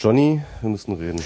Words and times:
Johnny, 0.00 0.40
wir 0.62 0.70
müssen 0.70 0.94
reden. 0.94 1.20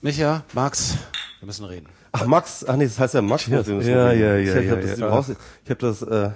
Micha, 0.00 0.44
Max, 0.52 0.96
wir 1.40 1.46
müssen 1.46 1.64
reden. 1.64 1.88
Ach, 2.12 2.26
Max, 2.26 2.64
ach 2.68 2.76
nee, 2.76 2.84
das 2.84 2.98
heißt 2.98 3.14
ja 3.14 3.22
Max. 3.22 3.46
Ja, 3.46 3.66
wir 3.66 3.74
müssen 3.74 3.90
ja, 3.90 4.06
reden. 4.08 4.22
ja, 4.22 4.36
Ich, 4.36 4.48
ja, 4.48 4.56
ich 4.60 4.70
habe 4.70 4.80
ja, 4.82 4.86
das, 4.88 4.98
ja. 5.00 5.08
raus- 5.08 5.32
ich 5.64 5.70
hab 5.70 5.78
das 5.80 6.02
äh, 6.02 6.30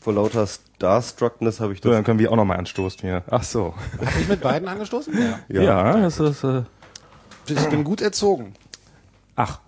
vor 0.00 0.14
lauter 0.14 0.46
Starstruckness 0.46 1.60
habe 1.60 1.74
ich 1.74 1.80
So, 1.82 1.90
das. 1.90 1.96
dann 1.98 2.04
können 2.04 2.18
wir 2.18 2.32
auch 2.32 2.36
nochmal 2.36 2.56
anstoßen 2.58 3.00
hier. 3.02 3.22
Ach 3.30 3.42
so. 3.42 3.74
Hab 4.02 4.18
ich 4.18 4.28
mit 4.28 4.40
beiden 4.40 4.66
angestoßen? 4.68 5.12
Ja. 5.48 5.60
Ja, 5.62 6.00
das 6.00 6.18
ist, 6.20 6.44
äh, 6.44 6.62
Ich 7.46 7.68
bin 7.68 7.84
gut 7.84 8.00
erzogen. 8.00 8.54
ach. 9.36 9.60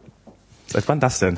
Seit 0.72 0.86
wann 0.86 1.00
das 1.00 1.18
denn? 1.18 1.36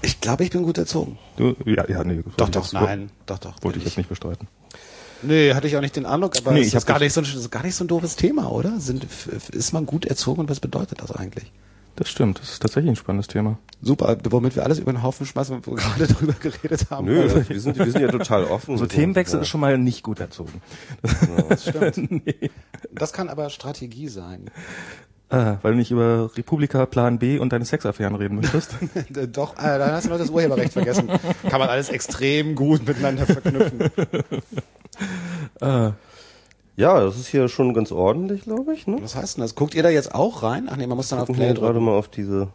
Ich 0.00 0.22
glaube, 0.22 0.42
ich 0.42 0.48
bin 0.50 0.62
gut 0.62 0.78
erzogen. 0.78 1.18
Du, 1.36 1.54
ja, 1.66 1.86
ja, 1.86 2.02
nee. 2.02 2.24
Doch, 2.38 2.48
doch, 2.48 2.72
nein. 2.72 3.10
Doch, 3.26 3.36
doch. 3.38 3.52
Wollte 3.62 3.78
ich 3.78 3.84
jetzt 3.84 3.98
nicht 3.98 4.08
bestreiten. 4.08 4.48
Nee, 5.22 5.54
hatte 5.54 5.66
ich 5.66 5.76
auch 5.76 5.80
nicht 5.80 5.96
den 5.96 6.06
Eindruck, 6.06 6.36
aber 6.38 6.52
Nee, 6.52 6.60
es 6.60 6.68
ich 6.68 6.74
ist 6.74 6.82
hab 6.82 6.86
gar 6.86 6.98
nicht, 7.00 7.12
so 7.12 7.20
ein, 7.20 7.50
gar 7.50 7.62
nicht 7.62 7.74
so 7.74 7.84
ein 7.84 7.88
doofes 7.88 8.16
Thema, 8.16 8.50
oder? 8.50 8.80
Sind, 8.80 9.06
ist 9.52 9.72
man 9.72 9.86
gut 9.86 10.04
erzogen 10.06 10.40
und 10.40 10.50
was 10.50 10.60
bedeutet 10.60 11.00
das 11.02 11.10
eigentlich? 11.12 11.52
Das 11.96 12.08
stimmt, 12.08 12.38
das 12.38 12.52
ist 12.52 12.62
tatsächlich 12.62 12.92
ein 12.92 12.96
spannendes 12.96 13.26
Thema. 13.26 13.58
Super, 13.82 14.16
womit 14.30 14.56
wir 14.56 14.62
alles 14.64 14.78
über 14.78 14.92
den 14.92 15.02
Haufen 15.02 15.26
schmeißen, 15.26 15.60
wo 15.66 15.72
wir 15.72 15.76
gerade 15.76 16.06
drüber 16.14 16.32
geredet 16.32 16.86
haben. 16.90 17.06
Nö, 17.06 17.20
Also, 17.20 17.46
wir 17.48 17.60
sind, 17.60 17.78
wir 17.78 17.90
sind 17.90 18.00
ja 18.00 18.08
total 18.08 18.44
offen. 18.44 18.78
So 18.78 18.86
Themenwechsel 18.86 19.40
ist 19.42 19.48
schon 19.48 19.60
mal 19.60 19.76
nicht 19.76 20.02
gut 20.02 20.20
erzogen. 20.20 20.62
das 21.48 21.68
stimmt. 21.68 22.22
Das 22.92 23.12
kann 23.12 23.28
aber 23.28 23.50
Strategie 23.50 24.08
sein. 24.08 24.50
Äh, 25.28 25.56
weil 25.62 25.72
du 25.72 25.78
nicht 25.78 25.90
über 25.92 26.30
Republika 26.36 26.86
Plan 26.86 27.18
B 27.20 27.38
und 27.38 27.52
deine 27.52 27.64
Sexaffären 27.64 28.16
reden 28.16 28.36
möchtest. 28.36 28.74
Doch, 29.32 29.56
äh, 29.58 29.78
dann 29.78 29.92
hast 29.92 30.06
du 30.06 30.10
noch 30.10 30.18
das 30.18 30.30
Urheberrecht 30.30 30.72
vergessen. 30.72 31.08
Kann 31.48 31.60
man 31.60 31.68
alles 31.68 31.88
extrem 31.88 32.56
gut 32.56 32.86
miteinander 32.86 33.26
verknüpfen. 33.26 33.78
Äh, 35.60 35.90
Ja, 36.76 36.98
das 37.00 37.18
ist 37.18 37.26
hier 37.26 37.48
schon 37.48 37.74
ganz 37.74 37.92
ordentlich, 37.92 38.42
glaube 38.44 38.72
ich. 38.72 38.86
Ne? 38.86 38.96
Was 39.02 39.14
heißt 39.14 39.36
denn 39.36 39.42
das? 39.42 39.54
Guckt 39.54 39.74
ihr 39.74 39.82
da 39.82 39.90
jetzt 39.90 40.14
auch 40.14 40.42
rein? 40.42 40.66
Ach 40.70 40.76
nee, 40.76 40.86
man 40.86 40.96
muss 40.96 41.08
dann 41.08 41.18
auf 41.18 41.26
Gucken 41.26 41.36
Play 41.36 41.46
hier 41.48 41.54
gerade 41.54 41.72
drücken. 41.74 41.84
mal 41.84 41.92
auf 41.92 42.08
diese. 42.08 42.48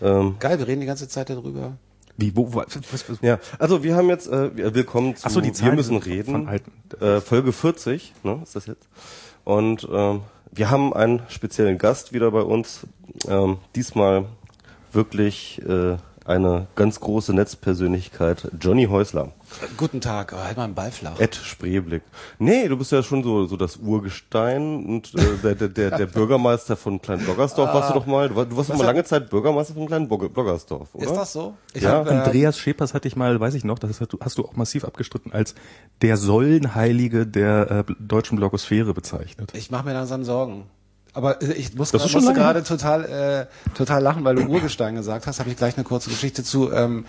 Ähm, 0.00 0.36
Geil, 0.38 0.60
wir 0.60 0.68
reden 0.68 0.80
die 0.80 0.86
ganze 0.86 1.08
Zeit 1.08 1.28
darüber. 1.28 1.72
wie, 2.16 2.36
wo, 2.36 2.52
wo 2.52 2.58
was, 2.58 2.78
was, 2.92 3.10
was, 3.10 3.18
ja, 3.20 3.40
also 3.58 3.82
wir 3.82 3.96
haben 3.96 4.08
jetzt, 4.10 4.28
äh, 4.28 4.56
wir- 4.56 4.74
willkommen 4.74 5.16
zu 5.16 5.26
Ach 5.26 5.30
so, 5.30 5.40
die 5.40 5.58
Wir 5.60 5.72
müssen 5.72 5.96
reden. 5.96 6.48
Äh, 7.00 7.20
Folge 7.20 7.52
40, 7.52 8.12
ne, 8.22 8.38
ist 8.44 8.54
das 8.54 8.66
jetzt. 8.66 8.86
Und 9.44 9.88
ähm, 9.92 10.20
wir 10.52 10.70
haben 10.70 10.92
einen 10.94 11.22
speziellen 11.28 11.78
Gast 11.78 12.12
wieder 12.12 12.30
bei 12.30 12.42
uns. 12.42 12.86
Ähm, 13.26 13.58
diesmal 13.74 14.26
wirklich 14.92 15.60
äh, 15.68 15.96
eine 16.24 16.66
ganz 16.76 17.00
große 17.00 17.32
Netzpersönlichkeit, 17.34 18.48
Johnny 18.60 18.86
Häusler. 18.86 19.32
Guten 19.76 20.00
Tag, 20.00 20.32
halt 20.32 20.56
mal 20.56 20.64
einen 20.64 20.74
Ball 20.74 20.90
flach. 20.90 21.18
Ed 21.20 21.34
Spreeblick. 21.34 22.02
Nee, 22.38 22.68
du 22.68 22.76
bist 22.78 22.90
ja 22.92 23.02
schon 23.02 23.22
so, 23.22 23.46
so 23.46 23.56
das 23.56 23.76
Urgestein 23.76 24.86
und 24.86 25.14
äh, 25.14 25.36
der, 25.42 25.54
der, 25.54 25.68
der, 25.68 25.98
der 25.98 26.06
Bürgermeister 26.06 26.74
von 26.76 27.02
Klein 27.02 27.18
Bloggersdorf 27.18 27.74
warst 27.74 27.90
du 27.90 27.94
doch 27.94 28.06
mal. 28.06 28.28
Du, 28.30 28.36
war- 28.36 28.46
du 28.46 28.56
warst 28.56 28.70
doch 28.70 28.76
mal 28.78 28.84
lange 28.84 29.04
Zeit 29.04 29.28
Bürgermeister 29.28 29.74
von 29.74 29.86
Klein 29.86 30.08
Blogger- 30.08 30.30
Bloggersdorf, 30.30 30.94
oder? 30.94 31.04
Ist 31.06 31.14
das 31.16 31.32
so? 31.34 31.54
Ich 31.74 31.82
Ja. 31.82 31.90
hab, 31.98 32.06
äh, 32.06 32.10
Andreas 32.10 32.58
Schepers 32.58 32.94
hatte 32.94 33.08
ich 33.08 33.16
mal, 33.16 33.38
weiß 33.38 33.54
ich 33.54 33.64
noch, 33.64 33.78
das 33.78 34.00
hast 34.00 34.12
du, 34.12 34.18
hast 34.20 34.38
du 34.38 34.44
auch 34.46 34.56
massiv 34.56 34.84
abgestritten, 34.84 35.32
als 35.32 35.54
der 36.00 36.16
Säulenheilige 36.16 37.26
der 37.26 37.84
äh, 37.88 37.92
deutschen 37.98 38.36
Blogosphäre 38.36 38.94
bezeichnet. 38.94 39.52
Ich 39.54 39.70
mache 39.70 39.84
mir 39.84 39.92
langsam 39.92 40.24
Sorgen. 40.24 40.64
Aber 41.12 41.42
äh, 41.42 41.52
ich 41.52 41.74
muss 41.74 41.90
Das 41.90 42.02
grad, 42.02 42.12
musste 42.12 42.32
gerade 42.32 42.62
total 42.64 43.04
äh, 43.04 43.74
total 43.74 44.02
lachen, 44.02 44.24
weil 44.24 44.36
du 44.36 44.46
Urgestein 44.46 44.94
gesagt 44.94 45.26
hast. 45.26 45.40
Habe 45.40 45.50
ich 45.50 45.56
gleich 45.56 45.76
eine 45.76 45.84
kurze 45.84 46.10
Geschichte 46.10 46.42
zu. 46.42 46.72
Ähm, 46.72 47.04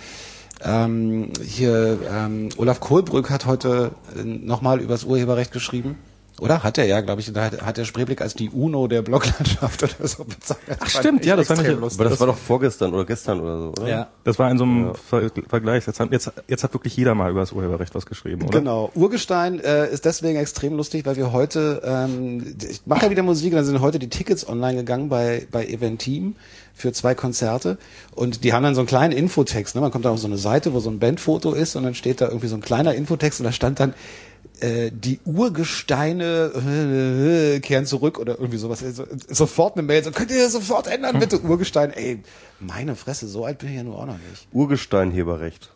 ähm, 0.63 1.31
hier 1.43 1.99
ähm, 2.09 2.49
Olaf 2.57 2.79
Kohlbrück 2.79 3.29
hat 3.29 3.45
heute 3.45 3.91
äh, 4.15 4.23
nochmal 4.23 4.79
über 4.79 4.93
das 4.93 5.03
Urheberrecht 5.03 5.51
geschrieben. 5.51 5.97
Oder? 6.39 6.63
Hat 6.63 6.77
er 6.77 6.85
ja, 6.85 7.01
glaube 7.01 7.21
ich. 7.21 7.31
Da 7.31 7.43
hat, 7.45 7.61
hat 7.61 7.77
der 7.77 7.85
Spreeblick 7.85 8.19
als 8.21 8.33
die 8.33 8.49
UNO 8.49 8.87
der 8.87 9.01
Bloglandschaft 9.01 9.83
oder 9.99 10.07
so 10.07 10.23
bezeichnet. 10.23 10.77
Ach, 10.79 10.89
stimmt, 10.89 11.25
ja, 11.25 11.35
das 11.35 11.47
fand 11.47 11.59
ich- 11.59 11.65
extrem 11.67 11.81
lustig. 11.81 11.99
Aber 12.01 12.09
das 12.09 12.19
war 12.19 12.27
doch 12.27 12.37
vorgestern 12.37 12.93
oder 12.93 13.05
gestern 13.05 13.39
oder 13.39 13.57
so, 13.59 13.69
oder? 13.69 13.87
ja. 13.87 14.07
Das 14.23 14.39
war 14.39 14.49
in 14.49 14.57
so 14.57 14.63
einem 14.63 14.95
Ver 14.95 15.29
Vergleich. 15.47 15.85
Jetzt 15.85 15.99
hat, 15.99 16.11
jetzt, 16.11 16.31
jetzt 16.47 16.63
hat 16.63 16.73
wirklich 16.73 16.97
jeder 16.97 17.13
mal 17.15 17.29
über 17.29 17.41
das 17.41 17.51
Urheberrecht 17.51 17.93
was 17.93 18.05
geschrieben, 18.05 18.43
oder? 18.43 18.59
Genau. 18.59 18.91
Urgestein 18.95 19.59
äh, 19.59 19.91
ist 19.91 20.05
deswegen 20.05 20.39
extrem 20.39 20.75
lustig, 20.75 21.05
weil 21.05 21.15
wir 21.17 21.31
heute, 21.31 21.81
ähm, 21.85 22.55
ich 22.69 22.81
mache 22.85 23.05
ja 23.05 23.11
wieder 23.11 23.23
Musik, 23.23 23.51
und 23.53 23.57
dann 23.57 23.65
sind 23.65 23.81
heute 23.81 23.99
die 23.99 24.09
Tickets 24.09 24.47
online 24.47 24.77
gegangen 24.77 25.09
bei, 25.09 25.45
bei 25.51 25.65
Eventim 25.65 26.35
für 26.73 26.91
zwei 26.91 27.13
Konzerte 27.13 27.77
und 28.15 28.43
die 28.43 28.53
haben 28.53 28.63
dann 28.63 28.73
so 28.73 28.81
einen 28.81 28.87
kleinen 28.87 29.13
Infotext. 29.13 29.75
Ne? 29.75 29.81
Man 29.81 29.91
kommt 29.91 30.05
dann 30.05 30.13
auf 30.13 30.19
so 30.19 30.27
eine 30.27 30.37
Seite, 30.37 30.73
wo 30.73 30.79
so 30.79 30.89
ein 30.89 30.97
Bandfoto 30.97 31.53
ist 31.53 31.75
und 31.75 31.83
dann 31.83 31.93
steht 31.93 32.19
da 32.19 32.27
irgendwie 32.27 32.47
so 32.47 32.55
ein 32.55 32.61
kleiner 32.61 32.95
Infotext 32.95 33.39
und 33.39 33.43
da 33.43 33.51
stand 33.51 33.79
dann 33.79 33.93
äh, 34.63 34.91
die 34.93 35.19
Urgesteine 35.25 36.51
äh, 36.55 37.55
äh, 37.55 37.59
kehren 37.59 37.85
zurück 37.85 38.17
oder 38.17 38.39
irgendwie 38.39 38.57
sowas. 38.57 38.81
Also, 38.81 39.03
sofort 39.27 39.75
eine 39.75 39.83
Mail, 39.83 40.03
so 40.03 40.11
könnt 40.11 40.31
ihr 40.31 40.41
das 40.41 40.53
sofort 40.53 40.87
ändern, 40.87 41.19
bitte 41.19 41.41
Urgestein. 41.41 41.91
Ey, 41.91 42.23
meine 42.59 42.95
Fresse, 42.95 43.27
so 43.27 43.43
alt 43.43 43.57
bin 43.57 43.69
ich 43.69 43.75
ja 43.75 43.83
nur 43.83 43.99
auch 43.99 44.05
noch 44.05 44.17
nicht. 44.17 44.47
Urgesteinheberrecht. 44.53 45.69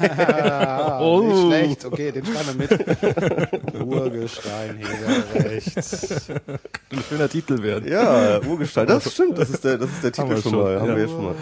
Ah, 0.00 1.00
nicht 1.20 1.40
schlecht. 1.40 1.84
Okay, 1.84 2.12
den 2.12 2.24
schreiben 2.24 2.58
wir 2.58 2.68
mit. 2.68 3.74
Urgestein, 3.82 4.78
Heberrecht. 4.78 5.76
Ein 5.76 7.02
schöner 7.08 7.28
Titel 7.28 7.62
werden. 7.62 7.90
Ja, 7.90 8.40
Urgestein. 8.40 8.86
Das 8.86 9.12
stimmt, 9.12 9.38
das 9.38 9.50
ist 9.50 9.64
der, 9.64 9.78
das 9.78 9.90
ist 9.90 10.04
der 10.04 10.12
Titel 10.12 10.40
schon 10.40 10.52
schon, 10.52 10.62
mal. 10.62 10.80
Haben 10.80 10.88
ja. 10.88 10.96
wir 10.96 11.02
jetzt 11.02 11.12
schon 11.12 11.24
mal. 11.24 11.34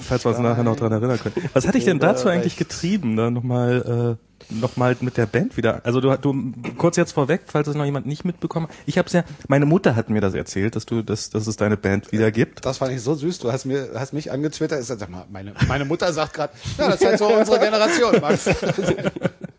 Falls 0.00 0.24
wir 0.24 0.30
uns 0.30 0.40
nachher 0.40 0.64
noch 0.64 0.76
dran 0.76 0.92
erinnern 0.92 1.18
können. 1.20 1.34
Was 1.52 1.66
hat 1.66 1.74
dich 1.74 1.84
denn 1.84 1.98
dazu 1.98 2.28
eigentlich 2.28 2.56
getrieben, 2.56 3.16
da 3.16 3.30
nochmal 3.30 4.16
äh, 4.18 4.35
noch 4.50 4.76
mal 4.76 4.96
mit 5.00 5.16
der 5.16 5.26
Band 5.26 5.56
wieder? 5.56 5.80
Also 5.84 6.00
du, 6.00 6.16
du 6.16 6.52
kurz 6.76 6.96
jetzt 6.96 7.12
vorweg, 7.12 7.42
falls 7.46 7.68
es 7.68 7.74
noch 7.74 7.84
jemand 7.84 8.06
nicht 8.06 8.24
mitbekommen. 8.24 8.68
hat. 8.68 8.74
Ich 8.86 8.98
habe 8.98 9.08
ja, 9.10 9.24
meine 9.48 9.66
Mutter 9.66 9.96
hat 9.96 10.10
mir 10.10 10.20
das 10.20 10.34
erzählt, 10.34 10.76
dass 10.76 10.86
du, 10.86 11.02
dass, 11.02 11.30
dass 11.30 11.46
es 11.46 11.56
deine 11.56 11.76
Band 11.76 12.12
wieder 12.12 12.30
gibt. 12.30 12.64
Das 12.64 12.78
fand 12.78 12.92
ich 12.92 13.02
so 13.02 13.14
süß. 13.14 13.38
Du 13.38 13.52
hast 13.52 13.64
mir, 13.64 13.90
hast 13.94 14.12
mich 14.12 14.30
angetwittert. 14.30 14.84
Sag 14.84 15.08
mal, 15.08 15.24
meine, 15.30 15.54
meine 15.68 15.84
Mutter 15.84 16.12
sagt 16.12 16.34
gerade, 16.34 16.52
ja, 16.78 16.88
das 16.88 17.00
ist 17.00 17.06
halt 17.06 17.18
so 17.18 17.26
unsere 17.26 17.58
Generation, 17.58 18.20
Max. 18.20 18.48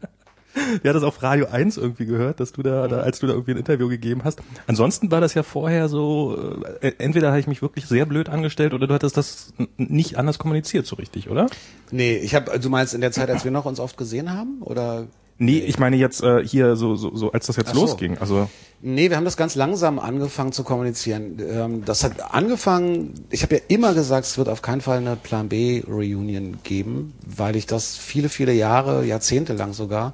Die 0.84 0.88
hat 0.88 0.96
das 0.96 1.04
auf 1.04 1.22
Radio 1.24 1.48
1 1.48 1.78
irgendwie 1.78 2.06
gehört, 2.06 2.40
dass 2.40 2.52
du 2.52 2.64
da, 2.64 2.88
da, 2.88 2.98
als 3.00 3.20
du 3.20 3.28
da 3.28 3.34
irgendwie 3.34 3.52
ein 3.52 3.58
Interview 3.58 3.88
gegeben 3.88 4.22
hast. 4.24 4.40
Ansonsten 4.68 5.12
war 5.12 5.22
das 5.22 5.34
ja 5.34 5.44
vorher 5.44 5.90
so, 5.90 6.64
äh, 6.82 6.94
entweder 6.98 7.30
habe 7.30 7.40
ich 7.40 7.48
mich 7.48 7.62
wirklich 7.62 7.86
sehr 7.86 8.06
blöd 8.06 8.30
angestellt 8.30 8.74
oder 8.74 8.88
du 8.88 8.94
hattest 8.94 9.18
das 9.18 9.54
nicht 9.78 10.18
anders 10.18 10.40
kommuniziert 10.40 10.86
so 10.86 10.96
richtig, 10.96 11.30
oder? 11.30 11.48
Nee, 11.92 12.18
ich 12.18 12.36
habe, 12.36 12.60
du 12.60 12.70
meinst 12.70 12.94
in 12.94 13.02
der 13.02 13.12
Zeit, 13.12 13.30
als 13.30 13.44
wir 13.44 13.52
noch 13.52 13.66
uns 13.66 13.80
oft 13.80 13.98
gesehen 13.98 14.32
haben, 14.34 14.62
oder? 14.62 15.08
Nee, 15.40 15.60
ich 15.60 15.78
meine 15.78 15.98
jetzt 15.98 16.24
äh, 16.24 16.44
hier 16.46 16.76
so, 16.76 16.96
so, 16.96 17.16
so, 17.16 17.32
als 17.32 17.46
das 17.46 17.58
jetzt 17.58 17.74
so. 17.74 17.82
losging. 17.82 18.18
Also 18.18 18.50
Nee, 18.80 19.10
wir 19.10 19.18
haben 19.18 19.26
das 19.26 19.38
ganz 19.38 19.56
langsam 19.56 19.98
angefangen 19.98 20.52
zu 20.52 20.64
kommunizieren. 20.64 21.40
Ähm, 21.40 21.84
Das 21.86 22.04
hat 22.04 22.34
angefangen, 22.34 23.14
ich 23.32 23.42
habe 23.42 23.56
ja 23.56 23.62
immer 23.70 23.94
gesagt, 23.96 24.28
es 24.28 24.38
wird 24.38 24.50
auf 24.50 24.62
keinen 24.62 24.82
Fall 24.82 24.98
eine 24.98 25.16
Plan 25.16 25.50
B 25.50 25.82
Reunion 25.88 26.60
geben, 26.64 27.14
weil 27.26 27.56
ich 27.56 27.66
das 27.66 27.98
viele, 27.98 28.30
viele 28.30 28.54
Jahre, 28.54 29.04
Jahrzehnte 29.04 29.54
lang 29.54 29.74
sogar, 29.74 30.14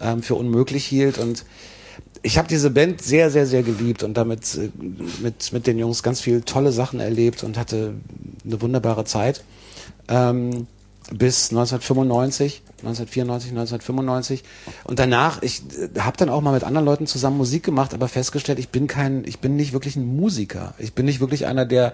ähm, 0.00 0.22
für 0.22 0.34
unmöglich 0.34 0.84
hielt 0.84 1.18
und 1.18 1.44
ich 2.22 2.38
habe 2.38 2.48
diese 2.48 2.70
Band 2.70 3.02
sehr, 3.02 3.30
sehr, 3.30 3.46
sehr 3.46 3.62
geliebt 3.62 4.02
und 4.02 4.14
damit 4.14 4.56
äh, 4.56 4.70
mit, 5.22 5.52
mit 5.52 5.66
den 5.66 5.78
Jungs 5.78 6.02
ganz 6.02 6.20
viel 6.20 6.42
tolle 6.42 6.72
Sachen 6.72 6.98
erlebt 6.98 7.44
und 7.44 7.56
hatte 7.56 7.94
eine 8.44 8.60
wunderbare 8.60 9.04
Zeit. 9.04 9.44
Ähm, 10.08 10.66
bis 11.10 11.50
1995, 11.50 12.62
1994, 12.78 13.50
1995 13.52 14.42
und 14.84 14.98
danach 14.98 15.40
ich 15.40 15.62
äh, 15.78 16.00
habe 16.00 16.16
dann 16.16 16.28
auch 16.28 16.40
mal 16.40 16.52
mit 16.52 16.64
anderen 16.64 16.84
Leuten 16.84 17.06
zusammen 17.06 17.36
Musik 17.36 17.62
gemacht, 17.62 17.94
aber 17.94 18.08
festgestellt, 18.08 18.58
ich 18.58 18.70
bin 18.70 18.88
kein 18.88 19.24
ich 19.24 19.38
bin 19.38 19.54
nicht 19.54 19.72
wirklich 19.72 19.94
ein 19.94 20.16
Musiker. 20.16 20.74
Ich 20.78 20.94
bin 20.94 21.06
nicht 21.06 21.20
wirklich 21.20 21.46
einer 21.46 21.64
der 21.64 21.92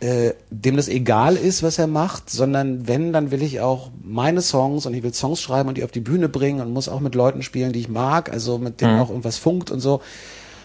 äh, 0.00 0.32
dem 0.50 0.76
das 0.76 0.88
egal 0.88 1.36
ist, 1.36 1.62
was 1.62 1.78
er 1.78 1.86
macht, 1.86 2.30
sondern 2.30 2.88
wenn, 2.88 3.12
dann 3.12 3.30
will 3.30 3.42
ich 3.42 3.60
auch 3.60 3.90
meine 4.02 4.42
Songs 4.42 4.86
und 4.86 4.94
ich 4.94 5.02
will 5.02 5.12
Songs 5.12 5.40
schreiben 5.40 5.68
und 5.68 5.76
die 5.76 5.84
auf 5.84 5.90
die 5.90 6.00
Bühne 6.00 6.28
bringen 6.28 6.60
und 6.60 6.72
muss 6.72 6.88
auch 6.88 7.00
mit 7.00 7.14
Leuten 7.14 7.42
spielen, 7.42 7.72
die 7.72 7.80
ich 7.80 7.88
mag, 7.88 8.32
also 8.32 8.58
mit 8.58 8.80
denen 8.80 8.98
auch 8.98 9.10
irgendwas 9.10 9.36
funkt 9.36 9.70
und 9.70 9.80
so. 9.80 10.00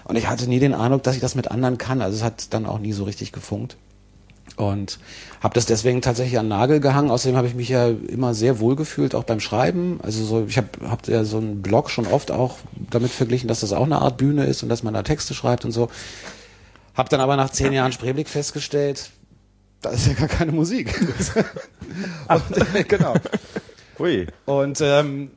Und 0.05 0.15
ich 0.15 0.27
hatte 0.29 0.47
nie 0.47 0.59
den 0.59 0.73
Eindruck, 0.73 1.03
dass 1.03 1.15
ich 1.15 1.21
das 1.21 1.35
mit 1.35 1.51
anderen 1.51 1.77
kann. 1.77 2.01
Also 2.01 2.17
es 2.17 2.23
hat 2.23 2.53
dann 2.53 2.65
auch 2.65 2.79
nie 2.79 2.93
so 2.93 3.03
richtig 3.03 3.31
gefunkt 3.31 3.75
und 4.55 4.99
habe 5.41 5.53
das 5.53 5.65
deswegen 5.65 6.01
tatsächlich 6.01 6.39
an 6.39 6.45
den 6.45 6.49
Nagel 6.49 6.79
gehangen. 6.79 7.11
Außerdem 7.11 7.35
habe 7.35 7.47
ich 7.47 7.55
mich 7.55 7.69
ja 7.69 7.89
immer 7.89 8.33
sehr 8.33 8.59
wohl 8.59 8.75
gefühlt, 8.75 9.15
auch 9.15 9.23
beim 9.23 9.39
Schreiben. 9.39 9.99
Also 10.01 10.23
so, 10.23 10.45
ich 10.47 10.57
habe 10.57 10.69
hab 10.87 11.07
ja 11.07 11.23
so 11.23 11.37
einen 11.37 11.61
Blog 11.61 11.89
schon 11.89 12.07
oft 12.07 12.31
auch 12.31 12.57
damit 12.89 13.11
verglichen, 13.11 13.47
dass 13.47 13.59
das 13.59 13.73
auch 13.73 13.85
eine 13.85 14.01
Art 14.01 14.17
Bühne 14.17 14.45
ist 14.45 14.63
und 14.63 14.69
dass 14.69 14.83
man 14.83 14.93
da 14.93 15.03
Texte 15.03 15.33
schreibt 15.33 15.65
und 15.65 15.71
so. 15.71 15.89
Hab 16.95 17.09
dann 17.09 17.19
aber 17.19 17.35
nach 17.35 17.49
zehn 17.49 17.73
Jahren 17.73 17.91
Spreeblick 17.91 18.29
festgestellt, 18.29 19.11
da 19.85 19.91
ist 19.91 20.07
ja 20.07 20.13
gar 20.13 20.27
keine 20.27 20.51
Musik. 20.51 20.93
und, 22.27 22.75
äh, 22.75 22.83
genau. 22.83 23.13
Ui. 23.99 24.27
Und 24.45 24.81
ähm, 24.81 25.31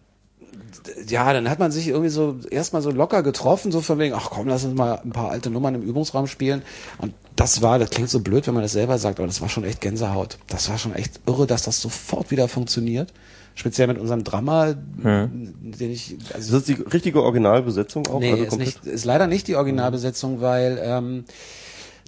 ja, 1.06 1.32
dann 1.32 1.48
hat 1.50 1.58
man 1.58 1.70
sich 1.70 1.88
irgendwie 1.88 2.08
so 2.08 2.36
erstmal 2.50 2.82
so 2.82 2.90
locker 2.90 3.22
getroffen, 3.22 3.70
so 3.72 3.80
von 3.80 3.98
wegen, 3.98 4.14
ach 4.14 4.30
komm, 4.30 4.48
lass 4.48 4.64
uns 4.64 4.74
mal 4.76 5.00
ein 5.04 5.10
paar 5.10 5.30
alte 5.30 5.50
Nummern 5.50 5.74
im 5.74 5.82
Übungsraum 5.82 6.26
spielen. 6.26 6.62
Und 6.98 7.12
das 7.36 7.62
war, 7.62 7.78
das 7.78 7.90
klingt 7.90 8.10
so 8.10 8.20
blöd, 8.20 8.46
wenn 8.46 8.54
man 8.54 8.62
das 8.62 8.72
selber 8.72 8.98
sagt, 8.98 9.18
aber 9.18 9.26
das 9.26 9.40
war 9.40 9.48
schon 9.48 9.64
echt 9.64 9.80
Gänsehaut. 9.80 10.38
Das 10.48 10.68
war 10.70 10.78
schon 10.78 10.94
echt 10.94 11.20
irre, 11.26 11.46
dass 11.46 11.62
das 11.62 11.80
sofort 11.80 12.30
wieder 12.30 12.48
funktioniert. 12.48 13.12
speziell 13.54 13.88
mit 13.88 13.98
unserem 13.98 14.22
Drama, 14.24 14.74
Ja. 15.04 15.28
den 15.32 15.90
ich, 15.90 16.12
Ist 16.18 16.34
also 16.34 16.56
das 16.58 16.64
die 16.64 16.74
richtige 16.74 17.22
Originalbesetzung 17.22 18.06
auch? 18.06 18.20
nee, 18.20 18.30
also 18.32 18.44
ist, 18.44 18.58
nicht, 18.58 18.86
ist 18.86 19.04
leider 19.04 19.26
nicht 19.26 19.46
die 19.48 19.56
Originalbesetzung, 19.56 20.40
weil, 20.40 20.80
ähm, 20.82 21.24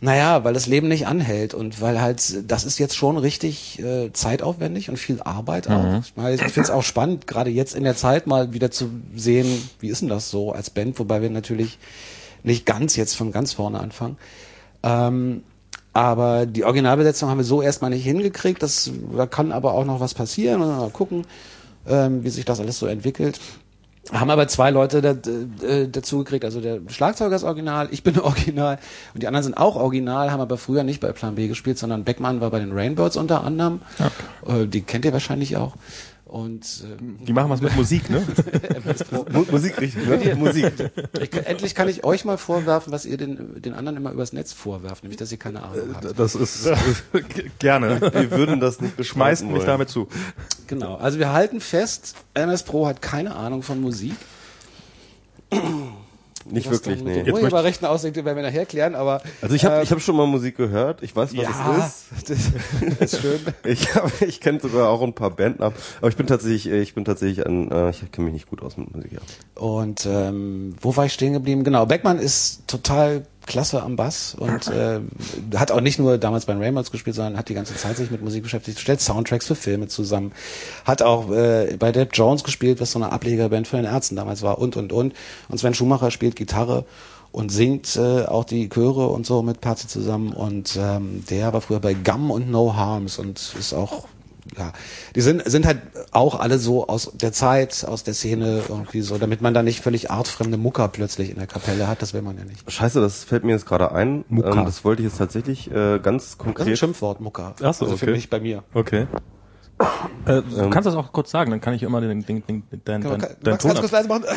naja, 0.01 0.45
weil 0.45 0.55
das 0.55 0.67
Leben 0.67 0.89
nicht 0.89 1.07
anhält 1.07 1.53
und 1.53 1.81
weil 1.81 2.01
halt, 2.01 2.51
das 2.51 2.65
ist 2.65 2.79
jetzt 2.79 2.97
schon 2.97 3.19
richtig 3.19 3.79
äh, 3.81 4.13
zeitaufwendig 4.13 4.89
und 4.89 4.97
viel 4.97 5.21
Arbeit 5.21 5.69
auch. 5.69 6.01
Ich, 6.01 6.17
meine, 6.17 6.35
ich 6.35 6.41
finde 6.41 6.63
es 6.63 6.71
auch 6.71 6.83
spannend, 6.83 7.27
gerade 7.27 7.51
jetzt 7.51 7.75
in 7.75 7.85
der 7.85 7.97
Zeit 7.97 8.27
mal 8.27 8.53
wieder 8.55 8.71
zu 8.71 8.91
sehen, 9.15 9.47
wie 9.79 9.89
ist 9.89 10.01
denn 10.01 10.09
das 10.09 10.31
so 10.31 10.53
als 10.53 10.71
Band, 10.71 10.99
wobei 10.99 11.21
wir 11.21 11.29
natürlich 11.31 11.79
nicht 12.43 12.65
ganz 12.65 12.97
jetzt 12.97 13.15
von 13.15 13.31
ganz 13.31 13.53
vorne 13.53 13.79
anfangen. 13.79 14.17
Ähm, 14.83 15.43
aber 15.93 16.47
die 16.47 16.65
Originalbesetzung 16.65 17.29
haben 17.29 17.39
wir 17.39 17.45
so 17.45 17.63
erstmal 17.63 17.91
nicht 17.91 18.05
hingekriegt. 18.05 18.63
Das, 18.63 18.91
da 19.17 19.27
kann 19.27 19.53
aber 19.53 19.75
auch 19.75 19.85
noch 19.85 20.01
was 20.01 20.15
passieren. 20.15 20.63
Und 20.63 20.69
mal 20.79 20.91
gucken, 20.91 21.25
ähm, 21.87 22.23
wie 22.23 22.31
sich 22.31 22.45
das 22.45 22.61
alles 22.61 22.79
so 22.79 22.87
entwickelt. 22.87 23.41
Haben 24.13 24.31
aber 24.31 24.49
zwei 24.49 24.71
Leute 24.71 25.03
da, 25.03 25.11
äh, 25.67 25.87
dazu 25.87 26.19
gekriegt. 26.19 26.45
Also 26.45 26.61
der 26.61 26.81
Schlagzeuger 26.89 27.37
ist 27.37 27.45
original, 27.45 27.89
ich 27.91 28.03
bin 28.03 28.19
original 28.21 28.79
und 29.15 29.23
die 29.23 29.27
anderen 29.27 29.45
sind 29.45 29.57
auch 29.57 29.77
original, 29.77 30.33
haben 30.33 30.41
aber 30.41 30.57
früher 30.57 30.83
nicht 30.85 31.01
bei 31.01 31.13
Plan 31.13 31.35
B 31.35 31.49
gespielt, 31.49 31.79
sondern 31.79 32.05
Beckmann 32.05 32.41
war 32.41 32.51
bei 32.51 32.61
den 32.61 32.73
Rainbirds 32.73 33.17
unter 33.17 33.45
anderem. 33.45 33.83
Äh, 34.47 34.67
die 34.67 34.81
kennt 34.81 35.05
ihr 35.05 35.13
wahrscheinlich 35.13 35.57
auch. 35.57 35.75
Und 36.31 36.85
ähm, 36.85 37.19
Die 37.27 37.33
machen 37.33 37.51
was 37.51 37.61
mit 37.61 37.75
Musik, 37.75 38.09
ne? 38.09 38.23
Mu 39.33 39.45
Musik 39.51 39.81
richtig, 39.81 40.07
ne? 40.07 40.37
Musik. 40.37 40.73
ich, 41.21 41.35
endlich 41.45 41.75
kann 41.75 41.89
ich 41.89 42.05
euch 42.05 42.25
mal 42.25 42.39
vorwerfen, 42.39 42.93
was 42.93 43.05
ihr 43.05 43.17
den, 43.17 43.61
den 43.61 43.75
anderen 43.75 43.97
immer 43.97 44.13
übers 44.13 44.33
Netz 44.33 44.53
vorwerft, 44.53 45.03
nämlich 45.03 45.19
dass 45.19 45.33
ihr 45.33 45.39
keine 45.39 45.65
Ahnung 45.65 45.93
habt. 45.93 46.17
Das 46.17 46.37
ist 46.37 46.71
gerne. 47.59 48.01
Wir 48.01 48.31
würden 48.31 48.61
das 48.61 48.81
nicht 48.81 49.05
Schmeißt 49.05 49.43
mich 49.43 49.55
wollen. 49.55 49.67
damit 49.67 49.89
zu. 49.89 50.07
Genau. 50.69 50.95
Also 50.95 51.19
wir 51.19 51.33
halten 51.33 51.61
fest, 51.61 52.15
MS 52.35 52.63
Pro 52.63 52.87
hat 52.87 53.03
keine 53.03 53.35
Ahnung 53.35 53.65
von 53.65 53.81
Musik. 53.81 54.15
Nicht 56.53 56.71
wirklich, 56.71 57.03
nee. 57.03 57.23
den 57.23 57.35
Urheberrechten 57.35 57.87
aussieht, 57.87 58.17
werden 58.17 58.37
wir 58.37 58.43
nachher 58.43 58.67
klären, 58.67 58.95
aber 58.95 59.23
Also 59.43 59.55
ich 59.55 59.65
habe 59.65 59.77
äh, 59.77 59.83
ich 59.83 59.91
hab 59.93 60.01
schon 60.01 60.17
mal 60.17 60.27
Musik 60.27 60.57
gehört, 60.57 61.03
ich 61.03 61.15
weiß, 61.15 61.37
was 61.37 61.43
ja, 61.43 61.89
es 62.21 62.31
ist. 62.31 62.51
das 63.01 63.13
ist 63.13 63.21
schön. 63.23 63.41
Ich, 63.65 63.95
hab- 63.95 64.23
ich 64.23 64.41
kenne 64.41 64.61
sogar 64.61 64.89
auch 64.89 65.03
ein 65.03 65.13
paar 65.15 65.31
Bandnamen, 65.31 65.75
aber 65.99 66.09
ich 66.09 66.17
bin 66.17 66.27
tatsächlich, 66.27 66.69
äh, 66.69 66.81
ich 66.81 66.95
bin 66.95 67.05
tatsächlich 67.05 67.47
ein, 67.47 67.71
äh, 67.71 67.91
ich 67.91 68.11
kenne 68.13 68.27
mich 68.27 68.35
nicht 68.35 68.49
gut 68.51 68.63
aus 68.63 68.77
mit 68.77 68.95
Musik. 68.95 69.13
Ja. 69.13 69.21
Und 69.61 70.07
ähm, 70.07 70.75
wo 70.81 70.97
war 70.97 71.07
ich 71.07 71.13
stehen 71.13 71.33
geblieben? 71.33 71.65
Genau, 71.65 71.87
Beckmann 71.87 72.19
ist 72.19 72.67
total 72.67 73.27
klasse 73.47 73.83
am 73.83 73.97
Bass 73.97 74.35
und 74.39 74.69
äh, 74.69 75.01
hat 75.57 75.71
auch 75.71 75.81
nicht 75.81 75.99
nur 75.99 76.19
damals 76.19 76.47
bei 76.47 76.55
Rainbows 76.55 76.91
gespielt, 76.91 77.17
sondern 77.17 77.37
hat 77.37 77.49
die 77.49 77.55
ganze 77.55 77.75
Zeit 77.75 77.97
sich 77.97 78.11
mit 78.11 78.23
Musik 78.23 78.43
beschäftigt, 78.43 78.79
stellt 78.79 79.01
Soundtracks 79.01 79.47
für 79.47 79.55
Filme 79.55 79.89
zusammen, 79.89 80.33
hat 80.85 81.03
auch 81.03 81.31
äh, 81.31 81.77
bei 81.79 81.93
Deb 81.93 82.11
Jones 82.13 82.45
gespielt, 82.45 82.81
was 82.81 82.93
so 82.93 82.99
eine 82.99 83.13
Ablegerband 83.13 83.67
von 83.67 83.83
den 83.83 83.91
Ärzten 83.91 84.17
damals 84.17 84.43
war 84.43 84.59
und 84.59 84.77
und 84.77 84.93
und. 84.93 85.15
Und 85.49 85.59
Sven 85.59 85.75
Schumacher 85.75 86.11
spielt 86.11 86.37
Gitarre 86.37 86.85
und 87.33 87.51
singt 87.51 87.97
äh, 87.97 88.25
auch 88.25 88.45
die 88.45 88.69
Chöre 88.69 89.09
und 89.09 89.27
so 89.27 89.43
mit 89.43 89.61
Patsy 89.61 89.89
zusammen 89.89 90.33
und 90.33 90.79
ähm, 90.81 91.25
der 91.31 91.53
war 91.53 91.61
früher 91.61 91.81
bei 91.81 91.95
Gum 91.95 92.31
und 92.31 92.51
No 92.51 92.75
Harms 92.75 93.19
und 93.19 93.55
ist 93.59 93.73
auch 93.73 94.07
ja, 94.59 94.73
die 95.15 95.21
sind, 95.21 95.43
sind 95.49 95.65
halt 95.67 95.79
auch 96.11 96.39
alle 96.39 96.59
so 96.59 96.89
aus 96.89 97.13
der 97.15 97.33
Zeit, 97.33 97.85
aus 97.87 98.03
der 98.05 98.15
Szene 98.15 98.63
irgendwie 98.69 99.01
so, 99.01 99.17
damit 99.19 99.41
man 99.43 99.55
da 99.55 99.63
nicht 99.63 99.81
völlig 99.81 100.11
artfremde 100.11 100.57
Mucker 100.57 100.89
plötzlich 100.89 101.31
in 101.31 101.37
der 101.37 101.47
Kapelle 101.47 101.87
hat, 101.89 102.03
das 102.03 102.15
will 102.15 102.23
man 102.23 102.37
ja 102.37 102.45
nicht. 102.45 102.71
Scheiße, 102.71 103.01
das 103.01 103.25
fällt 103.25 103.45
mir 103.45 103.53
jetzt 103.53 103.67
gerade 103.67 103.93
ein. 103.93 104.25
Mucka. 104.29 104.51
Ähm, 104.61 104.65
das 104.65 104.85
wollte 104.85 105.03
ich 105.03 105.09
jetzt 105.09 105.19
tatsächlich 105.19 105.71
äh, 105.71 105.99
ganz 106.01 106.23
Das 106.25 106.25
ist 106.33 106.41
ein 106.41 106.45
konkret. 106.45 106.79
Schimpfwort, 106.79 107.21
Mucker. 107.21 107.55
Ach 107.63 107.75
so, 107.75 107.85
also 107.85 107.97
für 107.97 108.07
okay. 108.07 108.13
mich 108.15 108.29
bei 108.31 108.41
mir. 108.41 108.65
Okay. 108.75 109.07
Äh, 110.27 110.43
du 110.43 110.69
kannst 110.69 110.87
das 110.87 110.95
auch 110.95 111.11
kurz 111.13 111.31
sagen, 111.31 111.51
dann 111.51 111.61
kann 111.63 111.73
ich 111.73 111.83
immer 111.83 112.03
den, 112.03 112.25
den, 112.27 112.47
den, 112.47 112.65
dein, 112.85 113.03
man- 113.03 113.19
dein, 113.21 113.37
dein 113.43 113.59
Ton 113.59 113.71
ganz 113.71 113.81
kurz 113.81 113.93
leise 113.93 114.09
machen? 114.09 114.25
ab. 114.27 114.35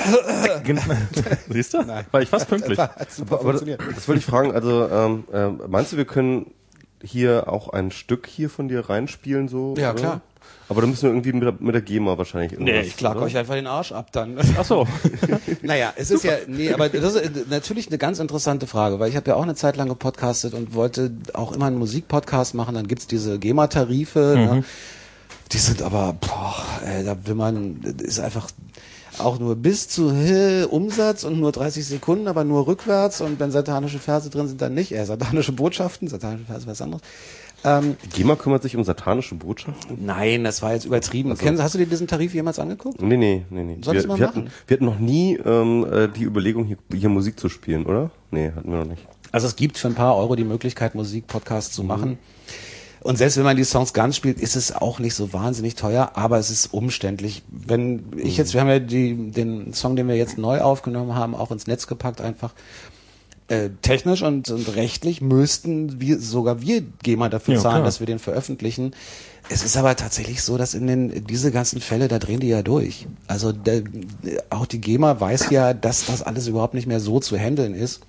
Siehst 1.50 1.74
du? 1.74 1.80
War 2.12 2.22
ich 2.22 2.30
fast 2.30 2.48
pünktlich. 2.48 2.80
Hat 2.80 3.12
super 3.12 3.36
Aber 3.36 3.44
funktioniert. 3.44 3.82
das 3.94 4.08
wollte 4.08 4.20
ich 4.20 4.26
fragen, 4.26 4.54
also 4.54 4.88
ähm, 4.90 5.24
äh, 5.34 5.50
meinst 5.68 5.92
du, 5.92 5.98
wir 5.98 6.06
können 6.06 6.52
hier 7.04 7.52
auch 7.52 7.70
ein 7.70 7.92
Stück 7.92 8.28
hier 8.28 8.50
von 8.50 8.68
dir 8.68 8.90
reinspielen 8.90 9.48
so? 9.48 9.76
Ja, 9.78 9.92
oder? 9.92 10.00
klar. 10.00 10.22
Aber 10.70 10.82
da 10.82 10.88
müssen 10.88 11.04
wir 11.04 11.10
irgendwie 11.10 11.34
mit 11.34 11.44
der, 11.44 11.56
mit 11.60 11.76
der 11.76 11.82
GEMA 11.82 12.18
wahrscheinlich 12.18 12.54
irgendwas. 12.54 12.88
Ich 12.88 12.98
klag 12.98 13.16
oder? 13.16 13.26
euch 13.26 13.38
einfach 13.38 13.54
den 13.56 13.68
Arsch 13.68 13.92
ab 13.92 14.12
dann. 14.12 14.38
Ach 14.58 14.66
so. 14.66 14.88
Naja, 15.62 15.94
es 15.96 16.12
ist 16.12 16.24
ja, 16.24 16.34
nee, 16.48 16.74
aber 16.74 16.90
das 16.90 17.16
ist 17.16 17.22
äh, 17.22 17.46
natürlich 17.50 17.88
eine 17.88 17.98
ganz 17.98 18.20
interessante 18.20 18.68
Frage, 18.68 19.00
weil 19.00 19.10
ich 19.10 19.16
habe 19.16 19.30
ja 19.30 19.36
auch 19.36 19.44
eine 19.44 19.56
Zeit 19.56 19.76
lang 19.76 19.88
gepodcastet 19.90 20.54
und 20.54 20.74
wollte 20.74 21.12
auch 21.34 21.52
immer 21.52 21.68
einen 21.68 21.78
Musikpodcast 21.78 22.54
machen, 22.56 22.76
dann 22.76 22.88
gibt's 22.88 23.08
diese 23.08 23.40
GEMA-Tarife, 23.40 24.34
ne? 24.36 24.64
die 25.52 25.58
sind 25.58 25.82
aber, 25.82 26.14
boah, 26.14 26.56
ey, 26.86 27.04
da 27.04 27.16
will 27.26 27.36
man, 27.36 27.80
das 27.82 28.08
ist 28.08 28.20
einfach 28.20 28.50
auch 29.20 29.40
nur 29.40 29.56
bis 29.56 29.88
zu 29.88 30.10
äh, 30.10 30.64
Umsatz 30.64 31.24
und 31.24 31.40
nur 31.40 31.52
30 31.52 31.86
Sekunden, 31.86 32.28
aber 32.28 32.44
nur 32.44 32.68
rückwärts 32.68 33.22
und 33.22 33.40
wenn 33.40 33.52
satanische 33.52 34.00
Verse 34.00 34.30
drin 34.30 34.48
sind, 34.48 34.62
dann 34.62 34.74
nicht, 34.74 34.92
äh, 34.92 35.06
satanische 35.06 35.52
Botschaften, 35.52 36.08
satanische 36.08 36.46
Verse 36.46 36.68
was 36.68 36.82
anderes. 36.82 37.02
Ähm, 37.66 37.96
GEMA 38.14 38.36
kümmert 38.36 38.62
sich 38.62 38.76
um 38.76 38.84
satanische 38.84 39.36
Botschaften? 39.36 40.06
nein, 40.06 40.44
das 40.44 40.62
war 40.62 40.74
jetzt 40.74 40.86
übertrieben. 40.86 41.34
Kennst, 41.38 41.62
hast 41.62 41.74
du 41.76 41.80
dir 41.80 41.86
diesen 41.86 42.08
Tarif 42.08 42.34
jemals 42.34 42.60
angeguckt? 42.60 43.02
Nee, 43.02 43.16
nee, 43.16 43.46
nee, 43.50 43.64
nee. 43.64 43.78
Sollst 43.82 44.04
wir, 44.04 44.08
mal 44.10 44.20
wir, 44.20 44.28
machen. 44.28 44.46
hatten, 44.46 44.52
wir 44.68 44.76
hatten 44.76 44.86
noch 44.86 45.00
nie 45.00 45.38
ähm, 45.38 45.86
äh, 45.90 46.10
die 46.10 46.24
Überlegung, 46.24 46.66
hier, 46.66 46.78
hier 46.94 47.10
Musik 47.10 47.40
zu 47.40 47.48
spielen, 47.48 47.86
oder? 47.86 48.12
Nee, 48.32 48.52
hatten 48.54 48.70
wir 48.70 48.80
noch 48.80 48.90
nicht. 48.90 49.08
Also 49.32 49.48
es 49.48 49.56
gibt 49.56 49.78
für 49.78 49.88
ein 49.88 49.96
paar 49.96 50.18
Euro 50.18 50.36
die 50.36 50.44
Möglichkeit, 50.44 50.94
Musik-Podcasts 50.94 51.74
zu 51.74 51.84
machen. 51.84 52.18
Und 53.04 53.18
selbst 53.18 53.36
wenn 53.36 53.44
man 53.44 53.58
die 53.58 53.66
Songs 53.66 53.92
ganz 53.92 54.16
spielt, 54.16 54.40
ist 54.40 54.56
es 54.56 54.74
auch 54.74 55.00
nicht 55.00 55.14
so 55.14 55.34
wahnsinnig 55.34 55.76
teuer, 55.76 56.12
aber 56.16 56.40
es 56.40 56.50
ist 56.50 56.74
umständlich. 56.74 57.44
Wenn 57.50 58.04
ich 58.16 58.38
jetzt, 58.38 58.54
wir 58.54 58.62
haben 58.62 58.70
ja 58.70 58.80
die, 58.80 59.32
den 59.32 59.74
Song, 59.74 59.98
den 59.98 60.08
wir 60.08 60.16
jetzt 60.16 60.38
neu 60.38 60.62
aufgenommen 60.62 61.14
haben, 61.14 61.36
auch 61.36 61.52
ins 61.52 61.68
Netz 61.68 61.88
gepackt 61.88 62.22
einfach. 62.22 62.54
Äh, 63.50 63.72
technisch 63.82 64.22
und, 64.22 64.50
und 64.50 64.74
rechtlich 64.78 65.20
müssten 65.20 66.00
wir, 66.00 66.18
sogar 66.18 66.62
wir 66.62 66.82
GEMA 67.04 67.28
dafür 67.28 67.56
Ja, 67.56 67.60
zahlen, 67.60 67.76
klar. 67.76 67.86
dass 67.86 68.00
wir 68.00 68.08
den 68.08 68.20
veröffentlichen. 68.20 68.94
Es 69.50 69.66
ist 69.66 69.76
aber 69.76 69.98
tatsächlich 69.98 70.42
so, 70.42 70.58
dass 70.58 70.74
in 70.74 70.88
den, 70.88 71.26
diese 71.26 71.52
ganzen 71.52 71.82
Fälle, 71.82 72.08
da 72.08 72.20
drehen 72.20 72.40
die 72.40 72.48
ja 72.48 72.62
durch. 72.62 73.06
Also 73.28 73.52
der, 73.52 73.84
auch 74.50 74.66
die 74.66 74.80
GEMA 74.80 75.20
weiß 75.20 75.50
ja, 75.50 75.74
dass 75.74 76.06
das 76.06 76.22
alles 76.22 76.48
überhaupt 76.48 76.74
nicht 76.74 76.88
mehr 76.88 77.02
so 77.02 77.20
zu 77.20 77.38
handeln 77.38 77.76
ist. 77.76 78.00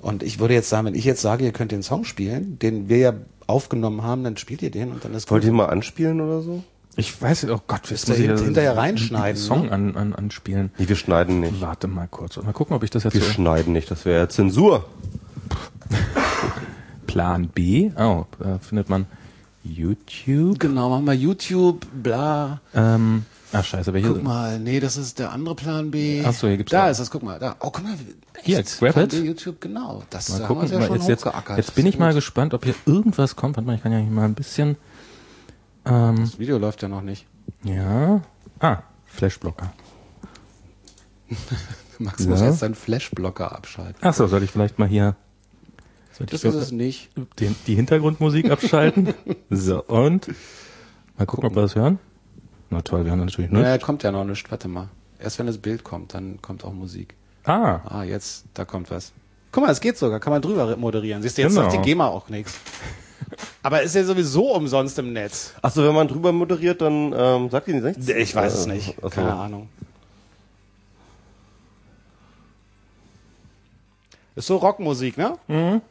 Und 0.00 0.24
ich 0.24 0.40
würde 0.40 0.54
jetzt 0.54 0.68
sagen, 0.68 0.88
wenn 0.88 0.96
ich 0.96 1.04
jetzt 1.04 1.22
sage, 1.22 1.44
ihr 1.44 1.52
könnt 1.52 1.70
den 1.70 1.84
Song 1.84 2.04
spielen, 2.04 2.58
den 2.58 2.88
wir 2.88 2.98
ja 2.98 3.14
aufgenommen 3.52 4.02
haben, 4.02 4.24
dann 4.24 4.36
spielt 4.36 4.62
ihr 4.62 4.70
den 4.70 4.90
und 4.90 5.04
dann 5.04 5.14
ist 5.14 5.30
Wollt 5.30 5.42
gut. 5.42 5.50
ihr 5.50 5.54
mal 5.54 5.66
anspielen 5.66 6.20
oder 6.20 6.40
so? 6.42 6.64
Ich 6.96 7.22
weiß, 7.22 7.46
oh 7.50 7.60
Gott, 7.66 7.90
jetzt 7.90 8.08
da 8.08 8.12
muss 8.12 8.18
ich 8.20 8.26
hint- 8.26 8.38
ja 8.38 8.44
hinterher 8.44 8.70
einen 8.72 8.78
reinschneiden, 8.80 9.40
Song 9.40 9.66
ne? 9.66 9.72
an, 9.72 9.96
an, 9.96 10.14
anspielen. 10.14 10.70
Nee, 10.78 10.88
wir 10.88 10.96
schneiden 10.96 11.40
nicht. 11.40 11.60
Warte 11.60 11.88
mal 11.88 12.06
kurz. 12.10 12.36
Mal 12.36 12.52
gucken, 12.52 12.76
ob 12.76 12.82
ich 12.82 12.90
das 12.90 13.04
jetzt 13.04 13.14
Wir 13.14 13.22
so... 13.22 13.30
schneiden 13.30 13.72
nicht, 13.72 13.90
das 13.90 14.04
wäre 14.04 14.18
ja 14.20 14.28
Zensur. 14.28 14.84
Plan 17.06 17.48
B. 17.48 17.90
Oh, 17.98 18.24
da 18.38 18.58
findet 18.58 18.88
man 18.88 19.06
YouTube. 19.64 20.58
Genau, 20.58 20.90
machen 20.90 21.04
wir 21.06 21.12
YouTube, 21.14 21.86
bla. 22.02 22.60
Ähm, 22.74 23.24
ach 23.52 23.64
scheiße, 23.64 23.92
welche? 23.92 24.08
Guck 24.08 24.22
mal, 24.22 24.58
nee, 24.58 24.80
das 24.80 24.96
ist 24.96 25.18
der 25.18 25.32
andere 25.32 25.54
Plan 25.54 25.90
B. 25.90 26.22
Ach 26.24 26.32
so, 26.32 26.48
hier 26.48 26.56
gibt's 26.56 26.70
Da 26.72 26.86
auch. 26.86 26.90
ist 26.90 26.98
das, 27.00 27.10
guck 27.10 27.22
mal, 27.22 27.38
da. 27.38 27.56
Oh, 27.60 27.70
guck 27.70 27.82
mal. 27.84 27.94
Hier, 28.42 28.62
grab 28.62 28.92
Plan 28.92 29.04
it. 29.04 29.10
B, 29.10 29.18
YouTube, 29.18 29.60
genau. 29.60 30.02
Das 30.10 30.28
Mal 30.30 30.46
gucken. 30.46 30.68
ja 30.70 30.78
Mal, 30.78 30.86
schon 30.86 30.96
jetzt, 30.96 31.08
jetzt, 31.08 31.26
jetzt 31.56 31.74
bin 31.74 31.86
ich 31.86 31.98
mal 31.98 32.14
gespannt, 32.14 32.54
ob 32.54 32.64
hier 32.64 32.74
irgendwas 32.86 33.36
kommt. 33.36 33.56
Warte 33.56 33.66
mal, 33.66 33.76
ich 33.76 33.82
kann 33.82 33.92
ja 33.92 33.98
hier 33.98 34.10
mal 34.10 34.24
ein 34.24 34.34
bisschen... 34.34 34.76
Ähm. 35.84 36.16
Das 36.20 36.38
Video 36.38 36.58
läuft 36.58 36.82
ja 36.82 36.88
noch 36.88 37.02
nicht. 37.02 37.26
ja. 37.64 38.20
Ah, 38.60 38.82
Flashblocker. 39.06 39.72
Max 41.98 42.26
muss 42.26 42.40
Ja. 42.40 42.46
jetzt 42.46 42.60
seinen 42.60 42.74
Flashblocker 42.74 43.54
abschalten. 43.54 43.96
Ach 44.00 44.14
so, 44.14 44.26
soll 44.26 44.42
ich 44.42 44.50
vielleicht 44.50 44.78
mal 44.78 44.88
hier... 44.88 45.16
Das 46.18 46.44
ist 46.44 46.54
es 46.54 46.70
nicht. 46.72 47.10
den, 47.40 47.56
die 47.66 47.74
Hintergrundmusik 47.74 48.50
abschalten? 48.50 49.14
so, 49.50 49.82
und... 49.82 50.28
Mal 51.18 51.24
gucken, 51.26 51.46
ob 51.48 51.54
wir 51.56 51.62
das 51.62 51.74
hören. 51.74 51.98
Na 52.72 52.80
toll, 52.80 53.04
wir 53.04 53.12
haben 53.12 53.20
natürlich 53.24 53.50
nur... 53.50 53.62
Naja, 53.62 53.76
kommt 53.78 54.02
ja 54.02 54.10
noch 54.10 54.24
nicht. 54.24 54.50
Warte 54.50 54.66
mal. 54.66 54.88
Erst 55.20 55.38
wenn 55.38 55.46
das 55.46 55.58
Bild 55.58 55.84
kommt, 55.84 56.14
dann 56.14 56.40
kommt 56.40 56.64
auch 56.64 56.72
Musik. 56.72 57.14
Ah, 57.44 57.80
Ah, 57.86 58.02
jetzt, 58.02 58.44
da 58.54 58.64
kommt 58.64 58.90
was. 58.90 59.12
Guck 59.52 59.64
mal, 59.64 59.70
es 59.70 59.80
geht 59.80 59.98
sogar. 59.98 60.18
Kann 60.20 60.32
man 60.32 60.40
drüber 60.40 60.74
moderieren. 60.76 61.20
Siehst 61.22 61.36
du, 61.36 61.42
jetzt 61.42 61.54
Genau. 61.54 61.70
sagt 61.70 61.84
die 61.84 61.88
GEMA 61.90 62.06
auch 62.08 62.28
nichts. 62.30 62.58
Aber 63.62 63.82
ist 63.82 63.94
ja 63.94 64.02
sowieso 64.04 64.54
umsonst 64.54 64.98
im 64.98 65.12
Netz. 65.12 65.52
Achso, 65.60 65.84
wenn 65.84 65.94
man 65.94 66.08
drüber 66.08 66.32
moderiert, 66.32 66.80
dann 66.80 67.12
ähm, 67.16 67.50
sagt 67.50 67.68
ihr 67.68 67.80
nichts? 67.80 68.08
Ich 68.08 68.34
weiß 68.34 68.54
es 68.54 68.66
Äh, 68.66 68.72
nicht. 68.72 68.94
ach 68.98 69.02
so. 69.02 69.08
Keine 69.10 69.34
Ahnung. 69.34 69.68
Ist 74.34 74.46
so 74.46 74.56
Rockmusik, 74.56 75.18
ne? 75.18 75.36
Mhm. 75.46 75.82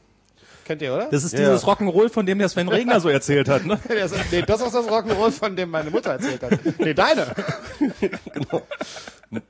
Kennt 0.65 0.82
ihr, 0.82 0.94
oder? 0.94 1.08
das 1.10 1.24
ist 1.24 1.34
Ja. 1.34 1.39
dieses 1.39 1.63
Rock'n'Roll, 1.65 2.10
von 2.10 2.25
dem 2.25 2.39
der 2.39 2.48
Sven 2.50 2.68
Regner 2.70 3.00
so 3.00 3.10
erzählt 3.10 3.50
hat, 3.50 3.65
ne? 3.65 3.80
Das, 3.88 4.12
nee, 4.32 4.41
das 4.41 4.62
ist 4.62 4.74
das 4.74 4.86
Rock'n'Roll, 4.88 5.32
von 5.32 5.56
dem 5.56 5.70
meine 5.70 5.89
Mutter 5.89 6.12
erzählt 6.12 6.41
hat. 6.44 6.60
Nee, 6.80 6.94
deine. 6.94 7.27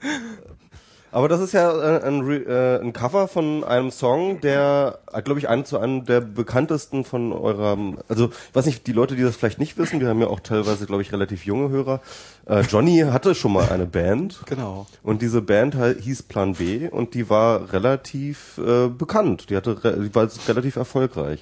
Aber 1.12 1.28
das 1.28 1.42
ist 1.42 1.52
ja 1.52 1.72
äh, 1.72 2.04
ein, 2.04 2.22
Re 2.22 2.80
äh, 2.80 2.82
ein 2.82 2.94
Cover 2.94 3.28
von 3.28 3.64
einem 3.64 3.92
Song, 3.92 4.40
der, 4.42 5.00
äh, 5.12 5.22
glaube 5.22 5.40
ich, 5.40 5.50
einen 5.50 5.66
zu 5.66 5.78
einem 5.78 6.06
der 6.06 6.22
bekanntesten 6.22 7.04
von 7.04 7.34
eurem, 7.34 8.00
also 8.08 8.30
ich 8.30 8.56
weiß 8.56 8.66
nicht, 8.66 8.88
die 8.88 8.94
Leute, 8.94 9.16
die 9.16 9.24
das 9.24 9.36
vielleicht 9.36 9.60
nicht 9.60 9.78
wissen, 9.78 10.00
wir 10.00 10.08
haben 10.08 10.22
ja 10.22 10.28
auch 10.28 10.40
teilweise, 10.40 10.86
glaube 10.86 11.02
ich, 11.02 11.12
relativ 11.12 11.46
junge 11.46 11.70
Hörer. 11.70 12.00
Äh, 12.46 12.62
Johnny 12.62 13.00
hatte 13.00 13.36
schon 13.36 13.54
mal 13.54 13.70
eine 13.70 13.86
Band. 13.86 14.42
Genau. 14.46 14.88
Und 15.04 15.22
diese 15.22 15.42
Band 15.42 15.76
hieß 15.76 16.24
Plan 16.24 16.54
B 16.54 16.88
und 16.88 17.14
die 17.14 17.30
war 17.30 17.74
relativ 17.74 18.58
äh, 18.58 18.88
bekannt. 18.88 19.50
Die 19.50 19.58
hatte, 19.58 19.76
die 19.76 20.16
war 20.16 20.30
relativ 20.48 20.78
erfolgreich. 20.78 21.42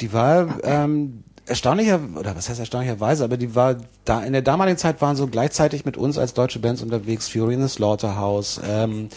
Die 0.00 0.12
war 0.12 0.58
ähm, 0.64 1.24
erstaunlicher, 1.46 2.00
oder 2.16 2.36
was 2.36 2.48
heißt 2.48 2.60
erstaunlicherweise, 2.60 3.24
aber 3.24 3.36
die 3.36 3.54
war 3.54 3.76
da 4.04 4.22
in 4.22 4.32
der 4.32 4.42
damaligen 4.42 4.78
Zeit 4.78 5.00
waren 5.02 5.16
so 5.16 5.26
gleichzeitig 5.26 5.84
mit 5.84 5.96
uns 5.96 6.18
als 6.18 6.34
deutsche 6.34 6.58
Bands 6.58 6.82
unterwegs, 6.82 7.28
Fury 7.28 7.54
in 7.54 7.62
the 7.62 7.68
Slaughterhouse, 7.68 8.60
ähm, 8.66 9.08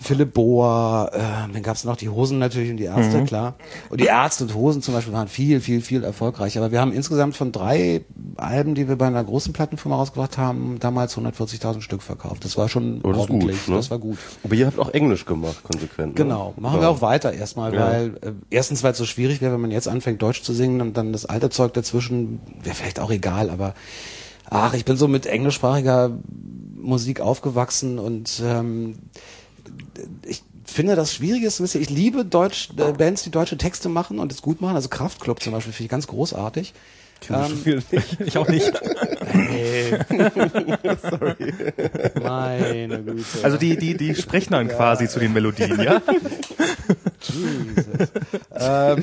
Philipp 0.00 0.32
Bohr, 0.34 1.10
äh, 1.12 1.52
dann 1.52 1.62
gab's 1.62 1.82
noch 1.84 1.96
die 1.96 2.08
Hosen 2.08 2.38
natürlich 2.38 2.70
und 2.70 2.76
die 2.76 2.84
Ärzte, 2.84 3.24
klar. 3.24 3.54
Und 3.90 4.00
die 4.00 4.06
Ärzte 4.06 4.44
und 4.44 4.54
Hosen 4.54 4.80
zum 4.80 4.94
Beispiel 4.94 5.12
waren 5.12 5.26
viel, 5.26 5.60
viel, 5.60 5.80
viel 5.80 6.04
erfolgreicher. 6.04 6.60
Aber 6.60 6.70
wir 6.70 6.80
haben 6.80 6.92
insgesamt 6.92 7.36
von 7.36 7.50
drei 7.50 8.04
Alben, 8.36 8.76
die 8.76 8.86
wir 8.88 8.96
bei 8.96 9.08
einer 9.08 9.24
großen 9.24 9.52
Plattenfirma 9.52 9.96
rausgebracht 9.96 10.38
haben, 10.38 10.76
damals 10.78 11.16
140.000 11.16 11.80
Stück 11.80 12.02
verkauft. 12.02 12.44
Das 12.44 12.56
war 12.56 12.68
schon 12.68 13.00
Oh, 13.02 13.10
das 13.10 13.22
ordentlich. 13.22 13.58
gut, 13.64 13.68
ne? 13.70 13.76
Das 13.76 13.90
war 13.90 13.98
gut. 13.98 14.18
Aber 14.44 14.54
ihr 14.54 14.66
habt 14.66 14.78
auch 14.78 14.90
Englisch 14.90 15.24
gemacht, 15.24 15.62
konsequent. 15.64 16.10
Ne? 16.10 16.14
Genau, 16.24 16.54
machen 16.56 16.76
Ja. 16.76 16.82
wir 16.82 16.90
auch 16.90 17.02
weiter 17.02 17.32
erstmal, 17.32 17.74
Ja. 17.74 17.80
weil 17.90 18.06
äh, 18.22 18.32
erstens, 18.50 18.84
weil 18.84 18.92
es 18.92 18.98
so 18.98 19.04
schwierig 19.04 19.40
wäre, 19.40 19.52
wenn 19.52 19.60
man 19.60 19.72
jetzt 19.72 19.88
anfängt 19.88 20.22
Deutsch 20.22 20.42
zu 20.42 20.52
singen 20.52 20.80
und 20.80 20.96
dann 20.96 21.12
das 21.12 21.26
alte 21.26 21.50
Zeug 21.50 21.74
dazwischen, 21.74 22.40
wäre 22.62 22.76
vielleicht 22.76 23.00
auch 23.00 23.10
egal, 23.10 23.50
aber 23.50 23.74
ach, 24.48 24.74
ich 24.74 24.84
bin 24.84 24.96
so 24.96 25.08
mit 25.08 25.26
englischsprachiger 25.26 26.12
Musik 26.80 27.20
aufgewachsen 27.20 27.98
und 27.98 28.40
ähm, 28.44 28.94
ich 30.26 30.42
finde 30.64 30.96
das 30.96 31.14
Schwierige 31.14 31.46
ist 31.46 31.60
ein 31.60 31.64
bisschen, 31.64 31.82
ich 31.82 31.90
liebe 31.90 32.24
Deutsch, 32.24 32.70
äh, 32.76 32.92
Bands, 32.92 33.22
die 33.22 33.30
deutsche 33.30 33.56
Texte 33.56 33.88
machen 33.88 34.18
und 34.18 34.32
es 34.32 34.42
gut 34.42 34.60
machen, 34.60 34.76
also 34.76 34.88
Kraftklub 34.88 35.42
zum 35.42 35.52
Beispiel 35.52 35.72
finde 35.72 35.84
ich 35.84 35.90
ganz 35.90 36.06
großartig. 36.06 36.74
Ähm, 37.30 37.82
Ich 38.24 38.38
auch 38.38 38.48
nicht. 38.48 38.72
hey. 39.26 39.98
Meine 42.22 43.02
Güte. 43.02 43.24
Also 43.42 43.56
die, 43.56 43.76
die, 43.76 43.96
die 43.96 44.14
sprechen 44.14 44.52
dann 44.52 44.68
quasi 44.68 45.08
zu 45.08 45.18
den 45.18 45.32
Melodien, 45.32 45.80
ja? 45.80 46.00
Jesus. 47.20 48.08
ähm, 48.54 49.02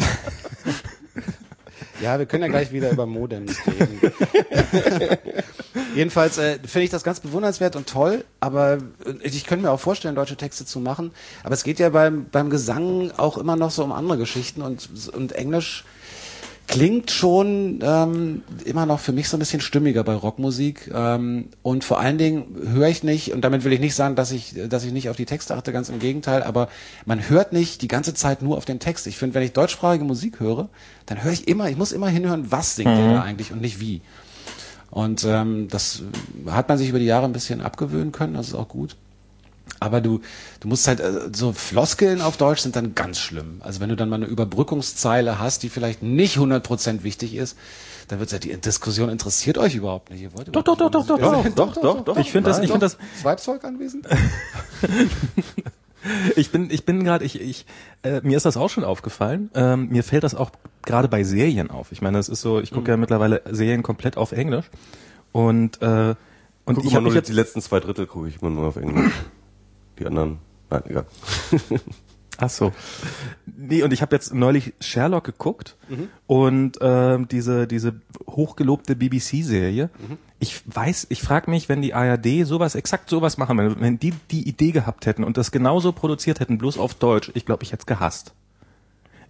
ja, 2.02 2.20
wir 2.20 2.26
können 2.26 2.44
ja 2.44 2.50
gleich 2.50 2.72
wieder 2.72 2.92
über 2.92 3.06
Modems 3.06 3.58
reden. 3.68 4.00
Jedenfalls 5.96 6.38
äh, 6.38 6.60
finde 6.66 6.86
ich 6.86 6.90
das 6.90 7.04
ganz 7.04 7.20
bewundernswert 7.22 7.76
und 7.76 7.88
toll, 7.88 8.26
aber 8.40 8.80
äh, 9.06 9.14
ich 9.24 9.46
könnte 9.46 9.66
mir 9.66 9.72
auch 9.72 9.80
vorstellen, 9.80 10.16
deutsche 10.16 10.36
Texte 10.36 10.66
zu 10.66 10.80
machen. 10.80 11.12
Aber 11.44 11.54
es 11.54 11.64
geht 11.64 11.80
ja 11.80 11.90
beim, 11.90 12.26
beim 12.32 12.50
Gesang 12.50 13.12
auch 13.18 13.38
immer 13.38 13.56
noch 13.56 13.72
so 13.72 13.84
um 13.84 13.92
andere 13.92 14.18
Geschichten 14.18 14.62
und, 14.62 14.90
und 15.14 15.32
Englisch 15.34 15.86
klingt 16.68 17.12
schon 17.12 17.80
ähm, 17.84 18.44
immer 18.66 18.86
noch 18.86 19.00
für 19.00 19.12
mich 19.12 19.30
so 19.30 19.38
ein 19.38 19.40
bisschen 19.40 19.62
stimmiger 19.62 20.04
bei 20.04 20.14
Rockmusik 20.14 20.92
ähm, 20.94 21.50
und 21.62 21.84
vor 21.84 22.00
allen 22.00 22.18
Dingen 22.18 22.56
höre 22.68 22.88
ich 22.88 23.04
nicht 23.04 23.34
und 23.34 23.42
damit 23.42 23.64
will 23.64 23.74
ich 23.74 23.80
nicht 23.80 23.96
sagen, 23.96 24.16
dass 24.16 24.32
ich 24.32 24.56
dass 24.68 24.84
ich 24.84 24.92
nicht 24.92 25.10
auf 25.10 25.16
die 25.16 25.26
Texte 25.26 25.56
achte, 25.56 25.72
ganz 25.72 25.90
im 25.90 26.00
Gegenteil, 26.00 26.44
aber 26.44 26.70
man 27.06 27.30
hört 27.30 27.54
nicht 27.54 27.82
die 27.82 27.88
ganze 27.88 28.14
Zeit 28.14 28.42
nur 28.42 28.58
auf 28.58 28.66
den 28.66 28.80
Text. 28.80 29.08
Ich 29.08 29.18
finde, 29.18 29.36
wenn 29.36 29.44
ich 29.44 29.54
deutschsprachige 29.54 30.06
Musik 30.06 30.40
höre, 30.40 30.70
dann 31.06 31.24
höre 31.24 31.34
ich 31.34 31.48
immer, 31.48 31.70
ich 31.70 31.78
muss 31.78 31.92
immer 31.92 32.10
hinhören, 32.10 32.52
was 32.52 32.76
singt 32.76 32.98
der 32.98 33.14
da 33.14 33.22
eigentlich 33.22 33.52
und 33.52 33.62
nicht 33.62 33.80
wie. 33.80 34.02
Und 34.90 35.24
ähm, 35.26 35.68
das 35.70 36.04
hat 36.48 36.70
man 36.70 36.78
sich 36.78 36.90
über 36.90 37.00
die 37.00 37.06
Jahre 37.06 37.26
ein 37.26 37.34
bisschen 37.34 37.62
abgewöhnen 37.62 38.12
können, 38.12 38.34
das 38.34 38.48
ist 38.48 38.56
auch 38.56 38.70
gut. 38.70 38.96
Aber 39.80 40.02
du, 40.02 40.22
du 40.62 40.68
musst 40.68 40.88
halt, 40.88 41.00
äh, 41.00 41.30
so 41.34 41.52
Floskeln 41.52 42.22
auf 42.22 42.38
Deutsch 42.38 42.62
sind 42.62 42.76
dann 42.76 42.96
ganz 42.96 43.20
schlimm. 43.20 43.58
Also 43.60 43.80
wenn 43.82 43.90
du 43.90 43.96
dann 43.96 44.10
mal 44.10 44.18
eine 44.18 44.26
Überbrückungszeile 44.26 45.40
hast, 45.40 45.64
die 45.64 45.70
vielleicht 45.70 46.02
nicht 46.02 46.38
100% 46.38 47.04
wichtig 47.04 47.36
ist, 47.36 47.58
dann 48.08 48.20
wird 48.20 48.32
ja 48.32 48.40
die 48.40 48.56
Diskussion 48.58 49.10
interessiert 49.10 49.58
euch 49.58 49.76
überhaupt 49.76 50.12
nicht. 50.12 50.22
Ihr 50.22 50.34
wollt 50.34 50.56
Doch, 50.56 50.64
doch, 50.64 50.78
doch, 50.78 50.92
doch, 50.92 51.06
doch, 51.06 51.18
Doch, 51.18 51.50
doch, 51.50 51.74
doch, 51.74 52.04
doch. 52.04 52.18
Ich 52.18 52.32
finde 52.32 52.50
das, 52.50 52.60
ich 52.60 52.70
finde 52.70 52.86
das, 52.86 52.98
Zweibzeug 53.22 53.64
anwesend? 53.64 54.08
ich 56.36 56.52
bin, 56.52 56.70
ich 56.70 56.86
bin 56.86 57.04
gerade, 57.04 57.26
ich, 57.26 57.42
ich, 57.42 57.66
äh, 58.04 58.22
mir 58.22 58.38
ist 58.38 58.46
das 58.46 58.58
auch 58.58 58.70
schon 58.70 58.84
aufgefallen. 58.84 59.50
Ähm, 59.56 59.90
mir 59.90 60.04
fällt 60.04 60.24
das 60.24 60.36
auch 60.36 60.52
gerade 60.84 61.08
bei 61.08 61.24
Serien 61.24 61.72
auf. 61.72 61.92
Ich 61.92 62.02
meine, 62.02 62.18
das 62.18 62.30
ist 62.30 62.42
so, 62.42 62.60
ich 62.60 62.72
gucke 62.72 62.92
ja 62.92 62.98
mittlerweile 62.98 63.42
Serien 63.50 63.82
komplett 63.84 64.18
auf 64.18 64.32
Englisch 64.32 64.70
und 65.32 65.82
äh, 65.82 66.16
und 66.68 66.76
Guck 66.76 66.86
ich 66.86 66.96
habe 66.96 67.10
jetzt 67.10 67.30
die 67.30 67.34
letzten 67.34 67.62
zwei 67.62 67.80
Drittel 67.80 68.08
gucke 68.08 68.28
ich 68.28 68.42
immer 68.42 68.50
nur 68.50 68.68
auf 68.68 68.76
Englisch. 68.76 69.14
Die 70.00 70.06
anderen, 70.06 70.40
nein, 70.70 70.84
egal. 70.88 71.06
Ach 72.38 72.50
so. 72.50 72.74
Nee, 73.46 73.84
und 73.84 73.94
ich 73.94 74.02
habe 74.02 74.14
jetzt 74.16 74.34
neulich 74.34 74.74
Sherlock 74.82 75.24
geguckt 75.24 75.78
und 76.28 76.78
ähm, 76.82 77.28
diese 77.30 77.66
diese 77.66 78.02
hochgelobte 78.28 78.96
BBC-Serie. 78.96 79.90
Ich 80.40 80.62
weiß, 80.66 81.08
ich 81.10 81.22
frage 81.22 81.50
mich, 81.50 81.70
wenn 81.70 81.82
die 81.82 81.94
ARD 81.94 82.46
sowas 82.46 82.76
exakt 82.76 83.10
sowas 83.10 83.38
machen, 83.38 83.58
wenn, 83.58 83.80
wenn 83.80 84.00
die 84.00 84.14
die 84.32 84.48
Idee 84.48 84.72
gehabt 84.72 85.06
hätten 85.06 85.24
und 85.24 85.38
das 85.38 85.52
genauso 85.52 85.94
produziert 85.94 86.42
hätten, 86.42 86.58
bloß 86.58 86.78
auf 86.78 86.94
Deutsch, 86.96 87.32
ich 87.36 87.46
glaube, 87.46 87.64
ich 87.64 87.72
hätte 87.72 87.82
es 87.82 87.86
gehasst. 87.86 88.34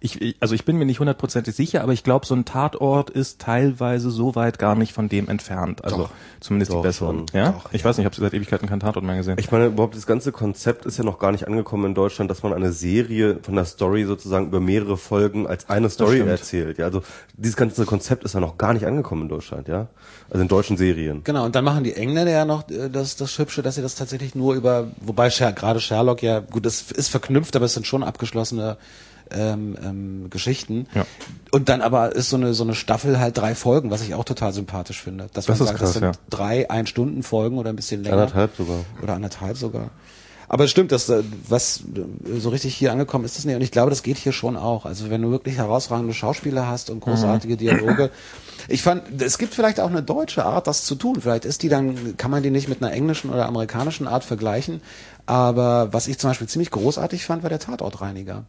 Ich, 0.00 0.20
ich, 0.20 0.36
also 0.40 0.54
ich 0.54 0.64
bin 0.64 0.76
mir 0.76 0.84
nicht 0.84 1.00
hundertprozentig 1.00 1.54
sicher, 1.54 1.82
aber 1.82 1.92
ich 1.92 2.04
glaube, 2.04 2.26
so 2.26 2.34
ein 2.34 2.44
Tatort 2.44 3.10
ist 3.10 3.40
teilweise 3.40 4.10
so 4.10 4.34
weit 4.34 4.58
gar 4.58 4.74
nicht 4.74 4.92
von 4.92 5.08
dem 5.08 5.28
entfernt. 5.28 5.84
Also 5.84 5.96
Doch. 5.96 6.10
zumindest 6.40 6.72
Doch, 6.72 6.82
die 6.82 6.88
besseren. 6.88 7.26
schon. 7.28 7.38
Ja? 7.40 7.52
Doch, 7.52 7.72
ich 7.72 7.84
weiß 7.84 7.96
nicht, 7.96 8.06
ich 8.06 8.12
habe 8.12 8.20
seit 8.20 8.34
Ewigkeiten 8.34 8.68
kein 8.68 8.80
Tatort 8.80 9.04
mehr 9.04 9.16
gesehen. 9.16 9.36
Ich 9.38 9.50
meine, 9.50 9.66
überhaupt 9.66 9.96
das 9.96 10.06
ganze 10.06 10.32
Konzept 10.32 10.86
ist 10.86 10.98
ja 10.98 11.04
noch 11.04 11.18
gar 11.18 11.32
nicht 11.32 11.46
angekommen 11.46 11.86
in 11.86 11.94
Deutschland, 11.94 12.30
dass 12.30 12.42
man 12.42 12.52
eine 12.52 12.72
Serie 12.72 13.38
von 13.42 13.54
der 13.54 13.64
Story 13.64 14.04
sozusagen 14.04 14.46
über 14.46 14.60
mehrere 14.60 14.96
Folgen 14.96 15.46
als 15.46 15.68
eine 15.68 15.90
Story 15.90 16.20
erzählt. 16.20 16.78
Ja, 16.78 16.86
also 16.86 17.02
dieses 17.34 17.56
ganze 17.56 17.84
Konzept 17.84 18.24
ist 18.24 18.34
ja 18.34 18.40
noch 18.40 18.58
gar 18.58 18.74
nicht 18.74 18.86
angekommen 18.86 19.22
in 19.22 19.28
Deutschland, 19.28 19.68
ja. 19.68 19.88
Also 20.28 20.42
in 20.42 20.48
deutschen 20.48 20.76
Serien. 20.76 21.22
Genau, 21.24 21.44
und 21.44 21.54
dann 21.54 21.64
machen 21.64 21.84
die 21.84 21.94
Engländer 21.94 22.32
ja 22.32 22.44
noch 22.44 22.68
äh, 22.68 22.88
das, 22.90 23.16
das 23.16 23.38
Hübsche, 23.38 23.62
dass 23.62 23.76
sie 23.76 23.82
das 23.82 23.94
tatsächlich 23.94 24.34
nur 24.34 24.54
über, 24.54 24.88
wobei 25.00 25.30
Sher 25.30 25.52
gerade 25.52 25.80
Sherlock 25.80 26.22
ja, 26.22 26.40
gut, 26.40 26.66
das 26.66 26.90
ist 26.92 27.08
verknüpft, 27.08 27.54
aber 27.56 27.66
es 27.66 27.74
sind 27.74 27.86
schon 27.86 28.02
abgeschlossene 28.02 28.76
ähm, 29.30 29.76
ähm, 29.82 30.30
Geschichten. 30.30 30.86
Ja. 30.94 31.06
Und 31.50 31.68
dann 31.68 31.82
aber 31.82 32.14
ist 32.14 32.30
so 32.30 32.36
eine, 32.36 32.54
so 32.54 32.64
eine 32.64 32.74
Staffel 32.74 33.18
halt 33.18 33.36
drei 33.38 33.54
Folgen, 33.54 33.90
was 33.90 34.02
ich 34.02 34.14
auch 34.14 34.24
total 34.24 34.52
sympathisch 34.52 35.02
finde. 35.02 35.28
Dass 35.32 35.46
Das 35.46 35.48
man 35.48 35.54
ist 35.54 35.66
sagt, 35.68 35.78
krass, 35.78 35.88
das 35.88 35.94
sind 35.94 36.04
ja. 36.04 36.12
drei 36.30 36.70
Ein-Stunden-Folgen 36.70 37.58
oder 37.58 37.70
ein 37.70 37.76
bisschen 37.76 38.02
länger. 38.02 38.16
Anderthalb 38.16 38.56
sogar. 38.56 38.78
Oder 39.02 39.14
anderthalb 39.14 39.56
sogar. 39.56 39.90
Aber 40.48 40.64
es 40.64 40.70
stimmt, 40.70 40.92
dass 40.92 41.08
äh, 41.08 41.22
was 41.48 41.80
äh, 41.80 42.38
so 42.38 42.50
richtig 42.50 42.74
hier 42.74 42.92
angekommen 42.92 43.24
ist, 43.24 43.36
das 43.36 43.44
nicht. 43.44 43.56
Und 43.56 43.62
ich 43.62 43.72
glaube, 43.72 43.90
das 43.90 44.02
geht 44.02 44.16
hier 44.16 44.32
schon 44.32 44.56
auch. 44.56 44.86
Also 44.86 45.10
wenn 45.10 45.22
du 45.22 45.30
wirklich 45.30 45.56
herausragende 45.56 46.14
Schauspieler 46.14 46.68
hast 46.68 46.90
und 46.90 47.00
großartige 47.00 47.56
Dialoge. 47.56 48.10
Ich 48.68 48.82
fand, 48.82 49.22
es 49.22 49.38
gibt 49.38 49.54
vielleicht 49.54 49.80
auch 49.80 49.90
eine 49.90 50.02
deutsche 50.02 50.44
Art, 50.44 50.66
das 50.66 50.84
zu 50.84 50.94
tun. 50.94 51.20
Vielleicht 51.20 51.44
ist 51.44 51.62
die 51.62 51.68
dann, 51.68 52.16
kann 52.16 52.30
man 52.30 52.42
die 52.42 52.50
nicht 52.50 52.68
mit 52.68 52.82
einer 52.82 52.92
englischen 52.92 53.30
oder 53.30 53.46
amerikanischen 53.46 54.08
Art 54.08 54.24
vergleichen. 54.24 54.80
Aber 55.24 55.92
was 55.92 56.08
ich 56.08 56.18
zum 56.18 56.30
Beispiel 56.30 56.48
ziemlich 56.48 56.70
großartig 56.70 57.24
fand, 57.24 57.42
war 57.42 57.50
der 57.50 57.58
Tatortreiniger. 57.58 58.44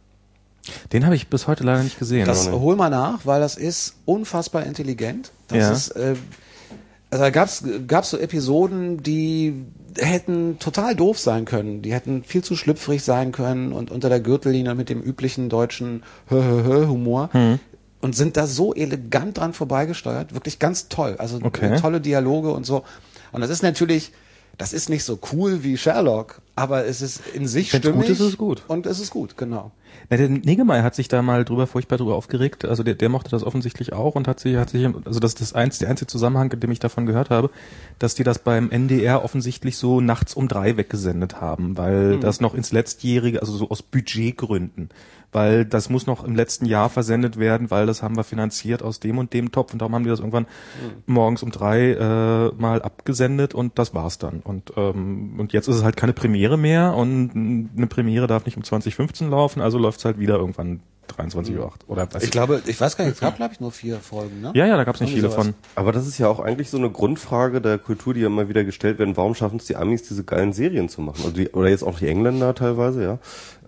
Den 0.92 1.04
habe 1.04 1.14
ich 1.16 1.28
bis 1.28 1.46
heute 1.46 1.64
leider 1.64 1.82
nicht 1.82 1.98
gesehen. 1.98 2.26
Das 2.26 2.50
hol 2.50 2.76
mal 2.76 2.90
nach, 2.90 3.24
weil 3.24 3.40
das 3.40 3.56
ist 3.56 3.94
unfassbar 4.04 4.64
intelligent. 4.66 5.32
Das 5.48 5.58
Ja. 5.58 5.72
ist, 5.72 5.88
äh, 5.92 6.14
also 7.10 7.24
da 7.24 7.30
gab's 7.30 7.64
gab's 7.86 8.10
so 8.10 8.18
Episoden, 8.18 9.02
die 9.02 9.64
hätten 9.98 10.58
total 10.58 10.94
doof 10.94 11.18
sein 11.18 11.46
können. 11.46 11.80
Die 11.82 11.92
hätten 11.92 12.22
viel 12.22 12.44
zu 12.44 12.54
schlüpfrig 12.54 13.02
sein 13.02 13.32
können 13.32 13.72
und 13.72 13.90
unter 13.90 14.08
der 14.10 14.20
Gürtellinie 14.20 14.74
mit 14.74 14.90
dem 14.90 15.00
üblichen 15.00 15.48
deutschen 15.48 16.02
Hö-Hö-Hö-Humor. 16.28 17.30
Hm. 17.32 17.58
Und 18.00 18.14
sind 18.14 18.36
da 18.36 18.46
so 18.46 18.74
elegant 18.74 19.38
dran 19.38 19.52
vorbeigesteuert. 19.54 20.32
Wirklich 20.34 20.58
ganz 20.60 20.88
toll. 20.88 21.16
Also 21.18 21.40
Okay. 21.42 21.80
tolle 21.80 22.00
Dialoge 22.00 22.52
und 22.52 22.64
so. 22.64 22.84
Und 23.32 23.40
das 23.40 23.50
ist 23.50 23.62
natürlich, 23.62 24.12
das 24.58 24.72
ist 24.72 24.90
nicht 24.90 25.04
so 25.04 25.18
cool 25.32 25.62
wie 25.62 25.76
Sherlock, 25.76 26.42
aber 26.56 26.84
es 26.84 27.00
ist 27.00 27.22
in 27.32 27.46
sich 27.46 27.72
Wenn's 27.72 27.84
stimmig. 27.84 28.00
gut 28.02 28.10
ist, 28.10 28.20
ist 28.20 28.26
es 28.26 28.36
gut. 28.36 28.62
Und 28.66 28.86
es 28.86 28.98
ist 28.98 29.10
gut, 29.10 29.36
genau. 29.36 29.70
Na, 30.10 30.16
der 30.16 30.28
Negemeyer 30.28 30.82
hat 30.82 30.96
sich 30.96 31.06
da 31.06 31.22
mal 31.22 31.44
drüber 31.44 31.66
furchtbar 31.66 31.96
drüber 31.96 32.16
aufgeregt. 32.16 32.64
Also 32.64 32.82
der, 32.82 32.94
der 32.94 33.08
mochte 33.08 33.30
das 33.30 33.44
offensichtlich 33.44 33.92
auch 33.92 34.16
und 34.16 34.26
hat 34.26 34.40
sich, 34.40 34.56
hat 34.56 34.70
sich, 34.70 34.84
also 35.04 35.20
das 35.20 35.32
ist 35.32 35.40
das 35.40 35.52
eins, 35.52 35.78
der 35.78 35.88
einzige 35.88 36.08
Zusammenhang, 36.08 36.50
in 36.52 36.60
dem 36.60 36.70
ich 36.72 36.80
davon 36.80 37.06
gehört 37.06 37.30
habe, 37.30 37.50
dass 38.00 38.16
die 38.16 38.24
das 38.24 38.40
beim 38.40 38.70
NDR 38.70 39.24
offensichtlich 39.24 39.76
so 39.76 40.00
nachts 40.00 40.34
um 40.34 40.48
drei 40.48 40.76
weggesendet 40.76 41.40
haben, 41.40 41.76
weil 41.78 42.18
das 42.18 42.40
noch 42.40 42.54
ins 42.54 42.72
letztjährige, 42.72 43.40
also 43.40 43.56
so 43.56 43.70
aus 43.70 43.82
Budgetgründen, 43.82 44.90
weil 45.32 45.64
das 45.64 45.90
muss 45.90 46.06
noch 46.06 46.24
im 46.24 46.34
letzten 46.34 46.64
Jahr 46.64 46.88
versendet 46.88 47.38
werden, 47.38 47.70
weil 47.70 47.86
das 47.86 48.02
haben 48.02 48.16
wir 48.16 48.24
finanziert 48.24 48.82
aus 48.82 49.00
dem 49.00 49.18
und 49.18 49.32
dem 49.32 49.52
Topf 49.52 49.72
und 49.72 49.80
darum 49.80 49.94
haben 49.94 50.04
die 50.04 50.10
das 50.10 50.20
irgendwann 50.20 50.46
morgens 51.06 51.42
um 51.42 51.50
drei 51.50 51.92
äh, 51.92 52.52
mal 52.60 52.82
abgesendet 52.82 53.54
und 53.54 53.78
das 53.78 53.94
war's 53.94 54.18
dann. 54.18 54.40
Und 54.40 54.72
ähm, 54.76 55.38
und 55.38 55.52
jetzt 55.52 55.68
ist 55.68 55.76
es 55.76 55.84
halt 55.84 55.96
keine 55.96 56.12
Premiere 56.12 56.56
mehr 56.56 56.94
und 56.94 57.32
eine 57.34 57.86
Premiere 57.86 58.26
darf 58.26 58.46
nicht 58.46 58.56
um 58.56 58.64
2015 58.64 59.30
laufen, 59.30 59.60
also 59.60 59.78
läuft's 59.78 60.04
halt 60.04 60.18
wieder 60.18 60.36
irgendwann 60.36 60.80
23 61.18 61.56
Uhr 61.58 61.66
8 61.66 61.88
oder 61.88 62.08
was 62.12 62.22
Ich 62.22 62.30
glaube, 62.30 62.62
ich 62.66 62.80
weiß 62.80 62.96
gar 62.96 63.04
nicht, 63.04 63.14
es 63.14 63.20
gab 63.20 63.36
glaube 63.36 63.52
ich 63.52 63.60
nur 63.60 63.72
vier 63.72 63.98
Folgen, 63.98 64.40
ne? 64.40 64.52
Ja, 64.54 64.66
ja, 64.66 64.76
da 64.76 64.84
gab's 64.84 65.00
nicht 65.00 65.10
Irgendwie 65.10 65.20
viele 65.22 65.32
sowas. 65.32 65.46
von. 65.46 65.54
Aber 65.74 65.92
das 65.92 66.06
ist 66.06 66.18
ja 66.18 66.28
auch 66.28 66.40
eigentlich 66.40 66.70
so 66.70 66.76
eine 66.76 66.90
Grundfrage 66.90 67.60
der 67.60 67.78
Kultur, 67.78 68.14
die 68.14 68.20
ja 68.20 68.28
immer 68.28 68.48
wieder 68.48 68.64
gestellt 68.64 68.98
werden. 68.98 69.16
Warum 69.16 69.34
schaffen 69.34 69.56
es 69.58 69.66
die 69.66 69.76
Amis, 69.76 70.02
diese 70.04 70.24
geilen 70.24 70.52
Serien 70.52 70.88
zu 70.88 71.00
machen? 71.00 71.24
Oder, 71.24 71.32
die, 71.34 71.48
oder 71.50 71.68
jetzt 71.68 71.82
auch 71.82 71.98
die 71.98 72.06
Engländer 72.08 72.54
teilweise, 72.54 73.02
ja. 73.02 73.18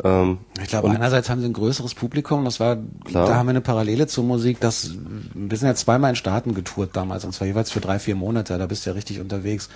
Ähm, 0.05 0.39
Ich 0.63 0.69
glaube, 0.69 0.91
einerseits 0.91 1.29
haben 1.29 1.41
sie 1.41 1.47
ein 1.47 1.53
größeres 1.53 1.95
Publikum, 1.95 2.45
das 2.45 2.61
war, 2.61 2.79
Klar. 3.05 3.27
da 3.27 3.35
haben 3.35 3.47
wir 3.47 3.51
eine 3.51 3.61
Parallele 3.61 4.07
zur 4.07 4.25
Musik, 4.25 4.61
das, 4.61 4.93
wir 5.35 5.57
sind 5.59 5.69
ja 5.69 5.75
zweimal 5.75 6.11
in 6.11 6.17
Staaten 6.17 6.55
getourt 6.55 6.91
damals, 6.95 7.25
und 7.25 7.33
zwar 7.33 7.47
jeweils 7.47 7.71
für 7.71 7.81
drei, 7.81 7.99
vier 7.99 8.15
Monate, 8.15 8.57
da 8.59 8.67
bist 8.67 8.87
du 8.87 8.91
ja 8.91 8.95
richtig 8.95 9.21
unterwegs. 9.21 9.69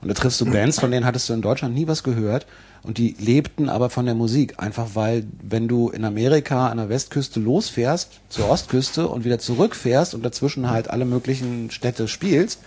Und 0.00 0.08
da 0.08 0.14
triffst 0.14 0.40
du 0.40 0.46
Bands, 0.46 0.80
von 0.80 0.90
denen 0.90 1.04
hattest 1.04 1.28
du 1.28 1.32
in 1.34 1.42
Deutschland 1.42 1.74
nie 1.74 1.86
was 1.88 2.02
gehört, 2.02 2.46
und 2.82 2.98
die 2.98 3.14
lebten 3.18 3.68
aber 3.68 3.90
von 3.90 4.06
der 4.06 4.14
Musik, 4.14 4.54
einfach 4.58 4.90
weil, 4.94 5.24
wenn 5.42 5.68
du 5.68 5.90
in 5.90 6.04
Amerika 6.04 6.68
an 6.68 6.78
der 6.78 6.88
Westküste 6.88 7.40
losfährst, 7.40 8.20
zur 8.28 8.48
Ostküste 8.48 9.08
und 9.08 9.24
wieder 9.24 9.38
zurückfährst 9.38 10.14
und 10.14 10.24
dazwischen 10.24 10.70
halt 10.70 10.88
alle 10.88 11.04
möglichen 11.04 11.70
Städte 11.70 12.08
spielst, 12.08 12.60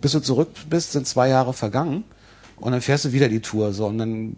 bis 0.00 0.12
du 0.12 0.20
zurück 0.20 0.48
bist, 0.68 0.92
sind 0.92 1.06
zwei 1.06 1.28
Jahre 1.28 1.52
vergangen. 1.52 2.04
Und 2.56 2.72
dann 2.72 2.80
fährst 2.80 3.04
du 3.04 3.12
wieder 3.12 3.28
die 3.28 3.40
Tour, 3.40 3.72
so. 3.72 3.86
Und 3.86 3.98
dann 3.98 4.34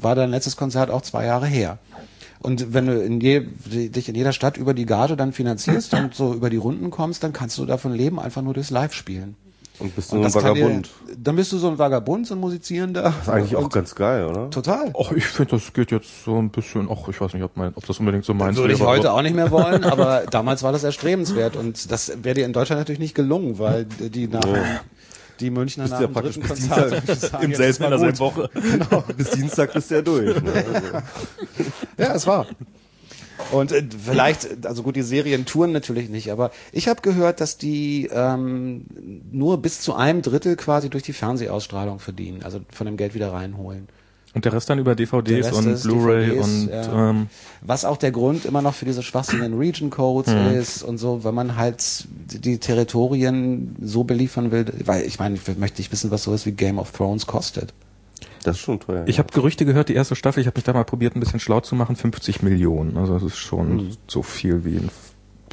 war 0.00 0.14
dein 0.14 0.30
letztes 0.30 0.56
Konzert 0.56 0.90
auch 0.90 1.02
zwei 1.02 1.26
Jahre 1.26 1.46
her. 1.46 1.78
Und 2.40 2.72
wenn 2.74 2.86
du 2.86 3.00
in 3.00 3.20
je, 3.20 3.40
dich 3.40 4.08
in 4.08 4.14
jeder 4.14 4.32
Stadt 4.32 4.56
über 4.56 4.74
die 4.74 4.86
Gage 4.86 5.16
dann 5.16 5.32
finanzierst 5.32 5.94
und 5.94 6.14
so 6.14 6.34
über 6.34 6.50
die 6.50 6.56
Runden 6.56 6.90
kommst, 6.90 7.22
dann 7.22 7.32
kannst 7.32 7.58
du 7.58 7.66
davon 7.66 7.94
leben, 7.94 8.18
einfach 8.18 8.42
nur 8.42 8.54
durchs 8.54 8.70
Live-Spielen. 8.70 9.36
Und 9.78 9.94
bist 9.96 10.12
du 10.12 10.16
Und 10.16 10.22
ein 10.22 10.24
das 10.32 10.34
kann 10.42 10.54
dir- 10.54 10.62
Vagabund. 10.64 10.90
Dann 11.16 11.36
bist 11.36 11.52
du 11.52 11.58
so 11.58 11.68
ein 11.68 11.78
Vagabund, 11.78 12.26
so 12.26 12.34
ein 12.34 12.40
Musizierender. 12.40 13.02
Das 13.02 13.14
ist 13.22 13.28
eigentlich 13.28 13.56
auch 13.56 13.64
Und- 13.64 13.72
ganz 13.72 13.94
geil, 13.94 14.24
oder? 14.26 14.50
Total. 14.50 14.92
Ach, 14.98 15.12
ich 15.12 15.24
finde, 15.26 15.52
das 15.56 15.72
geht 15.72 15.90
jetzt 15.90 16.24
so 16.24 16.38
ein 16.38 16.50
bisschen, 16.50 16.88
ach, 16.90 17.08
ich 17.08 17.20
weiß 17.20 17.34
nicht, 17.34 17.42
ob, 17.42 17.56
mein, 17.56 17.72
ob 17.74 17.84
das 17.86 17.98
unbedingt 17.98 18.24
so 18.24 18.34
meins 18.34 18.56
Würde 18.56 18.74
ich 18.74 18.80
heute 18.80 19.10
aber- 19.10 19.18
auch 19.18 19.22
nicht 19.22 19.34
mehr 19.36 19.50
wollen, 19.50 19.84
aber 19.84 20.24
damals 20.30 20.62
war 20.62 20.72
das 20.72 20.84
erstrebenswert 20.84 21.56
und 21.56 21.90
das 21.90 22.12
wäre 22.22 22.34
dir 22.34 22.44
in 22.46 22.52
Deutschland 22.52 22.80
natürlich 22.80 23.00
nicht 23.00 23.14
gelungen, 23.14 23.58
weil 23.58 23.84
die 23.86 24.28
nach 24.28 24.40
die 25.40 25.50
Münchner 25.50 25.88
nach 25.88 26.00
ja 26.00 26.06
dem 26.06 26.12
praktisch 26.12 26.34
dritten 26.38 26.48
bis 26.48 26.68
Konzert 26.68 27.06
sagen, 27.20 27.44
im 27.44 27.54
selben 27.54 27.84
in 27.84 27.90
derselben. 27.90 28.18
Woche. 28.20 28.50
Bis 29.16 29.30
Dienstag 29.30 29.72
bist 29.72 29.90
du 29.90 29.94
ja 29.96 30.02
durch. 30.02 30.40
Ne? 30.40 30.52
Also, 30.52 30.86
Ja, 31.98 32.14
es 32.14 32.26
war. 32.26 32.46
Und 33.50 33.72
äh, 33.72 33.82
vielleicht, 34.04 34.66
also 34.66 34.82
gut, 34.82 34.96
die 34.96 35.02
Serien 35.02 35.44
touren 35.44 35.72
natürlich 35.72 36.08
nicht, 36.08 36.30
aber 36.30 36.50
ich 36.72 36.88
habe 36.88 37.02
gehört, 37.02 37.40
dass 37.40 37.58
die 37.58 38.08
ähm, 38.12 38.86
nur 39.30 39.58
bis 39.60 39.80
zu 39.80 39.94
einem 39.94 40.22
Drittel 40.22 40.56
quasi 40.56 40.88
durch 40.90 41.02
die 41.02 41.12
Fernsehausstrahlung 41.12 41.98
verdienen, 41.98 42.42
also 42.42 42.60
von 42.72 42.86
dem 42.86 42.96
Geld 42.96 43.14
wieder 43.14 43.32
reinholen. 43.32 43.88
Und 44.34 44.46
der 44.46 44.54
Rest 44.54 44.70
dann 44.70 44.78
über 44.78 44.94
DVDs 44.94 45.52
und 45.52 45.82
Blu-ray 45.82 46.30
und 46.38 46.68
ja. 46.68 47.10
ähm, 47.10 47.26
Was 47.60 47.84
auch 47.84 47.98
der 47.98 48.12
Grund 48.12 48.46
immer 48.46 48.62
noch 48.62 48.72
für 48.72 48.86
diese 48.86 49.02
schwachsinnigen 49.02 49.58
Region 49.58 49.90
Codes 49.90 50.32
Mhm. 50.32 50.58
ist 50.58 50.82
und 50.82 50.96
so, 50.96 51.22
wenn 51.22 51.34
man 51.34 51.56
halt 51.56 52.06
die 52.30 52.56
Territorien 52.58 53.76
so 53.82 54.04
beliefern 54.04 54.50
will, 54.50 54.64
weil 54.86 55.04
ich 55.04 55.18
meine, 55.18 55.34
ich 55.34 55.58
möchte 55.58 55.82
nicht 55.82 55.92
wissen, 55.92 56.10
was 56.10 56.22
sowas 56.22 56.46
wie 56.46 56.52
Game 56.52 56.78
of 56.78 56.92
Thrones 56.92 57.26
kostet. 57.26 57.74
Das 58.44 58.56
ist 58.56 58.62
schon 58.62 58.80
teuer. 58.80 59.04
ich 59.06 59.18
habe 59.18 59.28
Gerüchte 59.32 59.64
gehört, 59.64 59.88
die 59.88 59.94
erste 59.94 60.14
Staffel, 60.16 60.40
ich 60.40 60.46
habe 60.46 60.56
mich 60.58 60.64
da 60.64 60.72
mal 60.72 60.84
probiert, 60.84 61.16
ein 61.16 61.20
bisschen 61.20 61.40
schlau 61.40 61.60
zu 61.60 61.74
machen, 61.74 61.96
50 61.96 62.42
Millionen. 62.42 62.96
Also 62.96 63.14
das 63.14 63.22
ist 63.22 63.36
schon 63.38 63.76
Mhm. 63.76 63.90
so 64.06 64.22
viel 64.22 64.64
wie 64.64 64.76
ein, 64.76 64.90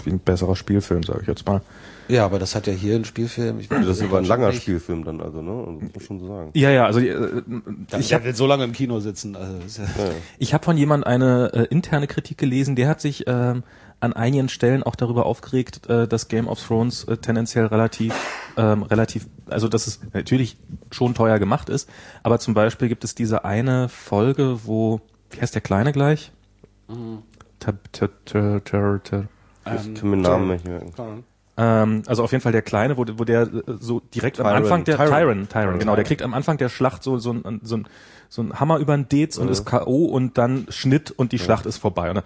wie 0.03 0.12
ein 0.12 0.19
besserer 0.19 0.55
Spielfilm, 0.55 1.03
sage 1.03 1.19
ich 1.22 1.27
jetzt 1.27 1.46
mal. 1.46 1.62
Ja, 2.08 2.25
aber 2.25 2.39
das 2.39 2.55
hat 2.55 2.65
ja 2.65 2.74
hier 2.74 2.96
ein 2.96 3.05
Spielfilm. 3.05 3.60
Ich 3.60 3.69
ja. 3.69 3.77
Das 3.79 3.98
ist 4.00 4.03
aber 4.03 4.17
ein 4.17 4.25
langer 4.25 4.48
nicht. 4.50 4.63
Spielfilm 4.63 5.03
dann, 5.03 5.22
also, 5.22 5.43
ne? 5.43 5.51
Also, 5.51 5.72
muss 5.74 5.93
man 5.93 6.01
schon 6.03 6.19
so 6.19 6.27
sagen. 6.27 6.50
Ja, 6.55 6.72
ja, 6.72 6.86
also 6.88 7.00
äh, 7.00 7.43
Ich 8.00 8.13
habe 8.13 8.24
will 8.25 8.34
so 8.36 8.48
lange 8.48 8.63
im 8.63 8.72
Kino 8.72 9.00
sitzen. 9.00 9.36
Also, 9.36 9.53
ist 9.65 9.77
ja 9.77 9.86
Ich 10.39 10.53
habe 10.55 10.65
von 10.65 10.75
jemand 10.75 11.05
eine 11.05 11.51
äh, 11.53 11.63
interne 11.69 12.08
Kritik 12.08 12.39
gelesen, 12.39 12.75
der 12.75 12.88
hat 12.89 13.00
sich 13.00 13.25
ähm, 13.27 13.62
an 14.00 14.13
einigen 14.13 14.50
Stellen 14.50 14.81
auch 14.81 14.96
darüber 14.96 15.27
aufgeregt, 15.27 15.88
äh, 15.88 16.08
dass 16.08 16.29
Game 16.29 16.48
of 16.48 16.65
Thrones 16.65 17.03
äh, 17.03 17.17
tendenziell 17.17 17.67
relativ, 17.67 18.15
ähm, 18.58 18.84
relativ, 18.84 19.27
also 19.48 19.68
dass 19.68 19.88
es 19.88 20.00
natürlich 20.13 20.58
schon 20.91 21.13
teuer 21.13 21.39
gemacht 21.39 21.70
ist, 21.70 21.89
aber 22.24 22.39
zum 22.39 22.53
Beispiel 22.53 22.88
gibt 22.89 23.03
es 23.03 23.15
diese 23.15 23.46
eine 23.46 23.89
Folge, 23.89 24.60
wo, 24.65 25.01
wie 25.32 25.41
heißt 25.41 25.53
der 25.53 25.62
Kleine 25.62 25.91
gleich? 25.91 26.32
Tab- 27.60 27.91
tab- 27.91 28.25
tab- 28.25 28.65
tab- 28.65 29.03
tab- 29.03 29.27
Ich 29.75 29.94
kann 29.96 30.10
mir 30.10 30.18
Namen 30.18 30.48
nicht 30.48 30.65
merken. 30.65 31.24
Ähm, 31.58 32.03
also 32.08 32.24
auf 32.24 32.32
jeden 32.32 32.41
Fall 32.41 32.53
der 32.53 32.62
Kleine, 32.62 32.98
wo, 32.98 33.06
wo 33.18 33.24
der 33.25 33.41
äh, 33.41 33.63
so 33.79 34.00
direkt 34.00 34.39
am 34.39 34.46
Tyron, 34.46 34.63
Anfang 34.63 34.84
der 34.86 34.96
Tyron. 34.96 35.10
Tyron, 35.12 35.50
Tyron, 35.50 35.79
genau, 35.79 35.96
der 35.96 36.06
kriegt 36.06 36.22
am 36.22 36.34
Anfang 36.34 36.58
der 36.58 36.70
Schlacht 36.70 37.03
so 37.03 37.18
so 37.18 37.34
ein 37.34 37.60
so 37.63 37.77
ein, 37.77 37.88
so 38.29 38.41
ein 38.44 38.60
Hammer 38.62 38.77
über 38.77 38.96
den 38.96 39.10
Dez 39.10 39.38
und 39.38 39.50
ist 39.50 39.65
KO 39.65 40.06
und 40.06 40.38
dann 40.38 40.68
Schnitt 40.70 41.12
und 41.12 41.34
die 41.34 41.39
Schlacht 41.39 41.65
ist 41.65 41.77
vorbei. 41.77 42.12
Und, 42.12 42.24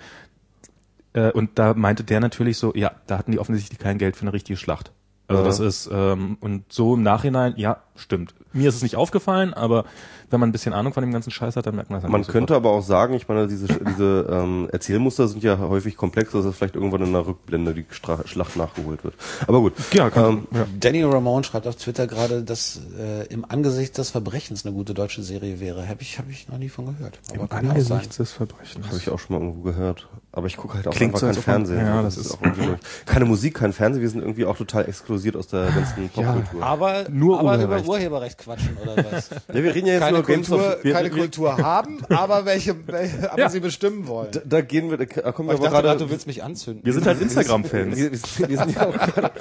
äh, 1.13 1.31
und 1.31 1.57
da 1.57 1.73
meinte 1.73 2.03
der 2.03 2.19
natürlich 2.19 2.57
so, 2.57 2.73
ja, 2.75 2.91
da 3.07 3.17
hatten 3.17 3.31
die 3.31 3.39
offensichtlich 3.39 3.79
kein 3.79 3.97
Geld 3.97 4.15
für 4.15 4.21
eine 4.21 4.33
richtige 4.33 4.57
Schlacht. 4.57 4.91
Also 5.27 5.41
Ja. 5.41 5.47
das 5.47 5.59
ist 5.59 5.89
ähm, 5.91 6.37
und 6.41 6.65
so 6.71 6.95
im 6.95 7.03
Nachhinein, 7.03 7.53
ja, 7.55 7.77
stimmt. 7.95 8.33
Mir 8.51 8.69
ist 8.69 8.75
es 8.75 8.83
nicht 8.83 8.95
aufgefallen, 8.97 9.53
aber 9.53 9.85
wenn 10.29 10.39
man 10.39 10.49
ein 10.49 10.51
bisschen 10.51 10.73
Ahnung 10.73 10.93
von 10.93 11.01
dem 11.01 11.11
ganzen 11.11 11.31
Scheiß 11.31 11.55
hat, 11.55 11.65
dann 11.65 11.75
merkt 11.75 11.89
man 11.89 12.01
das 12.01 12.09
Man 12.09 12.21
natürlich 12.21 12.33
könnte 12.33 12.55
aber 12.55 12.71
auch 12.71 12.81
sagen, 12.81 13.13
ich 13.13 13.27
meine, 13.27 13.47
diese, 13.47 13.67
diese 13.67 14.27
ähm, 14.29 14.67
Erzählmuster 14.71 15.27
sind 15.27 15.43
ja 15.43 15.57
häufig 15.59 15.95
komplex, 15.95 16.31
dass 16.33 16.43
es 16.45 16.55
vielleicht 16.57 16.75
irgendwann 16.75 17.01
in 17.01 17.09
einer 17.09 17.25
Rückblende 17.25 17.73
die 17.73 17.85
Stra 17.89 18.27
Schlacht 18.27 18.55
nachgeholt 18.57 19.03
wird. 19.03 19.15
Aber 19.47 19.61
gut. 19.61 19.73
Ja, 19.93 20.09
kann, 20.09 20.25
ähm, 20.25 20.47
ja. 20.51 20.65
Danny 20.79 21.03
Ramone 21.03 21.43
schreibt 21.43 21.67
auf 21.67 21.75
Twitter 21.77 22.05
gerade, 22.07 22.43
dass 22.43 22.81
äh, 22.99 23.25
im 23.27 23.45
Angesicht 23.47 23.97
des 23.97 24.09
Verbrechens 24.09 24.65
eine 24.65 24.73
gute 24.75 24.93
deutsche 24.93 25.23
Serie 25.23 25.59
wäre. 25.59 25.87
Habe 25.87 26.01
ich, 26.01 26.19
hab 26.19 26.29
ich 26.29 26.47
noch 26.49 26.57
nie 26.57 26.69
von 26.69 26.85
gehört. 26.85 27.19
Aber 27.33 27.47
sein. 27.47 27.69
Angesichts 27.69 28.17
des 28.17 28.31
Verbrechens. 28.33 28.87
Habe 28.87 28.97
ich 28.97 29.09
auch 29.09 29.19
schon 29.19 29.37
mal 29.37 29.45
irgendwo 29.45 29.61
gehört. 29.61 30.09
Aber 30.35 30.47
ich 30.47 30.57
gucke 30.57 30.73
halt 30.73 30.87
auch 30.87 30.93
Klingt 30.95 31.13
einfach 31.13 31.27
so, 31.27 31.33
kein 31.33 31.43
Fernsehen. 31.43 31.77
ja, 31.85 32.01
das 32.01 32.17
ist- 32.17 32.31
auch 32.33 32.41
irgendwie 32.41 32.73
keine 33.05 33.25
Musik, 33.25 33.53
kein 33.53 33.71
Fernsehen. 33.71 34.01
Wir 34.01 34.09
sind 34.09 34.21
irgendwie 34.21 34.45
auch 34.45 34.57
total 34.57 34.89
exklusiert 34.89 35.35
aus 35.35 35.47
der 35.47 35.65
ganzen 35.69 36.09
Popkultur. 36.09 36.63
Aber 36.63 37.05
Nur 37.11 37.39
aber 37.39 37.49
Urheberrecht. 37.51 37.85
über 37.85 37.93
Urheberrecht 37.93 38.37
quatschen 38.39 38.75
oder 38.81 38.95
was? 39.11 39.29
Ja, 39.53 39.63
wir 39.63 39.75
reden 39.75 39.85
ja 39.85 39.93
jetzt 39.93 40.01
keine 40.01 40.17
nur 40.17 40.25
Games 40.25 40.47
Kultur, 40.49 40.67
of... 40.77 40.83
Wir, 40.83 40.93
keine 40.93 41.09
Kultur 41.11 41.57
haben, 41.57 41.99
aber 42.09 42.45
welche, 42.45 42.75
welche 42.87 43.31
aber 43.31 43.39
Ja. 43.41 43.49
sie 43.49 43.59
bestimmen 43.59 44.07
wollen. 44.07 44.29
da, 44.31 44.39
da 44.43 44.61
gehen 44.61 44.89
wir, 44.89 44.97
da 44.97 45.05
kommen 45.31 45.49
wir 45.49 45.53
ich 45.53 45.59
aber 45.59 45.69
dachte 45.69 45.83
gerade, 45.83 45.99
du 45.99 46.09
willst 46.09 46.25
mich 46.25 46.43
anzünden. 46.43 46.83
Wir 46.83 46.93
sind 46.93 47.05
halt 47.05 47.21
Instagram-Fans. 47.21 47.95
Wir, 47.95 48.11
wir, 48.11 48.17
sind- 48.17 48.49
wir, 48.49 48.57
sind 48.57 48.75
ja 48.75 48.87
auch 48.87 48.93
gerade, 48.93 49.31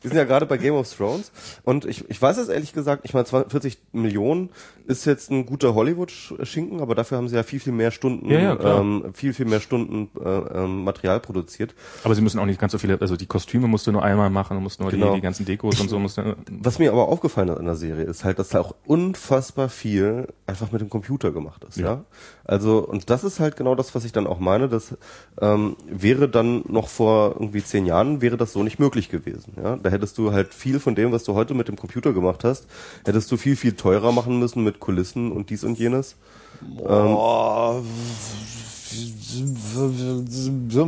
wir 0.00 0.10
sind 0.10 0.16
ja 0.16 0.24
gerade 0.24 0.46
bei 0.46 0.58
Game 0.58 0.74
of 0.74 0.88
Thrones 0.94 1.32
und 1.64 1.84
ich, 1.86 2.08
ich 2.08 2.22
weiß 2.22 2.36
es 2.38 2.48
ehrlich 2.48 2.72
gesagt, 2.72 3.02
ich 3.04 3.14
meine 3.14 3.26
40 3.26 3.78
Millionen 3.92 4.50
ist 4.90 5.04
jetzt 5.04 5.30
ein 5.30 5.46
guter 5.46 5.74
Hollywood-Schinken, 5.74 6.80
aber 6.80 6.94
dafür 6.96 7.18
haben 7.18 7.28
sie 7.28 7.36
ja 7.36 7.44
viel, 7.44 7.60
viel 7.60 7.72
mehr 7.72 7.92
Stunden, 7.92 8.28
Ja, 8.28 8.40
ja, 8.40 8.80
ähm, 8.80 9.04
viel, 9.14 9.32
viel 9.32 9.46
mehr 9.46 9.60
Stunden 9.60 10.10
äh, 10.22 10.28
ähm, 10.28 10.82
Material 10.84 11.20
produziert. 11.20 11.74
Aber 12.02 12.14
sie 12.14 12.20
müssen 12.22 12.40
auch 12.40 12.46
nicht 12.46 12.60
ganz 12.60 12.72
so 12.72 12.78
viele, 12.78 13.00
also 13.00 13.16
die 13.16 13.26
Kostüme 13.26 13.68
musst 13.68 13.86
du 13.86 13.92
nur 13.92 14.02
einmal 14.02 14.30
machen, 14.30 14.56
du 14.56 14.60
musst 14.60 14.80
nur 14.80 14.90
Genau. 14.90 15.10
die, 15.10 15.14
die 15.16 15.20
ganzen 15.20 15.46
Dekos 15.46 15.80
und 15.80 15.88
so 15.88 15.98
musst 16.00 16.18
du, 16.18 16.36
Was 16.50 16.78
mir 16.80 16.90
aber 16.90 17.08
aufgefallen 17.08 17.48
ist 17.50 17.58
an 17.58 17.66
der 17.66 17.76
Serie, 17.76 18.04
ist 18.04 18.24
halt, 18.24 18.38
dass 18.40 18.48
da 18.48 18.60
auch 18.60 18.74
unfassbar 18.84 19.68
viel 19.68 20.26
einfach 20.46 20.72
mit 20.72 20.80
dem 20.80 20.90
Computer 20.90 21.30
gemacht 21.30 21.64
ist, 21.68 21.76
ja. 21.78 22.04
Also, 22.44 22.78
und 22.78 23.10
das 23.10 23.22
ist 23.22 23.38
halt 23.38 23.56
genau 23.56 23.76
das, 23.76 23.94
was 23.94 24.04
ich 24.04 24.10
dann 24.10 24.26
auch 24.26 24.40
meine, 24.40 24.68
das 24.68 24.96
ähm, 25.40 25.76
wäre 25.88 26.28
dann 26.28 26.64
noch 26.66 26.88
vor 26.88 27.34
irgendwie 27.38 27.62
zehn 27.62 27.86
Jahren, 27.86 28.20
wäre 28.20 28.36
das 28.36 28.52
so 28.52 28.64
nicht 28.64 28.80
möglich 28.80 29.08
gewesen, 29.08 29.52
ja. 29.62 29.76
Da 29.76 29.88
hättest 29.90 30.18
du 30.18 30.32
halt 30.32 30.52
viel 30.52 30.80
von 30.80 30.96
dem, 30.96 31.12
was 31.12 31.22
du 31.22 31.34
heute 31.34 31.54
mit 31.54 31.68
dem 31.68 31.76
Computer 31.76 32.12
gemacht 32.12 32.42
hast, 32.42 32.66
hättest 33.04 33.30
du 33.30 33.36
viel, 33.36 33.54
viel 33.54 33.74
teurer 33.74 34.10
machen 34.10 34.40
müssen 34.40 34.64
mit 34.64 34.79
Kulissen 34.80 35.30
und 35.32 35.50
dies 35.50 35.62
und 35.64 35.78
jenes. 35.78 36.16
Oh, 36.78 37.80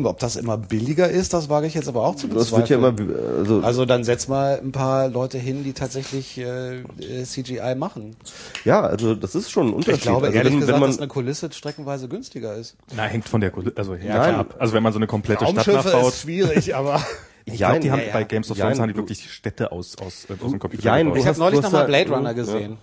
ob 0.04 0.18
das 0.18 0.36
immer 0.36 0.56
billiger 0.58 1.08
ist, 1.08 1.32
das 1.32 1.48
wage 1.48 1.66
ich 1.66 1.74
jetzt 1.74 1.88
aber 1.88 2.02
auch 2.04 2.16
zu 2.16 2.26
Das 2.28 2.50
wird 2.52 2.68
ja 2.68 2.76
bezweifeln. 2.76 3.10
immer, 3.10 3.38
also, 3.38 3.60
Also 3.60 3.84
dann 3.84 4.04
setz 4.04 4.28
mal 4.28 4.58
ein 4.62 4.72
paar 4.72 5.08
Leute 5.08 5.38
hin, 5.38 5.62
die 5.64 5.72
tatsächlich 5.72 6.36
äh, 6.38 6.80
äh, 6.80 7.24
CGI 7.24 7.74
machen. 7.76 8.16
ja, 8.64 8.80
also 8.82 9.14
das 9.14 9.34
ist 9.34 9.50
schon 9.50 9.68
ein 9.68 9.72
Unterschied. 9.74 9.98
Ich 9.98 10.02
glaube 10.02 10.26
also 10.26 10.36
ehrlich 10.36 10.52
wenn, 10.52 10.60
gesagt, 10.60 10.74
wenn 10.74 10.80
man, 10.80 10.90
dass 10.90 10.98
eine 10.98 11.08
Kulisse 11.08 11.50
streckenweise 11.52 12.08
günstiger 12.08 12.54
ist. 12.56 12.76
na, 12.96 13.04
hängt 13.04 13.28
von 13.28 13.40
der, 13.40 13.52
Kul- 13.52 13.72
also, 13.76 13.94
hängt 13.94 14.04
Ja, 14.06 14.40
ab. 14.40 14.56
Also 14.58 14.74
wenn 14.74 14.82
man 14.82 14.92
so 14.92 14.98
eine 14.98 15.06
komplette 15.06 15.46
Stadt 15.46 15.66
nachbaut. 15.68 16.14
schwierig, 16.14 16.74
aber 16.74 17.00
Ich 17.44 17.54
glaube, 17.58 17.80
die 17.80 17.90
haben 17.90 18.00
ja, 18.00 18.06
ja. 18.06 18.12
bei 18.12 18.24
Games 18.24 18.50
of 18.50 18.58
Thrones 18.58 18.78
haben 18.80 18.88
die 18.88 18.96
wirklich 18.96 19.32
Städte 19.32 19.70
aus, 19.72 19.96
aus, 19.98 20.26
äh, 20.28 20.34
aus 20.44 20.50
dem 20.50 20.58
Computer 20.58 20.82
Jein, 20.84 21.06
gebaut. 21.06 21.20
ich 21.20 21.26
habe 21.26 21.38
neulich 21.38 21.60
du 21.60 21.64
hast 21.66 21.72
noch 21.72 21.78
mal 21.78 21.82
da- 21.82 21.86
Blade 21.86 22.10
Runner 22.10 22.34
gesehen. 22.34 22.72
Ja, 22.72 22.76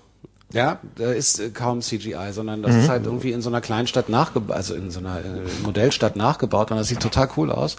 da 0.52 0.80
ist 1.12 1.40
äh, 1.40 1.50
kaum 1.50 1.82
CGI, 1.82 2.32
sondern 2.32 2.64
das 2.64 2.76
ist 2.76 2.90
halt 2.90 3.06
irgendwie 3.06 3.32
in 3.32 3.42
so 3.42 3.50
einer 3.50 3.62
Kleinstadt 3.62 4.10
nachgebaut, 4.10 4.56
also 4.56 4.74
in 4.74 4.90
so 4.90 5.00
einer 5.00 5.20
äh, 5.20 5.64
Modellstadt 5.64 6.16
nachgebaut 6.16 6.72
und 6.72 6.78
das 6.78 6.88
sieht 6.88 7.02
total 7.02 7.30
cool 7.38 7.52
aus. 7.52 7.76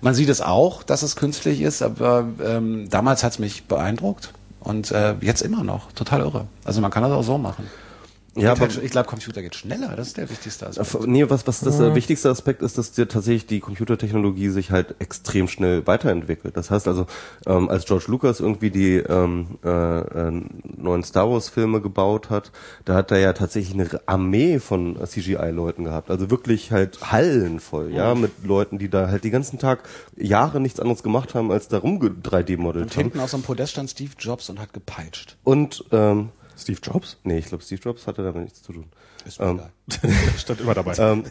Man 0.00 0.14
sieht 0.14 0.30
es 0.30 0.40
auch, 0.40 0.82
dass 0.82 1.02
es 1.02 1.16
künstlich 1.16 1.60
ist, 1.60 1.82
aber 1.82 2.26
ähm, 2.42 2.88
damals 2.88 3.24
hat's 3.24 3.38
mich 3.38 3.64
beeindruckt 3.64 4.32
und 4.60 4.90
äh, 4.90 5.14
jetzt 5.20 5.42
immer 5.42 5.64
noch. 5.64 5.92
Total 5.92 6.20
irre. 6.20 6.46
Also 6.64 6.80
man 6.80 6.90
kann 6.90 7.02
das 7.02 7.12
auch 7.12 7.22
so 7.22 7.36
machen. 7.36 7.68
Ja, 8.36 8.52
aber 8.52 8.62
halt, 8.62 8.82
ich 8.82 8.90
glaube, 8.90 9.08
Computer 9.08 9.42
geht 9.42 9.54
schneller. 9.54 9.94
Das 9.96 10.08
ist 10.08 10.16
der 10.16 10.28
wichtigste 10.28 10.66
Aspekt. 10.66 11.06
Nee, 11.06 11.28
was, 11.30 11.46
was 11.46 11.60
das 11.60 11.78
äh, 11.78 11.94
wichtigste 11.94 12.30
Aspekt 12.30 12.62
ist, 12.62 12.78
dass 12.78 12.92
dir 12.92 13.06
tatsächlich 13.06 13.46
die 13.46 13.60
Computertechnologie 13.60 14.48
sich 14.48 14.70
halt 14.70 14.96
extrem 14.98 15.46
schnell 15.46 15.86
weiterentwickelt. 15.86 16.56
Das 16.56 16.70
heißt 16.70 16.88
also, 16.88 17.06
ähm, 17.46 17.68
als 17.68 17.84
George 17.84 18.06
Lucas 18.08 18.40
irgendwie 18.40 18.70
die 18.70 18.96
ähm, 18.96 19.58
äh, 19.64 19.68
äh, 19.68 20.42
neuen 20.76 21.04
Star 21.04 21.30
Wars 21.30 21.48
Filme 21.48 21.80
gebaut 21.80 22.30
hat, 22.30 22.50
da 22.84 22.94
hat 22.94 23.10
er 23.12 23.18
ja 23.18 23.32
tatsächlich 23.34 23.74
eine 23.74 24.00
Armee 24.06 24.58
von 24.58 24.98
CGI-Leuten 25.04 25.84
gehabt. 25.84 26.10
Also 26.10 26.30
wirklich 26.30 26.72
halt 26.72 27.12
Hallen 27.12 27.60
voll, 27.60 27.92
ja, 27.92 28.14
mit 28.14 28.32
Leuten, 28.44 28.78
die 28.78 28.88
da 28.88 29.08
halt 29.08 29.24
den 29.24 29.32
ganzen 29.32 29.58
Tag 29.58 29.88
Jahre 30.16 30.60
nichts 30.60 30.80
anderes 30.80 31.02
gemacht 31.02 31.34
haben, 31.34 31.52
als 31.52 31.68
da 31.68 31.78
rum 31.78 32.00
3D-modelt 32.00 32.84
Und 32.84 32.90
haben. 32.92 33.02
hinten 33.02 33.20
auf 33.20 33.30
so 33.30 33.36
einem 33.36 33.44
Podest 33.44 33.72
stand 33.72 33.90
Steve 33.90 34.10
Jobs 34.18 34.50
und 34.50 34.58
hat 34.58 34.72
gepeitscht. 34.72 35.36
Und 35.44 35.84
ähm, 35.92 36.30
Steve 36.56 36.78
Jobs? 36.82 37.18
nee, 37.24 37.38
ich 37.38 37.46
glaube, 37.46 37.62
Steve 37.64 37.80
Jobs 37.82 38.06
hatte 38.06 38.22
damit 38.22 38.44
nichts 38.44 38.62
zu 38.62 38.72
tun. 38.72 38.86
Ist 39.26 39.40
Ähm, 39.40 39.60
egal. 40.00 40.12
Stand 40.38 40.60
immer 40.60 40.74
dabei. 40.74 40.94
Ähm, 40.98 41.24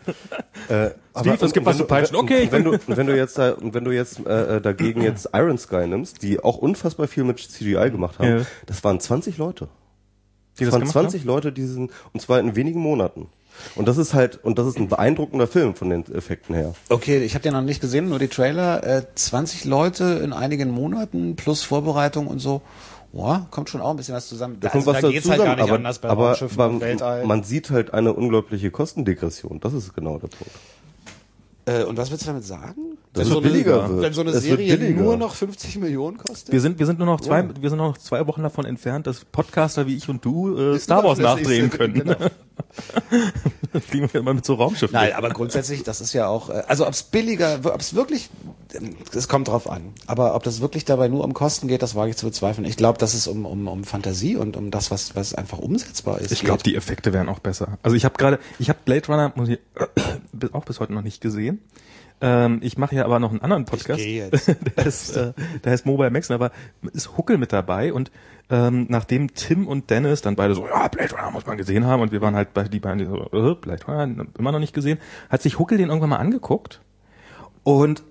äh, 0.68 0.90
aber- 1.14 1.42
es 1.42 1.52
gibt 1.52 1.66
was 1.66 1.76
zu 1.76 1.84
peitschen. 1.84 2.16
Okay, 2.16 2.44
Und 2.44 2.52
wenn 2.52 2.64
du, 2.64 2.78
wenn 2.86 3.06
du 3.06 3.16
jetzt, 3.16 3.38
da, 3.38 3.52
und 3.52 3.74
wenn 3.74 3.84
du 3.84 3.90
jetzt 3.92 4.24
äh, 4.26 4.56
äh, 4.56 4.60
dagegen 4.60 5.02
jetzt 5.02 5.28
Iron 5.34 5.58
Sky 5.58 5.86
nimmst, 5.86 6.22
die 6.22 6.40
auch 6.42 6.58
unfassbar 6.58 7.08
viel 7.08 7.24
mit 7.24 7.38
CGI 7.38 7.90
gemacht 7.90 8.18
haben, 8.18 8.38
Ja. 8.40 8.46
das 8.66 8.82
waren 8.84 9.00
20 9.00 9.38
Leute. 9.38 9.68
Die 10.58 10.64
Das 10.64 10.66
das 10.66 10.72
waren 10.72 10.80
gemacht 10.80 10.92
20 10.92 11.24
Leute, 11.24 11.52
die 11.52 11.64
sind, 11.64 11.90
und 12.12 12.20
zwar 12.20 12.40
in 12.40 12.54
wenigen 12.56 12.80
Monaten. 12.80 13.28
Und 13.74 13.88
das 13.88 13.98
ist 13.98 14.14
halt, 14.14 14.42
und 14.44 14.58
das 14.58 14.66
ist 14.68 14.78
ein 14.78 14.88
beeindruckender 14.88 15.46
Film 15.46 15.74
von 15.74 15.90
den 15.90 16.04
Effekten 16.14 16.54
her. 16.54 16.72
Okay, 16.88 17.18
ich 17.22 17.34
habe 17.34 17.42
den 17.42 17.52
noch 17.52 17.60
nicht 17.62 17.80
gesehen, 17.80 18.08
nur 18.08 18.18
die 18.18 18.28
Trailer. 18.28 18.84
Äh, 18.84 19.02
20 19.14 19.64
Leute 19.64 20.20
in 20.22 20.32
einigen 20.32 20.70
Monaten 20.70 21.34
plus 21.36 21.62
Vorbereitung 21.62 22.26
und 22.28 22.38
so. 22.38 22.62
Boah, 23.12 23.46
kommt 23.50 23.68
schon 23.68 23.80
auch 23.80 23.90
ein 23.90 23.96
bisschen 23.96 24.14
was 24.14 24.28
zusammen. 24.28 24.58
Da 24.60 24.68
kommt 24.68 24.86
was 24.86 25.00
da 25.00 25.10
geht's 25.10 25.28
halt 25.28 25.42
gar 25.42 25.56
nicht 25.56 25.64
aber, 25.64 25.74
anders 25.74 25.98
bei 25.98 26.08
aber, 26.08 26.28
Raumschiffen 26.28 26.60
aber 26.60 26.80
Weltall. 26.80 27.26
man 27.26 27.42
sieht 27.42 27.70
halt 27.70 27.92
eine 27.92 28.12
unglaubliche 28.12 28.70
Kostendegression. 28.70 29.58
Das 29.60 29.72
ist 29.72 29.94
genau 29.94 30.18
der 30.18 30.28
Punkt. 30.28 30.52
Äh, 31.66 31.84
und 31.84 31.96
was 31.98 32.10
willst 32.10 32.24
du 32.24 32.28
damit 32.28 32.44
sagen? 32.44 32.98
Dass 33.12 33.22
wenn 33.22 33.28
es 33.28 33.32
so 33.34 33.40
billiger 33.40 33.84
eine, 33.84 33.94
wird. 33.94 34.02
Wenn 34.02 34.12
so 34.12 34.20
eine 34.20 34.32
wird 34.32 34.42
Serie 34.42 34.94
nur 34.94 35.16
noch 35.16 35.34
50 35.34 35.78
Millionen 35.78 36.16
kostet? 36.18 36.52
Wir 36.52 36.60
sind, 36.60 36.78
wir 36.78 36.86
sind 36.86 36.98
nur 36.98 37.06
noch 37.06 37.20
zwei, 37.20 37.40
Ja. 37.40 37.48
wir 37.60 37.68
sind 37.68 37.78
noch 37.78 37.98
zwei 37.98 38.26
Wochen 38.26 38.42
davon 38.42 38.64
entfernt, 38.64 39.06
dass 39.06 39.24
Podcaster 39.24 39.86
wie 39.86 39.96
ich 39.96 40.08
und 40.08 40.24
du 40.24 40.56
äh, 40.56 40.78
Star 40.78 41.02
Wars 41.04 41.18
nachdrehen 41.18 41.70
können. 41.70 41.94
Genau. 41.94 42.16
Fliegen 43.80 44.12
wir 44.12 44.20
immer 44.20 44.34
mit 44.34 44.44
so 44.44 44.54
Raumschiffen. 44.54 44.94
Nein, 44.94 45.12
aber 45.14 45.30
grundsätzlich, 45.30 45.82
das 45.82 46.00
ist 46.00 46.12
ja 46.12 46.28
auch, 46.28 46.50
äh, 46.50 46.62
also 46.66 46.86
ob 46.86 46.92
es 46.92 47.02
billiger, 47.02 47.58
ob 47.64 47.80
es 47.80 47.94
wirklich, 47.94 48.30
es 49.12 49.28
kommt 49.28 49.48
drauf 49.48 49.68
an. 49.68 49.82
Aber 50.06 50.34
ob 50.34 50.42
das 50.42 50.60
wirklich 50.60 50.84
dabei 50.84 51.08
nur 51.08 51.24
um 51.24 51.34
Kosten 51.34 51.68
geht, 51.68 51.82
das 51.82 51.94
wage 51.94 52.10
ich 52.10 52.16
zu 52.16 52.26
bezweifeln. 52.26 52.66
Ich 52.66 52.76
glaube, 52.76 52.98
dass 52.98 53.14
es 53.14 53.26
um, 53.26 53.44
um, 53.44 53.68
um 53.68 53.84
Fantasie 53.84 54.36
und 54.36 54.56
um 54.56 54.70
das, 54.70 54.90
was, 54.90 55.16
was 55.16 55.34
einfach 55.34 55.58
umsetzbar 55.58 56.20
ist. 56.20 56.32
Ich 56.32 56.42
glaube, 56.42 56.62
die 56.62 56.76
Effekte 56.76 57.12
wären 57.12 57.28
auch 57.28 57.38
besser. 57.38 57.78
Also 57.82 57.96
ich 57.96 58.04
habe 58.04 58.16
gerade, 58.18 58.38
ich 58.58 58.68
habe 58.68 58.78
Blade 58.84 59.06
Runner 59.08 59.32
muss 59.34 59.48
ich, 59.48 59.58
auch 60.52 60.64
bis 60.64 60.80
heute 60.80 60.92
noch 60.92 61.02
nicht 61.02 61.20
gesehen. 61.20 61.60
Ähm, 62.20 62.58
ich 62.62 62.76
mache 62.76 62.94
ja 62.94 63.04
aber 63.04 63.18
noch 63.18 63.30
einen 63.30 63.40
anderen 63.40 63.64
Podcast. 63.64 64.00
Ich 64.00 64.06
geh 64.06 64.18
jetzt. 64.30 64.48
der, 64.48 64.86
ist, 64.86 65.16
äh, 65.16 65.32
der 65.64 65.72
heißt 65.72 65.86
Mobile 65.86 66.10
Max, 66.10 66.30
aber 66.30 66.52
ist 66.92 67.16
Huckel 67.16 67.38
mit 67.38 67.52
dabei 67.52 67.92
und 67.92 68.10
ähm, 68.50 68.86
nachdem 68.88 69.32
Tim 69.34 69.66
und 69.66 69.90
Dennis 69.90 70.22
dann 70.22 70.36
beide 70.36 70.54
so, 70.54 70.66
ja, 70.66 70.88
Blade 70.88 71.14
Runner 71.14 71.30
muss 71.30 71.46
man 71.46 71.56
gesehen 71.56 71.86
haben 71.86 72.02
und 72.02 72.12
wir 72.12 72.20
waren 72.20 72.34
halt 72.34 72.52
bei 72.52 72.64
die 72.64 72.80
beiden 72.80 72.98
die 72.98 73.06
so, 73.06 73.30
äh, 73.32 73.54
Blade 73.54 73.84
Runner 73.86 74.26
immer 74.38 74.52
noch 74.52 74.58
nicht 74.58 74.74
gesehen, 74.74 74.98
hat 75.28 75.40
sich 75.40 75.58
Huckel 75.58 75.78
den 75.78 75.88
irgendwann 75.88 76.10
mal 76.10 76.16
angeguckt 76.16 76.80
und 77.62 78.02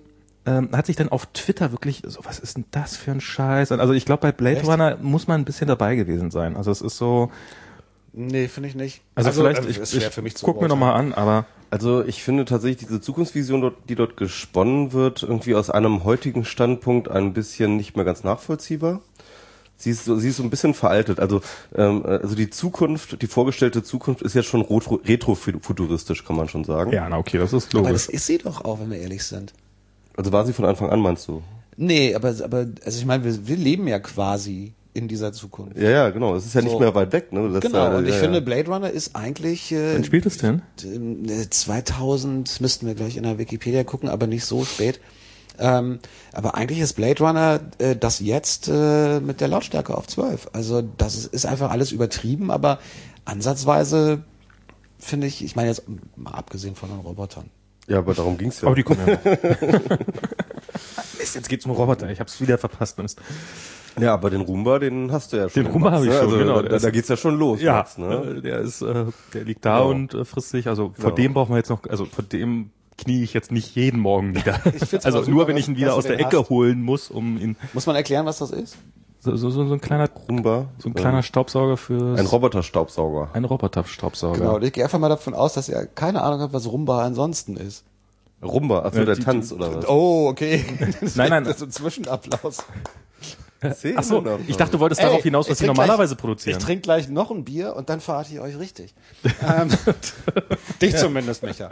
ähm, 0.46 0.70
hat 0.72 0.86
sich 0.86 0.96
dann 0.96 1.10
auf 1.10 1.26
Twitter 1.26 1.70
wirklich 1.70 2.02
so, 2.06 2.20
was 2.24 2.38
ist 2.38 2.56
denn 2.56 2.64
das 2.70 2.96
für 2.96 3.10
ein 3.10 3.20
Scheiß? 3.20 3.72
Also 3.72 3.92
ich 3.92 4.06
glaube, 4.06 4.22
bei 4.22 4.32
Blade 4.32 4.56
Echt? 4.60 4.68
Runner 4.68 4.96
muss 5.00 5.28
man 5.28 5.42
ein 5.42 5.44
bisschen 5.44 5.68
dabei 5.68 5.96
gewesen 5.96 6.30
sein. 6.30 6.56
Also 6.56 6.70
es 6.70 6.80
ist 6.80 6.96
so, 6.96 7.30
Nee, 8.12 8.48
finde 8.48 8.68
ich 8.68 8.74
nicht. 8.74 9.02
also, 9.14 9.30
vielleicht, 9.32 9.64
äh, 9.64 9.68
ich, 9.70 9.78
ist 9.78 9.92
schwer 9.92 10.08
ich 10.08 10.14
für 10.14 10.22
mich 10.22 10.34
zu 10.36 10.44
guck 10.44 10.56
mir 10.56 10.68
beurteilen. 10.68 10.80
nochmal 10.80 10.98
an, 11.00 11.12
aber 11.14 11.46
Also 11.70 12.02
ich 12.04 12.22
finde 12.24 12.44
tatsächlich 12.44 12.78
diese 12.88 13.00
Zukunftsvision, 13.00 13.72
die 13.88 13.94
dort 13.94 14.16
gesponnen 14.16 14.92
wird, 14.92 15.22
irgendwie 15.22 15.54
aus 15.54 15.70
einem 15.70 16.02
heutigen 16.04 16.44
Standpunkt 16.44 17.08
ein 17.08 17.32
bisschen 17.32 17.76
nicht 17.76 17.94
mehr 17.96 18.04
ganz 18.04 18.24
nachvollziehbar. 18.24 19.00
Sie 19.76 19.90
ist 19.90 20.04
so, 20.04 20.16
sie 20.16 20.28
ist 20.28 20.36
so 20.36 20.42
ein 20.42 20.50
bisschen 20.50 20.74
veraltet. 20.74 21.20
Also, 21.20 21.40
ähm, 21.74 22.04
also 22.04 22.34
die 22.34 22.50
Zukunft, 22.50 23.22
die 23.22 23.26
vorgestellte 23.28 23.82
Zukunft 23.82 24.20
ist 24.22 24.34
jetzt 24.34 24.46
schon 24.48 24.62
retro- 24.62 25.00
retrofuturistisch, 25.06 26.24
kann 26.24 26.36
man 26.36 26.48
schon 26.48 26.64
sagen. 26.64 26.92
ja, 26.92 27.08
na 27.08 27.16
okay, 27.16 27.38
das 27.38 27.52
ist 27.52 27.74
Aber 27.74 27.84
logisch. 27.88 28.06
das 28.06 28.14
ist 28.14 28.26
sie 28.26 28.38
doch 28.38 28.64
auch, 28.64 28.80
wenn 28.80 28.90
wir 28.90 28.98
ehrlich 28.98 29.22
sind. 29.24 29.52
Also 30.16 30.32
war 30.32 30.44
sie 30.44 30.52
von 30.52 30.64
Anfang 30.66 30.90
an, 30.90 31.00
meinst 31.00 31.28
du? 31.28 31.42
Nee, 31.76 32.14
aber, 32.14 32.34
aber 32.44 32.66
also 32.84 32.98
ich 32.98 33.06
meine, 33.06 33.24
wir, 33.24 33.46
wir 33.46 33.56
leben 33.56 33.88
ja 33.88 34.00
quasi 34.00 34.74
in 35.00 35.08
dieser 35.08 35.32
Zukunft. 35.32 35.76
Ja, 35.76 35.90
ja, 35.90 36.10
genau. 36.10 36.36
Es 36.36 36.46
ist 36.46 36.54
ja 36.54 36.60
nicht 36.62 36.72
So. 36.72 36.78
mehr 36.78 36.94
weit 36.94 37.12
weg. 37.12 37.32
Ne? 37.32 37.50
Das 37.50 37.60
Genau, 37.62 37.78
ja, 37.78 37.96
und 37.96 38.06
ich 38.06 38.14
ja, 38.14 38.20
finde. 38.20 38.40
Blade 38.40 38.70
Runner 38.70 38.90
ist 38.90 39.16
eigentlich 39.16 39.72
äh, 39.72 39.94
Wann 39.94 40.04
spielt 40.04 40.26
es 40.26 40.38
denn? 40.38 40.62
äh, 40.84 41.48
2000, 41.50 42.60
müssten 42.60 42.86
wir 42.86 42.94
gleich 42.94 43.16
in 43.16 43.24
der 43.24 43.38
Wikipedia 43.38 43.82
gucken, 43.84 44.08
aber 44.08 44.26
nicht 44.26 44.44
so 44.44 44.64
spät. 44.64 45.00
Ähm, 45.58 45.98
aber 46.32 46.54
eigentlich 46.54 46.80
ist 46.80 46.94
Blade 46.94 47.22
Runner 47.22 47.60
äh, 47.78 47.94
das 47.96 48.20
jetzt 48.20 48.68
äh, 48.68 49.20
mit 49.20 49.40
der 49.40 49.48
Lautstärke 49.48 49.96
auf 49.96 50.06
12. 50.06 50.50
Also 50.52 50.80
das 50.82 51.16
ist, 51.16 51.26
ist 51.34 51.46
einfach 51.46 51.70
alles 51.70 51.92
übertrieben, 51.92 52.50
aber 52.50 52.78
ansatzweise 53.26 54.22
finde 54.98 55.26
ich, 55.26 55.44
ich 55.44 55.56
meine 55.56 55.68
jetzt 55.68 55.82
mal 56.16 56.32
abgesehen 56.32 56.76
von 56.76 56.88
den 56.90 57.00
Robotern. 57.00 57.50
ja, 57.88 57.98
aber 57.98 58.14
darum 58.14 58.38
ging's 58.38 58.60
ja. 58.62 58.68
Aber 58.68 58.74
die 58.76 58.82
kommen 58.82 59.00
ja. 59.06 59.18
Mist, 61.18 61.34
jetzt 61.34 61.48
geht's 61.48 61.66
um 61.66 61.72
Roboter. 61.72 62.08
Ich 62.10 62.20
hab's 62.20 62.40
wieder 62.40 62.56
verpasst. 62.56 62.98
Mist. 62.98 63.20
Ja, 63.98 64.12
aber 64.14 64.30
den 64.30 64.40
Roomba, 64.42 64.78
den 64.78 65.10
hast 65.12 65.32
du 65.32 65.38
ja 65.38 65.48
schon. 65.48 65.64
Den 65.64 65.72
Roomba 65.72 65.90
gemacht, 65.90 65.94
habe 65.96 66.06
ich 66.06 66.12
ne? 66.12 66.18
schon, 66.18 66.26
also, 66.26 66.38
genau. 66.38 66.62
Da, 66.62 66.78
da 66.78 66.90
geht's 66.90 67.08
ja 67.08 67.16
schon 67.16 67.38
los. 67.38 67.60
Ja, 67.62 67.78
jetzt, 67.80 67.98
ne? 67.98 68.14
äh, 68.38 68.40
der 68.42 68.58
ist, 68.60 68.82
äh, 68.82 69.04
der 69.34 69.44
liegt 69.44 69.64
da 69.64 69.78
Genau. 69.78 69.90
und 69.90 70.14
äh, 70.14 70.24
frisst 70.24 70.50
sich. 70.50 70.68
Also 70.68 70.92
vor 70.94 71.04
Genau. 71.10 71.14
dem 71.16 71.34
brauchen 71.34 71.50
wir 71.52 71.56
jetzt 71.56 71.70
noch, 71.70 71.84
also 71.88 72.04
vor 72.04 72.24
dem 72.24 72.70
knie 72.98 73.22
ich 73.22 73.32
jetzt 73.32 73.50
nicht 73.50 73.74
jeden 73.74 73.98
Morgen 74.00 74.34
wieder. 74.34 74.60
Also 75.04 75.20
super, 75.20 75.30
nur 75.30 75.48
wenn 75.48 75.56
ich 75.56 75.68
ihn 75.68 75.76
wieder 75.76 75.94
aus 75.94 76.04
der 76.04 76.20
Ecke 76.20 76.38
hast. 76.40 76.50
holen 76.50 76.82
muss, 76.82 77.10
um 77.10 77.38
ihn 77.38 77.56
Muss 77.72 77.86
man 77.86 77.96
erklären, 77.96 78.26
was 78.26 78.38
das 78.38 78.50
ist? 78.50 78.76
so, 79.22 79.36
so, 79.36 79.50
so, 79.50 79.66
so 79.66 79.74
ein 79.74 79.80
kleiner 79.82 80.08
Roomba. 80.28 80.66
so 80.78 80.88
ein 80.88 80.94
kleiner 80.94 81.22
Staubsauger 81.22 81.76
für 81.76 82.16
Ein 82.18 82.24
Roboterstaubsauger. 82.26 83.28
ein 83.34 83.44
Roboter-Staubsauger. 83.44 84.38
Genau, 84.38 84.54
und 84.56 84.64
ich 84.64 84.72
gehe 84.72 84.82
einfach 84.84 84.98
mal 84.98 85.08
davon 85.10 85.34
aus, 85.34 85.52
dass 85.54 85.68
er 85.68 85.84
keine 85.86 86.22
Ahnung 86.22 86.40
hat, 86.40 86.52
was 86.54 86.66
Rumba 86.70 87.02
ansonsten 87.04 87.56
ist. 87.56 87.84
Rumba, 88.42 88.78
also 88.80 88.98
Ja, 89.00 89.04
der 89.04 89.16
die- 89.16 89.22
Tanz 89.22 89.48
die- 89.50 89.54
oder 89.56 89.74
was? 89.76 89.86
Oh, 89.88 90.28
okay. 90.30 90.64
Nein, 91.16 91.28
nein. 91.30 91.44
Das 91.44 91.56
ist 91.56 91.62
ein 91.62 91.70
Zwischenapplaus. 91.70 92.64
Ach 93.62 94.02
so, 94.02 94.24
ich 94.46 94.56
dachte, 94.56 94.72
du 94.72 94.80
wolltest 94.80 95.00
Ey, 95.00 95.06
darauf 95.06 95.22
hinaus, 95.22 95.48
was 95.50 95.58
sie 95.58 95.66
normalerweise 95.66 96.14
gleich, 96.14 96.20
produzieren. 96.20 96.58
Ich 96.58 96.64
trinke 96.64 96.82
gleich 96.82 97.08
noch 97.08 97.30
ein 97.30 97.44
Bier 97.44 97.76
und 97.76 97.90
dann 97.90 98.00
verrate 98.00 98.32
ich 98.32 98.40
euch 98.40 98.58
richtig. 98.58 98.94
ähm, 99.24 99.68
dich 100.80 100.96
zumindest, 100.96 101.42
Micha. 101.42 101.68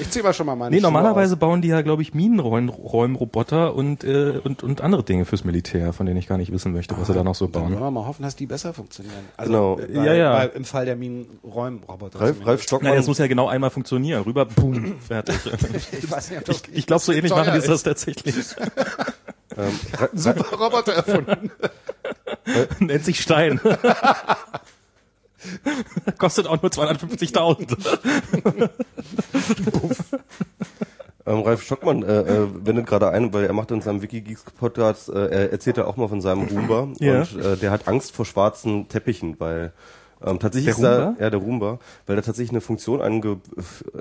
Ich 0.00 0.10
zieh 0.10 0.22
mal 0.22 0.32
schon 0.32 0.46
mal 0.46 0.54
meine 0.54 0.70
Nee, 0.70 0.76
Schuhe 0.80 0.90
normalerweise 0.92 1.34
aus. 1.34 1.38
bauen 1.40 1.60
die 1.60 1.68
ja, 1.68 1.82
glaube 1.82 2.00
ich, 2.00 2.14
Minenräumroboter 2.14 3.74
und, 3.74 4.04
äh, 4.04 4.40
und, 4.42 4.62
und 4.62 4.80
andere 4.80 5.02
Dinge 5.02 5.24
fürs 5.24 5.44
Militär, 5.44 5.92
von 5.92 6.06
denen 6.06 6.16
ich 6.18 6.26
gar 6.28 6.38
nicht 6.38 6.52
wissen 6.52 6.72
möchte, 6.72 6.96
was 6.96 7.08
sie 7.08 7.12
da 7.14 7.24
noch 7.24 7.34
so 7.34 7.46
Dann 7.46 7.62
wollen 7.62 7.72
bauen. 7.74 7.82
wir 7.82 7.90
mal 7.90 8.06
hoffen, 8.06 8.22
dass 8.22 8.36
die 8.36 8.46
besser 8.46 8.72
funktionieren. 8.72 9.14
Also 9.36 9.52
Genau. 9.52 9.76
Bei, 9.76 10.04
Ja, 10.06 10.14
ja. 10.14 10.32
Bei, 10.32 10.46
Im 10.48 10.64
Fall 10.64 10.84
der 10.86 10.96
Minenräumroboter. 10.96 12.20
Ralf. 12.20 12.46
Ralf 12.46 12.62
Stockmann. 12.62 12.90
Nein, 12.92 12.98
das 13.00 13.08
muss 13.08 13.18
ja 13.18 13.26
genau 13.26 13.48
einmal 13.48 13.70
funktionieren. 13.70 14.22
Rüber, 14.22 14.46
boom, 14.46 14.98
fertig. 15.00 15.34
ich 15.92 16.72
Ich 16.72 16.86
glaube, 16.86 17.02
so 17.02 17.12
ähnlich 17.12 17.32
machen 17.32 17.52
die 17.60 17.66
das 17.66 17.82
tatsächlich. 17.82 18.36
Ähm, 19.58 19.78
Super 20.14 20.56
Roboter 20.56 20.92
erfunden. 20.94 21.50
Nennt 22.78 23.04
sich 23.04 23.20
Stein. 23.20 23.60
Kostet 26.18 26.46
auch 26.46 26.62
nur 26.62 26.70
250.000. 26.70 28.70
Ähm, 31.26 31.40
Ralf 31.42 31.62
Stockmann 31.62 32.02
äh, 32.04 32.20
äh, 32.20 32.48
wendet 32.64 32.86
gerade 32.86 33.10
ein, 33.10 33.34
weil 33.34 33.44
er 33.44 33.52
macht 33.52 33.70
in 33.70 33.82
seinem 33.82 34.00
Wikigeeks 34.00 34.44
Podcast, 34.58 35.10
äh, 35.10 35.26
er 35.26 35.52
erzählt 35.52 35.76
ja 35.76 35.84
auch 35.84 35.98
mal 35.98 36.08
von 36.08 36.22
seinem 36.22 36.44
Roomba 36.44 36.88
Ja. 37.00 37.20
und 37.20 37.36
äh, 37.44 37.56
der 37.58 37.70
hat 37.70 37.86
Angst 37.86 38.16
vor 38.16 38.24
schwarzen 38.24 38.88
Teppichen, 38.88 39.38
weil 39.38 39.74
ähm, 40.24 40.38
tatsächlich 40.38 40.74
Der 40.74 40.74
ist 40.74 40.82
da, 40.82 41.04
Roomba? 41.06 41.22
ja 41.22 41.30
der 41.30 41.40
Roomba, 41.40 41.78
weil 42.06 42.16
er 42.16 42.22
tatsächlich 42.22 42.50
eine 42.50 42.60
Funktion 42.60 43.00
ange, 43.00 43.40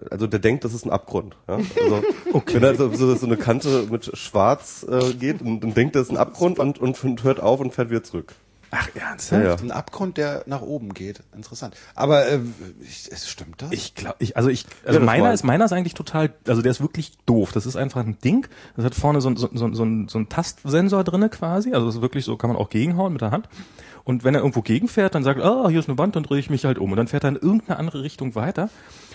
also 0.09 0.27
der 0.27 0.39
denkt, 0.39 0.63
das 0.63 0.73
ist 0.73 0.85
ein 0.85 0.91
Abgrund. 0.91 1.35
Ja? 1.47 1.55
Also 1.55 2.03
wenn 2.53 2.63
er 2.63 2.75
so, 2.75 2.93
so, 2.93 3.15
so 3.15 3.25
eine 3.25 3.37
Kante 3.37 3.87
mit 3.89 4.17
Schwarz 4.17 4.85
äh, 4.89 5.13
geht 5.13 5.41
und, 5.41 5.63
und 5.63 5.77
denkt, 5.77 5.95
das 5.95 6.03
ist 6.03 6.11
ein 6.11 6.17
Abgrund 6.17 6.59
und, 6.59 6.79
und, 6.79 7.03
und 7.03 7.23
hört 7.23 7.39
auf 7.39 7.59
und 7.59 7.73
fährt 7.73 7.89
wieder 7.89 8.03
zurück. 8.03 8.33
Ach, 8.71 8.89
ernsthaft? 8.95 9.43
Ja, 9.43 9.49
ja. 9.49 9.55
Ein 9.55 9.71
Abgrund, 9.71 10.17
der 10.17 10.43
nach 10.45 10.61
oben 10.61 10.93
geht. 10.93 11.21
Interessant. 11.35 11.75
Aber 11.95 12.27
äh, 12.27 12.39
ich, 12.81 13.09
es 13.11 13.29
stimmt 13.29 13.61
das? 13.61 13.71
Ich 13.71 13.95
glaube, 13.95 14.17
ich, 14.19 14.35
also 14.35 14.49
ich, 14.49 14.65
also 14.85 14.99
das 14.99 15.05
meiner 15.05 15.33
ist, 15.33 15.43
meiner 15.43 15.65
ist 15.65 15.71
eigentlich 15.71 15.93
total, 15.93 16.33
also 16.47 16.61
der 16.61 16.71
ist 16.71 16.81
wirklich 16.81 17.13
doof. 17.25 17.51
Das 17.53 17.65
ist 17.65 17.75
einfach 17.77 18.01
ein 18.01 18.17
Ding. 18.19 18.47
Das 18.75 18.83
hat 18.85 18.93
vorne 18.95 19.21
so, 19.21 19.29
ein- 19.29 19.37
so, 19.37 19.49
so, 19.53 19.73
so, 19.73 19.83
ein- 19.83 20.07
so 20.09 20.19
ein 20.19 20.27
Tastsensor 20.29 21.03
drinne 21.03 21.29
quasi. 21.29 21.73
Also 21.73 21.85
das 21.85 21.95
ist 21.95 22.01
wirklich 22.01 22.25
so, 22.25 22.35
kann 22.35 22.49
man 22.49 22.57
auch 22.57 22.69
gegenhauen 22.69 23.13
mit 23.13 23.21
der 23.21 23.31
Hand. 23.31 23.47
Und 24.03 24.23
wenn 24.23 24.35
er 24.35 24.41
irgendwo 24.41 24.61
gegenfährt, 24.61 25.15
dann 25.15 25.23
sagt, 25.23 25.39
er, 25.39 25.45
ah, 25.45 25.69
hier 25.69 25.79
ist 25.79 25.89
eine 25.89 25.97
Wand, 25.97 26.15
dann 26.15 26.23
drehe 26.23 26.39
ich 26.39 26.49
mich 26.49 26.65
halt 26.65 26.77
um. 26.77 26.91
Und 26.91 26.97
dann 26.97 27.07
fährt 27.07 27.23
er 27.23 27.29
in 27.29 27.35
irgendeine 27.35 27.77
andere 27.79 28.03
Richtung 28.03 28.35
weiter. 28.35 28.69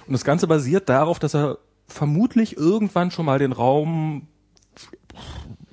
Und 0.06 0.12
das 0.12 0.24
Ganze 0.24 0.46
basiert 0.46 0.88
darauf, 0.88 1.18
dass 1.18 1.34
er 1.34 1.58
vermutlich 1.88 2.56
irgendwann 2.56 3.10
schon 3.10 3.26
mal 3.26 3.38
den 3.38 3.52
Raum 3.52 4.28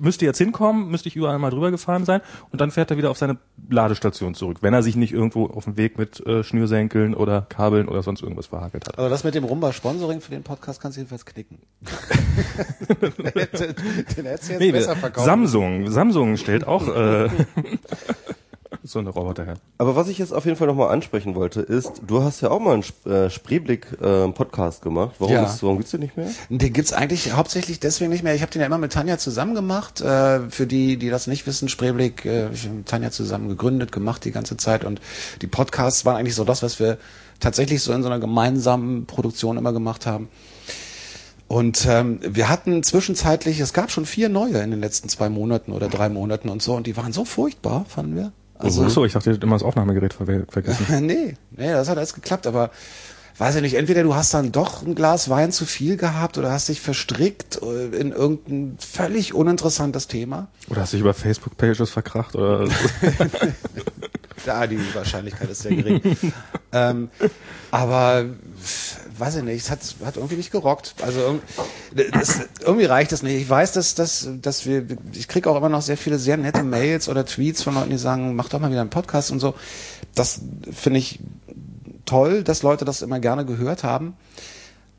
müsste 0.00 0.24
jetzt 0.24 0.38
hinkommen, 0.38 0.90
müsste 0.90 1.08
ich 1.08 1.16
überall 1.16 1.38
mal 1.38 1.50
drüber 1.50 1.70
gefahren 1.70 2.04
sein 2.04 2.20
und 2.50 2.60
dann 2.60 2.70
fährt 2.70 2.90
er 2.90 2.96
wieder 2.96 3.10
auf 3.10 3.18
seine 3.18 3.36
Ladestation 3.68 4.34
zurück, 4.34 4.58
wenn 4.62 4.74
er 4.74 4.82
sich 4.82 4.96
nicht 4.96 5.12
irgendwo 5.12 5.46
auf 5.46 5.64
dem 5.64 5.76
Weg 5.76 5.98
mit 5.98 6.24
äh, 6.26 6.42
Schnürsenkeln 6.42 7.14
oder 7.14 7.42
Kabeln 7.42 7.88
oder 7.88 8.02
sonst 8.02 8.22
irgendwas 8.22 8.46
verhakelt 8.46 8.88
hat. 8.88 8.98
Also 8.98 9.10
das 9.10 9.24
mit 9.24 9.34
dem 9.34 9.44
Rumba-Sponsoring 9.44 10.20
für 10.20 10.30
den 10.30 10.42
Podcast 10.42 10.80
kannst 10.80 10.96
du 10.96 11.00
jedenfalls 11.00 11.24
knicken. 11.24 11.58
den 13.00 14.26
hättest 14.26 14.48
du 14.48 14.52
jetzt 14.52 14.58
Nee, 14.58 14.72
besser 14.72 14.96
verkaufen. 14.96 15.26
Samsung, 15.26 15.90
Samsung 15.90 16.36
stellt 16.36 16.66
auch 16.66 16.88
äh, 16.88 17.28
so 18.84 18.98
eine 18.98 19.10
Roboter 19.10 19.44
her. 19.44 19.54
Aber 19.78 19.96
was 19.96 20.08
ich 20.08 20.18
jetzt 20.18 20.32
auf 20.32 20.44
jeden 20.44 20.56
Fall 20.56 20.66
nochmal 20.68 20.90
ansprechen 20.90 21.34
wollte, 21.34 21.60
ist, 21.60 22.02
du 22.06 22.22
hast 22.22 22.40
ja 22.40 22.50
auch 22.50 22.60
mal 22.60 22.74
einen 22.74 23.12
äh, 23.12 23.28
Spreeblick-Podcast 23.30 24.82
gemacht. 24.82 25.16
Warum, 25.18 25.34
Ja. 25.34 25.44
ist, 25.44 25.62
warum 25.62 25.76
gibt's 25.78 25.90
den 25.90 26.00
nicht 26.00 26.16
mehr? 26.16 26.28
Den 26.48 26.72
gibt's 26.72 26.92
eigentlich 26.92 27.32
hauptsächlich 27.32 27.80
deswegen 27.80 28.10
nicht 28.10 28.22
mehr. 28.22 28.34
Ich 28.34 28.42
habe 28.42 28.52
den 28.52 28.60
ja 28.60 28.66
immer 28.66 28.78
mit 28.78 28.92
Tanja 28.92 29.18
zusammen 29.18 29.54
gemacht. 29.54 30.00
Äh, 30.00 30.48
für 30.50 30.66
die, 30.66 30.96
die 30.96 31.10
das 31.10 31.26
nicht 31.26 31.46
wissen, 31.46 31.68
Spreeblick, 31.68 32.24
äh, 32.24 32.44
hab 32.44 32.54
ich 32.54 32.68
mit 32.68 32.86
Tanja 32.86 33.10
zusammen 33.10 33.48
gegründet, 33.48 33.92
gemacht 33.92 34.24
die 34.24 34.32
ganze 34.32 34.56
Zeit. 34.56 34.84
Und 34.84 35.00
die 35.42 35.46
Podcasts 35.46 36.04
waren 36.04 36.16
eigentlich 36.16 36.34
so 36.36 36.44
das, 36.44 36.62
was 36.62 36.78
wir 36.78 36.98
tatsächlich 37.40 37.82
so 37.82 37.92
in 37.92 38.02
so 38.02 38.08
einer 38.08 38.20
gemeinsamen 38.20 39.06
Produktion 39.06 39.56
immer 39.56 39.72
gemacht 39.72 40.06
haben. 40.06 40.28
Und 41.48 41.84
ähm, 41.88 42.20
wir 42.22 42.48
hatten 42.48 42.84
zwischenzeitlich, 42.84 43.58
es 43.58 43.72
gab 43.72 43.90
schon 43.90 44.06
vier 44.06 44.28
neue 44.28 44.58
in 44.62 44.70
den 44.70 44.80
letzten 44.80 45.08
zwei 45.08 45.28
Monaten 45.28 45.72
oder 45.72 45.88
drei 45.88 46.08
Monaten 46.08 46.48
und 46.48 46.62
so. 46.62 46.74
Und 46.74 46.86
die 46.86 46.96
waren 46.96 47.12
so 47.12 47.24
furchtbar, 47.24 47.84
fanden 47.88 48.14
wir. 48.14 48.32
Also, 48.60 48.84
Ach 48.84 48.90
so, 48.90 49.04
ich 49.04 49.12
dachte, 49.12 49.30
ihr 49.30 49.32
hättet 49.32 49.44
immer 49.44 49.56
das 49.56 49.62
Aufnahmegerät 49.62 50.14
ver 50.14 50.26
vergessen. 50.48 50.86
nee, 51.06 51.34
nee, 51.50 51.72
das 51.72 51.88
hat 51.88 51.96
alles 51.96 52.14
geklappt, 52.14 52.46
aber 52.46 52.70
weiß 53.38 53.56
ich 53.56 53.62
nicht, 53.62 53.74
entweder 53.74 54.02
du 54.02 54.14
hast 54.14 54.34
dann 54.34 54.52
doch 54.52 54.82
ein 54.82 54.94
Glas 54.94 55.30
Wein 55.30 55.50
zu 55.50 55.64
viel 55.64 55.96
gehabt 55.96 56.36
oder 56.36 56.52
hast 56.52 56.68
dich 56.68 56.80
verstrickt 56.80 57.60
äh, 57.62 57.86
in 57.96 58.12
irgendein 58.12 58.76
völlig 58.78 59.34
uninteressantes 59.34 60.08
Thema. 60.08 60.48
Oder 60.68 60.82
hast 60.82 60.92
dich 60.92 61.00
über 61.00 61.14
Facebook-Pages 61.14 61.90
verkracht 61.90 62.36
oder 62.36 62.68
Da, 64.44 64.66
die 64.66 64.78
Wahrscheinlichkeit 64.94 65.50
ist 65.50 65.62
sehr 65.62 65.74
gering. 65.76 66.00
ähm, 66.72 67.10
aber 67.70 68.24
weiß 69.20 69.36
ich 69.36 69.42
nicht, 69.44 69.62
es 69.62 69.70
hat, 69.70 69.80
hat 70.04 70.16
irgendwie 70.16 70.36
nicht 70.36 70.50
gerockt. 70.50 70.94
Also 71.02 71.38
das, 72.12 72.40
irgendwie 72.64 72.86
reicht 72.86 73.12
das 73.12 73.22
nicht. 73.22 73.34
Ich 73.40 73.48
weiß, 73.48 73.72
dass, 73.72 73.94
dass, 73.94 74.28
dass 74.40 74.66
wir, 74.66 74.86
ich 75.12 75.28
kriege 75.28 75.48
auch 75.50 75.56
immer 75.56 75.68
noch 75.68 75.82
sehr 75.82 75.96
viele 75.96 76.18
sehr 76.18 76.36
nette 76.36 76.62
Mails 76.62 77.08
oder 77.08 77.24
Tweets 77.26 77.62
von 77.62 77.74
Leuten, 77.74 77.90
die 77.90 77.98
sagen, 77.98 78.34
mach 78.34 78.48
doch 78.48 78.58
mal 78.58 78.70
wieder 78.70 78.80
einen 78.80 78.90
Podcast 78.90 79.30
und 79.30 79.40
so. 79.40 79.54
Das 80.14 80.40
finde 80.72 80.98
ich 80.98 81.20
toll, 82.06 82.42
dass 82.42 82.62
Leute 82.62 82.84
das 82.84 83.02
immer 83.02 83.20
gerne 83.20 83.44
gehört 83.44 83.84
haben. 83.84 84.14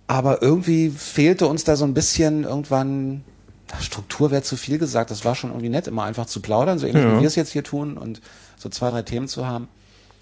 Aber 0.07 0.41
irgendwie 0.41 0.89
fehlte 0.89 1.47
uns 1.47 1.63
da 1.63 1.75
so 1.75 1.85
ein 1.85 1.93
bisschen 1.93 2.43
irgendwann, 2.43 3.23
na, 3.71 3.79
Struktur 3.81 4.29
wäre 4.31 4.43
zu 4.43 4.57
viel 4.57 4.77
gesagt, 4.77 5.09
das 5.09 5.23
war 5.25 5.35
schon 5.35 5.51
irgendwie 5.51 5.69
nett, 5.69 5.87
immer 5.87 6.03
einfach 6.03 6.25
zu 6.25 6.41
plaudern, 6.41 6.79
so 6.79 6.85
ähnlich 6.87 7.03
Ja. 7.03 7.15
wie 7.15 7.21
wir 7.21 7.27
es 7.27 7.35
jetzt 7.35 7.51
hier 7.53 7.63
tun 7.63 7.97
und 7.97 8.21
so 8.57 8.69
zwei, 8.69 8.89
drei 8.89 9.01
Themen 9.01 9.27
zu 9.27 9.47
haben. 9.47 9.67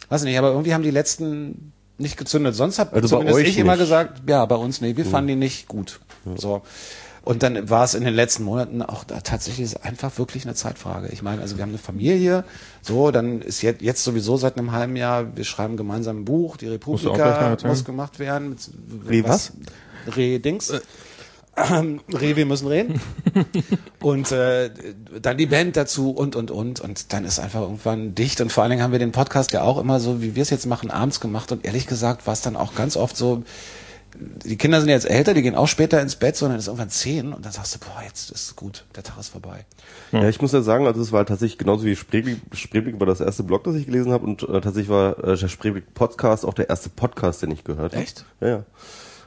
Weiß 0.10 0.24
nicht, 0.24 0.38
aber 0.38 0.50
irgendwie 0.52 0.74
haben 0.74 0.84
die 0.84 0.92
letzten 0.92 1.74
nicht 2.00 2.18
gezündet. 2.18 2.56
Sonst 2.56 2.80
habe 2.80 2.94
Also 2.94 3.08
zumindest 3.08 3.40
euch 3.40 3.48
ich 3.50 3.58
immer 3.58 3.74
nicht. 3.74 3.82
gesagt, 3.82 4.22
ja, 4.28 4.46
bei 4.46 4.56
uns 4.56 4.82
nee, 4.82 4.96
wir 4.96 5.06
fanden 5.06 5.28
die 5.30 5.36
nicht 5.36 5.68
gut. 5.68 6.00
So. 6.36 6.62
Und 7.24 7.44
dann 7.44 7.70
war 7.70 7.84
es 7.84 7.94
in 7.94 8.04
den 8.04 8.14
letzten 8.14 8.44
Monaten 8.44 8.82
auch 8.82 9.04
da 9.04 9.20
tatsächlich 9.20 9.84
einfach 9.84 10.18
wirklich 10.18 10.46
eine 10.46 10.56
Zeitfrage. 10.56 11.10
Ich 11.10 11.22
meine, 11.22 11.42
also 11.42 11.58
wir 11.58 11.64
haben 11.64 11.70
eine 11.70 11.78
Familie, 11.78 12.44
so, 12.82 13.12
dann 13.12 13.42
ist 13.42 13.62
jetzt, 13.62 13.82
jetzt 13.82 14.04
sowieso 14.04 14.38
seit 14.38 14.58
einem 14.58 14.72
halben 14.72 14.96
Jahr, 14.96 15.36
wir 15.36 15.44
schreiben 15.44 15.78
gemeinsam 15.78 16.22
ein 16.22 16.26
Buch, 16.26 16.58
die 16.58 16.68
Republika 16.68 17.58
muss 17.64 17.86
gemacht 17.86 18.20
werden. 18.20 18.56
Re 19.08 19.24
was? 19.26 19.52
Re-Dings. 20.08 20.74
Ähm, 21.60 22.02
wir 22.08 22.46
müssen 22.46 22.68
reden. 22.68 23.02
und 24.02 24.32
äh, 24.32 24.70
dann 25.22 25.38
die 25.38 25.46
Band 25.46 25.76
dazu 25.76 26.12
und, 26.12 26.36
und, 26.36 26.52
und. 26.52 26.80
Und 26.80 27.14
dann 27.14 27.26
ist 27.26 27.40
einfach 27.40 27.62
irgendwann 27.62 28.16
dicht. 28.16 28.42
Und 28.42 28.52
vor 28.52 28.64
allen 28.64 28.72
Dingen 28.72 28.84
haben 28.84 28.92
wir 28.92 29.00
den 29.00 29.12
Podcast 29.12 29.52
ja 29.52 29.62
auch 29.62 29.78
immer 29.78 30.00
so, 30.00 30.22
wie 30.22 30.36
wir 30.36 30.42
es 30.42 30.50
jetzt 30.50 30.66
machen, 30.66 30.92
abends 30.92 31.20
gemacht. 31.20 31.52
Und 31.52 31.66
ehrlich 31.66 31.88
gesagt 31.88 32.28
war 32.28 32.34
es 32.34 32.42
dann 32.42 32.56
auch 32.56 32.76
ganz 32.76 32.96
oft 32.96 33.18
so, 33.18 33.44
die 34.18 34.58
Kinder 34.58 34.80
sind 34.80 34.90
jetzt 34.90 35.10
älter, 35.10 35.34
die 35.34 35.42
gehen 35.42 35.56
auch 35.56 35.68
später 35.68 36.02
ins 36.02 36.16
Bett, 36.16 36.36
sondern 36.36 36.58
es 36.58 36.64
ist 36.64 36.68
irgendwann 36.68 36.90
zehn. 36.90 37.34
Und 37.34 37.46
dann 37.46 37.52
sagst 37.52 37.76
du, 37.76 37.80
boah, 37.80 38.02
jetzt 38.04 38.32
ist 38.32 38.56
gut, 38.56 38.86
der 38.96 39.04
Tag 39.04 39.20
ist 39.20 39.30
vorbei. 39.30 39.66
Ja, 40.12 40.28
ich 40.28 40.42
muss 40.42 40.52
ja 40.52 40.62
sagen, 40.62 40.88
also 40.88 41.02
es 41.02 41.12
war 41.12 41.26
tatsächlich 41.26 41.58
genauso 41.58 41.86
wie 41.86 41.96
Spreeblick, 41.96 42.40
Spreeblick 42.54 43.00
war 43.00 43.08
das 43.08 43.22
erste 43.22 43.44
Blog, 43.44 43.64
das 43.64 43.76
ich 43.76 43.86
gelesen 43.86 44.12
habe 44.12 44.26
und 44.26 44.44
äh, 44.44 44.62
tatsächlich 44.62 44.90
war 44.90 45.24
äh, 45.24 45.38
der 45.38 45.48
Spreeblick 45.48 45.94
Podcast 45.94 46.46
auch 46.46 46.54
der 46.54 46.70
erste 46.70 46.90
Podcast, 46.90 47.42
den 47.44 47.52
ich 47.52 47.64
gehört 47.64 47.94
habe. 47.94 48.04
Echt? 48.04 48.26
Ja, 48.42 48.48
ja. 48.48 48.66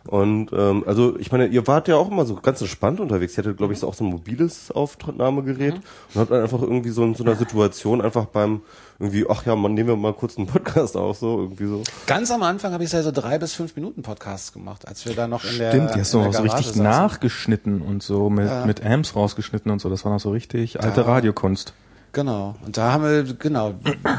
Und 0.09 0.51
ähm, 0.53 0.83
also 0.87 1.17
ich 1.19 1.31
meine, 1.31 1.47
ihr 1.47 1.67
wart 1.69 1.87
ja 1.87 1.97
auch 1.97 2.11
immer 2.11 2.27
so 2.27 2.35
ganz 2.35 2.61
entspannt 2.61 2.99
unterwegs. 2.99 3.35
Ihr 3.37 3.45
hattet, 3.45 3.57
glaube 3.59 3.73
ich, 3.73 3.79
so 3.79 3.87
auch 3.89 3.95
so 3.95 4.03
ein 4.05 4.11
mobiles 4.11 4.71
Aufnahmegerät 4.73 5.75
und 5.75 6.21
habt 6.21 6.31
dann 6.31 6.43
einfach 6.43 6.61
irgendwie 6.61 6.91
so 6.91 7.05
in 7.05 7.15
so 7.15 7.23
einer 7.23 7.37
Situation 7.37 8.01
einfach 8.01 8.27
beim 8.27 8.63
irgendwie, 8.99 9.27
ach 9.29 9.47
ja, 9.47 9.55
man 9.57 9.75
nehmen 9.75 9.89
wir 9.91 9.97
mal 9.97 10.13
kurz 10.13 10.37
einen 10.39 10.47
Podcast 10.49 10.97
auf, 10.97 11.19
so 11.19 11.39
irgendwie 11.41 11.67
so. 11.67 11.83
Ganz 12.07 12.31
am 12.31 12.43
Anfang 12.43 12.73
habe 12.73 12.83
ich 12.85 12.93
ja 12.93 13.03
so 13.03 13.11
drei 13.13 13.39
bis 13.39 13.53
fünf 13.55 13.75
Minuten 13.77 14.03
Podcasts 14.03 14.53
gemacht, 14.53 14.87
als 14.89 15.05
wir 15.07 15.15
da 15.15 15.27
noch 15.29 15.45
in 15.45 15.59
der 15.59 15.71
Stimmt, 15.71 15.95
die 15.95 16.01
hast 16.01 16.15
du 16.15 16.19
in 16.21 16.27
auch 16.27 16.33
so 16.35 16.43
richtig 16.43 16.67
saßen. 16.67 16.83
nachgeschnitten 16.83 17.83
und 17.83 18.03
so 18.03 18.29
mit, 18.31 18.51
mit 18.67 18.85
Amps 18.85 19.15
rausgeschnitten 19.17 19.71
und 19.71 19.81
so. 19.81 19.89
Das 19.89 20.05
war 20.05 20.13
noch 20.13 20.21
so 20.21 20.31
richtig 20.31 20.81
alte 20.83 21.01
Ja. 21.03 21.07
Radiokunst. 21.07 21.75
Genau. 22.13 22.55
Und 22.67 22.77
da 22.77 22.93
haben 22.93 23.05
wir, 23.05 23.23
genau, 23.35 23.75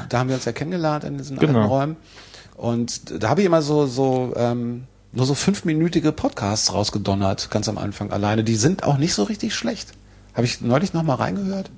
da 0.09 0.19
haben 0.19 0.29
wir 0.29 0.35
uns 0.35 0.45
ja 0.45 0.51
kennengelernt 0.51 1.03
in 1.03 1.17
diesen 1.17 1.37
Genau. 1.37 1.59
alten 1.59 1.69
Räumen. 1.71 1.95
Und 2.55 3.21
da 3.23 3.29
habe 3.29 3.41
ich 3.41 3.47
immer 3.47 3.61
so, 3.61 3.85
so, 3.85 4.33
ähm, 4.35 4.83
nur 5.13 5.25
so 5.25 5.35
fünfminütige 5.35 6.11
Podcasts 6.11 6.73
rausgedonnert, 6.73 7.51
ganz 7.51 7.69
am 7.69 7.77
Anfang 7.77 8.11
alleine. 8.11 8.43
Die 8.43 8.55
sind 8.55 8.83
auch 8.83 8.97
nicht 8.97 9.13
so 9.13 9.23
richtig 9.23 9.53
schlecht. 9.53 9.91
Habe 10.33 10.45
ich 10.45 10.61
neulich 10.61 10.93
noch 10.93 11.03
mal 11.03 11.15
reingehört? 11.15 11.69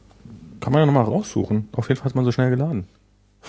Kann 0.61 0.71
man 0.71 0.81
ja 0.81 0.85
nochmal 0.85 1.03
raussuchen. 1.03 1.67
Auf 1.73 1.89
jeden 1.89 1.99
Fall 1.99 2.05
hat 2.05 2.15
man 2.15 2.25
so 2.25 2.31
schnell 2.31 2.49
geladen. 2.49 2.87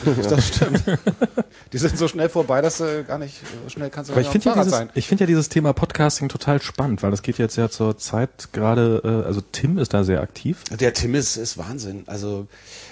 Das 0.28 0.48
stimmt. 0.48 0.82
Die 1.72 1.78
sind 1.78 1.98
so 1.98 2.08
schnell 2.08 2.28
vorbei, 2.28 2.60
dass 2.60 2.78
du 2.78 3.04
gar 3.04 3.18
nicht 3.18 3.40
so 3.64 3.68
schnell 3.68 3.90
kannst 3.90 4.10
du 4.10 4.12
Aber 4.12 4.20
ich 4.20 4.28
auf 4.28 4.32
finde 4.32 4.44
dem 4.44 4.48
ja, 4.48 4.54
Fahrrad 4.54 4.66
dieses, 4.66 4.78
sein. 4.78 4.90
ich 4.94 5.08
finde 5.08 5.24
ja 5.24 5.26
dieses 5.26 5.48
Thema 5.48 5.72
Podcasting 5.72 6.28
total 6.28 6.62
spannend, 6.62 7.02
weil 7.02 7.10
das 7.10 7.22
geht 7.22 7.38
jetzt 7.38 7.56
ja 7.56 7.68
zur 7.68 7.96
Zeit 7.98 8.48
gerade, 8.52 9.02
äh, 9.04 9.26
also 9.26 9.40
Tim 9.40 9.78
ist 9.78 9.94
da 9.94 10.04
sehr 10.04 10.20
aktiv. 10.20 10.62
Der 10.70 10.92
Tim 10.92 11.14
ist, 11.14 11.36
ist 11.36 11.58
Wahnsinn. 11.58 12.04
Also 12.06 12.46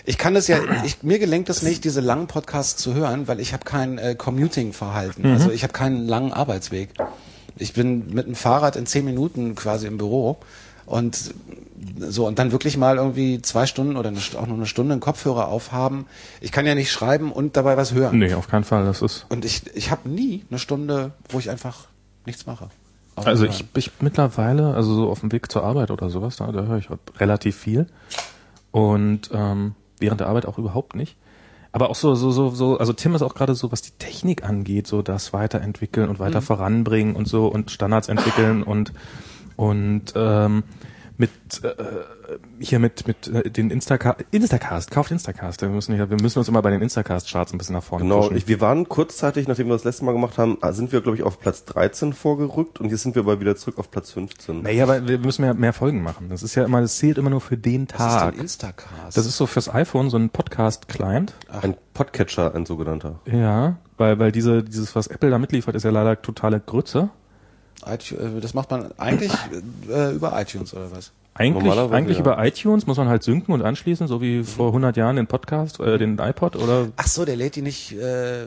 ich 0.04 0.18
kann 0.18 0.34
das 0.34 0.48
ja, 0.48 0.58
ich, 0.84 1.02
mir 1.02 1.18
gelingt 1.18 1.48
es 1.48 1.62
nicht, 1.62 1.84
diese 1.84 2.00
langen 2.00 2.26
Podcasts 2.26 2.80
zu 2.82 2.94
hören, 2.94 3.28
weil 3.28 3.40
ich 3.40 3.52
habe 3.52 3.64
kein 3.64 3.98
äh, 3.98 4.14
Commuting-Verhalten. 4.14 5.26
Also 5.26 5.50
ich 5.50 5.62
habe 5.62 5.72
keinen 5.72 6.06
langen 6.06 6.32
Arbeitsweg. 6.32 6.90
Ich 7.56 7.72
bin 7.72 8.12
mit 8.12 8.26
dem 8.26 8.34
Fahrrad 8.34 8.76
in 8.76 8.86
zehn 8.86 9.04
Minuten 9.04 9.54
quasi 9.54 9.86
im 9.86 9.98
Büro 9.98 10.38
und 10.86 11.34
so 11.98 12.26
und 12.26 12.38
dann 12.38 12.52
wirklich 12.52 12.76
mal 12.76 12.96
irgendwie 12.96 13.40
zwei 13.42 13.66
Stunden 13.66 13.96
oder 13.96 14.08
eine, 14.08 14.18
auch 14.18 14.46
nur 14.46 14.56
eine 14.56 14.66
Stunde 14.66 14.92
einen 14.92 15.00
Kopfhörer 15.00 15.48
aufhaben. 15.48 16.06
Ich 16.40 16.52
kann 16.52 16.66
ja 16.66 16.74
nicht 16.74 16.90
schreiben 16.90 17.32
und 17.32 17.56
dabei 17.56 17.76
was 17.76 17.92
hören. 17.92 18.18
Nee, 18.18 18.34
auf 18.34 18.48
keinen 18.48 18.64
Fall. 18.64 18.84
Das 18.84 19.02
ist. 19.02 19.26
Und 19.28 19.44
ich, 19.44 19.62
ich 19.74 19.90
habe 19.90 20.08
nie 20.08 20.44
eine 20.50 20.58
Stunde, 20.58 21.12
wo 21.28 21.38
ich 21.38 21.50
einfach 21.50 21.88
nichts 22.26 22.46
mache. 22.46 22.68
Also 23.16 23.44
ich, 23.44 23.64
ich 23.76 23.92
mittlerweile, 24.00 24.74
also 24.74 24.94
so 24.94 25.08
auf 25.08 25.20
dem 25.20 25.30
Weg 25.30 25.50
zur 25.50 25.62
Arbeit 25.62 25.90
oder 25.90 26.10
sowas, 26.10 26.36
da, 26.36 26.50
da 26.50 26.64
höre 26.64 26.78
ich 26.78 26.88
relativ 27.20 27.56
viel. 27.56 27.86
Und 28.72 29.30
ähm, 29.32 29.74
während 30.00 30.20
der 30.20 30.28
Arbeit 30.28 30.46
auch 30.46 30.58
überhaupt 30.58 30.96
nicht. 30.96 31.16
Aber 31.70 31.90
auch 31.90 31.94
so, 31.94 32.14
so, 32.14 32.30
so, 32.30 32.50
so, 32.50 32.78
also 32.78 32.92
Tim 32.92 33.14
ist 33.14 33.22
auch 33.22 33.34
gerade 33.34 33.54
so, 33.54 33.72
was 33.72 33.82
die 33.82 33.90
Technik 33.98 34.44
angeht, 34.44 34.86
so 34.86 35.02
das 35.02 35.32
weiterentwickeln 35.32 36.08
und 36.08 36.20
weiter 36.20 36.40
voranbringen 36.40 37.16
und 37.16 37.26
so 37.26 37.48
und 37.48 37.70
Standards 37.70 38.08
entwickeln 38.08 38.62
und 38.62 38.92
und 39.56 40.12
ähm, 40.16 40.64
mit 41.16 41.30
äh, 41.62 41.72
hier 42.58 42.80
mit 42.80 43.06
mit 43.06 43.28
äh, 43.28 43.48
den 43.48 43.70
Instacast, 43.70 44.24
Instacast, 44.32 44.90
kauft 44.90 45.12
Instacast. 45.12 45.62
Wir 45.62 45.68
müssen, 45.68 45.96
wir 45.96 46.06
müssen 46.20 46.38
uns 46.40 46.48
immer 46.48 46.60
bei 46.60 46.70
den 46.70 46.82
Instacast-Charts 46.82 47.52
ein 47.52 47.58
bisschen 47.58 47.74
nach 47.76 47.84
vorne 47.84 48.02
Genau, 48.04 48.22
pushen. 48.22 48.36
ich, 48.36 48.48
wir 48.48 48.60
waren 48.60 48.88
kurzzeitig, 48.88 49.46
nachdem 49.46 49.68
wir 49.68 49.74
das 49.74 49.84
letzte 49.84 50.04
Mal 50.04 50.12
gemacht 50.12 50.38
haben, 50.38 50.58
äh, 50.60 50.72
sind 50.72 50.90
wir, 50.90 51.00
glaube 51.02 51.16
ich, 51.16 51.22
auf 51.22 51.38
Platz 51.38 51.64
13 51.66 52.12
vorgerückt 52.14 52.80
und 52.80 52.90
jetzt 52.90 53.02
sind 53.04 53.14
wir 53.14 53.22
aber 53.22 53.38
wieder 53.38 53.54
zurück 53.54 53.78
auf 53.78 53.90
Platz 53.92 54.10
15. 54.10 54.62
Naja, 54.62 54.84
aber 54.84 55.06
wir 55.06 55.18
müssen 55.18 55.42
mehr, 55.42 55.54
mehr 55.54 55.72
Folgen 55.72 56.02
machen. 56.02 56.28
Das 56.30 56.42
ist 56.42 56.56
ja 56.56 56.64
immer, 56.64 56.80
das 56.80 56.96
zählt 56.98 57.16
immer 57.18 57.30
nur 57.30 57.40
für 57.40 57.56
den 57.56 57.86
Was 57.88 57.92
ist 57.92 57.98
Tag. 57.98 58.32
denn 58.32 58.40
Instacast? 58.40 59.16
Das 59.16 59.26
ist 59.26 59.36
so 59.36 59.46
fürs 59.46 59.72
iPhone 59.72 60.10
so 60.10 60.16
ein 60.16 60.30
Podcast-Client. 60.30 61.32
Ein 61.62 61.76
Podcatcher, 61.94 62.54
ein 62.56 62.66
sogenannter. 62.66 63.20
Ja, 63.30 63.76
weil, 63.98 64.18
weil 64.18 64.32
diese, 64.32 64.64
dieses, 64.64 64.96
was 64.96 65.06
Apple 65.06 65.30
da 65.30 65.38
mitliefert, 65.38 65.76
ist 65.76 65.84
ja 65.84 65.90
leider 65.90 66.20
totale 66.20 66.58
Grütze. 66.58 67.10
iTu- 67.86 68.16
äh, 68.16 68.40
Das 68.40 68.54
macht 68.54 68.70
man 68.70 68.90
eigentlich 68.98 69.32
äh, 69.90 70.12
über 70.14 70.38
iTunes 70.40 70.74
oder 70.74 70.90
was? 70.92 71.12
Eigentlich, 71.36 71.72
eigentlich 71.72 72.18
ja. 72.18 72.22
über 72.22 72.44
iTunes 72.46 72.86
muss 72.86 72.96
man 72.96 73.08
halt 73.08 73.24
synken 73.24 73.52
und 73.54 73.62
anschließen, 73.62 74.06
so 74.06 74.20
wie 74.20 74.44
vor 74.44 74.68
100 74.68 74.96
Jahren 74.96 75.16
den 75.16 75.26
Podcast, 75.26 75.80
äh, 75.80 75.98
den 75.98 76.20
iPod 76.20 76.54
oder 76.54 76.86
Ach 76.94 77.08
so, 77.08 77.24
der 77.24 77.34
lädt 77.34 77.56
die 77.56 77.62
nicht. 77.62 77.90
Äh, 77.90 78.44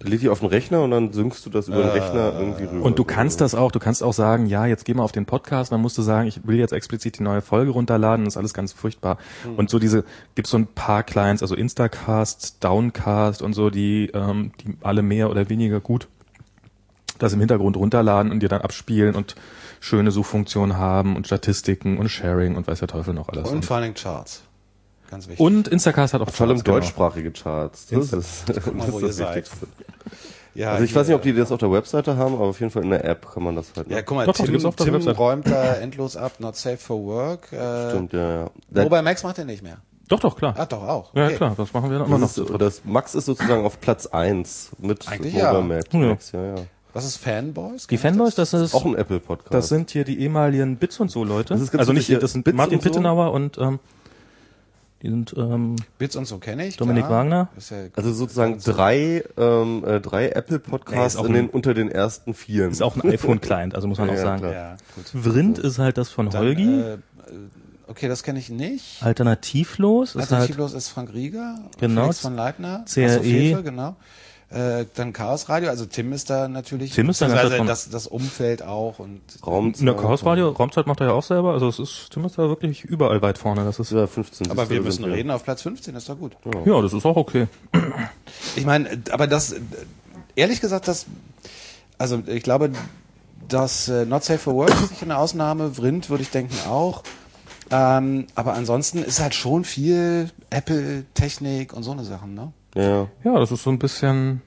Lädt 0.00 0.22
die 0.22 0.28
auf 0.28 0.38
den 0.38 0.48
Rechner 0.48 0.82
und 0.84 0.92
dann 0.92 1.12
synkst 1.12 1.44
du 1.44 1.50
das 1.50 1.66
über 1.66 1.78
den 1.78 1.88
Rechner 1.88 2.32
irgendwie 2.38 2.64
rüber. 2.64 2.84
Und 2.84 3.00
du 3.00 3.04
kannst 3.04 3.40
das 3.40 3.56
auch, 3.56 3.72
du 3.72 3.80
kannst 3.80 4.04
auch 4.04 4.12
sagen, 4.12 4.46
ja, 4.46 4.64
jetzt 4.64 4.84
geh 4.84 4.94
mal 4.94 5.02
auf 5.02 5.10
den 5.10 5.26
Podcast, 5.26 5.72
dann 5.72 5.80
musst 5.80 5.98
du 5.98 6.02
sagen, 6.02 6.28
ich 6.28 6.46
will 6.46 6.56
jetzt 6.56 6.72
explizit 6.72 7.18
die 7.18 7.24
neue 7.24 7.40
Folge 7.42 7.72
runterladen, 7.72 8.24
das 8.26 8.34
ist 8.34 8.38
alles 8.38 8.54
ganz 8.54 8.72
furchtbar. 8.72 9.18
Und 9.56 9.68
so 9.68 9.80
diese, 9.80 10.04
gibt's 10.36 10.52
so 10.52 10.58
ein 10.58 10.68
paar 10.68 11.02
Clients, 11.02 11.42
also 11.42 11.56
Instacast, 11.56 12.62
Downcast 12.62 13.42
und 13.42 13.54
so, 13.54 13.70
die, 13.70 14.12
ähm, 14.14 14.52
die 14.60 14.76
alle 14.82 15.02
mehr 15.02 15.30
oder 15.30 15.48
weniger 15.48 15.80
gut 15.80 16.06
das 17.18 17.32
im 17.32 17.40
Hintergrund 17.40 17.76
runterladen 17.76 18.30
und 18.32 18.40
dir 18.40 18.48
dann 18.48 18.62
abspielen 18.62 19.14
und 19.14 19.34
schöne 19.80 20.10
Suchfunktionen 20.10 20.76
haben 20.78 21.16
und 21.16 21.26
Statistiken 21.26 21.98
und 21.98 22.08
Sharing 22.08 22.56
und 22.56 22.66
weiß 22.66 22.78
der 22.80 22.88
Teufel 22.88 23.14
noch 23.14 23.28
alles. 23.28 23.48
Und 23.50 23.64
vor 23.64 23.80
Dingen 23.80 23.94
Charts. 23.94 24.42
Ganz 25.10 25.28
wichtig. 25.28 25.40
Und 25.44 25.68
Instacast 25.68 26.14
hat 26.14 26.22
auch 26.22 26.30
Vor 26.30 26.46
allem 26.46 26.56
Charts, 26.56 26.64
genau. 26.64 26.76
deutschsprachige 26.78 27.30
Charts. 27.30 27.86
Das 27.86 28.12
ist, 28.12 28.48
das 28.48 28.72
mal, 28.72 28.88
ist 28.88 29.02
das 29.02 29.16
seid. 29.16 29.36
Wichtigste. 29.36 29.66
ja, 30.54 30.70
Also 30.72 30.84
ich 30.84 30.90
hier- 30.90 31.00
weiß 31.00 31.06
nicht, 31.08 31.16
ob 31.16 31.22
die 31.22 31.34
das 31.34 31.52
auf 31.52 31.58
der 31.60 31.70
Webseite 31.70 32.16
haben, 32.16 32.34
aber 32.34 32.44
auf 32.46 32.58
jeden 32.60 32.72
Fall 32.72 32.82
in 32.82 32.90
der 32.90 33.04
App 33.04 33.30
kann 33.32 33.42
man 33.42 33.54
das 33.54 33.72
halt. 33.76 33.90
Ja, 33.90 34.00
guck 34.02 34.16
mal, 34.16 34.26
Doch, 34.26 34.34
Tim, 34.34 34.58
Tim 34.76 35.08
räumt 35.10 35.46
da 35.46 35.74
endlos 35.74 36.16
ab, 36.16 36.32
not 36.40 36.56
safe 36.56 36.78
for 36.78 37.04
work. 37.04 37.52
Äh, 37.52 37.90
Stimmt, 37.90 38.12
ja, 38.14 38.44
ja. 38.44 38.50
Mobile 38.82 39.02
Max 39.02 39.22
macht 39.22 39.38
er 39.38 39.44
nicht 39.44 39.62
mehr. 39.62 39.76
Doch, 40.08 40.20
doch, 40.20 40.36
klar. 40.36 40.54
Ah, 40.58 40.66
doch 40.66 40.82
auch. 40.82 41.14
Ja, 41.14 41.26
Okay. 41.26 41.36
klar, 41.36 41.54
das 41.56 41.72
machen 41.72 41.90
wir 41.90 41.98
dann 41.98 42.06
immer 42.08 42.18
noch. 42.18 42.28
das, 42.34 42.38
ist, 42.38 42.60
das 42.60 42.82
Max 42.84 43.14
ist 43.14 43.24
sozusagen 43.26 43.64
auf 43.64 43.80
Platz 43.80 44.06
1 44.06 44.70
mit 44.78 45.06
Eigentlich 45.08 45.32
Mobile 45.34 45.52
ja. 45.52 45.60
Max. 45.60 45.86
Ja. 45.92 45.98
Max, 46.00 46.32
ja, 46.32 46.44
ja. 46.44 46.54
Was 46.94 47.04
ist 47.04 47.16
Fanboys? 47.18 47.86
Die 47.88 47.98
Fanboys, 47.98 48.34
das 48.36 48.54
ist, 48.54 48.72
Auch 48.74 48.84
ein 48.86 48.94
Apple-Podcast. 48.94 49.52
das 49.52 49.68
sind 49.68 49.90
hier 49.90 50.04
die 50.04 50.20
ehemaligen 50.20 50.76
Bits 50.76 50.98
und 51.00 51.10
so 51.10 51.24
Leute. 51.24 51.52
Das 51.54 51.60
ist 51.60 51.72
ganz 51.72 51.80
also 51.80 51.92
nicht, 51.92 52.08
die- 52.08 52.16
das 52.18 52.32
sind 52.32 52.44
Bits 52.44 52.56
Martin 52.56 52.76
und 52.78 52.82
so? 52.84 52.88
Pittenauer 52.90 53.32
und 53.32 53.58
ähm, 53.58 53.80
die 55.02 55.10
sind 55.10 55.34
ähm, 55.36 55.76
Bits 55.98 56.16
und 56.16 56.24
so 56.26 56.38
kenne 56.38 56.66
ich. 56.66 56.76
Dominik 56.78 57.04
klar. 57.06 57.20
Wagner. 57.24 57.48
Ist 57.58 57.70
ja 57.70 57.78
also 57.94 58.12
sozusagen 58.12 58.58
drei, 58.60 59.22
ähm, 59.36 59.84
äh, 59.86 60.00
drei 60.00 60.28
Ja, 60.28 60.36
Apple-Podcasts 60.36 61.14
ist 61.16 61.20
auch 61.20 61.26
in 61.26 61.34
den, 61.34 61.44
ein- 61.46 61.50
unter 61.50 61.74
den 61.74 61.90
ersten 61.90 62.32
vier. 62.32 62.68
ist 62.68 62.80
auch 62.82 62.96
ein 62.96 63.02
iPhone-Client, 63.10 63.74
also 63.74 63.86
muss 63.88 63.98
man 63.98 64.06
Ja, 64.08 64.14
auch 64.14 64.18
ja, 64.18 64.22
sagen. 64.24 64.40
klar. 64.40 64.52
Ja, 64.52 64.76
gut. 64.94 65.04
Vrind 65.24 65.58
ist 65.58 65.78
halt 65.78 65.98
das 65.98 66.08
von 66.10 66.30
Dann, 66.30 66.42
Holgi. 66.42 66.62
Äh, 66.80 66.92
äh, 66.94 66.98
okay, 67.88 68.08
das 68.08 68.22
kenne 68.22 68.38
ich 68.38 68.48
nicht. 68.48 69.02
Alternativlos 69.02 70.10
ist 70.10 70.14
halt 70.14 70.30
Alternativlos 70.32 70.72
ist 70.72 70.88
Frank 70.88 71.12
Rieger. 71.12 71.56
Genau. 71.80 72.02
Felix 72.02 72.20
von 72.20 72.36
Leitner. 72.36 72.84
CRE. 72.88 73.20
Fefe, 73.20 73.62
genau. 73.62 73.96
Äh, 74.50 74.84
dann 74.94 75.12
Chaos 75.12 75.48
Radio, 75.48 75.70
also 75.70 75.84
Tim 75.86 76.12
ist 76.12 76.30
da 76.30 76.46
natürlich. 76.48 76.92
Tim 76.92 77.08
ist 77.10 77.20
da 77.20 77.26
ganz 77.26 77.34
beziehungsweise 77.42 77.54
davon- 77.56 77.66
das, 77.66 77.88
das 77.90 78.06
Umfeld 78.06 78.62
auch 78.62 78.98
und 79.00 79.20
Raum 79.44 79.74
Ne, 79.78 79.94
Chaosradio, 79.96 80.50
Raumzeit 80.50 80.86
macht 80.86 81.00
er 81.00 81.08
ja 81.08 81.12
auch 81.12 81.22
selber, 81.24 81.52
also 81.54 81.66
es 81.68 81.78
ist, 81.78 82.10
Tim 82.12 82.24
ist 82.24 82.38
da 82.38 82.48
wirklich 82.48 82.84
überall 82.84 83.20
weit 83.22 83.38
vorne, 83.38 83.64
das 83.64 83.78
ist, 83.80 83.90
ja, 83.90 84.00
Ja, 84.00 84.06
15. 84.06 84.50
aber 84.50 84.68
wir 84.70 84.80
müssen 84.82 85.04
reden 85.04 85.30
auf 85.30 85.42
Platz 85.44 85.62
15, 85.62 85.96
ist 85.96 86.08
doch 86.08 86.18
gut. 86.18 86.36
das 86.82 86.92
ist 86.92 87.04
auch 87.06 87.16
okay. 87.16 87.46
Ich 88.54 88.64
meine, 88.64 89.02
aber 89.10 89.26
das, 89.26 89.56
ehrlich 90.36 90.60
gesagt, 90.60 90.86
das, 90.88 91.06
also 91.98 92.22
ich 92.26 92.42
glaube, 92.42 92.70
dass 93.48 93.88
äh, 93.88 94.04
Not 94.06 94.24
Safe 94.24 94.38
for 94.38 94.54
Work 94.54 94.70
ist 94.70 94.88
sicher 94.90 95.02
eine 95.04 95.18
Ausnahme, 95.18 95.74
Vrind 95.74 96.10
würde 96.10 96.22
ich 96.22 96.30
denken 96.30 96.54
auch. 96.68 97.02
Ähm, 97.70 98.26
aber 98.34 98.52
ansonsten 98.54 98.98
ist 99.02 99.20
halt 99.20 99.34
schon 99.34 99.64
viel 99.64 100.30
Apple-Technik 100.50 101.72
und 101.72 101.82
so 101.82 101.92
eine 101.92 102.04
Sachen, 102.04 102.34
ne? 102.34 102.52
Ja, 102.74 103.08
Ja, 103.24 103.38
das 103.38 103.52
ist 103.52 103.62
so 103.62 103.70
ein 103.70 103.78
bisschen, 103.78 104.42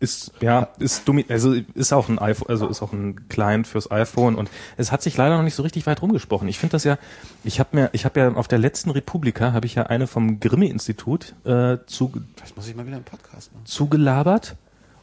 ist, 0.00 0.32
ja, 0.40 0.68
ist 0.78 1.08
domi 1.08 1.24
also 1.28 1.54
ist 1.74 1.92
auch 1.92 2.08
ein 2.08 2.18
iPhone, 2.18 2.48
also 2.48 2.66
ist 2.68 2.82
auch 2.82 2.92
ein 2.92 3.28
Client 3.28 3.66
fürs 3.66 3.90
iPhone 3.90 4.34
und 4.34 4.50
es 4.76 4.92
hat 4.92 5.02
sich 5.02 5.16
leider 5.16 5.36
noch 5.36 5.44
nicht 5.44 5.54
so 5.54 5.62
richtig 5.62 5.86
weit 5.86 6.02
rumgesprochen. 6.02 6.48
Ich 6.48 6.58
finde 6.58 6.72
das 6.72 6.84
ja, 6.84 6.98
ich 7.44 7.58
habe 7.60 7.70
mir, 7.72 7.90
ich 7.92 8.04
habe 8.04 8.20
ja 8.20 8.32
auf 8.34 8.48
der 8.48 8.58
letzten 8.58 8.90
Republika 8.90 9.52
habe 9.52 9.66
ich 9.66 9.76
ja 9.76 9.84
eine 9.84 10.06
vom 10.06 10.40
Grimme-Institut 10.40 11.34
äh, 11.44 11.78
zu, 11.86 12.12
Vielleicht 12.36 12.56
muss 12.56 12.68
ich 12.68 12.74
mal 12.76 12.86
wieder 12.86 12.96
einen 12.96 13.04
Podcast 13.04 13.52
machen. 13.54 13.64
zugelabert 13.66 14.56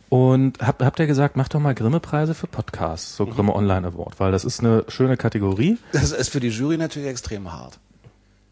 und 0.09 0.59
hab, 0.59 0.83
habt 0.83 0.99
ihr 0.99 1.07
gesagt, 1.07 1.35
macht 1.37 1.53
doch 1.55 1.59
mal 1.61 1.73
Grimme-Preise 1.73 2.33
für 2.35 2.47
Podcasts, 2.47 3.15
so 3.15 3.25
Grimme 3.25 3.55
Online 3.55 3.87
Award, 3.87 4.19
weil 4.19 4.31
das 4.31 4.43
ist 4.45 4.59
eine 4.59 4.83
schöne 4.89 5.15
Kategorie, 5.17 5.77
Das 5.93 6.11
ist 6.11 6.29
für 6.29 6.41
die 6.41 6.49
Jury 6.49 6.77
natürlich 6.77 7.07
extrem 7.09 7.51
hart. 7.51 7.79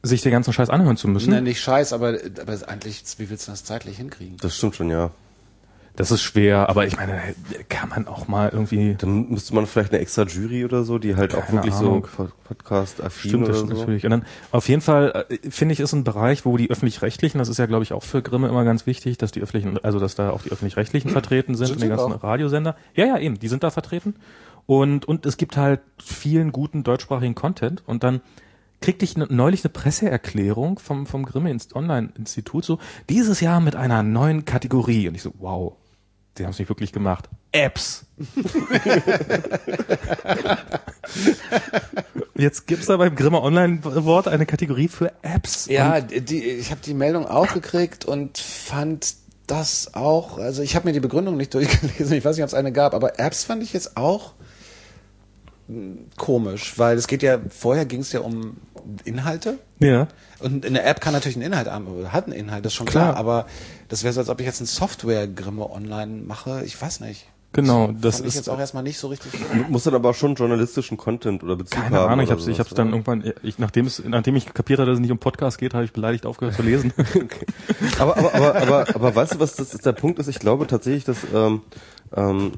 Sich 0.04 0.22
den 0.22 0.32
ganzen 0.32 0.54
Scheiß 0.54 0.70
anhören 0.70 0.98
zu 0.98 1.08
müssen. 1.08 1.32
Nein, 1.32 1.44
nicht 1.44 1.62
scheiß, 1.62 1.94
aber, 1.94 2.18
aber 2.42 2.58
eigentlich, 2.68 3.04
wie 3.18 3.30
willst 3.30 3.48
du 3.48 3.52
das 3.52 3.64
zeitlich 3.64 3.98
hinkriegen? 3.98 4.38
das 4.42 4.56
stimmt 4.58 4.76
schon, 4.76 4.90
ja. 4.90 5.12
Das 5.96 6.12
ist 6.12 6.22
schwer, 6.22 6.70
aber 6.70 6.86
ich 6.88 6.96
meine, 6.96 7.20
kann 7.68 7.90
man 7.90 8.08
auch 8.08 8.30
mal 8.30 8.48
irgendwie 8.54 8.96
Dann 8.98 9.28
müsste 9.32 9.54
man 9.54 9.66
vielleicht 9.68 9.92
eine 9.92 10.00
extra 10.00 10.24
Jury 10.24 10.64
oder 10.64 10.86
so, 10.86 10.98
die 10.98 11.18
halt 11.18 11.36
auch 11.36 11.52
wirklich 11.52 11.74
Ahnung. 11.74 12.08
so 12.10 12.16
Pod- 12.16 12.32
Podcast-affin 12.46 13.30
Stimmt, 13.30 13.44
oder 13.44 13.52
das 13.52 13.60
so. 13.60 13.66
stimmt 13.66 13.80
natürlich. 13.82 14.06
Und 14.06 14.12
dann 14.12 14.26
auf 14.52 14.70
jeden 14.70 14.80
Fall 14.80 15.26
äh, 15.28 15.50
finde 15.50 15.74
ich 15.74 15.82
ist 15.82 15.92
ein 15.92 16.06
Bereich, 16.06 16.46
wo 16.46 16.56
die 16.56 16.70
öffentlich-rechtlichen, 16.70 17.38
das 17.38 17.50
ist 17.50 17.58
ja 17.58 17.66
glaube 17.66 17.84
ich 17.84 17.92
auch 17.92 18.04
für 18.04 18.22
Grimme 18.22 18.48
immer 18.48 18.64
ganz 18.64 18.86
wichtig, 18.86 19.18
dass 19.18 19.34
die 19.34 19.42
öffentlichen, 19.42 19.84
also 19.84 20.00
dass 20.00 20.16
da 20.16 20.30
auch 20.30 20.44
die 20.44 20.52
öffentlich-rechtlichen 20.54 21.10
vertreten 21.12 21.56
sind, 21.56 21.68
Sind 21.68 21.76
und 21.78 21.84
die 21.84 21.90
ganzen 21.90 22.14
auch. 22.14 22.24
Radiosender. 22.24 22.78
Ja, 22.94 23.06
ja, 23.06 23.18
eben, 23.18 23.38
die 23.38 23.50
sind 23.50 23.64
da 23.64 23.70
vertreten. 23.70 24.16
Und 24.68 25.04
und 25.06 25.26
es 25.26 25.36
gibt 25.36 25.58
halt 25.58 25.82
vielen 26.02 26.54
guten 26.54 26.84
deutschsprachigen 26.86 27.36
Content 27.36 27.84
und 27.86 28.04
dann 28.06 28.22
kriegte 28.82 29.06
ich 29.06 29.18
ne- 29.18 29.28
neulich 29.30 29.64
eine 29.64 29.70
Presseerklärung 29.72 30.80
vom 30.80 31.06
vom 31.06 31.26
Grimme 31.26 31.52
Inst- 31.52 31.76
Online 31.76 32.10
Institut 32.18 32.66
so 32.66 32.80
dieses 33.10 33.42
Jahr 33.42 33.60
mit 33.60 33.76
einer 33.76 34.04
neuen 34.04 34.46
Kategorie 34.46 35.08
und 35.08 35.16
ich 35.16 35.22
so 35.22 35.34
wow, 35.40 35.74
die 36.38 36.44
haben 36.44 36.52
es 36.52 36.60
nicht 36.60 36.70
wirklich 36.70 36.92
gemacht. 36.92 37.30
Apps. 37.52 38.06
Jetzt 42.36 42.68
gibt's 42.68 42.86
da 42.86 42.98
beim 42.98 43.16
Grimme 43.16 43.42
Online 43.42 43.80
Wort 43.84 44.28
eine 44.28 44.46
Kategorie 44.46 44.88
für 44.88 45.12
Apps. 45.24 45.66
Ja, 45.68 46.00
die, 46.00 46.42
ich 46.44 46.72
habe 46.72 46.82
die 46.82 46.94
Meldung 46.94 47.26
auch 47.26 47.54
gekriegt 47.54 48.06
und 48.06 48.38
fand 48.38 49.16
das 49.48 49.94
auch, 49.96 50.38
also 50.38 50.62
ich 50.62 50.76
habe 50.76 50.88
mir 50.88 50.94
die 50.94 51.00
Begründung 51.00 51.36
nicht 51.36 51.54
durchgelesen, 51.54 52.16
ich 52.16 52.24
weiß 52.24 52.36
nicht, 52.36 52.44
ob 52.44 52.48
es 52.50 52.54
eine 52.54 52.72
gab, 52.72 52.94
aber 52.94 53.20
Apps 53.20 53.44
fand 53.44 53.64
ich 53.64 53.74
jetzt 53.74 53.98
auch 53.98 54.34
mh, 55.68 55.98
komisch, 56.18 56.78
weil 56.78 56.98
es 56.98 57.08
geht 57.08 57.24
ja, 57.24 57.40
vorher 57.50 57.86
ging 57.86 58.02
es 58.02 58.12
ja 58.12 58.20
um 58.22 58.58
Inhalte 59.04 59.60
Und, 59.80 59.88
ja. 59.88 60.08
und 60.40 60.66
eine 60.66 60.84
App 60.84 61.02
kann 61.02 61.14
natürlich 61.14 61.38
einen 61.38 61.48
Inhalt 61.48 61.68
haben, 61.68 61.88
oder 61.88 62.12
hat 62.14 62.26
einen 62.26 62.34
Inhalt, 62.34 62.66
das 62.66 62.74
ist 62.74 62.78
schon 62.78 62.88
Klar. 62.88 63.14
klar, 63.14 63.18
aber 63.18 63.46
das 63.88 64.04
wäre 64.04 64.14
so, 64.14 64.20
als 64.20 64.30
ob 64.30 64.40
ich 64.40 64.46
jetzt 64.46 64.62
ein 64.62 64.66
Software-Grimme 64.66 65.70
online 65.70 66.24
mache, 66.24 66.64
ich 66.66 66.80
weiß 66.80 67.00
nicht. 67.02 67.28
Genau, 67.52 67.92
das 67.92 68.20
ich 68.20 68.28
ist 68.28 68.36
jetzt 68.36 68.50
auch 68.50 68.60
erstmal 68.60 68.84
nicht 68.84 69.00
so 69.00 69.08
richtig. 69.08 69.32
Muss 69.70 69.84
dann 69.84 69.96
aber 69.96 70.14
schon 70.14 70.36
journalistischen 70.36 70.98
Content 70.98 71.44
oder 71.44 71.56
Bezug 71.56 71.82
keine 71.82 71.96
haben. 71.98 72.12
Ahnung, 72.12 72.26
ich 72.26 72.32
hab's, 72.32 72.46
ich 72.46 72.60
hab's 72.60 72.76
dann 72.76 72.92
irgendwann, 72.92 73.34
ich, 73.42 73.58
nachdem 73.58 73.88
es, 73.88 74.04
nachdem 74.06 74.36
ich 74.36 74.54
kapiert 74.54 74.80
hatte, 74.80 74.92
dass 74.92 74.98
es 74.98 75.02
nicht 75.02 75.12
um 75.12 75.18
Podcast 75.18 75.58
geht, 75.58 75.74
habe 75.74 75.84
ich 75.84 75.92
beleidigt 75.92 76.28
aufgehört 76.28 76.56
zu 76.56 76.62
lesen. 76.62 76.94
aber, 78.00 78.18
aber, 78.18 78.36
aber, 78.36 78.56
aber, 78.56 78.96
aber 78.96 79.16
weißt 79.16 79.34
du, 79.34 79.40
was 79.40 79.56
das 79.56 79.74
ist, 79.74 79.84
der 79.84 79.94
Punkt 79.94 80.20
ist? 80.20 80.28
Ich 80.28 80.38
glaube 80.38 80.68
tatsächlich, 80.68 81.06
dass, 81.06 81.26
ähm, 81.34 81.64
ähm, 82.16 82.52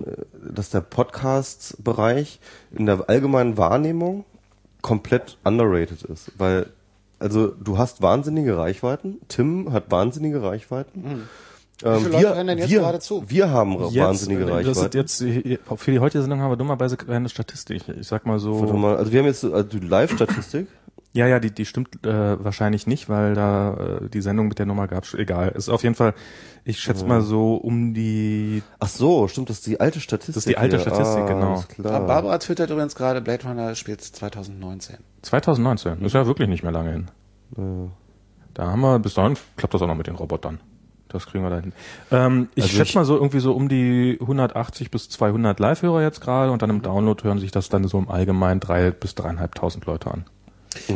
dass 0.54 0.72
der 0.72 0.82
Podcast-Bereich 0.82 2.42
in 2.74 2.86
der 2.86 3.10
allgemeinen 3.10 3.58
Wahrnehmung 3.58 4.26
komplett 4.82 5.38
underrated 5.44 6.04
ist. 6.04 6.32
Weil, 6.38 6.68
also 7.20 7.48
du 7.48 7.78
hast 7.78 8.02
wahnsinnige 8.02 8.58
Reichweiten, 8.58 9.20
Tim 9.28 9.72
hat 9.72 9.92
wahnsinnige 9.92 10.42
Reichweiten. 10.42 11.28
Ähm, 11.84 11.96
Wie 11.96 12.00
viele 12.00 12.12
Leute 12.12 12.36
hören 12.36 12.48
denn 12.48 12.58
jetzt 12.60 12.70
wir, 12.70 12.80
gerade 12.80 13.00
zu? 13.00 13.24
wir 13.28 13.50
haben 13.50 13.80
wahnsinnige 13.80 14.46
das 14.46 14.50
ist 14.50 14.68
Reichweiten. 14.78 14.98
jetzt, 14.98 15.22
äh, 15.22 15.58
für 15.76 15.92
die 15.92 16.00
heutige 16.00 16.22
Sendung 16.22 16.42
haben 16.42 16.52
wir 16.52 16.58
dummerweise 16.58 16.98
keine 16.98 17.30
Statistik. 17.30 17.84
Ich 18.00 18.08
sag 18.08 18.26
mal 18.26 18.40
so. 18.40 18.60
Warte 18.60 18.74
mal, 18.74 18.98
also 18.98 19.12
wir 19.12 19.20
haben 19.20 19.28
jetzt 19.28 19.42
so, 19.42 19.54
also 19.54 19.68
die 19.68 19.80
Live-Statistik. 19.80 20.68
Ja, 21.14 21.28
ja, 21.28 21.40
die, 21.42 21.52
die 21.52 21.66
stimmt 21.66 22.06
äh, 22.06 22.42
wahrscheinlich 22.44 22.88
nicht, 22.88 23.10
weil 23.10 23.34
da 23.34 23.74
äh, 24.02 24.10
die 24.10 24.22
Sendung 24.22 24.48
mit 24.48 24.60
der 24.60 24.66
Nummer 24.66 24.88
gab. 24.88 25.14
Egal. 25.14 25.50
Ist 25.50 25.68
auf 25.68 25.84
jeden 25.84 25.96
Fall, 25.96 26.14
ich 26.64 26.80
schätze 26.80 27.06
mal 27.06 27.22
so 27.22 27.56
um 27.56 27.94
die. 27.94 28.64
Ach 28.80 28.88
so, 28.88 29.28
stimmt, 29.28 29.50
das 29.50 29.58
ist 29.58 29.68
die 29.68 29.80
alte 29.82 30.00
Statistik. 30.00 30.36
Das 30.36 30.46
ist 30.46 30.50
die 30.50 30.58
alte 30.58 30.78
hier. 30.78 30.86
Statistik, 30.86 31.24
ah, 31.24 31.28
genau. 31.28 31.64
Klar. 31.68 32.08
Barbara 32.08 32.38
twittert 32.38 32.70
übrigens 32.70 32.96
gerade, 32.96 33.20
Blade 33.22 33.46
Runner 33.46 33.76
spielt 33.76 34.00
2019. 34.02 34.98
2019. 35.24 36.02
Ist 36.02 36.14
ja 36.14 36.26
wirklich 36.26 36.48
nicht 36.48 36.64
mehr 36.64 36.72
lange 36.72 36.92
hin. 36.92 37.12
Da 38.54 38.68
haben 38.72 38.82
wir, 38.82 39.00
bis 39.00 39.14
dahin 39.14 39.36
klappt 39.58 39.74
das 39.74 39.82
auch 39.82 39.88
noch 39.88 39.96
mit 39.96 40.08
den 40.08 40.16
Robotern. 40.16 40.60
Das 41.10 41.26
kriegen 41.26 41.44
wir 41.44 41.50
da 41.50 41.60
hin. 41.60 41.74
Ähm, 42.12 42.48
ich 42.56 42.64
Also 42.64 42.76
schätze 42.78 42.90
ich- 42.92 42.96
mal 42.96 43.04
so 43.04 43.16
irgendwie 43.16 43.42
so 43.42 43.52
um 43.54 43.68
die 43.68 44.18
180 44.22 44.92
bis 44.92 45.10
200 45.10 45.60
Live-Hörer 45.60 46.02
jetzt 46.04 46.22
gerade 46.22 46.52
und 46.52 46.62
dann 46.62 46.70
im 46.70 46.82
Download 46.82 47.22
hören 47.24 47.40
sich 47.40 47.52
das 47.52 47.68
dann 47.68 47.84
so 47.86 47.98
im 48.00 48.10
Allgemeinen 48.10 48.62
drei 48.62 48.92
bis 48.92 49.14
dreieinhalbtausend 49.16 49.86
Leute 49.88 50.10
an. 50.10 50.24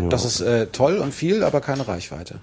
Das 0.09 0.25
ist 0.25 0.41
äh, 0.41 0.67
toll 0.67 0.97
und 0.97 1.13
viel, 1.13 1.43
aber 1.43 1.61
keine 1.61 1.87
Reichweite. 1.87 2.39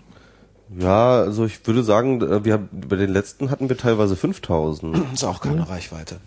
Ja, 0.78 1.20
also 1.20 1.44
ich 1.44 1.66
würde 1.66 1.82
sagen, 1.82 2.20
äh, 2.20 2.44
wir 2.44 2.54
haben, 2.54 2.68
bei 2.72 2.96
den 2.96 3.10
letzten 3.10 3.50
hatten 3.50 3.68
wir 3.68 3.76
teilweise 3.76 4.16
5000. 4.16 4.96
Das 4.96 5.02
ist 5.14 5.24
auch 5.24 5.40
keine 5.40 5.68
Reichweite. 5.68 6.18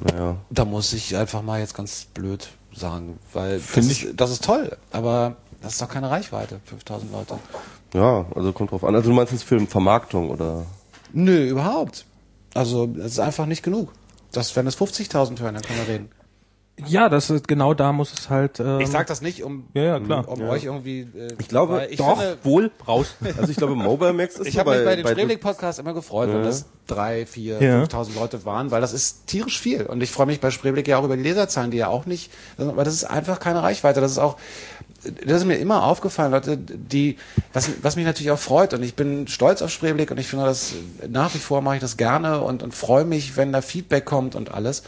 Naja. 0.00 0.36
Da 0.50 0.64
muss 0.64 0.92
ich 0.92 1.16
einfach 1.16 1.42
mal 1.42 1.60
jetzt 1.60 1.74
ganz 1.74 2.06
blöd 2.14 2.48
sagen, 2.72 3.18
weil 3.32 3.58
das 3.58 3.66
Find 3.66 3.90
ist, 3.90 4.06
das 4.16 4.30
ist 4.30 4.44
toll, 4.44 4.76
aber 4.92 5.36
das 5.60 5.72
ist 5.72 5.82
doch 5.82 5.88
keine 5.88 6.10
Reichweite, 6.10 6.60
5000 6.66 7.12
Leute. 7.12 7.38
Ja, 7.94 8.26
also 8.34 8.52
kommt 8.52 8.70
drauf 8.70 8.84
an. 8.84 8.94
Also 8.94 9.10
du 9.10 9.16
meinst 9.16 9.32
jetzt 9.32 9.44
für 9.44 9.58
Vermarktung 9.66 10.30
oder? 10.30 10.66
Nö, 11.12 11.48
überhaupt. 11.48 12.04
Also, 12.54 12.86
das 12.86 13.12
ist 13.12 13.18
einfach 13.18 13.46
nicht 13.46 13.62
genug. 13.62 13.92
Das, 14.32 14.54
wenn 14.56 14.66
es 14.66 14.78
50.000 14.78 15.40
hören, 15.40 15.54
dann 15.54 15.62
können 15.62 15.78
wir 15.86 15.94
reden. 15.94 16.10
Ja, 16.86 17.08
das 17.08 17.30
ist 17.30 17.48
genau 17.48 17.74
da 17.74 17.92
muss 17.92 18.12
es 18.12 18.30
halt. 18.30 18.60
Ähm, 18.60 18.80
Ich 18.80 18.88
sag 18.88 19.06
das 19.08 19.20
nicht, 19.20 19.42
um, 19.42 19.64
Ja, 19.74 19.82
ja, 19.82 20.00
klar. 20.00 20.28
um 20.28 20.42
euch 20.42 20.64
irgendwie. 20.64 21.00
Äh, 21.00 21.34
Ich 21.38 21.48
glaube, 21.48 21.74
weil 21.74 21.90
ich 21.90 21.98
doch 21.98 22.18
finde, 22.18 22.38
wohl 22.44 22.70
raus. 22.86 23.14
Also 23.38 23.50
ich 23.50 23.56
glaube, 23.56 23.74
Mobile 23.74 24.12
Max 24.12 24.36
ist 24.36 24.46
Ich 24.46 24.58
habe 24.58 24.70
mich 24.76 24.84
bei 24.84 24.96
den 24.96 25.04
bei 25.04 25.12
Spreeblick-Podcasts 25.12 25.78
immer 25.80 25.94
gefreut, 25.94 26.28
wenn 26.32 26.42
das 26.44 26.66
drei, 26.86 27.26
vier, 27.26 27.60
Ja. 27.62 27.82
5.000 27.82 28.14
Leute 28.14 28.44
waren, 28.44 28.70
weil 28.70 28.80
das 28.80 28.92
ist 28.92 29.26
tierisch 29.26 29.60
viel. 29.60 29.82
Und 29.86 30.02
ich 30.02 30.10
freue 30.10 30.26
mich 30.26 30.40
bei 30.40 30.50
Spreeblick 30.50 30.86
ja 30.88 30.98
auch 30.98 31.04
über 31.04 31.16
die 31.16 31.22
Leserzahlen, 31.22 31.70
die 31.70 31.78
ja 31.78 31.88
auch 31.88 32.06
nicht, 32.06 32.30
aber 32.56 32.84
das 32.84 32.94
ist 32.94 33.04
einfach 33.04 33.40
keine 33.40 33.62
Reichweite. 33.62 34.00
Das 34.00 34.12
ist 34.12 34.18
auch, 34.18 34.36
das 35.24 35.38
ist 35.42 35.44
mir 35.46 35.56
immer 35.56 35.84
aufgefallen, 35.84 36.32
Leute, 36.32 36.56
die, 36.56 37.16
was, 37.52 37.70
was 37.82 37.96
mich 37.96 38.04
natürlich 38.04 38.30
auch 38.30 38.38
freut 38.38 38.72
und 38.74 38.82
ich 38.82 38.94
bin 38.94 39.28
stolz 39.28 39.62
auf 39.62 39.70
Spreeblick 39.70 40.10
und 40.10 40.18
ich 40.18 40.26
finde 40.28 40.46
das, 40.46 40.72
nach 41.08 41.34
wie 41.34 41.38
vor 41.38 41.60
mache 41.60 41.76
ich 41.76 41.80
das 41.80 41.96
gerne 41.96 42.40
und, 42.40 42.62
und 42.62 42.74
freue 42.74 43.04
mich, 43.04 43.36
wenn 43.36 43.52
da 43.52 43.60
Feedback 43.62 44.04
kommt 44.04 44.34
und 44.34 44.52
alles. 44.52 44.82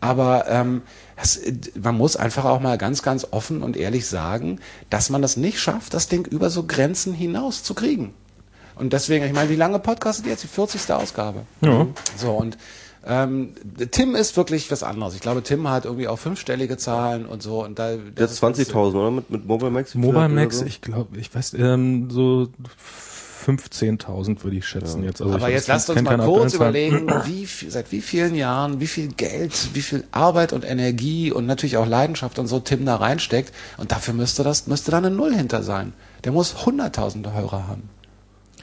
Aber 0.00 0.46
ähm, 0.48 0.82
das, 1.20 1.40
man 1.80 1.96
muss 1.96 2.16
einfach 2.16 2.44
auch 2.44 2.60
mal 2.60 2.78
ganz, 2.78 3.02
ganz 3.02 3.26
offen 3.30 3.62
und 3.62 3.76
ehrlich 3.76 4.06
sagen, 4.06 4.60
dass 4.88 5.10
man 5.10 5.20
das 5.22 5.36
nicht 5.36 5.60
schafft, 5.60 5.94
das 5.94 6.08
Ding 6.08 6.26
über 6.26 6.48
so 6.50 6.64
Grenzen 6.64 7.12
hinaus 7.12 7.62
zu 7.62 7.74
kriegen. 7.74 8.14
Und 8.76 8.92
deswegen, 8.92 9.24
ich 9.24 9.32
meine, 9.32 9.50
wie 9.50 9.56
lange 9.56 9.80
podcastet 9.80 10.26
ihr 10.26 10.32
jetzt? 10.32 10.44
Die 10.44 10.48
40. 10.48 10.90
Ausgabe. 10.92 11.40
Ja. 11.60 11.88
So, 12.16 12.30
und 12.30 12.56
ähm, 13.04 13.54
Tim 13.90 14.14
ist 14.14 14.36
wirklich 14.36 14.70
was 14.70 14.82
anderes. 14.82 15.14
Ich 15.14 15.20
glaube, 15.20 15.42
Tim 15.42 15.68
hat 15.68 15.84
irgendwie 15.84 16.06
auch 16.08 16.18
fünfstellige 16.18 16.76
Zahlen 16.76 17.26
und 17.26 17.42
so. 17.42 17.64
Und 17.64 17.78
da, 17.78 17.96
Der 17.96 18.28
hat 18.28 18.34
20.000, 18.34 18.74
oder? 18.74 19.10
Mit, 19.10 19.30
mit 19.30 19.46
Mobile 19.46 19.70
Max? 19.70 19.94
Mobile 19.94 20.28
Max, 20.28 20.58
so? 20.58 20.66
ich 20.66 20.80
glaube, 20.80 21.18
ich 21.18 21.34
weiß, 21.34 21.54
ähm, 21.54 22.10
so 22.10 22.48
15.000 23.46 24.42
würde 24.42 24.56
ich 24.56 24.66
schätzen 24.66 25.04
jetzt. 25.04 25.20
Also 25.22 25.34
Aber 25.34 25.48
ich, 25.48 25.54
jetzt 25.54 25.68
lasst 25.68 25.88
uns 25.90 26.02
mal 26.02 26.18
kurz 26.18 26.54
überlegen, 26.54 27.06
wie, 27.24 27.46
viel- 27.46 27.70
seit 27.70 27.92
wie 27.92 28.00
vielen 28.00 28.34
Jahren, 28.34 28.80
wie 28.80 28.86
viel 28.86 29.08
Geld, 29.08 29.70
wie 29.74 29.82
viel 29.82 30.04
Arbeit 30.12 30.52
und 30.52 30.64
Energie 30.64 31.30
und 31.32 31.46
natürlich 31.46 31.76
auch 31.76 31.86
Leidenschaft 31.86 32.38
und 32.38 32.46
so 32.46 32.60
Tim 32.60 32.84
da 32.84 32.96
reinsteckt. 32.96 33.52
Und 33.76 33.92
dafür 33.92 34.14
müsste 34.14 34.42
das, 34.44 34.66
müsste 34.66 34.90
da 34.90 34.98
eine 34.98 35.10
Null 35.10 35.34
hinter 35.34 35.62
sein. 35.62 35.92
Der 36.24 36.32
muss 36.32 36.66
hunderttausende 36.66 37.32
Hörer 37.32 37.68
haben. 37.68 37.84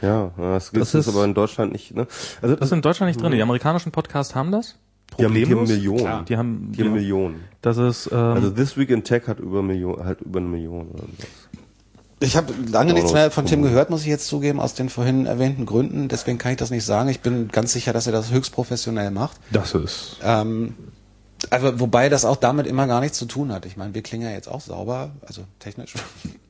Ja, 0.02 0.32
ja, 0.38 0.54
das, 0.54 0.72
Das 0.72 0.94
ist 0.94 1.08
aber 1.08 1.24
in 1.24 1.34
Deutschland 1.34 1.72
nicht, 1.72 1.96
ne? 1.96 2.06
Also, 2.42 2.56
Das 2.56 2.68
ist 2.68 2.74
in 2.74 2.82
Deutschland 2.82 3.10
nicht 3.10 3.22
drin. 3.22 3.32
Die 3.32 3.42
amerikanischen 3.42 3.92
Podcasts 3.94 4.36
haben 4.36 4.52
das. 4.52 4.76
die 5.18 5.24
haben, 5.24 5.34
die 5.34 5.42
haben 5.44 5.50
Problemlos. 5.50 5.70
Millionen. 5.70 6.00
Klar. 6.00 6.26
Die 6.28 6.38
haben, 6.38 6.72
Die 6.74 6.84
haben 6.84 6.94
Millionen. 6.94 7.36
Das 7.62 7.78
ist, 7.78 8.10
ähm, 8.12 8.18
Also 8.18 8.50
This 8.52 8.76
Week 8.78 8.90
in 8.90 9.04
Tech 9.06 9.24
hat 9.28 9.40
über 9.40 9.64
Million, 9.64 10.04
halt 10.04 10.20
über 10.22 10.40
eine 10.40 10.50
Million 10.50 10.90
oder 10.90 11.04
sowas. 11.04 11.28
Ich 12.20 12.38
habe 12.38 12.54
lange 12.72 12.94
nichts 12.94 13.12
mehr 13.12 13.30
von 13.30 13.46
Tim 13.46 13.62
gehört, 13.62 13.90
muss 13.90 14.02
ich 14.02 14.08
jetzt 14.08 14.28
zugeben, 14.28 14.60
aus 14.62 14.74
den 14.74 14.90
vorhin 14.90 15.26
erwähnten 15.26 15.66
Gründen. 15.66 16.08
Deswegen 16.08 16.38
kann 16.38 16.52
ich 16.52 16.58
das 16.58 16.72
nicht 16.72 16.86
sagen. 16.86 17.10
Ich 17.10 17.20
bin 17.20 17.50
ganz 17.50 17.74
sicher, 17.74 17.92
dass 17.92 18.08
er 18.08 18.14
das 18.14 18.32
höchst 18.32 18.54
professionell 18.54 19.12
macht. 19.12 19.38
das 19.52 19.74
ist. 19.74 20.18
Ähm, 20.24 20.76
also, 21.50 21.80
wobei 21.80 22.10
das 22.10 22.26
auch 22.26 22.38
damit 22.38 22.68
immer 22.68 22.88
gar 22.88 23.02
nichts 23.02 23.18
zu 23.18 23.26
tun 23.26 23.52
hat. 23.52 23.66
Ich 23.66 23.78
meine, 23.78 23.94
wir 23.94 24.02
klingen 24.02 24.24
ja 24.24 24.32
jetzt 24.32 24.48
auch 24.48 24.62
sauber, 24.62 25.12
also 25.28 25.44
technisch. 25.60 25.94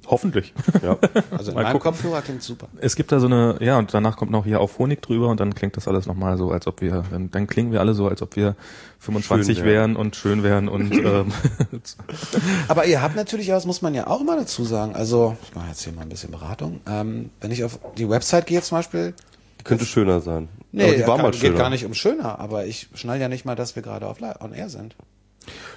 Hoffentlich. 0.07 0.53
Ja. 0.83 0.97
Also 1.31 1.51
in 1.51 1.55
Mal 1.55 1.63
meinem. 1.63 1.79
Kopfhörer 1.79 2.21
klingt 2.21 2.43
super. 2.43 2.67
Es 2.79 2.95
gibt 2.95 3.11
da 3.11 3.19
so 3.19 3.25
eine, 3.27 3.57
ja, 3.59 3.77
und 3.77 3.93
danach 3.93 4.15
kommt 4.15 4.31
noch 4.31 4.45
hier 4.45 4.61
auf 4.61 4.77
Honig 4.79 5.01
drüber 5.01 5.27
und 5.29 5.39
dann 5.39 5.53
klingt 5.53 5.75
das 5.75 5.87
alles 5.87 6.05
nochmal 6.05 6.37
so, 6.37 6.51
als 6.51 6.67
ob 6.67 6.81
wir, 6.81 7.03
dann, 7.11 7.29
dann 7.31 7.47
klingen 7.47 7.71
wir 7.71 7.79
alle 7.81 7.93
so, 7.93 8.07
als 8.07 8.21
ob 8.21 8.35
wir 8.35 8.55
25 8.99 9.57
Schön 9.57 9.65
wären. 9.65 9.75
wären. 9.75 9.95
und 9.95 10.15
schön 10.15 10.43
wären 10.43 10.67
und 10.69 10.91
ähm, 11.05 11.31
Aber 12.67 12.85
ihr 12.85 13.01
habt 13.01 13.15
natürlich 13.15 13.51
auch, 13.51 13.57
das 13.57 13.65
muss 13.65 13.81
man 13.81 13.93
ja 13.93 14.07
auch 14.07 14.21
immer 14.21 14.35
dazu 14.37 14.63
sagen, 14.63 14.95
also 14.95 15.35
ich 15.43 15.55
mache 15.55 15.67
jetzt 15.69 15.83
hier 15.83 15.93
mal 15.93 16.03
ein 16.03 16.09
bisschen 16.09 16.31
Beratung. 16.31 16.79
Ähm, 16.87 17.29
wenn 17.41 17.51
ich 17.51 17.63
auf 17.63 17.79
die 17.97 18.09
Website 18.09 18.45
gehe 18.47 18.61
zum 18.61 18.77
Beispiel, 18.77 19.13
Könnte 19.63 19.85
schöner 19.85 20.21
sein. 20.21 20.47
nee, 20.71 20.83
aber 20.83 20.93
die 20.93 21.07
war 21.07 21.17
mal 21.17 21.31
geht 21.31 21.41
schöner. 21.41 21.57
gar 21.57 21.69
nicht 21.69 21.85
um 21.85 21.93
schöner, 21.93 22.39
aber 22.39 22.65
ich 22.65 22.87
schnall 22.93 23.19
ja 23.19 23.27
nicht 23.29 23.45
mal, 23.45 23.55
dass 23.55 23.75
wir 23.75 23.83
gerade 23.83 24.07
auf 24.07 24.17
on 24.39 24.53
air 24.53 24.69
sind. 24.69 24.95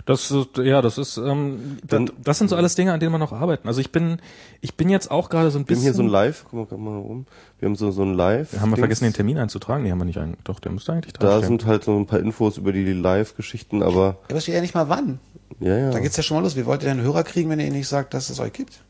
Das 0.06 0.34
ja, 0.56 0.80
das 0.82 0.98
ist, 0.98 1.16
ähm, 1.18 1.78
das, 1.82 1.88
Dann- 1.90 2.10
das 2.22 2.38
sind 2.38 2.48
so 2.48 2.56
alles 2.56 2.74
Dinge, 2.74 2.92
an 2.92 3.00
denen 3.00 3.12
wir 3.12 3.18
noch 3.18 3.32
arbeiten. 3.32 3.68
Also 3.68 3.80
ich 3.80 3.92
bin, 3.92 4.18
ich 4.60 4.74
bin 4.76 4.88
jetzt 4.88 5.10
auch 5.10 5.28
gerade 5.28 5.50
so 5.50 5.58
ein 5.58 5.68
Wir 5.68 5.76
haben 5.76 5.80
bisschen. 5.80 5.82
hier 5.82 5.94
so 5.94 6.02
ein 6.02 6.08
Live, 6.08 6.44
guck 6.50 6.52
mal, 6.60 6.66
guck 6.68 6.78
mal 6.80 6.96
um. 6.98 7.26
Wir 7.58 7.66
haben 7.68 7.76
so, 7.76 7.90
so 7.90 8.02
ein 8.02 8.14
Live. 8.14 8.52
Wir 8.52 8.60
haben 8.60 8.70
wir 8.70 8.76
vergessen, 8.76 9.04
den 9.04 9.12
Termin 9.12 9.38
einzutragen. 9.38 9.82
Nee, 9.84 9.90
haben 9.90 9.98
wir 9.98 10.04
nicht 10.04 10.18
ein, 10.18 10.36
Doch, 10.44 10.60
der 10.60 10.72
müsste 10.72 10.92
eigentlich 10.92 11.12
Da 11.14 11.26
drinstehen. 11.38 11.58
sind 11.58 11.66
halt 11.66 11.84
so 11.84 11.96
ein 11.98 12.06
paar 12.06 12.20
Infos 12.20 12.56
über 12.56 12.72
die 12.72 12.92
Live-Geschichten, 12.92 13.82
aber 13.82 14.04
Ja, 14.04 14.16
aber 14.30 14.40
steht 14.40 14.54
ja 14.54 14.60
nicht 14.60 14.74
mal 14.74 14.88
wann. 14.88 15.18
ja, 15.60 15.76
ja. 15.76 15.90
Da 15.90 15.98
geht's 16.00 16.16
ja 16.16 16.22
schon 16.22 16.36
mal 16.36 16.42
los. 16.42 16.56
Wie 16.56 16.66
wollt 16.66 16.82
ihr 16.82 16.88
denn 16.88 17.00
Hörer 17.02 17.24
kriegen, 17.24 17.50
wenn 17.50 17.60
ihr 17.60 17.66
ihnen 17.66 17.76
nicht 17.76 17.88
sagt, 17.88 18.14
dass 18.14 18.30
es 18.30 18.40
euch 18.40 18.52
gibt? 18.52 18.80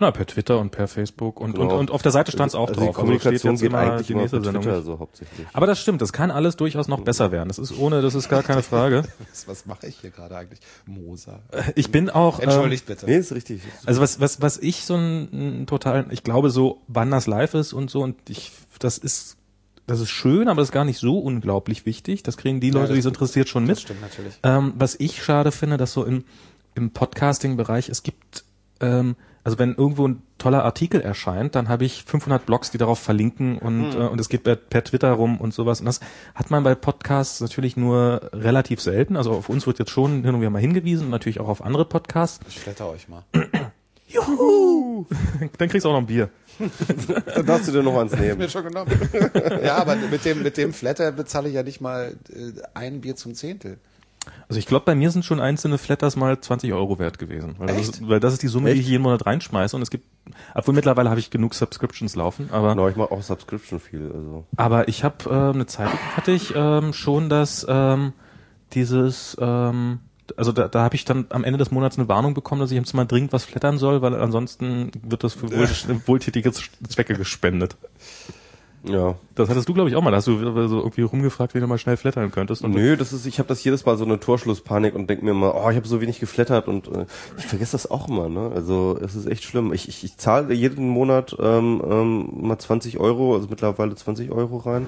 Na, 0.00 0.10
per 0.10 0.26
Twitter 0.26 0.58
und 0.58 0.70
per 0.70 0.88
Facebook 0.88 1.40
und, 1.40 1.52
Genau. 1.52 1.72
und, 1.74 1.78
und 1.78 1.90
auf 1.92 2.02
der 2.02 2.10
Seite 2.10 2.32
stand 2.32 2.48
es 2.48 2.54
auch 2.56 2.68
also 2.68 2.80
drauf. 2.80 2.88
Die 2.90 2.94
Kommunikation 2.94 3.52
also 3.52 3.58
steht 3.60 3.70
geht 3.70 3.78
jetzt 3.78 3.84
immer 3.84 3.92
eigentlich 3.92 4.06
die 4.08 4.14
nächste 4.16 4.42
Sendung. 4.42 4.62
Twitter 4.64 4.82
so 4.82 4.98
hauptsächlich. 4.98 5.46
Aber 5.52 5.66
das 5.66 5.78
stimmt, 5.80 6.02
das 6.02 6.12
kann 6.12 6.30
alles 6.32 6.56
durchaus 6.56 6.88
noch 6.88 7.00
besser 7.00 7.30
werden. 7.30 7.48
Das 7.48 7.58
ist 7.58 7.78
ohne, 7.78 8.02
das 8.02 8.14
ist 8.16 8.28
gar 8.28 8.42
keine 8.42 8.62
Frage. 8.62 9.04
Was, 9.30 9.46
was 9.46 9.66
mache 9.66 9.86
ich 9.86 9.98
hier 10.00 10.10
gerade 10.10 10.36
eigentlich? 10.36 10.58
Moser. 10.86 11.40
Ich 11.76 11.92
bin 11.92 12.10
auch. 12.10 12.38
Ähm, 12.40 12.48
Entschuldigt 12.48 12.86
bitte. 12.86 13.06
Nee, 13.06 13.16
ist 13.18 13.32
richtig. 13.32 13.62
Also 13.86 14.00
was, 14.00 14.18
was, 14.20 14.40
was 14.42 14.58
ich 14.58 14.84
so 14.84 14.94
ein, 14.96 15.60
ein 15.62 15.66
total, 15.66 16.06
ich 16.10 16.24
glaube 16.24 16.50
so, 16.50 16.80
wann 16.88 17.10
das 17.12 17.26
live 17.28 17.54
ist 17.54 17.72
und 17.72 17.88
so 17.90 18.02
und 18.02 18.16
ich, 18.28 18.50
das 18.80 18.98
ist, 18.98 19.36
das 19.86 20.00
ist 20.00 20.10
schön, 20.10 20.48
aber 20.48 20.60
das 20.62 20.68
ist 20.70 20.72
gar 20.72 20.84
nicht 20.84 20.98
so 20.98 21.18
unglaublich 21.18 21.86
wichtig. 21.86 22.22
Das 22.24 22.36
kriegen 22.36 22.58
die 22.58 22.70
Leute, 22.70 22.88
das- 22.88 22.94
die 22.94 22.98
es 23.00 23.06
interessiert, 23.06 23.48
schon 23.48 23.62
mit. 23.64 23.76
Das 23.76 23.82
stimmt 23.82 24.00
natürlich. 24.00 24.34
Ähm, 24.42 24.72
was 24.76 24.96
ich 24.98 25.22
schade 25.22 25.52
finde, 25.52 25.76
dass 25.76 25.92
so 25.92 26.04
im, 26.04 26.24
im 26.74 26.90
Podcasting-Bereich, 26.90 27.88
es 27.88 28.02
gibt, 28.02 28.44
ähm, 28.80 29.14
also 29.44 29.58
wenn 29.58 29.74
irgendwo 29.74 30.08
ein 30.08 30.22
toller 30.38 30.64
Artikel 30.64 31.00
erscheint, 31.00 31.54
dann 31.54 31.68
habe 31.68 31.84
ich 31.84 32.04
500 32.04 32.44
Blogs, 32.46 32.70
die 32.70 32.78
darauf 32.78 32.98
verlinken 32.98 33.58
und, 33.58 33.92
Hm. 33.94 34.00
äh, 34.00 34.06
und 34.06 34.20
es 34.20 34.28
geht 34.28 34.42
per, 34.42 34.56
per 34.56 34.82
Twitter 34.82 35.12
rum 35.12 35.38
und 35.40 35.54
sowas. 35.54 35.80
Und 35.80 35.86
das 35.86 36.00
hat 36.34 36.50
man 36.50 36.64
bei 36.64 36.74
Podcasts 36.74 37.40
natürlich 37.40 37.76
nur 37.76 38.30
relativ 38.32 38.80
selten. 38.80 39.16
Also 39.16 39.32
auf 39.32 39.48
uns 39.48 39.66
wird 39.66 39.78
jetzt 39.78 39.90
schon 39.90 40.24
hin 40.24 40.34
und 40.34 40.40
wieder 40.40 40.50
mal 40.50 40.60
hingewiesen, 40.60 41.04
und 41.06 41.10
natürlich 41.10 41.40
auch 41.40 41.48
auf 41.48 41.62
andere 41.62 41.84
Podcasts. 41.84 42.40
Ich 42.48 42.58
flatter 42.58 42.88
euch 42.88 43.08
mal. 43.08 43.22
Juhu! 44.08 45.06
Dann 45.58 45.68
kriegst 45.68 45.84
du 45.84 45.88
auch 45.88 45.94
noch 45.94 46.00
ein 46.00 46.06
Bier. 46.06 46.30
Dann 47.34 47.46
darfst 47.46 47.68
du 47.68 47.72
dir 47.72 47.82
noch 47.82 47.98
eins 47.98 48.12
nehmen. 48.16 48.38
Mir 48.38 48.48
schon 48.48 48.64
genommen. 48.64 48.90
ja, 49.62 49.76
aber 49.76 49.96
mit 49.96 50.24
dem, 50.24 50.42
mit 50.42 50.56
dem 50.56 50.72
Flatter 50.72 51.10
bezahle 51.12 51.48
ich 51.48 51.54
ja 51.54 51.62
nicht 51.62 51.80
mal 51.80 52.16
äh, 52.30 52.52
ein 52.74 53.00
Bier 53.00 53.16
zum 53.16 53.34
Zehntel. 53.34 53.78
Also 54.48 54.58
ich 54.58 54.66
glaube, 54.66 54.84
bei 54.84 54.94
mir 54.94 55.10
sind 55.10 55.24
schon 55.24 55.40
einzelne 55.40 55.78
Flatters 55.78 56.16
mal 56.16 56.38
20 56.38 56.72
Euro 56.72 56.98
wert 56.98 57.18
gewesen. 57.18 57.54
Weil, 57.58 57.68
das 57.68 57.76
ist, 57.78 58.08
weil 58.08 58.20
das 58.20 58.34
ist 58.34 58.42
die 58.42 58.48
Summe, 58.48 58.70
die 58.70 58.72
Echt? 58.72 58.82
ich 58.82 58.88
jeden 58.88 59.02
Monat 59.02 59.26
reinschmeiße. 59.26 59.74
Und 59.76 59.82
es 59.82 59.90
gibt, 59.90 60.06
obwohl 60.54 60.74
mittlerweile 60.74 61.10
habe 61.10 61.20
ich 61.20 61.30
genug 61.30 61.54
Subscriptions 61.54 62.16
laufen, 62.16 62.48
aber 62.52 62.70
Genau, 62.70 62.88
ich 62.88 62.96
mache 62.96 63.12
auch 63.12 63.22
Subscription 63.22 63.80
viel. 63.80 64.10
Also. 64.12 64.46
Aber 64.56 64.88
ich 64.88 65.04
habe 65.04 65.30
äh, 65.30 65.54
eine 65.54 65.66
Zeit 65.66 65.90
hatte 66.16 66.32
ich 66.32 66.52
ähm, 66.54 66.92
schon 66.92 67.28
das 67.28 67.66
ähm, 67.68 68.12
dieses 68.72 69.36
ähm, 69.40 70.00
also 70.36 70.52
da, 70.52 70.68
da 70.68 70.82
habe 70.82 70.94
ich 70.94 71.04
dann 71.04 71.26
am 71.30 71.44
Ende 71.44 71.58
des 71.58 71.70
Monats 71.70 71.98
eine 71.98 72.08
Warnung 72.08 72.34
bekommen, 72.34 72.60
dass 72.60 72.70
ich 72.70 72.78
jetzt 72.78 72.94
mal 72.94 73.04
dringend 73.04 73.32
was 73.32 73.44
flattern 73.44 73.78
soll, 73.78 74.02
weil 74.02 74.14
ansonsten 74.14 74.90
wird 75.02 75.24
das 75.24 75.34
für 75.34 75.50
wohl, 75.50 75.68
wohltätige 76.06 76.50
Zwecke 76.52 77.14
gespendet. 77.14 77.76
Ja. 78.86 79.14
Das 79.34 79.48
hattest 79.48 79.68
du, 79.68 79.74
glaube 79.74 79.88
ich, 79.88 79.96
auch 79.96 80.02
mal. 80.02 80.10
Da 80.10 80.18
hast 80.18 80.26
du 80.26 80.38
so 80.68 80.78
irgendwie 80.80 81.02
rumgefragt, 81.02 81.54
wie 81.54 81.60
du 81.60 81.66
mal 81.66 81.78
schnell 81.78 81.96
flattern 81.96 82.30
könntest. 82.30 82.62
Und 82.62 82.72
Nö, 82.74 82.96
das 82.96 83.12
ist, 83.12 83.24
ich 83.26 83.38
habe 83.38 83.48
das 83.48 83.64
jedes 83.64 83.84
Mal 83.86 83.96
so 83.96 84.04
eine 84.04 84.20
Torschlusspanik 84.20 84.94
und 84.94 85.08
denke 85.08 85.24
mir 85.24 85.30
immer, 85.32 85.54
oh, 85.54 85.70
ich 85.70 85.76
habe 85.76 85.88
so 85.88 86.00
wenig 86.00 86.20
geflattert 86.20 86.68
und 86.68 86.88
äh, 86.88 87.06
ich 87.38 87.46
vergesse 87.46 87.72
das 87.72 87.90
auch 87.90 88.08
immer, 88.08 88.28
ne? 88.28 88.50
Also 88.54 88.98
es 89.02 89.14
ist 89.14 89.26
echt 89.26 89.44
schlimm. 89.44 89.72
Ich, 89.72 89.88
ich, 89.88 90.04
ich 90.04 90.16
zahle 90.18 90.52
jeden 90.54 90.88
Monat 90.88 91.34
ähm, 91.40 91.82
ähm, 91.88 92.28
mal 92.46 92.58
20 92.58 92.98
Euro, 92.98 93.34
also 93.34 93.48
mittlerweile 93.48 93.94
20 93.94 94.30
Euro 94.30 94.58
rein. 94.58 94.86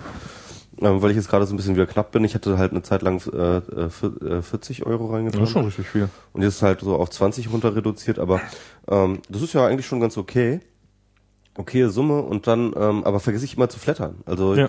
Ähm, 0.79 1.01
weil 1.01 1.09
ich 1.11 1.17
jetzt 1.17 1.31
gerade 1.31 1.47
so 1.47 1.55
ein 1.55 1.57
bisschen 1.57 1.75
wieder 1.75 1.87
knapp 1.87 2.13
bin. 2.13 2.23
Ich 2.25 2.35
hatte 2.35 2.59
halt 2.59 2.73
eine 2.73 2.83
Zeit 2.83 3.01
lang 3.01 3.23
äh, 3.33 3.57
äh, 3.57 3.89
vier- 3.89 4.21
äh, 4.23 4.43
40 4.43 4.85
Euro 4.85 5.07
reingetan. 5.07 5.41
das 5.41 5.49
ist 5.49 5.53
schon 5.55 5.65
richtig 5.65 5.87
viel. 5.89 6.11
Und 6.35 6.43
jetzt 6.43 6.61
halt 6.61 6.81
so 6.81 6.97
auf 6.97 7.09
20 7.09 7.51
runter 7.51 7.75
reduziert, 7.75 8.19
aber 8.19 8.43
ähm, 8.89 9.21
das 9.31 9.41
ist 9.41 9.55
ja 9.55 9.67
eigentlich 9.67 9.87
schon 9.87 10.01
ganz 10.01 10.19
okay. 10.19 10.61
Okay 11.57 11.89
Summe 11.89 12.23
und 12.23 12.47
dann, 12.47 12.73
ähm, 12.77 13.05
aber 13.05 13.21
vergesse 13.21 13.45
ich 13.45 13.57
immer 13.57 13.69
zu 13.69 13.79
flattern. 13.79 14.17
Also 14.27 14.55
Ja. 14.55 14.69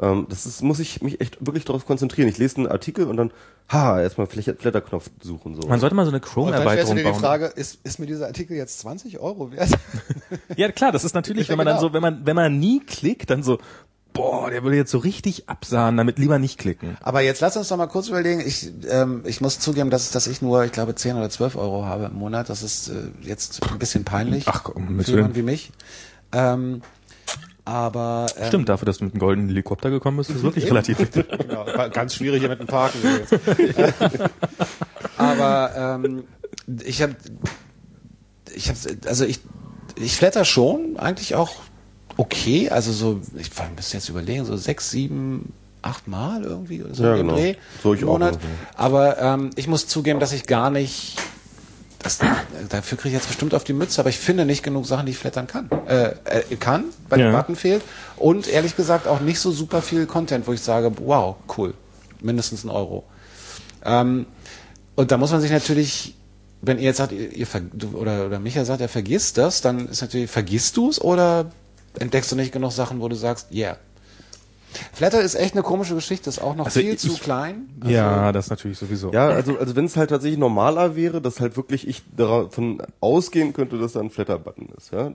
ähm, 0.00 0.26
das 0.28 0.46
ist, 0.46 0.62
muss 0.62 0.78
ich 0.78 1.02
mich 1.02 1.20
echt 1.20 1.44
wirklich 1.44 1.64
darauf 1.64 1.86
konzentrieren. 1.86 2.28
Ich 2.28 2.38
lese 2.38 2.56
einen 2.56 2.66
Artikel 2.68 3.06
und 3.06 3.16
dann, 3.16 3.30
ha, 3.70 4.00
erstmal 4.00 4.26
Flatterknopf 4.26 5.10
suchen. 5.20 5.54
so. 5.60 5.68
Man 5.68 5.80
sollte 5.80 5.94
mal 5.94 6.04
so 6.04 6.10
eine 6.10 6.18
Und 6.18 6.22
dann 6.22 6.30
stellst 6.32 6.32
du 6.32 6.34
Chrome-Erweiterung 6.34 6.96
dir 6.96 7.04
die 7.04 7.10
bauen. 7.10 7.20
Frage, 7.20 7.46
ist, 7.46 7.78
ist 7.84 7.98
mir 7.98 8.06
dieser 8.06 8.26
Artikel 8.26 8.56
jetzt 8.56 8.78
20 8.80 9.18
Euro 9.20 9.52
wert? 9.52 9.70
Ja, 10.56 10.70
klar, 10.72 10.92
das 10.92 11.04
ist 11.04 11.14
natürlich, 11.14 11.46
Ja, 11.48 11.52
wenn 11.52 11.58
man 11.58 11.66
dann 11.66 11.76
genau. 11.76 11.88
so, 11.88 11.92
wenn 11.94 12.02
man, 12.02 12.26
wenn 12.26 12.36
man 12.36 12.58
nie 12.58 12.80
klickt, 12.80 13.30
dann 13.30 13.42
so, 13.42 13.58
boah, 14.12 14.48
der 14.50 14.62
würde 14.62 14.76
jetzt 14.76 14.90
so 14.92 14.98
richtig 14.98 15.48
absahen, 15.48 15.96
damit 15.96 16.18
lieber 16.20 16.38
nicht 16.38 16.58
klicken. 16.58 16.96
Aber 17.00 17.20
jetzt 17.20 17.40
lass 17.40 17.56
uns 17.56 17.68
doch 17.68 17.76
mal 17.76 17.86
kurz 17.88 18.08
überlegen. 18.08 18.40
Ich, 18.46 18.70
ähm, 18.88 19.22
ich 19.26 19.40
muss 19.40 19.58
zugeben, 19.58 19.90
dass, 19.90 20.10
dass 20.12 20.26
ich 20.28 20.40
nur, 20.42 20.64
ich 20.64 20.70
glaube, 20.72 20.94
10 20.94 21.16
oder 21.16 21.30
12 21.30 21.56
Euro 21.56 21.84
habe 21.86 22.04
im 22.06 22.14
Monat. 22.14 22.48
Das 22.48 22.62
ist 22.62 22.88
äh, 22.88 22.92
jetzt 23.22 23.60
ein 23.70 23.78
bisschen 23.78 24.04
peinlich. 24.04 24.44
Ach, 24.46 24.62
komm, 24.64 24.96
mit 24.96 25.06
für 25.06 25.12
jemanden 25.16 25.34
wie 25.36 25.42
mich. 25.42 25.72
Ähm, 26.34 26.82
aber 27.64 28.26
ähm, 28.36 28.46
Stimmt, 28.48 28.68
dafür, 28.68 28.84
dass 28.86 28.98
du 28.98 29.04
mit 29.04 29.14
einem 29.14 29.20
goldenen 29.20 29.48
Helikopter 29.48 29.88
gekommen 29.88 30.18
bist, 30.18 30.28
ist 30.30 30.42
wirklich 30.42 30.66
relativ 30.66 30.98
wichtig. 30.98 31.24
Genau, 31.38 31.64
ganz 31.90 32.14
schwierig 32.14 32.40
hier 32.40 32.50
mit 32.50 32.60
dem 32.60 32.66
Parken. 32.66 32.98
Aber 35.16 35.96
ähm, 35.98 36.24
ich 36.84 37.00
habe, 37.02 37.14
ich 38.54 38.68
habe, 38.68 38.78
also 39.06 39.24
ich, 39.24 39.40
ich 39.96 40.16
flatter 40.16 40.44
schon 40.44 40.96
eigentlich 40.98 41.34
auch 41.34 41.52
okay. 42.16 42.68
Also 42.70 42.92
so, 42.92 43.20
ich 43.38 43.50
müsste 43.76 43.96
jetzt 43.96 44.08
überlegen, 44.08 44.44
so 44.44 44.56
sechs, 44.56 44.90
sieben, 44.90 45.52
acht 45.82 46.08
Mal 46.08 46.42
irgendwie 46.42 46.82
oder 46.82 46.94
so 46.94 47.04
Ja, 47.04 47.12
im 47.14 47.18
genau. 47.26 47.34
Dreh 47.34 47.54
So 47.82 47.94
ich 47.94 48.02
im 48.02 48.08
auch 48.08 48.12
Monat. 48.12 48.34
ungefähr. 48.34 48.50
Aber 48.76 49.18
ähm, 49.18 49.50
ich 49.56 49.68
muss 49.68 49.86
zugeben, 49.86 50.20
dass 50.20 50.32
ich 50.32 50.46
gar 50.46 50.70
nicht 50.70 51.16
das, 52.04 52.18
dafür 52.68 52.98
kriege 52.98 53.08
ich 53.08 53.14
jetzt 53.14 53.26
bestimmt 53.28 53.54
auf 53.54 53.64
die 53.64 53.72
Mütze, 53.72 54.00
aber 54.00 54.10
ich 54.10 54.18
finde 54.18 54.44
nicht 54.44 54.62
genug 54.62 54.86
Sachen, 54.86 55.06
die 55.06 55.12
ich 55.12 55.18
flattern 55.18 55.46
kann. 55.46 55.68
Äh, 55.86 56.14
äh, 56.24 56.56
kann, 56.56 56.84
weil 57.08 57.20
Ja. 57.20 57.30
der 57.30 57.36
Button 57.38 57.56
fehlt. 57.56 57.82
Und 58.16 58.46
ehrlich 58.46 58.76
gesagt 58.76 59.08
auch 59.08 59.20
nicht 59.20 59.40
so 59.40 59.50
super 59.50 59.82
viel 59.82 60.06
Content, 60.06 60.46
wo 60.46 60.52
ich 60.52 60.60
sage, 60.60 60.92
wow, 61.00 61.36
cool. 61.56 61.74
Mindestens 62.20 62.64
ein 62.64 62.70
Euro. 62.70 63.04
Ähm, 63.84 64.26
und 64.94 65.10
da 65.10 65.16
muss 65.18 65.32
man 65.32 65.40
sich 65.40 65.50
natürlich 65.50 66.14
wenn 66.66 66.78
ihr 66.78 66.84
jetzt 66.84 66.96
sagt, 66.98 67.12
ihr, 67.12 67.32
ihr 67.32 67.46
oder, 67.94 68.26
oder 68.26 68.38
Micha 68.38 68.64
sagt, 68.64 68.80
er 68.80 68.88
vergisst 68.88 69.38
das, 69.38 69.60
dann 69.60 69.88
ist 69.88 70.00
natürlich, 70.00 70.30
vergisst 70.30 70.76
du 70.76 70.88
es 70.88 71.00
oder 71.00 71.50
entdeckst 71.98 72.32
du 72.32 72.36
nicht 72.36 72.52
genug 72.52 72.72
Sachen, 72.72 73.00
wo 73.00 73.08
du 73.08 73.16
sagst, 73.16 73.52
yeah. 73.52 73.76
Flatter 74.92 75.20
ist 75.20 75.34
echt 75.34 75.54
eine 75.54 75.62
komische 75.62 75.94
Geschichte, 75.94 76.28
ist 76.28 76.40
auch 76.40 76.54
noch 76.56 76.66
Also 76.66 76.80
viel 76.80 76.94
ich- 76.94 76.98
zu 77.00 77.14
klein. 77.14 77.68
Also, 77.80 77.94
ja, 77.94 78.32
das 78.32 78.50
natürlich 78.50 78.78
sowieso. 78.78 79.12
Ja, 79.12 79.28
also, 79.28 79.58
also 79.58 79.76
wenn 79.76 79.84
es 79.84 79.96
halt 79.96 80.10
tatsächlich 80.10 80.38
normaler 80.38 80.96
wäre, 80.96 81.20
dass 81.20 81.40
halt 81.40 81.56
wirklich 81.56 81.86
ich 81.88 82.02
davon 82.16 82.82
ausgehen 83.00 83.52
könnte, 83.52 83.78
dass 83.78 83.92
da 83.92 84.00
ein 84.00 84.10
Flatter-Button 84.10 84.68
ist, 84.76 84.92
ja, 84.92 85.12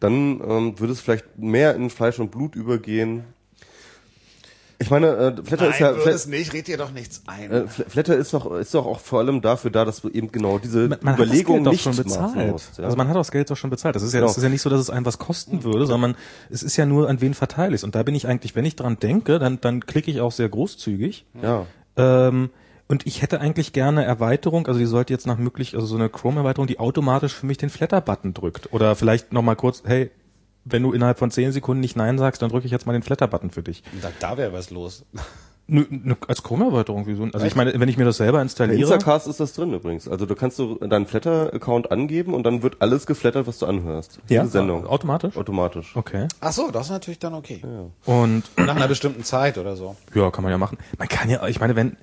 dann 0.00 0.40
ähm, 0.46 0.78
würde 0.78 0.92
es 0.92 1.00
vielleicht 1.00 1.38
mehr 1.38 1.74
in 1.74 1.90
Fleisch 1.90 2.18
und 2.18 2.30
Blut 2.30 2.54
übergehen. 2.56 3.24
Ich 4.82 4.90
meine, 4.90 5.08
äh, 5.08 5.44
Flatter 5.44 5.64
Nein, 5.64 5.72
ist 5.72 5.78
ja 5.78 5.90
würde 5.90 6.00
Flat, 6.02 6.14
es 6.14 6.26
nicht, 6.26 6.52
red 6.54 6.66
dir 6.66 6.78
doch 6.78 6.90
nichts 6.90 7.22
ein. 7.26 7.50
äh, 7.50 7.54
Fl- 7.64 7.88
Flatter 7.88 8.16
ist 8.16 8.32
doch 8.32 8.50
ist 8.56 8.72
doch 8.74 8.86
auch 8.86 8.98
vor 8.98 9.18
allem 9.18 9.42
dafür 9.42 9.70
da, 9.70 9.84
dass 9.84 10.00
du 10.00 10.08
eben 10.08 10.32
genau 10.32 10.58
diese 10.58 10.88
man, 10.88 10.98
man 11.02 11.14
Überlegung 11.16 11.62
nicht 11.62 11.84
Geld 11.84 11.96
doch 11.96 12.04
schon 12.04 12.20
machen 12.20 12.32
bezahlt. 12.34 12.52
musst. 12.52 12.78
Ja? 12.78 12.84
Also 12.84 12.96
man 12.96 13.06
hat 13.08 13.14
auch 13.16 13.20
das 13.20 13.30
Geld 13.30 13.50
doch 13.50 13.56
schon 13.58 13.68
bezahlt. 13.70 13.94
Das 13.94 14.02
ist 14.02 14.14
ja, 14.14 14.20
Genau. 14.20 14.28
das 14.30 14.38
ist 14.38 14.42
ja 14.42 14.48
nicht 14.48 14.62
so, 14.62 14.70
dass 14.70 14.80
es 14.80 14.88
einem 14.88 15.04
was 15.04 15.18
kosten 15.18 15.64
würde, 15.64 15.84
sondern 15.86 16.16
es 16.48 16.62
ist 16.62 16.78
ja 16.78 16.86
nur, 16.86 17.08
an 17.10 17.20
wen 17.20 17.34
verteile 17.34 17.74
ich 17.76 17.84
Und 17.84 17.94
da 17.94 18.02
bin 18.02 18.14
ich 18.14 18.26
eigentlich, 18.26 18.56
wenn 18.56 18.64
ich 18.64 18.74
dran 18.74 18.98
denke, 18.98 19.38
dann, 19.38 19.60
dann 19.60 19.84
klicke 19.84 20.10
ich 20.10 20.20
auch 20.22 20.32
sehr 20.32 20.48
großzügig. 20.48 21.26
ja. 21.42 21.66
Ähm, 21.96 22.50
und 22.88 23.06
ich 23.06 23.22
hätte 23.22 23.40
eigentlich 23.40 23.72
gerne 23.72 24.04
Erweiterung, 24.04 24.66
also 24.66 24.80
die 24.80 24.86
sollte 24.86 25.12
jetzt 25.12 25.24
nach 25.24 25.38
möglich, 25.38 25.74
also 25.76 25.86
so 25.86 25.94
eine 25.94 26.08
Chrome-Erweiterung, 26.08 26.66
die 26.66 26.80
automatisch 26.80 27.32
für 27.34 27.46
mich 27.46 27.56
den 27.56 27.70
Flatter-Button 27.70 28.34
drückt. 28.34 28.72
Oder 28.72 28.96
vielleicht 28.96 29.32
nochmal 29.32 29.54
kurz, 29.54 29.82
hey, 29.86 30.10
wenn 30.64 30.82
du 30.82 30.92
innerhalb 30.92 31.18
von 31.18 31.30
10 31.30 31.52
Sekunden 31.52 31.80
nicht 31.80 31.96
Nein 31.96 32.18
sagst, 32.18 32.42
dann 32.42 32.50
drücke 32.50 32.66
ich 32.66 32.72
jetzt 32.72 32.86
mal 32.86 32.92
den 32.92 33.02
Flatter-Button 33.02 33.50
für 33.50 33.62
dich. 33.62 33.82
da 34.02 34.10
da 34.20 34.36
wäre 34.36 34.52
was 34.52 34.70
los. 34.70 35.04
Nö, 35.72 35.84
nö, 35.88 36.16
als 36.26 36.42
Chrome-Erweiterung, 36.42 37.06
wieso? 37.06 37.28
Also 37.32 37.46
ich 37.46 37.54
meine, 37.54 37.78
wenn 37.78 37.88
ich 37.88 37.96
mir 37.96 38.04
das 38.04 38.16
selber 38.16 38.38
Bei 38.38 38.42
installiere. 38.42 38.80
Instacast 38.80 39.28
ist 39.28 39.38
das 39.38 39.52
drin 39.52 39.72
übrigens. 39.72 40.08
Also 40.08 40.26
du 40.26 40.34
kannst 40.34 40.58
du 40.58 40.74
deinen 40.74 41.06
Flatter-Account 41.06 41.92
angeben 41.92 42.34
und 42.34 42.42
dann 42.42 42.64
wird 42.64 42.82
alles 42.82 43.06
geflattert, 43.06 43.46
was 43.46 43.60
du 43.60 43.66
anhörst. 43.66 44.18
Ja, 44.28 44.40
Jede 44.42 44.48
Sendung. 44.50 44.84
automatisch? 44.84 45.36
Automatisch. 45.36 45.94
Okay. 45.94 46.26
Ach 46.40 46.50
so, 46.52 46.72
das 46.72 46.86
ist 46.86 46.90
natürlich 46.90 47.20
dann 47.20 47.34
okay. 47.34 47.62
Und 48.04 48.42
Nach 48.56 48.74
einer 48.74 48.88
bestimmten 48.88 49.22
Zeit 49.22 49.58
oder 49.58 49.76
so. 49.76 49.94
Ja, 50.12 50.32
kann 50.32 50.42
man 50.42 50.50
ja 50.50 50.58
machen. 50.58 50.76
Man 50.98 51.06
kann 51.06 51.30
ja, 51.30 51.46
ich 51.46 51.60
meine, 51.60 51.76
wenn 51.76 51.96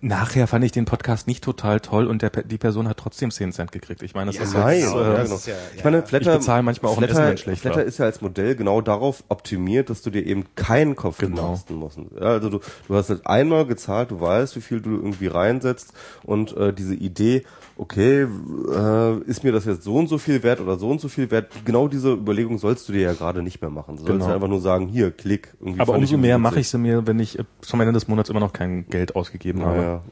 nachher 0.00 0.46
fand 0.46 0.64
ich 0.64 0.72
den 0.72 0.84
Podcast 0.84 1.26
nicht 1.26 1.42
total 1.42 1.80
toll 1.80 2.06
und 2.06 2.22
der, 2.22 2.30
die 2.30 2.58
Person 2.58 2.88
hat 2.88 2.98
trotzdem 2.98 3.30
10 3.30 3.52
Cent 3.52 3.72
gekriegt. 3.72 4.02
Ich 4.02 4.14
meine, 4.14 4.26
das 4.30 4.36
Ja, 4.36 4.42
ist 4.44 4.54
Nein, 4.54 4.78
jetzt, 4.80 4.92
genau, 4.92 5.00
äh, 5.00 5.04
ja, 5.04 5.12
das 5.14 5.22
genau. 5.24 5.36
ist 5.36 5.46
ja- 5.46 5.54
ich 5.76 5.84
meine. 5.84 6.02
Flatter, 6.06 6.32
Ich 6.34 6.38
bezahle 6.38 6.62
manchmal 6.62 6.92
auch 6.92 6.96
ein 6.96 7.04
Flatter, 7.04 7.12
Essen, 7.20 7.28
wenn 7.30 7.38
schlecht 7.38 7.60
Flatter 7.62 7.84
ist 7.84 7.98
ja 7.98 8.04
als 8.04 8.20
Modell 8.20 8.54
genau 8.56 8.80
darauf 8.80 9.24
optimiert, 9.28 9.90
dass 9.90 10.02
du 10.02 10.10
dir 10.10 10.24
eben 10.24 10.44
keinen 10.54 10.94
Kopf 10.96 11.18
Genau. 11.18 11.52
machen 11.52 11.76
musst. 11.76 11.98
Also 12.20 12.48
du, 12.50 12.60
du 12.86 12.94
hast 12.94 13.08
halt 13.10 13.26
einmal 13.26 13.66
gezahlt, 13.66 14.10
du 14.10 14.20
weißt, 14.20 14.54
wie 14.56 14.60
viel 14.60 14.80
du 14.80 14.90
irgendwie 14.96 15.26
reinsetzt 15.26 15.92
und 16.24 16.56
äh, 16.56 16.72
diese 16.72 16.94
Idee, 16.94 17.44
okay, 17.78 18.22
äh, 18.24 19.18
ist 19.22 19.44
mir 19.44 19.52
das 19.52 19.64
jetzt 19.64 19.84
so 19.84 19.94
und 19.94 20.08
so 20.08 20.18
viel 20.18 20.42
wert 20.42 20.60
oder 20.60 20.76
so 20.78 20.90
und 20.90 21.00
so 21.00 21.08
viel 21.08 21.30
wert, 21.30 21.50
genau 21.64 21.88
diese 21.88 22.12
Überlegung 22.12 22.58
sollst 22.58 22.88
du 22.88 22.92
dir 22.92 23.02
ja 23.02 23.12
gerade 23.14 23.42
nicht 23.42 23.60
mehr 23.60 23.70
machen. 23.70 23.96
Du 23.96 24.02
sollst 24.02 24.12
Genau. 24.12 24.28
ja 24.28 24.34
einfach 24.34 24.48
nur 24.48 24.60
sagen, 24.60 24.88
hier, 24.88 25.10
klick. 25.10 25.54
Irgendwie 25.60 25.80
aber 25.80 25.94
umso 25.94 26.16
mehr 26.18 26.38
mache 26.38 26.60
ich 26.60 26.68
sie 26.68 26.78
mir, 26.78 27.06
wenn 27.06 27.18
ich 27.20 27.38
äh, 27.38 27.44
zum 27.60 27.80
Ende 27.80 27.92
des 27.92 28.08
Monats 28.08 28.28
immer 28.30 28.40
noch 28.40 28.52
kein 28.52 28.86
Geld 28.88 29.16
ausgegeben 29.16 29.64
habe. 29.64 29.76
ja, 29.78 29.92
ja. 29.92 30.02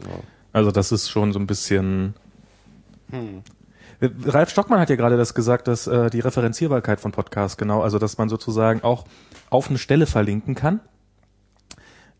Also 0.53 0.71
das 0.71 0.91
ist 0.93 1.11
schon 1.11 1.33
so 1.35 1.39
ein 1.39 1.47
bisschen. 1.47 2.15
Äh, 4.01 4.09
Ralf 4.27 4.51
Stockmann 4.51 4.81
hat 4.81 4.91
ja 4.91 4.97
gerade 4.97 5.17
das 5.17 5.35
gesagt, 5.35 5.69
dass 5.69 5.87
äh, 5.87 6.11
die 6.11 6.21
Referenzierbarkeit 6.21 7.01
von 7.01 7.13
Podcasts 7.13 7.57
genau, 7.57 7.83
also 7.83 7.99
dass 7.99 8.19
man 8.19 8.29
sozusagen 8.29 8.83
auch 8.83 9.05
auf 9.51 9.69
eine 9.69 9.79
Stelle 9.79 10.07
verlinken 10.07 10.55
kann. 10.55 10.81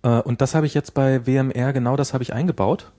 Äh, 0.03 0.21
und 0.21 0.41
das 0.41 0.55
habe 0.55 0.67
ich 0.67 0.75
jetzt 0.75 0.95
bei 0.95 1.27
WMR 1.27 1.73
genau 1.73 1.97
das 1.97 2.13
habe 2.15 2.23
ich 2.23 2.33
eingebaut. 2.33 2.93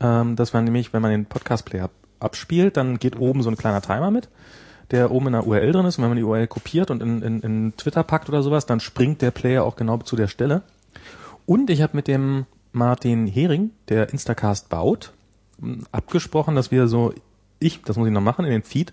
Ähm, 0.00 0.36
dass 0.36 0.52
man 0.52 0.64
nämlich, 0.64 0.92
wenn 0.92 1.02
man 1.02 1.10
den 1.10 1.26
Podcast-Player 1.26 1.90
abspielt, 2.20 2.76
dann 2.76 2.98
geht 2.98 3.18
oben 3.18 3.42
so 3.42 3.50
ein 3.50 3.56
kleiner 3.56 3.80
Timer 3.80 4.10
mit, 4.10 4.28
der 4.90 5.10
oben 5.10 5.26
in 5.28 5.32
der 5.32 5.46
URL 5.46 5.72
drin 5.72 5.86
ist. 5.86 5.98
Und 5.98 6.02
wenn 6.04 6.10
man 6.10 6.18
die 6.18 6.24
URL 6.24 6.46
kopiert 6.46 6.90
und 6.90 7.02
in, 7.02 7.22
in, 7.22 7.40
in 7.40 7.76
Twitter 7.76 8.02
packt 8.02 8.28
oder 8.28 8.42
sowas, 8.42 8.66
dann 8.66 8.80
springt 8.80 9.22
der 9.22 9.30
Player 9.30 9.64
auch 9.64 9.76
genau 9.76 9.98
zu 9.98 10.16
der 10.16 10.28
Stelle. 10.28 10.62
Und 11.46 11.70
ich 11.70 11.82
habe 11.82 11.96
mit 11.96 12.08
dem 12.08 12.46
Martin 12.72 13.26
Hering, 13.26 13.70
der 13.88 14.10
Instacast 14.10 14.68
baut, 14.68 15.12
abgesprochen, 15.92 16.54
dass 16.54 16.70
wir 16.70 16.88
so, 16.88 17.12
ich, 17.58 17.82
das 17.82 17.96
muss 17.96 18.06
ich 18.06 18.12
noch 18.12 18.20
machen, 18.20 18.44
in 18.44 18.50
den 18.50 18.62
Feed, 18.62 18.92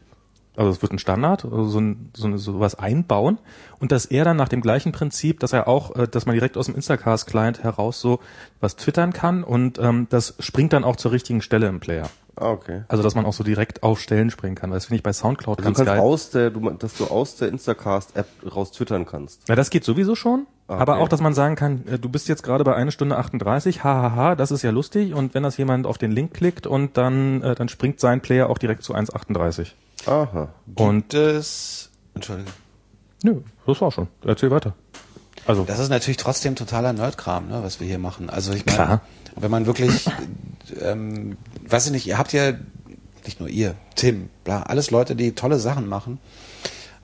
also 0.58 0.70
es 0.72 0.82
wird 0.82 0.91
ein 0.91 0.99
Standard, 0.99 1.45
also 1.45 1.66
so, 1.66 1.80
ein, 1.80 2.12
so 2.16 2.28
eine, 2.28 2.38
sowas 2.38 2.76
einbauen 2.76 3.38
und 3.80 3.91
dass 3.91 4.06
er 4.06 4.24
dann 4.26 4.38
nach 4.38 4.49
dem 4.49 4.62
gleichen 4.62 4.91
Prinzip, 4.91 5.39
dass 5.39 5.53
er 5.53 5.68
auch, 5.68 5.95
äh, 5.95 6.08
dass 6.08 6.26
man 6.26 6.34
direkt 6.34 6.58
aus 6.58 6.68
dem 6.68 6.76
Instacast-Client 6.76 7.64
heraus 7.64 7.99
so 8.01 8.20
was 8.60 8.76
twittern 8.76 9.14
kann 9.14 9.43
und 9.43 9.80
ähm, 9.80 10.08
das 10.10 10.36
springt 10.39 10.74
dann 10.74 10.84
auch 10.84 10.95
zur 10.95 11.12
richtigen 11.12 11.41
Stelle 11.41 11.68
im 11.68 11.80
Player. 11.80 12.10
Ah, 12.38 12.49
okay. 12.51 12.84
Also 12.89 13.01
dass 13.01 13.16
man 13.16 13.26
auch 13.26 13.34
so 13.34 13.43
direkt 13.43 13.84
auf 13.84 13.99
Stellen 14.01 14.30
springen 14.30 14.56
kann. 14.56 14.70
weil 14.70 14.78
Das 14.78 14.86
finde 14.88 14.97
ich 14.97 15.03
bei 15.03 15.14
Soundcloud 15.14 15.60
Also 15.60 15.70
du 15.70 15.74
ganz 15.74 15.78
kannst 15.78 15.89
geil. 15.89 15.99
aus 15.99 16.30
der, 16.32 16.49
du, 16.49 16.70
dass 16.72 16.95
du 16.95 17.06
aus 17.06 17.38
der 17.38 17.47
Instacast-App 17.47 18.28
raus 18.53 18.72
twittern 18.72 19.06
kannst. 19.06 19.47
Ja, 19.47 19.56
das 19.56 19.70
geht 19.70 19.84
sowieso 19.86 20.16
schon. 20.16 20.45
Ah, 20.68 20.78
Aber 20.80 20.93
okay. 20.93 21.03
auch, 21.03 21.09
dass 21.09 21.22
man 21.22 21.34
sagen 21.36 21.55
kann, 21.55 21.86
äh, 21.88 21.99
du 21.99 22.09
bist 22.09 22.28
jetzt 22.28 22.41
gerade 22.41 22.63
bei 22.63 22.74
1 22.76 22.91
Stunde 22.93 23.18
38, 23.18 23.84
hahaha, 23.84 24.36
das 24.36 24.49
ist 24.51 24.63
ja 24.63 24.72
lustig. 24.72 25.13
Und 25.13 25.34
wenn 25.36 25.43
das 25.43 25.57
jemand 25.57 25.86
auf 25.86 25.97
den 25.99 26.11
Link 26.11 26.34
klickt 26.34 26.66
und 26.66 26.97
dann, 26.97 27.41
äh, 27.43 27.53
dann 27.55 27.70
springt 27.70 27.99
sein 27.99 28.22
Player 28.22 28.49
auch 28.49 28.57
direkt 28.57 28.82
zu 28.84 28.93
1,38. 28.95 29.74
Aha. 30.07 30.49
Und 30.76 31.13
Das, 31.13 31.89
Entschuldigung. 32.16 32.51
nö, 33.24 33.41
das 33.68 33.80
war 33.82 33.91
schon. 33.91 34.07
Erzähl 34.26 34.49
weiter. 34.51 34.74
Also, 35.47 35.63
Das 35.66 35.78
ist 35.78 35.89
natürlich 35.89 36.18
trotzdem 36.18 36.55
totaler 36.55 36.93
Nerdkram, 36.93 37.47
ne, 37.47 37.61
was 37.61 37.80
wir 37.80 37.86
hier 37.88 37.99
machen. 37.99 38.32
Also 38.32 38.51
ich 38.53 38.66
meine, 38.66 38.78
Klar. 38.78 39.01
wenn 39.36 39.51
man 39.51 39.68
wirklich, 39.68 40.09
ähm, 40.82 41.38
weiß 41.68 41.86
ich 41.86 41.91
nicht, 41.91 42.07
ihr 42.07 42.18
habt 42.18 42.34
ja 42.34 42.53
nicht 43.26 43.39
nur 43.39 43.49
ihr, 43.49 43.76
Tim, 43.95 44.30
bla, 44.43 44.63
alles 44.63 44.89
Leute, 44.89 45.16
die 45.16 45.34
tolle 45.36 45.59
Sachen 45.59 45.88
machen. 45.88 46.20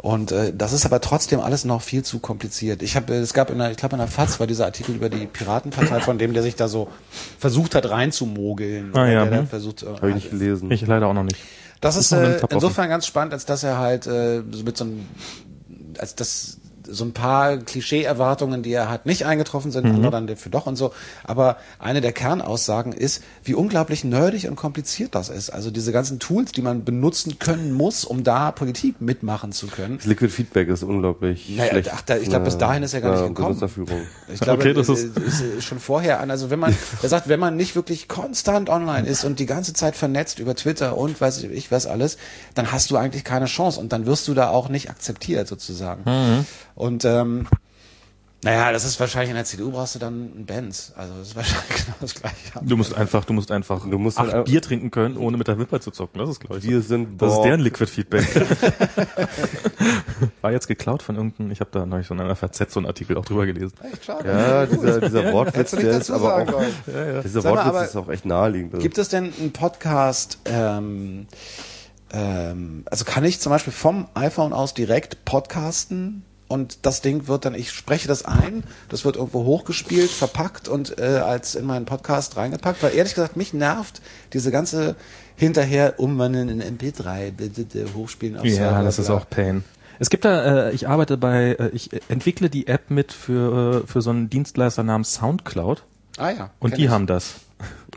Und 0.01 0.31
äh, 0.31 0.51
das 0.51 0.73
ist 0.73 0.83
aber 0.87 0.99
trotzdem 0.99 1.39
alles 1.39 1.63
noch 1.63 1.83
viel 1.83 2.03
zu 2.03 2.17
kompliziert. 2.17 2.81
Ich 2.81 2.95
habe, 2.95 3.13
es 3.13 3.33
gab 3.33 3.51
in 3.51 3.59
der, 3.59 3.69
ich 3.69 3.77
glaube 3.77 3.93
in 3.93 3.99
der 3.99 4.07
FAZ 4.07 4.39
war 4.39 4.47
dieser 4.47 4.65
Artikel 4.65 4.95
über 4.95 5.09
die 5.09 5.27
Piratenpartei 5.27 5.99
von 5.99 6.17
dem, 6.17 6.33
der 6.33 6.41
sich 6.41 6.55
da 6.55 6.67
so 6.67 6.87
versucht 7.37 7.75
hat 7.75 7.87
reinzumogeln. 7.87 8.95
Ah, 8.95 9.05
ja, 9.05 9.21
der 9.25 9.31
da 9.31 9.37
hm. 9.41 9.47
versucht, 9.47 9.83
äh, 9.83 9.87
Habe 9.87 10.09
ich 10.09 10.15
nicht 10.15 10.29
gelesen. 10.31 10.71
ich 10.71 10.87
leider 10.87 11.05
auch 11.05 11.13
noch 11.13 11.23
nicht. 11.23 11.37
das 11.81 11.97
ist 11.97 12.11
äh, 12.13 12.41
insofern 12.49 12.89
ganz 12.89 13.05
spannend, 13.05 13.33
als 13.33 13.45
dass 13.45 13.61
er 13.63 13.77
halt 13.77 14.07
äh, 14.07 14.41
so 14.49 14.63
mit 14.63 14.75
so 14.75 14.85
einem, 14.85 15.05
als 15.99 16.15
das 16.15 16.57
so 16.87 17.03
ein 17.05 17.13
paar 17.13 17.57
Klischee-Erwartungen, 17.57 18.63
die 18.63 18.71
er 18.73 18.89
hat, 18.89 19.05
nicht 19.05 19.25
eingetroffen 19.25 19.71
sind, 19.71 19.85
andere 19.85 20.11
dann 20.11 20.27
dafür 20.27 20.51
doch 20.51 20.65
und 20.67 20.75
so. 20.75 20.91
Aber 21.23 21.57
eine 21.79 22.01
der 22.01 22.11
Kernaussagen 22.11 22.91
ist, 22.93 23.23
wie 23.43 23.53
unglaublich 23.53 24.03
nerdig 24.03 24.47
und 24.47 24.55
kompliziert 24.55 25.15
das 25.15 25.29
ist. 25.29 25.49
Also 25.49 25.71
diese 25.71 25.91
ganzen 25.91 26.19
Tools, 26.19 26.51
die 26.51 26.61
man 26.61 26.83
benutzen 26.83 27.39
können 27.39 27.73
muss, 27.73 28.05
um 28.05 28.23
da 28.23 28.51
Politik 28.51 29.01
mitmachen 29.01 29.51
zu 29.51 29.67
können. 29.67 29.97
Das 29.97 30.05
Liquid 30.07 30.31
Feedback 30.31 30.69
ist 30.69 30.83
unglaublich 30.83 31.49
Naja, 31.49 31.71
schlecht. 31.71 31.91
ach, 31.93 32.01
da- 32.01 32.17
ich 32.17 32.29
glaub, 32.29 32.43
bis 32.43 32.57
dahin 32.57 32.83
ist 32.83 32.93
er 32.93 33.01
gar 33.01 33.11
nicht 33.21 33.35
gekommen. 33.35 33.59
Ich 34.33 34.39
glaube, 34.39 34.61
Okay, 34.61 34.73
das 34.73 34.89
ist- 34.89 35.17
ist, 35.17 35.41
ist 35.41 35.63
schon 35.63 35.79
vorher 35.79 36.19
an. 36.19 36.31
Also 36.31 36.49
wenn 36.49 36.59
man, 36.59 36.75
er 37.01 37.09
sagt, 37.09 37.27
wenn 37.27 37.39
man 37.39 37.55
nicht 37.55 37.75
wirklich 37.75 38.07
konstant 38.07 38.69
online 38.69 39.07
ist 39.07 39.23
und 39.23 39.39
die 39.39 39.45
ganze 39.45 39.73
Zeit 39.73 39.95
vernetzt 39.95 40.39
über 40.39 40.55
Twitter 40.55 40.97
und 40.97 41.19
weiß 41.19 41.43
ich 41.43 41.71
was 41.71 41.85
alles, 41.87 42.17
dann 42.55 42.71
hast 42.71 42.91
du 42.91 42.97
eigentlich 42.97 43.23
keine 43.23 43.45
Chance 43.45 43.79
und 43.79 43.91
dann 43.93 44.05
wirst 44.05 44.27
du 44.27 44.33
da 44.33 44.49
auch 44.49 44.69
nicht 44.69 44.89
akzeptiert 44.89 45.47
sozusagen. 45.47 46.03
Mhm. 46.05 46.45
Und 46.81 47.05
ähm, 47.05 47.47
naja, 48.43 48.71
das 48.71 48.85
ist 48.85 48.99
wahrscheinlich 48.99 49.29
in 49.29 49.35
der 49.35 49.45
CDU 49.45 49.69
brauchst 49.69 49.93
du 49.93 49.99
dann 49.99 50.31
einen 50.33 50.45
Benz. 50.47 50.93
Also 50.95 51.13
das 51.19 51.27
ist 51.27 51.35
wahrscheinlich 51.35 51.85
genau 51.85 51.97
das 52.01 52.15
gleiche. 52.15 52.35
Du 52.63 52.75
musst 52.75 52.95
einfach, 52.95 53.23
du 53.23 53.33
musst 53.33 53.51
einfach 53.51 53.87
Du 53.87 53.99
musst 53.99 54.17
acht 54.17 54.33
halt- 54.33 54.45
Bier 54.45 54.63
trinken 54.63 54.89
können, 54.89 55.15
ohne 55.15 55.37
mit 55.37 55.47
der 55.47 55.59
Wimper 55.59 55.79
zu 55.79 55.91
zocken. 55.91 56.17
Das 56.17 56.27
ist, 56.27 56.39
glaube 56.39 56.57
ich. 56.57 56.63
Wir 56.63 56.81
sind 56.81 57.21
das 57.21 57.33
ist 57.33 57.41
deren 57.43 57.59
Liquid 57.59 57.85
Feedback. 57.85 58.25
War 60.41 60.51
jetzt 60.51 60.67
geklaut 60.67 61.03
von 61.03 61.15
irgendeinem, 61.17 61.51
ich 61.51 61.59
habe 61.59 61.69
da 61.71 61.85
neulich 61.85 62.07
so 62.07 62.15
in 62.15 62.19
einer 62.19 62.35
FAZ 62.35 62.73
so 62.73 62.79
einen 62.79 62.87
Artikel 62.87 63.15
auch 63.15 63.25
drüber 63.25 63.45
gelesen. 63.45 63.73
Echt 63.93 64.05
schade. 64.05 64.27
Ja, 64.27 64.65
dieser, 64.65 65.01
dieser 65.01 65.31
Wortwitz, 65.33 65.71
der 65.71 65.99
ist 65.99 66.09
aber 66.09 66.37
auch, 66.37 66.51
sollen. 66.51 66.73
dieser 67.23 67.41
Sag 67.41 67.53
mal, 67.53 67.57
Wortwitz 67.57 67.75
aber 67.75 67.85
ist 67.85 67.95
auch 67.95 68.09
echt 68.09 68.25
naheliegend. 68.25 68.73
Also, 68.73 68.81
Gibt 68.81 68.97
es 68.97 69.09
denn 69.09 69.31
einen 69.39 69.53
Podcast, 69.53 70.39
ähm, 70.45 71.27
ähm, 72.11 72.85
also 72.89 73.05
kann 73.05 73.23
ich 73.23 73.39
zum 73.39 73.51
Beispiel 73.51 73.71
vom 73.71 74.07
iPhone 74.15 74.51
aus 74.51 74.73
direkt 74.73 75.25
podcasten 75.25 76.23
und 76.51 76.85
das 76.85 77.01
Ding 77.01 77.27
wird 77.27 77.45
dann, 77.45 77.55
ich 77.55 77.71
spreche 77.71 78.07
das 78.07 78.25
ein, 78.25 78.63
das 78.89 79.05
wird 79.05 79.15
irgendwo 79.15 79.45
hochgespielt, 79.45 80.11
verpackt 80.11 80.67
und 80.67 80.99
äh, 80.99 81.03
als 81.23 81.55
in 81.55 81.65
meinen 81.65 81.85
Podcast 81.85 82.37
reingepackt, 82.37 82.83
weil 82.83 82.93
ehrlich 82.95 83.15
gesagt, 83.15 83.37
mich 83.37 83.53
nervt 83.53 84.01
diese 84.33 84.51
ganze 84.51 84.95
hinterher 85.35 85.99
umwandeln 85.99 86.49
in 86.49 86.61
MP3, 86.61 87.31
bitte, 87.31 87.63
bitte, 87.63 87.93
hochspielen 87.95 88.37
auf 88.37 88.45
Ja, 88.45 88.53
Server, 88.53 88.83
das 88.83 88.99
ist 88.99 89.09
auch 89.09 89.27
Pain. 89.29 89.63
Es 89.97 90.09
gibt 90.09 90.25
da, 90.25 90.67
äh, 90.69 90.71
ich 90.73 90.87
arbeite 90.87 91.17
bei, 91.17 91.53
äh, 91.59 91.69
ich 91.73 91.89
entwickle 92.09 92.49
die 92.49 92.67
App 92.67 92.89
mit 92.89 93.11
für, 93.11 93.83
äh, 93.83 93.87
für 93.87 94.01
so 94.01 94.09
einen 94.09 94.29
Dienstleister 94.29 94.83
namens 94.83 95.13
Soundcloud 95.15 95.83
Ah 96.17 96.31
ja. 96.31 96.49
und 96.59 96.77
die 96.77 96.85
ich. 96.85 96.89
haben 96.89 97.07
das. 97.07 97.35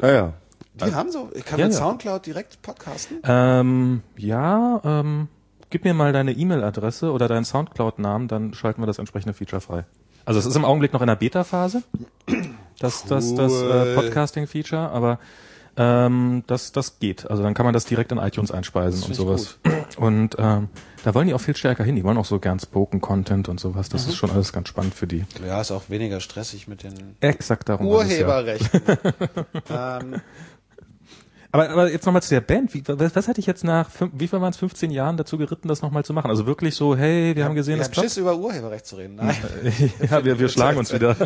naja. 0.00 0.32
Die 0.74 0.92
haben 0.94 1.11
so, 1.12 1.30
ich 1.34 1.44
kann 1.44 1.59
Ja, 1.61 1.66
mit 1.66 1.74
ja. 1.74 1.80
Soundcloud 1.80 2.26
direkt 2.26 2.61
podcasten. 2.62 3.18
Ähm, 3.24 4.02
ja, 4.16 4.80
ähm, 4.84 5.28
gib 5.70 5.84
mir 5.84 5.94
mal 5.94 6.12
deine 6.12 6.32
E-Mail-Adresse 6.32 7.12
oder 7.12 7.28
deinen 7.28 7.44
Soundcloud-Namen, 7.44 8.28
dann 8.28 8.54
schalten 8.54 8.82
wir 8.82 8.86
das 8.86 8.98
entsprechende 8.98 9.34
Feature 9.34 9.60
frei. 9.60 9.84
Also 10.24 10.40
es 10.40 10.46
ist 10.46 10.56
im 10.56 10.64
Augenblick 10.64 10.92
noch 10.92 11.02
in 11.02 11.06
der 11.08 11.16
Beta-Phase, 11.16 11.82
das, 12.78 13.04
das, 13.04 13.34
das 13.34 13.52
äh, 13.52 13.64
Cool. 13.64 13.94
Podcasting-Feature, 13.96 14.90
aber 14.90 15.18
Ähm, 15.76 16.44
das, 16.46 16.70
das 16.70 17.00
geht. 17.00 17.28
Also 17.28 17.42
dann 17.42 17.52
kann 17.52 17.64
man 17.66 17.72
das 17.72 17.84
direkt 17.84 18.12
in 18.12 18.18
iTunes 18.18 18.52
einspeisen 18.52 19.02
und 19.02 19.14
sowas. 19.14 19.58
Und 19.96 20.36
ähm, 20.38 20.68
da 21.02 21.14
wollen 21.16 21.26
die 21.26 21.34
auch 21.34 21.40
viel 21.40 21.56
stärker 21.56 21.82
hin. 21.82 21.96
Die 21.96 22.04
wollen 22.04 22.16
auch 22.16 22.24
so 22.24 22.38
gern 22.38 22.60
Spoken-Content 22.60 23.48
und 23.48 23.58
sowas. 23.58 23.88
Das 23.88 24.06
ist 24.06 24.14
schon 24.14 24.30
alles 24.30 24.52
ganz 24.52 24.68
spannend 24.68 24.94
für 24.94 25.08
die. 25.08 25.24
Ja, 25.44 25.60
ist 25.60 25.72
auch 25.72 25.90
weniger 25.90 26.20
stressig 26.20 26.68
mit 26.68 26.84
den 26.84 27.16
Exakt 27.20 27.68
darum. 27.68 27.86
es 27.88 27.92
ja. 27.92 27.98
Urheberrechten. 28.24 28.82
ähm, 29.68 30.20
Aber, 31.55 31.70
aber 31.70 31.88
jetzt 31.88 32.05
nochmal 32.05 32.20
zu 32.20 32.30
der 32.30 32.40
Band. 32.40 32.74
Wie, 32.74 32.82
was, 32.84 33.14
was 33.14 33.28
hatte 33.28 33.38
ich 33.38 33.46
jetzt 33.46 33.62
nach, 33.62 33.88
fünf, 33.88 34.11
wie 34.16 34.26
viel 34.26 34.40
waren 34.40 34.50
es, 34.50 34.57
15 34.57 34.90
Jahren 34.90 35.16
dazu 35.16 35.38
geritten, 35.38 35.68
das 35.68 35.82
nochmal 35.82 36.05
zu 36.05 36.12
machen? 36.12 36.28
Also 36.28 36.46
wirklich 36.46 36.74
so, 36.74 36.96
hey, 36.96 37.36
wir 37.36 37.44
haben 37.44 37.55
gesehen, 37.55 37.74
ich 37.74 37.78
das 37.78 37.86
hab 37.86 37.92
klappt. 37.92 38.07
Schiss 38.09 38.16
über 38.16 38.36
Urheberrecht 38.36 38.84
zu 38.84 38.96
reden. 38.96 39.14
Nein. 39.14 39.36
ja, 40.11 40.24
wir, 40.24 40.40
wir 40.40 40.48
schlagen 40.48 40.78
uns 40.78 40.92
wieder. 40.92 41.16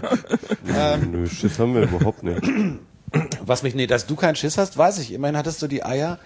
Nö, 1.10 1.26
Schiss 1.26 1.58
haben 1.58 1.72
wir 1.72 1.84
überhaupt 1.84 2.24
nicht. 2.24 2.42
Was 3.46 3.62
mich, 3.62 3.74
nee, 3.74 3.86
dass 3.86 4.04
du 4.04 4.16
keinen 4.16 4.36
Schiss 4.36 4.58
hast, 4.58 4.76
weiß 4.76 4.98
ich. 4.98 5.14
Immerhin 5.14 5.34
hattest 5.34 5.62
du 5.62 5.66
die 5.66 5.82
Eier, 5.82 6.18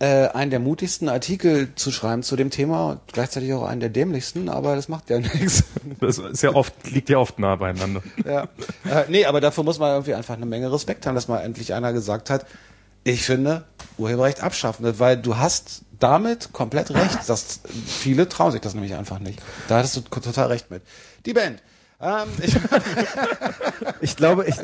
äh, 0.00 0.26
einen 0.28 0.50
der 0.50 0.58
mutigsten 0.58 1.08
Artikel 1.08 1.74
zu 1.76 1.92
schreiben 1.92 2.24
zu 2.24 2.34
dem 2.34 2.50
Thema, 2.50 3.00
gleichzeitig 3.12 3.52
auch 3.54 3.62
einen 3.62 3.80
der 3.80 3.90
dämlichsten, 3.90 4.48
aber 4.48 4.74
das 4.74 4.88
macht 4.88 5.08
ja 5.08 5.18
nichts. 5.20 5.62
Das 6.00 6.18
ist 6.18 6.42
ja 6.42 6.52
oft, 6.52 6.90
liegt 6.90 7.08
ja 7.10 7.18
oft 7.18 7.38
nah 7.38 7.54
beieinander. 7.54 8.02
Ja. 8.24 8.42
Äh, 8.84 9.04
nee, 9.08 9.24
aber 9.24 9.40
dafür 9.40 9.62
muss 9.62 9.78
man 9.78 9.92
irgendwie 9.92 10.14
einfach 10.14 10.34
eine 10.34 10.46
Menge 10.46 10.72
Respekt 10.72 11.06
haben, 11.06 11.14
dass 11.14 11.28
mal 11.28 11.38
endlich 11.38 11.74
einer 11.74 11.92
gesagt 11.92 12.28
hat, 12.28 12.44
ich 13.14 13.24
finde, 13.24 13.64
Urheberrecht 13.98 14.42
abschaffen, 14.42 14.98
weil 14.98 15.16
du 15.16 15.36
hast 15.36 15.82
damit 15.98 16.52
komplett 16.52 16.90
recht. 16.90 17.28
dass 17.28 17.60
viele 17.86 18.28
trauen 18.28 18.52
sich 18.52 18.60
das 18.60 18.74
nämlich 18.74 18.94
einfach 18.94 19.18
nicht. 19.20 19.40
Da 19.68 19.78
hattest 19.78 19.96
du 19.96 20.00
total 20.00 20.48
recht 20.48 20.70
mit. 20.70 20.82
Die 21.24 21.32
Band. 21.32 21.62
Ähm, 21.98 22.28
ich, 22.42 22.54
Ich 24.02 24.16
glaube, 24.16 24.44
ich, 24.46 24.56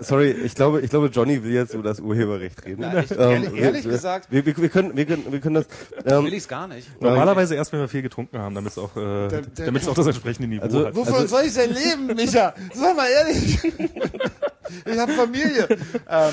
sorry, 0.00 0.30
ich 0.32 0.54
glaube, 0.56 0.80
ich 0.80 0.90
glaube, 0.90 1.06
Johnny 1.06 1.42
will 1.44 1.52
jetzt 1.52 1.74
über 1.74 1.84
das 1.84 2.00
Urheberrecht 2.00 2.64
reden. 2.64 2.80
Nein, 2.80 3.04
ich- 3.04 3.10
ehrlich- 3.16 3.54
ehrlich 3.54 3.84
wir, 3.84 3.92
gesagt- 3.92 4.26
wir, 4.30 4.44
wir, 4.44 4.56
wir 4.56 4.68
können, 4.68 4.96
wir 4.96 5.06
können, 5.06 5.30
wir 5.32 5.40
können 5.40 5.54
das. 5.54 5.66
Ähm, 6.04 6.24
will 6.24 6.32
ich 6.32 6.40
es 6.40 6.48
gar 6.48 6.66
nicht. 6.66 6.88
Normalerweise 7.00 7.54
erst, 7.54 7.72
wenn 7.72 7.78
wir 7.80 7.88
viel 7.88 8.02
getrunken 8.02 8.38
haben, 8.38 8.54
damit 8.56 8.72
es 8.72 8.78
auch, 8.78 8.96
äh, 8.96 9.28
damit 9.56 9.82
es 9.82 9.88
auch 9.88 9.94
das 9.94 10.06
entsprechende 10.06 10.48
Niveau 10.48 10.62
Also- 10.64 10.86
hat. 10.86 10.96
Wovon 10.96 11.28
soll 11.28 11.42
ich 11.44 11.54
denn 11.54 11.72
leben, 11.72 12.06
Micha? 12.06 12.54
Sag 12.74 12.96
mal 12.96 13.08
ehrlich. 13.08 13.58
ich 14.84 14.98
habe 14.98 15.12
Familie. 15.12 15.68
Ähm, 16.08 16.32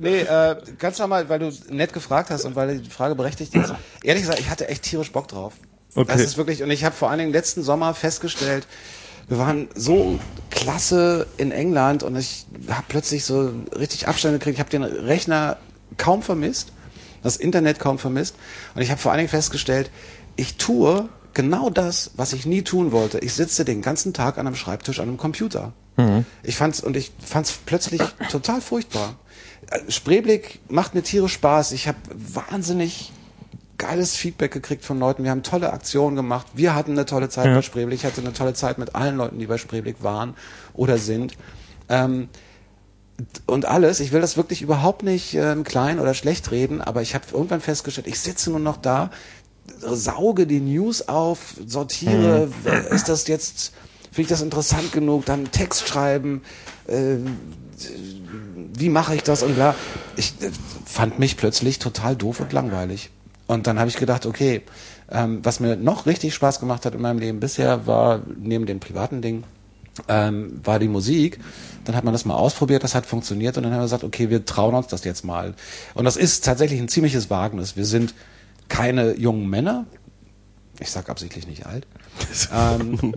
nee, 0.00 0.20
äh, 0.20 0.56
ganz 0.78 0.98
normal, 0.98 1.28
weil 1.28 1.38
du 1.38 1.52
nett 1.70 1.92
gefragt 1.92 2.30
hast 2.30 2.44
und 2.44 2.56
weil 2.56 2.78
die 2.78 2.90
Frage 2.90 3.14
berechtigt 3.14 3.54
ist. 3.54 3.72
Ehrlich 4.02 4.22
gesagt, 4.22 4.40
ich 4.40 4.50
hatte 4.50 4.68
echt 4.68 4.82
tierisch 4.82 5.12
Bock 5.12 5.28
drauf. 5.28 5.54
Okay. 5.94 6.10
Das 6.12 6.20
ist 6.20 6.36
wirklich, 6.36 6.62
und 6.62 6.70
ich 6.70 6.84
habe 6.84 6.94
vor 6.94 7.10
allen 7.10 7.18
Dingen 7.18 7.32
letzten 7.32 7.62
Sommer 7.62 7.94
festgestellt, 7.94 8.66
wir 9.28 9.38
waren 9.38 9.68
so 9.74 10.18
klasse 10.50 11.26
in 11.36 11.52
England 11.52 12.02
und 12.02 12.16
ich 12.16 12.46
habe 12.68 12.84
plötzlich 12.88 13.24
so 13.24 13.52
richtig 13.76 14.08
Abstand 14.08 14.34
gekriegt. 14.34 14.54
Ich 14.54 14.60
habe 14.60 14.70
den 14.70 14.82
Rechner 14.82 15.58
kaum 15.98 16.22
vermisst, 16.22 16.72
das 17.22 17.36
Internet 17.36 17.78
kaum 17.78 17.98
vermisst. 17.98 18.36
Und 18.74 18.82
ich 18.82 18.90
habe 18.90 19.00
vor 19.00 19.12
allen 19.12 19.18
Dingen 19.18 19.28
festgestellt, 19.28 19.90
ich 20.36 20.56
tue 20.56 21.08
genau 21.34 21.68
das, 21.68 22.12
was 22.16 22.32
ich 22.32 22.46
nie 22.46 22.62
tun 22.62 22.90
wollte. 22.90 23.18
Ich 23.18 23.34
sitze 23.34 23.64
den 23.64 23.82
ganzen 23.82 24.14
Tag 24.14 24.38
an 24.38 24.46
einem 24.46 24.56
Schreibtisch, 24.56 24.98
an 24.98 25.08
einem 25.08 25.18
Computer. 25.18 25.72
Ich 26.42 26.56
fand's 26.56 26.80
und 26.80 26.96
ich 26.96 27.12
fand's 27.24 27.58
plötzlich 27.66 28.00
total 28.30 28.60
furchtbar. 28.60 29.16
Äh, 29.70 29.90
Spreeblick 29.90 30.60
macht 30.68 30.94
mir 30.94 31.02
tierisch 31.02 31.34
Spaß. 31.34 31.72
Ich 31.72 31.88
habe 31.88 31.98
wahnsinnig 32.14 33.12
geiles 33.78 34.16
Feedback 34.16 34.52
gekriegt 34.52 34.84
von 34.84 34.98
Leuten. 34.98 35.22
Wir 35.24 35.30
haben 35.30 35.42
tolle 35.44 35.72
Aktionen 35.72 36.16
gemacht. 36.16 36.46
Wir 36.54 36.74
hatten 36.74 36.92
eine 36.92 37.06
tolle 37.06 37.28
Zeit 37.28 37.46
bei 37.54 37.62
Spreeblick. 37.62 37.98
Ich 38.00 38.04
hatte 38.04 38.20
eine 38.20 38.32
tolle 38.32 38.54
Zeit 38.54 38.78
mit 38.78 38.94
allen 38.94 39.16
Leuten, 39.16 39.38
die 39.38 39.46
bei 39.46 39.56
Spreeblick 39.58 40.02
waren 40.02 40.34
oder 40.74 40.98
sind. 40.98 41.34
Ähm, 41.88 42.28
und 43.46 43.66
alles. 43.66 44.00
Ich 44.00 44.12
will 44.12 44.20
das 44.20 44.36
wirklich 44.36 44.62
überhaupt 44.62 45.02
nicht 45.02 45.34
ähm, 45.34 45.64
klein 45.64 45.98
oder 46.00 46.14
schlecht 46.14 46.50
reden, 46.50 46.80
aber 46.80 47.02
ich 47.02 47.14
habe 47.14 47.24
irgendwann 47.32 47.60
festgestellt, 47.60 48.06
ich 48.06 48.20
sitze 48.20 48.50
nur 48.50 48.60
noch 48.60 48.76
da, 48.76 49.10
sauge 49.80 50.46
die 50.46 50.60
News 50.60 51.08
auf, 51.08 51.54
sortiere, 51.66 52.48
wer- 52.62 52.88
ist 52.92 53.08
das 53.08 53.26
jetzt, 53.26 53.72
finde 54.12 54.22
ich 54.22 54.28
das 54.28 54.40
interessant 54.40 54.92
genug, 54.92 55.24
dann 55.24 55.50
Text 55.50 55.88
schreiben, 55.88 56.42
äh, 56.88 57.18
wie 58.74 58.88
mache 58.88 59.14
ich 59.14 59.22
das 59.22 59.42
und 59.42 59.54
bla. 59.54 59.74
Ich 60.16 60.34
äh, 60.40 60.50
fand 60.84 61.18
mich 61.18 61.36
plötzlich 61.36 61.78
total 61.78 62.16
doof 62.16 62.40
und 62.40 62.52
langweilig. 62.52 63.10
Und 63.46 63.66
dann 63.66 63.78
habe 63.78 63.88
ich 63.88 63.96
gedacht, 63.96 64.26
okay, 64.26 64.62
ähm, 65.10 65.40
was 65.42 65.60
mir 65.60 65.76
noch 65.76 66.06
richtig 66.06 66.34
Spaß 66.34 66.60
gemacht 66.60 66.84
hat 66.84 66.94
in 66.94 67.00
meinem 67.00 67.18
Leben 67.18 67.40
bisher 67.40 67.86
war, 67.86 68.22
neben 68.38 68.66
den 68.66 68.78
privaten 68.78 69.22
Dingen, 69.22 69.44
ähm, 70.06 70.60
war 70.62 70.78
die 70.78 70.88
Musik. 70.88 71.40
Dann 71.84 71.96
hat 71.96 72.04
man 72.04 72.12
das 72.12 72.24
mal 72.24 72.34
ausprobiert, 72.34 72.84
das 72.84 72.94
hat 72.94 73.06
funktioniert 73.06 73.56
und 73.56 73.62
dann 73.62 73.72
haben 73.72 73.80
wir 73.80 73.84
gesagt, 73.84 74.04
okay, 74.04 74.28
wir 74.30 74.44
trauen 74.44 74.74
uns 74.74 74.86
das 74.86 75.04
jetzt 75.04 75.24
mal. 75.24 75.54
Und 75.94 76.04
das 76.04 76.16
ist 76.16 76.44
tatsächlich 76.44 76.80
ein 76.80 76.88
ziemliches 76.88 77.30
Wagnis. 77.30 77.76
Wir 77.76 77.86
sind 77.86 78.14
keine 78.68 79.16
jungen 79.16 79.48
Männer. 79.48 79.86
Ich 80.78 80.90
sag 80.90 81.08
absichtlich 81.08 81.46
nicht 81.46 81.66
alt. 81.66 81.86
ähm, 82.54 83.14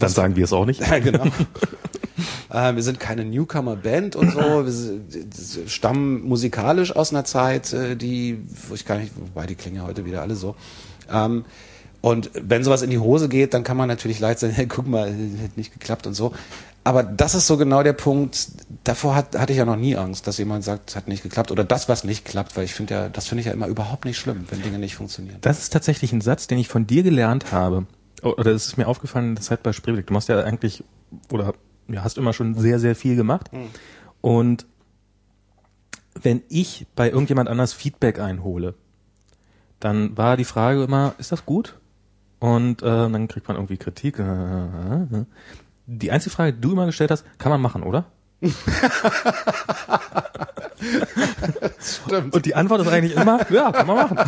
Dann 0.00 0.10
sagen 0.10 0.34
wir 0.34 0.44
es 0.44 0.52
auch 0.52 0.66
nicht. 0.66 0.80
ja, 0.90 0.98
genau. 0.98 1.24
äh, 2.50 2.74
wir 2.74 2.82
sind 2.82 2.98
keine 2.98 3.24
Newcomer-Band 3.24 4.16
und 4.16 4.32
so. 4.32 4.66
Wir 4.66 5.68
stammen 5.68 6.22
musikalisch 6.22 6.94
aus 6.94 7.12
einer 7.12 7.24
Zeit, 7.24 7.72
äh, 7.72 7.96
die, 7.96 8.40
wo 8.68 8.74
ich 8.74 8.84
gar 8.84 8.98
nicht, 8.98 9.12
wobei 9.16 9.46
die 9.46 9.54
klingen 9.54 9.76
ja 9.76 9.82
heute 9.84 10.04
wieder 10.04 10.22
alle 10.22 10.34
so. 10.34 10.56
Ähm, 11.12 11.44
und 12.00 12.30
wenn 12.34 12.64
sowas 12.64 12.82
in 12.82 12.90
die 12.90 12.98
Hose 12.98 13.28
geht, 13.28 13.52
dann 13.52 13.62
kann 13.62 13.76
man 13.76 13.88
natürlich 13.88 14.20
leicht 14.20 14.40
sagen, 14.40 14.52
hey, 14.56 14.66
guck 14.66 14.86
mal, 14.86 15.08
hat 15.08 15.56
nicht 15.56 15.72
geklappt 15.72 16.06
und 16.06 16.14
so. 16.14 16.32
Aber 16.82 17.02
das 17.02 17.34
ist 17.34 17.46
so 17.46 17.58
genau 17.58 17.82
der 17.82 17.92
Punkt. 17.92 18.48
Davor 18.84 19.14
hat, 19.14 19.38
hatte 19.38 19.52
ich 19.52 19.58
ja 19.58 19.66
noch 19.66 19.76
nie 19.76 19.96
Angst, 19.96 20.26
dass 20.26 20.38
jemand 20.38 20.64
sagt, 20.64 20.90
es 20.90 20.96
hat 20.96 21.08
nicht 21.08 21.22
geklappt 21.22 21.50
oder 21.50 21.62
das, 21.62 21.90
was 21.90 22.04
nicht 22.04 22.24
klappt, 22.24 22.56
weil 22.56 22.64
ich 22.64 22.72
finde 22.72 22.94
ja, 22.94 23.08
das 23.10 23.28
finde 23.28 23.40
ich 23.40 23.46
ja 23.48 23.52
immer 23.52 23.66
überhaupt 23.66 24.06
nicht 24.06 24.16
schlimm, 24.16 24.46
wenn 24.48 24.62
Dinge 24.62 24.78
nicht 24.78 24.96
funktionieren. 24.96 25.36
Das 25.42 25.58
ist 25.58 25.74
tatsächlich 25.74 26.12
ein 26.14 26.22
Satz, 26.22 26.46
den 26.46 26.58
ich 26.58 26.68
von 26.68 26.86
dir 26.86 27.02
gelernt 27.02 27.52
habe. 27.52 27.84
O- 28.22 28.34
Oder 28.36 28.52
es 28.52 28.66
ist 28.66 28.76
mir 28.76 28.86
aufgefallen, 28.88 29.34
das 29.34 29.50
halt 29.50 29.62
bei 29.62 29.72
Spreeblick. 29.72 30.06
Du 30.06 30.12
machst 30.14 30.28
ja 30.28 30.40
eigentlich, 30.42 30.84
oder 31.32 31.54
ja, 31.88 32.02
hast 32.04 32.18
immer 32.18 32.32
schon 32.32 32.54
sehr, 32.54 32.78
sehr 32.78 32.94
viel 32.94 33.16
gemacht. 33.16 33.50
Und 34.20 34.66
wenn 36.20 36.42
ich 36.48 36.86
bei 36.96 37.08
irgendjemand 37.10 37.48
anders 37.48 37.72
Feedback 37.72 38.18
einhole, 38.20 38.74
dann 39.78 40.16
war 40.16 40.36
die 40.36 40.44
Frage 40.44 40.84
immer, 40.84 41.14
ist 41.18 41.32
das 41.32 41.46
gut? 41.46 41.78
Und 42.38 42.82
äh, 42.82 42.86
dann 42.86 43.28
kriegt 43.28 43.48
man 43.48 43.56
irgendwie 43.56 43.76
Kritik. 43.78 44.18
äh, 44.18 44.22
äh, 44.22 45.02
äh. 45.20 45.24
Die 45.86 46.10
einzige 46.10 46.34
Frage, 46.34 46.52
die 46.52 46.60
du 46.60 46.72
immer 46.72 46.86
gestellt 46.86 47.10
hast, 47.10 47.24
kann 47.38 47.50
man 47.50 47.60
machen, 47.60 47.82
oder? 47.82 48.04
Stimmt. 51.80 52.34
Und 52.34 52.46
die 52.46 52.54
Antwort 52.54 52.80
ist 52.82 52.88
eigentlich 52.88 53.16
immer, 53.16 53.40
ja, 53.50 53.72
kann 53.72 53.86
man 53.86 53.96
machen. 53.96 54.18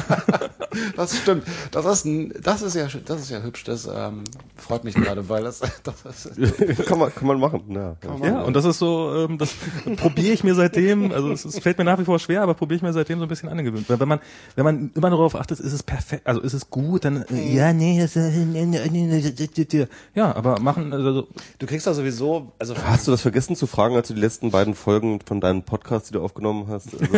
Das 0.97 1.17
stimmt. 1.17 1.45
Das 1.71 1.85
ist, 1.85 2.05
ein, 2.05 2.33
das 2.43 2.63
ist 2.63 2.75
ja, 2.75 2.87
das 3.05 3.21
ist 3.21 3.31
ja 3.31 3.43
hübsch. 3.43 3.65
Das 3.65 3.87
ähm, 3.87 4.25
freut 4.57 4.85
mich 4.85 4.95
gerade, 4.95 5.29
weil 5.29 5.45
das, 5.45 5.61
das 5.83 6.27
ist, 6.27 6.87
kann 6.87 6.99
man, 6.99 7.15
kann 7.15 7.27
man 7.27 7.39
machen. 7.39 7.63
Ja. 7.69 7.97
Ja, 8.23 8.43
und 8.43 8.55
das 8.55 8.65
ist 8.65 8.79
so, 8.79 9.27
ähm, 9.29 9.39
das 9.39 9.55
probiere 9.97 10.33
ich 10.33 10.45
mir 10.45 10.55
seitdem, 10.55 11.13
also 11.13 11.31
es, 11.33 11.45
es 11.45 11.59
fällt 11.59 11.79
mir 11.79 11.85
nach 11.85 11.99
wie 11.99 12.05
vor 12.05 12.19
schwer, 12.19 12.43
aber 12.43 12.55
probiere 12.55 12.77
ich 12.77 12.83
mir 12.83 12.93
seitdem 12.93 13.19
so 13.19 13.27
ein 13.27 13.29
bisschen 13.29 13.49
angewöhnt. 13.49 13.89
Weil 13.89 14.01
wenn 14.01 14.09
man, 14.09 14.21
wenn 14.55 14.65
man 14.65 14.91
immer 14.95 15.11
darauf 15.11 15.35
achtet, 15.35 15.61
ist 15.61 15.73
es 15.73 15.83
perfekt, 15.83 16.27
also 16.27 16.41
ist 16.41 16.55
es 16.55 16.71
gut, 16.71 17.05
dann 17.05 17.25
äh, 17.31 17.55
ja, 17.55 17.73
nee, 17.73 18.01
das, 18.01 18.17
äh, 18.17 18.31
nee, 18.31 18.65
nee, 18.65 18.81
nee, 18.91 19.07
nee, 19.07 19.65
nee. 19.73 19.87
ja, 20.15 20.35
aber 20.35 20.61
machen, 20.61 20.93
also 20.93 21.29
du 21.59 21.67
kriegst 21.67 21.87
da 21.87 21.95
sowieso, 21.95 22.53
also 22.59 22.75
Hast 22.85 23.07
du 23.07 23.11
das 23.11 23.23
vergessen 23.23 23.57
zu 23.57 23.67
fragen, 23.67 23.97
als 23.97 24.09
du 24.09 24.15
die 24.15 24.21
letzten 24.21 24.51
beiden 24.51 24.75
Folgen 24.75 25.21
von 25.25 25.41
deinem 25.41 25.63
Podcast, 25.63 26.09
die 26.09 26.13
du 26.15 26.23
aufgenommen 26.23 26.42
hast? 26.69 26.89
Also, 26.95 27.15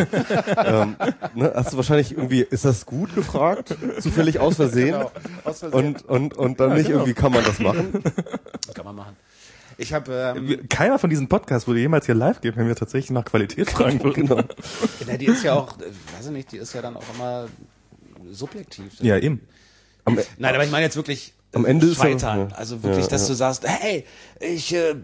ähm, 0.56 0.96
ne, 1.34 1.52
hast 1.54 1.72
du 1.72 1.76
wahrscheinlich 1.76 2.12
irgendwie, 2.12 2.40
ist 2.40 2.64
das 2.64 2.86
gut 2.86 3.14
gefragt? 3.14 3.76
Zufällig 4.00 4.38
aus 4.38 4.56
Versehen? 4.56 4.92
Genau, 4.92 5.10
aus 5.44 5.60
Versehen. 5.60 5.78
Und, 5.78 6.04
und, 6.04 6.34
und 6.36 6.60
dann 6.60 6.74
nicht 6.74 6.90
irgendwie, 6.90 7.14
kann 7.14 7.32
man 7.32 7.44
das 7.44 7.58
machen? 7.58 8.02
das 8.66 8.74
kann 8.74 8.84
man 8.84 8.96
machen. 8.96 9.16
Ich 9.76 9.92
habe, 9.92 10.34
ähm, 10.36 10.68
keiner 10.68 10.98
von 10.98 11.10
diesen 11.10 11.28
Podcasts 11.28 11.66
würde 11.66 11.80
jemals 11.80 12.06
hier 12.06 12.14
live 12.14 12.40
gehen, 12.40 12.54
wenn 12.56 12.68
wir 12.68 12.76
tatsächlich 12.76 13.10
nach 13.10 13.24
Qualität 13.24 13.70
fragen 13.70 14.02
würden. 14.02 14.28
Genau. 14.28 14.42
na, 15.06 15.16
die 15.16 15.26
ist 15.26 15.42
ja 15.42 15.54
auch, 15.54 15.78
äh, 15.80 15.86
weiß 16.16 16.26
ich 16.26 16.32
nicht, 16.32 16.52
die 16.52 16.58
ist 16.58 16.74
ja 16.74 16.82
dann 16.82 16.96
auch 16.96 17.04
immer 17.14 17.48
subjektiv. 18.30 18.92
Ja, 19.00 19.18
eben. 19.18 19.40
Am, 20.04 20.18
Nein, 20.38 20.54
aber 20.54 20.64
ich 20.64 20.70
meine 20.70 20.84
jetzt 20.84 20.96
wirklich 20.96 21.34
Am 21.54 21.64
Ende 21.64 21.86
ist 21.86 21.96
scheitern. 21.96 22.48
ja- 22.50 22.56
also 22.56 22.82
wirklich, 22.82 23.04
ja, 23.04 23.10
dass 23.10 23.22
ja. 23.22 23.28
du 23.28 23.34
sagst, 23.34 23.62
hey, 23.66 24.04
ich 24.40 24.74
äh, 24.74 24.94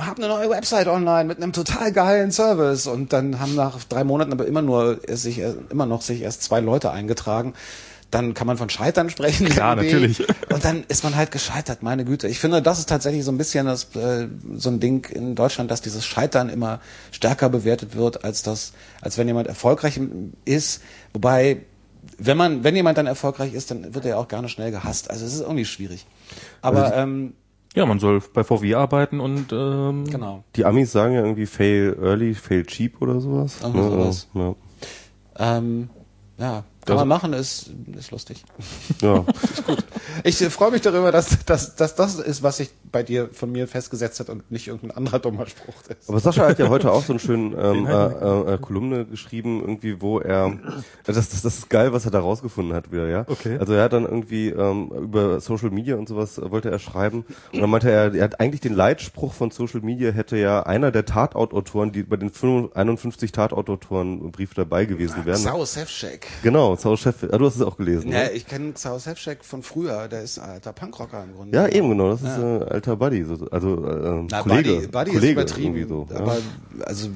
habe 0.00 0.22
eine 0.22 0.28
neue 0.32 0.50
Website 0.50 0.88
online 0.88 1.24
mit 1.24 1.38
einem 1.38 1.52
total 1.52 1.92
geilen 1.92 2.30
Service 2.32 2.86
und 2.86 3.12
dann 3.12 3.40
haben 3.40 3.54
nach 3.54 3.82
drei 3.84 4.04
Monaten 4.04 4.32
aber 4.32 4.46
immer 4.46 4.62
nur 4.62 5.00
sich 5.08 5.40
immer 5.70 5.86
noch 5.86 6.02
sich 6.02 6.22
erst 6.22 6.42
zwei 6.42 6.60
Leute 6.60 6.90
eingetragen. 6.90 7.54
Dann 8.10 8.34
kann 8.34 8.46
man 8.46 8.58
von 8.58 8.68
Scheitern 8.68 9.08
sprechen. 9.08 9.48
Klar, 9.48 9.74
natürlich. 9.74 10.20
Und 10.52 10.66
dann 10.66 10.84
ist 10.88 11.02
man 11.02 11.16
halt 11.16 11.30
gescheitert, 11.30 11.82
meine 11.82 12.04
Güte. 12.04 12.28
Ich 12.28 12.40
finde, 12.40 12.60
das 12.60 12.78
ist 12.78 12.90
tatsächlich 12.90 13.24
so 13.24 13.32
ein 13.32 13.38
bisschen 13.38 13.64
das, 13.64 13.84
äh, 13.96 14.28
so 14.54 14.68
ein 14.68 14.80
Ding 14.80 15.06
in 15.10 15.34
Deutschland, 15.34 15.70
dass 15.70 15.80
dieses 15.80 16.04
Scheitern 16.04 16.50
immer 16.50 16.80
stärker 17.10 17.48
bewertet 17.48 17.96
wird, 17.96 18.22
als 18.22 18.42
das, 18.42 18.74
als 19.00 19.16
wenn 19.16 19.28
jemand 19.28 19.48
erfolgreich 19.48 19.98
ist. 20.44 20.82
Wobei, 21.14 21.62
wenn 22.18 22.36
man, 22.36 22.64
wenn 22.64 22.74
jemand 22.76 22.98
dann 22.98 23.06
erfolgreich 23.06 23.54
ist, 23.54 23.70
dann 23.70 23.94
wird 23.94 24.04
er 24.04 24.18
auch 24.18 24.28
gerne 24.28 24.48
schnell 24.48 24.70
gehasst. 24.70 25.10
Also 25.10 25.24
es 25.24 25.34
ist 25.34 25.40
irgendwie 25.40 25.64
schwierig. 25.64 26.06
Aber 26.60 26.94
ähm, 26.96 27.34
Ja, 27.74 27.86
man 27.86 27.98
soll 28.00 28.20
bei 28.34 28.44
VW 28.44 28.74
arbeiten 28.74 29.20
und 29.20 29.52
ähm, 29.52 30.04
Genau. 30.10 30.44
Die 30.56 30.64
Amis 30.64 30.92
sagen 30.92 31.14
ja 31.14 31.20
irgendwie 31.20 31.46
fail 31.46 31.96
early, 32.02 32.34
fail 32.34 32.64
cheap 32.66 33.00
oder 33.00 33.20
sowas. 33.20 33.58
Irgendwie 33.62 33.80
Ne, 33.80 33.90
sowas. 33.90 34.28
Ja. 34.34 34.54
Ähm, 35.38 35.90
ja, 36.38 36.64
kann 36.84 36.96
Das- 36.96 37.00
man 37.00 37.08
machen, 37.08 37.32
ist, 37.32 37.70
ist 37.96 38.10
lustig. 38.10 38.44
ja. 39.00 39.24
Ich 40.24 40.40
äh, 40.42 40.50
freue 40.50 40.70
mich 40.70 40.82
darüber, 40.82 41.10
dass, 41.10 41.44
dass, 41.46 41.74
dass 41.74 41.94
das 41.94 42.16
ist, 42.16 42.42
was 42.42 42.58
sich 42.58 42.70
bei 42.92 43.02
dir 43.02 43.30
von 43.32 43.50
mir 43.50 43.66
festgesetzt 43.66 44.20
hat 44.20 44.28
und 44.28 44.50
nicht 44.50 44.68
irgendein 44.68 44.96
anderer 44.96 45.18
dummer 45.18 45.46
Spruch 45.46 45.74
ist. 45.88 46.08
Aber 46.08 46.20
Sascha 46.20 46.46
hat 46.46 46.58
ja 46.58 46.68
heute 46.68 46.92
auch 46.92 47.02
so 47.02 47.12
einen 47.14 47.18
schönen 47.20 47.54
ähm, 47.58 47.86
äh, 47.86 47.90
äh, 47.90 48.54
äh, 48.54 48.58
Kolumne 48.58 49.06
geschrieben, 49.06 49.60
irgendwie, 49.60 50.00
wo 50.02 50.20
er 50.20 50.52
das, 51.04 51.16
das, 51.16 51.42
das 51.42 51.58
ist 51.58 51.70
geil, 51.70 51.92
was 51.92 52.04
er 52.04 52.10
da 52.10 52.20
rausgefunden 52.20 52.74
hat 52.74 52.92
wieder, 52.92 53.08
ja. 53.08 53.24
Okay. 53.26 53.56
Also 53.58 53.72
er 53.72 53.84
hat 53.84 53.94
dann 53.94 54.04
irgendwie 54.04 54.50
ähm, 54.50 54.90
über 54.92 55.40
Social 55.40 55.70
Media 55.70 55.96
und 55.96 56.08
sowas 56.08 56.36
äh, 56.38 56.50
wollte 56.50 56.70
er 56.70 56.78
schreiben 56.78 57.24
und 57.52 57.60
dann 57.60 57.70
meinte 57.70 57.90
er, 57.90 58.14
er 58.14 58.24
hat 58.24 58.38
eigentlich 58.40 58.60
den 58.60 58.74
Leitspruch 58.74 59.32
von 59.32 59.50
Social 59.50 59.80
Media 59.80 60.10
hätte 60.10 60.36
ja 60.36 60.62
einer 60.64 60.90
der 60.92 61.06
Tatort-Autoren, 61.06 61.90
die 61.92 62.02
bei 62.02 62.16
den 62.16 62.30
55 62.30 62.76
51 62.76 63.32
Tatort-Autoren 63.32 64.20
im 64.20 64.30
Brief 64.32 64.52
dabei 64.54 64.84
gewesen 64.84 65.24
wären. 65.24 65.38
Xao 65.38 65.64
Sefcek. 65.64 66.26
Genau, 66.42 66.71
Sau 66.76 66.96
Chef. 66.96 67.24
Ah, 67.30 67.38
du 67.38 67.46
hast 67.46 67.56
es 67.56 67.62
auch 67.62 67.76
gelesen. 67.76 68.10
Ja, 68.10 68.24
ne? 68.24 68.32
ich 68.32 68.46
kenne 68.46 68.72
Sefcek 68.74 69.44
von 69.44 69.62
früher, 69.62 70.08
der 70.08 70.22
ist 70.22 70.38
ein 70.38 70.50
alter 70.50 70.72
Punkrocker 70.72 71.24
im 71.24 71.34
Grunde. 71.34 71.56
Ja, 71.56 71.68
eben 71.68 71.88
genau. 71.90 72.10
Das 72.10 72.22
ist 72.22 72.38
äh, 72.38 72.64
alter 72.72 72.96
Buddy, 72.96 73.24
so, 73.24 73.46
also 73.50 73.86
äh, 73.86 74.26
Na, 74.30 74.42
Kollege, 74.42 74.72
Buddy, 74.72 74.86
Buddy 74.88 75.10
Kollege 75.12 75.40
ist 75.40 75.56
übertrieben. 75.56 75.88
so. 75.88 76.08
aber 76.14 76.38
also 76.84 77.08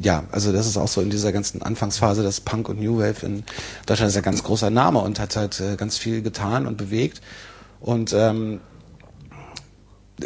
ja, 0.00 0.24
also 0.30 0.52
das 0.52 0.66
ist 0.66 0.76
auch 0.76 0.88
so 0.88 1.00
in 1.00 1.10
dieser 1.10 1.32
ganzen 1.32 1.62
Anfangsphase 1.62 2.22
des 2.22 2.40
Punk 2.40 2.68
und 2.68 2.80
New 2.80 2.98
Wave 2.98 3.24
in 3.24 3.44
Deutschland 3.86 4.08
ist 4.08 4.14
ja 4.14 4.22
ein 4.22 4.24
ganz 4.24 4.42
großer 4.42 4.70
Name 4.70 5.00
und 5.00 5.18
hat 5.20 5.36
halt 5.36 5.60
äh, 5.60 5.76
ganz 5.76 5.98
viel 5.98 6.22
getan 6.22 6.66
und 6.66 6.76
bewegt. 6.76 7.20
Und 7.80 8.12
ähm, 8.12 8.60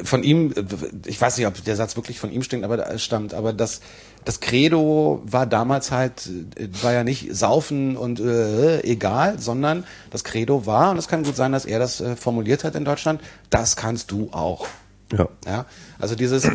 von 0.04 0.22
ihm, 0.22 0.52
äh, 0.52 0.64
ich 1.06 1.20
weiß 1.20 1.36
nicht, 1.38 1.46
ob 1.46 1.62
der 1.64 1.76
Satz 1.76 1.96
wirklich 1.96 2.18
von 2.18 2.32
ihm 2.32 2.42
stinkt, 2.42 2.64
aber 2.64 2.98
stammt, 2.98 3.34
aber 3.34 3.52
das 3.52 3.80
das 4.24 4.40
Credo 4.40 5.22
war 5.24 5.46
damals 5.46 5.90
halt, 5.90 6.28
äh, 6.56 6.68
war 6.82 6.92
ja 6.92 7.04
nicht 7.04 7.34
saufen 7.34 7.96
und 7.96 8.20
äh, 8.20 8.80
egal, 8.82 9.38
sondern 9.38 9.84
das 10.10 10.24
Credo 10.24 10.66
war, 10.66 10.90
und 10.90 10.98
es 10.98 11.08
kann 11.08 11.22
gut 11.22 11.36
sein, 11.36 11.52
dass 11.52 11.64
er 11.64 11.78
das 11.78 12.00
äh, 12.00 12.16
formuliert 12.16 12.64
hat 12.64 12.74
in 12.74 12.84
Deutschland, 12.84 13.20
das 13.50 13.76
kannst 13.76 14.10
du 14.10 14.28
auch. 14.32 14.66
Ja. 15.12 15.28
Ja, 15.44 15.66
also 15.98 16.14
dieses 16.14 16.48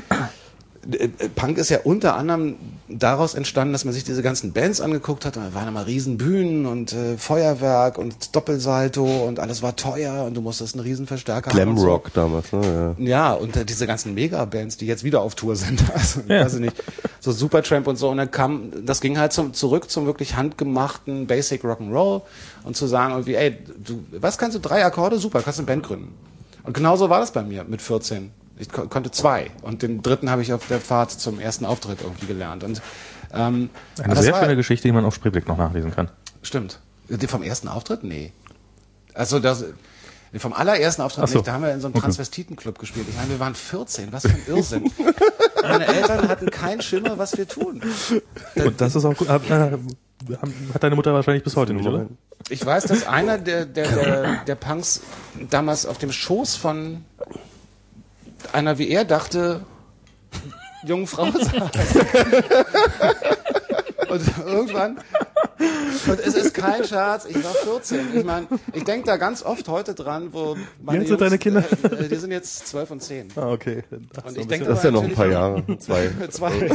Punk 1.36 1.58
ist 1.58 1.70
ja 1.70 1.80
unter 1.84 2.16
anderem 2.16 2.56
daraus 2.88 3.34
entstanden, 3.34 3.74
dass 3.74 3.86
man 3.86 3.94
sich 3.94 4.04
diese 4.04 4.22
ganzen 4.22 4.54
Bands 4.54 4.82
angeguckt 4.82 5.26
hat. 5.26 5.36
Und 5.38 5.44
da 5.44 5.54
waren 5.54 5.68
immer 5.68 5.88
riesen 5.88 6.18
Bühnen 6.18 6.66
und 6.68 6.94
äh, 6.94 7.18
Feuerwerk 7.18 7.98
und 7.98 8.36
Doppelsalto 8.36 9.26
und 9.26 9.40
alles 9.40 9.64
war 9.64 9.76
teuer 9.76 10.24
und 10.26 10.36
du 10.36 10.42
musstest 10.42 10.76
einen 10.76 10.84
riesen 10.84 11.08
Verstärker 11.08 11.52
haben. 11.52 11.70
und 11.70 11.78
so. 11.78 11.84
Glamrock 11.86 12.14
damals, 12.14 12.52
ne? 12.54 12.96
Ja. 13.00 13.06
Ja, 13.06 13.34
und 13.34 13.56
äh, 13.58 13.66
diese 13.66 13.88
ganzen 13.88 14.14
Megabands, 14.14 14.78
die 14.78 14.86
jetzt 14.86 15.04
wieder 15.04 15.22
auf 15.22 15.34
Tour 15.36 15.56
sind, 15.56 15.84
also 15.94 16.22
Ja. 16.28 16.46
weiß 16.46 16.56
ich 16.56 16.60
nicht, 16.62 16.76
so 17.20 17.32
Supertramp 17.32 17.88
und 17.88 17.96
so, 17.96 18.10
und 18.10 18.18
dann 18.18 18.30
kam, 18.30 18.72
das 18.86 19.02
ging 19.02 19.18
halt 19.18 19.34
zum, 19.34 19.54
zurück 19.54 19.90
zum 19.90 20.06
wirklich 20.06 20.36
handgemachten 20.36 21.26
Basic 21.26 21.64
Rock'n'Roll 21.64 22.22
und 22.64 22.78
zu 22.78 22.86
sagen 22.86 23.14
irgendwie, 23.14 23.36
ey, 23.36 23.58
du, 23.84 24.04
was 24.20 24.38
kannst 24.38 24.56
du, 24.56 24.60
drei 24.62 24.86
Akkorde, 24.86 25.18
super, 25.18 25.42
kannst 25.42 25.58
eine 25.60 25.66
Band 25.66 25.84
gründen. 25.84 26.14
Und 26.64 26.74
genauso 26.74 27.10
war 27.10 27.20
das 27.20 27.32
bei 27.32 27.42
mir 27.44 27.64
mit 27.64 27.82
14. 27.82 28.30
Ich 28.58 28.70
ko 28.72 28.88
konnte 28.88 29.12
zwei 29.12 29.52
und 29.64 29.82
den 29.82 30.02
dritten 30.02 30.30
habe 30.30 30.42
ich 30.42 30.54
auf 30.54 30.68
der 30.68 30.80
Fahrt 30.80 31.12
zum 31.12 31.40
ersten 31.40 31.66
Auftritt 31.66 32.02
irgendwie 32.02 32.26
gelernt 32.28 32.64
und 32.64 32.82
ähm, 33.34 33.70
eine 34.02 34.16
sehr 34.16 34.34
war- 34.34 34.42
schöne 34.44 34.56
Geschichte, 34.56 34.88
die 34.88 34.92
man 34.94 35.04
auf 35.06 35.14
Spreeblick 35.16 35.48
noch 35.48 35.58
nachlesen 35.58 35.92
kann. 35.92 36.10
Stimmt. 36.42 36.80
Die 37.10 37.28
vom 37.28 37.44
ersten 37.44 37.68
Auftritt? 37.68 38.04
Nee. 38.04 38.32
Also 39.14 39.40
das 39.40 39.66
vom 40.38 40.52
allerersten 40.54 41.02
Auftritt 41.02 41.28
so. 41.30 41.38
nicht. 41.38 41.48
Da 41.48 41.54
haben 41.54 41.64
wir 41.64 41.74
in 41.74 41.80
so 41.80 41.88
einem 41.88 41.96
Okay. 41.96 42.04
Transvestitenclub 42.04 42.78
gespielt. 42.80 43.06
Ich 43.10 43.16
meine, 43.16 43.30
wir 43.30 43.40
waren 43.40 43.56
14. 43.56 44.12
Was 44.12 44.24
für 44.24 44.30
ein 44.30 44.44
Irrsinn. 44.48 44.92
Meine 45.62 45.88
Eltern 45.88 46.28
hatten 46.28 46.50
keinen 46.52 46.82
Schimmer, 46.82 47.18
was 47.18 47.38
wir 47.38 47.48
tun. 47.48 47.82
Und 48.56 48.82
das 48.82 48.96
ist 48.96 49.06
auch 49.06 49.16
gut. 49.16 49.30
Hat, 49.30 49.50
äh, 49.50 49.78
hat 50.74 50.84
deine 50.84 50.96
Mutter 50.96 51.14
wahrscheinlich 51.14 51.44
bis 51.44 51.56
heute 51.56 51.74
nicht, 51.74 51.88
oder? 51.88 52.08
Ich 52.50 52.66
weiß, 52.66 52.84
dass 52.86 53.08
einer 53.08 53.38
der, 53.38 53.66
der, 53.66 53.88
der, 53.88 54.36
der 54.46 54.56
Punks 54.56 55.02
damals 55.50 55.86
auf 55.86 55.98
dem 56.00 56.12
Schoß 56.12 56.56
von 56.58 57.06
einer, 58.54 58.78
wie 58.78 58.90
er 58.90 59.06
dachte, 59.06 59.66
jungen 60.86 61.08
Frau 61.08 61.32
saß. 61.32 61.50
Und 64.10 64.22
irgendwann, 64.46 64.98
und 66.08 66.20
es 66.20 66.36
ist 66.36 66.54
kein 66.54 66.84
Scherz, 66.84 67.26
ich 67.26 67.44
war 67.44 67.54
14. 67.54 68.00
Ich 68.16 68.24
meine, 68.24 68.48
ich 68.74 68.84
denke 68.84 69.06
da 69.06 69.18
ganz 69.18 69.44
oft 69.44 69.68
heute 69.68 69.94
dran, 69.94 70.30
wo 70.32 70.58
meine 70.82 71.06
sind 71.06 71.22
deine 71.22 71.38
Kinder? 71.38 71.64
Äh, 71.84 72.08
die 72.08 72.16
sind 72.16 72.32
jetzt 72.32 72.68
12 72.68 72.92
und 72.92 73.04
10. 73.04 73.28
Ah, 73.36 73.52
okay. 73.52 73.84
Und 73.92 74.38
ich 74.38 74.48
denke 74.48 74.68
Das 74.68 74.80
ist 74.80 74.86
ja 74.86 74.92
noch 74.92 75.04
ein 75.04 75.14
paar 75.14 75.28
Jahre, 75.28 75.64
zwei. 75.80 76.10
Zwei. 76.30 76.70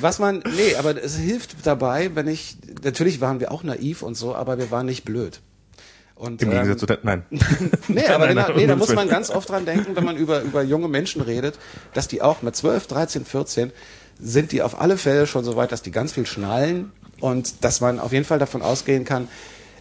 Was 0.00 0.18
man, 0.18 0.42
nee, 0.56 0.74
aber 0.76 1.02
es 1.02 1.16
hilft 1.16 1.64
dabei, 1.64 2.10
wenn 2.14 2.28
ich, 2.28 2.58
natürlich 2.82 3.20
waren 3.20 3.40
wir 3.40 3.52
auch 3.52 3.62
naiv 3.62 4.02
und 4.02 4.16
so, 4.16 4.34
aber 4.34 4.58
wir 4.58 4.70
waren 4.70 4.86
nicht 4.86 5.04
blöd. 5.04 5.40
Und, 6.16 6.40
Im 6.40 6.48
ähm, 6.48 6.54
Gegensatz 6.54 6.80
zu 6.80 6.86
der, 6.86 6.98
nein. 7.02 7.24
Nee, 7.88 8.06
aber 8.06 8.26
Nein, 8.26 8.36
genau, 8.36 8.48
nein, 8.48 8.56
nee, 8.56 8.66
da 8.66 8.76
muss 8.76 8.94
man 8.94 9.08
ganz 9.08 9.30
oft 9.30 9.50
dran 9.50 9.66
denken, 9.66 9.94
wenn 9.94 10.04
man 10.04 10.16
über, 10.16 10.40
über 10.40 10.62
junge 10.62 10.88
Menschen 10.88 11.20
redet, 11.20 11.58
dass 11.92 12.08
die 12.08 12.22
auch 12.22 12.40
mit 12.42 12.56
12, 12.56 12.86
13, 12.86 13.24
14 13.26 13.72
sind 14.18 14.52
die 14.52 14.62
auf 14.62 14.80
alle 14.80 14.96
Fälle 14.96 15.26
schon 15.26 15.44
so 15.44 15.56
weit, 15.56 15.72
dass 15.72 15.82
die 15.82 15.90
ganz 15.90 16.12
viel 16.12 16.24
schnallen 16.24 16.90
und 17.20 17.64
dass 17.64 17.82
man 17.82 18.00
auf 18.00 18.12
jeden 18.12 18.24
Fall 18.24 18.38
davon 18.38 18.62
ausgehen 18.62 19.04
kann. 19.04 19.28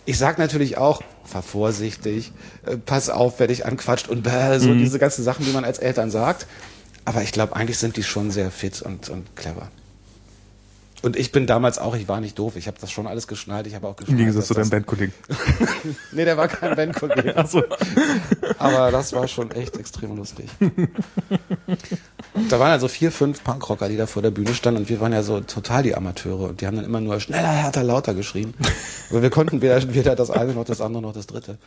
Ich 0.04 0.18
sag 0.18 0.38
natürlich 0.38 0.78
auch, 0.78 1.02
fahr 1.24 1.42
vorsichtig, 1.42 2.34
äh, 2.66 2.76
pass 2.78 3.10
auf, 3.10 3.40
wer 3.40 3.48
dich 3.48 3.66
anquatscht 3.66 4.10
und 4.10 4.24
bäh, 4.24 4.60
so 4.60 4.74
diese 4.74 5.00
ganzen 5.00 5.24
Sachen, 5.24 5.46
die 5.46 5.52
man 5.52 5.64
als 5.64 5.80
Eltern 5.80 6.12
sagt. 6.12 6.48
Aber 7.06 7.22
ich 7.22 7.32
glaube, 7.32 7.56
eigentlich 7.56 7.78
sind 7.78 7.96
die 7.96 8.04
schon 8.04 8.30
sehr 8.30 8.52
fit 8.52 8.82
und, 8.82 9.10
und 9.10 9.36
clever. 9.36 9.70
Und 11.06 11.16
ich 11.18 11.32
bin 11.32 11.46
damals 11.46 11.78
auch, 11.78 11.96
ich 11.96 12.08
war 12.08 12.20
nicht 12.20 12.40
doof, 12.40 12.56
ich 12.56 12.66
habe 12.66 12.78
das 12.82 12.92
schon 12.92 13.06
alles 13.06 13.28
geschnallt, 13.28 13.68
ich 13.68 13.76
habe 13.76 13.86
auch 13.86 13.92
Im 13.92 13.98
geschnallt. 13.98 14.18
Gegensatz 14.18 14.48
zu 14.48 14.56
deinem 14.56 14.72
Bandkollegen. 14.72 15.14
Nee, 16.12 16.26
der 16.26 16.36
war 16.36 16.48
kein 16.48 16.76
Bandkollege. 16.76 17.38
Ach 17.38 17.48
so. 17.48 17.62
Aber 18.58 18.90
das 18.90 19.14
war 19.14 19.28
schon 19.28 19.52
echt 19.52 19.78
extrem 19.78 20.16
lustig. 20.16 20.50
da 22.50 22.60
waren 22.60 22.72
also 22.72 22.88
vier, 22.88 23.12
fünf 23.12 23.44
Punkrocker, 23.44 23.88
die 23.88 23.98
da 23.98 24.08
vor 24.08 24.24
der 24.24 24.32
Bühne 24.32 24.56
standen 24.56 24.82
und 24.82 24.90
wir 24.90 25.00
waren 25.00 25.14
ja 25.14 25.22
so 25.22 25.42
total 25.42 25.84
die 25.84 25.94
Amateure 25.94 26.50
und 26.50 26.62
die 26.62 26.66
haben 26.66 26.76
dann 26.76 26.86
immer 26.86 27.02
nur 27.02 27.20
schneller, 27.20 27.50
härter, 27.50 27.84
lauter 27.84 28.16
geschrien. 28.16 28.56
Aber 29.12 29.22
wir 29.22 29.30
konnten 29.30 29.62
weder, 29.62 29.94
weder 29.94 30.16
das 30.16 30.32
eine 30.32 30.54
noch 30.54 30.66
das 30.66 30.82
andere 30.82 31.04
noch 31.04 31.14
das 31.14 31.28
dritte. 31.28 31.60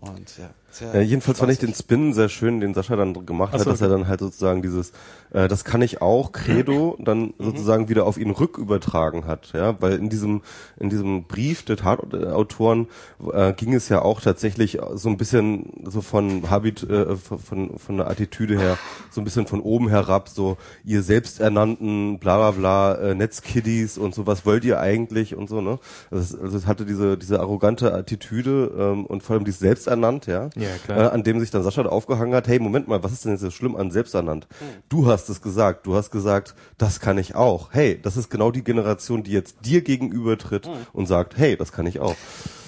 Und 0.00 0.36
ja, 0.36 0.50
Ja, 0.92 1.00
jedenfalls 1.00 1.38
fand 1.38 1.50
ich 1.52 1.58
den. 1.58 1.72
Spin 1.74 2.12
sehr 2.12 2.28
schön, 2.28 2.60
den 2.60 2.74
Sascha 2.74 2.96
dann 2.96 3.24
gemacht 3.24 3.52
Ach 3.54 3.58
hat, 3.58 3.64
so, 3.64 3.70
dass 3.70 3.80
er 3.80 3.88
dann 3.88 4.08
halt 4.08 4.20
sozusagen 4.20 4.60
dieses, 4.60 4.92
äh, 5.30 5.48
das 5.48 5.64
kann 5.64 5.80
ich 5.80 6.02
auch, 6.02 6.32
Credo, 6.32 6.98
dann 7.00 7.32
Mhm. 7.38 7.44
sozusagen 7.44 7.88
wieder 7.88 8.04
auf 8.04 8.18
ihn 8.18 8.30
rückübertragen 8.30 9.24
hat, 9.26 9.52
ja, 9.54 9.80
weil 9.80 9.94
in 9.94 10.10
diesem, 10.10 10.42
in 10.78 10.90
diesem 10.90 11.24
Brief 11.24 11.64
der 11.64 11.78
Tatautoren 11.78 12.88
äh, 13.32 13.54
ging 13.54 13.72
es 13.72 13.88
ja 13.88 14.02
auch 14.02 14.20
tatsächlich 14.20 14.78
so 14.94 15.08
ein 15.08 15.16
bisschen 15.16 15.72
so 15.86 16.02
von 16.02 16.50
Habit, 16.50 16.82
äh, 16.82 17.16
von, 17.16 17.38
von, 17.38 17.78
von 17.78 17.96
der 17.96 18.10
Attitüde 18.10 18.58
her, 18.58 18.76
so 19.10 19.20
ein 19.22 19.24
bisschen 19.24 19.46
von 19.46 19.60
oben 19.60 19.88
herab, 19.88 20.28
so 20.28 20.58
ihr 20.84 21.02
selbsternannten, 21.02 22.18
bla 22.18 22.36
bla 22.36 22.50
bla, 22.50 22.94
äh, 22.96 23.14
Netzkiddies 23.14 23.96
und 23.98 24.14
so, 24.14 24.26
was 24.26 24.44
wollt 24.44 24.64
ihr 24.64 24.80
eigentlich 24.80 25.34
und 25.34 25.48
so, 25.48 25.60
ne? 25.60 25.78
Also 26.10 26.36
es, 26.36 26.40
also 26.42 26.56
es 26.58 26.66
hatte 26.66 26.84
diese, 26.84 27.16
diese 27.16 27.40
arrogante 27.40 27.94
Attitüde 27.94 28.72
ähm, 28.78 29.06
und 29.06 29.22
vor 29.22 29.36
allem 29.36 29.44
dieses 29.44 29.60
selbsternannt, 29.60 30.26
ja, 30.26 30.50
Ja, 30.56 30.68
klar. 30.84 30.98
Äh, 30.98 31.14
an 31.14 31.22
dem 31.22 31.38
sich 31.38 31.50
dann 31.50 31.62
Sascha 31.62 31.82
da 31.82 31.90
aufgehangen 31.90 32.34
hat, 32.34 32.48
hey, 32.48 32.58
Moment 32.58 32.88
mal, 32.88 33.02
was 33.02 33.12
ist 33.12 33.24
denn 33.24 33.32
jetzt 33.32 33.42
so 33.42 33.50
schlimm 33.50 33.76
an 33.76 33.90
selbsternannt? 33.90 34.48
Du 34.88 35.06
hast 35.06 35.28
es 35.28 35.42
gesagt, 35.42 35.86
du 35.86 35.94
hast 35.94 36.10
gesagt, 36.10 36.54
das 36.78 37.00
kann 37.00 37.18
ich 37.18 37.34
auch. 37.34 37.68
Hey, 37.72 38.00
das 38.00 38.16
ist 38.16 38.30
genau 38.30 38.50
die 38.50 38.64
Generation, 38.64 39.22
die 39.22 39.32
jetzt 39.32 39.56
dir 39.64 39.82
gegenüber 39.82 40.38
tritt 40.38 40.68
und 40.92 41.06
sagt, 41.06 41.36
hey, 41.36 41.56
das 41.56 41.72
kann 41.72 41.86
ich 41.86 42.00
auch. 42.00 42.16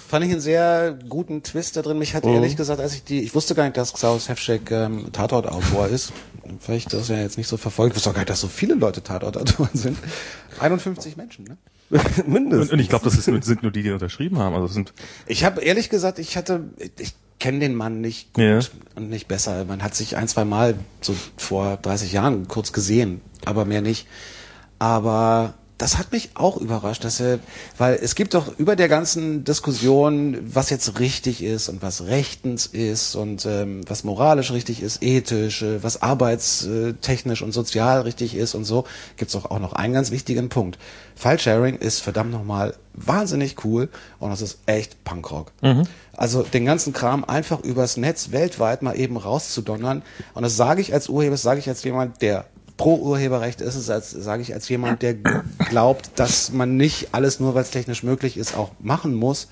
Fand 0.07 0.25
ich 0.25 0.31
einen 0.31 0.41
sehr 0.41 0.97
guten 1.07 1.43
Twist 1.43 1.77
da 1.77 1.83
drin. 1.83 1.99
Mich 1.99 2.15
hat 2.15 2.25
ehrlich 2.25 2.55
gesagt, 2.55 2.79
als 2.79 2.95
ich 2.95 3.03
die, 3.03 3.21
ich 3.21 3.35
wusste 3.35 3.53
gar 3.53 3.65
nicht, 3.65 3.77
dass 3.77 3.93
Klaus 3.93 4.27
Hefschek 4.27 4.71
ähm, 4.71 5.11
Tatortautor 5.11 5.87
ist. 5.87 6.13
Vielleicht 6.59 6.93
das 6.93 7.09
ja 7.09 7.17
jetzt 7.17 7.37
nicht 7.37 7.47
so 7.47 7.57
verfolgt. 7.57 7.93
Ich 7.93 7.97
wusste 7.97 8.09
auch 8.09 8.15
gar 8.15 8.21
nicht, 8.21 8.31
dass 8.31 8.41
so 8.41 8.47
viele 8.47 8.73
Leute 8.73 9.03
Tatortautoren 9.03 9.69
sind. 9.73 9.99
51 10.59 11.15
Menschen, 11.15 11.45
ne? 11.45 11.57
Mindestens. 12.25 12.69
Und, 12.69 12.73
und 12.73 12.79
ich 12.79 12.89
glaube, 12.89 13.03
das 13.03 13.15
ist, 13.17 13.25
sind 13.25 13.61
nur 13.61 13.71
die, 13.71 13.83
die 13.83 13.91
unterschrieben 13.91 14.39
haben. 14.39 14.55
Also 14.55 14.67
sind 14.67 14.93
Ich 15.27 15.43
habe 15.43 15.61
ehrlich 15.61 15.91
gesagt, 15.91 16.17
ich 16.17 16.37
hatte, 16.37 16.69
ich 16.97 17.13
kenne 17.39 17.59
den 17.59 17.75
Mann 17.75 18.01
nicht 18.01 18.33
gut 18.33 18.43
Ja. 18.43 18.59
und 18.95 19.09
nicht 19.09 19.27
besser. 19.27 19.65
Man 19.65 19.81
hat 19.81 19.95
sich 19.95 20.17
ein, 20.17 20.27
zwei 20.27 20.45
Mal 20.45 20.75
so 21.01 21.15
vor 21.37 21.77
30 21.81 22.11
Jahren 22.11 22.47
kurz 22.47 22.73
gesehen, 22.73 23.21
aber 23.45 23.65
mehr 23.65 23.81
nicht. 23.81 24.07
Aber 24.77 25.53
das 25.77 25.97
hat 25.97 26.11
mich 26.11 26.31
auch 26.33 26.57
überrascht, 26.57 27.05
dass 27.05 27.21
er, 27.21 27.39
weil 27.77 27.97
es 28.01 28.15
gibt 28.15 28.33
doch 28.33 28.57
über 28.59 28.75
der 28.75 28.89
ganzen 28.89 29.45
Diskussion, 29.45 30.37
was 30.53 30.69
jetzt 30.69 30.99
richtig 30.99 31.41
ist 31.41 31.69
und 31.69 31.81
was 31.81 32.03
rechtens 32.07 32.65
ist 32.65 33.15
und 33.15 33.45
ähm, 33.45 33.81
was 33.87 34.03
moralisch 34.03 34.51
richtig 34.51 34.81
ist, 34.83 35.01
ethisch, 35.01 35.61
äh, 35.61 35.81
was 35.81 36.01
arbeitstechnisch 36.01 37.41
und 37.41 37.53
sozial 37.53 38.01
richtig 38.01 38.35
ist 38.35 38.55
und 38.55 38.65
so, 38.65 38.83
gibt's 39.15 39.33
doch 39.33 39.49
auch 39.49 39.59
noch 39.59 39.71
einen 39.71 39.93
ganz 39.93 40.11
wichtigen 40.11 40.49
Punkt. 40.49 40.77
File-Sharing 41.15 41.77
ist 41.77 42.01
verdammt 42.01 42.31
nochmal 42.31 42.75
wahnsinnig 42.93 43.63
cool 43.63 43.87
und 44.19 44.31
das 44.31 44.41
ist 44.41 44.59
echt 44.65 45.05
Punkrock. 45.05 45.53
Also 46.19 46.43
den 46.43 46.65
ganzen 46.65 46.91
Kram 46.91 47.23
einfach 47.23 47.61
übers 47.61 47.95
Netz 47.95 48.31
weltweit 48.31 48.81
mal 48.81 48.99
eben 48.99 49.15
rauszudonnern. 49.15 50.01
Und 50.33 50.43
das 50.43 50.57
sage 50.57 50.81
ich 50.81 50.93
als 50.93 51.07
Urheber, 51.07 51.31
das 51.31 51.43
sage 51.43 51.61
ich 51.61 51.69
als 51.69 51.81
jemand, 51.85 52.21
der 52.21 52.43
pro 52.75 52.97
Urheberrecht 52.97 53.61
ist 53.61 53.89
als 53.89 54.11
sage 54.11 54.41
ich 54.41 54.53
als 54.53 54.67
jemand, 54.67 55.01
der 55.01 55.13
glaubt, 55.69 56.11
dass 56.17 56.51
man 56.51 56.75
nicht 56.75 57.13
alles 57.13 57.39
nur, 57.39 57.55
weil 57.55 57.61
es 57.61 57.71
technisch 57.71 58.03
möglich 58.03 58.35
ist, 58.35 58.57
auch 58.57 58.71
machen 58.81 59.13
muss, 59.13 59.47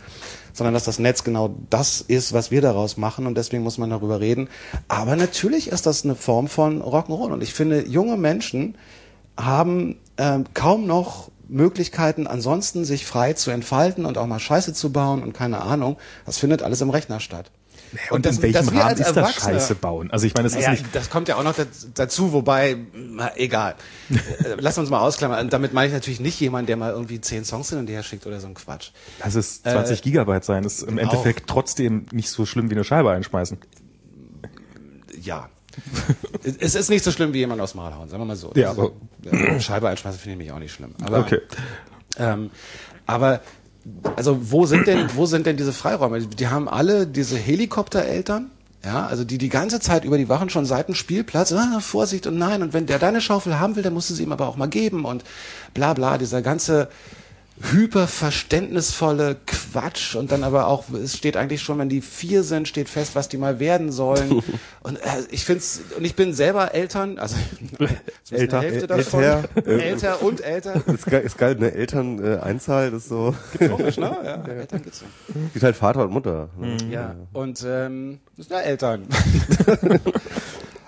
sondern 0.51 0.73
dass 0.73 0.83
das 0.83 0.99
Netz 0.99 1.23
genau 1.23 1.55
das 1.69 2.01
ist, 2.01 2.33
was 2.33 2.51
wir 2.51 2.59
daraus 2.59 2.97
machen. 2.97 3.27
Und 3.27 3.37
deswegen 3.37 3.63
muss 3.63 3.77
man 3.77 3.89
darüber 3.89 4.19
reden. 4.19 4.49
Aber 4.89 5.15
natürlich 5.15 5.69
ist 5.69 5.85
das 5.85 6.03
eine 6.03 6.15
Form 6.15 6.49
von 6.49 6.81
Rock'n'Roll. 6.81 7.31
Und 7.31 7.43
ich 7.43 7.53
finde, 7.53 7.87
junge 7.87 8.17
Menschen 8.17 8.75
haben 9.37 9.95
ähm, 10.17 10.43
kaum 10.53 10.85
noch 10.85 11.31
Möglichkeiten, 11.49 12.27
ansonsten 12.27 12.85
sich 12.85 13.05
frei 13.05 13.33
zu 13.33 13.51
entfalten 13.51 14.05
und 14.05 14.17
auch 14.17 14.27
mal 14.27 14.39
Scheiße 14.39 14.73
zu 14.73 14.91
bauen 14.91 15.23
und 15.23 15.33
keine 15.33 15.61
Ahnung. 15.61 15.97
Das 16.25 16.37
findet 16.37 16.61
alles 16.63 16.81
im 16.81 16.89
Rechner 16.89 17.19
statt. 17.19 17.51
Und, 18.09 18.25
das- 18.25 18.35
in 18.37 18.41
welchem 18.41 18.67
Rahmen 18.77 18.97
ist 18.97 19.13
das 19.15 19.33
Scheiße 19.35 19.75
bauen? 19.75 20.11
Also 20.11 20.25
ich 20.27 20.33
meine, 20.33 20.47
es 20.47 20.55
Naja, 20.55 20.73
ist 20.73 20.81
nicht. 20.81 20.93
das 20.95 21.09
kommt 21.09 21.29
ja 21.29 21.37
auch 21.37 21.43
noch 21.43 21.55
daz- 21.55 21.87
dazu, 21.93 22.33
wobei, 22.33 22.75
na, 22.93 23.31
egal. 23.37 23.75
Äh, 24.09 24.15
Lass 24.59 24.77
uns 24.77 24.89
mal 24.89 24.99
ausklammern. 24.99 25.39
Und 25.45 25.53
Damit 25.53 25.71
meine 25.73 25.87
ich 25.87 25.93
natürlich 25.93 26.19
nicht 26.19 26.37
jemand, 26.41 26.67
der 26.67 26.75
mal 26.75 26.91
irgendwie 26.91 27.21
zehn 27.21 27.45
Songs 27.45 27.69
hin 27.69 27.79
und 27.79 27.87
her 27.87 28.03
schickt 28.03 28.27
oder 28.27 28.41
so 28.41 28.47
ein 28.47 28.55
Quatsch. 28.55 28.89
Lass 29.23 29.35
es 29.35 29.63
20 29.63 30.01
Gigabyte 30.01 30.43
sein. 30.43 30.65
Ist 30.65 30.81
im 30.83 30.97
Endeffekt 30.97 31.47
trotzdem 31.49 32.07
nicht 32.11 32.29
so 32.29 32.45
schlimm 32.45 32.69
wie 32.69 32.75
eine 32.75 32.83
Scheibe 32.83 33.09
einschmeißen. 33.11 33.57
Ja. 35.21 35.49
es 36.59 36.75
ist 36.75 36.89
nicht 36.89 37.03
so 37.03 37.11
schlimm 37.11 37.33
wie 37.33 37.39
jemand 37.39 37.61
aus 37.61 37.75
Mal 37.75 37.95
hauen, 37.95 38.09
sagen 38.09 38.21
wir 38.21 38.25
mal 38.25 38.35
so. 38.35 38.51
Ja, 38.55 38.69
Also, 38.69 38.93
äh, 39.25 39.59
Scheibe 39.59 39.89
einschmeißen 39.89 40.19
finde 40.19 40.33
ich 40.33 40.37
mich 40.47 40.51
auch 40.51 40.59
nicht 40.59 40.73
schlimm. 40.73 40.93
Aber, 41.03 41.19
Okay. 41.19 41.39
Ähm, 42.17 42.49
aber 43.05 43.41
also 44.15 44.51
wo 44.51 44.65
sind 44.65 44.87
denn 44.87 45.09
wo 45.15 45.25
sind 45.25 45.45
denn 45.45 45.57
diese 45.57 45.73
Freiräume? 45.73 46.19
Die 46.19 46.47
haben 46.47 46.67
alle 46.67 47.07
diese 47.07 47.37
Helikoptereltern, 47.37 48.51
ja, 48.83 49.05
also 49.05 49.23
die 49.23 49.37
die 49.37 49.49
ganze 49.49 49.79
Zeit 49.79 50.03
über 50.03 50.17
die 50.17 50.29
Wachen 50.29 50.49
schon 50.49 50.65
seit 50.65 50.87
dem 50.87 50.95
Spielplatz, 50.95 51.53
ah, 51.53 51.79
Vorsicht 51.79 52.27
und 52.27 52.37
nein 52.37 52.61
und 52.63 52.73
wenn 52.73 52.85
der 52.85 52.99
deine 52.99 53.21
Schaufel 53.21 53.59
haben 53.59 53.75
will, 53.75 53.83
dann 53.83 53.93
musst 53.93 54.09
du 54.09 54.13
sie 54.13 54.23
ihm 54.23 54.31
aber 54.31 54.47
auch 54.47 54.57
mal 54.57 54.67
geben 54.67 55.05
und 55.05 55.23
bla 55.73 55.93
bla, 55.93 56.17
dieser 56.17 56.41
ganze 56.41 56.89
hyperverständnisvolle 57.71 59.37
Quatsch 59.45 60.15
und 60.15 60.31
dann 60.31 60.43
aber 60.43 60.67
auch, 60.67 60.85
es 60.93 61.17
steht 61.17 61.37
eigentlich 61.37 61.61
schon, 61.61 61.79
wenn 61.79 61.89
die 61.89 62.01
vier 62.01 62.43
sind, 62.43 62.67
steht 62.67 62.87
fest, 62.89 63.15
was 63.15 63.29
die 63.29 63.37
mal 63.37 63.59
werden 63.59 63.91
sollen. 63.91 64.43
Und 64.83 64.95
äh, 64.97 65.23
ich 65.31 65.43
find's, 65.43 65.81
und 65.97 66.05
ich 66.05 66.15
bin 66.15 66.33
selber 66.33 66.73
Eltern, 66.73 67.19
also 67.19 67.35
Älter. 68.31 68.61
Hälfte 68.61 68.85
Äl- 68.85 68.87
davon. 68.87 69.21
älter, 69.23 69.67
äh, 69.67 69.81
älter 69.89 70.21
und 70.21 70.39
älter. 70.41 70.81
Ist 70.87 71.05
geil, 71.07 71.21
ist 71.23 71.37
geil 71.37 71.55
eine 71.57 71.73
Elterneinzahl, 71.73 72.91
das 72.91 73.03
ist 73.03 73.09
so. 73.09 73.35
Komisch, 73.57 73.97
ne? 73.97 74.15
Ja, 74.23 74.43
Eltern 74.45 74.83
gibt's 74.83 75.01
ja. 75.01 75.07
Gibt 75.51 75.63
halt 75.63 75.75
Vater 75.75 76.05
und 76.05 76.11
Mutter. 76.11 76.47
Ne? 76.57 76.77
Ja, 76.89 77.15
und 77.33 77.65
ähm, 77.67 78.19
das 78.37 78.47
sind 78.47 78.55
ja 78.55 78.61
Eltern. 78.61 79.07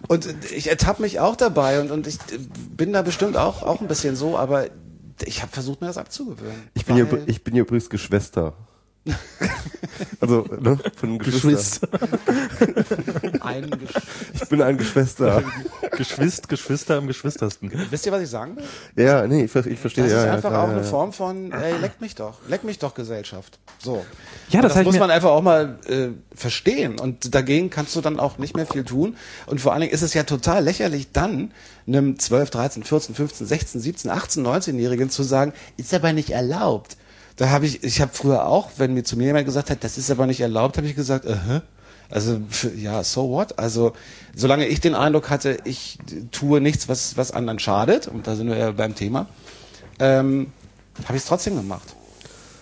und 0.07 0.28
ich 0.55 0.70
ertappe 0.70 1.01
mich 1.01 1.20
auch 1.20 1.36
dabei 1.36 1.82
und, 1.82 1.91
und 1.91 2.07
ich 2.07 2.20
bin 2.78 2.93
da 2.93 3.01
bestimmt 3.01 3.36
auch, 3.36 3.63
auch 3.63 3.82
ein 3.82 3.88
bisschen 3.88 4.15
so, 4.15 4.38
aber 4.38 4.67
ich 5.26 5.41
habe 5.41 5.51
versucht, 5.51 5.82
mir 5.82 5.88
das 5.88 5.97
abzugewöhnen. 5.97 6.70
Ich 6.74 6.86
bin, 6.86 6.97
ja, 6.97 7.11
Weil- 7.11 7.24
ich 7.28 7.43
bin 7.43 7.55
ja 7.55 7.61
übrigens 7.61 7.89
Geschwister. 7.89 8.53
also, 10.20 10.45
ne, 10.60 10.78
von 10.95 11.18
Geschwister. 11.20 11.88
ein 13.41 13.70
Gesch 13.70 13.93
Ich 14.34 14.50
bin 14.50 14.62
ein 14.62 14.78
Geschwister. 14.78 15.43
Geschwist, 15.91 16.50
Geschwister 16.50 16.97
im 16.97 17.08
Geschwistersten. 17.08 17.72
Wisst 17.89 18.06
ihr, 18.06 18.12
was 18.12 18.22
ich 18.22 18.30
sagen 18.30 18.58
will? 18.58 19.06
Ja, 19.06 19.26
nee, 19.26 19.45
ich, 19.45 19.56
ich 19.56 19.80
verstehe. 19.80 20.04
Das 20.04 20.14
ja, 20.14 20.20
ist 20.20 20.26
ja, 20.26 20.34
einfach 20.34 20.50
klar, 20.50 20.64
auch 20.64 20.68
ja, 20.68 20.74
eine 20.74 20.84
ja. 20.84 20.88
Form 20.88 21.14
von, 21.14 21.52
ey, 21.52 21.78
leck 21.80 22.02
mich 22.02 22.16
doch, 22.16 22.38
leck 22.47 22.64
mich 22.64 22.80
doch 22.80 22.93
Gesellschaft. 22.93 23.60
So. 23.80 24.06
Ja, 24.50 24.62
das 24.62 24.74
das 24.74 24.84
muss 24.84 25.00
man 25.00 25.12
einfach 25.12 25.30
auch 25.30 25.41
mal 25.41 25.80
äh, 25.88 26.10
verstehen. 26.36 27.00
Und 27.00 27.34
dagegen 27.34 27.70
kannst 27.70 27.95
du 27.95 28.02
dann 28.02 28.20
auch 28.20 28.38
nicht 28.38 28.56
mehr 28.56 28.68
viel 28.68 28.84
tun. 28.84 29.16
Und 29.45 29.62
vor 29.62 29.74
allen 29.74 29.82
Dingen 29.82 29.93
ist 29.93 30.02
es 30.02 30.14
ja 30.14 30.24
total 30.24 30.64
lächerlich, 30.64 31.12
dann 31.12 31.52
einem 31.88 32.20
12, 32.20 32.50
13, 32.50 32.84
14, 32.84 33.16
15, 33.16 33.47
16, 33.47 33.82
17, 33.82 34.12
18, 34.12 34.45
19-Jährigen 34.45 35.10
zu 35.10 35.24
sagen, 35.24 35.54
ist 35.78 35.93
aber 35.93 36.14
nicht 36.14 36.32
erlaubt. 36.32 36.97
Da 37.40 37.52
habe 37.52 37.66
ich, 37.66 37.86
ich 37.86 38.02
habe 38.02 38.12
früher 38.14 38.46
auch, 38.46 38.70
wenn 38.76 38.94
mir 38.94 39.06
zu 39.06 39.16
mir 39.16 39.28
jemand 39.28 39.46
gesagt 39.46 39.70
hat, 39.70 39.86
das 39.86 39.98
ist 39.98 40.12
aber 40.12 40.26
nicht 40.26 40.42
erlaubt, 40.42 40.76
habe 40.76 40.88
ich 40.88 40.94
gesagt, 40.94 41.24
äh, 41.24 41.38
hä? 41.48 41.62
Also 42.10 42.42
ja, 42.76 43.02
so 43.02 43.30
what? 43.30 43.58
Also 43.58 43.94
solange 44.36 44.68
ich 44.68 44.82
den 44.82 44.94
Eindruck 44.94 45.30
hatte, 45.30 45.58
ich 45.64 46.00
tue 46.32 46.60
nichts, 46.60 46.90
was 46.90 47.16
was 47.16 47.32
anderen 47.32 47.58
schadet, 47.58 48.10
und 48.10 48.28
da 48.28 48.36
sind 48.36 48.50
wir 48.50 48.58
ja 48.58 48.72
beim 48.72 48.94
Thema, 48.94 49.28
ähm, 50.00 50.52
habe 51.06 51.16
ich 51.16 51.24
es 51.24 51.30
trotzdem 51.30 51.56
gemacht. 51.56 51.96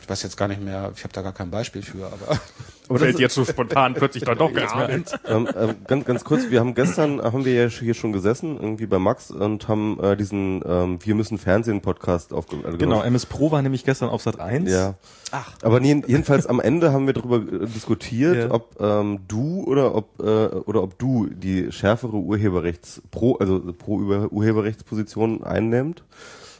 Ich 0.08 0.12
weiß 0.12 0.24
jetzt 0.24 0.38
gar 0.38 0.48
nicht 0.48 0.64
mehr, 0.64 0.90
ich 0.96 1.04
habe 1.04 1.12
da 1.14 1.22
gar 1.22 1.34
kein 1.34 1.52
Beispiel 1.52 1.82
für, 1.82 2.06
aber 2.06 2.40
Aber 2.90 3.00
fällt 3.00 3.20
jetzt 3.20 3.36
so 3.36 3.44
spontan 3.46 3.94
plötzlich 3.94 4.24
dann 4.24 4.38
doch 4.38 4.54
ganz 4.54 4.74
mehr 4.74 4.88
ein. 4.88 5.04
ähm, 5.28 5.50
ähm, 5.60 5.76
ganz, 5.86 6.06
ganz 6.06 6.24
kurz, 6.24 6.50
wir 6.50 6.62
haben 6.62 6.76
gestern, 6.76 7.22
haben 7.22 7.44
wir 7.44 7.54
ja 7.54 7.68
hier 7.68 7.94
schon 7.94 8.14
gesessen, 8.14 8.56
irgendwie 8.56 8.86
bei 8.86 9.00
Max 9.00 9.32
und 9.32 9.68
haben 9.68 10.00
äh, 10.02 10.16
diesen 10.16 10.62
ähm, 10.66 11.00
Wir 11.04 11.14
müssen 11.14 11.38
Fernsehen 11.38 11.82
Podcast 11.82 12.32
aufgenommen. 12.32 12.78
Genau, 12.78 13.02
MS 13.02 13.26
Pro 13.26 13.52
war 13.52 13.62
nämlich 13.62 13.84
gestern 13.84 14.08
auf 14.08 14.22
Sat 14.22 14.40
1. 14.40 14.72
Ja. 14.72 14.94
Ach. 15.32 15.52
Aber 15.62 15.82
jeden, 15.82 16.08
jedenfalls 16.08 16.48
am 16.48 16.62
Ende 16.62 16.94
haben 16.94 17.06
wir 17.06 17.14
darüber 17.14 17.40
äh, 17.40 17.66
diskutiert, 17.68 18.38
Ja. 18.38 18.52
ob 18.52 18.80
ähm, 18.80 19.20
du 19.28 19.66
oder 19.66 19.94
ob 19.94 20.22
äh, 20.22 20.24
oder 20.24 20.84
ob 20.84 20.98
du 20.98 21.28
die 21.30 21.74
schärfere 21.74 22.16
Urheberrechts 22.16 23.02
pro 23.12 23.36
also 23.36 23.60
pro 23.78 24.00
Über- 24.00 24.32
Urheberrechtsposition 24.32 25.44
einnimmt. 25.44 26.04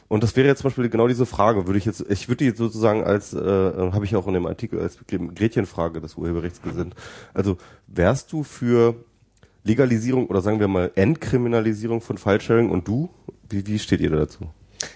Und 0.08 0.22
das 0.22 0.36
wäre 0.36 0.48
jetzt 0.48 0.60
zum 0.60 0.70
Beispiel 0.70 0.88
genau 0.88 1.06
diese 1.06 1.26
Frage, 1.26 1.66
würde 1.66 1.78
ich 1.78 1.84
jetzt, 1.84 2.02
ich 2.08 2.28
würde 2.28 2.38
die 2.38 2.46
jetzt 2.46 2.56
sozusagen 2.58 3.04
als, 3.04 3.34
äh, 3.34 3.38
äh, 3.38 3.92
habe 3.92 4.06
ich 4.06 4.16
auch 4.16 4.26
in 4.26 4.34
dem 4.34 4.46
Artikel 4.46 4.80
als 4.80 4.98
Gretchenfrage 5.06 6.00
des 6.00 6.16
Urheberrechts 6.16 6.60
gesinnt. 6.62 6.96
Also 7.34 7.58
wärst 7.86 8.32
du 8.32 8.42
für 8.42 8.96
Legalisierung 9.64 10.28
oder 10.28 10.40
sagen 10.40 10.60
wir 10.60 10.68
mal 10.68 10.90
Entkriminalisierung 10.94 12.00
von 12.00 12.16
Filesharing 12.16 12.70
und 12.70 12.88
du? 12.88 13.10
Wie, 13.50 13.66
wie 13.66 13.78
steht 13.78 14.00
ihr 14.00 14.08
da 14.10 14.16
dazu? 14.16 14.48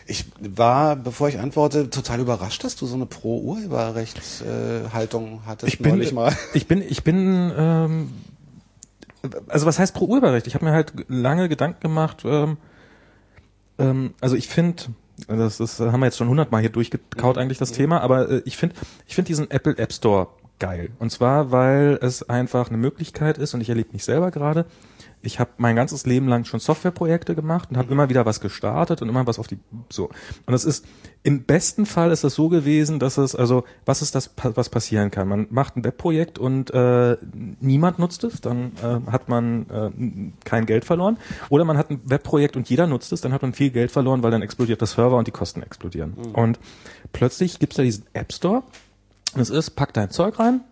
Ich 0.06 0.24
war, 0.40 0.96
bevor 0.96 1.28
ich 1.28 1.38
antworte, 1.38 1.90
total 1.90 2.20
überrascht, 2.20 2.64
dass 2.64 2.74
du 2.76 2.86
so 2.86 2.94
eine 2.94 3.04
Pro-Urheberrechtshaltung 3.04 5.42
hattest 5.44 5.74
Ich 5.74 5.80
bin, 5.80 5.92
neulich 5.92 6.12
mal. 6.12 6.34
ich 6.54 6.66
bin, 6.66 6.80
ich 6.80 7.04
bin, 7.04 7.52
ähm, 7.56 8.12
also 9.48 9.66
was 9.66 9.78
heißt 9.78 9.92
pro 9.94 10.06
Urheberrecht? 10.06 10.46
Ich 10.46 10.54
habe 10.54 10.64
mir 10.64 10.72
halt 10.72 10.94
lange 11.08 11.50
Gedanken 11.50 11.80
gemacht. 11.80 12.22
Ähm, 12.24 12.56
ähm, 13.78 14.14
also 14.20 14.36
ich 14.36 14.48
finde, 14.48 14.84
das, 15.28 15.58
das 15.58 15.80
haben 15.80 16.00
wir 16.00 16.06
jetzt 16.06 16.16
schon 16.18 16.28
hundertmal 16.28 16.60
hier 16.60 16.70
durchgekaut 16.70 17.38
eigentlich 17.38 17.58
das 17.58 17.72
Thema, 17.72 18.00
aber 18.00 18.28
äh, 18.30 18.42
ich 18.44 18.56
finde, 18.56 18.76
ich 19.06 19.14
finde 19.14 19.28
diesen 19.28 19.50
Apple 19.50 19.76
App 19.78 19.92
Store 19.92 20.28
geil. 20.58 20.90
Und 20.98 21.10
zwar, 21.10 21.50
weil 21.50 21.98
es 22.00 22.28
einfach 22.28 22.68
eine 22.68 22.78
Möglichkeit 22.78 23.36
ist 23.36 23.52
und 23.52 23.60
ich 23.60 23.68
erlebe 23.68 23.90
mich 23.92 24.04
selber 24.04 24.30
gerade. 24.30 24.64
Ich 25.22 25.38
habe 25.38 25.50
mein 25.56 25.76
ganzes 25.76 26.06
Leben 26.06 26.28
lang 26.28 26.44
schon 26.44 26.60
Softwareprojekte 26.60 27.34
gemacht 27.34 27.70
und 27.70 27.76
habe 27.76 27.92
immer 27.92 28.08
wieder 28.08 28.26
was 28.26 28.40
gestartet 28.40 29.02
und 29.02 29.08
immer 29.08 29.26
was 29.26 29.38
auf 29.38 29.46
die 29.46 29.58
so. 29.88 30.10
Und 30.46 30.54
es 30.54 30.64
ist 30.64 30.84
im 31.22 31.44
besten 31.44 31.86
Fall 31.86 32.10
ist 32.10 32.24
es 32.24 32.34
so 32.34 32.48
gewesen, 32.48 32.98
dass 32.98 33.18
es 33.18 33.34
also 33.34 33.64
was 33.84 34.02
ist 34.02 34.14
das 34.14 34.30
was 34.42 34.68
passieren 34.68 35.10
kann? 35.10 35.28
Man 35.28 35.46
macht 35.50 35.76
ein 35.76 35.84
Webprojekt 35.84 36.38
und 36.38 36.70
äh, 36.72 37.16
niemand 37.60 37.98
nutzt 37.98 38.24
es, 38.24 38.40
dann 38.40 38.72
äh, 38.82 39.10
hat 39.10 39.28
man 39.28 39.66
äh, 39.70 40.44
kein 40.44 40.66
Geld 40.66 40.84
verloren. 40.84 41.18
Oder 41.48 41.64
man 41.64 41.78
hat 41.78 41.90
ein 41.90 42.00
Webprojekt 42.04 42.56
und 42.56 42.68
jeder 42.68 42.86
nutzt 42.86 43.12
es, 43.12 43.20
dann 43.20 43.32
hat 43.32 43.42
man 43.42 43.52
viel 43.52 43.70
Geld 43.70 43.90
verloren, 43.90 44.22
weil 44.22 44.30
dann 44.30 44.42
explodiert 44.42 44.80
der 44.80 44.88
Server 44.88 45.16
und 45.16 45.26
die 45.26 45.32
Kosten 45.32 45.62
explodieren. 45.62 46.14
Und 46.32 46.58
plötzlich 47.12 47.58
gibt's 47.58 47.76
da 47.76 47.82
diesen 47.82 48.04
App 48.12 48.32
Store 48.32 48.62
und 49.34 49.40
es 49.40 49.50
ist, 49.50 49.70
pack 49.70 49.92
dein 49.94 50.10
Zeug 50.10 50.38
rein, 50.38 50.62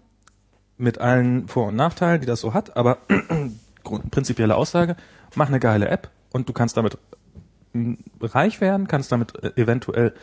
mit 0.77 0.99
allen 0.99 1.47
Vor- 1.49 1.69
und 1.69 1.77
Nachteilen, 1.77 2.21
die 2.21 2.27
das 2.27 2.41
so 2.41 2.55
hat, 2.55 2.77
aber 2.77 2.99
prinzipielle 3.99 4.57
Aussage, 4.57 4.97
mach 5.35 5.49
eine 5.49 5.61
geile 5.61 5.89
App 5.89 6.11
und 6.33 6.49
du 6.49 6.53
kannst 6.53 6.77
damit 6.77 6.97
reich 8.21 8.61
werden, 8.61 8.89
kannst 8.89 9.13
damit 9.13 9.43
äh, 9.43 9.53
eventuell, 9.61 10.15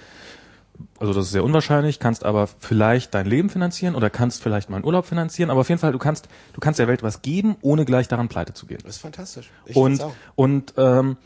also 1.00 1.14
das 1.14 1.26
ist 1.26 1.32
sehr 1.32 1.44
unwahrscheinlich, 1.44 2.00
kannst 2.00 2.24
aber 2.24 2.48
vielleicht 2.48 3.14
dein 3.14 3.26
Leben 3.26 3.50
finanzieren 3.50 3.96
oder 3.96 4.10
kannst 4.10 4.44
vielleicht 4.44 4.70
mal 4.70 4.78
einen 4.78 4.86
Urlaub 4.86 5.06
finanzieren, 5.06 5.50
aber 5.50 5.62
auf 5.62 5.70
jeden 5.70 5.80
Fall, 5.80 5.92
du 5.92 5.98
kannst, 6.00 6.28
du 6.54 6.60
kannst 6.60 6.80
der 6.80 6.88
Welt 6.88 7.04
was 7.04 7.22
geben, 7.22 7.56
ohne 7.62 7.86
gleich 7.86 8.08
daran 8.08 8.28
pleite 8.28 8.54
zu 8.54 8.66
gehen. 8.66 8.80
Das 8.84 8.96
ist 8.96 9.02
fantastisch. 9.02 9.50
Ich 9.66 9.76
Und, 9.76 10.02
auch. 10.02 10.14
und 10.36 10.74
ähm, 10.78 11.18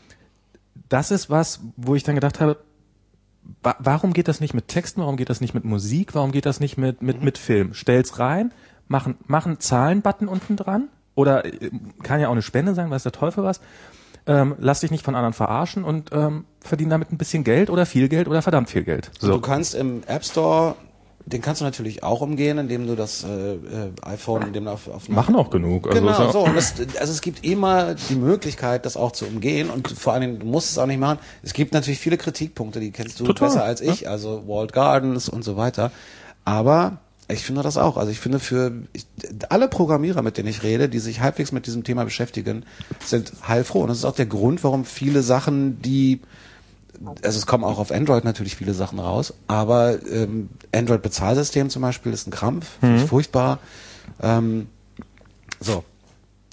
das 0.88 1.10
ist 1.10 1.28
was, 1.30 1.60
wo 1.76 1.94
ich 1.94 2.02
dann 2.02 2.14
gedacht 2.14 2.40
habe, 2.40 2.58
wa 3.62 3.74
warum 3.80 4.12
geht 4.12 4.28
das 4.28 4.40
nicht 4.40 4.54
mit 4.54 4.68
Texten, 4.68 5.00
warum 5.00 5.16
geht 5.16 5.28
das 5.28 5.40
nicht 5.40 5.54
mit 5.54 5.64
Musik, 5.64 6.14
warum 6.14 6.32
geht 6.32 6.46
das 6.46 6.60
nicht 6.60 6.78
mit, 6.78 7.02
mit, 7.02 7.22
mit 7.22 7.38
Film? 7.38 7.74
Stell's 7.74 8.18
rein, 8.18 8.52
machen, 8.86 9.16
machen 9.26 9.58
Zahlen-Button 9.58 10.28
unten 10.28 10.56
dran 10.56 10.88
oder 11.14 11.44
äh, 11.44 11.70
kann 12.02 12.20
ja 12.20 12.28
auch 12.28 12.32
eine 12.32 12.42
Spende 12.42 12.74
sein, 12.74 12.90
weiß 12.90 13.02
der 13.02 13.12
Teufel 13.12 13.44
was. 13.44 13.60
ähm, 14.26 14.54
lass 14.58 14.80
dich 14.80 14.90
nicht 14.90 15.04
von 15.04 15.14
anderen 15.14 15.32
verarschen 15.32 15.84
und 15.84 16.10
ähm, 16.12 16.44
verdien 16.60 16.90
damit 16.90 17.10
ein 17.12 17.18
bisschen 17.18 17.44
Geld 17.44 17.70
oder 17.70 17.86
viel 17.86 18.08
Geld 18.08 18.28
oder 18.28 18.42
verdammt 18.42 18.70
viel 18.70 18.84
Geld. 18.84 19.10
So. 19.18 19.32
Du 19.32 19.40
kannst 19.40 19.74
im 19.74 20.02
App 20.06 20.24
Store 20.24 20.76
den 21.26 21.40
kannst 21.40 21.60
du 21.60 21.64
natürlich 21.64 22.02
auch 22.02 22.20
umgehen, 22.20 22.58
indem 22.58 22.86
du 22.86 22.96
das 22.96 23.24
äh, 23.24 23.54
äh, 23.54 23.58
iPhone, 24.02 24.42
indem 24.42 24.64
du 24.64 24.72
auf, 24.72 24.88
auf 24.88 25.08
machen 25.08 25.36
auch 25.36 25.50
genug. 25.50 25.88
Also 25.88 26.00
genau, 26.00 26.32
so. 26.32 26.40
Und 26.40 26.56
das, 26.56 26.74
also 26.98 27.12
es 27.12 27.20
gibt 27.20 27.44
immer 27.44 27.94
die 27.94 28.16
Möglichkeit, 28.16 28.86
das 28.86 28.96
auch 28.96 29.12
zu 29.12 29.26
umgehen 29.26 29.70
und 29.70 29.88
vor 29.88 30.12
allen 30.12 30.22
Dingen, 30.22 30.38
du 30.40 30.46
musst 30.46 30.70
es 30.70 30.78
auch 30.78 30.86
nicht 30.86 30.98
machen. 30.98 31.18
Es 31.42 31.52
gibt 31.52 31.74
natürlich 31.74 32.00
viele 32.00 32.16
Kritikpunkte, 32.16 32.80
die 32.80 32.90
kennst 32.90 33.20
du 33.20 33.24
Total, 33.24 33.48
besser 33.48 33.64
als 33.64 33.80
ich, 33.80 34.02
ja? 34.02 34.10
also 34.10 34.44
Walled 34.46 34.72
Gardens 34.72 35.28
und 35.28 35.44
so 35.44 35.56
weiter. 35.56 35.92
Aber 36.44 36.98
ich 37.32 37.44
finde 37.44 37.62
das 37.62 37.76
auch. 37.76 37.96
Also 37.96 38.10
ich 38.10 38.20
finde 38.20 38.38
für 38.38 38.72
ich, 38.92 39.06
alle 39.48 39.68
Programmierer, 39.68 40.22
mit 40.22 40.38
denen 40.38 40.48
ich 40.48 40.62
rede, 40.62 40.88
die 40.88 40.98
sich 40.98 41.20
halbwegs 41.20 41.52
mit 41.52 41.66
diesem 41.66 41.84
Thema 41.84 42.04
beschäftigen, 42.04 42.64
sind 43.04 43.32
heilfroh. 43.46 43.82
Und 43.82 43.88
das 43.88 43.98
ist 43.98 44.04
auch 44.04 44.14
der 44.14 44.26
Grund, 44.26 44.62
warum 44.64 44.84
viele 44.84 45.22
Sachen, 45.22 45.80
die 45.82 46.20
also 47.24 47.38
es 47.38 47.46
kommen 47.46 47.64
auch 47.64 47.78
auf 47.78 47.90
Android 47.90 48.24
natürlich 48.24 48.54
viele 48.54 48.74
Sachen 48.74 49.00
raus, 49.00 49.34
aber 49.48 49.98
ähm, 50.06 50.50
Android-Bezahlsystem 50.72 51.68
zum 51.68 51.82
Beispiel 51.82 52.12
ist 52.12 52.28
ein 52.28 52.30
Krampf, 52.30 52.80
mhm. 52.80 52.96
ist 52.96 53.08
furchtbar. 53.08 53.58
Ähm, 54.20 54.68
so. 55.58 55.84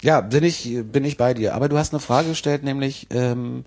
Ja, 0.02 0.22
bin 0.22 0.44
ich, 0.44 0.78
bin 0.90 1.04
ich 1.04 1.18
bei 1.18 1.34
dir. 1.34 1.54
Aber 1.54 1.68
du 1.68 1.76
hast 1.76 1.92
eine 1.92 2.00
Frage 2.00 2.30
gestellt, 2.30 2.64
nämlich 2.64 3.06
ähm, 3.10 3.64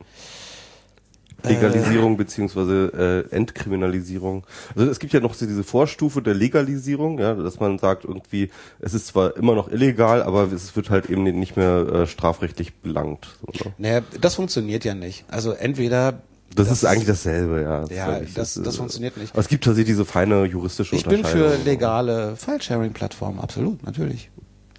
Legalisierung 1.43 2.13
äh, 2.13 2.17
beziehungsweise 2.17 3.27
äh, 3.31 3.35
Entkriminalisierung. 3.35 4.45
Also 4.75 4.89
es 4.89 4.99
gibt 4.99 5.13
ja 5.13 5.19
noch 5.19 5.33
so 5.33 5.45
diese 5.45 5.63
Vorstufe 5.63 6.21
der 6.21 6.33
Legalisierung, 6.33 7.19
ja, 7.19 7.33
dass 7.33 7.59
man 7.59 7.79
sagt 7.79 8.05
irgendwie, 8.05 8.49
es 8.79 8.93
ist 8.93 9.07
zwar 9.07 9.35
immer 9.37 9.55
noch 9.55 9.71
illegal, 9.71 10.23
aber 10.23 10.51
es 10.51 10.75
wird 10.75 10.89
halt 10.89 11.09
eben 11.09 11.23
nicht 11.23 11.57
mehr 11.57 11.87
äh, 11.87 12.07
strafrechtlich 12.07 12.75
belangt. 12.75 13.27
So, 13.53 13.69
ne? 13.69 13.73
Naja, 13.77 14.01
das 14.19 14.35
funktioniert 14.35 14.85
ja 14.85 14.93
nicht. 14.93 15.25
Also 15.29 15.51
entweder 15.51 16.21
das, 16.55 16.67
das, 16.67 16.77
ist 16.79 16.85
eigentlich 16.85 17.07
dasselbe, 17.07 17.61
ja. 17.61 17.85
Ja, 17.87 18.19
das, 18.19 18.33
das, 18.33 18.61
das, 18.63 18.75
funktioniert 18.75 19.17
nicht. 19.17 19.33
Aber 19.33 19.39
es 19.39 19.47
gibt 19.47 19.63
tatsächlich 19.63 19.95
diese 19.95 20.05
feine 20.05 20.45
juristische 20.45 20.95
Ich 20.95 21.05
bin 21.05 21.23
für 21.23 21.57
legale 21.65 22.35
File-Sharing-Plattformen, 22.35 23.39
absolut, 23.39 23.83
natürlich. 23.83 24.29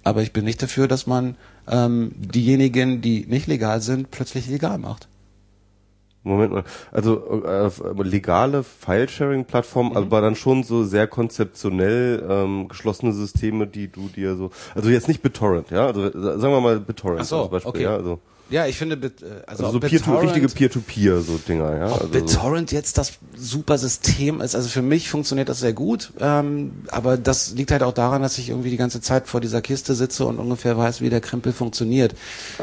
Aber 0.03 0.21
ich 0.21 0.31
bin 0.31 0.45
nicht 0.45 0.61
dafür, 0.61 0.87
dass 0.87 1.07
man 1.07 1.35
ähm, 1.67 2.11
diejenigen, 2.15 3.01
die 3.01 3.25
nicht 3.27 3.47
legal 3.47 3.81
sind, 3.81 4.11
plötzlich 4.11 4.47
legal 4.47 4.77
macht. 4.77 5.07
Moment 6.25 6.53
mal, 6.53 6.63
also 6.91 7.43
äh, 7.45 7.69
legale 8.03 8.63
File-Sharing-Plattformen, 8.63 9.91
mhm. 9.91 9.97
aber 9.97 10.21
dann 10.21 10.35
schon 10.35 10.63
so 10.63 10.83
sehr 10.83 11.07
konzeptionell 11.07 12.25
ähm, 12.29 12.67
geschlossene 12.67 13.13
Systeme, 13.13 13.67
die 13.67 13.91
du 13.91 14.09
dir 14.09 14.35
so, 14.35 14.51
also 14.73 14.89
jetzt 14.89 15.07
nicht 15.07 15.21
BitTorrent, 15.21 15.71
ja, 15.71 15.87
also 15.87 16.11
sagen 16.11 16.53
wir 16.53 16.61
mal 16.61 16.79
BitTorrent 16.79 17.21
Ach 17.21 17.25
so, 17.25 17.43
zum 17.43 17.51
Beispiel, 17.51 17.69
okay. 17.69 17.83
ja, 17.83 17.95
also 17.95 18.19
ja, 18.49 18.67
ich 18.67 18.77
finde, 18.77 18.95
äh, 18.95 19.09
also, 19.47 19.65
also 19.65 19.71
so 19.71 19.79
Peer 19.79 19.99
-to, 19.99 20.21
richtige 20.21 20.47
Peer-to-Peer 20.47 21.21
so 21.21 21.37
Dinger, 21.37 21.77
ja. 21.77 21.87
Ob 21.87 22.01
also 22.01 22.07
BitTorrent 22.09 22.71
jetzt 22.71 22.97
das 22.97 23.13
super 23.35 23.77
System 23.77 24.39
ist, 24.39 24.55
also 24.55 24.69
für 24.69 24.83
mich 24.83 25.09
funktioniert 25.09 25.49
das 25.49 25.59
sehr 25.59 25.73
gut, 25.73 26.11
ähm, 26.19 26.83
aber 26.89 27.17
das 27.17 27.53
liegt 27.53 27.71
halt 27.71 27.81
auch 27.81 27.93
daran, 27.93 28.21
dass 28.21 28.37
ich 28.37 28.49
irgendwie 28.49 28.69
die 28.69 28.77
ganze 28.77 29.01
Zeit 29.01 29.27
vor 29.27 29.41
dieser 29.41 29.61
Kiste 29.61 29.95
sitze 29.95 30.25
und 30.25 30.37
ungefähr 30.37 30.77
weiß, 30.77 31.01
wie 31.01 31.09
der 31.09 31.21
Krempel 31.21 31.53
funktioniert. 31.53 32.13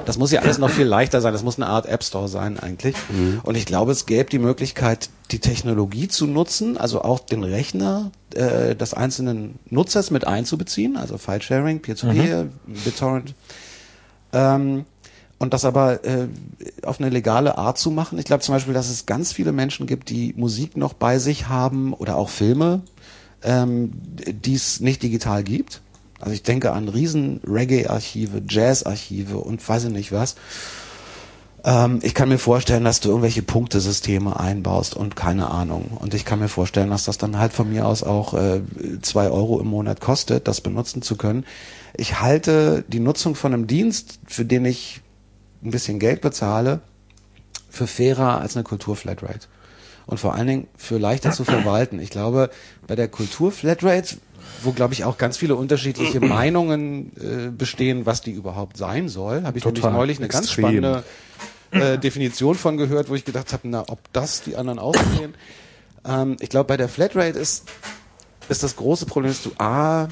Das 0.04 0.18
muss 0.18 0.30
ja 0.30 0.42
alles 0.42 0.58
noch 0.58 0.70
viel 0.70 0.86
leichter 0.86 1.20
sein, 1.20 1.32
das 1.32 1.42
muss 1.42 1.56
eine 1.56 1.66
Art 1.66 1.86
App 1.86 2.04
Store 2.04 2.28
sein 2.28 2.60
eigentlich. 2.60 2.94
Mhm. 3.10 3.40
Und 3.42 3.56
ich 3.56 3.66
glaube, 3.66 3.90
es 3.90 4.06
gäbe 4.06 4.30
die 4.30 4.38
Möglichkeit, 4.38 5.10
die 5.32 5.40
Technologie 5.40 6.06
zu 6.06 6.26
nutzen, 6.26 6.76
also 6.76 7.02
auch 7.02 7.18
den 7.18 7.42
Rechner 7.42 8.12
äh, 8.34 8.76
des 8.76 8.94
einzelnen 8.94 9.58
Nutzers 9.68 10.12
mit 10.12 10.26
einzubeziehen, 10.26 10.96
also 10.96 11.18
File-Sharing, 11.18 11.80
Peer-to-Peer, 11.80 12.44
mhm. 12.44 12.74
BitTorrent. 12.84 13.34
Ähm, 14.32 14.84
und 15.42 15.52
das 15.52 15.64
aber 15.64 16.04
äh, 16.04 16.28
auf 16.84 17.00
eine 17.00 17.10
legale 17.10 17.58
Art 17.58 17.76
zu 17.76 17.90
machen. 17.90 18.16
Ich 18.20 18.26
glaube 18.26 18.44
zum 18.44 18.54
Beispiel, 18.54 18.74
dass 18.74 18.88
es 18.88 19.06
ganz 19.06 19.32
viele 19.32 19.50
Menschen 19.50 19.88
gibt, 19.88 20.08
die 20.08 20.34
Musik 20.36 20.76
noch 20.76 20.92
bei 20.92 21.18
sich 21.18 21.48
haben 21.48 21.94
oder 21.94 22.16
auch 22.16 22.28
Filme, 22.28 22.82
ähm, 23.42 23.90
die 23.92 24.54
es 24.54 24.78
nicht 24.78 25.02
digital 25.02 25.42
gibt. 25.42 25.80
Also 26.20 26.32
ich 26.32 26.44
denke 26.44 26.70
an 26.70 26.88
riesen 26.88 27.40
Reggae-Archive, 27.44 28.42
Jazz-Archive 28.48 29.36
und 29.36 29.68
weiß 29.68 29.86
ich 29.86 29.90
nicht 29.90 30.12
was. 30.12 30.36
Ähm, 31.64 31.98
ich 32.02 32.14
kann 32.14 32.28
mir 32.28 32.38
vorstellen, 32.38 32.84
dass 32.84 33.00
du 33.00 33.08
irgendwelche 33.08 33.42
Punktesysteme 33.42 34.38
einbaust 34.38 34.94
und 34.94 35.16
keine 35.16 35.50
Ahnung. 35.50 35.90
Und 35.98 36.14
ich 36.14 36.24
kann 36.24 36.38
mir 36.38 36.48
vorstellen, 36.48 36.90
dass 36.90 37.06
das 37.06 37.18
dann 37.18 37.40
halt 37.40 37.52
von 37.52 37.68
mir 37.68 37.84
aus 37.88 38.04
auch 38.04 38.34
äh, 38.34 38.60
zwei 39.02 39.28
Euro 39.28 39.60
im 39.60 39.66
Monat 39.66 40.00
kostet, 40.00 40.46
das 40.46 40.60
benutzen 40.60 41.02
zu 41.02 41.16
können. 41.16 41.44
Ich 41.96 42.20
halte 42.20 42.84
die 42.86 43.00
Nutzung 43.00 43.34
von 43.34 43.52
einem 43.52 43.66
Dienst, 43.66 44.20
für 44.28 44.44
den 44.44 44.64
ich 44.64 45.00
ein 45.64 45.70
bisschen 45.70 45.98
Geld 45.98 46.20
bezahle, 46.20 46.80
für 47.70 47.86
fairer 47.86 48.40
als 48.40 48.56
eine 48.56 48.64
Kulturflatrate. 48.64 49.48
Und 50.06 50.18
vor 50.18 50.34
allen 50.34 50.46
Dingen 50.46 50.66
für 50.76 50.98
leichter 50.98 51.30
zu 51.30 51.44
verwalten. 51.44 52.00
Ich 52.00 52.10
glaube, 52.10 52.50
bei 52.86 52.96
der 52.96 53.08
Kulturflatrate, 53.08 54.16
wo 54.62 54.72
glaube 54.72 54.94
ich 54.94 55.04
auch 55.04 55.16
ganz 55.16 55.36
viele 55.36 55.54
unterschiedliche 55.54 56.20
Meinungen 56.24 57.12
äh, 57.16 57.50
bestehen, 57.50 58.04
was 58.04 58.20
die 58.20 58.32
überhaupt 58.32 58.76
sein 58.76 59.08
soll, 59.08 59.44
habe 59.44 59.58
ich 59.58 59.64
Total. 59.64 59.82
nämlich 59.82 59.96
neulich 59.96 60.18
eine 60.18 60.26
Extrem. 60.26 60.40
ganz 60.40 60.50
spannende 60.50 61.04
äh, 61.70 61.98
Definition 61.98 62.56
von 62.56 62.76
gehört, 62.76 63.08
wo 63.08 63.14
ich 63.14 63.24
gedacht 63.24 63.52
habe, 63.52 63.68
na, 63.68 63.84
ob 63.88 64.00
das 64.12 64.42
die 64.42 64.56
anderen 64.56 64.78
auch 64.78 64.96
sehen. 65.16 65.34
Ähm, 66.04 66.36
ich 66.40 66.48
glaube, 66.50 66.66
bei 66.66 66.76
der 66.76 66.88
Flatrate 66.88 67.38
ist, 67.38 67.68
ist 68.48 68.62
das 68.62 68.76
große 68.76 69.06
Problem, 69.06 69.32
dass 69.32 69.42
du 69.42 69.52
A, 69.58 70.08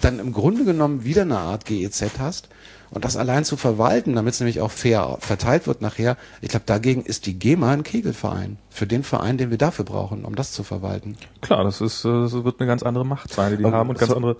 dann 0.00 0.18
im 0.18 0.32
Grunde 0.32 0.64
genommen 0.64 1.04
wieder 1.04 1.22
eine 1.22 1.38
Art 1.38 1.64
GEZ 1.64 2.04
hast 2.18 2.48
und 2.90 3.04
das 3.04 3.16
allein 3.16 3.44
zu 3.44 3.56
verwalten, 3.56 4.14
damit 4.14 4.34
es 4.34 4.40
nämlich 4.40 4.60
auch 4.60 4.70
fair 4.70 5.16
verteilt 5.20 5.66
wird 5.66 5.82
nachher, 5.82 6.16
ich 6.40 6.48
glaube, 6.48 6.64
dagegen 6.66 7.02
ist 7.02 7.26
die 7.26 7.38
GEMA 7.38 7.72
ein 7.72 7.82
Kegelverein. 7.82 8.58
Für 8.70 8.86
den 8.86 9.02
Verein, 9.02 9.38
den 9.38 9.50
wir 9.50 9.58
dafür 9.58 9.84
brauchen, 9.84 10.24
um 10.24 10.34
das 10.34 10.52
zu 10.52 10.62
verwalten. 10.62 11.16
Klar, 11.40 11.64
das 11.64 11.80
ist, 11.80 12.04
äh, 12.04 12.08
das 12.08 12.32
wird 12.32 12.60
eine 12.60 12.66
ganz 12.66 12.82
andere 12.82 13.04
Macht 13.04 13.32
sein, 13.32 13.56
die 13.56 13.62
die 13.62 13.70
haben 13.70 13.90
und 13.90 13.98
ganz 13.98 14.10
so, 14.10 14.16
andere. 14.16 14.36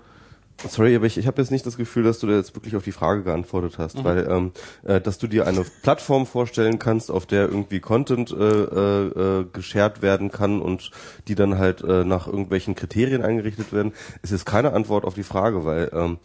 Sorry, 0.67 0.97
aber 0.97 1.07
ich, 1.07 1.17
ich 1.17 1.29
habe 1.29 1.41
jetzt 1.41 1.53
nicht 1.53 1.65
das 1.67 1.77
Gefühl, 1.77 2.03
dass 2.03 2.19
du 2.19 2.27
da 2.27 2.35
jetzt 2.35 2.57
wirklich 2.57 2.75
auf 2.75 2.83
die 2.83 2.91
Frage 2.91 3.23
geantwortet 3.23 3.79
hast, 3.79 3.99
mhm. 3.99 4.05
weil 4.05 4.29
ähm, 4.29 4.53
äh, 4.83 5.01
dass 5.01 5.19
du 5.19 5.29
dir 5.29 5.47
eine 5.47 5.65
Plattform 5.83 6.27
vorstellen 6.27 6.81
kannst, 6.81 7.13
auf 7.13 7.27
der 7.27 7.43
irgendwie 7.49 7.79
Content 7.79 8.33
äh, 8.33 8.45
äh, 8.45 9.47
geshared 9.53 10.03
werden 10.03 10.33
kann 10.33 10.61
und 10.61 10.91
die 11.29 11.37
dann 11.37 11.59
halt 11.59 11.83
äh, 11.83 12.03
nach 12.05 12.27
irgendwelchen 12.27 12.75
Kriterien 12.75 13.23
eingerichtet 13.23 13.73
werden, 13.73 13.93
ist 14.23 14.33
jetzt 14.33 14.47
keine 14.47 14.73
Antwort 14.73 15.05
auf 15.05 15.15
die 15.15 15.23
Frage, 15.23 15.65
weil 15.65 15.91
ähm, 15.93 16.19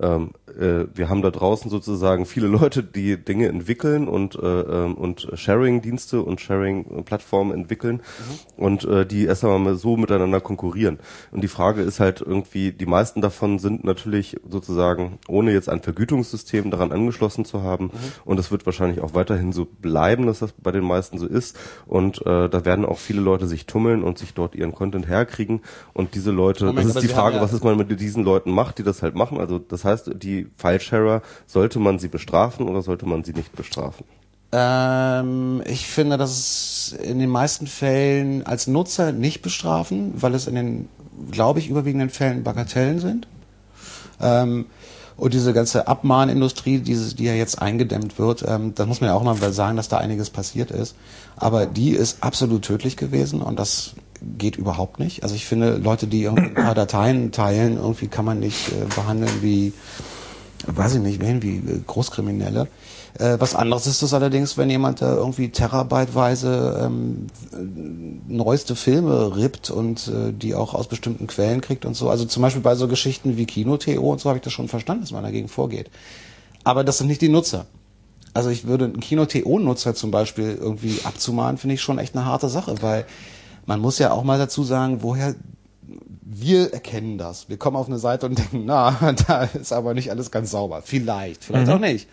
ähm, 0.00 0.30
äh, 0.58 0.86
wir 0.94 1.08
haben 1.08 1.22
da 1.22 1.30
draußen 1.30 1.70
sozusagen 1.70 2.26
viele 2.26 2.46
Leute, 2.46 2.82
die 2.82 3.16
Dinge 3.16 3.48
entwickeln 3.48 4.08
und 4.08 4.34
äh, 4.36 4.46
ähm, 4.46 4.94
und 4.94 5.28
Sharing-Dienste 5.34 6.22
und 6.22 6.40
Sharing-Plattformen 6.40 7.52
entwickeln 7.52 7.96
mhm. 7.96 8.64
und 8.64 8.84
äh, 8.84 9.06
die 9.06 9.26
erst 9.26 9.44
einmal 9.44 9.76
so 9.76 9.96
miteinander 9.96 10.40
konkurrieren. 10.40 10.98
Und 11.30 11.42
die 11.42 11.48
Frage 11.48 11.82
ist 11.82 12.00
halt 12.00 12.20
irgendwie, 12.20 12.72
die 12.72 12.86
meisten 12.86 13.20
davon 13.20 13.58
sind 13.58 13.84
natürlich 13.84 14.36
sozusagen 14.48 15.18
ohne 15.28 15.52
jetzt 15.52 15.68
ein 15.68 15.82
Vergütungssystem 15.82 16.70
daran 16.70 16.92
angeschlossen 16.92 17.44
zu 17.44 17.62
haben 17.62 17.86
mhm. 17.86 17.90
und 18.24 18.36
das 18.38 18.50
wird 18.50 18.66
wahrscheinlich 18.66 19.00
auch 19.00 19.14
weiterhin 19.14 19.52
so 19.52 19.66
bleiben, 19.66 20.26
dass 20.26 20.40
das 20.40 20.52
bei 20.52 20.72
den 20.72 20.84
meisten 20.84 21.18
so 21.18 21.26
ist 21.26 21.58
und 21.86 22.24
äh, 22.26 22.48
da 22.48 22.64
werden 22.64 22.84
auch 22.84 22.98
viele 22.98 23.20
Leute 23.20 23.46
sich 23.46 23.66
tummeln 23.66 24.02
und 24.02 24.18
sich 24.18 24.34
dort 24.34 24.54
ihren 24.54 24.72
Content 24.72 25.08
herkriegen 25.08 25.60
und 25.92 26.14
diese 26.14 26.30
Leute, 26.30 26.66
Moment, 26.66 26.88
das 26.88 26.96
ist 26.96 27.02
die 27.02 27.08
Frage, 27.08 27.36
ja 27.36 27.42
was 27.42 27.52
ist 27.52 27.64
man 27.64 27.76
mit 27.76 28.00
diesen 28.00 28.24
Leuten 28.24 28.50
macht, 28.50 28.78
die 28.78 28.82
das 28.82 29.02
halt 29.02 29.14
machen. 29.14 29.38
Also 29.38 29.58
das 29.58 29.84
heißt, 29.84 29.89
die 29.96 30.48
Filesharer, 30.56 31.22
sollte 31.46 31.78
man 31.78 31.98
sie 31.98 32.08
bestrafen 32.08 32.68
oder 32.68 32.82
sollte 32.82 33.06
man 33.06 33.24
sie 33.24 33.32
nicht 33.32 33.54
bestrafen? 33.54 34.04
Ähm, 34.52 35.62
ich 35.64 35.86
finde, 35.86 36.18
dass 36.18 36.30
es 36.30 36.92
in 36.92 37.18
den 37.18 37.30
meisten 37.30 37.66
Fällen 37.66 38.44
als 38.44 38.66
Nutzer 38.66 39.12
nicht 39.12 39.42
bestrafen, 39.42 40.12
weil 40.16 40.34
es 40.34 40.46
in 40.46 40.54
den, 40.56 40.88
glaube 41.30 41.60
ich, 41.60 41.68
überwiegenden 41.68 42.10
Fällen 42.10 42.42
Bagatellen 42.42 42.98
sind. 42.98 43.28
Ähm, 44.20 44.66
und 45.16 45.34
diese 45.34 45.52
ganze 45.52 45.86
Abmahnindustrie, 45.86 46.78
die, 46.78 46.96
die 47.14 47.24
ja 47.24 47.34
jetzt 47.34 47.60
eingedämmt 47.60 48.18
wird, 48.18 48.42
ähm, 48.48 48.74
da 48.74 48.86
muss 48.86 49.02
man 49.02 49.10
ja 49.10 49.14
auch 49.14 49.22
mal 49.22 49.36
sagen, 49.52 49.76
dass 49.76 49.88
da 49.88 49.98
einiges 49.98 50.30
passiert 50.30 50.70
ist. 50.70 50.96
Aber 51.36 51.66
die 51.66 51.90
ist 51.90 52.22
absolut 52.22 52.62
tödlich 52.62 52.96
gewesen 52.96 53.42
und 53.42 53.58
das 53.58 53.94
geht 54.38 54.56
überhaupt 54.56 54.98
nicht. 54.98 55.22
Also 55.22 55.34
ich 55.34 55.46
finde, 55.46 55.76
Leute, 55.76 56.06
die 56.06 56.28
ein 56.28 56.54
paar 56.54 56.74
Dateien 56.74 57.32
teilen, 57.32 57.76
irgendwie 57.76 58.08
kann 58.08 58.24
man 58.24 58.40
nicht 58.40 58.68
äh, 58.68 58.84
behandeln 58.94 59.30
wie, 59.42 59.72
weiß 60.66 60.94
ich 60.94 61.00
nicht, 61.00 61.20
wie 61.20 61.56
äh, 61.56 61.80
Großkriminelle. 61.86 62.68
Äh, 63.18 63.36
was 63.40 63.54
anderes 63.54 63.86
ist 63.86 64.02
es 64.02 64.14
allerdings, 64.14 64.56
wenn 64.56 64.70
jemand 64.70 65.02
da 65.02 65.14
irgendwie 65.14 65.50
terabyteweise 65.50 66.80
ähm, 66.84 67.26
neueste 68.28 68.76
Filme 68.76 69.36
rippt 69.36 69.70
und 69.70 70.08
äh, 70.08 70.32
die 70.32 70.54
auch 70.54 70.74
aus 70.74 70.86
bestimmten 70.86 71.26
Quellen 71.26 71.60
kriegt 71.60 71.84
und 71.84 71.94
so. 71.94 72.08
Also 72.08 72.24
zum 72.24 72.42
Beispiel 72.42 72.62
bei 72.62 72.74
so 72.74 72.88
Geschichten 72.88 73.36
wie 73.36 73.46
Kino.to 73.46 74.00
und 74.00 74.20
so 74.20 74.28
habe 74.28 74.38
ich 74.38 74.44
das 74.44 74.52
schon 74.52 74.68
verstanden, 74.68 75.02
dass 75.02 75.12
man 75.12 75.24
dagegen 75.24 75.48
vorgeht. 75.48 75.90
Aber 76.62 76.84
das 76.84 76.98
sind 76.98 77.08
nicht 77.08 77.22
die 77.22 77.28
Nutzer. 77.28 77.66
Also 78.32 78.50
ich 78.50 78.66
würde 78.66 78.84
einen 78.84 79.00
Kino.to-Nutzer 79.00 79.94
zum 79.94 80.10
Beispiel 80.10 80.56
irgendwie 80.60 81.00
abzumahnen, 81.04 81.58
finde 81.58 81.74
ich 81.74 81.82
schon 81.82 81.98
echt 81.98 82.14
eine 82.14 82.24
harte 82.24 82.48
Sache, 82.48 82.80
weil 82.80 83.04
man 83.70 83.78
muss 83.78 84.00
ja 84.00 84.10
auch 84.10 84.24
mal 84.24 84.36
dazu 84.36 84.64
sagen, 84.64 85.04
woher 85.04 85.36
wir 86.24 86.72
erkennen 86.72 87.18
das. 87.18 87.48
Wir 87.48 87.56
kommen 87.56 87.76
auf 87.76 87.86
eine 87.86 88.00
Seite 88.00 88.26
und 88.26 88.36
denken, 88.38 88.64
na, 88.64 89.14
da 89.28 89.44
ist 89.44 89.72
aber 89.72 89.94
nicht 89.94 90.10
alles 90.10 90.32
ganz 90.32 90.50
sauber. 90.50 90.82
Vielleicht, 90.84 91.44
vielleicht 91.44 91.68
mhm. 91.68 91.72
auch 91.74 91.78
nicht. 91.78 92.08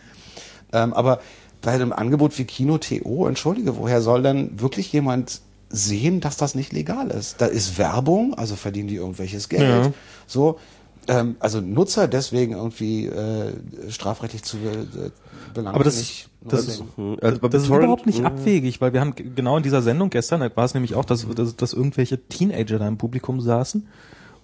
Ähm, 0.72 0.93
aber 0.93 1.20
bei 1.64 1.72
einem 1.72 1.93
Angebot 1.93 2.38
wie 2.38 2.45
Kino 2.45 2.78
TO, 2.78 3.26
entschuldige, 3.26 3.76
woher 3.76 4.03
soll 4.03 4.22
denn 4.22 4.62
wirklich 4.62 4.93
jemand 4.93 5.41
sehen, 5.70 6.22
dass 6.22 6.38
das 6.38 6.53
nicht 6.53 6.74
legal 6.74 7.10
ist? 7.10 7.41
Da 7.41 7.47
ist 7.47 7.80
Werbung, 7.80 8.36
also 8.36 8.55
verdienen 8.55 8.89
die 8.89 8.97
irgendwelches 8.97 9.49
Geld. 9.49 9.86
Ja. 9.86 9.91
So, 10.28 10.60
ähm, 11.08 11.38
also 11.39 11.60
Nutzer 11.60 12.08
deswegen 12.08 12.53
irgendwie 12.53 13.08
äh, 13.08 13.53
strafrechtlich 13.89 14.43
zu 14.43 14.58
belangen. 14.58 15.12
Aber 15.55 15.83
das, 15.83 15.97
nicht 15.97 16.29
das, 16.41 16.67
ist, 16.67 16.83
Mhm. 16.97 17.17
Also 17.21 17.39
das 17.47 17.63
ist 17.63 17.69
überhaupt 17.69 18.05
nicht 18.05 18.21
mh. 18.21 18.27
abwegig, 18.27 18.81
weil 18.81 18.93
wir 18.93 19.01
haben 19.01 19.13
genau 19.15 19.57
in 19.57 19.63
dieser 19.63 19.81
Sendung 19.81 20.09
gestern, 20.09 20.39
da 20.41 20.55
war 20.55 20.65
es 20.65 20.73
nämlich 20.73 20.95
auch, 20.95 21.05
dass, 21.05 21.27
dass, 21.27 21.55
dass 21.55 21.73
irgendwelche 21.73 22.17
Teenager 22.27 22.79
da 22.79 22.87
im 22.87 22.97
Publikum 22.97 23.41
saßen 23.41 23.87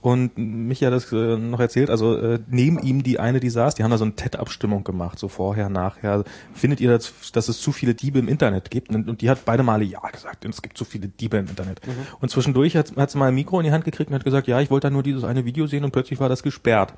und 0.03 0.37
Micha 0.37 0.87
hat 0.87 0.93
das 0.93 1.09
äh, 1.13 1.37
noch 1.37 1.61
erzählt, 1.61 1.89
also 1.89 2.17
äh, 2.17 2.39
neben 2.49 2.77
ihm 2.79 3.03
die 3.03 3.21
eine, 3.21 3.39
die 3.39 3.49
saß, 3.49 3.75
die 3.75 3.83
haben 3.83 3.91
da 3.91 3.97
so 3.97 4.03
eine 4.03 4.13
TED-Abstimmung 4.13 4.83
gemacht, 4.83 5.17
so 5.17 5.29
vorher, 5.29 5.69
nachher. 5.69 6.25
Findet 6.53 6.81
ihr, 6.81 6.91
dass, 6.91 7.31
dass 7.31 7.47
es 7.47 7.61
zu 7.61 7.71
viele 7.71 7.95
Diebe 7.95 8.19
im 8.19 8.27
Internet 8.27 8.69
gibt? 8.69 8.89
Und, 8.89 9.07
und 9.07 9.21
die 9.21 9.29
hat 9.29 9.45
beide 9.45 9.63
Male 9.63 9.85
ja 9.85 10.01
gesagt, 10.11 10.43
es 10.43 10.61
gibt 10.61 10.77
zu 10.77 10.83
viele 10.83 11.07
Diebe 11.07 11.37
im 11.37 11.47
Internet. 11.47 11.79
Und 12.19 12.27
zwischendurch 12.27 12.75
hat, 12.75 12.93
hat 12.97 13.11
sie 13.11 13.17
mal 13.17 13.29
ein 13.29 13.35
Mikro 13.35 13.61
in 13.61 13.65
die 13.65 13.71
Hand 13.71 13.85
gekriegt 13.85 14.09
und 14.09 14.15
hat 14.15 14.25
gesagt, 14.25 14.49
ja, 14.49 14.59
ich 14.59 14.69
wollte 14.69 14.87
da 14.87 14.91
nur 14.91 15.03
dieses 15.03 15.23
eine 15.23 15.45
Video 15.45 15.67
sehen 15.67 15.85
und 15.85 15.91
plötzlich 15.91 16.19
war 16.19 16.27
das 16.27 16.43
gesperrt. 16.43 16.93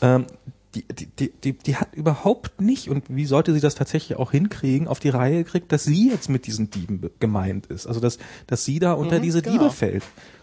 Ähm, 0.00 0.26
die, 0.74 0.82
die, 0.82 1.06
die, 1.06 1.32
die, 1.42 1.52
die 1.52 1.76
hat 1.76 1.94
überhaupt 1.94 2.60
nicht, 2.60 2.88
und 2.88 3.04
wie 3.08 3.26
sollte 3.26 3.52
sie 3.54 3.60
das 3.60 3.74
tatsächlich 3.74 4.18
auch 4.18 4.30
hinkriegen, 4.32 4.88
auf 4.88 5.00
die 5.00 5.08
Reihe 5.10 5.44
gekriegt, 5.44 5.70
dass 5.72 5.84
sie 5.84 6.10
jetzt 6.10 6.28
mit 6.28 6.46
diesen 6.46 6.70
Dieben 6.70 7.00
be- 7.00 7.10
gemeint 7.20 7.66
ist. 7.66 7.86
Also 7.86 8.00
dass, 8.00 8.18
dass 8.46 8.64
sie 8.64 8.78
da 8.78 8.92
unter 8.92 9.20
diese 9.20 9.40
genau. 9.42 9.58
Diebe 9.58 9.70
fällt. 9.70 10.02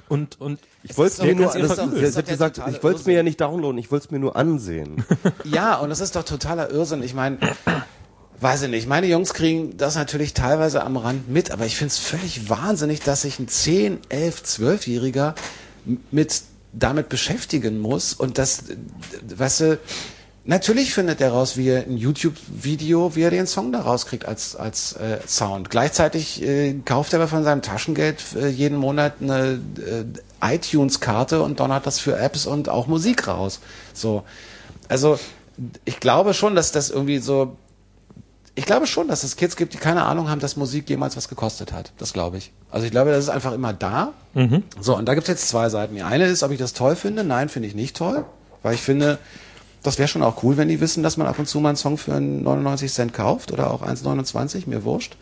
Und, 0.09 0.41
und 0.41 0.59
Ich 0.83 0.97
wollte 0.97 1.13
es 1.13 1.21
mir 1.21 1.35
nur, 1.35 1.45
das 1.45 1.77
das, 1.77 2.13
das 2.15 2.25
gesagt, 2.25 2.61
ich 2.69 2.83
wollte 2.83 2.99
es 2.99 3.05
mir 3.05 3.13
ja 3.13 3.23
nicht 3.23 3.39
downloaden, 3.39 3.77
ich 3.77 3.91
wollte 3.91 4.05
es 4.07 4.11
mir 4.11 4.19
nur 4.19 4.35
ansehen. 4.35 5.05
Ja, 5.45 5.75
und 5.77 5.89
das 5.89 6.01
ist 6.01 6.15
doch 6.15 6.23
totaler 6.23 6.69
Irrsinn. 6.69 7.01
Ich 7.01 7.13
meine, 7.13 7.37
weiß 8.41 8.63
ich 8.63 8.69
nicht, 8.69 8.87
meine 8.89 9.07
Jungs 9.07 9.33
kriegen 9.33 9.77
das 9.77 9.95
natürlich 9.95 10.33
teilweise 10.33 10.83
am 10.83 10.97
Rand 10.97 11.29
mit, 11.29 11.51
aber 11.51 11.65
ich 11.65 11.75
finde 11.77 11.91
es 11.91 11.97
völlig 11.97 12.49
wahnsinnig, 12.49 13.01
dass 13.01 13.21
sich 13.21 13.39
ein 13.39 13.47
10, 13.47 13.99
11, 14.09 14.43
12-Jähriger 14.43 15.35
mit 16.11 16.41
damit 16.73 17.09
beschäftigen 17.09 17.79
muss 17.79 18.13
und 18.13 18.37
das, 18.37 18.63
weißt 19.35 19.59
du, 19.61 19.79
natürlich 20.45 20.93
findet 20.93 21.21
er 21.21 21.31
raus, 21.31 21.57
wie 21.57 21.69
er 21.69 21.83
ein 21.83 21.97
YouTube-Video, 21.97 23.15
wie 23.15 23.21
er 23.21 23.31
den 23.31 23.47
Song 23.47 23.71
da 23.71 23.81
rauskriegt 23.81 24.25
als, 24.25 24.55
als 24.55 24.93
äh, 24.93 25.19
Sound. 25.27 25.69
Gleichzeitig 25.69 26.41
äh, 26.41 26.73
kauft 26.85 27.13
er 27.13 27.19
aber 27.19 27.27
von 27.27 27.43
seinem 27.43 27.61
Taschengeld 27.61 28.23
äh, 28.35 28.47
jeden 28.47 28.77
Monat 28.77 29.15
eine 29.21 29.59
äh, 29.77 30.55
iTunes-Karte 30.55 31.41
und 31.41 31.59
donnert 31.59 31.85
das 31.85 31.99
für 31.99 32.17
Apps 32.17 32.45
und 32.45 32.69
auch 32.69 32.87
Musik 32.87 33.27
raus. 33.27 33.59
So. 33.93 34.23
Also, 34.87 35.19
ich 35.85 35.99
glaube 35.99 36.33
schon, 36.33 36.55
dass 36.55 36.71
das 36.71 36.89
irgendwie 36.89 37.19
so. 37.19 37.57
Ich 38.53 38.65
glaube 38.65 38.85
schon, 38.85 39.07
dass 39.07 39.23
es 39.23 39.37
Kids 39.37 39.55
gibt, 39.55 39.73
die 39.73 39.77
keine 39.77 40.03
Ahnung 40.03 40.29
haben, 40.29 40.41
dass 40.41 40.57
Musik 40.57 40.89
jemals 40.89 41.15
was 41.15 41.29
gekostet 41.29 41.71
hat. 41.71 41.93
Das 41.97 42.11
glaube 42.11 42.37
ich. 42.37 42.51
Also 42.69 42.85
ich 42.85 42.91
glaube, 42.91 43.11
das 43.11 43.23
ist 43.23 43.29
einfach 43.29 43.53
immer 43.53 43.71
da. 43.71 44.11
So, 44.81 44.97
und 44.97 45.05
da 45.05 45.13
gibt 45.13 45.23
es 45.23 45.29
jetzt 45.29 45.47
zwei 45.47 45.69
Seiten. 45.69 45.95
Die 45.95 46.01
eine 46.01 46.25
ist, 46.25 46.43
ob 46.43 46.51
ich 46.51 46.59
das 46.59 46.73
toll 46.73 46.97
finde. 46.97 47.23
Nein, 47.23 47.47
finde 47.47 47.69
ich 47.69 47.75
nicht 47.75 47.95
toll. 47.95 48.25
Weil 48.61 48.75
ich 48.75 48.81
finde, 48.81 49.19
das 49.83 49.97
wäre 49.97 50.07
schon 50.07 50.23
auch 50.23 50.43
cool, 50.43 50.57
wenn 50.57 50.67
die 50.67 50.79
wissen, 50.79 51.03
dass 51.03 51.17
man 51.17 51.27
ab 51.27 51.39
und 51.39 51.47
zu 51.47 51.59
mal 51.59 51.69
einen 51.69 51.75
Song 51.75 51.97
für 51.97 52.19
99 52.19 52.91
Cent 52.91 53.13
kauft 53.13 53.51
oder 53.51 53.71
auch 53.71 53.81
1,29, 53.81 54.63
mir 54.67 54.83
wurscht. 54.83 55.17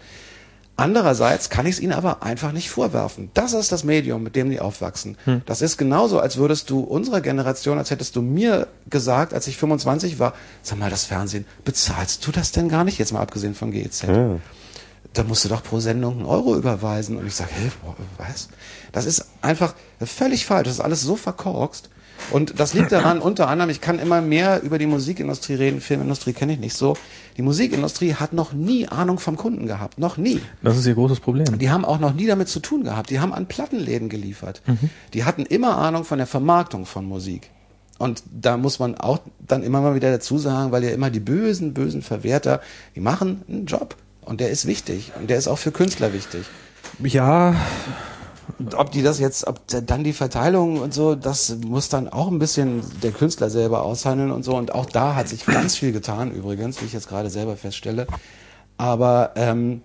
Andererseits 0.75 1.49
kann 1.49 1.65
ich 1.65 1.75
es 1.75 1.81
ihnen 1.81 1.91
aber 1.91 2.23
einfach 2.23 2.53
nicht 2.53 2.69
vorwerfen. 2.69 3.31
Das 3.33 3.51
ist 3.51 3.73
das 3.73 3.83
Medium, 3.83 4.23
mit 4.23 4.37
dem 4.37 4.49
die 4.49 4.61
aufwachsen. 4.61 5.17
Das 5.45 5.61
ist 5.61 5.75
genauso, 5.77 6.19
als 6.21 6.37
würdest 6.37 6.69
du 6.69 6.79
unserer 6.79 7.19
Generation, 7.19 7.77
als 7.77 7.91
hättest 7.91 8.15
du 8.15 8.21
mir 8.21 8.67
gesagt, 8.89 9.33
als 9.33 9.47
ich 9.47 9.57
25 9.57 10.19
war, 10.19 10.33
sag 10.63 10.79
mal, 10.79 10.89
das 10.89 11.03
Fernsehen, 11.03 11.45
bezahlst 11.65 12.25
du 12.25 12.31
das 12.31 12.53
denn 12.53 12.69
gar 12.69 12.85
nicht? 12.85 12.97
Jetzt 12.97 13.11
mal 13.11 13.19
abgesehen 13.19 13.55
von 13.55 13.71
GEZ. 13.71 14.05
Da 15.11 15.23
musst 15.23 15.43
du 15.43 15.49
doch 15.49 15.63
pro 15.63 15.81
Sendung 15.81 16.13
einen 16.17 16.25
Euro 16.25 16.55
überweisen. 16.55 17.17
Und 17.17 17.27
ich 17.27 17.35
sage, 17.35 17.49
boah, 17.83 17.95
was? 18.17 18.47
Das 18.93 19.05
ist 19.05 19.25
einfach 19.41 19.73
völlig 19.99 20.45
falsch. 20.45 20.65
Das 20.67 20.75
ist 20.75 20.81
alles 20.81 21.01
so 21.01 21.17
verkorkst. 21.17 21.89
Und 22.31 22.59
das 22.59 22.73
liegt 22.73 22.91
daran, 22.91 23.19
unter 23.19 23.47
anderem, 23.47 23.69
ich 23.69 23.81
kann 23.81 23.99
immer 23.99 24.21
mehr 24.21 24.61
über 24.61 24.77
die 24.77 24.85
Musikindustrie 24.85 25.55
reden, 25.55 25.81
Filmindustrie 25.81 26.33
kenne 26.33 26.53
ich 26.53 26.59
nicht 26.59 26.75
so. 26.75 26.95
Die 27.37 27.41
Musikindustrie 27.41 28.15
hat 28.15 28.33
noch 28.33 28.53
nie 28.53 28.87
Ahnung 28.87 29.19
vom 29.19 29.37
Kunden 29.37 29.65
gehabt. 29.65 29.97
Noch 29.97 30.17
nie. 30.17 30.41
das 30.61 30.77
ist 30.77 30.85
ihr 30.85 30.95
großes 30.95 31.19
Problem. 31.19 31.57
Die 31.57 31.69
haben 31.69 31.85
auch 31.85 31.99
noch 31.99 32.13
nie 32.13 32.27
damit 32.27 32.49
zu 32.49 32.59
tun 32.59 32.83
gehabt. 32.83 33.09
Die 33.09 33.19
haben 33.19 33.33
an 33.33 33.47
Plattenläden 33.47 34.09
geliefert. 34.09 34.61
Die 35.13 35.23
hatten 35.23 35.45
immer 35.45 35.77
Ahnung 35.77 36.03
von 36.03 36.17
der 36.17 36.27
Vermarktung 36.27 36.85
von 36.85 37.05
Musik. 37.05 37.49
Und 37.97 38.23
da 38.31 38.57
muss 38.57 38.79
man 38.79 38.95
auch 38.95 39.19
dann 39.45 39.61
immer 39.61 39.81
mal 39.81 39.93
wieder 39.93 40.09
dazu 40.09 40.37
sagen, 40.37 40.71
weil 40.71 40.83
ja 40.83 40.91
immer 40.91 41.09
die 41.09 41.19
bösen, 41.19 41.73
bösen 41.73 42.01
Verwerter, 42.01 42.61
die 42.95 43.01
machen 43.01 43.43
einen 43.47 43.65
Job. 43.65 43.95
Und 44.21 44.39
der 44.39 44.49
ist 44.49 44.65
wichtig. 44.65 45.11
Und 45.19 45.29
der 45.29 45.37
ist 45.37 45.47
auch 45.47 45.57
für 45.57 45.71
Künstler 45.71 46.13
wichtig. 46.13 46.45
Ja, 47.03 47.55
Und 48.57 48.73
ob 48.75 48.91
die 48.91 49.01
das 49.03 49.19
jetzt, 49.19 49.45
ob 49.47 49.65
da- 49.67 49.81
dann 49.81 50.03
die 50.03 50.13
Verteilung 50.13 50.79
und 50.81 50.93
so, 50.93 51.15
das 51.15 51.55
muss 51.65 51.89
dann 51.89 52.07
auch 52.09 52.29
ein 52.29 52.39
bisschen 52.39 52.81
der 53.03 53.11
Künstler 53.11 53.49
selber 53.49 53.83
aushandeln 53.83 54.31
und 54.31 54.43
so. 54.43 54.55
Und 54.55 54.73
auch 54.73 54.85
da 54.85 55.15
hat 55.15 55.27
sich 55.29 55.45
ganz 55.45 55.75
viel 55.75 55.91
getan 55.91 56.31
übrigens, 56.31 56.81
wie 56.81 56.85
ich 56.85 56.93
jetzt 56.93 57.07
gerade 57.09 57.29
selber 57.29 57.55
feststelle. 57.57 58.07
Aber 58.77 59.31
ähm, 59.35 59.81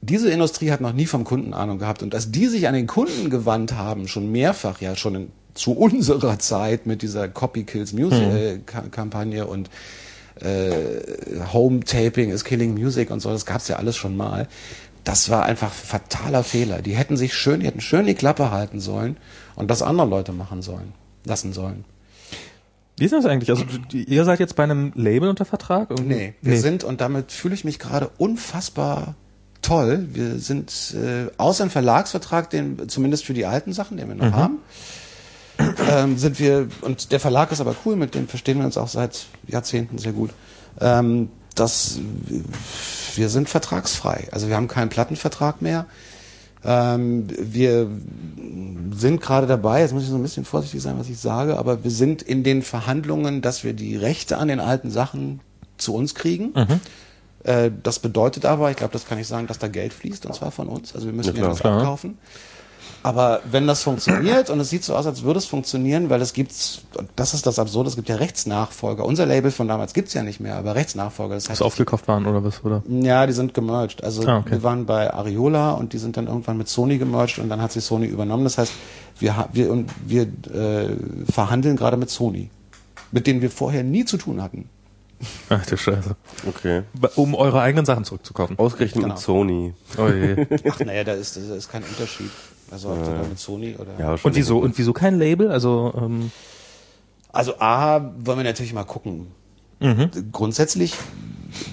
diese 0.00 0.30
Industrie 0.30 0.70
hat 0.72 0.80
noch 0.80 0.92
nie 0.92 1.06
vom 1.06 1.24
Kunden 1.24 1.54
Ahnung 1.54 1.78
gehabt. 1.78 2.02
Und 2.02 2.12
dass 2.12 2.30
die 2.30 2.46
sich 2.48 2.66
an 2.68 2.74
den 2.74 2.86
Kunden 2.86 3.30
gewandt 3.30 3.74
haben, 3.74 4.08
schon 4.08 4.30
mehrfach, 4.32 4.80
ja 4.80 4.96
schon 4.96 5.14
in, 5.14 5.28
zu 5.54 5.72
unserer 5.72 6.38
Zeit 6.38 6.86
mit 6.86 7.02
dieser 7.02 7.28
Copy 7.28 7.64
Kills 7.64 7.92
Music 7.92 8.20
äh, 8.22 8.58
Ka- 8.66 8.84
Kampagne 8.90 9.46
und 9.46 9.70
äh, 10.40 10.80
Home 11.52 11.80
Taping 11.80 12.30
is 12.30 12.42
Killing 12.42 12.74
Music 12.74 13.10
und 13.10 13.20
so, 13.20 13.30
das 13.30 13.44
gab's 13.46 13.68
ja 13.68 13.76
alles 13.76 13.96
schon 13.96 14.16
mal. 14.16 14.48
Das 15.04 15.30
war 15.30 15.44
einfach 15.44 15.72
fataler 15.72 16.44
Fehler. 16.44 16.80
Die 16.80 16.94
hätten 16.94 17.16
sich 17.16 17.34
schön, 17.34 17.60
die 17.60 17.66
hätten 17.66 17.80
schön 17.80 18.06
die 18.06 18.14
Klappe 18.14 18.50
halten 18.50 18.80
sollen 18.80 19.16
und 19.56 19.70
das 19.70 19.82
andere 19.82 20.06
Leute 20.06 20.32
machen 20.32 20.62
sollen, 20.62 20.92
lassen 21.24 21.52
sollen. 21.52 21.84
wie 22.98 23.04
ist 23.06 23.12
das 23.12 23.26
eigentlich? 23.26 23.50
Also 23.50 23.64
ihr 23.92 24.24
seid 24.24 24.38
jetzt 24.38 24.54
bei 24.54 24.62
einem 24.62 24.92
Label 24.94 25.28
unter 25.28 25.44
Vertrag? 25.44 25.90
Irgendwie? 25.90 26.14
Nee, 26.14 26.34
wir 26.40 26.58
sind, 26.58 26.84
und 26.84 27.00
damit 27.00 27.32
fühle 27.32 27.54
ich 27.54 27.64
mich 27.64 27.78
gerade 27.78 28.10
unfassbar 28.18 29.16
toll. 29.60 30.08
Wir 30.12 30.38
sind 30.38 30.94
äh, 30.94 31.30
außer 31.36 31.64
dem 31.64 31.70
Verlagsvertrag, 31.70 32.50
den 32.50 32.88
zumindest 32.88 33.24
für 33.24 33.34
die 33.34 33.46
alten 33.46 33.72
Sachen, 33.72 33.96
den 33.96 34.08
wir 34.08 34.14
noch 34.14 34.32
haben, 34.32 34.58
ähm, 35.90 36.18
sind 36.18 36.38
wir, 36.38 36.68
und 36.82 37.12
der 37.12 37.20
Verlag 37.20 37.52
ist 37.52 37.60
aber 37.60 37.74
cool, 37.84 37.96
mit 37.96 38.14
dem 38.14 38.28
verstehen 38.28 38.58
wir 38.58 38.66
uns 38.66 38.76
auch 38.76 38.88
seit 38.88 39.26
Jahrzehnten 39.46 39.98
sehr 39.98 40.12
gut. 40.12 40.30
Ähm, 40.80 41.28
das, 41.54 41.98
wir 43.14 43.28
sind 43.28 43.48
vertragsfrei. 43.48 44.28
Also 44.32 44.48
wir 44.48 44.56
haben 44.56 44.68
keinen 44.68 44.88
Plattenvertrag 44.88 45.62
mehr. 45.62 45.86
Ähm, 46.64 47.26
wir 47.38 47.88
sind 48.94 49.20
gerade 49.20 49.46
dabei, 49.46 49.80
jetzt 49.80 49.92
muss 49.92 50.04
ich 50.04 50.10
so 50.10 50.16
ein 50.16 50.22
bisschen 50.22 50.44
vorsichtig 50.44 50.80
sein, 50.80 50.98
was 50.98 51.08
ich 51.08 51.18
sage, 51.18 51.58
aber 51.58 51.82
wir 51.82 51.90
sind 51.90 52.22
in 52.22 52.44
den 52.44 52.62
Verhandlungen, 52.62 53.42
dass 53.42 53.64
wir 53.64 53.72
die 53.72 53.96
Rechte 53.96 54.38
an 54.38 54.48
den 54.48 54.60
alten 54.60 54.90
Sachen 54.90 55.40
zu 55.76 55.94
uns 55.94 56.14
kriegen. 56.14 56.52
Äh, 57.44 57.70
das 57.82 57.98
bedeutet 57.98 58.44
aber, 58.44 58.70
ich 58.70 58.76
glaube, 58.76 58.92
das 58.92 59.06
kann 59.06 59.18
ich 59.18 59.26
sagen, 59.26 59.48
dass 59.48 59.58
da 59.58 59.68
Geld 59.68 59.92
fließt, 59.92 60.26
und 60.26 60.34
zwar 60.34 60.52
von 60.52 60.68
uns. 60.68 60.94
Also 60.94 61.06
wir 61.06 61.12
müssen 61.12 61.34
Ja, 61.36 61.42
ja, 61.48 61.54
klar. 61.54 61.54
das 61.54 61.60
Klar. 61.60 61.82
Aber 63.04 63.40
wenn 63.50 63.66
das 63.66 63.82
funktioniert, 63.82 64.48
und 64.48 64.60
es 64.60 64.70
sieht 64.70 64.84
so 64.84 64.94
aus, 64.94 65.06
als 65.06 65.22
würde 65.24 65.38
es 65.38 65.46
funktionieren, 65.46 66.08
weil 66.08 66.22
es 66.22 66.32
gibt, 66.32 66.52
das 67.16 67.34
ist 67.34 67.46
das 67.46 67.58
Absurde, 67.58 67.88
es 67.88 67.96
gibt 67.96 68.08
ja 68.08 68.14
Rechtsnachfolger. 68.16 69.04
Unser 69.04 69.26
Label 69.26 69.50
von 69.50 69.66
damals 69.66 69.92
gibt's 69.92 70.14
ja 70.14 70.22
nicht 70.22 70.38
mehr, 70.40 70.54
aber 70.56 70.74
Rechtsnachfolger. 70.76 71.34
Das 71.34 71.44
heißt, 71.48 71.60
Dass 71.60 71.66
aufgekauft 71.66 72.06
waren 72.06 72.26
oder 72.26 72.44
was, 72.44 72.62
oder? 72.64 72.82
ja, 72.88 73.26
die 73.26 73.32
sind 73.32 73.54
gemerged. 73.54 74.04
Also 74.04 74.26
Ah, 74.26 74.38
okay. 74.38 74.52
wir 74.52 74.62
waren 74.62 74.86
bei 74.86 75.12
Ariola 75.12 75.72
und 75.72 75.92
die 75.94 75.98
sind 75.98 76.16
dann 76.16 76.28
irgendwann 76.28 76.58
mit 76.58 76.68
Sony 76.68 76.98
gemerged 76.98 77.38
und 77.40 77.48
dann 77.48 77.60
hat 77.60 77.72
sie 77.72 77.80
Sony 77.80 78.06
übernommen. 78.06 78.44
Das 78.44 78.58
heißt, 78.58 78.72
wir, 79.18 79.36
ha- 79.36 79.48
wir, 79.52 79.70
und 79.72 79.90
wir 80.06 80.22
äh, 80.22 80.96
verhandeln 81.30 81.76
gerade 81.76 81.96
mit 81.96 82.08
Sony, 82.10 82.50
mit 83.10 83.26
denen 83.26 83.42
wir 83.42 83.50
vorher 83.50 83.82
nie 83.82 84.04
zu 84.04 84.16
tun 84.16 84.40
hatten. 84.40 84.68
Ach 85.48 85.64
du 85.66 85.76
Scheiße. 85.76 86.16
Okay. 86.48 86.82
Um 87.14 87.34
eure 87.36 87.60
eigenen 87.60 87.84
Sachen 87.84 88.04
zurückzukaufen. 88.04 88.58
Ausgerechnet 88.58 89.02
Genau. 89.04 89.14
mit 89.14 89.22
Sony. 89.22 89.72
Oh 89.96 90.08
je. 90.08 90.46
Ach 90.68 90.80
naja, 90.80 91.04
da 91.04 91.12
ist, 91.12 91.36
da 91.36 91.54
ist 91.54 91.70
kein 91.70 91.84
Unterschied. 91.84 92.30
Also 92.72 92.88
ob 92.90 93.04
du 93.04 93.10
da 93.10 93.22
mit 93.28 93.38
Sony 93.38 93.76
oder. 93.78 93.92
Ja, 93.98 94.16
Und 94.22 94.34
wieso? 94.34 94.58
Und 94.58 94.76
wieso 94.78 94.92
kein 94.92 95.18
Label? 95.18 95.50
Also 95.50 95.92
ähm, 95.96 96.30
Also 97.32 97.58
A, 97.60 98.00
wollen 98.18 98.38
wir 98.38 98.44
natürlich 98.44 98.72
mal 98.72 98.84
gucken. 98.84 99.26
Grundsätzlich, 100.30 100.94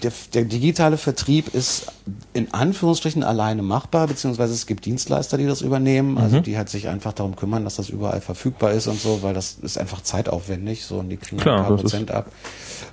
der, 0.01 0.11
der 0.33 0.43
digitale 0.45 0.97
Vertrieb 0.97 1.53
ist 1.53 1.85
in 2.33 2.51
Anführungsstrichen 2.53 3.23
alleine 3.23 3.61
machbar, 3.61 4.07
beziehungsweise 4.07 4.53
es 4.53 4.65
gibt 4.65 4.85
Dienstleister, 4.85 5.37
die 5.37 5.45
das 5.45 5.61
übernehmen, 5.61 6.17
also 6.17 6.39
die 6.39 6.57
halt 6.57 6.69
sich 6.69 6.87
einfach 6.87 7.13
darum 7.13 7.35
kümmern, 7.35 7.63
dass 7.65 7.75
das 7.75 7.89
überall 7.89 8.19
verfügbar 8.19 8.71
ist 8.71 8.87
und 8.87 8.99
so, 8.99 9.21
weil 9.21 9.35
das 9.35 9.57
ist 9.61 9.77
einfach 9.77 10.01
zeitaufwendig, 10.01 10.85
so 10.85 10.97
und 10.97 11.09
die 11.09 11.17
kriegen 11.17 11.39
Klar, 11.39 11.57
ein 11.59 11.61
paar 11.67 11.71
das 11.73 11.83
ist- 11.85 11.91
Prozent 11.91 12.11
ab. 12.11 12.31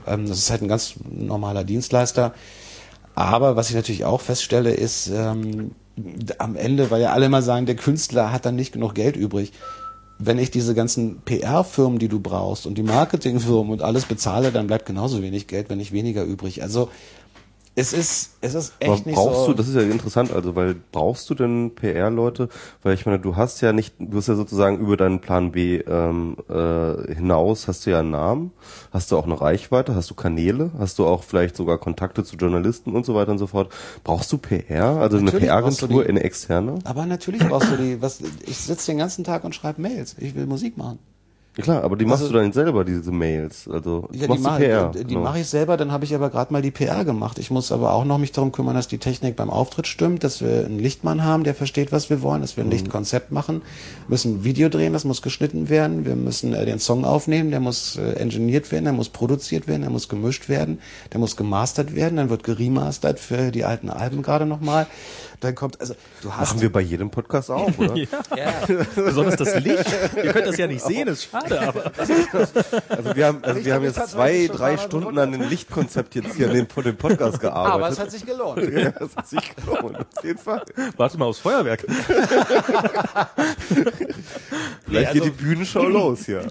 Ähm, 0.06 0.28
das 0.28 0.36
ist 0.38 0.50
halt 0.50 0.60
ein 0.62 0.68
ganz 0.68 0.94
normaler 1.10 1.64
Dienstleister. 1.64 2.34
Aber 3.14 3.56
was 3.56 3.70
ich 3.70 3.74
natürlich 3.74 4.04
auch 4.04 4.20
feststelle, 4.20 4.74
ist 4.74 5.08
ähm, 5.08 5.70
am 6.38 6.56
Ende, 6.56 6.90
weil 6.90 7.02
ja 7.02 7.12
alle 7.12 7.26
immer 7.26 7.42
sagen, 7.42 7.66
der 7.66 7.76
Künstler 7.76 8.32
hat 8.32 8.46
dann 8.46 8.56
nicht 8.56 8.72
genug 8.72 8.94
Geld 8.94 9.16
übrig. 9.16 9.52
Wenn 10.18 10.38
ich 10.38 10.50
diese 10.50 10.74
ganzen 10.74 11.20
PR-Firmen, 11.22 11.98
die 11.98 12.08
du 12.08 12.20
brauchst 12.20 12.66
und 12.66 12.78
die 12.78 12.82
Marketingfirmen 12.82 13.70
und 13.70 13.82
alles 13.82 14.06
bezahle, 14.06 14.50
dann 14.50 14.66
bleibt 14.66 14.86
genauso 14.86 15.22
wenig 15.22 15.46
Geld, 15.46 15.68
wenn 15.68 15.78
nicht 15.78 15.92
weniger 15.92 16.24
übrig. 16.24 16.62
Also 16.62 16.90
Es 17.78 17.92
ist, 17.92 18.38
es 18.40 18.54
ist 18.54 18.72
Aber 18.82 18.94
echt 18.94 19.04
nicht 19.04 19.16
brauchst 19.16 19.40
so. 19.40 19.46
du, 19.48 19.52
das 19.52 19.68
ist 19.68 19.74
ja 19.74 19.82
interessant, 19.82 20.32
also 20.32 20.56
weil 20.56 20.76
brauchst 20.92 21.28
du 21.28 21.34
denn 21.34 21.74
PR-Leute? 21.74 22.48
Weil 22.82 22.94
ich 22.94 23.04
meine, 23.04 23.18
du 23.18 23.36
hast 23.36 23.60
ja 23.60 23.74
nicht, 23.74 23.94
du 23.98 24.16
hast 24.16 24.28
ja 24.28 24.34
sozusagen 24.34 24.78
über 24.78 24.96
deinen 24.96 25.20
Plan 25.20 25.52
B 25.52 25.76
ähm, 25.76 26.38
äh, 26.48 27.14
hinaus 27.14 27.68
hast 27.68 27.84
du 27.84 27.90
ja 27.90 27.98
einen 28.00 28.12
Namen, 28.12 28.52
hast 28.92 29.12
du 29.12 29.18
auch 29.18 29.24
eine 29.26 29.38
Reichweite, 29.38 29.94
hast 29.94 30.08
du 30.10 30.14
Kanäle, 30.14 30.70
hast 30.78 30.98
du 30.98 31.06
auch 31.06 31.22
vielleicht 31.22 31.54
sogar 31.54 31.76
Kontakte 31.76 32.24
zu 32.24 32.36
Journalisten 32.36 32.96
und 32.96 33.04
so 33.04 33.14
weiter 33.14 33.32
und 33.32 33.38
so 33.38 33.46
fort. 33.46 33.70
Brauchst 34.04 34.32
du 34.32 34.38
PR, 34.38 34.96
also 34.96 35.18
Natürlich 35.18 35.50
eine 35.50 35.60
PR-Agentur, 35.60 36.06
eine 36.06 36.24
externe? 36.24 36.78
aber 36.84 37.04
natürlich 37.04 37.46
brauchst 37.46 37.70
du 37.72 37.76
die, 37.76 38.00
was, 38.00 38.20
ich 38.46 38.56
sitze 38.56 38.92
den 38.92 38.98
ganzen 38.98 39.22
Tag 39.22 39.44
und 39.44 39.54
schreibe 39.54 39.82
Mails. 39.82 40.16
Ich 40.18 40.34
will 40.34 40.46
Musik 40.46 40.78
machen. 40.78 40.98
Ja 41.56 41.62
klar, 41.64 41.84
aber 41.84 41.96
die 41.96 42.04
machst 42.04 42.22
Also- 42.22 42.34
du 42.34 42.38
dann 42.40 42.52
selber, 42.52 42.84
diese 42.84 43.10
Mails. 43.12 43.66
Also 43.66 44.08
Ja, 44.12 44.22
die 44.22 44.28
machst 44.28 44.44
du 44.44 44.48
mache 44.48 44.58
PR. 44.62 44.88
die, 44.94 44.98
die 45.04 45.14
genau. 45.14 45.20
mache 45.24 45.40
ich 45.40 45.46
selber, 45.46 45.76
dann 45.78 45.90
habe 45.90 46.04
ich 46.04 46.14
aber 46.14 46.28
gerade 46.28 46.52
mal 46.52 46.60
die 46.60 46.70
PR 46.70 47.04
gemacht. 47.04 47.38
Ich 47.38 47.50
muss 47.50 47.72
aber 47.72 47.92
auch 47.92 48.04
noch 48.04 48.18
mich 48.18 48.32
darum 48.32 48.52
kümmern, 48.52 48.74
dass 48.74 48.88
die 48.88 48.98
Technik 48.98 49.36
beim 49.36 49.48
Auftritt 49.48 49.86
stimmt, 49.86 50.22
dass 50.22 50.42
wir 50.42 50.66
einen 50.66 50.78
Lichtmann 50.78 51.24
haben, 51.24 51.44
der 51.44 51.54
versteht, 51.54 51.92
was 51.92 52.10
wir 52.10 52.20
wollen, 52.20 52.42
dass 52.42 52.58
wir 52.58 52.64
ein 52.64 52.70
Lichtkonzept 52.70 53.32
machen, 53.32 53.62
müssen 54.08 54.36
ein 54.40 54.44
Video 54.44 54.68
drehen, 54.68 54.92
das 54.92 55.04
muss 55.04 55.22
geschnitten 55.22 55.70
werden, 55.70 56.04
wir 56.04 56.14
müssen 56.16 56.52
äh, 56.52 56.66
den 56.66 56.78
Song 56.78 57.04
aufnehmen, 57.06 57.50
der 57.50 57.60
muss 57.60 57.96
äh, 57.96 58.12
engineert 58.16 58.70
werden, 58.70 58.84
der 58.84 58.92
muss 58.92 59.08
produziert 59.08 59.66
werden, 59.66 59.80
der 59.80 59.90
muss 59.90 60.08
gemischt 60.10 60.50
werden, 60.50 60.78
der 61.12 61.20
muss 61.20 61.36
gemastert 61.36 61.94
werden, 61.94 62.16
dann 62.16 62.28
wird 62.28 62.44
geremastert 62.44 63.18
für 63.18 63.50
die 63.50 63.64
alten 63.64 63.88
Alben 63.88 64.20
gerade 64.22 64.44
nochmal. 64.44 64.86
Dann 65.40 65.54
kommt, 65.54 65.80
also 65.82 65.94
du 66.22 66.32
hast 66.32 66.50
Machen 66.52 66.62
wir 66.62 66.72
bei 66.72 66.80
jedem 66.80 67.10
Podcast 67.10 67.50
auch, 67.50 67.70
oder? 67.76 67.94
Besonders 68.96 69.36
das 69.36 69.54
Licht. 69.60 69.84
Ihr 70.16 70.32
könnt 70.32 70.46
das 70.46 70.56
ja 70.56 70.66
nicht 70.66 70.82
sehen, 70.82 71.08
ist 71.08 71.24
schade, 71.24 71.45
aber. 71.52 71.92
Also 71.96 73.16
wir 73.16 73.26
haben, 73.26 73.42
also 73.42 73.64
wir 73.64 73.74
haben 73.74 73.84
jetzt 73.84 74.08
zwei, 74.08 74.48
drei 74.52 74.76
Stunden 74.76 75.18
an 75.18 75.32
dem 75.32 75.42
Lichtkonzept 75.48 76.14
jetzt 76.14 76.34
hier 76.34 76.48
an 76.48 76.54
dem, 76.54 76.66
Podcast 76.66 77.40
gearbeitet. 77.40 77.74
aber 77.74 77.88
es 77.88 77.98
hat 77.98 78.10
sich 78.10 78.24
gelohnt. 78.26 78.72
ja, 78.72 78.90
das 78.90 79.16
hat 79.16 79.28
sich 79.28 79.56
gelohnt, 79.56 79.98
auf 79.98 80.24
jeden 80.24 80.38
Fall. 80.38 80.62
Warte 80.96 81.18
mal 81.18 81.26
aufs 81.26 81.40
Feuerwerk. 81.40 81.86
Also- 84.88 85.12
geht 85.12 85.24
die 85.24 85.30
Bühnenschau 85.30 85.84
los 85.84 86.24
hier. 86.26 86.46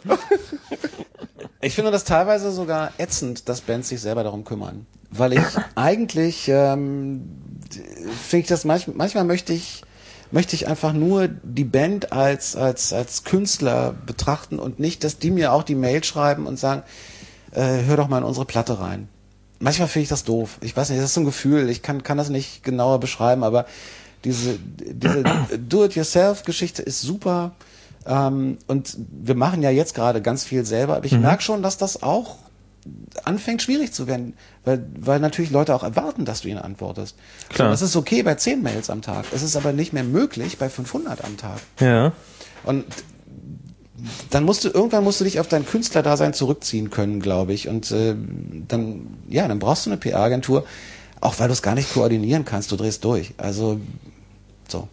Ich 1.61 1.73
finde 1.73 1.91
das 1.91 2.03
teilweise 2.03 2.51
sogar 2.51 2.91
ätzend, 2.97 3.49
dass 3.49 3.61
Bands 3.61 3.89
sich 3.89 4.01
selber 4.01 4.23
darum 4.23 4.43
kümmern. 4.43 4.85
Weil 5.09 5.33
ich 5.33 5.43
eigentlich, 5.75 6.47
ähm, 6.47 7.23
finde 7.69 8.41
ich 8.43 8.47
das 8.47 8.65
manchmal, 8.65 8.95
manchmal 8.97 9.23
möchte 9.23 9.53
ich, 9.53 9.81
möchte 10.31 10.55
ich 10.55 10.67
einfach 10.67 10.93
nur 10.93 11.27
die 11.27 11.63
Band 11.63 12.11
als, 12.11 12.55
als, 12.55 12.93
als 12.93 13.23
Künstler 13.23 13.93
betrachten 14.05 14.59
und 14.59 14.79
nicht, 14.79 15.03
dass 15.03 15.19
die 15.19 15.31
mir 15.31 15.53
auch 15.53 15.63
die 15.63 15.75
Mail 15.75 16.03
schreiben 16.03 16.47
und 16.47 16.59
sagen, 16.59 16.83
äh, 17.51 17.83
hör 17.85 17.97
doch 17.97 18.07
mal 18.07 18.19
in 18.19 18.23
unsere 18.23 18.45
Platte 18.45 18.79
rein. 18.79 19.07
Manchmal 19.59 19.87
finde 19.87 20.03
ich 20.03 20.09
das 20.09 20.23
doof. 20.23 20.57
Ich 20.61 20.75
weiß 20.75 20.89
nicht, 20.89 20.99
das 20.99 21.09
ist 21.09 21.13
so 21.13 21.21
ein 21.21 21.25
Gefühl. 21.25 21.69
Ich 21.69 21.81
kann, 21.81 22.03
kann 22.03 22.17
das 22.17 22.29
nicht 22.29 22.63
genauer 22.63 22.99
beschreiben, 22.99 23.43
aber 23.43 23.65
diese, 24.23 24.59
diese 24.59 25.23
Do-it-yourself-Geschichte 25.57 26.81
ist 26.81 27.01
super. 27.01 27.55
Ähm, 28.05 28.57
und 28.67 28.97
wir 29.09 29.35
machen 29.35 29.63
ja 29.63 29.69
jetzt 29.69 29.95
gerade 29.95 30.21
ganz 30.21 30.43
viel 30.43 30.65
selber, 30.65 30.97
aber 30.97 31.05
ich 31.05 31.17
merke 31.17 31.41
schon, 31.41 31.63
dass 31.63 31.77
das 31.77 32.03
auch 32.03 32.37
anfängt 33.23 33.61
schwierig 33.61 33.93
zu 33.93 34.07
werden, 34.07 34.33
weil, 34.65 34.85
weil 34.99 35.19
natürlich 35.19 35.51
Leute 35.51 35.73
auch 35.75 35.83
erwarten, 35.83 36.25
dass 36.25 36.41
du 36.41 36.49
ihnen 36.49 36.59
antwortest. 36.59 37.15
Klar. 37.49 37.69
Das 37.69 37.81
ist 37.81 37.95
okay 37.95 38.23
bei 38.23 38.35
10 38.35 38.61
Mails 38.61 38.89
am 38.89 39.01
Tag. 39.01 39.25
Es 39.33 39.43
ist 39.43 39.55
aber 39.55 39.71
nicht 39.73 39.93
mehr 39.93 40.03
möglich 40.03 40.57
bei 40.57 40.69
500 40.69 41.23
am 41.23 41.37
Tag. 41.37 41.59
Ja. 41.79 42.11
Und 42.63 42.85
dann 44.29 44.43
musst 44.43 44.63
du 44.63 44.69
irgendwann 44.69 45.03
musst 45.03 45.19
du 45.21 45.23
dich 45.23 45.39
auf 45.39 45.47
dein 45.47 45.65
Künstlerdasein 45.65 46.33
zurückziehen 46.33 46.89
können, 46.89 47.21
glaube 47.21 47.53
ich. 47.53 47.67
Und 47.67 47.91
äh, 47.91 48.15
dann 48.67 49.07
ja, 49.29 49.47
dann 49.47 49.59
brauchst 49.59 49.85
du 49.85 49.91
eine 49.91 49.97
PR-Agentur, 49.97 50.65
auch 51.21 51.39
weil 51.39 51.47
du 51.47 51.53
es 51.53 51.61
gar 51.61 51.75
nicht 51.75 51.93
koordinieren 51.93 52.43
kannst. 52.45 52.71
Du 52.71 52.75
drehst 52.75 53.03
durch. 53.05 53.33
Also 53.37 53.79
so. 54.67 54.87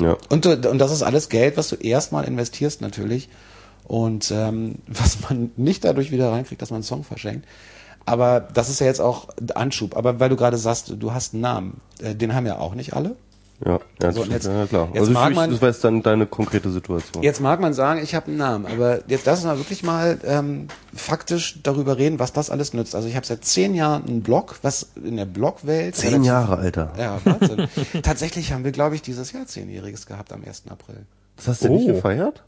Ja. 0.00 0.16
Und, 0.28 0.44
du- 0.44 0.70
und 0.70 0.78
das 0.78 0.92
ist 0.92 1.02
alles 1.02 1.28
Geld, 1.28 1.56
was 1.56 1.68
du 1.68 1.76
erstmal 1.76 2.24
investierst 2.24 2.80
natürlich. 2.80 3.28
Und 3.84 4.30
ähm, 4.30 4.76
was 4.86 5.18
man 5.28 5.50
nicht 5.56 5.84
dadurch 5.84 6.10
wieder 6.10 6.30
reinkriegt, 6.30 6.62
dass 6.62 6.70
man 6.70 6.78
einen 6.78 6.84
Song 6.84 7.04
verschenkt. 7.04 7.46
Aber 8.06 8.40
das 8.54 8.68
ist 8.70 8.78
ja 8.80 8.86
jetzt 8.86 9.00
auch 9.00 9.28
Anschub. 9.54 9.96
Aber 9.96 10.20
weil 10.20 10.28
du 10.28 10.36
gerade 10.36 10.56
sagst, 10.58 10.94
du 10.96 11.12
hast 11.12 11.34
einen 11.34 11.42
Namen, 11.42 11.80
äh, 12.00 12.14
den 12.14 12.34
haben 12.34 12.46
ja 12.46 12.58
auch 12.58 12.74
nicht 12.74 12.94
alle. 12.94 13.16
Ja, 13.64 13.80
ja, 14.02 14.12
So, 14.12 14.22
jetzt- 14.24 14.44
ja 14.46 14.66
klar. 14.66 14.88
jetzt 14.92 15.00
also 15.00 15.12
mag 15.12 15.30
ich, 15.30 15.36
man- 15.36 15.50
das 15.50 15.62
war 15.62 15.68
jetzt 15.70 15.82
dann 15.82 16.02
deine 16.02 16.26
konkrete 16.26 16.70
Situation. 16.70 17.22
Jetzt 17.22 17.40
mag 17.40 17.58
man 17.58 17.72
sagen, 17.72 18.00
ich 18.02 18.14
habe 18.14 18.26
einen 18.26 18.36
Namen, 18.36 18.66
aber 18.66 19.00
jetzt 19.08 19.24
lass 19.24 19.38
uns 19.38 19.46
mal 19.46 19.56
wirklich 19.56 19.82
mal 19.82 20.18
ähm, 20.24 20.68
faktisch 20.94 21.58
darüber 21.62 21.96
reden, 21.96 22.18
was 22.18 22.34
das 22.34 22.50
alles 22.50 22.74
nützt. 22.74 22.94
Also 22.94 23.08
ich 23.08 23.16
habe 23.16 23.24
seit 23.24 23.46
zehn 23.46 23.74
Jahren 23.74 24.04
einen 24.06 24.22
Blog, 24.22 24.56
was 24.60 24.88
in 25.02 25.16
der 25.16 25.24
Blogwelt 25.24 25.96
Zehn 25.96 26.08
relativ- 26.10 26.26
Jahre, 26.26 26.56
Alter. 26.58 26.92
Ja, 26.98 27.18
Wahnsinn. 27.24 27.66
Tatsächlich 28.02 28.52
haben 28.52 28.62
wir, 28.62 28.72
glaube 28.72 28.94
ich, 28.94 29.00
dieses 29.00 29.32
Jahr 29.32 29.46
zehnjähriges 29.46 30.04
gehabt 30.04 30.32
am 30.34 30.44
1. 30.44 30.64
April. 30.68 31.06
Das 31.36 31.48
hast 31.48 31.64
du 31.64 31.68
nicht 31.70 31.88
Oh. 31.88 31.94
gefeiert? 31.94 32.42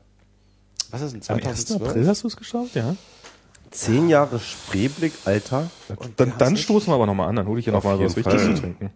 Was 0.91 1.01
ist 1.01 1.13
denn 1.15 1.23
Am 1.29 1.37
1. 1.37 1.43
2012? 1.67 1.89
April 1.89 2.07
hast 2.09 2.23
du 2.23 2.29
es 2.29 2.37
geschafft, 2.37 2.75
ja. 2.75 2.95
Zehn 3.71 4.09
Jahre 4.09 4.39
Spreeblick, 4.39 5.13
Alter. 5.25 5.71
Dann, 6.17 6.33
dann 6.39 6.57
stoßen 6.57 6.89
wir 6.89 6.95
aber 6.95 7.07
nochmal 7.07 7.29
an, 7.29 7.37
dann 7.37 7.47
hole 7.47 7.59
ich 7.59 7.65
hier 7.65 7.73
nochmal 7.73 7.99
was 8.01 8.15
Fall. 8.15 8.39
zu 8.39 8.55
trinken. 8.55 8.91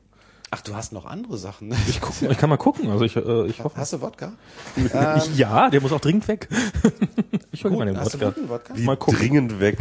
Ach, 0.51 0.61
du 0.61 0.75
hast 0.75 0.93
noch 0.93 1.07
andere 1.07 1.39
Sachen. 1.39 1.75
Ich, 1.89 2.01
guck, 2.01 2.13
ich 2.21 2.37
kann 2.37 2.51
mal 2.51 2.59
gucken, 2.59 2.91
also 2.91 3.05
ich, 3.05 3.17
äh, 3.17 3.47
ich 3.47 3.65
hoffe. 3.65 3.75
Hast 3.79 3.95
du 3.95 4.01
Wodka? 4.03 4.33
Ich, 4.77 4.93
ja, 5.39 5.71
der 5.71 5.81
muss 5.81 5.93
auch 5.93 6.01
dringend 6.01 6.29
weg. 6.29 6.49
ich 7.53 7.65
hole 7.65 7.75
mal 7.77 7.87
den 7.87 7.99
hast 7.99 8.15
du 8.15 8.21
Wodka. 8.21 8.31
guten 8.35 8.49
Wodka? 8.51 8.75
Wie 8.77 8.85
Mal 8.85 8.97
gucken. 8.99 9.19
dringend 9.19 9.61
weg. 9.61 9.79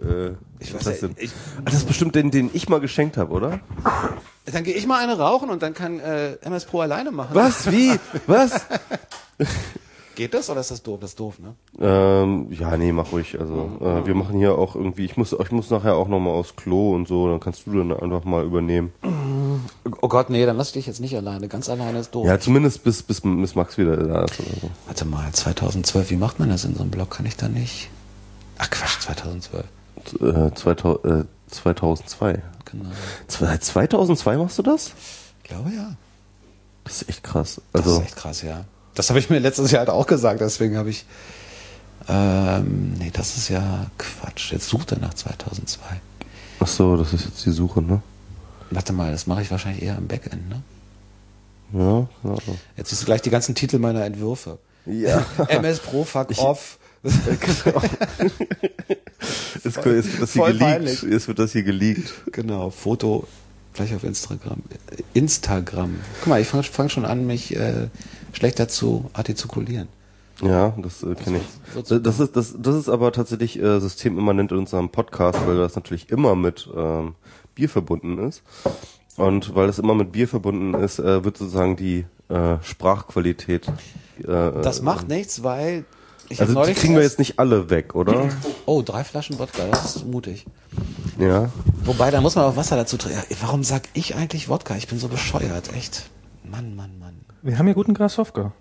Äh, 0.00 0.28
Ich 0.60 0.72
was 0.74 0.86
weiß 0.86 0.86
ist 0.86 0.86
das 0.86 1.00
ja, 1.02 1.08
denn? 1.08 1.16
ich- 1.18 1.30
Ah, 1.58 1.62
das 1.64 1.74
ist 1.74 1.86
bestimmt 1.88 2.14
den, 2.14 2.30
den 2.30 2.50
ich 2.52 2.68
mal 2.68 2.78
geschenkt 2.80 3.16
habe, 3.16 3.32
oder? 3.32 3.58
Dann 4.44 4.62
gehe 4.62 4.74
ich 4.74 4.86
mal 4.86 5.02
eine 5.02 5.18
rauchen 5.18 5.50
und 5.50 5.62
dann 5.62 5.74
kann 5.74 5.98
äh, 5.98 6.34
MS 6.42 6.66
Pro 6.66 6.80
alleine 6.80 7.10
machen. 7.10 7.34
Was? 7.34 7.70
Wie? 7.72 7.98
Was? 8.28 8.52
Geht 10.16 10.34
das 10.34 10.50
oder 10.50 10.60
ist 10.60 10.70
das 10.72 10.82
doof? 10.82 10.98
Das 11.00 11.10
ist 11.10 11.20
doof, 11.20 11.38
ne? 11.38 11.54
ähm, 11.78 12.50
ja, 12.50 12.76
nee, 12.76 12.90
mach 12.90 13.12
ruhig. 13.12 13.38
Also 13.38 13.70
äh, 13.80 14.06
wir 14.06 14.14
machen 14.14 14.38
hier 14.38 14.56
auch 14.58 14.74
irgendwie. 14.74 15.04
Ich 15.04 15.16
muss, 15.16 15.32
ich 15.32 15.50
muss 15.52 15.70
nachher 15.70 15.94
auch 15.94 16.08
nochmal 16.08 16.32
aufs 16.32 16.56
Klo 16.56 16.94
und 16.94 17.06
so. 17.06 17.28
Dann 17.28 17.38
kannst 17.38 17.66
du 17.66 17.72
dann 17.84 17.92
einfach 17.92 18.24
mal 18.24 18.44
übernehmen. 18.44 18.92
Oh 20.02 20.08
Gott, 20.08 20.28
nee, 20.28 20.44
dann 20.44 20.56
lass 20.58 20.72
dich 20.72 20.86
jetzt 20.86 21.00
nicht 21.00 21.16
alleine. 21.16 21.48
Ganz 21.48 21.68
alleine 21.70 22.00
ist 22.00 22.14
doof. 22.14 22.26
Ja, 22.26 22.38
zumindest 22.38 22.84
bis 22.84 23.02
bis 23.02 23.24
Miss 23.24 23.54
Max 23.54 23.78
wieder 23.78 23.96
da 23.96 24.24
ist 24.24 24.38
oder 24.38 24.50
so. 24.60 24.70
Warte 24.86 25.04
mal, 25.06 25.32
2012, 25.32 26.10
wie 26.10 26.16
macht 26.16 26.38
man 26.38 26.50
das 26.50 26.64
in 26.64 26.74
so 26.74 26.82
einem 26.82 26.90
Blog? 26.90 27.10
Kann 27.10 27.24
ich 27.24 27.36
da 27.36 27.48
nicht? 27.48 27.88
Ach 28.58 28.68
Quatsch, 28.68 29.00
2012. 29.00 29.64
Äh, 30.20 30.54
2000, 30.54 31.04
äh, 31.04 31.24
2002. 31.50 32.42
Genau. 32.66 32.90
Seit 33.28 33.64
2002 33.64 34.36
machst 34.36 34.58
du 34.58 34.62
das? 34.62 34.92
Ich 35.42 35.48
glaube 35.50 35.70
ja. 35.74 35.94
Das 36.84 37.02
ist 37.02 37.08
echt 37.08 37.22
krass. 37.24 37.60
Das 37.72 37.82
Also 37.86 37.98
ist 38.00 38.06
echt 38.06 38.16
krass, 38.16 38.42
ja. 38.42 38.64
Das 38.96 39.10
habe 39.10 39.18
ich 39.18 39.30
mir 39.30 39.38
letztes 39.38 39.70
Jahr 39.70 39.80
halt 39.80 39.90
auch 39.90 40.06
gesagt, 40.06 40.40
deswegen 40.40 40.76
habe 40.76 40.90
ich. 40.90 41.04
Ähm, 42.08 42.94
nee, 42.98 43.10
das 43.12 43.36
ist 43.36 43.48
ja 43.48 43.86
Quatsch. 43.98 44.52
Jetzt 44.52 44.68
sucht 44.68 44.92
er 44.92 44.98
nach 44.98 45.14
2002. 45.14 45.80
ach 46.60 46.66
so, 46.66 46.96
das 46.96 47.12
ist 47.12 47.26
jetzt 47.26 47.44
die 47.44 47.50
Suche, 47.50 47.82
ne? 47.82 48.00
Warte 48.70 48.92
mal, 48.92 49.12
das 49.12 49.26
mache 49.26 49.42
ich 49.42 49.50
wahrscheinlich 49.50 49.82
eher 49.82 49.96
im 49.96 50.08
Backend, 50.08 50.48
ne? 50.48 50.62
Ja. 51.72 52.08
ja. 52.24 52.36
Jetzt 52.76 52.90
siehst 52.90 53.02
du 53.02 53.06
gleich 53.06 53.22
die 53.22 53.30
ganzen 53.30 53.54
Titel 53.54 53.78
meiner 53.78 54.04
Entwürfe. 54.04 54.58
Ja. 54.86 55.24
MS 55.48 55.80
Pro, 55.80 56.04
fuck 56.04 56.30
off. 56.38 56.78
genau. 57.02 57.82
Jetzt, 59.62 59.76
jetzt 59.76 59.84
wird 59.84 60.22
das 60.22 60.32
hier 60.32 60.42
Voll 60.42 60.52
geleakt. 60.52 60.70
peinlich. 60.70 61.02
Jetzt 61.02 61.28
wird 61.28 61.38
das 61.38 61.52
hier 61.52 61.64
geleakt. 61.64 62.14
Genau, 62.32 62.70
Foto 62.70 63.26
gleich 63.76 63.94
auf 63.94 64.04
Instagram. 64.04 64.62
Instagram. 65.14 65.96
Guck 66.20 66.28
mal, 66.28 66.40
ich 66.40 66.48
fange 66.48 66.64
fang 66.64 66.88
schon 66.88 67.04
an, 67.04 67.26
mich 67.26 67.54
äh, 67.54 67.88
schlechter 68.36 68.68
zu 68.68 69.10
artikulieren. 69.14 69.88
Ja, 70.42 70.74
das 70.76 71.02
äh, 71.02 71.14
kenne 71.14 71.38
ich. 71.38 71.82
Das, 71.88 72.20
ist 72.20 72.36
das, 72.36 72.54
das 72.58 72.74
ist 72.76 72.88
aber 72.90 73.10
tatsächlich 73.12 73.58
äh, 73.58 73.80
systemimmanent 73.80 74.52
in 74.52 74.58
unserem 74.58 74.90
Podcast, 74.90 75.38
weil 75.46 75.56
das 75.56 75.74
natürlich 75.76 76.10
immer 76.10 76.34
mit 76.36 76.68
ähm, 76.76 77.14
Bier 77.54 77.70
verbunden 77.70 78.18
ist. 78.18 78.42
Und 79.16 79.54
weil 79.54 79.66
das 79.66 79.78
immer 79.78 79.94
mit 79.94 80.12
Bier 80.12 80.28
verbunden 80.28 80.74
ist, 80.74 80.98
äh, 80.98 81.24
wird 81.24 81.38
sozusagen 81.38 81.76
die 81.76 82.04
äh, 82.28 82.56
Sprachqualität. 82.62 83.66
Äh, 84.18 84.24
Das 84.62 84.82
macht 84.82 85.08
nichts, 85.08 85.42
weil 85.42 85.86
ich 86.28 86.38
also 86.40 86.62
die 86.64 86.74
kriegen 86.74 86.96
wir 86.96 87.02
jetzt 87.02 87.18
nicht 87.18 87.38
alle 87.38 87.70
weg, 87.70 87.94
oder? 87.94 88.28
Oh, 88.66 88.82
drei 88.82 89.04
Flaschen 89.04 89.38
Wodka, 89.38 89.64
das 89.70 89.96
ist 89.96 90.06
mutig. 90.06 90.44
ja. 91.18 91.48
Wobei, 91.84 92.10
da 92.10 92.20
muss 92.20 92.34
man 92.34 92.44
auch 92.44 92.56
Wasser 92.56 92.76
dazu 92.76 92.98
trinken. 92.98 93.22
Warum 93.40 93.62
sag 93.62 93.84
ich 93.94 94.16
eigentlich 94.16 94.50
Wodka? 94.50 94.76
Ich 94.76 94.88
bin 94.88 94.98
so 94.98 95.08
bescheuert, 95.08 95.72
echt. 95.74 96.10
Mann, 96.44 96.74
Mann, 96.76 96.98
Mann. 96.98 97.14
Wir 97.46 97.60
haben 97.60 97.66
hier 97.66 97.76
guten 97.76 97.94
Grasowka. 97.94 98.52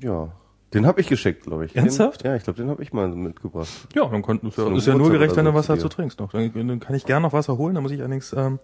Ja. 0.00 0.32
Den 0.72 0.86
habe 0.86 1.02
ich 1.02 1.06
geschickt, 1.06 1.42
glaube 1.42 1.66
ich. 1.66 1.76
Ernsthaft? 1.76 2.24
Den, 2.24 2.30
ja, 2.30 2.36
ich 2.36 2.44
glaube, 2.44 2.56
den 2.56 2.70
habe 2.70 2.82
ich 2.82 2.94
mal 2.94 3.08
mitgebracht. 3.08 3.68
Ja, 3.94 4.06
dann 4.06 4.22
konnten 4.22 4.50
ja, 4.56 4.74
ist 4.74 4.86
ja 4.86 4.94
nur 4.94 5.10
gerecht, 5.10 5.36
wenn 5.36 5.44
du 5.44 5.52
Wasser 5.52 5.78
zu 5.78 5.90
trinkst 5.90 6.18
noch. 6.18 6.32
Dann, 6.32 6.50
dann 6.54 6.80
kann 6.80 6.96
ich 6.96 7.04
gerne 7.04 7.26
noch 7.26 7.34
Wasser 7.34 7.58
holen, 7.58 7.74
dann 7.74 7.82
muss 7.82 7.92
ich 7.92 8.00
allerdings, 8.00 8.32
ähm, 8.32 8.58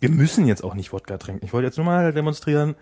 wir 0.00 0.08
müssen 0.08 0.46
jetzt 0.46 0.64
auch 0.64 0.74
nicht 0.74 0.90
Wodka 0.94 1.18
trinken. 1.18 1.44
Ich 1.44 1.52
wollte 1.52 1.66
jetzt 1.66 1.76
nur 1.76 1.84
mal 1.84 2.14
demonstrieren, 2.14 2.76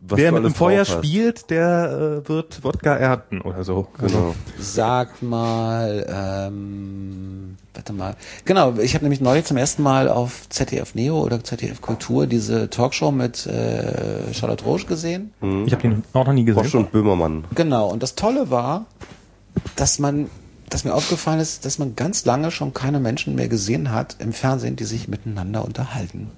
was 0.00 0.18
Wer 0.18 0.32
mit 0.32 0.44
dem 0.44 0.54
Feuer 0.54 0.84
spielt, 0.84 1.50
der 1.50 2.22
äh, 2.24 2.28
wird 2.28 2.64
Wodka 2.64 2.96
ernten 2.96 3.40
oder 3.40 3.62
so. 3.62 3.86
Genau. 3.96 4.34
Sag 4.58 5.22
mal, 5.22 6.04
ähm, 6.08 7.57
warte 7.74 7.92
mal. 7.92 8.16
Genau, 8.44 8.76
ich 8.78 8.94
habe 8.94 9.04
nämlich 9.04 9.20
neulich 9.20 9.44
zum 9.44 9.56
ersten 9.56 9.82
Mal 9.82 10.08
auf 10.08 10.48
ZDF 10.48 10.94
Neo 10.94 11.20
oder 11.20 11.42
ZDF 11.42 11.80
Kultur 11.80 12.26
diese 12.26 12.70
Talkshow 12.70 13.10
mit 13.10 13.46
äh, 13.46 14.32
Charlotte 14.32 14.64
Roche 14.64 14.86
gesehen. 14.86 15.32
Ich 15.66 15.72
habe 15.72 15.82
den 15.82 16.02
auch 16.12 16.26
noch 16.26 16.32
nie 16.32 16.44
gesehen. 16.44 16.62
Bosch 16.62 16.74
und 16.74 16.92
Böhmermann. 16.92 17.44
Genau, 17.54 17.88
und 17.88 18.02
das 18.02 18.14
Tolle 18.14 18.50
war, 18.50 18.86
dass 19.76 19.98
man, 19.98 20.28
dass 20.68 20.84
mir 20.84 20.94
aufgefallen 20.94 21.40
ist, 21.40 21.64
dass 21.64 21.78
man 21.78 21.96
ganz 21.96 22.24
lange 22.24 22.50
schon 22.50 22.74
keine 22.74 23.00
Menschen 23.00 23.34
mehr 23.34 23.48
gesehen 23.48 23.92
hat 23.92 24.16
im 24.18 24.32
Fernsehen, 24.32 24.76
die 24.76 24.84
sich 24.84 25.08
miteinander 25.08 25.64
unterhalten. 25.64 26.30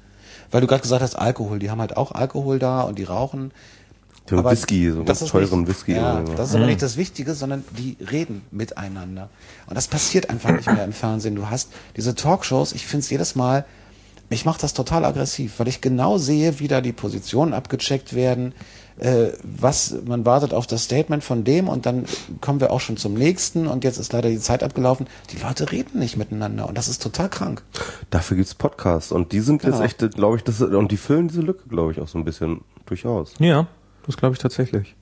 Weil 0.51 0.61
du 0.61 0.67
gerade 0.67 0.83
gesagt 0.83 1.03
hast, 1.03 1.15
Alkohol, 1.15 1.59
die 1.59 1.71
haben 1.71 1.81
halt 1.81 1.97
auch 1.97 2.13
Alkohol 2.13 2.59
da 2.59 2.83
und 2.83 2.99
die 2.99 3.05
rauchen. 3.05 3.53
Haben 4.31 4.41
Aber 4.41 4.53
Whisky, 4.53 4.91
so 4.91 4.99
das 5.03 5.07
ganz 5.07 5.17
ist 5.19 5.23
nicht- 5.35 5.49
teuren 5.51 5.67
Whisky. 5.69 5.93
Ja, 5.95 6.19
oder 6.19 6.27
so. 6.27 6.35
das 6.35 6.49
ist 6.51 6.55
aber 6.57 6.67
nicht 6.67 6.83
das 6.83 6.97
Wichtige, 6.97 7.35
sondern 7.35 7.65
die 7.79 7.97
reden 8.11 8.43
miteinander. 8.51 9.29
Und 9.67 9.75
das 9.77 9.89
passiert 9.89 10.31
einfach 10.31 10.51
nicht 10.53 10.67
mehr 10.67 10.85
im 10.85 10.93
Fernsehen. 10.93 11.35
Du 11.35 11.49
hast 11.51 11.71
diese 11.97 12.15
Talkshows, 12.15 12.73
ich 12.73 12.87
finde 12.87 13.05
es 13.05 13.11
jedes 13.11 13.35
Mal, 13.35 13.65
mich 14.29 14.45
macht 14.45 14.63
das 14.63 14.75
total 14.75 15.05
aggressiv, 15.05 15.55
weil 15.59 15.67
ich 15.67 15.81
genau 15.81 16.17
sehe, 16.19 16.61
wie 16.61 16.69
da 16.69 16.81
die 16.81 16.93
Positionen 16.93 17.53
abgecheckt 17.53 18.15
werden, 18.15 18.55
äh, 18.99 19.31
was 19.43 19.93
man 20.05 20.25
wartet 20.25 20.55
auf 20.55 20.69
das 20.69 20.85
Statement 20.85 21.25
von 21.25 21.43
dem 21.43 21.69
und 21.69 21.85
dann 21.85 22.05
kommen 22.41 22.61
wir 22.61 22.71
auch 22.71 22.79
schon 22.81 22.97
zum 22.97 23.15
nächsten 23.15 23.67
und 23.67 23.83
jetzt 23.83 23.99
ist 23.99 24.13
leider 24.13 24.29
die 24.29 24.39
Zeit 24.39 24.63
abgelaufen. 24.63 25.09
Die 25.33 25.39
Leute 25.43 25.73
reden 25.73 25.99
nicht 25.99 26.17
miteinander 26.17 26.69
und 26.69 26.79
das 26.79 26.87
ist 26.87 27.03
total 27.03 27.29
krank. 27.29 27.63
Dafür 28.11 28.37
gibt's 28.37 28.55
Podcasts 28.55 29.11
und 29.11 29.33
die 29.33 29.41
sind 29.41 29.63
Genau. 29.63 29.81
jetzt 29.83 30.01
echt, 30.01 30.15
glaube 30.15 30.37
ich, 30.37 30.45
das 30.45 30.61
und 30.61 30.93
die 30.93 30.97
füllen 30.97 31.27
diese 31.27 31.41
Lücke, 31.41 31.69
glaube 31.69 31.91
ich, 31.91 31.99
auch 32.01 32.07
so 32.09 32.17
ein 32.17 32.25
bisschen 32.25 32.61
durchaus. 32.87 33.33
Ja, 33.41 33.67
das 34.11 34.17
glaube 34.19 34.35
ich 34.35 34.41
tatsächlich. 34.41 34.97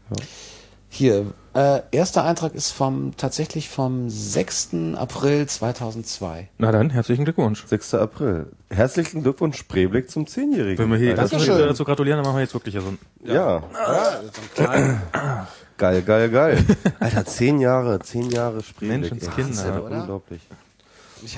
Hier, 0.91 1.27
äh, 1.55 1.81
erster 1.91 2.25
Eintrag 2.25 2.55
ist 2.55 2.71
vom 2.71 3.13
tatsächlich 3.17 3.69
vom 3.69 4.09
6. 4.09 4.95
April 4.97 5.47
2002. 5.47 6.49
Na 6.57 6.73
dann, 6.73 6.91
herzlichen 6.91 7.25
Glückwunsch. 7.25 7.67
6. 7.67 7.95
April. 7.95 8.47
Herzlichen 8.71 9.23
Glückwunsch, 9.23 9.59
Spreeblick 9.59 10.11
zum 10.11 10.27
Zehnjährigen. 10.27 10.79
Wenn 10.79 10.91
wir 10.91 10.99
hier 10.99 11.19
Alter, 11.19 11.67
dazu, 11.67 11.85
gratulieren, 11.85 12.19
dann 12.19 12.25
machen 12.27 12.37
wir 12.37 12.43
jetzt 12.43 12.55
wirklich 12.55 12.75
so 12.75 12.81
ein 12.81 12.99
ja. 13.25 13.35
Ja, 13.35 14.21
so 14.23 14.41
ein 14.41 14.55
kleiner- 14.55 15.47
geil, 15.77 16.03
geil, 16.03 16.31
geil. 16.31 16.65
Alter, 17.01 17.25
zehn 17.27 17.61
Jahre, 17.61 17.99
zehn 18.01 18.31
Jahre 18.31 18.63
Spreeblick. 18.63 19.11
Menschenskinder, 19.13 19.43
ey, 19.43 19.49
das 19.51 19.59
ist 19.59 19.65
ja 19.67 19.81
oder? 19.81 20.01
unglaublich. 20.01 20.41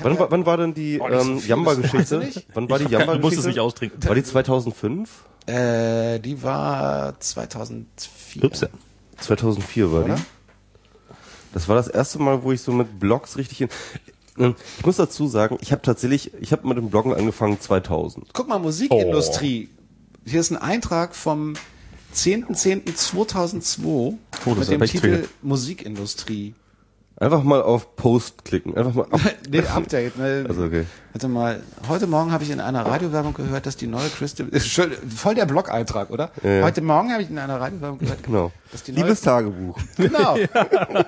Wann, 0.01 0.13
ja- 0.13 0.19
war- 0.19 0.31
wann 0.31 0.45
war 0.45 0.57
denn 0.57 0.73
die 0.73 0.97
so 0.97 1.07
ähm, 1.07 1.39
viel, 1.39 1.49
Jamba-Geschichte? 1.49 2.29
Wann 2.53 2.69
war 2.69 2.79
die 2.79 2.85
Du 2.85 2.91
musst 2.91 3.01
es 3.01 3.07
Jamba-Geschichte? 3.07 3.47
nicht 3.49 3.59
austrinken. 3.59 4.03
War 4.07 4.15
die 4.15 4.23
2005? 4.23 5.09
Äh, 5.47 6.19
die 6.19 6.43
war 6.43 7.19
2004. 7.19 8.43
Ups, 8.43 8.61
ja. 8.61 8.67
2004 9.19 9.91
war 9.91 10.05
Oder? 10.05 10.15
die. 10.15 10.21
Das 11.53 11.67
war 11.67 11.75
das 11.75 11.87
erste 11.87 12.19
Mal, 12.19 12.43
wo 12.43 12.51
ich 12.51 12.61
so 12.61 12.71
mit 12.71 12.99
Blogs 12.99 13.37
richtig 13.37 13.61
in. 13.61 13.69
Ähm, 14.37 14.55
Ich 14.79 14.85
muss 14.85 14.95
dazu 14.95 15.27
sagen, 15.27 15.57
ich 15.61 15.71
habe 15.73 15.81
tatsächlich, 15.81 16.31
ich 16.39 16.51
habe 16.53 16.65
mit 16.67 16.77
dem 16.77 16.89
Bloggen 16.89 17.13
angefangen 17.13 17.59
2000. 17.59 18.29
Guck 18.33 18.47
mal, 18.47 18.59
Musikindustrie. 18.59 19.69
Hier 20.25 20.39
ist 20.39 20.51
ein 20.51 20.57
Eintrag 20.57 21.13
vom 21.15 21.53
10.10.2002 22.15 24.17
Oh, 24.45 24.55
mit 24.55 24.69
dem 24.69 24.81
Titel. 24.81 25.27
Musikindustrie. 25.41 26.53
Einfach 27.21 27.43
mal 27.43 27.61
auf 27.61 27.95
Post 27.95 28.45
klicken. 28.45 28.75
Einfach 28.75 28.95
mal. 28.95 29.05
Auf, 29.11 29.21
nee, 29.49 29.59
Update. 29.75 30.17
Ne? 30.17 30.43
Also 30.49 30.63
okay. 30.63 30.87
Warte 31.13 31.27
mal, 31.27 31.61
heute 31.87 32.07
Morgen 32.07 32.31
habe 32.31 32.43
ich 32.43 32.49
in 32.49 32.59
einer 32.59 32.83
Radiowerbung 32.83 33.35
gehört, 33.35 33.67
dass 33.67 33.77
die 33.77 33.85
neue 33.85 34.09
Crystal, 34.09 34.47
voll 35.15 35.35
der 35.35 35.45
Blog-Eintrag, 35.45 36.09
oder? 36.09 36.31
Ja, 36.41 36.49
ja. 36.49 36.63
Heute 36.63 36.81
Morgen 36.81 37.11
habe 37.11 37.21
ich 37.21 37.29
in 37.29 37.37
einer 37.37 37.59
Radiowerbung 37.61 37.99
gehört, 37.99 38.23
Genau. 38.23 38.51
dass 38.71 38.81
die 38.81 38.93
neue, 38.93 39.03
Liebes 39.03 39.21
Tagebuch. 39.21 39.77
genau, 39.97 40.35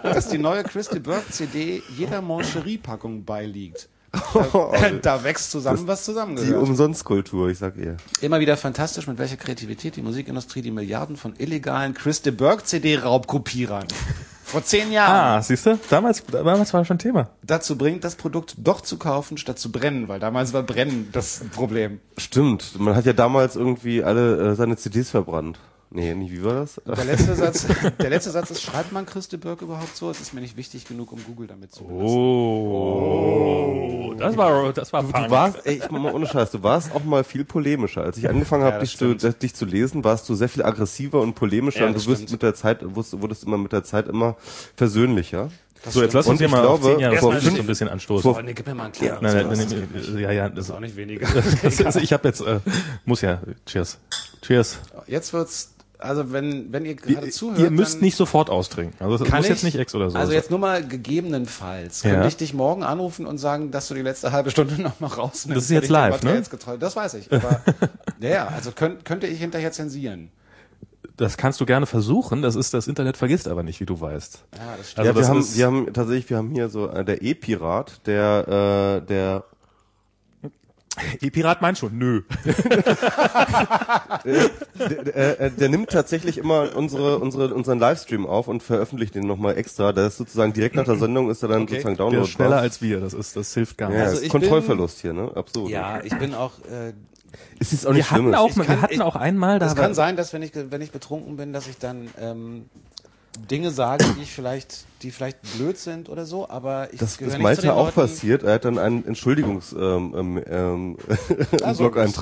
dass 0.04 0.30
die 0.30 0.38
neue 0.38 0.64
Crystal 0.64 1.00
Burke 1.00 1.32
CD 1.32 1.82
jeder 1.98 2.22
Moncherie-Packung 2.22 3.26
beiliegt. 3.26 3.90
Da, 4.12 4.92
da 5.02 5.24
wächst 5.24 5.50
zusammen, 5.50 5.88
was 5.88 6.02
Die 6.02 6.06
zusammengehört. 6.12 6.62
Umsonstkultur, 6.62 7.50
ich 7.50 7.58
sag 7.58 7.76
ihr. 7.78 7.98
Immer 8.22 8.40
wieder 8.40 8.56
fantastisch, 8.56 9.08
mit 9.08 9.18
welcher 9.18 9.38
Kreativität 9.38 9.96
die 9.96 10.04
Musikindustrie 10.04 10.62
die 10.62 10.70
Milliarden 10.70 11.18
von 11.18 11.34
illegalen 11.40 11.96
Chris 11.96 12.22
de 12.22 12.32
Burgh 12.32 12.64
CD-Raubkopierern 12.64 13.88
vor 14.54 14.64
zehn 14.64 14.92
Jahren 14.92 15.12
Ah, 15.40 15.42
siehst 15.42 15.66
du? 15.66 15.78
Damals, 15.90 16.24
damals 16.32 16.74
war 16.74 16.86
schon 16.86 16.98
Thema. 17.00 17.30
dazu 17.44 17.78
bringt, 17.78 18.04
das 18.04 18.16
Produkt 18.16 18.56
doch 18.60 18.80
zu 18.82 18.98
kaufen, 18.98 19.38
statt 19.38 19.60
zu 19.60 19.72
brennen, 19.72 20.08
weil 20.08 20.20
damals 20.20 20.54
war 20.54 20.64
Brennen 20.64 21.10
das 21.12 21.42
Problem. 21.54 22.00
Stimmt. 22.18 22.80
Man 22.80 22.96
hat 22.96 23.06
ja 23.06 23.14
damals 23.14 23.56
irgendwie 23.56 24.04
alle 24.04 24.52
äh, 24.52 24.56
seine 24.56 24.78
CDs 24.78 25.10
verbrannt. 25.10 25.60
Nee, 25.96 26.16
nicht, 26.16 26.32
wie 26.32 26.44
war 26.44 26.56
das? 26.56 26.82
Der 26.86 27.06
letzte 27.06 27.36
Satz, 27.36 27.68
der 28.02 28.10
letzte 28.10 28.32
Satz 28.32 28.50
ist, 28.50 28.64
schreibt 28.64 28.92
man 28.92 29.06
Chris 29.06 29.28
de 29.28 29.38
Burgh 29.40 29.62
überhaupt 29.64 29.96
so? 29.96 30.10
Es 30.10 30.20
ist 30.20 30.34
mir 30.34 30.42
nicht 30.42 30.58
wichtig 30.58 30.86
genug, 30.88 31.12
um 31.12 31.24
Google 31.24 31.46
damit 31.46 31.72
zu 31.72 31.84
benutzen. 31.84 32.18
Oh, 33.04 34.14
das 34.18 34.36
war, 34.36 34.74
das 34.74 34.92
war 34.92 35.04
Du 35.04 35.30
warst, 35.30 35.64
ey, 35.66 35.76
ich 35.76 35.92
mach 35.92 36.00
mal 36.00 36.12
ohne 36.14 36.26
Scheiß, 36.26 36.50
du 36.52 36.64
warst 36.64 36.94
auch 36.96 37.04
mal 37.04 37.24
viel 37.24 37.46
polemischer. 37.46 38.04
Als 38.04 38.18
ich 38.18 38.28
angefangen 38.28 38.64
habe, 38.64 38.80
das 38.80 38.90
dich, 38.90 38.98
zu, 38.98 39.14
dich 39.16 39.54
zu 39.54 39.66
lesen, 39.66 40.04
warst 40.04 40.28
du 40.30 40.34
sehr 40.36 40.50
viel 40.50 40.64
aggressiver 40.64 41.22
und 41.22 41.36
polemischer 41.36 41.82
Ja, 41.82 41.88
und 41.88 41.96
das 41.96 42.06
du 42.06 42.10
wirst 42.12 42.32
mit 42.32 42.42
der 42.42 42.56
Zeit, 42.56 42.84
wurdest, 42.84 43.22
wurdest 43.22 43.44
immer 43.44 43.58
mit 43.60 43.72
der 43.72 43.84
Zeit 43.84 44.08
immer 44.08 44.36
versöhnlicher. 44.76 45.50
so, 45.90 46.02
jetzt 46.02 46.14
lass 46.14 46.26
uns 46.28 46.40
hier 46.40 46.48
ich 46.48 46.52
mal 46.54 46.66
auf 46.66 46.80
glaube, 46.80 46.96
zehn 46.96 47.02
Jahre 47.02 47.18
vor 47.18 47.34
fünf- 47.34 47.60
ein 47.60 47.68
bisschen 47.68 47.90
anstoßen. 47.90 48.32
Oh, 48.32 48.42
nee, 48.42 48.54
gib 48.54 48.66
mir 48.66 48.74
mal 48.74 48.86
einen 48.86 48.94
kleinen. 48.94 49.18
Nein, 49.22 49.36
nein, 49.36 49.50
Das 49.50 49.58
nein, 49.60 49.68
ist 49.94 50.10
nein, 50.10 50.20
ja, 50.24 50.32
ja, 50.32 50.50
das, 50.50 50.72
auch 50.72 50.80
nicht 50.80 50.96
weniger. 50.96 51.28
das 51.64 51.80
ist, 51.80 51.96
ich 51.98 52.14
habe 52.14 52.28
jetzt, 52.28 52.42
äh, 52.42 52.60
muss 53.06 53.22
ja, 53.22 53.40
cheers. 53.66 54.00
Cheers. 54.42 54.80
Jetzt 55.08 55.32
wird's, 55.34 55.73
also 56.04 56.32
wenn, 56.32 56.72
wenn 56.72 56.86
ihr 56.86 56.96
gerade 56.96 57.30
zuhört, 57.30 57.60
ihr 57.60 57.72
müsst 57.72 57.96
dann 57.96 58.02
nicht 58.02 58.16
sofort 58.16 58.50
austrinken. 58.50 58.96
Also 59.00 59.24
das 59.24 59.32
muss 59.32 59.44
ich, 59.46 59.50
jetzt 59.50 59.64
nicht 59.64 59.78
Ex 59.78 59.96
oder 59.96 60.10
so. 60.10 60.18
Also 60.18 60.34
jetzt 60.34 60.50
nur 60.50 60.60
mal 60.60 60.86
gegebenenfalls. 60.86 62.04
Ja. 62.04 62.12
Könnte 62.12 62.28
ich 62.28 62.38
dich 62.38 62.54
morgen 62.54 62.84
anrufen 62.84 63.26
und 63.26 63.38
sagen, 63.38 63.72
dass 63.72 63.88
du 63.88 63.94
die 63.94 64.02
letzte 64.02 64.32
halbe 64.32 64.52
Stunde 64.52 64.82
noch 64.82 65.00
mal 65.00 65.08
rausnimmst? 65.08 65.58
Das 65.58 65.64
ist 65.66 65.70
jetzt 65.72 65.90
live, 65.90 66.22
ne? 66.24 66.44
Das 66.80 66.96
weiß 66.96 67.14
ich. 67.16 67.32
Aber 67.32 67.62
ja, 68.20 68.30
ja, 68.30 68.48
also 68.48 68.72
könnt, 68.72 69.06
könnte 69.06 69.28
ich 69.28 69.40
hinterher 69.40 69.72
zensieren. 69.72 70.30
das 71.18 71.38
kannst 71.38 71.62
du 71.62 71.66
gerne 71.66 71.86
versuchen. 71.86 72.42
Das 72.42 72.56
ist 72.56 72.74
das 72.74 72.88
Internet 72.88 73.18
vergisst 73.18 73.48
aber 73.48 73.64
nicht, 73.64 73.80
wie 73.80 73.86
du 73.86 74.00
weißt. 74.00 74.44
Ja, 74.58 74.60
das 74.78 74.92
stimmt. 74.92 75.00
Also 75.00 75.10
ja, 75.10 75.16
wir 75.16 75.22
das 75.22 75.30
haben, 75.30 75.56
wir 75.56 75.66
haben 75.66 75.94
tatsächlich, 75.94 76.30
wir 76.30 76.38
haben 76.38 76.52
hier 76.52 76.70
so 76.70 76.90
äh, 76.90 77.06
der 77.06 77.22
E-Pirat, 77.22 78.06
der, 78.06 79.02
äh, 79.02 79.08
der 79.08 79.44
E-Pirat 81.22 81.62
meint 81.62 81.78
schon, 81.80 81.98
nö. 81.98 82.22
der, 84.26 85.40
äh, 85.40 85.52
der 85.52 85.70
nimmt 85.70 85.90
tatsächlich 85.90 86.38
immer 86.38 86.76
unsere, 86.76 87.20
unsere, 87.20 87.54
unseren 87.54 87.80
Livestream 87.80 88.26
auf 88.26 88.48
und 88.48 88.62
veröffentlicht 88.64 89.16
den 89.16 89.26
nochmal 89.28 89.58
extra. 89.58 89.92
Der 89.92 90.08
ist 90.08 90.18
sozusagen 90.18 90.54
direkt 90.54 90.76
nach 90.76 90.86
der 90.86 90.98
Sendung 90.98 91.30
ist 91.30 91.42
er 91.44 91.50
dann 91.50 91.64
Okay. 91.64 91.76
sozusagen 91.76 91.96
Der 91.98 92.06
downloadbar. 92.06 92.28
ist 92.28 92.32
schneller 92.34 92.58
als 92.58 92.82
wir. 92.82 93.00
Das 93.00 93.14
ist, 93.14 93.36
das 93.36 93.54
hilft 93.54 93.78
gar 93.78 93.90
nicht. 93.90 93.98
ja, 94.00 94.06
Also 94.06 94.22
ist 94.22 94.30
Kontrollverlust 94.30 95.00
hier, 95.02 95.14
ne? 95.14 95.32
Absolut. 95.36 95.70
ja, 95.72 96.02
ich 96.04 96.18
bin 96.18 96.34
auch. 96.34 96.52
Äh, 96.72 96.94
Ist 97.60 97.72
jetzt 97.72 97.88
auch 97.88 97.94
nicht 97.94 98.06
Wir 98.06 98.12
hatten 98.12 98.24
schlimm. 98.26 98.34
auch, 98.36 98.50
Ich 98.50 98.58
wir 98.58 98.66
kann- 98.66 98.82
hatten 98.82 98.94
ich- 98.94 99.02
auch 99.02 99.16
einmal 99.16 99.58
da. 99.60 99.66
es 99.68 99.76
kann 99.76 99.94
sein, 99.96 100.16
dass 100.16 100.34
wenn 100.34 100.44
ich 100.44 100.52
wenn 100.54 100.82
ich 100.82 100.92
betrunken 100.92 101.38
bin, 101.38 101.54
dass 101.54 101.68
ich 101.68 101.78
dann 101.80 102.08
ähm, 102.22 102.66
Dinge 103.50 103.72
sage, 103.72 104.06
die 104.18 104.22
ich 104.24 104.32
vielleicht, 104.32 104.86
die 105.02 105.12
vielleicht 105.12 105.42
blöd 105.58 105.78
sind 105.78 106.10
oder 106.10 106.26
so. 106.26 106.50
Aber 106.50 106.92
ich 106.94 107.00
Das 107.00 107.18
den 107.18 107.42
Malte 107.42 107.74
auch 107.74 107.86
Leuten- 107.86 107.96
passiert. 107.96 108.44
Er 108.44 108.54
hat 108.56 108.66
dann 108.66 108.78
einen 108.78 109.06
Entschuldigungs 109.06 109.74
ähm, 109.74 110.14
ähm, 110.16 110.44
ähm, 110.48 110.98
Also, 111.64 111.90
das 111.90 112.14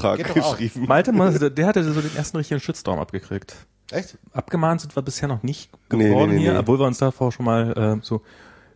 geschrieben. 0.58 0.86
Malte, 0.88 1.12
der 1.52 1.68
hatte 1.68 1.84
so 1.84 2.00
den 2.02 2.16
ersten 2.16 2.38
richtigen 2.38 2.60
Shitstorm 2.60 3.00
abgekriegt. 3.00 3.56
Echt? 3.92 4.18
Abgemahnt 4.34 4.82
sind 4.82 4.96
wir 4.96 5.02
bisher 5.04 5.28
noch 5.28 5.44
nicht 5.44 5.70
Nee, 5.92 6.06
geworden 6.08 6.30
nee, 6.32 6.36
nee, 6.38 6.42
hier, 6.44 6.54
nee. 6.54 6.60
obwohl 6.60 6.80
wir 6.80 6.86
uns 6.88 6.98
davor 7.00 7.32
schon 7.34 7.46
mal 7.46 7.98
äh, 8.02 8.06
so 8.06 8.22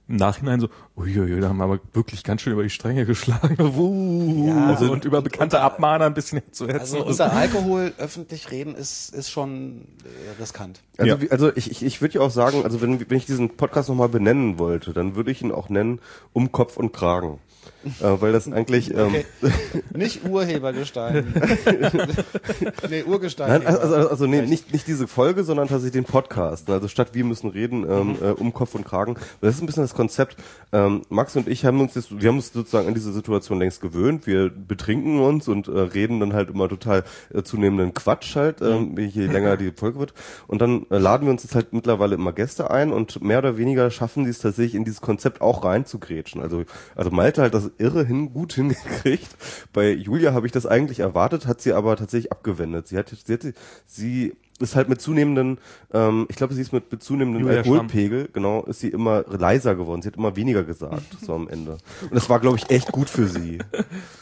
im 0.08 0.18
Nachhinein 0.18 0.60
so, 0.60 0.70
uiuiui, 0.96 1.40
da 1.42 1.50
haben 1.50 1.58
wir 1.58 1.64
aber 1.64 1.80
wirklich 1.94 2.24
ganz 2.24 2.42
schön 2.42 2.54
über 2.54 2.62
die 2.64 2.70
Stränge 2.70 3.06
geschlagen. 3.06 3.58
Uh, 3.78 4.48
Ja, 4.48 4.68
also, 4.68 4.86
und- 4.86 4.92
und 4.92 5.06
über 5.06 5.22
bekannte 5.22 5.60
Abmahner 5.62 6.06
ein 6.06 6.14
bisschen 6.14 6.42
zu 6.52 6.68
hetzen. 6.68 6.80
Also 6.80 7.06
unter 7.06 7.34
Alkohol 7.34 7.94
öffentlich 7.98 8.52
reden 8.52 8.76
ist 8.76 9.14
ist 9.16 9.30
schon 9.32 9.88
äh, 10.04 10.40
riskant. 10.42 10.82
Also, 10.98 11.16
Ja. 11.18 11.32
also 11.32 11.52
ich, 11.56 11.72
ich, 11.72 11.84
ich 11.84 12.02
würde 12.02 12.16
ja 12.16 12.22
auch 12.22 12.32
sagen, 12.32 12.64
also 12.64 12.82
wenn, 12.82 13.00
wenn 13.10 13.18
ich 13.18 13.26
diesen 13.26 13.58
Podcast 13.58 13.90
nochmal 13.90 14.10
benennen 14.10 14.60
wollte, 14.60 14.94
dann 14.94 15.16
würde 15.16 15.32
ich 15.32 15.42
ihn 15.42 15.52
auch 15.52 15.70
nennen 15.70 16.00
um 16.34 16.52
Kopf 16.52 16.78
und 16.78 16.94
Kragen. 16.94 17.40
Äh, 17.86 18.22
weil 18.22 18.32
das 18.32 18.52
eigentlich 18.52 18.92
ähm, 18.94 19.16
Okay. 19.16 19.26
Nicht 19.96 20.26
Urhebergestein. 20.26 21.34
nee, 22.90 23.04
Urgestein. 23.04 23.50
Nein, 23.50 23.68
also, 23.68 23.96
also, 24.10 24.26
nee, 24.28 24.42
nicht, 24.42 24.72
nicht 24.74 24.88
diese 24.88 25.08
Folge, 25.08 25.44
sondern 25.44 25.68
tatsächlich 25.68 25.94
den 26.04 26.12
Podcast. 26.12 26.70
Also 26.70 26.88
statt 26.88 27.10
wir 27.14 27.24
müssen 27.24 27.50
reden 27.50 27.86
ähm, 27.90 28.06
Mhm. 28.06 28.18
äh, 28.22 28.32
um 28.32 28.54
Kopf 28.54 28.76
und 28.76 28.86
Kragen. 28.86 29.16
Das 29.42 29.56
ist 29.56 29.62
ein 29.62 29.66
bisschen 29.66 29.84
das 29.84 29.94
Konzept. 29.96 30.38
Ähm, 30.72 31.02
Max 31.10 31.36
und 31.36 31.48
ich 31.48 31.66
haben 31.66 31.80
uns 31.82 31.96
jetzt, 31.96 32.22
wir 32.22 32.30
haben 32.30 32.36
uns 32.38 32.52
sozusagen 32.54 32.88
an 32.88 32.94
diese 32.94 33.12
Situation 33.14 33.60
längst 33.60 33.82
gewöhnt. 33.82 34.28
Wir 34.28 34.50
betrinken 34.50 35.20
uns 35.20 35.48
und 35.48 35.68
äh, 35.68 35.72
reden 35.80 36.20
dann 36.20 36.34
halt 36.34 36.50
immer 36.50 36.70
total 36.70 37.04
äh, 37.34 37.44
zunehmenden 37.44 37.94
Quatsch 37.94 38.36
halt, 38.36 38.62
ähm, 38.62 38.96
je 38.98 39.26
länger 39.28 39.58
die 39.58 39.72
Folge 39.72 40.00
wird. 40.00 40.14
Und 40.48 40.62
dann 40.62 40.86
äh, 40.90 40.98
laden 40.98 41.26
wir 41.28 41.32
uns 41.32 41.44
jetzt 41.44 41.56
halt 41.56 41.74
mittlerweile 41.74 42.16
immer 42.16 42.34
Gäste 42.34 42.70
ein 42.70 42.92
und 42.92 43.22
mehr 43.24 43.40
oder 43.40 43.58
weniger 43.58 43.90
schaffen 43.92 44.26
sie 44.26 44.32
es 44.32 44.40
tatsächlich 44.40 44.76
in 44.76 44.84
dieses 44.84 45.02
Konzept 45.02 45.42
auch 45.42 45.64
reinzugrätschen. 45.64 46.42
Also, 46.42 46.64
also 46.96 47.12
Malte 47.12 47.42
hat 47.44 47.54
das 47.54 47.72
irre 47.78 48.06
hin, 48.06 48.34
gut 48.34 48.54
hingekriegt. 48.56 49.30
Bei 49.74 49.92
Julia 49.92 50.34
habe 50.34 50.46
ich 50.46 50.52
das 50.52 50.66
eigentlich 50.66 51.00
erwartet, 51.00 51.48
hat 51.48 51.62
sie 51.62 51.74
aber 51.74 51.96
tatsächlich 51.96 52.32
abgewendet. 52.32 52.88
Sie 52.88 52.98
hat, 52.98 53.10
sie, 53.26 53.34
hat, 53.34 53.46
sie 53.86 54.34
ist 54.60 54.76
halt 54.76 54.88
mit 54.88 55.02
zunehmenden, 55.02 55.58
ähm, 55.94 56.28
ich 56.30 56.38
glaube, 56.38 56.54
sie 56.54 56.62
ist 56.62 56.72
mit, 56.72 56.90
mit 56.92 57.04
zunehmendem 57.04 57.44
Julia 57.44 57.58
Alkoholpegel, 57.58 58.30
genau, 58.32 58.64
ist 58.64 58.80
sie 58.80 58.90
immer 58.90 59.26
leiser 59.28 59.76
geworden. 59.76 60.02
Sie 60.02 60.08
hat 60.08 60.16
immer 60.16 60.36
weniger 60.36 60.64
gesagt, 60.64 61.18
so 61.22 61.34
am 61.34 61.50
Ende. 61.50 61.78
Und 62.02 62.14
das 62.14 62.30
war, 62.30 62.40
glaube 62.40 62.58
ich, 62.58 62.70
echt 62.70 62.92
gut 62.92 63.10
für 63.10 63.28
sie. 63.28 63.60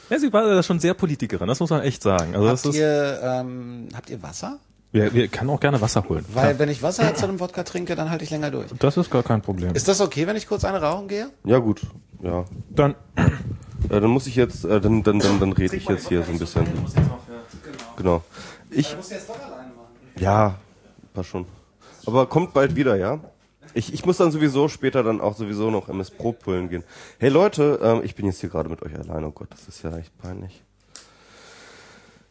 Ja, 0.09 0.19
sie 0.19 0.31
war 0.31 0.43
da 0.43 0.61
schon 0.61 0.80
sehr 0.80 0.93
Politikerin, 0.93 1.47
das 1.47 1.59
muss 1.59 1.71
man 1.71 1.81
echt 1.81 2.03
sagen. 2.03 2.35
Also 2.35 2.47
das 2.47 2.65
Habt 2.65 2.75
ist, 2.75 2.80
ihr, 2.80 3.19
ähm, 3.23 3.88
habt 3.95 4.11
ihr 4.11 4.21
Wasser? 4.21 4.59
Wir, 4.94 5.14
wir 5.14 5.28
kann 5.28 5.49
auch 5.49 5.60
gerne 5.60 5.82
Wasser 5.82 6.07
holen. 6.07 6.24
Weil 6.34 6.44
Klar. 6.45 6.60
wenn 6.60 6.70
ich 6.70 6.82
Wasser 6.82 7.14
zu 7.15 7.26
einem 7.26 7.40
Wodka 7.41 7.64
trinke, 7.64 7.95
dann 7.95 8.10
halte 8.10 8.24
ich 8.24 8.30
länger 8.30 8.52
durch. 8.52 8.68
Das 8.80 8.95
ist 8.95 9.11
gar 9.11 9.24
kein 9.24 9.41
Problem. 9.41 9.74
Ist 9.76 9.88
das 9.90 9.99
okay, 9.99 10.26
wenn 10.28 10.38
ich 10.38 10.48
kurz 10.48 10.64
eine 10.64 10.82
rauchen 10.82 11.07
gehe? 11.10 11.30
Ja, 11.44 11.60
gut. 11.60 11.82
Ja. 12.22 12.45
Dann 12.70 12.95
Äh, 13.90 13.99
dann 13.99 14.10
muss 14.11 14.28
ich 14.28 14.36
jetzt, 14.36 14.64
äh, 14.64 14.80
dann, 14.80 15.03
dann, 15.03 15.20
dann, 15.20 15.40
dann 15.41 15.52
rede 15.52 15.76
ich 15.76 15.86
jetzt 15.90 16.07
hier 16.07 16.24
so 16.24 16.32
ein 16.32 16.40
bisschen. 16.40 16.65
Genau. 17.98 18.22
Ich, 18.70 18.95
musst 18.95 19.11
du 19.11 19.15
jetzt 19.15 19.28
doch 19.28 19.36
alleine 19.36 19.74
machen. 19.74 19.91
ja, 20.20 20.56
passt 21.14 21.30
schon. 21.30 21.45
Aber 22.06 22.26
kommt 22.28 22.53
bald 22.53 22.76
wieder, 22.76 22.95
ja? 22.95 23.20
Ich, 23.74 23.94
ich 23.94 24.06
muss 24.06 24.18
dann 24.18 24.32
sowieso 24.32 24.68
später 24.68 25.03
dann 25.03 25.20
auch 25.20 25.36
sowieso 25.36 25.70
noch 25.72 25.90
MS 25.90 26.11
Pro 26.11 26.32
pullen 26.32 26.70
gehen. 26.70 26.84
Hey 27.18 27.30
Leute, 27.30 27.80
ähm, 27.82 28.02
ich 28.03 28.15
bin 28.15 28.26
jetzt 28.26 28.40
hier 28.40 28.49
gerade 28.49 28.70
mit 28.70 28.82
euch 28.84 28.95
alleine. 28.98 29.28
Oh 29.28 29.32
Gott, 29.32 29.49
das 29.52 29.68
ist 29.68 29.84
ja 29.84 29.98
echt 29.98 30.18
peinlich. 30.18 30.64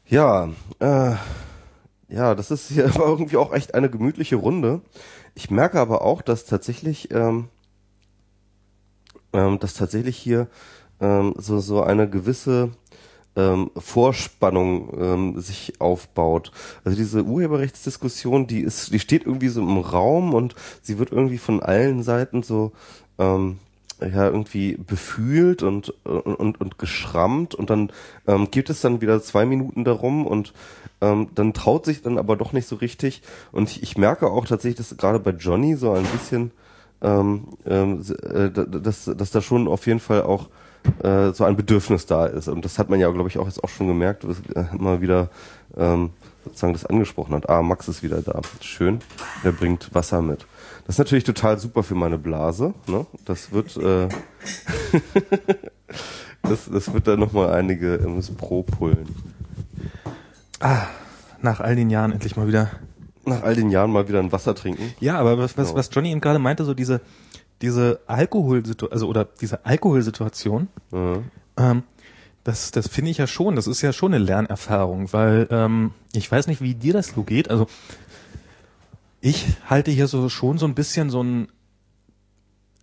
Ja, 0.06 0.48
äh, 0.78 1.14
ja, 2.12 2.34
das 2.34 2.50
ist 2.50 2.68
hier 2.68 2.86
aber 2.94 3.06
irgendwie 3.06 3.36
auch 3.36 3.52
echt 3.52 3.74
eine 3.74 3.90
gemütliche 3.90 4.36
Runde. 4.36 4.82
Ich 5.34 5.50
merke 5.50 5.80
aber 5.80 6.02
auch, 6.02 6.22
dass 6.22 6.44
tatsächlich, 6.44 7.10
ähm, 7.12 7.48
ähm, 9.32 9.58
dass 9.58 9.74
tatsächlich 9.74 10.16
hier 10.16 10.48
ähm, 11.00 11.34
so 11.38 11.58
so 11.58 11.82
eine 11.82 12.08
gewisse 12.08 12.70
ähm, 13.34 13.70
Vorspannung 13.76 14.92
ähm, 15.00 15.40
sich 15.40 15.80
aufbaut. 15.80 16.52
Also 16.84 16.98
diese 16.98 17.24
Urheberrechtsdiskussion, 17.24 18.46
die 18.46 18.60
ist, 18.60 18.92
die 18.92 18.98
steht 18.98 19.24
irgendwie 19.24 19.48
so 19.48 19.62
im 19.62 19.78
Raum 19.78 20.34
und 20.34 20.54
sie 20.82 20.98
wird 20.98 21.12
irgendwie 21.12 21.38
von 21.38 21.62
allen 21.62 22.02
Seiten 22.02 22.42
so 22.42 22.72
ähm, 23.18 23.58
ja 24.00 24.26
irgendwie 24.26 24.76
befühlt 24.76 25.62
und 25.62 25.90
und 26.04 26.60
und 26.60 26.78
geschrammt 26.78 27.54
und 27.54 27.70
dann 27.70 27.92
ähm, 28.26 28.50
geht 28.50 28.68
es 28.68 28.80
dann 28.80 29.00
wieder 29.00 29.22
zwei 29.22 29.46
Minuten 29.46 29.84
darum 29.84 30.26
und 30.26 30.52
ähm, 31.02 31.28
dann 31.34 31.52
traut 31.52 31.84
sich 31.84 32.00
dann 32.00 32.16
aber 32.16 32.36
doch 32.36 32.54
nicht 32.54 32.66
so 32.66 32.76
richtig 32.76 33.20
und 33.50 33.68
ich, 33.68 33.82
ich 33.82 33.98
merke 33.98 34.28
auch 34.28 34.46
tatsächlich, 34.46 34.88
dass 34.88 34.96
gerade 34.96 35.18
bei 35.18 35.32
Johnny 35.32 35.76
so 35.76 35.92
ein 35.92 36.04
bisschen 36.04 36.52
ähm, 37.02 37.48
ähm, 37.66 38.02
äh, 38.22 38.50
dass, 38.50 39.04
dass 39.04 39.30
da 39.30 39.42
schon 39.42 39.68
auf 39.68 39.86
jeden 39.86 40.00
Fall 40.00 40.22
auch 40.22 40.48
äh, 41.02 41.32
so 41.32 41.44
ein 41.44 41.56
Bedürfnis 41.56 42.06
da 42.06 42.26
ist. 42.26 42.48
Und 42.48 42.64
das 42.64 42.78
hat 42.78 42.90
man 42.90 43.00
ja, 43.00 43.10
glaube 43.10 43.28
ich, 43.28 43.38
auch 43.38 43.46
jetzt 43.46 43.62
auch 43.62 43.68
schon 43.68 43.88
gemerkt, 43.88 44.24
dass 44.24 44.38
äh, 44.54 44.64
immer 44.76 45.00
wieder 45.00 45.30
ähm, 45.76 46.10
sozusagen 46.44 46.72
das 46.72 46.86
angesprochen 46.86 47.34
hat. 47.34 47.48
Ah, 47.48 47.62
Max 47.62 47.88
ist 47.88 48.02
wieder 48.02 48.22
da. 48.22 48.40
Schön. 48.60 49.00
Der 49.44 49.52
bringt 49.52 49.94
Wasser 49.94 50.22
mit. 50.22 50.46
Das 50.86 50.96
ist 50.96 50.98
natürlich 50.98 51.24
total 51.24 51.58
super 51.58 51.82
für 51.82 51.94
meine 51.94 52.18
Blase. 52.18 52.74
Ne? 52.86 53.06
Das 53.24 53.52
wird 53.52 53.76
äh, 53.76 54.08
das, 56.42 56.68
das 56.70 56.92
wird 56.92 57.06
dann 57.06 57.20
nochmal 57.20 57.52
einige 57.52 57.98
MS 57.98 58.30
Pro 58.32 58.62
pullen. 58.62 59.08
Nach 61.40 61.60
all 61.60 61.76
den 61.76 61.90
Jahren 61.90 62.12
endlich 62.12 62.36
mal 62.36 62.46
wieder. 62.46 62.70
Nach 63.24 63.42
all 63.42 63.54
den 63.54 63.70
Jahren 63.70 63.90
mal 63.92 64.08
wieder 64.08 64.18
ein 64.20 64.32
Wasser 64.32 64.54
trinken. 64.54 64.92
Ja, 65.00 65.18
aber 65.18 65.38
was, 65.38 65.56
was, 65.56 65.68
Genau. 65.68 65.78
was 65.78 65.90
Johnny 65.92 66.10
eben 66.10 66.20
gerade 66.20 66.38
meinte, 66.38 66.64
so 66.64 66.74
diese, 66.74 67.00
diese 67.60 68.00
Alkoholsituation, 68.06 68.92
also 68.92 69.08
oder 69.08 69.24
diese 69.40 69.64
Alkoholsituation, 69.64 70.68
Ja. 70.92 71.18
ähm, 71.56 71.82
das, 72.44 72.72
das 72.72 72.88
finde 72.88 73.12
ich 73.12 73.18
ja 73.18 73.28
schon, 73.28 73.54
das 73.54 73.68
ist 73.68 73.82
ja 73.82 73.92
schon 73.92 74.12
eine 74.12 74.24
Lernerfahrung, 74.24 75.12
weil 75.12 75.46
ähm, 75.50 75.92
ich 76.12 76.30
weiß 76.30 76.48
nicht, 76.48 76.60
wie 76.60 76.74
dir 76.74 76.92
das 76.92 77.08
so 77.08 77.22
geht. 77.22 77.48
Also 77.50 77.68
ich 79.20 79.46
halte 79.70 79.92
hier 79.92 80.08
so 80.08 80.28
schon 80.28 80.58
so 80.58 80.66
ein 80.66 80.74
bisschen 80.74 81.08
so 81.10 81.22
ein, 81.22 81.46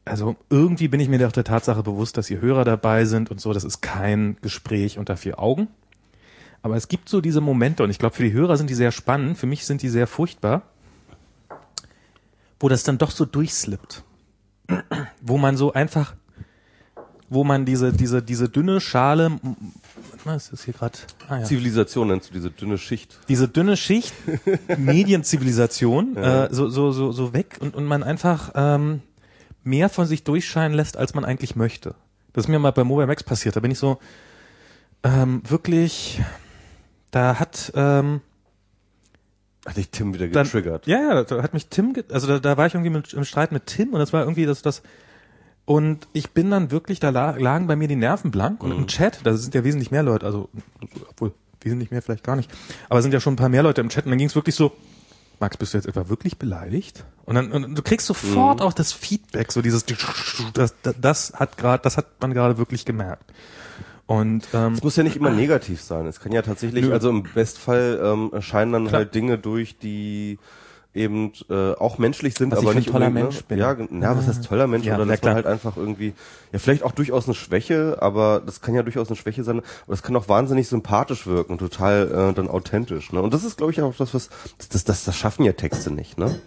also 0.06 0.38
irgendwie 0.50 0.88
bin 0.88 1.02
ich 1.02 1.10
mir 1.10 1.20
doch 1.20 1.34
der 1.34 1.44
Tatsache 1.44 1.84
bewusst, 1.84 2.16
dass 2.18 2.28
hier 2.28 2.40
Hörer 2.40 2.64
dabei 2.64 3.04
sind 3.04 3.30
und 3.32 3.42
so. 3.42 3.52
Das 3.52 3.66
ist 3.66 3.82
kein 3.82 4.38
Gespräch 4.42 4.98
unter 4.98 5.18
vier 5.18 5.40
Augen. 5.40 5.68
Aber 6.62 6.76
es 6.76 6.88
gibt 6.88 7.10
so 7.10 7.22
diese 7.22 7.42
Momente 7.42 7.84
und 7.84 7.90
ich 7.90 8.00
glaube, 8.00 8.16
für 8.16 8.24
die 8.24 8.34
Hörer 8.34 8.58
sind 8.58 8.70
die 8.70 8.76
sehr 8.76 8.92
spannend, 8.92 9.38
für 9.38 9.48
mich 9.48 9.66
sind 9.66 9.82
die 9.82 9.90
sehr 9.90 10.08
furchtbar, 10.08 10.64
wo 12.60 12.68
das 12.68 12.84
dann 12.84 12.98
doch 12.98 13.12
so 13.12 13.26
durchslippt. 13.26 14.04
wo 15.22 15.38
man 15.38 15.58
so 15.58 15.74
einfach, 15.74 16.16
wo 17.30 17.44
man 17.44 17.66
diese, 17.66 17.94
diese, 17.94 18.22
diese 18.22 18.50
dünne 18.50 18.82
Schale, 18.82 19.40
was 20.26 20.50
ist 20.50 20.66
hier 20.66 20.74
gerade? 20.74 20.98
Ah, 21.28 21.40
ja. 21.40 21.44
Zivilisation 21.44 22.08
nennst 22.10 22.30
du 22.30 22.34
diese 22.34 22.52
dünne 22.52 22.78
Schicht. 22.78 23.18
Diese 23.30 23.48
dünne 23.48 23.78
Schicht, 23.78 24.14
Medienzivilisation, 24.78 26.18
äh, 26.18 26.50
so, 26.52 26.70
so, 26.70 26.92
so, 26.92 27.12
so 27.12 27.34
weg 27.34 27.58
und, 27.62 27.76
und 27.76 27.86
man 27.86 28.04
einfach 28.04 28.52
ähm, 28.56 29.02
mehr 29.64 29.90
von 29.90 30.06
sich 30.06 30.24
durchscheinen 30.24 30.76
lässt, 30.76 30.98
als 30.98 31.14
man 31.14 31.26
eigentlich 31.26 31.56
möchte. 31.56 31.96
Das 32.34 32.46
ist 32.46 32.50
mir 32.50 32.60
mal 32.60 32.72
bei 32.72 32.84
Mobile 32.84 33.08
Max 33.08 33.24
passiert. 33.24 33.56
Da 33.56 33.60
bin 33.60 33.72
ich 33.72 33.80
so 33.80 34.00
ähm, 35.04 35.42
wirklich, 35.48 36.22
da 37.12 37.40
hat 37.40 37.72
ähm, 37.76 38.22
Hat 39.66 39.78
dich 39.78 39.90
Tim 39.90 40.14
wieder 40.14 40.28
dann, 40.28 40.44
getriggert. 40.46 40.88
Ja, 40.88 41.00
ja, 41.00 41.24
da 41.24 41.44
hat 41.44 41.54
mich 41.54 41.68
Tim, 41.68 41.94
also 42.12 42.28
da, 42.28 42.40
da 42.40 42.58
war 42.58 42.68
ich 42.68 42.74
irgendwie 42.74 42.90
mit, 42.92 43.14
im 43.14 43.26
Streit 43.26 43.52
mit 43.52 43.66
Tim 43.68 43.94
und 43.94 44.00
das 44.00 44.14
war 44.14 44.22
irgendwie 44.22 44.46
das, 44.46 44.62
das 44.62 44.82
und 45.66 46.08
ich 46.14 46.32
bin 46.32 46.50
dann 46.50 46.72
wirklich, 46.72 47.00
da 47.00 47.10
la- 47.10 47.36
lagen 47.38 47.68
bei 47.68 47.76
mir 47.76 47.88
die 47.88 47.96
Nerven 47.96 48.32
blank 48.32 48.64
und 48.64 48.72
im 48.72 48.88
Chat, 48.88 49.20
da 49.24 49.36
sind 49.36 49.54
ja 49.54 49.64
wesentlich 49.64 49.92
mehr 49.92 50.02
Leute, 50.04 50.26
also 50.26 50.50
obwohl 51.10 51.34
wesentlich 51.62 51.92
mehr 51.92 52.02
vielleicht 52.02 52.24
gar 52.24 52.36
nicht, 52.36 52.50
aber 52.90 53.00
es 53.00 53.04
sind 53.04 53.12
ja 53.12 53.20
schon 53.20 53.34
ein 53.34 53.38
paar 53.38 53.50
mehr 53.50 53.62
Leute 53.64 53.82
im 53.82 53.90
Chat 53.90 54.06
und 54.06 54.12
dann 54.12 54.18
ging 54.18 54.28
es 54.28 54.36
wirklich 54.36 54.56
so, 54.56 54.72
Max, 55.42 55.58
bist 55.58 55.74
du 55.74 55.78
jetzt 55.78 55.88
etwa 55.88 56.10
wirklich 56.10 56.38
beleidigt? 56.38 57.06
Und 57.24 57.36
dann 57.36 57.52
und 57.52 57.76
du 57.76 57.82
kriegst 57.82 58.08
sofort 58.08 58.62
auch 58.62 58.74
das 58.74 58.92
Feedback, 58.92 59.52
so 59.52 59.62
dieses, 59.62 59.86
das, 60.54 60.74
das, 60.82 60.96
das 61.00 61.34
hat 61.34 61.56
gerade, 61.58 61.82
das 61.84 61.96
hat 61.98 62.08
man 62.20 62.34
gerade 62.34 62.58
wirklich 62.58 62.84
gemerkt. 62.84 63.32
Und 64.10 64.48
ähm, 64.56 64.74
Es 64.74 64.82
muss 64.82 64.96
ja 64.96 65.04
nicht 65.04 65.18
immer 65.18 65.30
negativ 65.30 65.84
sein. 65.84 66.08
Es 66.08 66.20
kann 66.20 66.32
ja 66.32 66.42
tatsächlich, 66.42 66.86
Nö. 66.86 66.94
also 66.94 67.12
im 67.12 67.22
Bestfall 67.22 68.02
ähm, 68.04 68.32
erscheinen 68.34 68.74
dann 68.74 68.88
Klar. 68.88 69.02
halt 69.02 69.14
Dinge 69.14 69.38
durch, 69.38 69.78
die 69.78 70.40
eben 70.96 71.32
äh, 71.52 71.74
auch 71.74 72.00
menschlich 72.00 72.34
sind, 72.34 72.52
Was 72.52 72.58
aber 72.58 72.74
nicht 72.74 72.90
toller 72.90 73.06
unbedingt, 73.06 73.34
Mensch 73.34 73.42
ne? 73.42 73.46
bin. 73.48 73.60
Ja, 73.60 74.10
ja, 74.10 74.18
was 74.18 74.26
heißt 74.26 74.46
toller 74.46 74.66
Mensch? 74.66 74.88
Ja, 74.88 74.96
oder 74.96 75.06
dass 75.06 75.22
man 75.22 75.36
halt 75.36 75.46
einfach 75.46 75.78
irgendwie, 75.78 76.16
ja, 76.52 76.58
vielleicht 76.58 76.82
auch 76.82 76.92
durchaus 76.92 77.26
eine 77.28 77.36
Schwäche, 77.36 77.98
aber 78.02 78.42
das 78.44 78.62
kann 78.62 78.74
ja 78.74 78.82
durchaus 78.82 79.10
eine 79.10 79.16
Schwäche 79.16 79.44
sein, 79.44 79.62
aber 79.86 79.94
es 79.94 80.02
kann 80.02 80.16
auch 80.16 80.28
wahnsinnig 80.28 80.68
sympathisch 80.68 81.28
wirken, 81.28 81.60
total 81.60 82.32
äh, 82.32 82.34
dann 82.34 82.48
authentisch. 82.48 83.14
Ne? 83.14 83.22
Und 83.22 83.32
das 83.32 83.44
ist, 83.44 83.58
glaube 83.58 83.74
ich, 83.74 83.80
auch 83.84 83.96
das, 83.96 84.16
was 84.16 84.30
das, 84.58 84.70
das, 84.70 84.84
das, 84.86 85.04
das 85.06 85.16
schaffen 85.16 85.46
ja 85.46 85.52
Texte 85.52 85.92
nicht, 85.92 86.18
ne? 86.18 86.42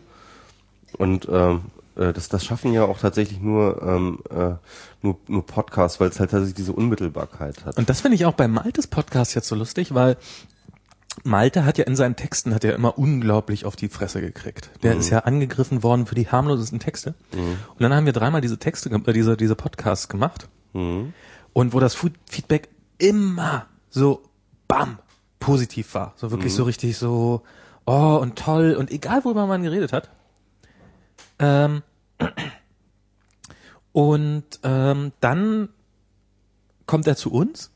Und 0.98 1.28
ähm, 1.30 1.60
äh, 1.97 2.12
das, 2.12 2.28
das 2.28 2.44
schaffen 2.44 2.73
ja 2.73 2.85
auch 2.85 2.98
tatsächlich 2.98 3.40
nur, 3.40 3.82
ähm, 3.82 4.19
äh, 4.31 4.55
nur, 5.02 5.19
nur 5.28 5.47
Podcasts, 5.47 6.01
weil 6.01 6.09
es 6.09 6.20
halt 6.20 6.31
tatsächlich 6.31 6.55
diese 6.55 6.73
Unmittelbarkeit 6.73 7.64
hat. 7.64 7.77
Und 7.77 7.89
das 7.89 8.01
finde 8.01 8.16
ich 8.16 8.27
auch 8.27 8.35
bei 8.35 8.48
Maltes 8.48 8.86
Podcast 8.86 9.35
jetzt 9.35 9.48
so 9.48 9.55
lustig, 9.55 9.94
weil 9.94 10.16
Malte 11.24 11.64
hat 11.64 11.78
ja 11.78 11.85
in 11.85 11.94
seinen 11.94 12.16
Texten 12.16 12.55
hat 12.55 12.64
er 12.64 12.74
immer 12.74 12.98
unglaublich 12.98 13.64
auf 13.66 13.77
die 13.77 13.89
Fresse 13.89 14.20
gekriegt. 14.20 14.70
Der 14.82 14.97
ist 14.97 15.10
ja 15.10 15.20
angegriffen 15.20 15.82
worden 15.82 16.06
für 16.06 16.14
die 16.14 16.28
harmlosesten 16.28 16.81
Texte. 16.81 17.14
Und 17.32 17.81
dann 17.81 17.93
haben 17.93 18.06
wir 18.06 18.14
dreimal 18.14 18.40
diese 18.40 18.59
Texte, 18.59 18.90
äh, 18.90 19.12
diese, 19.12 19.36
diese 19.36 19.55
Podcasts 19.55 20.09
gemacht. 20.09 20.48
Und 21.52 21.74
wo 21.74 21.81
das 21.81 21.94
Feedback 21.94 22.70
immer 22.97 23.66
so 23.90 24.23
bam 24.69 24.98
positiv 25.39 25.94
war. 25.94 26.14
So 26.16 26.31
wirklich 26.31 26.55
so 26.55 26.64
richtig 26.64 26.97
so, 26.97 27.43
oh 27.85 28.19
und 28.20 28.36
toll 28.36 28.74
und 28.74 28.90
egal 28.90 29.24
worüber 29.24 29.47
man 29.47 29.62
geredet 29.62 29.93
hat. 29.93 30.10
Ähm, 31.39 31.83
und 33.93 34.45
ähm, 34.63 35.13
dann 35.21 35.69
kommt 36.87 37.07
er 37.07 37.17
zu 37.17 37.33
uns 37.33 37.73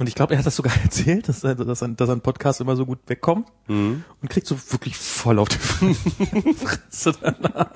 und 0.00 0.06
ich 0.06 0.14
glaube, 0.14 0.32
er 0.32 0.38
hat 0.38 0.46
das 0.46 0.56
sogar 0.56 0.72
erzählt, 0.82 1.28
dass, 1.28 1.44
er, 1.44 1.54
dass, 1.54 1.82
ein, 1.82 1.94
dass 1.94 2.08
ein 2.08 2.22
Podcast 2.22 2.62
immer 2.62 2.74
so 2.74 2.86
gut 2.86 3.00
wegkommt 3.06 3.46
und 3.68 4.30
kriegt 4.30 4.46
so 4.46 4.56
wirklich 4.72 4.96
voll 4.96 5.38
auf 5.38 5.50
die 5.50 5.58
Fresse 6.54 7.12
danach. 7.20 7.70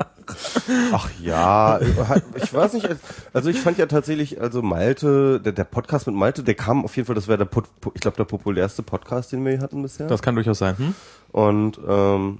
Ach 0.92 1.10
ja, 1.20 1.78
ich 1.82 2.54
weiß 2.54 2.72
nicht, 2.72 2.88
also 3.34 3.50
ich 3.50 3.60
fand 3.60 3.76
ja 3.76 3.84
tatsächlich, 3.84 4.40
also 4.40 4.62
Malte, 4.62 5.38
der, 5.38 5.52
der 5.52 5.64
Podcast 5.64 6.06
mit 6.06 6.16
Malte, 6.16 6.42
der 6.42 6.54
kam 6.54 6.86
auf 6.86 6.96
jeden 6.96 7.04
Fall, 7.04 7.14
das 7.14 7.28
wäre 7.28 7.44
der, 7.44 7.62
ich 7.92 8.00
glaube, 8.00 8.16
der 8.16 8.24
populärste 8.24 8.82
Podcast, 8.82 9.32
den 9.32 9.44
wir 9.44 9.52
hier 9.52 9.60
hatten 9.60 9.82
bisher. 9.82 10.06
Das 10.06 10.22
kann 10.22 10.34
durchaus 10.34 10.58
sein. 10.58 10.78
Hm? 10.78 10.94
Und 11.30 11.78
ähm, 11.86 12.38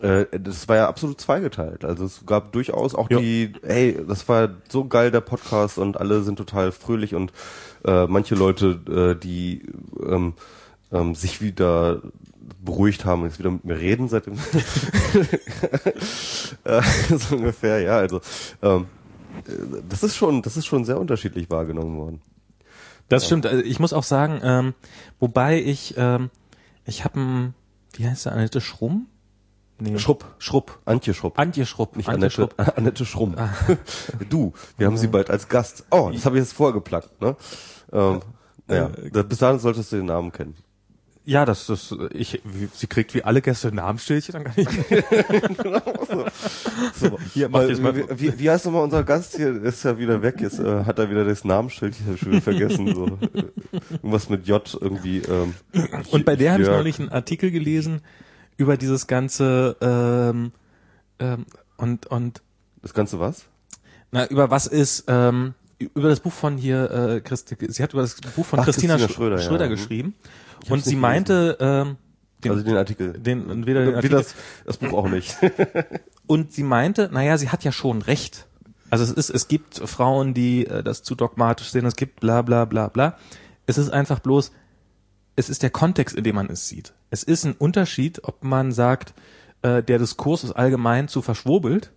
äh, 0.00 0.26
das 0.38 0.68
war 0.68 0.76
ja 0.76 0.88
absolut 0.88 1.20
zweigeteilt. 1.20 1.84
Also 1.84 2.04
es 2.04 2.24
gab 2.26 2.52
durchaus 2.52 2.94
auch 2.94 3.10
Ja. 3.10 3.18
die, 3.18 3.52
hey, 3.62 3.98
das 4.06 4.28
war 4.28 4.50
so 4.68 4.84
geil 4.86 5.10
der 5.10 5.22
Podcast 5.22 5.78
und 5.78 5.98
alle 5.98 6.22
sind 6.22 6.36
total 6.36 6.72
fröhlich 6.72 7.14
und 7.14 7.32
äh, 7.84 8.06
manche 8.06 8.34
Leute, 8.34 9.14
äh, 9.16 9.20
die 9.20 9.62
ähm, 10.06 10.34
ähm, 10.92 11.14
sich 11.14 11.40
wieder 11.40 12.02
beruhigt 12.62 13.04
haben 13.04 13.22
und 13.22 13.28
jetzt 13.28 13.38
wieder 13.38 13.50
mit 13.50 13.64
mir 13.64 13.78
reden 13.78 14.08
seitdem. 14.08 14.34
äh, 16.64 16.82
so 17.16 17.36
ungefähr, 17.36 17.80
ja. 17.80 17.96
Also 17.96 18.20
ähm, 18.62 18.86
äh, 19.46 19.52
das 19.88 20.02
ist 20.02 20.16
schon, 20.16 20.42
das 20.42 20.56
ist 20.56 20.66
schon 20.66 20.84
sehr 20.84 20.98
unterschiedlich 21.00 21.50
wahrgenommen 21.50 21.96
worden. 21.96 22.20
Das 23.08 23.26
stimmt. 23.26 23.46
Also 23.46 23.62
Ich 23.62 23.78
muss 23.78 23.92
auch 23.92 24.02
sagen, 24.02 24.40
ähm, 24.42 24.74
wobei 25.20 25.62
ich, 25.62 25.94
ähm, 25.96 26.30
ich 26.84 27.04
habe 27.04 27.20
ein, 27.20 27.54
wie 27.94 28.08
heißt 28.08 28.26
der, 28.26 28.32
Annette 28.32 28.60
Schrumm? 28.60 29.06
Nee. 29.78 29.98
Schrupp. 29.98 30.24
Schrupp. 30.38 30.78
Antje 30.86 31.12
Schrupp. 31.12 31.38
Antje 31.38 31.66
Schrupp. 31.66 31.96
Nicht 31.96 32.08
Antje 32.08 32.18
Annette, 32.18 32.34
Schrupp. 32.34 32.54
Ah. 32.56 32.62
Annette 32.76 33.04
Schrumm. 33.04 33.34
du, 34.30 34.52
wir 34.78 34.86
haben 34.86 34.96
sie 34.96 35.08
bald 35.08 35.28
als 35.30 35.48
Gast. 35.48 35.84
Oh, 35.90 36.10
das 36.12 36.24
habe 36.24 36.36
ich 36.38 36.44
jetzt 36.44 36.54
vorgeplagt, 36.54 37.20
ne? 37.20 37.36
Ähm, 37.92 38.20
naja, 38.66 38.90
da- 39.12 39.22
bis 39.22 39.38
dahin 39.38 39.58
solltest 39.58 39.92
du 39.92 39.96
den 39.96 40.06
Namen 40.06 40.32
kennen. 40.32 40.54
Ja, 41.28 41.44
das 41.44 41.68
ist, 41.68 41.92
ich, 42.12 42.40
sie 42.72 42.86
kriegt 42.86 43.12
wie 43.12 43.24
alle 43.24 43.42
Gäste 43.42 43.68
ein 43.68 43.74
Namensschildchen, 43.74 44.32
dann 44.34 44.44
kann 44.44 44.54
ich, 44.56 44.68
So, 46.94 47.18
Hier, 47.34 47.48
mach 47.48 47.60
weil, 47.60 47.70
jetzt 47.70 47.82
mal. 47.82 47.94
wie, 48.18 48.38
wie, 48.38 48.50
heißt 48.50 48.64
nochmal 48.66 48.84
unser 48.84 49.02
Gast 49.02 49.34
hier? 49.36 49.60
Ist 49.62 49.84
ja 49.84 49.98
wieder 49.98 50.22
weg. 50.22 50.36
Jetzt 50.40 50.60
äh, 50.60 50.84
hat 50.84 50.98
er 51.00 51.10
wieder 51.10 51.24
das 51.24 51.44
Namensschild. 51.44 51.96
Ich 51.98 52.06
habe 52.06 52.16
schon 52.16 52.30
wieder 52.30 52.42
vergessen. 52.42 52.94
So. 52.94 53.06
Äh, 53.06 53.42
Irgendwas 53.94 54.28
mit 54.28 54.46
J 54.46 54.78
irgendwie. 54.80 55.18
Ähm, 55.18 55.54
Und 56.12 56.24
bei 56.24 56.36
der 56.36 56.52
habe 56.52 56.62
ich 56.62 56.68
neulich 56.68 57.00
einen 57.00 57.08
Artikel 57.10 57.50
gelesen 57.50 58.02
über 58.56 58.76
dieses 58.76 59.06
ganze 59.06 59.76
ähm, 59.80 60.52
ähm, 61.18 61.46
und 61.76 62.06
und 62.06 62.42
Das 62.82 62.94
Ganze 62.94 63.20
was? 63.20 63.46
na 64.12 64.26
über 64.28 64.50
was 64.50 64.66
ist 64.66 65.04
ähm, 65.08 65.54
über 65.78 66.08
das 66.08 66.20
Buch 66.20 66.32
von 66.32 66.56
hier 66.56 66.90
äh, 66.90 67.20
Christi, 67.20 67.56
sie 67.68 67.82
hat 67.82 67.92
über 67.92 68.02
das 68.02 68.14
Buch 68.14 68.46
von 68.46 68.60
Ach, 68.60 68.64
Christina, 68.64 68.96
Christina 68.96 69.14
Schröder, 69.14 69.38
Schröder, 69.38 69.64
ja. 69.64 69.70
geschrieben 69.70 70.14
hab's 70.60 70.70
und 70.70 70.84
sie 70.84 70.96
meinte 70.96 71.56
ähm, 71.60 71.96
den, 72.42 72.52
also 72.52 72.64
den 72.64 72.76
Artikel. 72.76 73.12
den 73.12 73.66
weder 73.66 73.80
den 73.80 73.92
Wie 73.92 73.96
Artikel, 73.96 74.16
das, 74.16 74.34
das 74.64 74.76
Buch 74.78 74.92
auch 74.92 75.08
nicht. 75.08 75.36
und 76.26 76.52
sie 76.52 76.62
meinte, 76.62 77.10
naja, 77.12 77.38
sie 77.38 77.48
hat 77.50 77.64
ja 77.64 77.72
schon 77.72 78.02
recht. 78.02 78.46
Also 78.90 79.04
es 79.04 79.10
ist, 79.10 79.30
es 79.30 79.48
gibt 79.48 79.78
Frauen, 79.78 80.32
die 80.32 80.66
äh, 80.66 80.82
das 80.82 81.02
zu 81.02 81.14
dogmatisch 81.14 81.70
sehen, 81.70 81.86
es 81.86 81.96
gibt 81.96 82.20
bla 82.20 82.42
bla 82.42 82.64
bla 82.64 82.88
bla. 82.88 83.16
Es 83.66 83.78
ist 83.78 83.90
einfach 83.90 84.20
bloß, 84.20 84.52
es 85.34 85.48
ist 85.50 85.62
der 85.62 85.70
Kontext, 85.70 86.14
in 86.16 86.24
dem 86.24 86.36
man 86.36 86.48
es 86.48 86.68
sieht. 86.68 86.92
Es 87.10 87.22
ist 87.22 87.44
ein 87.44 87.52
Unterschied, 87.52 88.24
ob 88.24 88.42
man 88.42 88.72
sagt, 88.72 89.14
äh, 89.62 89.82
der 89.82 89.98
Diskurs 89.98 90.44
ist 90.44 90.52
allgemein 90.52 91.08
zu 91.08 91.22
verschwurbelt 91.22 91.92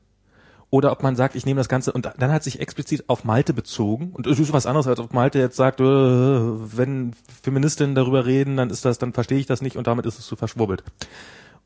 oder 0.70 0.92
ob 0.92 1.02
man 1.02 1.16
sagt, 1.16 1.36
ich 1.36 1.46
nehme 1.46 1.60
das 1.60 1.70
Ganze 1.70 1.92
und 1.92 2.12
dann 2.18 2.32
hat 2.32 2.44
sich 2.44 2.60
explizit 2.60 3.10
auf 3.10 3.24
Malte 3.24 3.54
bezogen 3.54 4.12
und 4.14 4.28
es 4.28 4.40
ist 4.40 4.54
was 4.54 4.66
anderes, 4.66 4.88
als 4.88 5.00
ob 5.00 5.14
Malte 5.14 5.40
jetzt 5.40 5.56
sagt, 5.56 5.80
äh, 5.80 5.84
wenn 5.84 7.14
Feministinnen 7.42 7.96
darüber 7.96 8.26
reden, 8.26 8.58
dann 8.58 8.70
ist 8.70 8.86
das, 8.86 9.00
dann 9.00 9.14
verstehe 9.14 9.40
ich 9.40 9.48
das 9.48 9.62
nicht 9.62 9.78
und 9.78 9.88
damit 9.88 10.06
ist 10.06 10.20
es 10.20 10.28
zu 10.28 10.36
verschwurbelt. 10.36 10.84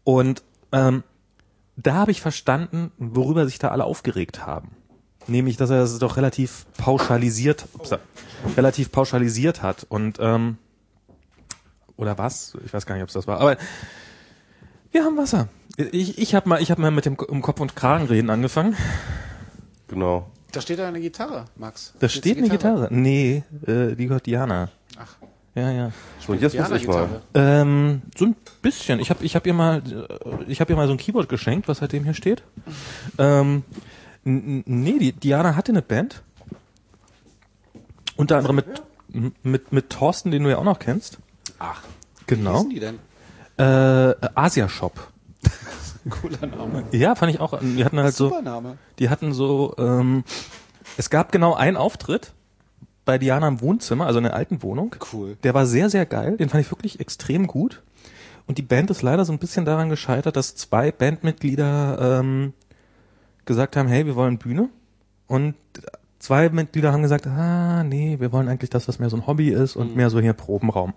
Und 0.03 0.43
ähm, 0.71 1.03
da 1.75 1.95
habe 1.95 2.11
ich 2.11 2.21
verstanden, 2.21 2.91
worüber 2.97 3.45
sich 3.45 3.59
da 3.59 3.69
alle 3.69 3.83
aufgeregt 3.83 4.45
haben. 4.45 4.71
Nämlich, 5.27 5.57
dass 5.57 5.69
er 5.69 5.83
es 5.83 5.99
doch 5.99 6.17
relativ 6.17 6.65
pauschalisiert, 6.77 7.65
upsa, 7.73 7.99
relativ 8.57 8.91
pauschalisiert 8.91 9.61
hat 9.61 9.85
und 9.87 10.17
ähm, 10.19 10.57
oder 12.03 12.17
was? 12.17 12.55
Ich 12.65 12.73
weiß 12.73 12.85
gar 12.85 12.95
nicht, 12.95 13.03
ob 13.03 13.09
es 13.09 13.13
das 13.13 13.25
war. 13.25 13.39
Aber 13.39 13.57
wir 14.91 15.03
haben 15.03 15.17
Wasser. 15.17 15.47
Ich, 15.77 16.19
ich 16.19 16.35
habe 16.35 16.47
mal, 16.47 16.61
ich 16.61 16.69
habe 16.69 16.81
mal 16.81 16.91
mit 16.91 17.05
dem 17.05 17.15
um 17.15 17.41
Kopf 17.41 17.59
und 17.59 17.75
Kragen 17.75 18.05
reden 18.05 18.29
angefangen. 18.29 18.75
genau. 19.87 20.29
Da 20.51 20.61
steht 20.61 20.77
da 20.77 20.87
eine 20.87 21.01
Gitarre, 21.01 21.45
Max. 21.55 21.95
Da 21.97 22.07
steht 22.07 22.37
eine 22.37 22.47
Gitarre. 22.47 22.87
Nee, 22.91 23.43
äh, 23.65 23.95
die 23.95 24.05
gehört 24.05 24.27
Diana. 24.27 24.69
Ach. 24.99 25.15
Ja, 25.55 25.71
ja. 25.71 25.91
Und 26.27 26.41
jetzt 26.41 26.55
muss 26.55 26.69
ich 26.71 26.87
mal. 26.87 27.07
Gitarre. 27.07 27.21
Ähm, 27.33 28.03
so 28.15 28.25
ein 28.25 28.35
bisschen. 28.61 28.99
Ich 28.99 29.09
habe 29.09 29.25
ich 29.25 29.35
hab 29.35 29.47
ihr 29.47 29.53
mal 29.53 29.81
äh, 29.81 30.43
ich 30.47 30.61
habe 30.61 30.71
ihr 30.71 30.75
mal 30.75 30.85
so 30.85 30.93
ein 30.93 30.99
Keyboard 30.99 31.27
geschenkt, 31.27 31.67
was 31.67 31.79
seitdem 31.79 32.03
hier 32.03 32.13
steht. 32.13 32.43
Ähm, 33.17 33.63
nee, 34.23 34.99
die 34.99 35.11
Diana 35.13 35.55
hatte 35.55 35.71
eine 35.71 35.81
Band. 35.81 36.21
Unter 38.15 38.37
anderem 38.37 38.57
mit 38.57 38.65
mit 39.41 39.71
mit 39.71 39.89
Thorsten, 39.89 40.29
den 40.29 40.43
du 40.43 40.51
ja 40.51 40.59
auch 40.59 40.63
noch 40.63 40.77
kennst. 40.77 41.17
Ach, 41.59 41.83
wie 41.83 42.35
Genau. 42.35 42.55
hießen 42.55 42.69
die 42.69 42.79
denn? 42.79 42.99
Äh, 43.57 44.15
Asia 44.35 44.67
Shop. 44.69 45.11
Cooler 46.09 46.47
Name. 46.47 46.83
Ja, 46.91 47.15
fand 47.15 47.33
ich 47.33 47.39
auch. 47.39 47.59
Die 47.61 47.83
hatten 47.85 47.99
halt 47.99 48.13
so 48.15 48.29
Super 48.29 48.41
Name. 48.41 48.77
Die 48.99 49.09
hatten 49.09 49.33
so, 49.33 49.73
ähm, 49.77 50.23
es 50.97 51.09
gab 51.09 51.31
genau 51.31 51.53
einen 51.53 51.77
Auftritt 51.77 52.33
bei 53.05 53.17
Diana 53.17 53.47
im 53.47 53.61
Wohnzimmer, 53.61 54.05
also 54.05 54.19
in 54.19 54.23
der 54.23 54.33
alten 54.33 54.63
Wohnung. 54.63 54.95
Cool. 55.11 55.37
Der 55.43 55.53
war 55.53 55.65
sehr, 55.65 55.89
sehr 55.89 56.05
geil. 56.05 56.37
Den 56.37 56.49
fand 56.49 56.63
ich 56.63 56.71
wirklich 56.71 56.99
extrem 56.99 57.47
gut. 57.47 57.81
Und 58.47 58.57
die 58.57 58.61
Band 58.63 58.89
ist 58.91 59.01
leider 59.01 59.23
so 59.23 59.31
ein 59.31 59.39
bisschen 59.39 59.63
daran 59.65 59.89
gescheitert, 59.89 60.35
dass 60.35 60.55
zwei 60.55 60.91
Bandmitglieder 60.91 62.19
ähm, 62.19 62.53
gesagt 63.45 63.77
haben, 63.77 63.87
hey, 63.87 64.05
wir 64.05 64.15
wollen 64.15 64.37
Bühne. 64.37 64.69
Und 65.27 65.55
zwei 66.19 66.49
Mitglieder 66.49 66.91
haben 66.91 67.01
gesagt, 67.03 67.27
ah, 67.27 67.83
nee, 67.83 68.17
wir 68.19 68.31
wollen 68.31 68.47
eigentlich, 68.49 68.69
dass 68.69 68.85
das 68.85 68.99
mehr 68.99 69.09
so 69.09 69.17
ein 69.17 69.27
Hobby 69.27 69.49
ist 69.49 69.75
und 69.75 69.95
mehr 69.95 70.09
so 70.09 70.19
hier 70.19 70.33
Probenraum. 70.33 70.93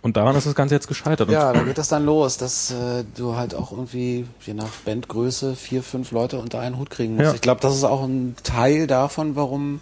Und 0.00 0.16
daran 0.16 0.36
ist 0.36 0.46
das 0.46 0.54
Ganze 0.54 0.74
jetzt 0.74 0.86
gescheitert. 0.86 1.28
Ja, 1.30 1.52
da 1.52 1.62
geht 1.62 1.76
das 1.76 1.88
dann 1.88 2.04
los, 2.04 2.36
dass 2.36 2.70
äh, 2.70 3.04
du 3.16 3.36
halt 3.36 3.54
auch 3.54 3.72
irgendwie, 3.72 4.26
je 4.46 4.54
nach 4.54 4.70
Bandgröße, 4.84 5.56
vier, 5.56 5.82
fünf 5.82 6.12
Leute 6.12 6.38
unter 6.38 6.60
einen 6.60 6.78
Hut 6.78 6.90
kriegen 6.90 7.16
musst. 7.16 7.26
Ja. 7.26 7.34
Ich 7.34 7.40
glaube, 7.40 7.60
das 7.60 7.74
ist 7.74 7.84
auch 7.84 8.02
ein 8.02 8.36
Teil 8.44 8.86
davon, 8.86 9.34
warum 9.34 9.80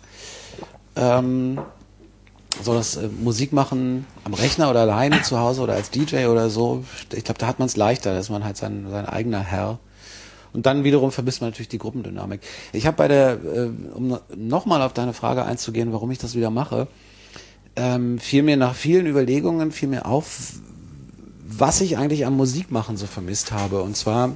ähm, 0.96 1.58
so 2.62 2.74
das 2.74 2.96
äh, 2.96 3.08
Musik 3.08 3.52
machen 3.52 4.06
am 4.24 4.34
Rechner 4.34 4.70
oder 4.70 4.80
alleine 4.80 5.22
zu 5.22 5.38
Hause 5.38 5.60
oder 5.60 5.74
als 5.74 5.90
DJ 5.90 6.26
oder 6.26 6.48
so, 6.50 6.84
ich 7.14 7.24
glaube, 7.24 7.38
da 7.38 7.46
hat 7.46 7.58
man 7.58 7.66
es 7.66 7.76
leichter, 7.76 8.12
da 8.12 8.18
ist 8.18 8.30
man 8.30 8.44
halt 8.44 8.56
sein, 8.56 8.86
sein 8.90 9.06
eigener 9.06 9.40
Herr. 9.40 9.78
Und 10.52 10.64
dann 10.64 10.84
wiederum 10.84 11.12
vermisst 11.12 11.42
man 11.42 11.50
natürlich 11.50 11.68
die 11.68 11.78
Gruppendynamik. 11.78 12.40
Ich 12.72 12.86
habe 12.86 12.96
bei 12.96 13.08
der, 13.08 13.32
äh, 13.32 13.70
um 13.94 14.18
nochmal 14.34 14.80
auf 14.80 14.94
deine 14.94 15.12
Frage 15.12 15.44
einzugehen, 15.44 15.92
warum 15.92 16.10
ich 16.10 16.18
das 16.18 16.34
wieder 16.34 16.48
mache, 16.48 16.88
ähm, 17.76 18.18
fiel 18.18 18.42
mir 18.42 18.56
nach 18.56 18.74
vielen 18.74 19.06
Überlegungen, 19.06 19.70
fiel 19.70 19.88
mir 19.88 20.06
auf, 20.06 20.54
was 21.46 21.80
ich 21.80 21.96
eigentlich 21.96 22.26
am 22.26 22.36
Musikmachen 22.36 22.96
so 22.96 23.06
vermisst 23.06 23.52
habe. 23.52 23.82
Und 23.82 23.96
zwar 23.96 24.32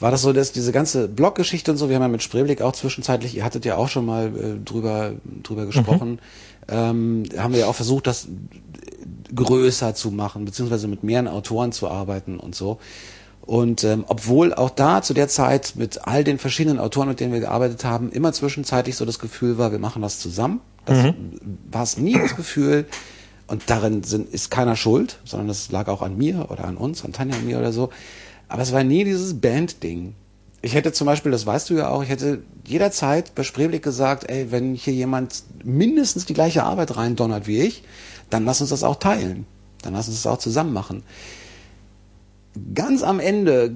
war 0.00 0.10
das 0.10 0.22
so, 0.22 0.32
dass 0.32 0.52
diese 0.52 0.72
ganze 0.72 1.08
Bloggeschichte 1.08 1.70
und 1.70 1.76
so, 1.76 1.88
wir 1.88 1.96
haben 1.96 2.02
ja 2.02 2.08
mit 2.08 2.22
Spreeblick 2.22 2.62
auch 2.62 2.72
zwischenzeitlich, 2.72 3.36
ihr 3.36 3.44
hattet 3.44 3.64
ja 3.64 3.76
auch 3.76 3.88
schon 3.88 4.06
mal 4.06 4.28
äh, 4.28 4.64
drüber, 4.64 5.12
drüber 5.42 5.66
gesprochen, 5.66 6.20
ähm, 6.68 7.24
haben 7.36 7.52
wir 7.52 7.60
ja 7.60 7.66
auch 7.66 7.74
versucht, 7.74 8.06
das 8.06 8.28
größer 9.34 9.94
zu 9.94 10.10
machen, 10.10 10.44
beziehungsweise 10.44 10.88
mit 10.88 11.04
mehreren 11.04 11.28
Autoren 11.28 11.72
zu 11.72 11.88
arbeiten 11.88 12.38
und 12.38 12.54
so. 12.54 12.78
Und 13.42 13.84
ähm, 13.84 14.04
obwohl 14.06 14.54
auch 14.54 14.70
da 14.70 15.02
zu 15.02 15.14
der 15.14 15.28
Zeit 15.28 15.74
mit 15.76 16.06
all 16.06 16.24
den 16.24 16.38
verschiedenen 16.38 16.78
Autoren, 16.78 17.08
mit 17.08 17.20
denen 17.20 17.32
wir 17.32 17.40
gearbeitet 17.40 17.84
haben, 17.84 18.12
immer 18.12 18.32
zwischenzeitlich 18.32 18.96
so 18.96 19.04
das 19.04 19.18
Gefühl 19.18 19.58
war, 19.58 19.72
wir 19.72 19.78
machen 19.78 20.02
das 20.02 20.20
zusammen. 20.20 20.60
Das 20.84 21.04
war 21.70 21.82
es 21.82 21.98
nie 21.98 22.14
das 22.14 22.36
Gefühl. 22.36 22.86
Und 23.46 23.64
darin 23.66 24.02
sind, 24.02 24.32
ist 24.32 24.50
keiner 24.50 24.76
schuld, 24.76 25.18
sondern 25.24 25.48
das 25.48 25.72
lag 25.72 25.88
auch 25.88 26.02
an 26.02 26.16
mir 26.16 26.50
oder 26.50 26.64
an 26.64 26.76
uns, 26.76 27.04
an 27.04 27.12
Tanja 27.12 27.36
und 27.36 27.46
mir 27.46 27.58
oder 27.58 27.72
so. 27.72 27.90
Aber 28.48 28.62
es 28.62 28.72
war 28.72 28.84
nie 28.84 29.04
dieses 29.04 29.40
Band-Ding. 29.40 30.14
Ich 30.62 30.74
hätte 30.74 30.92
zum 30.92 31.06
Beispiel, 31.06 31.32
das 31.32 31.46
weißt 31.46 31.70
du 31.70 31.74
ja 31.74 31.88
auch, 31.88 32.02
ich 32.02 32.08
hätte 32.08 32.42
jederzeit 32.66 33.34
bei 33.34 33.42
Spreeblick 33.42 33.82
gesagt, 33.82 34.28
ey, 34.28 34.52
wenn 34.52 34.74
hier 34.74 34.92
jemand 34.92 35.42
mindestens 35.64 36.26
die 36.26 36.34
gleiche 36.34 36.62
Arbeit 36.62 36.96
reindonnert 36.96 37.46
wie 37.46 37.62
ich, 37.62 37.82
dann 38.28 38.44
lass 38.44 38.60
uns 38.60 38.70
das 38.70 38.84
auch 38.84 38.96
teilen. 38.96 39.46
Dann 39.82 39.94
lass 39.94 40.06
uns 40.06 40.22
das 40.22 40.32
auch 40.32 40.38
zusammen 40.38 40.72
machen 40.72 41.02
ganz 42.74 43.02
am 43.02 43.20
Ende 43.20 43.74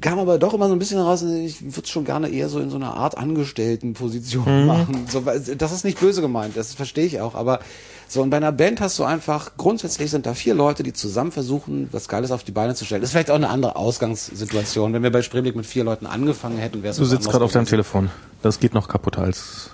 kam 0.00 0.18
aber 0.18 0.38
doch 0.38 0.54
immer 0.54 0.68
so 0.68 0.74
ein 0.74 0.78
bisschen 0.78 1.00
raus, 1.00 1.22
ich 1.22 1.62
würde 1.62 1.82
es 1.82 1.90
schon 1.90 2.04
gerne 2.04 2.28
eher 2.28 2.48
so 2.48 2.60
in 2.60 2.70
so 2.70 2.76
einer 2.76 2.94
Art 2.94 3.18
Angestelltenposition 3.18 4.66
machen. 4.66 5.06
So, 5.08 5.20
das 5.20 5.72
ist 5.72 5.84
nicht 5.84 6.00
böse 6.00 6.20
gemeint, 6.20 6.56
das 6.56 6.74
verstehe 6.74 7.04
ich 7.04 7.20
auch, 7.20 7.34
aber 7.34 7.60
so 8.08 8.20
und 8.22 8.30
bei 8.30 8.36
einer 8.36 8.52
Band 8.52 8.80
hast 8.80 8.98
du 8.98 9.04
einfach, 9.04 9.52
grundsätzlich 9.56 10.10
sind 10.10 10.26
da 10.26 10.34
vier 10.34 10.54
Leute, 10.54 10.82
die 10.82 10.92
zusammen 10.92 11.32
versuchen, 11.32 11.88
was 11.92 12.08
Geiles 12.08 12.30
auf 12.30 12.44
die 12.44 12.52
Beine 12.52 12.74
zu 12.74 12.84
stellen. 12.84 13.00
Das 13.00 13.08
ist 13.08 13.12
vielleicht 13.12 13.30
auch 13.30 13.36
eine 13.36 13.48
andere 13.48 13.76
Ausgangssituation. 13.76 14.92
Wenn 14.92 15.02
wir 15.02 15.10
bei 15.10 15.22
Spreeblick 15.22 15.56
mit 15.56 15.64
vier 15.66 15.84
Leuten 15.84 16.06
angefangen 16.06 16.58
hätten, 16.58 16.82
wäre 16.82 16.90
es 16.90 16.98
Du 16.98 17.04
sitzt 17.06 17.28
gerade 17.28 17.44
auf 17.44 17.52
deinem. 17.52 17.64
Telefon. 17.64 18.10
Das 18.42 18.60
geht 18.60 18.74
noch 18.74 18.88
kaputter 18.88 19.22
als. 19.22 19.70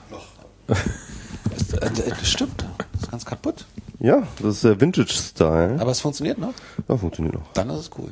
Äh, 1.73 1.91
Das 2.09 2.29
stimmt, 2.29 2.65
das 2.93 3.03
ist 3.03 3.11
ganz 3.11 3.25
kaputt. 3.25 3.67
Ja, 4.01 4.23
das 4.41 4.57
ist 4.57 4.65
der 4.65 4.81
Vintage-Style. 4.81 5.77
Aber 5.81 5.91
es 5.91 6.01
funktioniert 6.01 6.39
noch. 6.39 6.55
Ja, 6.89 6.97
funktioniert 6.97 7.35
noch. 7.35 7.53
Dann 7.55 7.69
ist 7.71 7.79
es 7.79 7.91
cool. 7.99 8.11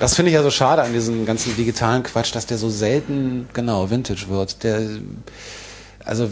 Das 0.00 0.14
finde 0.14 0.30
ich 0.30 0.34
ja 0.34 0.42
so 0.42 0.50
schade 0.50 0.82
an 0.82 0.92
diesem 0.92 1.26
ganzen 1.26 1.54
digitalen 1.56 2.02
Quatsch, 2.02 2.34
dass 2.34 2.46
der 2.46 2.58
so 2.58 2.70
selten, 2.70 3.48
genau, 3.52 3.90
Vintage 3.90 4.28
wird. 4.28 4.64
Der, 4.64 4.80
also 6.04 6.28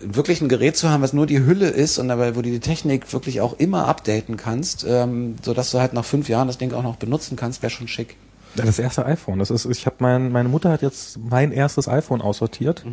wirklich 0.00 0.40
ein 0.40 0.48
Gerät 0.48 0.76
zu 0.76 0.90
haben, 0.90 1.02
was 1.02 1.12
nur 1.12 1.26
die 1.26 1.40
Hülle 1.40 1.68
ist 1.68 1.98
und 1.98 2.08
dabei, 2.08 2.36
wo 2.36 2.42
du 2.42 2.50
die 2.50 2.60
Technik 2.60 3.12
wirklich 3.12 3.40
auch 3.40 3.54
immer 3.54 3.86
updaten 3.86 4.36
kannst, 4.36 4.84
ähm, 4.88 5.36
so 5.42 5.54
dass 5.54 5.70
du 5.70 5.78
halt 5.78 5.92
nach 5.92 6.04
fünf 6.04 6.28
Jahren 6.28 6.48
das 6.48 6.58
Ding 6.58 6.72
auch 6.72 6.82
noch 6.82 6.96
benutzen 6.96 7.36
kannst, 7.36 7.62
wäre 7.62 7.70
schon 7.70 7.88
schick. 7.88 8.16
Das 8.56 8.78
erste 8.78 9.06
iPhone. 9.06 9.38
Das 9.38 9.50
ist, 9.50 9.64
ich 9.64 9.86
habe 9.86 9.96
mein, 9.98 10.30
meine 10.30 10.48
Mutter 10.48 10.70
hat 10.70 10.82
jetzt 10.82 11.18
mein 11.18 11.50
erstes 11.52 11.88
iPhone 11.88 12.20
aussortiert 12.20 12.84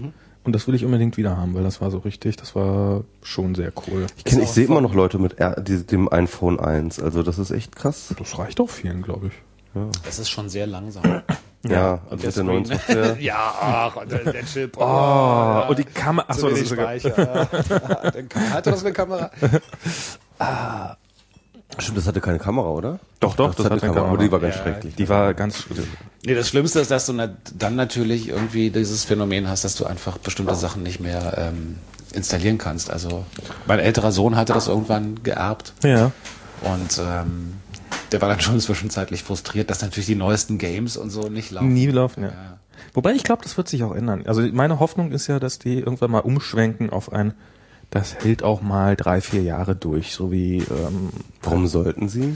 und 0.43 0.53
das 0.53 0.67
will 0.67 0.75
ich 0.75 0.85
unbedingt 0.85 1.17
wieder 1.17 1.37
haben, 1.37 1.53
weil 1.53 1.63
das 1.63 1.81
war 1.81 1.91
so 1.91 1.99
richtig, 1.99 2.35
das 2.35 2.55
war 2.55 3.03
schon 3.21 3.53
sehr 3.55 3.71
cool. 3.87 4.07
Ich, 4.17 4.23
kenn, 4.23 4.41
ich 4.41 4.49
sehe 4.49 4.65
immer 4.65 4.81
noch 4.81 4.93
Leute 4.93 5.19
mit 5.19 5.39
R, 5.39 5.59
die, 5.61 5.85
dem 5.85 6.11
iPhone 6.11 6.59
1. 6.59 6.99
Also 6.99 7.23
das 7.23 7.37
ist 7.37 7.51
echt 7.51 7.75
krass. 7.75 8.13
Das 8.17 8.37
reicht 8.39 8.59
auch 8.59 8.69
vielen, 8.69 9.01
glaube 9.01 9.27
ich. 9.27 9.33
Das 10.03 10.19
ist 10.19 10.29
schon 10.29 10.49
sehr 10.49 10.67
langsam. 10.67 11.21
Ja, 11.63 12.01
also 12.09 12.29
der 12.29 12.43
neuen 12.43 12.65
Software. 12.65 13.17
ja, 13.19 13.53
ach, 13.61 13.95
und 13.95 14.11
der, 14.11 14.31
der 14.31 14.45
Chip. 14.45 14.75
Oh, 14.77 15.65
und 15.69 15.77
die 15.77 15.83
Kamera. 15.83 16.25
Achso, 16.27 16.49
das 16.49 16.59
ist 16.59 16.69
sogar. 16.69 16.99
Speicher. 16.99 17.47
Hat 17.49 18.65
er 18.65 18.71
das 18.71 18.83
eine 18.83 18.93
Kamera? 18.93 19.29
Stimmt, 21.77 21.97
das 21.97 22.07
hatte 22.07 22.21
keine 22.21 22.37
Kamera, 22.39 22.67
oder? 22.69 22.99
Doch, 23.19 23.35
doch, 23.35 23.55
das, 23.55 23.65
hatte 23.65 23.75
hatte 23.75 23.85
eine 23.85 23.93
Kamera, 23.93 24.09
aber 24.13 24.17
die 24.23 24.31
war 24.31 24.39
ganz 24.39 24.55
Ja, 24.55 24.61
schrecklich. 24.63 24.95
Die 24.95 25.09
war 25.09 25.33
ganz. 25.33 25.65
Nee, 26.25 26.35
das 26.35 26.49
Schlimmste 26.49 26.79
ist, 26.79 26.91
dass 26.91 27.05
du 27.05 27.13
dann 27.57 27.75
natürlich 27.75 28.27
irgendwie 28.27 28.69
dieses 28.69 29.05
Phänomen 29.05 29.47
hast, 29.47 29.63
dass 29.63 29.75
du 29.75 29.85
einfach 29.85 30.17
bestimmte 30.17 30.55
Sachen 30.55 30.83
nicht 30.83 30.99
mehr 30.99 31.35
ähm, 31.37 31.77
installieren 32.13 32.57
kannst. 32.57 32.91
Also 32.91 33.25
mein 33.67 33.79
älterer 33.79 34.11
Sohn 34.11 34.35
hatte 34.35 34.53
das 34.53 34.67
irgendwann 34.67 35.23
geerbt 35.23 35.73
Ja. 35.83 36.11
und 36.61 36.99
ähm, 36.99 37.53
der 38.11 38.21
war 38.21 38.29
dann 38.29 38.41
schon 38.41 38.59
zwischenzeitlich 38.59 39.23
frustriert, 39.23 39.69
dass 39.69 39.81
natürlich 39.81 40.07
die 40.07 40.15
neuesten 40.15 40.57
Games 40.57 40.97
und 40.97 41.09
so 41.09 41.29
nicht 41.29 41.51
laufen. 41.51 41.73
Nie 41.73 41.87
laufen, 41.87 42.23
ja. 42.23 42.29
Ja. 42.29 42.57
Wobei 42.93 43.13
ich 43.13 43.23
glaube, 43.23 43.43
das 43.43 43.55
wird 43.55 43.69
sich 43.69 43.83
auch 43.83 43.95
ändern. 43.95 44.23
Also 44.27 44.41
meine 44.51 44.79
Hoffnung 44.79 45.11
ist 45.13 45.27
ja, 45.27 45.39
dass 45.39 45.59
die 45.59 45.79
irgendwann 45.79 46.11
mal 46.11 46.19
umschwenken 46.19 46.89
auf 46.89 47.13
ein, 47.13 47.33
das 47.91 48.15
hält 48.23 48.41
auch 48.43 48.61
mal 48.61 48.95
drei, 48.95 49.21
vier 49.21 49.43
Jahre 49.43 49.75
durch, 49.75 50.13
so 50.13 50.31
wie 50.31 50.57
ähm, 50.57 51.09
Warum 51.43 51.67
sollten 51.67 52.09
sie? 52.09 52.35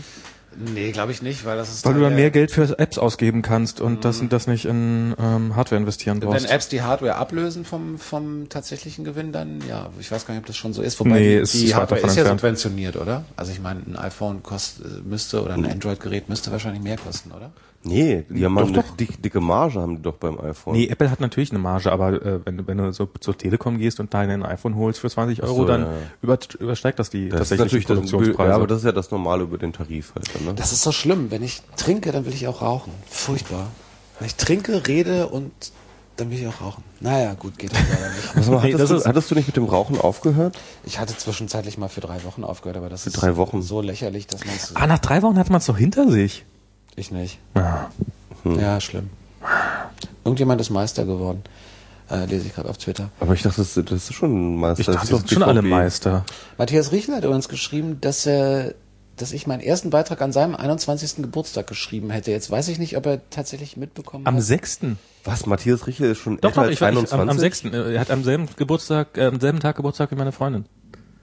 Nee, 0.58 0.92
glaube 0.94 1.12
ich 1.12 1.22
nicht, 1.22 1.44
weil 1.44 1.58
das 1.58 1.70
ist 1.70 1.86
weil 1.86 1.96
du 1.96 2.00
dann 2.00 2.16
mehr 2.16 2.32
Geld 2.32 2.50
für 2.50 2.80
Apps 2.80 2.98
ausgeben 2.98 3.42
kannst 3.42 3.82
und 3.82 4.06
das, 4.06 4.24
das 4.30 4.48
nicht 4.48 4.64
in 4.64 5.14
ähm, 5.20 5.54
Hardware 5.58 5.82
investieren 5.82 6.22
Wenn 6.22 6.30
brauchst. 6.30 6.50
Apps 6.50 6.70
die 6.70 6.82
Hardware 6.82 7.16
ablösen 7.16 7.66
vom, 7.66 7.98
vom 7.98 8.48
tatsächlichen 8.48 9.04
Gewinn, 9.04 9.34
dann 9.34 9.60
ja, 9.68 9.90
ich 10.00 10.10
weiß 10.10 10.26
gar 10.26 10.34
nicht, 10.34 10.44
ob 10.44 10.48
das 10.48 10.56
schon 10.56 10.72
so 10.72 10.82
ist. 10.82 10.98
Wobei 11.02 11.10
Nee, 11.20 11.28
die, 11.36 11.42
es 11.42 11.52
die 11.52 11.66
ist 11.66 11.76
Hardware 11.76 12.00
ist 12.00 12.16
ja 12.16 12.22
entfernt. 12.22 12.40
subventioniert, 12.40 12.96
oder? 12.96 13.26
Also 13.36 13.52
ich 13.52 13.60
meine, 13.60 13.82
ein 13.86 13.98
iPhone 13.98 14.44
kost, 14.44 14.80
müsste 15.04 15.44
oder 15.44 15.56
ein 15.56 15.66
Android-Gerät 15.66 16.30
müsste 16.30 16.52
wahrscheinlich 16.54 16.82
mehr 16.82 16.98
kosten, 16.98 17.32
oder? 17.34 17.52
Nee, 17.86 18.26
die 18.30 18.44
haben 18.44 18.56
Doch, 18.56 18.64
eine 18.68 18.74
doch. 18.82 18.96
dick, 18.98 19.22
dicke 19.22 19.40
Marge 19.40 19.80
haben 19.80 19.98
die 19.98 20.02
doch 20.02 20.16
beim 20.16 20.40
iPhone. 20.40 20.74
Nee, 20.74 20.88
Apple 20.88 21.10
hat 21.12 21.20
natürlich 21.22 21.52
eine 21.52 21.60
Marge, 21.60 21.92
aber 21.92 22.14
äh, 22.14 22.40
wenn, 22.46 22.58
du- 22.58 22.68
wenn 22.68 22.78
du 22.80 22.92
so 22.92 23.08
zur 23.20 23.38
Telekom 23.38 23.78
gehst 23.78 24.00
und 24.00 24.14
dein 24.14 24.44
iPhone 24.44 24.76
holst 24.76 25.00
für 25.00 25.10
20 25.10 25.44
Euro, 25.44 25.56
so, 25.56 25.66
dann 25.66 25.82
ja. 25.82 25.88
über, 26.22 26.38
übersteigt 26.60 26.98
das 27.00 27.10
die 27.12 27.30
das 27.30 27.42
ist 27.52 27.58
tatsächlichen 27.58 27.64
natürlich 27.66 27.86
das, 27.86 27.96
Produktionspreise. 28.12 28.50
ja, 28.50 28.56
aber 28.56 28.68
das 28.68 28.80
ist 28.80 28.86
ja 28.86 28.92
das 28.92 29.12
Normale 29.12 29.44
über 29.44 29.58
den 29.58 29.72
Tarif 29.72 30.14
halt, 30.16 30.30
dann, 30.36 30.46
ne? 30.46 30.54
Das 30.56 30.72
ist 30.72 30.82
so 30.82 30.92
schlimm. 30.92 31.30
Wenn 31.32 31.44
ich 31.44 31.62
trinke, 31.78 32.12
dann 32.12 32.26
will 32.26 32.34
ich 32.34 32.48
auch 32.48 32.62
rauchen. 32.62 32.92
Furchtbar. 33.08 33.68
Wenn 34.20 34.28
ich 34.28 34.36
trinke, 34.36 34.88
rede 34.88 35.28
und 35.28 35.52
dann 36.18 36.32
will 36.32 36.40
ich 36.40 36.48
auch 36.48 36.62
rauchen. 36.62 36.84
Naja, 37.02 37.34
gut, 37.34 37.58
geht 37.60 37.74
halt 37.74 37.86
leider 37.90 38.10
nicht. 38.10 38.50
Nee, 38.50 38.56
hattest, 38.56 38.80
das 38.80 38.90
du, 38.90 38.96
ist- 38.96 39.06
hattest 39.06 39.30
du 39.32 39.36
nicht 39.36 39.48
mit 39.48 39.58
dem 39.58 39.66
Rauchen 39.66 40.00
aufgehört? 40.00 40.58
Ich 40.86 40.98
hatte 40.98 41.16
zwischenzeitlich 41.16 41.78
mal 41.78 41.90
für 41.90 42.00
drei 42.02 42.24
Wochen 42.24 42.44
aufgehört, 42.46 42.78
aber 42.78 42.90
das 42.90 43.06
ist 43.06 43.14
drei 43.22 43.36
Wochen? 43.36 43.62
so 43.62 43.82
lächerlich, 43.82 44.26
dass 44.26 44.46
man 44.46 44.56
es. 44.56 44.76
ah, 44.76 44.88
nach 44.88 45.00
drei 45.00 45.22
Wochen 45.22 45.38
hat 45.38 45.50
man 45.50 45.58
es 45.60 45.66
doch 45.66 45.78
hinter 45.78 46.10
sich. 46.10 46.46
Ich 46.96 47.12
nicht. 47.12 47.40
Ja. 47.56 47.90
Ja, 48.46 48.80
schlimm. 48.80 49.10
Irgendjemand 50.24 50.62
ist 50.62 50.70
Meister 50.70 51.06
geworden. 51.06 51.44
Äh, 52.10 52.26
lese 52.26 52.48
ich 52.48 52.54
gerade 52.54 52.70
auf 52.70 52.78
Twitter. 52.78 53.10
Aber 53.20 53.34
ich 53.34 53.42
dachte, 53.42 53.58
das, 53.62 53.74
das 53.74 53.92
ist 53.92 54.14
schon 54.14 54.32
ein 54.54 54.56
Meister. 54.58 54.80
Ich 54.82 54.86
das 54.86 54.96
dachte 54.96 55.06
ist 55.08 55.14
doch 55.14 55.22
dieses 55.24 55.34
schon 55.34 55.44
alle. 55.44 55.62
Meister. 55.64 56.24
Matthias 56.58 56.92
Riechel 56.92 57.16
hat 57.16 57.24
übrigens 57.24 57.50
geschrieben, 57.50 58.00
dass 58.02 58.26
er 58.26 58.76
dass 59.18 59.32
ich 59.32 59.48
meinen 59.48 59.62
ersten 59.62 59.92
Beitrag 59.92 60.22
an 60.22 60.34
seinem 60.34 60.56
21. 60.58 61.16
Geburtstag 61.24 61.68
geschrieben 61.68 62.10
hätte. 62.10 62.32
Jetzt 62.32 62.52
weiß 62.52 62.68
ich 62.68 62.80
nicht, 62.80 62.98
ob 62.98 63.06
er 63.06 63.22
tatsächlich 63.30 63.78
mitbekommen 63.78 64.28
Am 64.28 64.36
hat. 64.36 64.42
6. 64.44 64.80
Was, 65.24 65.46
Matthias 65.46 65.88
Richel 65.88 66.12
ist 66.12 66.18
schon 66.18 66.36
Doch, 66.42 66.50
älter 66.50 66.56
doch, 66.62 66.64
als 66.68 66.74
ich 66.74 66.82
war 66.82 66.90
ich, 66.92 66.98
21? 66.98 67.20
am, 67.22 67.30
am 67.30 67.40
6. 67.40 67.64
Er 67.94 68.00
hat 68.02 68.12
am 68.12 68.26
selben 68.26 68.50
Geburtstag, 68.58 69.18
äh, 69.18 69.28
am 69.28 69.40
selben 69.40 69.62
Tag 69.62 69.78
Geburtstag 69.78 70.12
wie 70.12 70.16
meine 70.16 70.34
Freundin. 70.34 70.66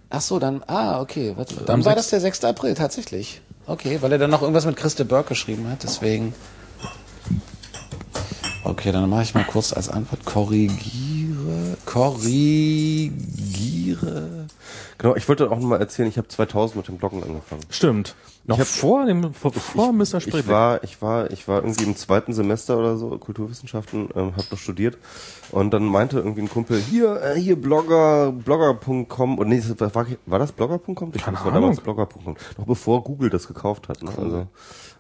Ach 0.08 0.22
so, 0.22 0.38
dann, 0.38 0.62
ah, 0.68 1.02
okay. 1.02 1.34
Warte, 1.36 1.54
dann 1.66 1.80
Am 1.80 1.84
war 1.84 1.92
sechs- 1.92 2.04
das 2.06 2.10
der 2.10 2.20
6. 2.22 2.44
April, 2.44 2.72
tatsächlich. 2.74 3.42
Okay, 3.66 3.98
weil 4.00 4.12
er 4.12 4.18
dann 4.18 4.30
noch 4.30 4.42
irgendwas 4.42 4.66
mit 4.66 4.76
Christe 4.76 5.04
Burke 5.04 5.30
geschrieben 5.30 5.68
hat, 5.68 5.82
deswegen. 5.82 6.34
Okay, 8.64 8.92
dann 8.92 9.08
mache 9.08 9.22
ich 9.22 9.34
mal 9.34 9.44
kurz 9.44 9.72
als 9.72 9.88
Antwort 9.88 10.24
korrigiere, 10.24 11.76
korrigiere. 11.84 13.12
Genau, 15.02 15.16
ich 15.16 15.28
wollte 15.28 15.50
auch 15.50 15.58
noch 15.58 15.66
mal 15.68 15.80
erzählen, 15.80 16.08
ich 16.08 16.16
habe 16.16 16.28
2000 16.28 16.76
mit 16.76 16.88
dem 16.88 16.96
Bloggen 16.96 17.22
angefangen. 17.22 17.62
Stimmt. 17.70 18.14
Noch 18.44 18.58
hab- 18.58 18.66
vor 18.66 19.04
dem, 19.04 19.34
vor, 19.34 19.52
vor 19.52 19.92
Mr. 19.92 20.14
Ich 20.18 20.22
Spreebeck. 20.24 20.48
war, 20.48 20.82
ich 20.84 21.02
war, 21.02 21.30
ich 21.30 21.46
war 21.46 21.62
irgendwie 21.62 21.84
im 21.84 21.96
zweiten 21.96 22.32
Semester 22.32 22.78
oder 22.78 22.96
so, 22.96 23.18
Kulturwissenschaften, 23.18 24.08
ähm, 24.14 24.32
habe 24.36 24.46
noch 24.50 24.58
studiert. 24.58 24.98
Und 25.50 25.72
dann 25.72 25.84
meinte 25.84 26.18
irgendwie 26.18 26.42
ein 26.42 26.48
Kumpel, 26.50 26.80
hier, 26.80 27.20
äh, 27.22 27.38
hier 27.38 27.60
Blogger, 27.60 28.32
blogger.com, 28.32 29.38
und 29.38 29.48
nee, 29.48 29.62
war, 29.78 30.06
war, 30.26 30.38
das 30.38 30.52
blogger.com? 30.52 31.12
Ich 31.14 31.22
glaube, 31.22 31.36
das 31.36 31.44
war 31.44 31.52
damals 31.52 31.80
blogger.com. 31.80 32.36
Noch 32.58 32.66
bevor 32.66 33.04
Google 33.04 33.30
das 33.30 33.46
gekauft 33.46 33.88
hat, 33.88 34.02
ne? 34.02 34.10
Also, 34.16 34.46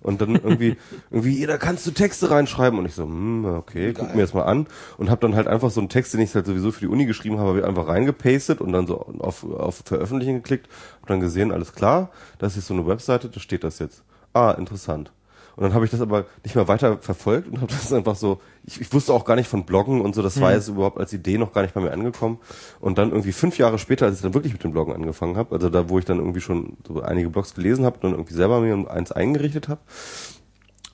und 0.02 0.20
dann 0.20 0.34
irgendwie, 0.34 0.76
irgendwie, 1.10 1.44
da 1.46 1.58
kannst 1.58 1.86
du 1.86 1.90
Texte 1.90 2.30
reinschreiben. 2.30 2.78
Und 2.78 2.86
ich 2.86 2.94
so, 2.94 3.04
hm, 3.04 3.44
okay, 3.44 3.92
guck 3.92 4.14
mir 4.14 4.22
das 4.22 4.34
mal 4.34 4.42
an. 4.42 4.66
Und 4.98 5.10
habe 5.10 5.20
dann 5.20 5.34
halt 5.34 5.46
einfach 5.46 5.70
so 5.70 5.80
einen 5.80 5.88
Text, 5.88 6.14
den 6.14 6.20
ich 6.20 6.34
halt 6.34 6.46
sowieso 6.46 6.72
für 6.72 6.80
die 6.80 6.88
Uni 6.88 7.06
geschrieben 7.06 7.38
habe, 7.38 7.66
einfach 7.66 7.88
reingepastet 7.88 8.60
und 8.60 8.72
dann 8.72 8.86
so 8.86 9.00
auf, 9.18 9.44
auf 9.44 9.82
Veröffentlichen 9.84 10.36
geklickt. 10.36 10.68
Hab 11.00 11.08
dann 11.08 11.20
gesehen, 11.20 11.52
alles 11.52 11.72
klar, 11.72 12.10
das 12.38 12.56
ist 12.56 12.66
so 12.66 12.74
eine 12.74 12.86
Webseite, 12.86 13.28
da 13.28 13.40
steht 13.40 13.64
das 13.64 13.78
jetzt. 13.78 14.02
Ah, 14.32 14.52
interessant. 14.52 15.12
Und 15.56 15.64
dann 15.64 15.74
habe 15.74 15.84
ich 15.84 15.90
das 15.90 16.00
aber 16.00 16.26
nicht 16.44 16.54
mehr 16.54 16.68
weiter 16.68 16.98
verfolgt 16.98 17.48
und 17.48 17.60
habe 17.60 17.72
das 17.72 17.92
einfach 17.92 18.16
so, 18.16 18.40
ich, 18.64 18.80
ich 18.80 18.92
wusste 18.92 19.12
auch 19.12 19.24
gar 19.24 19.36
nicht 19.36 19.48
von 19.48 19.64
Bloggen 19.64 20.00
und 20.00 20.14
so, 20.14 20.22
das 20.22 20.40
war 20.40 20.52
jetzt 20.52 20.68
überhaupt 20.68 20.98
als 20.98 21.12
Idee 21.12 21.38
noch 21.38 21.52
gar 21.52 21.62
nicht 21.62 21.74
bei 21.74 21.80
mir 21.80 21.92
angekommen. 21.92 22.38
Und 22.80 22.98
dann 22.98 23.10
irgendwie 23.10 23.32
fünf 23.32 23.58
Jahre 23.58 23.78
später, 23.78 24.06
als 24.06 24.16
ich 24.16 24.22
dann 24.22 24.34
wirklich 24.34 24.52
mit 24.52 24.64
dem 24.64 24.72
Bloggen 24.72 24.94
angefangen 24.94 25.36
habe, 25.36 25.54
also 25.54 25.68
da, 25.68 25.88
wo 25.88 25.98
ich 25.98 26.04
dann 26.04 26.18
irgendwie 26.18 26.40
schon 26.40 26.76
so 26.86 27.00
einige 27.02 27.30
Blogs 27.30 27.54
gelesen 27.54 27.84
habe 27.84 27.96
und 27.96 28.04
dann 28.04 28.12
irgendwie 28.12 28.34
selber 28.34 28.60
mir 28.60 28.90
eins 28.90 29.12
eingerichtet 29.12 29.68
habe, 29.68 29.80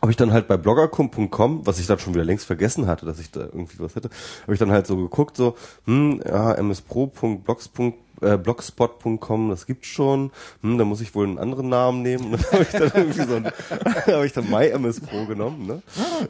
habe 0.01 0.12
ich 0.12 0.16
dann 0.16 0.32
halt 0.32 0.47
bei 0.47 0.56
blogger.com, 0.56 1.66
was 1.66 1.80
ich 1.80 1.86
dann 1.86 1.98
schon 1.98 2.14
wieder 2.14 2.24
längst 2.24 2.47
vergessen 2.47 2.86
hatte, 2.86 3.05
dass 3.05 3.18
ich 3.18 3.32
da 3.32 3.40
irgendwie 3.40 3.80
was 3.80 3.97
hätte, 3.97 4.10
habe 4.43 4.52
ich 4.52 4.59
dann 4.60 4.70
halt 4.70 4.86
so 4.86 4.97
geguckt, 4.97 5.36
so, 5.36 5.56
hm, 5.86 6.20
ja, 6.24 6.60
mspro.blogs.com 6.62 7.94
äh, 8.20 8.36
blogspot.com, 8.36 9.50
das 9.50 9.66
gibt's 9.66 9.88
schon, 9.88 10.30
hm, 10.62 10.78
da 10.78 10.84
muss 10.84 11.00
ich 11.00 11.14
wohl 11.14 11.26
einen 11.26 11.38
anderen 11.38 11.68
Namen 11.68 12.02
nehmen. 12.02 12.32
Und 12.34 12.42
dann 12.42 12.52
habe 12.52 12.62
ich 12.62 12.70
dann 12.70 12.92
irgendwie 12.94 13.22
so 13.22 13.34
ein, 13.34 13.46
habe 14.14 14.26
ich 14.26 14.32
dann 14.32 14.50
MyMSPro 14.50 15.26
genommen, 15.26 15.66
ne? 15.66 15.82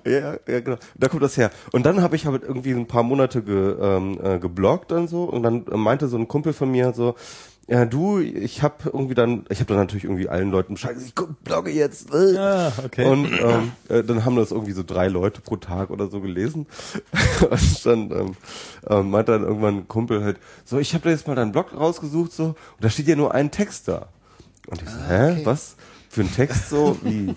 Ja, 0.05 0.35
ja, 0.47 0.61
genau. 0.61 0.77
Da 0.97 1.09
kommt 1.09 1.23
das 1.23 1.37
her. 1.37 1.51
Und 1.73 1.87
dann 1.87 2.03
habe 2.03 2.17
ich 2.17 2.27
halt 2.27 2.43
irgendwie 2.43 2.73
ein 2.73 2.87
paar 2.87 3.03
Monate 3.03 3.43
ge, 3.43 3.77
ähm, 3.81 4.19
äh, 4.23 4.39
gebloggt 4.39 4.91
dann 4.91 5.09
so 5.09 5.25
und 5.25 5.43
dann 5.43 5.65
meinte 5.71 6.09
so 6.09 6.17
ein 6.17 6.29
Kumpel 6.29 6.53
von 6.53 6.71
mir 6.71 6.93
so, 6.93 7.15
ja, 7.69 7.85
du, 7.85 8.19
ich 8.19 8.63
habe 8.63 8.77
irgendwie 8.87 9.15
dann, 9.15 9.45
ich 9.51 9.61
habe 9.61 9.69
dann 9.69 9.77
natürlich 9.77 10.05
irgendwie 10.05 10.27
allen 10.27 10.51
Leuten 10.51 10.75
Bescheid 10.75 10.95
gesagt, 10.95 11.09
ich 11.09 11.15
guck, 11.15 11.45
blogge 11.45 11.71
jetzt. 11.71 12.13
Äh. 12.15 12.39
Ah, 12.39 12.73
okay. 12.83 13.05
Und 13.05 13.31
ähm, 13.31 13.73
äh, 13.91 14.03
dann 14.03 14.25
haben 14.25 14.37
das 14.37 14.53
irgendwie 14.53 14.73
so 14.73 14.83
drei 14.83 15.09
Leute 15.09 15.43
pro 15.43 15.57
Tag 15.57 15.91
oder 15.91 16.09
so 16.09 16.23
gelesen. 16.23 16.67
und 17.51 17.87
dann 17.87 18.11
ähm, 18.11 18.37
ähm, 18.89 19.11
meinte 19.11 19.33
dann 19.33 19.43
irgendwann 19.43 19.77
ein 19.77 19.89
Kumpel 19.89 20.25
halt, 20.25 20.39
so, 20.65 20.79
ich 20.79 20.95
habe 20.95 21.05
da 21.05 21.11
jetzt 21.11 21.29
mal 21.29 21.35
deinen 21.35 21.53
Blog 21.53 21.79
rausgesucht 21.79 22.33
so 22.33 22.45
und 22.47 22.57
da 22.81 22.89
steht 22.89 23.07
ja 23.07 23.17
nur 23.17 23.35
ein 23.35 23.51
Text 23.51 23.87
da. 23.87 24.09
Und 24.67 24.81
ich 24.81 24.89
so, 24.89 24.99
hä, 25.07 25.33
okay. 25.33 25.41
was? 25.45 25.77
Für 26.09 26.23
ein 26.23 26.33
Text 26.33 26.71
so? 26.71 26.97
Wie? 27.03 27.35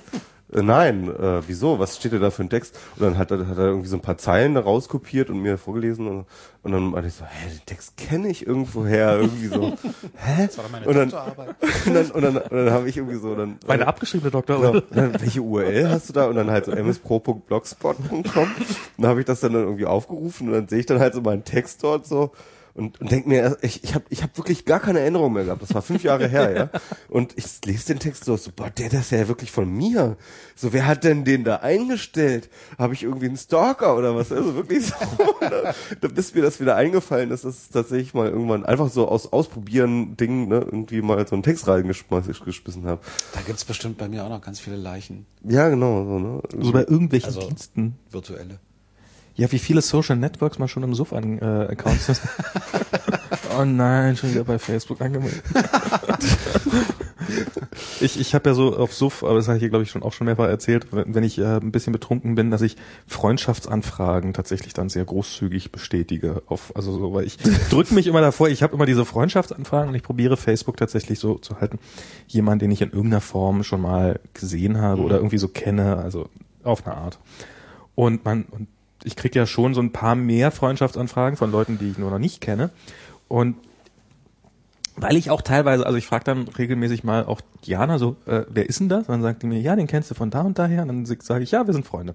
Äh, 0.53 0.61
Nein, 0.61 1.07
äh, 1.09 1.41
wieso? 1.47 1.79
Was 1.79 1.97
steht 1.97 2.13
denn 2.13 2.21
da 2.21 2.31
für 2.31 2.43
ein 2.43 2.49
Text? 2.49 2.77
Und 2.95 3.03
dann 3.03 3.17
hat 3.17 3.31
er, 3.31 3.47
hat 3.47 3.57
er 3.57 3.65
irgendwie 3.65 3.87
so 3.87 3.97
ein 3.97 4.01
paar 4.01 4.17
Zeilen 4.17 4.55
da 4.55 4.61
rauskopiert 4.61 5.29
und 5.29 5.39
mir 5.39 5.57
vorgelesen 5.57 6.07
und, 6.07 6.25
und 6.63 6.71
dann 6.71 6.91
meinte 6.91 7.07
ich 7.07 7.15
so, 7.15 7.25
hä, 7.25 7.49
den 7.49 7.65
Text 7.65 7.97
kenne 7.97 8.27
ich 8.29 8.45
irgendwoher, 8.45 9.17
irgendwie 9.17 9.47
so, 9.47 9.77
hä? 10.17 10.47
Das 10.47 10.57
war 10.57 10.65
doch 10.65 10.71
meine 10.71 10.85
und 10.87 10.95
dann, 10.95 11.09
Doktorarbeit. 11.09 11.55
und 11.85 11.93
dann, 11.93 12.11
und 12.11 12.21
dann, 12.21 12.37
und 12.37 12.51
dann 12.51 12.71
habe 12.71 12.89
ich 12.89 12.97
irgendwie 12.97 13.17
so, 13.17 13.35
dann, 13.35 13.57
Meine 13.67 13.87
abgeschriebene 13.87 14.31
Doktor. 14.31 14.61
Genau. 14.61 14.81
Dann, 14.91 15.21
welche 15.21 15.41
URL 15.41 15.89
hast 15.89 16.09
du 16.09 16.13
da? 16.13 16.25
Und 16.25 16.35
dann 16.35 16.51
halt 16.51 16.65
so 16.65 16.71
mspro.blogspot.com. 16.71 18.21
Und 18.21 18.55
dann 18.97 19.09
habe 19.09 19.19
ich 19.19 19.25
das 19.25 19.39
dann 19.39 19.53
irgendwie 19.53 19.85
aufgerufen 19.85 20.47
und 20.47 20.53
dann 20.53 20.67
sehe 20.67 20.79
ich 20.79 20.85
dann 20.85 20.99
halt 20.99 21.13
so 21.13 21.21
meinen 21.21 21.43
Text 21.43 21.83
dort 21.83 22.05
so 22.05 22.31
und, 22.73 23.02
und 23.02 23.11
denke 23.11 23.27
mir, 23.30 23.57
ich, 23.61 23.84
ich 23.84 23.93
habe 23.95 24.06
ich 24.10 24.23
hab 24.23 24.38
wirklich 24.38 24.65
gar 24.65 24.80
keine 24.80 24.99
Erinnerung 24.99 25.34
mehr 25.34 25.43
gehabt. 25.45 25.61
Das 25.61 25.73
war 25.73 25.81
fünf 25.81 26.03
Jahre 26.03 26.27
her, 26.27 26.52
ja. 26.56 26.80
Und 27.10 27.38
ich 27.38 27.45
lese 27.65 27.88
den 27.88 27.99
Text 27.99 28.26
so, 28.26 28.38
so, 28.38 28.52
boah, 28.56 28.69
der, 28.69 28.89
das 28.89 29.02
ist 29.02 29.11
ja 29.11 29.27
wirklich 29.27 29.52
von 29.52 29.69
mir. 29.69 30.18
So, 30.56 30.72
wer 30.73 30.88
hat 30.88 31.03
denn 31.03 31.26
den 31.26 31.43
da 31.43 31.57
eingestellt? 31.57 32.49
Habe 32.77 32.93
ich 32.93 33.03
irgendwie 33.03 33.27
einen 33.27 33.38
Stalker 33.38 33.98
oder 33.98 34.15
was? 34.15 34.31
Also 34.31 34.56
wirklich 34.56 34.85
so. 34.85 34.95
da, 35.39 35.73
da 36.02 36.07
bis 36.07 36.34
mir 36.34 36.41
das 36.41 36.60
wieder 36.60 36.76
eingefallen 36.76 37.31
ist, 37.31 37.43
dass 37.43 37.56
es 37.57 37.69
tatsächlich 37.69 38.14
mal 38.14 38.30
irgendwann 38.30 38.65
einfach 38.65 38.89
so 38.89 39.07
aus 39.07 39.31
Ausprobieren 39.31 40.15
Ding, 40.18 40.48
ne, 40.48 40.57
irgendwie 40.60 41.02
mal 41.02 41.26
so 41.27 41.35
einen 41.35 41.43
Text 41.43 41.68
reingeschmissen 41.68 42.85
habe. 42.85 43.02
Da 43.34 43.41
gibt's 43.41 43.65
bestimmt 43.65 43.98
bei 43.98 44.07
mir 44.07 44.23
auch 44.23 44.30
noch 44.30 44.41
ganz 44.41 44.60
viele 44.60 44.77
Leichen. 44.77 45.26
Ja, 45.43 45.69
genau, 45.69 46.03
so, 46.06 46.19
ne? 46.19 46.41
So 46.60 46.72
bei 46.72 46.81
irgendwelchen 46.81 47.27
Also- 47.27 47.41
Diensten. 47.48 47.98
Virtuelle. 48.10 48.60
Ja, 49.41 49.51
wie 49.51 49.57
viele 49.57 49.81
Social 49.81 50.18
Networks 50.18 50.59
man 50.59 50.68
schon 50.68 50.84
im 50.84 50.93
Suff 50.93 51.13
an 51.13 51.39
äh, 51.39 51.72
Accounts 51.72 52.09
ist. 52.09 52.22
oh 53.59 53.65
nein, 53.65 54.15
schon 54.15 54.30
wieder 54.30 54.43
bei 54.43 54.59
Facebook 54.59 55.01
angemeldet. 55.01 55.41
ich 58.01 58.19
ich 58.19 58.35
habe 58.35 58.51
ja 58.51 58.53
so 58.53 58.77
auf 58.77 58.93
Suff, 58.93 59.23
aber 59.23 59.34
das 59.34 59.47
habe 59.47 59.57
ich 59.57 59.61
hier 59.61 59.69
glaube 59.69 59.84
ich 59.84 59.89
schon 59.89 60.03
auch 60.03 60.13
schon 60.13 60.26
mehrfach 60.26 60.47
erzählt, 60.47 60.85
wenn 60.91 61.23
ich 61.23 61.39
äh, 61.39 61.55
ein 61.55 61.72
bisschen 61.72 61.91
betrunken 61.91 62.35
bin, 62.35 62.51
dass 62.51 62.61
ich 62.61 62.77
Freundschaftsanfragen 63.07 64.34
tatsächlich 64.34 64.76
dann 64.76 64.89
sehr 64.89 65.05
großzügig 65.05 65.72
bestätige. 65.72 66.43
Auf, 66.45 66.72
also 66.76 66.91
so, 66.91 67.11
weil 67.11 67.26
ich 67.26 67.38
drücke 67.72 67.95
mich 67.95 68.05
immer 68.05 68.22
davor, 68.22 68.47
ich 68.47 68.61
habe 68.61 68.76
immer 68.76 68.85
diese 68.85 69.05
Freundschaftsanfragen 69.05 69.89
und 69.89 69.95
ich 69.95 70.03
probiere 70.03 70.38
Facebook 70.38 70.77
tatsächlich 70.77 71.18
so 71.18 71.39
zu 71.39 71.59
halten, 71.59 71.80
jemand, 72.27 72.61
den 72.61 72.69
ich 72.69 72.84
in 72.84 72.91
irgendeiner 72.91 73.22
Form 73.22 73.63
schon 73.63 73.81
mal 73.81 74.19
gesehen 74.35 74.80
habe 74.80 75.01
oder 75.01 75.15
irgendwie 75.15 75.39
so 75.39 75.47
kenne, 75.47 75.97
also 75.97 76.30
auf 76.61 76.85
eine 76.85 76.95
Art. 76.95 77.18
Und 77.95 78.23
man, 78.23 78.43
und 78.43 78.68
ich 79.03 79.15
krieg 79.15 79.35
ja 79.35 79.45
schon 79.45 79.73
so 79.73 79.81
ein 79.81 79.91
paar 79.91 80.15
mehr 80.15 80.51
Freundschaftsanfragen 80.51 81.37
von 81.37 81.51
Leuten, 81.51 81.77
die 81.77 81.91
ich 81.91 81.97
nur 81.97 82.11
noch 82.11 82.19
nicht 82.19 82.41
kenne. 82.41 82.69
Und 83.27 83.55
Weil 84.97 85.15
ich 85.15 85.30
auch 85.30 85.41
teilweise, 85.41 85.85
also 85.85 85.97
ich 85.97 86.05
frage 86.05 86.26
dann 86.26 86.47
regelmäßig 86.47 87.03
mal 87.03 87.26
auch 87.26 87.41
Diana 87.65 87.97
so, 87.97 88.18
äh, 88.26 88.43
wer 88.49 88.68
ist 88.68 88.80
denn 88.80 88.89
das? 88.89 89.07
Und 89.07 89.09
dann 89.09 89.22
sagt 89.22 89.41
die 89.41 89.47
mir, 89.47 89.59
ja, 89.59 89.76
den 89.76 89.88
kennst 89.88 90.11
du 90.11 90.15
von 90.15 90.30
da 90.30 90.41
und 90.41 90.59
daher. 90.59 90.81
Und 90.81 90.88
dann 90.89 91.05
sage 91.05 91.43
ich, 91.43 91.51
ja, 91.51 91.65
wir 91.65 91.73
sind 91.73 91.85
Freunde. 91.85 92.13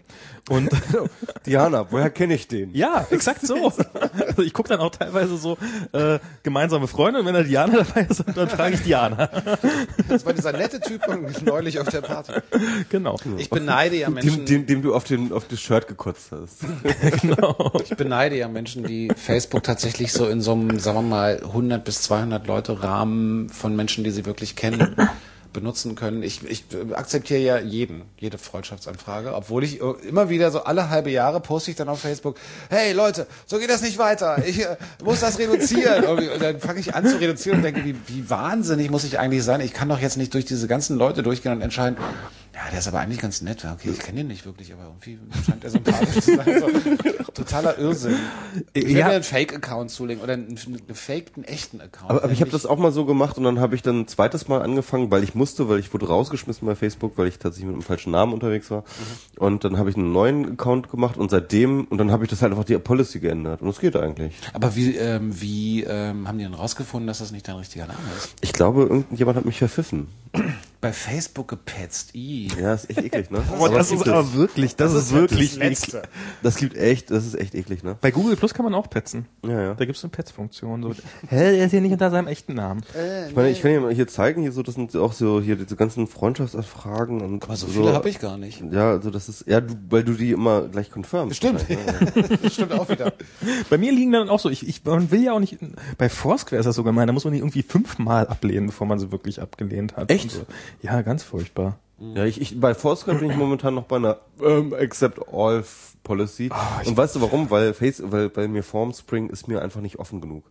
Und 0.50 0.70
Diana, 1.46 1.86
woher 1.90 2.10
kenne 2.10 2.34
ich 2.34 2.48
den? 2.48 2.74
ja, 2.74 3.06
exakt 3.10 3.46
so. 3.46 3.72
Also 4.26 4.42
ich 4.42 4.52
gucke 4.52 4.68
dann 4.68 4.80
auch 4.80 4.90
teilweise 4.90 5.36
so 5.36 5.56
äh, 5.92 6.18
gemeinsame 6.42 6.86
Freunde 6.88 7.20
und 7.20 7.26
wenn 7.26 7.34
da 7.34 7.42
Diana 7.42 7.84
dabei 7.84 8.06
ist, 8.08 8.24
dann 8.34 8.48
frage 8.48 8.74
ich 8.74 8.82
Diana. 8.82 9.30
Das 10.08 10.26
war 10.26 10.32
dieser 10.32 10.52
nette 10.52 10.80
Typ 10.80 11.04
von 11.04 11.26
neulich 11.44 11.78
auf 11.78 11.88
der 11.88 12.00
Party. 12.00 12.32
genau. 12.88 13.16
Ich 13.38 13.50
beneide 13.50 13.96
ja 13.96 14.10
Menschen, 14.10 14.44
Dem, 14.44 14.46
dem, 14.46 14.66
dem 14.66 14.82
du 14.82 14.94
auf, 14.94 15.04
den, 15.04 15.32
auf 15.32 15.46
das 15.48 15.60
Shirt 15.60 15.86
gekotzt 15.86 16.32
hast. 16.32 16.64
ich 17.84 17.96
beneide 17.96 18.36
ja 18.36 18.48
Menschen, 18.48 18.84
die 18.84 19.10
Facebook 19.16 19.62
tatsächlich 19.62 20.12
so 20.12 20.26
in 20.26 20.40
so 20.40 20.52
einem, 20.52 20.78
sagen 20.78 20.98
wir 20.98 21.02
mal, 21.02 21.40
100 21.42 21.84
bis 21.84 22.02
200 22.02 22.46
Leute 22.46 22.65
Rahmen 22.74 23.48
von 23.48 23.74
Menschen, 23.76 24.04
die 24.04 24.10
sie 24.10 24.26
wirklich 24.26 24.56
kennen, 24.56 24.96
benutzen 25.52 25.94
können. 25.94 26.22
Ich, 26.22 26.44
ich 26.44 26.64
akzeptiere 26.92 27.40
ja 27.40 27.58
jeden, 27.58 28.02
jede 28.18 28.36
Freundschaftsanfrage, 28.36 29.34
obwohl 29.34 29.64
ich 29.64 29.80
immer 29.80 30.28
wieder 30.28 30.50
so 30.50 30.64
alle 30.64 30.90
halbe 30.90 31.10
Jahre 31.10 31.40
poste 31.40 31.70
ich 31.70 31.76
dann 31.76 31.88
auf 31.88 32.00
Facebook, 32.00 32.36
hey 32.68 32.92
Leute, 32.92 33.26
so 33.46 33.58
geht 33.58 33.70
das 33.70 33.80
nicht 33.80 33.96
weiter, 33.96 34.44
ich 34.46 34.62
äh, 34.62 34.76
muss 35.02 35.20
das 35.20 35.38
reduzieren. 35.38 36.04
Und 36.04 36.42
dann 36.42 36.60
fange 36.60 36.80
ich 36.80 36.94
an 36.94 37.06
zu 37.06 37.18
reduzieren 37.18 37.58
und 37.58 37.62
denke, 37.64 37.84
wie, 37.84 37.96
wie 38.06 38.28
wahnsinnig 38.28 38.90
muss 38.90 39.04
ich 39.04 39.18
eigentlich 39.18 39.44
sein? 39.44 39.62
Ich 39.62 39.72
kann 39.72 39.88
doch 39.88 39.98
jetzt 39.98 40.18
nicht 40.18 40.34
durch 40.34 40.44
diese 40.44 40.68
ganzen 40.68 40.98
Leute 40.98 41.22
durchgehen 41.22 41.52
und 41.52 41.62
entscheiden, 41.62 41.96
ja, 42.56 42.70
der 42.70 42.78
ist 42.78 42.88
aber 42.88 43.00
eigentlich 43.00 43.20
ganz 43.20 43.42
nett. 43.42 43.66
Okay, 43.70 43.90
ich 43.92 43.98
kenne 43.98 44.20
ihn 44.20 44.28
nicht 44.28 44.46
wirklich, 44.46 44.72
aber 44.72 44.84
irgendwie 44.84 45.18
scheint 45.44 45.62
er 45.62 45.68
sympathisch 45.70 46.24
zu 46.24 46.36
sein. 46.36 46.58
So, 46.58 47.32
totaler 47.34 47.76
Irrsinn. 47.78 48.16
Ich 48.72 48.86
will 48.86 48.96
Ja. 48.96 49.08
mir 49.08 49.14
einen 49.16 49.24
Fake-Account 49.24 49.90
zulegen 49.90 50.22
oder 50.22 50.32
einen, 50.32 50.56
gefakten, 50.86 51.44
echten 51.44 51.82
Account. 51.82 52.10
Aber, 52.10 52.24
aber 52.24 52.32
ich 52.32 52.40
habe 52.40 52.50
das 52.50 52.64
auch 52.64 52.78
mal 52.78 52.92
so 52.92 53.04
gemacht 53.04 53.36
und 53.36 53.44
dann 53.44 53.60
habe 53.60 53.74
ich 53.74 53.82
dann 53.82 54.00
ein 54.00 54.08
zweites 54.08 54.48
Mal 54.48 54.62
angefangen, 54.62 55.10
weil 55.10 55.22
ich 55.22 55.34
musste, 55.34 55.68
weil 55.68 55.80
ich 55.80 55.92
wurde 55.92 56.08
rausgeschmissen 56.08 56.66
bei 56.66 56.74
Facebook, 56.74 57.18
weil 57.18 57.28
ich 57.28 57.38
tatsächlich 57.38 57.66
mit 57.66 57.74
einem 57.74 57.82
falschen 57.82 58.10
Namen 58.12 58.32
unterwegs 58.32 58.70
war. 58.70 58.84
Und 59.38 59.64
dann 59.64 59.76
habe 59.76 59.90
ich 59.90 59.96
einen 59.96 60.12
neuen 60.12 60.52
Account 60.52 60.90
gemacht 60.90 61.18
und 61.18 61.30
seitdem, 61.30 61.84
und 61.84 61.98
dann 61.98 62.10
habe 62.10 62.24
ich 62.24 62.30
das 62.30 62.40
halt 62.40 62.52
einfach 62.52 62.64
die 62.64 62.78
Policy 62.78 63.20
geändert. 63.20 63.60
Und 63.60 63.68
es 63.68 63.80
geht 63.80 63.96
eigentlich. 63.96 64.34
Aber 64.54 64.74
wie, 64.74 64.96
ähm, 64.96 65.38
wie 65.42 65.84
ähm, 65.84 66.26
haben 66.26 66.38
die 66.38 66.44
denn 66.44 66.54
rausgefunden, 66.54 67.06
dass 67.06 67.18
das 67.18 67.32
nicht 67.32 67.46
dein 67.48 67.56
richtiger 67.56 67.86
Name 67.86 67.98
ist? 68.16 68.34
Ich 68.40 68.54
glaube, 68.54 68.82
irgendjemand 68.84 69.36
hat 69.36 69.44
mich 69.44 69.58
verpfiffen. 69.58 70.08
Bei 70.86 70.92
Facebook 70.92 71.48
gepetzt. 71.48 72.14
I. 72.14 72.46
Ja, 72.60 72.72
ist 72.72 72.88
echt 72.88 73.02
eklig, 73.02 73.28
ne? 73.32 73.42
Boah, 73.58 73.68
das 73.68 73.90
ist 73.90 74.06
aber 74.06 74.34
wirklich, 74.34 74.76
das, 74.76 74.92
ist 74.92 75.12
wirklich 75.12 75.56
Letzte. 75.56 76.02
Das 76.44 76.58
gibt 76.58 76.76
echt, 76.76 77.10
das 77.10 77.26
ist 77.26 77.34
echt 77.34 77.56
eklig, 77.56 77.82
ne? 77.82 77.96
Bei 78.00 78.12
Google 78.12 78.36
Plus 78.36 78.54
kann 78.54 78.64
man 78.64 78.72
auch 78.72 78.88
petzen. 78.88 79.26
Ja, 79.44 79.60
ja. 79.60 79.74
Da 79.74 79.84
gibt 79.84 79.98
es 79.98 80.04
eine 80.04 80.12
Pets-Funktion. 80.12 80.84
So. 80.84 80.94
Hä, 81.28 81.58
er 81.58 81.64
ist 81.64 81.72
hier 81.72 81.80
nicht 81.80 81.90
unter 81.90 82.12
seinem 82.12 82.28
echten 82.28 82.54
Namen. 82.54 82.84
Ich 83.28 83.34
meine, 83.34 83.50
ich 83.50 83.62
kann 83.62 83.72
dir 83.72 83.80
mal 83.80 83.92
hier 83.92 84.06
zeigen, 84.06 84.42
hier 84.42 84.52
so, 84.52 84.62
das 84.62 84.76
sind 84.76 84.94
auch 84.94 85.12
so 85.12 85.40
hier 85.40 85.56
diese 85.56 85.74
ganzen 85.74 86.06
Freundschaftsanfragen 86.06 87.20
und 87.20 87.42
Aber 87.42 87.56
so 87.56 87.66
viele 87.66 87.92
habe 87.92 88.08
ich 88.08 88.20
gar 88.20 88.38
nicht. 88.38 88.62
Ja, 88.70 88.90
also 88.90 89.10
das 89.10 89.28
ist, 89.28 89.48
ja, 89.48 89.60
du, 89.60 89.74
weil 89.90 90.04
du 90.04 90.12
die 90.12 90.30
immer 90.30 90.68
gleich 90.68 90.92
confirmst. 90.92 91.36
Stimmt. 91.36 91.68
wahrscheinlich, 91.68 92.14
ne? 92.14 92.38
Das 92.44 92.54
stimmt 92.54 92.72
auch 92.74 92.88
wieder. 92.88 93.12
Bei 93.68 93.76
mir 93.76 93.90
liegen 93.90 94.12
dann 94.12 94.28
auch 94.28 94.38
so, 94.38 94.50
ich, 94.50 94.68
ich 94.68 94.84
man 94.84 95.10
will 95.10 95.24
ja 95.24 95.32
auch 95.32 95.40
nicht, 95.40 95.58
bei 95.98 96.08
Foursquare 96.08 96.60
ist 96.60 96.66
das 96.66 96.76
sogar 96.76 96.92
gemein, 96.92 97.08
da 97.08 97.12
muss 97.12 97.24
man 97.24 97.32
die 97.32 97.40
irgendwie 97.40 97.62
fünfmal 97.62 98.28
ablehnen, 98.28 98.66
bevor 98.66 98.86
man 98.86 99.00
sie 99.00 99.10
wirklich 99.10 99.42
abgelehnt 99.42 99.96
hat. 99.96 100.12
Echt? 100.12 100.26
Und 100.26 100.30
So. 100.30 100.46
Ja, 100.82 101.02
ganz 101.02 101.22
furchtbar. 101.22 101.78
Ja, 101.98 102.24
ich, 102.24 102.40
ich 102.40 102.60
bei 102.60 102.74
Foursquare 102.74 103.18
bin 103.18 103.30
ich 103.30 103.36
momentan 103.36 103.74
noch 103.74 103.84
bei 103.84 103.96
einer 103.96 104.18
ähm, 104.42 104.74
Accept 104.74 105.18
All 105.32 105.64
Policy. 106.02 106.50
und 106.84 106.96
weißt 106.96 107.16
du 107.16 107.20
warum? 107.22 107.50
Weil 107.50 107.72
Face, 107.72 108.02
weil 108.04 108.28
bei 108.28 108.48
mir 108.48 108.62
Formspring 108.62 109.30
ist 109.30 109.48
mir 109.48 109.62
einfach 109.62 109.80
nicht 109.80 109.98
offen 109.98 110.20
genug. 110.20 110.44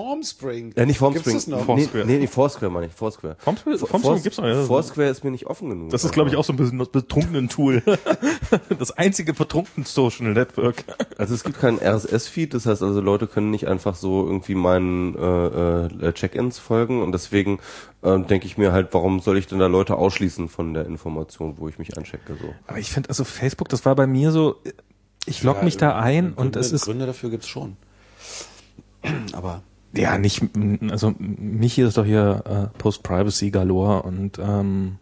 Formspring. 0.00 0.72
Ja, 0.76 0.86
nicht 0.86 0.98
Formspring. 0.98 1.32
Gibt's 1.34 1.46
das 1.46 1.52
noch? 1.52 1.58
Nee, 1.66 1.82
Foursquare. 1.82 2.06
nee, 2.06 2.18
nee, 2.18 2.26
Foursquare 2.26 2.70
meine 2.72 2.86
ich, 2.86 2.92
Foursquare. 2.92 3.36
Formspring- 3.44 3.78
For- 3.78 3.88
Formspring 3.88 4.22
gibt's 4.22 4.38
noch, 4.38 4.46
ja. 4.46 4.62
Foursquare 4.64 5.08
ist 5.08 5.24
mir 5.24 5.30
nicht 5.30 5.46
offen 5.46 5.70
genug. 5.70 5.90
Das 5.90 6.04
ist, 6.04 6.12
glaube 6.12 6.30
ich, 6.30 6.36
auch 6.36 6.44
so 6.44 6.52
ein 6.52 6.56
bisschen 6.56 6.78
das 6.78 6.88
betrunkenen 6.90 7.48
Tool. 7.48 7.82
Das 8.78 8.92
einzige 8.92 9.34
betrunkene 9.34 9.84
Social 9.84 10.32
Network. 10.32 10.84
Also 11.18 11.34
es 11.34 11.42
gibt 11.44 11.58
keinen 11.60 11.78
RSS-Feed, 11.80 12.54
das 12.54 12.64
heißt 12.66 12.82
also 12.82 13.00
Leute 13.00 13.26
können 13.26 13.50
nicht 13.50 13.66
einfach 13.66 13.94
so 13.94 14.24
irgendwie 14.26 14.54
meinen 14.54 15.14
äh, 15.16 15.86
äh, 16.06 16.12
Check-ins 16.12 16.58
folgen 16.58 17.02
und 17.02 17.12
deswegen 17.12 17.58
äh, 18.02 18.18
denke 18.20 18.46
ich 18.46 18.56
mir 18.56 18.72
halt, 18.72 18.88
warum 18.92 19.20
soll 19.20 19.36
ich 19.36 19.46
denn 19.46 19.58
da 19.58 19.66
Leute 19.66 19.96
ausschließen 19.96 20.48
von 20.48 20.72
der 20.74 20.86
Information, 20.86 21.54
wo 21.58 21.68
ich 21.68 21.78
mich 21.78 21.96
anchecke 21.98 22.36
so. 22.40 22.54
Aber 22.66 22.78
ich 22.78 22.90
finde, 22.90 23.08
also 23.10 23.24
Facebook, 23.24 23.68
das 23.68 23.84
war 23.84 23.94
bei 23.96 24.06
mir 24.06 24.30
so, 24.32 24.56
ich 25.26 25.42
log 25.42 25.62
mich 25.62 25.76
da 25.76 25.98
ein 25.98 26.28
und 26.28 26.36
Gründe, 26.36 26.58
es 26.60 26.72
ist, 26.72 26.84
Gründe 26.84 27.06
dafür 27.06 27.30
gibt's 27.30 27.48
schon. 27.48 27.76
Aber 29.32 29.62
ja, 29.94 30.18
nicht, 30.18 30.42
also 30.90 31.14
mich 31.18 31.72
hier 31.74 31.88
ist 31.88 31.96
doch 31.96 32.04
hier 32.04 32.42
äh, 32.74 32.78
Post-Privacy 32.78 33.50
galore 33.50 34.02
und 34.02 34.38
ähm, 34.38 34.98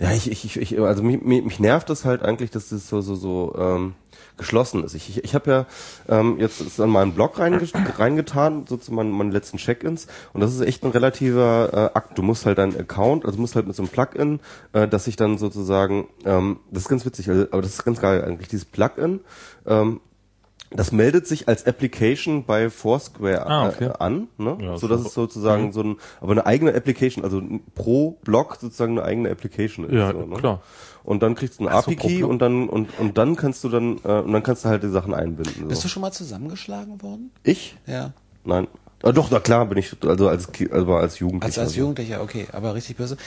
Ja, 0.00 0.12
ich, 0.12 0.30
ich, 0.30 0.56
ich- 0.56 0.80
also 0.80 1.02
mich, 1.02 1.22
mich 1.22 1.60
nervt 1.60 1.88
das 1.90 2.04
halt 2.04 2.22
eigentlich, 2.22 2.50
dass 2.50 2.68
das 2.70 2.88
so 2.88 3.00
so 3.00 3.14
so 3.14 3.54
ähm, 3.58 3.94
geschlossen 4.36 4.82
ist. 4.84 4.94
Ich, 4.94 5.08
ich, 5.08 5.24
ich 5.24 5.34
habe 5.36 5.50
ja 5.50 5.66
ähm, 6.08 6.38
jetzt 6.40 6.60
ist 6.60 6.80
an 6.80 6.90
meinen 6.90 7.12
Blog 7.14 7.38
reinge 7.38 7.60
reingetan, 7.98 8.66
so 8.68 8.76
zu 8.76 8.92
meinen, 8.92 9.12
meinen 9.12 9.30
letzten 9.32 9.58
Check-ins 9.58 10.08
und 10.32 10.40
das 10.40 10.52
ist 10.54 10.60
echt 10.62 10.84
ein 10.84 10.90
relativer 10.90 11.70
äh, 11.94 11.96
Akt. 11.98 12.18
Du 12.18 12.22
musst 12.22 12.44
halt 12.44 12.58
deinen 12.58 12.76
Account, 12.78 13.24
also 13.24 13.38
musst 13.40 13.54
halt 13.56 13.66
mit 13.68 13.76
so 13.76 13.82
einem 13.84 13.90
Plugin, 13.90 14.40
äh, 14.72 14.88
dass 14.88 15.06
ich 15.06 15.16
dann 15.16 15.38
sozusagen, 15.38 16.08
ähm, 16.24 16.58
das 16.72 16.82
ist 16.84 16.88
ganz 16.88 17.06
witzig, 17.06 17.30
also, 17.30 17.46
aber 17.52 17.62
das 17.62 17.72
ist 17.74 17.84
ganz 17.84 18.00
geil 18.00 18.24
eigentlich, 18.24 18.48
dieses 18.48 18.64
Plugin, 18.66 19.20
ähm, 19.66 20.00
das 20.76 20.92
meldet 20.92 21.26
sich 21.26 21.48
als 21.48 21.66
Application 21.66 22.44
bei 22.44 22.68
Foursquare 22.70 23.46
Ah, 23.46 23.68
okay. 23.68 23.84
äh, 23.86 23.92
an, 23.98 24.28
ne? 24.38 24.58
Ja, 24.60 24.76
so 24.76 24.88
dass 24.88 25.00
es 25.02 25.14
sozusagen 25.14 25.72
so 25.72 25.82
ein, 25.82 25.96
aber 26.20 26.32
eine 26.32 26.46
eigene 26.46 26.74
Application, 26.74 27.24
also 27.24 27.42
pro 27.74 28.12
Blog 28.24 28.56
sozusagen 28.60 28.98
eine 28.98 29.06
eigene 29.06 29.30
Application 29.30 29.86
ist. 29.88 29.94
Ja, 29.94 30.12
so, 30.12 30.26
ne? 30.26 30.36
klar. 30.36 30.62
Und 31.04 31.22
dann 31.22 31.34
kriegst 31.34 31.60
du 31.60 31.66
einen 31.66 31.76
API-Key 31.76 32.22
und 32.22 32.40
dann 32.40 32.68
und 32.68 32.88
und 32.98 33.18
dann 33.18 33.36
kannst 33.36 33.62
du 33.62 33.68
dann 33.68 33.98
äh, 34.04 34.20
und 34.20 34.32
dann 34.32 34.42
kannst 34.42 34.64
du 34.64 34.68
halt 34.70 34.82
die 34.82 34.88
Sachen 34.88 35.12
einbinden. 35.14 35.68
bist 35.68 35.82
So. 35.82 35.86
du 35.86 35.92
schon 35.92 36.00
mal 36.00 36.12
zusammengeschlagen 36.12 37.02
worden? 37.02 37.30
Ich? 37.42 37.76
Ja. 37.86 38.12
Nein. 38.44 38.66
Ah, 39.02 39.12
doch, 39.12 39.30
na 39.30 39.38
klar 39.38 39.66
bin 39.66 39.76
ich 39.76 39.94
also 40.02 40.28
als 40.28 40.48
also 40.72 40.94
als 40.94 41.18
Jugendlicher. 41.18 41.44
Als, 41.46 41.58
als 41.58 41.68
also. 41.68 41.80
Jugendlicher, 41.80 42.22
okay, 42.22 42.46
aber 42.52 42.74
richtig 42.74 42.96
böse. 42.96 43.18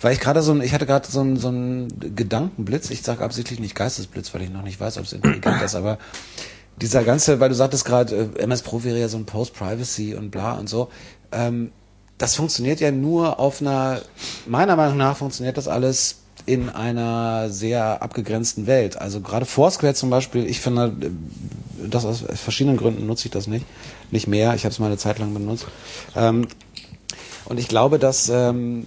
Weil 0.00 0.14
ich 0.14 0.20
gerade 0.20 0.40
so 0.40 0.52
ein, 0.52 0.62
ich 0.62 0.72
hatte 0.72 0.86
gerade 0.86 1.06
so 1.06 1.20
ein, 1.20 1.36
so 1.36 1.50
ein 1.50 1.88
Gedankenblitz, 2.16 2.88
ich 2.90 3.02
sage 3.02 3.22
absichtlich 3.22 3.60
nicht 3.60 3.74
Geistesblitz, 3.74 4.32
weil 4.32 4.40
ich 4.40 4.50
noch 4.50 4.62
nicht 4.62 4.80
weiß, 4.80 4.96
ob 4.96 5.04
es 5.04 5.12
intelligent 5.12 5.60
ist, 5.60 5.74
aber 5.74 5.98
dieser 6.80 7.04
ganze, 7.04 7.40
weil 7.40 7.48
du 7.48 7.54
sagtest 7.54 7.84
gerade, 7.84 8.30
äh, 8.36 8.42
MS 8.42 8.62
Pro 8.62 8.84
wäre 8.84 8.98
ja 8.98 9.08
so 9.08 9.16
ein 9.16 9.26
Post-Privacy 9.26 10.14
und 10.14 10.30
bla 10.30 10.54
und 10.54 10.68
so, 10.68 10.88
ähm, 11.32 11.72
das 12.18 12.34
funktioniert 12.34 12.80
ja 12.80 12.90
nur 12.90 13.38
auf 13.38 13.60
einer, 13.60 14.00
meiner 14.46 14.76
Meinung 14.76 14.96
nach 14.96 15.16
funktioniert 15.16 15.56
das 15.56 15.68
alles 15.68 16.20
in 16.46 16.68
einer 16.68 17.50
sehr 17.50 18.02
abgegrenzten 18.02 18.66
Welt. 18.66 18.98
Also 19.00 19.20
gerade 19.20 19.46
Foursquare 19.46 19.94
zum 19.94 20.10
Beispiel, 20.10 20.46
ich 20.46 20.60
finde, 20.60 20.92
äh, 21.00 21.88
das 21.88 22.04
aus 22.04 22.24
verschiedenen 22.34 22.76
Gründen 22.76 23.06
nutze 23.06 23.26
ich 23.26 23.32
das 23.32 23.46
nicht. 23.46 23.66
Nicht 24.10 24.28
mehr, 24.28 24.54
ich 24.54 24.64
habe 24.64 24.72
es 24.72 24.78
mal 24.78 24.86
eine 24.86 24.98
Zeit 24.98 25.18
lang 25.18 25.34
benutzt. 25.34 25.66
Ähm, 26.14 26.46
und 27.46 27.58
ich 27.58 27.68
glaube, 27.68 27.98
dass, 27.98 28.28
ähm, 28.28 28.86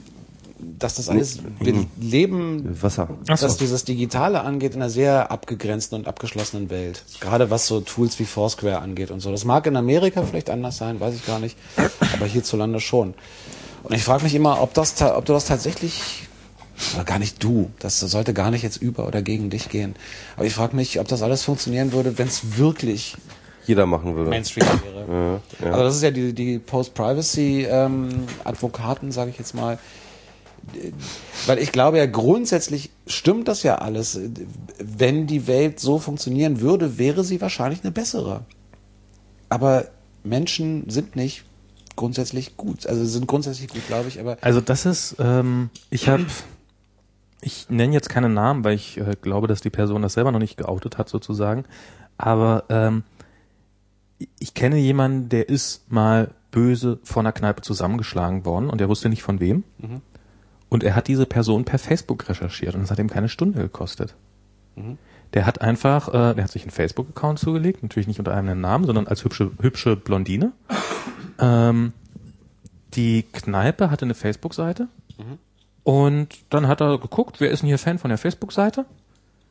dass 0.60 0.95
das 0.95 1.10
alles, 1.10 1.40
wir 1.60 1.86
leben, 1.99 2.81
Wasser. 2.81 3.10
Ach 3.27 3.38
so. 3.38 3.45
was 3.45 3.57
dieses 3.57 3.84
Digitale 3.86 4.41
angeht, 4.41 4.76
in 4.76 4.81
einer 4.81 4.90
sehr 4.90 5.31
abgegrenzten 5.31 5.98
und 5.98 6.07
abgeschlossenen 6.07 6.69
Welt. 6.69 7.03
Gerade 7.19 7.49
was 7.49 7.68
so 7.68 7.81
Tools 7.81 8.19
wie 8.19 8.26
Foursquare 8.26 8.80
angeht 8.80 9.11
und 9.11 9.19
so. 9.22 9.31
Das 9.31 9.45
mag 9.45 9.65
in 9.68 9.76
Amerika 9.76 10.23
vielleicht 10.23 10.49
anders 10.49 10.77
sein, 10.77 10.99
weiß 10.99 11.15
ich 11.15 11.26
gar 11.26 11.40
nicht. 11.40 11.57
Aber 12.14 12.26
hierzulande 12.26 12.80
schon. 12.80 13.14
Und 13.84 13.95
ich 13.95 14.03
frage 14.03 14.23
mich 14.23 14.36
immer, 14.36 14.61
ob 14.61 14.73
das, 14.73 15.02
ob 15.02 15.26
du 15.26 15.34
das 15.34 15.45
tatsächlich, 15.45 16.27
oder 16.95 17.06
gar 17.06 17.19
nicht 17.19 17.44
du, 17.44 17.69
das 17.80 17.99
sollte 17.99 18.34
gar 18.34 18.52
nicht 18.52 18.64
jetzt 18.64 18.77
über 18.77 19.06
oder 19.07 19.22
gegen 19.22 19.49
dich 19.49 19.69
gehen. 19.69 19.95
Aber 20.36 20.45
ich 20.45 20.53
frage 20.53 20.76
mich, 20.76 20.99
ob 20.99 21.07
das 21.07 21.22
alles 21.22 21.44
funktionieren 21.44 21.94
würde, 21.94 22.18
wenn 22.18 22.27
es 22.27 22.57
wirklich 22.57 23.15
Jeder 23.65 23.86
machen 23.86 24.15
würde. 24.15 24.31
Mainstream 24.31 24.65
wäre. 24.84 25.40
Ja, 25.61 25.65
ja. 25.65 25.72
Also 25.72 25.86
das 25.86 25.95
ist 25.98 26.03
ja 26.03 26.11
die, 26.11 26.34
die 26.34 26.60
Post-Privacy-Advokaten, 26.60 29.11
sage 29.11 29.30
ich 29.30 29.38
jetzt 29.38 29.53
mal. 29.53 29.77
Weil 31.46 31.60
ich 31.60 31.72
glaube 31.72 31.98
ja 31.98 32.06
grundsätzlich 32.06 32.90
stimmt 33.08 33.48
das 33.48 33.64
ja 33.64 33.76
alles. 33.76 34.20
Wenn 34.78 35.28
die 35.28 35.48
Welt 35.48 35.80
so 35.80 36.00
funktionieren 36.00 36.62
würde, 36.62 36.98
wäre 36.98 37.24
sie 37.24 37.41
wahrscheinlich 37.41 37.84
eine 37.84 37.91
bessere. 37.91 38.46
Aber 39.50 39.88
Menschen 40.24 40.90
sind 40.90 41.16
nicht 41.16 41.46
grundsätzlich 41.96 42.56
gut. 42.56 42.88
Also 42.88 43.04
sind 43.04 43.28
grundsätzlich 43.28 43.68
gut, 43.70 43.86
glaube 43.88 44.08
ich, 44.08 44.20
aber 44.20 44.38
Also 44.41 44.62
das 44.62 44.86
ist, 44.86 45.18
ähm, 45.20 45.70
ich 45.90 46.08
habe, 46.08 46.26
ich 47.41 47.70
nenne 47.70 47.94
jetzt 47.94 48.10
keine 48.10 48.30
Namen, 48.30 48.64
weil 48.64 48.76
ich 48.76 48.98
äh, 48.98 49.16
glaube, 49.22 49.48
dass 49.48 49.62
die 49.62 49.70
Person 49.70 50.02
das 50.02 50.14
selber 50.14 50.32
noch 50.32 50.40
nicht 50.40 50.58
geoutet 50.58 50.98
hat 50.98 51.10
sozusagen. 51.10 51.66
Aber 52.18 52.64
ähm, 52.70 53.04
ich 54.40 54.54
kenne 54.54 54.78
jemanden, 54.78 55.30
der 55.30 55.50
ist 55.50 55.91
mal 55.91 56.32
böse 56.52 57.00
vor 57.04 57.22
einer 57.22 57.32
Kneipe 57.32 57.62
zusammengeschlagen 57.62 58.46
worden 58.46 58.70
und 58.70 58.82
er 58.82 58.90
wusste 58.90 59.10
nicht 59.10 59.24
von 59.24 59.40
wem. 59.40 59.64
Und 60.70 60.84
er 60.84 60.96
hat 60.96 61.08
diese 61.08 61.26
Person 61.26 61.66
per 61.66 61.80
Facebook 61.80 62.30
recherchiert 62.30 62.76
und 62.76 62.82
es 62.82 62.91
hat 62.91 63.00
ihm 63.00 63.10
keine 63.10 63.30
Stunde 63.30 63.60
gekostet. 63.60 64.16
Der 65.34 65.46
hat 65.46 65.62
einfach, 65.62 66.08
äh, 66.10 66.36
der 66.36 66.44
hat 66.44 66.52
sich 66.52 66.62
einen 66.62 66.72
Facebook-Account 66.72 67.40
zugelegt, 67.40 67.84
natürlich 67.84 68.08
nicht 68.08 68.20
unter 68.20 68.34
einem 68.34 68.62
Namen, 68.62 68.86
sondern 68.86 69.08
als 69.08 69.24
hübsche, 69.24 69.52
hübsche 69.62 69.96
Blondine. 69.96 70.52
Ähm, 71.41 71.94
die 72.96 73.24
Kneipe 73.24 73.90
hatte 73.90 74.04
eine 74.04 74.14
Facebook-Seite 74.14 74.90
und 75.84 76.28
dann 76.50 76.68
hat 76.68 76.82
er 76.82 76.98
geguckt, 77.00 77.40
wer 77.40 77.50
ist 77.50 77.62
denn 77.62 77.68
hier 77.68 77.80
Fan 77.80 77.98
von 77.98 78.10
der 78.10 78.18
Facebook-Seite? 78.18 78.86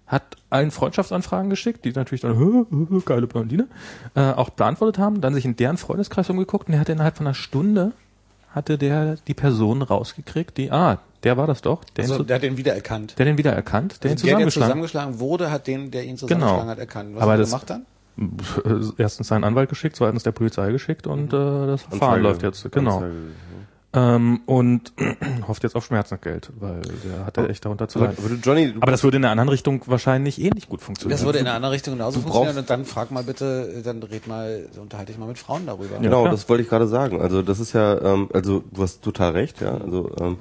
Hat 0.07 0.37
allen 0.51 0.71
Freundschaftsanfragen 0.71 1.51
geschickt, 1.51 1.85
die 1.85 1.93
natürlich 1.93 2.21
dann, 2.21 2.37
hö, 2.37 2.65
hö, 2.71 2.87
hö, 2.89 3.01
geile 3.01 3.27
Blondine, 3.27 3.67
äh, 4.15 4.33
auch 4.33 4.51
beantwortet 4.51 4.99
haben, 4.99 5.21
dann 5.21 5.35
sich 5.35 5.45
in 5.45 5.57
deren 5.57 5.79
Freundeskreis 5.79 6.31
umgeguckt 6.31 6.69
und 6.69 6.75
er 6.75 6.81
hat 6.81 6.89
innerhalb 6.89 7.17
von 7.17 7.27
einer 7.27 7.35
Stunde 7.35 7.93
hatte 8.51 8.79
der 8.79 9.17
die 9.17 9.35
Person 9.35 9.83
rausgekriegt, 9.83 10.57
die, 10.57 10.73
ah, 10.73 10.99
der 11.25 11.37
war 11.37 11.47
das 11.47 11.63
doch, 11.63 11.85
der, 11.85 12.05
Also, 12.05 12.21
ihn, 12.21 12.27
der 12.27 12.37
hat 12.37 12.43
den 12.43 12.57
wiedererkannt. 12.57 13.19
der 13.19 13.27
den 13.27 13.39
wieder 13.39 13.53
erkannt, 13.53 14.03
der 14.05 14.11
ihn 14.13 14.17
der, 14.17 14.23
der 14.39 14.49
zusammengeschlagen 14.49 14.51
zusammengeschlagen 14.69 15.21
wurde, 15.21 15.51
hat 15.51 15.67
den, 15.67 15.91
der 15.91 16.05
ihn 16.05 16.17
zusammengeschlagen 16.17 16.61
Genau. 16.61 16.71
hat, 16.73 16.79
erkannt. 16.79 17.15
Was 17.17 17.23
Aber 17.23 17.33
hat 17.33 17.39
er 17.39 17.41
das- 17.43 17.51
gemacht 17.51 17.71
dann? 17.71 17.87
erstens 18.99 19.29
seinen 19.29 19.45
Anwalt 19.45 19.69
geschickt, 19.69 19.95
zweitens 19.97 20.25
der 20.25 20.33
Polizei 20.33 20.73
geschickt 20.73 21.07
und 21.07 21.33
äh, 21.33 21.67
das 21.67 21.83
Verfahren 21.83 22.21
läuft 22.23 22.43
jetzt. 22.43 22.71
Genau. 22.73 22.97
Anzeige. 22.97 23.15
Ähm, 23.95 24.43
und 24.45 24.93
hofft 25.49 25.63
jetzt 25.63 25.75
auf 25.75 25.87
Schmerzensgeld, 25.87 26.51
weil 26.61 26.83
der 26.83 27.25
hat 27.25 27.39
ja 27.39 27.47
echt 27.47 27.65
darunter 27.65 27.89
zu 27.89 27.99
leiden. 28.01 28.41
Johnny, 28.45 28.75
Aber 28.81 28.91
das 28.91 29.03
würde 29.03 29.17
in 29.17 29.23
der 29.23 29.31
anderen 29.31 29.49
Richtung 29.49 29.83
wahrscheinlich 29.87 30.39
ähnlich 30.39 30.69
gut 30.69 30.83
funktionieren. 30.83 31.17
Das 31.17 31.25
würde 31.25 31.39
in 31.39 31.47
einer 31.47 31.57
anderen 31.57 31.73
Richtung 31.73 31.95
genauso 31.95 32.19
Du 32.19 32.25
funktionieren. 32.25 32.59
Und 32.59 32.69
dann 32.69 32.85
frag 32.85 33.11
mal 33.11 33.23
bitte, 33.23 33.81
dann 33.83 34.03
red 34.03 34.27
mal, 34.27 34.67
unterhalte 34.79 35.13
ich 35.13 35.19
mal 35.19 35.27
mit 35.27 35.39
Frauen 35.39 35.65
darüber. 35.65 35.97
Genau, 36.01 36.23
klar. 36.23 36.33
das 36.33 36.47
wollte 36.51 36.65
ich 36.65 36.69
gerade 36.69 36.87
sagen. 36.87 37.23
Also 37.23 37.41
das 37.41 37.61
ist 37.61 37.73
ja, 37.73 37.99
ähm, 38.03 38.29
also 38.35 38.63
du 38.71 38.83
hast 38.83 39.03
total 39.03 39.33
recht, 39.33 39.63
ja, 39.63 39.79
also 39.79 40.11
ähm, 40.21 40.37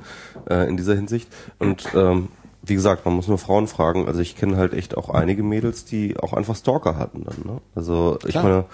äh, 0.50 0.68
in 0.68 0.76
dieser 0.76 0.96
Hinsicht. 0.96 1.30
Und 1.58 1.88
ähm, 1.96 2.28
wie 2.64 2.76
gesagt, 2.76 3.06
man 3.06 3.14
muss 3.14 3.30
nur 3.30 3.38
Frauen 3.38 3.68
fragen. 3.68 4.08
Also 4.08 4.20
ich 4.20 4.36
kenne 4.36 4.58
halt 4.58 4.74
echt 4.74 4.98
auch 4.98 5.10
einige 5.10 5.44
Mädels, 5.44 5.86
die 5.86 6.20
auch 6.20 6.34
einfach 6.34 6.58
Stalker 6.58 6.98
hatten 6.98 7.24
dann. 7.24 7.54
Ne? 7.54 7.62
Also 7.76 8.20
ich 8.26 8.32
Klar. 8.32 8.44
meine, 8.44 8.66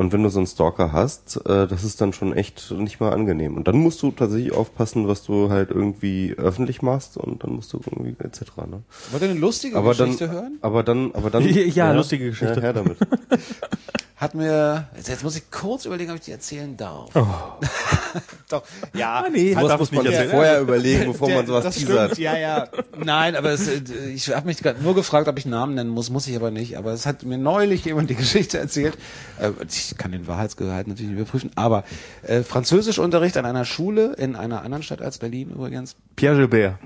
und 0.00 0.14
wenn 0.14 0.22
du 0.22 0.30
so 0.30 0.38
einen 0.38 0.46
Stalker 0.46 0.94
hast, 0.94 1.36
äh, 1.44 1.66
das 1.66 1.84
ist 1.84 2.00
dann 2.00 2.14
schon 2.14 2.32
echt 2.32 2.70
nicht 2.70 3.00
mal 3.00 3.12
angenehm. 3.12 3.58
Und 3.58 3.68
dann 3.68 3.76
musst 3.76 4.00
du 4.00 4.10
tatsächlich 4.10 4.50
aufpassen, 4.50 5.08
was 5.08 5.24
du 5.24 5.50
halt 5.50 5.70
irgendwie 5.70 6.34
öffentlich 6.38 6.80
machst 6.80 7.18
und 7.18 7.44
dann 7.44 7.52
musst 7.52 7.74
du 7.74 7.82
irgendwie 7.84 8.16
etc. 8.18 8.40
Ne? 8.66 8.82
Wollt 9.10 9.22
ihr 9.22 9.28
eine 9.28 9.38
lustige 9.38 9.76
Aber 9.76 9.92
dann, 9.92 10.06
Geschichte 10.12 10.30
hören? 10.32 10.56
aber 10.62 10.82
dann, 10.84 11.14
aber 11.14 11.28
dann. 11.28 11.44
Ja, 11.50 11.92
lustige 11.92 12.30
Geschichte. 12.30 12.54
Ja, 12.54 12.60
her 12.62 12.72
damit. 12.72 12.96
Hat 14.20 14.34
mir, 14.34 14.86
jetzt, 14.94 15.08
jetzt 15.08 15.24
muss 15.24 15.34
ich 15.34 15.50
kurz 15.50 15.86
überlegen, 15.86 16.10
ob 16.10 16.18
ich 16.18 16.24
die 16.26 16.32
erzählen 16.32 16.76
darf. 16.76 17.08
Oh. 17.14 17.24
Doch, 18.50 18.62
ja. 18.92 19.24
nee, 19.32 19.54
Sowas 19.54 19.78
muss 19.78 19.92
man 19.92 20.04
sich 20.04 20.14
vorher 20.28 20.60
überlegen, 20.60 21.12
bevor 21.12 21.30
man 21.30 21.46
sowas 21.46 21.64
das 21.64 21.76
teasert. 21.76 22.12
stimmt, 22.12 22.18
ja, 22.18 22.36
ja. 22.36 22.68
Nein, 23.02 23.34
aber 23.34 23.52
es, 23.52 23.66
äh, 23.66 23.80
ich 24.14 24.28
habe 24.28 24.46
mich 24.46 24.58
gerade 24.58 24.82
nur 24.82 24.94
gefragt, 24.94 25.26
ob 25.26 25.38
ich 25.38 25.46
Namen 25.46 25.74
nennen 25.74 25.88
muss, 25.88 26.10
muss 26.10 26.26
ich 26.26 26.36
aber 26.36 26.50
nicht. 26.50 26.76
Aber 26.76 26.92
es 26.92 27.06
hat 27.06 27.22
mir 27.22 27.38
neulich 27.38 27.82
jemand 27.86 28.10
die 28.10 28.14
Geschichte 28.16 28.58
erzählt. 28.58 28.98
Äh, 29.40 29.52
Ich 29.66 29.96
kann 29.96 30.12
den 30.12 30.26
Wahrheitsgehalt 30.26 30.86
natürlich 30.86 31.12
nicht 31.12 31.20
überprüfen, 31.20 31.50
aber 31.54 31.84
äh, 32.22 32.42
Französischunterricht 32.42 33.38
an 33.38 33.46
einer 33.46 33.64
Schule 33.64 34.12
in 34.18 34.36
einer 34.36 34.60
anderen 34.62 34.82
Stadt 34.82 35.00
als 35.00 35.16
Berlin 35.16 35.48
übrigens. 35.48 35.96
Pierre 36.16 36.36
Gilbert. 36.36 36.74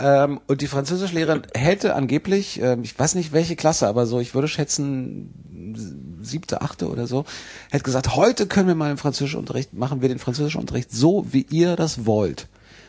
Ähm, 0.00 0.40
und 0.46 0.60
die 0.60 0.68
Französischlehrerin 0.68 1.42
hätte 1.54 1.94
angeblich, 1.94 2.60
ähm, 2.62 2.82
ich 2.84 2.96
weiß 2.98 3.14
nicht 3.16 3.32
welche 3.32 3.56
Klasse, 3.56 3.88
aber 3.88 4.06
so, 4.06 4.20
ich 4.20 4.34
würde 4.34 4.46
schätzen, 4.48 6.18
siebte, 6.22 6.62
achte 6.62 6.88
oder 6.88 7.06
so, 7.06 7.24
hätte 7.70 7.82
gesagt, 7.84 8.14
heute 8.14 8.46
können 8.46 8.68
wir 8.68 8.74
mal 8.76 8.90
im 8.92 8.98
Französischunterricht, 8.98 9.74
machen 9.74 10.00
wir 10.00 10.08
den 10.08 10.18
Französischunterricht 10.20 10.92
so, 10.92 11.26
wie 11.30 11.46
ihr 11.50 11.74
das 11.74 12.06
wollt. 12.06 12.46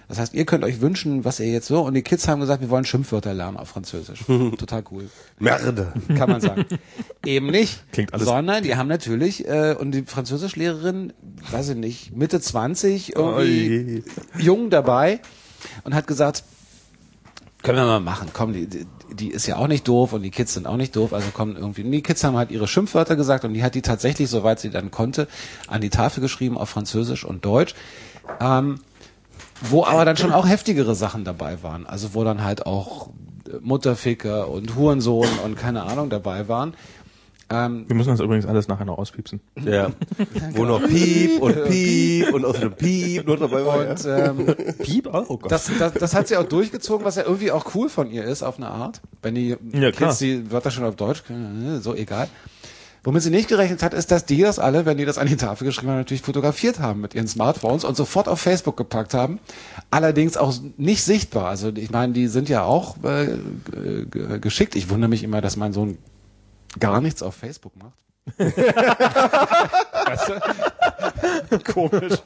Das 0.07 0.17
heißt, 0.17 0.33
ihr 0.33 0.45
könnt 0.45 0.63
euch 0.63 0.81
wünschen, 0.81 1.23
was 1.23 1.39
ihr 1.39 1.47
jetzt 1.51 1.67
so, 1.67 1.81
und 1.81 1.93
die 1.93 2.01
Kids 2.01 2.27
haben 2.27 2.41
gesagt, 2.41 2.61
wir 2.61 2.69
wollen 2.71 2.83
Schimpfwörter 2.85 3.33
lernen 3.35 3.57
auf 3.57 3.69
Französisch. 3.69 4.25
Total 4.27 4.83
cool. 4.91 5.07
Merde. 5.37 5.93
Kann 6.15 6.29
man 6.31 6.41
sagen. 6.41 6.65
Eben 7.25 7.47
nicht. 7.47 7.83
Klingt 7.91 8.11
alles- 8.13 8.25
Sondern 8.27 8.63
die 8.63 8.75
haben 8.75 8.87
natürlich, 8.87 9.47
äh, 9.47 9.75
und 9.79 9.91
die 9.91 10.03
Französischlehrerin, 10.03 11.13
weiß 11.51 11.69
ich 11.69 11.75
nicht, 11.75 12.15
Mitte 12.15 12.39
20, 12.41 13.15
irgendwie 13.15 14.03
jung 14.39 14.71
dabei 14.71 15.19
und 15.83 15.93
hat 15.93 16.07
gesagt, 16.07 16.43
können 17.61 17.77
wir 17.77 17.85
mal 17.85 17.99
machen. 17.99 18.29
Komm, 18.33 18.53
die, 18.53 18.67
die, 18.67 18.85
die 19.11 19.29
ist 19.29 19.47
ja 19.47 19.57
auch 19.57 19.67
nicht 19.67 19.87
doof 19.87 20.13
und 20.13 20.21
die 20.21 20.31
Kids 20.31 20.53
sind 20.53 20.67
auch 20.67 20.77
nicht 20.77 20.95
doof, 20.95 21.13
also 21.13 21.29
kommen 21.31 21.55
irgendwie. 21.57 21.83
Und 21.83 21.91
die 21.91 22.01
Kids 22.01 22.23
haben 22.23 22.37
halt 22.37 22.51
ihre 22.51 22.67
Schimpfwörter 22.67 23.15
gesagt 23.15 23.43
und 23.43 23.53
die 23.53 23.63
hat 23.63 23.75
die 23.75 23.81
tatsächlich, 23.81 24.29
soweit 24.29 24.59
sie 24.59 24.69
dann 24.69 24.91
konnte, 24.91 25.27
an 25.67 25.81
die 25.81 25.89
Tafel 25.89 26.21
geschrieben 26.21 26.57
auf 26.57 26.69
Französisch 26.69 27.25
und 27.25 27.43
Deutsch. 27.43 27.75
Ähm, 28.39 28.79
wo 29.61 29.83
aber 29.83 30.05
dann 30.05 30.15
schon 30.15 30.31
auch 30.31 30.47
heftigere 30.47 30.95
Sachen 30.95 31.25
dabei 31.25 31.61
waren. 31.63 31.85
Also 31.85 32.13
wo 32.13 32.23
dann 32.23 32.43
halt 32.43 32.65
auch 32.65 33.09
Mutterficker 33.61 34.47
und 34.47 34.75
Hurensohn 34.75 35.27
und 35.43 35.57
keine 35.57 35.83
Ahnung 35.83 36.09
dabei 36.09 36.47
waren. 36.47 36.75
Ähm, 37.51 37.85
Wir 37.87 37.95
müssen 37.95 38.09
das 38.09 38.19
übrigens 38.19 38.45
alles 38.45 38.67
nachher 38.67 38.85
noch 38.85 38.97
auspiepsen. 38.97 39.39
Ja. 39.63 39.91
Wo 40.53 40.65
noch 40.65 40.85
Piep 40.87 41.41
und 41.41 41.65
Piep 41.65 42.33
und 42.33 42.45
aus 42.45 42.59
dem 42.59 42.73
Piep 42.73 43.25
nur 43.25 43.37
dabei 43.37 43.65
war. 43.65 43.89
und 43.89 44.05
ähm, 44.05 44.55
Piep? 44.83 45.07
Oh 45.11 45.37
Gott. 45.37 45.51
das, 45.51 45.69
das, 45.79 45.93
das 45.93 46.13
hat 46.13 46.27
sie 46.27 46.37
auch 46.37 46.43
durchgezogen, 46.43 47.05
was 47.05 47.15
ja 47.15 47.23
irgendwie 47.23 47.51
auch 47.51 47.73
cool 47.75 47.89
von 47.89 48.11
ihr 48.11 48.23
ist, 48.23 48.43
auf 48.43 48.57
eine 48.57 48.67
Art. 48.69 49.01
Wenn 49.23 49.35
die 49.35 49.55
Ja, 49.73 49.91
klar. 49.91 50.09
Kids 50.09 50.19
die 50.19 50.51
Wörter 50.51 50.69
schon 50.71 50.83
auf 50.83 50.95
Deutsch 50.95 51.23
können, 51.25 51.77
äh, 51.77 51.79
so 51.79 51.95
egal. 51.95 52.27
Womit 53.03 53.23
sie 53.23 53.29
nicht 53.29 53.47
gerechnet 53.47 53.81
hat, 53.81 53.93
ist, 53.93 54.11
dass 54.11 54.25
die 54.25 54.41
das 54.41 54.59
alle, 54.59 54.85
wenn 54.85 54.97
die 54.97 55.05
das 55.05 55.17
an 55.17 55.25
die 55.25 55.37
Tafel 55.37 55.63
geschrieben 55.63 55.89
haben, 55.89 55.99
natürlich 55.99 56.21
fotografiert 56.21 56.79
haben 56.79 56.99
mit 56.99 57.15
ihren 57.15 57.29
Smartphones 57.29 57.85
und 57.85 57.95
sofort 57.95 58.27
auf 58.27 58.41
Facebook 58.41 58.75
gepackt 58.75 59.13
haben. 59.13 59.39
Allerdings 59.89 60.35
auch 60.35 60.53
nicht 60.77 61.03
sichtbar. 61.03 61.45
Also 61.47 61.69
ich 61.73 61.91
meine, 61.91 62.11
die 62.11 62.27
sind 62.27 62.49
ja 62.49 62.63
auch 62.63 62.97
äh, 63.05 63.29
geschickt. 64.39 64.75
Ich 64.75 64.89
wundere 64.89 65.09
mich 65.09 65.23
immer, 65.23 65.39
dass 65.39 65.55
mein 65.55 65.71
Sohn 65.71 65.97
gar 66.77 67.01
nichts 67.01 67.23
auf 67.23 67.35
Facebook 67.35 67.73
macht. 67.75 67.97
weißt 70.05 70.29
du? 71.49 71.59
Komisch. 71.73 72.19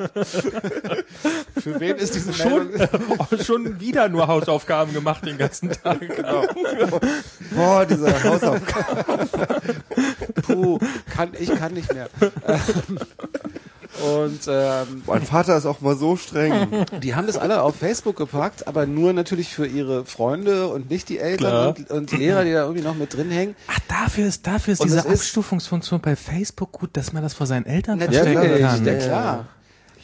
Für 1.60 1.80
wen 1.80 1.95
ist 1.98 2.15
diese 2.15 2.34
schon, 2.34 2.70
oh, 3.18 3.38
schon 3.44 3.80
wieder 3.80 4.10
nur 4.10 4.28
Hausaufgaben 4.28 4.94
gemacht 4.94 5.26
den 5.26 5.38
ganzen 5.38 5.72
Tag. 5.72 5.99
Genau. 6.02 6.45
Boah, 7.52 7.86
diese 7.86 8.24
Hausaufgabe. 8.24 9.06
Puh, 10.41 10.80
kann, 11.10 11.32
ich 11.40 11.53
kann 11.56 11.74
nicht 11.74 11.94
mehr. 11.94 12.10
Ähm, 12.48 12.99
Und 14.02 14.40
ähm, 14.48 15.03
Mein 15.06 15.22
Vater 15.24 15.57
ist 15.57 15.65
auch 15.65 15.82
mal 15.82 15.95
so 15.95 16.15
streng. 16.15 16.86
die 17.03 17.15
haben 17.15 17.28
das 17.28 17.38
alle 17.38 17.61
auf 17.61 17.76
Facebook 17.76 18.15
gepackt, 18.15 18.68
aber 18.68 18.86
nur 18.86 19.14
natürlich 19.14 19.49
für 19.49 19.68
ihre 19.68 20.06
Freunde 20.06 20.68
und 20.68 20.90
nicht 20.90 21.10
die 21.10 21.20
Eltern 21.20 21.76
und, 21.76 21.91
und 21.91 22.11
die 22.11 22.18
Lehrer, 22.18 22.44
die 22.44 22.52
da 22.52 22.64
irgendwie 22.64 22.84
noch 22.84 22.95
mit 22.95 23.14
drin 23.14 23.30
hängen. 23.30 23.56
Ach, 23.68 23.80
dafür 23.88 24.28
ist, 24.28 24.48
dafür 24.48 24.74
ist 24.74 24.82
Und 24.82 24.88
diese 24.88 25.07
Abstufungsfunktion 25.07 26.02
bei 26.02 26.15
Facebook 26.15 26.72
gut, 26.72 26.91
dass 26.94 27.14
man 27.14 27.24
das 27.24 27.34
vor 27.34 27.48
seinen 27.48 27.65
Eltern 27.65 27.99
verstecken 27.99 28.60
ja, 28.60 28.68
kann. 28.70 28.99
klar. 28.99 29.48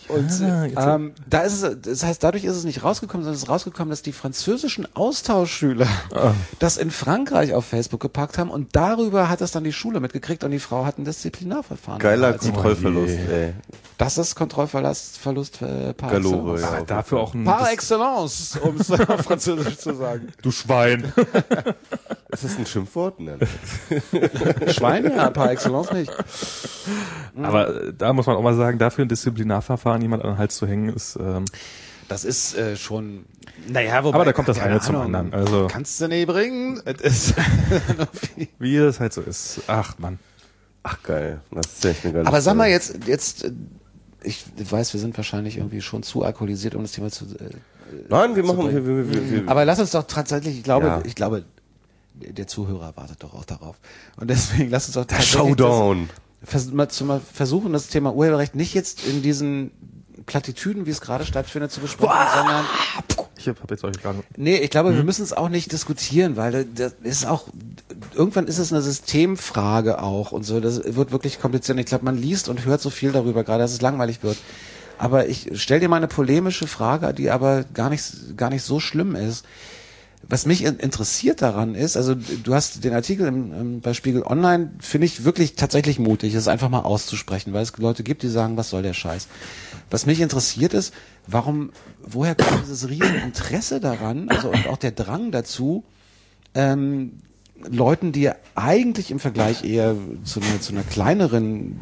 Und 0.10 0.30
Ah, 0.76 0.96
ähm, 0.96 1.14
da 1.30 1.42
ist 1.42 1.62
es, 1.62 1.78
das 1.82 2.04
heißt, 2.04 2.24
dadurch 2.24 2.44
ist 2.44 2.56
es 2.56 2.64
nicht 2.64 2.84
rausgekommen, 2.84 3.24
sondern 3.24 3.36
es 3.38 3.44
ist 3.44 3.50
rausgekommen, 3.50 3.90
dass 3.92 4.02
die 4.02 4.12
französischen 4.12 4.88
Austauschschüler 4.96 5.88
Ah. 6.14 6.34
das 6.60 6.78
in 6.78 6.92
Frankreich 6.92 7.54
auf 7.54 7.66
Facebook 7.66 8.00
gepackt 8.02 8.38
haben 8.38 8.50
und 8.50 8.76
darüber 8.76 9.30
hat 9.30 9.42
es 9.42 9.52
dann 9.52 9.64
die 9.64 9.74
Schule 9.74 10.00
mitgekriegt 10.00 10.44
und 10.44 10.52
die 10.52 10.60
Frau 10.60 10.86
hat 10.86 10.98
ein 10.98 11.06
Disziplinarverfahren. 11.06 12.00
Geiler. 12.00 12.34
Kontrollverlust, 12.34 13.18
ey. 13.32 13.54
Das 13.98 14.18
ist 14.18 14.36
Kontrollverlust 14.36 15.18
Verlust 15.18 15.62
äh, 15.62 15.94
par 15.94 16.12
Galore, 16.12 16.54
excellence. 16.56 16.80
ja. 16.80 16.86
Dafür 16.86 17.20
auch 17.20 17.34
ein 17.34 17.44
Par 17.44 17.60
das- 17.60 17.72
excellence, 17.74 18.58
um 18.62 18.78
es 18.78 18.90
auf 19.10 19.22
Französisch 19.22 19.78
zu 19.78 19.94
sagen. 19.96 20.30
Du 20.42 20.52
Schwein. 20.52 21.14
Ist 22.32 22.44
das 22.44 22.58
ein 22.58 22.66
Schimpfwort? 22.66 23.20
Nein. 23.20 23.40
Schwein, 24.68 25.06
ja, 25.06 25.30
par 25.32 25.52
excellence 25.52 25.92
nicht. 25.92 26.12
Aber 27.42 27.92
da 27.92 28.14
muss 28.14 28.26
man 28.28 28.36
auch 28.36 28.42
mal 28.42 28.56
sagen, 28.56 28.78
dafür 28.78 29.06
ein 29.06 29.10
Disziplinarverfahren 29.10 29.99
jemand 30.02 30.24
an 30.24 30.32
den 30.34 30.38
Hals 30.38 30.56
zu 30.56 30.68
hängen, 30.68 30.90
ist 30.90 31.18
ähm, 31.18 31.46
Das 32.08 32.24
ist 32.26 32.56
äh, 32.58 32.76
schon. 32.76 33.26
Naja, 33.68 34.04
wobei. 34.04 34.16
Aber 34.16 34.26
da 34.26 34.34
kommt 34.34 34.48
das 34.48 34.60
eine 34.60 34.80
zum 34.80 34.96
Ahnung, 34.96 35.16
anderen, 35.16 35.34
also- 35.34 35.68
Kannst 35.68 36.00
du 36.02 36.08
nicht 36.08 36.28
bringen. 36.28 36.82
Wie 38.60 38.76
es 38.78 39.00
halt 39.00 39.14
so 39.14 39.22
ist. 39.22 39.62
Ach 39.68 39.98
Mann. 40.00 40.20
Ach 40.84 41.02
geil, 41.04 41.42
das 41.52 41.66
ist 41.74 41.86
echt 41.86 42.06
eine 42.06 42.14
geile 42.14 42.28
Aber 42.28 42.42
sag 42.42 42.56
mal 42.56 42.70
jetzt, 42.70 43.06
jetzt, 43.06 43.44
äh, 43.44 43.52
ich 44.24 44.46
weiß, 44.58 44.94
wir 44.94 45.00
sind 45.00 45.16
wahrscheinlich 45.18 45.58
irgendwie 45.58 45.82
schon 45.82 46.04
zu 46.04 46.24
alkoholisiert, 46.24 46.74
um 46.76 46.82
das 46.84 46.94
Thema 46.94 47.12
zu. 47.12 47.26
Äh, 47.26 47.50
Nein, 48.08 48.36
wir 48.36 48.44
machen, 48.44 48.70
wir, 48.72 48.86
wir, 48.86 49.12
wir, 49.14 49.32
wir, 49.32 49.50
aber 49.50 49.66
lass 49.66 49.80
uns 49.80 49.92
doch 49.92 50.04
tatsächlich, 50.04 50.58
ich 50.58 50.64
glaube, 50.64 50.88
Ja. 50.88 51.02
ich 51.06 51.16
glaube, 51.16 51.44
der 52.14 52.48
Zuhörer 52.48 52.94
wartet 52.96 53.24
doch 53.24 53.34
auch 53.34 53.46
darauf. 53.46 53.76
Und 54.18 54.30
deswegen 54.30 54.70
lass 54.70 54.86
uns 54.88 54.96
doch 54.96 55.06
der 55.06 55.18
tatsächlich 55.18 55.50
Showdown. 55.50 56.10
Das, 56.42 56.50
vers 56.50 56.72
mal, 56.72 56.88
zu, 56.90 57.06
mal 57.06 57.20
versuchen, 57.20 57.74
das 57.74 57.88
Thema 57.88 58.14
Urheberrecht 58.14 58.56
nicht 58.56 58.74
jetzt 58.74 59.06
in 59.06 59.22
diesen 59.22 59.72
Plattitüden, 60.26 60.86
wie 60.86 60.92
es 60.92 61.02
gerade 61.02 61.26
stattfindet, 61.26 61.72
zu 61.72 61.80
besprechen, 61.80 62.16
sondern 62.36 62.66
Ich 63.38 63.48
hab, 63.48 63.62
hab 63.62 63.72
jetzt 63.72 63.84
euch 63.84 64.02
gerade. 64.02 64.20
Nee, 64.38 64.58
ich 64.58 64.70
glaube, 64.70 64.96
wir 64.96 65.04
müssen 65.04 65.24
es 65.24 65.34
auch 65.34 65.50
nicht 65.50 65.72
diskutieren, 65.72 66.36
weil 66.36 66.66
das 66.66 66.94
ist 67.04 67.26
auch 67.26 67.48
irgendwann 68.14 68.48
ist 68.48 68.58
es 68.58 68.72
eine 68.74 68.82
Systemfrage 68.82 70.02
auch 70.02 70.32
und 70.32 70.44
so. 70.44 70.60
Das 70.60 70.96
wird 70.96 71.12
wirklich 71.12 71.40
kompliziert. 71.40 71.78
Ich 71.80 71.86
glaube, 71.86 72.06
man 72.06 72.18
liest 72.18 72.50
und 72.50 72.66
hört 72.66 72.82
so 72.82 72.90
viel 72.90 73.12
darüber, 73.12 73.44
gerade 73.44 73.64
dass 73.64 73.72
es 73.72 73.82
langweilig 73.82 74.24
wird. 74.24 74.38
Aber 74.98 75.28
ich 75.28 75.52
stell 75.54 75.80
dir 75.80 75.88
mal 75.88 75.96
eine 75.96 76.08
polemische 76.08 76.68
Frage, 76.68 77.14
die 77.14 77.30
aber 77.32 77.64
gar 77.74 77.90
nicht 77.90 78.38
gar 78.38 78.50
nicht 78.50 78.64
so 78.64 78.80
schlimm 78.80 79.16
ist. 79.16 79.46
was 80.28 80.46
mich 80.46 80.64
interessiert 80.66 81.42
daran 81.42 81.74
ist, 81.76 81.96
also 81.96 82.14
du 82.14 82.54
hast 82.54 82.84
den 82.84 82.94
Artikel 82.94 83.26
im, 83.26 83.54
im, 83.54 83.82
bei 83.82 83.94
Spiegel 83.94 84.24
Online, 84.24 84.72
finde 84.80 85.06
ich 85.06 85.24
wirklich 85.24 85.56
tatsächlich 85.56 85.98
mutig, 85.98 86.34
es 86.34 86.50
einfach 86.50 86.70
mal 86.70 86.82
auszusprechen, 86.82 87.54
weil 87.54 87.64
es 87.64 87.78
Leute 87.78 88.04
gibt, 88.04 88.24
die 88.24 88.28
sagen, 88.28 88.58
was 88.58 88.70
soll 88.70 88.84
der 88.84 88.94
Scheiß. 88.94 89.28
Was 89.90 90.06
mich 90.06 90.22
interessiert 90.22 90.74
ist, 90.74 90.94
warum, 91.28 91.72
woher 92.02 92.36
kommt 92.36 92.64
dieses 92.64 92.90
riesen 92.90 93.16
Interesse 93.16 93.80
daran, 93.80 94.30
also 94.30 94.50
und 94.50 94.68
auch 94.68 94.78
der 94.78 94.92
Drang 94.92 95.32
dazu, 95.32 95.84
ähm, 96.54 97.14
Leuten, 97.68 98.12
die 98.12 98.30
eigentlich 98.56 99.12
im 99.12 99.20
Vergleich 99.20 99.64
eher 99.64 99.96
zu 100.24 100.40
einer, 100.40 100.62
zu 100.62 100.74
einer 100.74 100.84
kleineren 100.84 101.78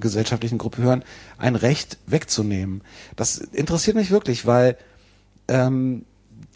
gesellschaftlichen 0.00 0.58
Gruppe 0.58 0.82
hören, 0.82 1.04
ein 1.36 1.54
Recht 1.54 1.98
wegzunehmen. 2.06 2.82
Das 3.16 3.36
interessiert 3.38 3.96
mich 3.96 4.10
wirklich, 4.10 4.46
weil 4.46 4.78
ähm, 5.48 6.04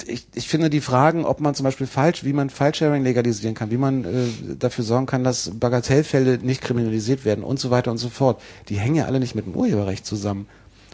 ich, 0.07 0.27
ich 0.35 0.49
finde 0.49 0.71
die 0.71 0.81
Fragen, 0.81 1.25
ob 1.25 1.41
man 1.41 1.55
zum 1.55 1.65
Beispiel 1.65 1.87
falsch, 1.87 2.25
wie 2.25 2.33
man 2.33 2.51
File-Sharing 2.51 3.03
legalisieren 3.03 3.55
kann, 3.55 3.71
wie 3.71 3.77
man 3.77 4.05
äh, 4.05 4.57
dafür 4.59 4.85
sorgen 4.85 5.07
kann, 5.07 5.25
dass 5.25 5.51
Bagatellfälle 5.55 6.39
nicht 6.39 6.61
kriminalisiert 6.61 7.25
werden 7.25 7.45
und 7.45 7.59
so 7.59 7.71
weiter 7.71 7.91
und 7.91 7.99
so 7.99 8.09
fort, 8.09 8.41
die 8.69 8.79
hängen 8.79 8.97
ja 8.97 9.05
alle 9.07 9.21
nicht 9.21 9.35
mit 9.35 9.47
dem 9.47 9.55
Urheberrecht 9.55 10.05
zusammen. 10.05 10.47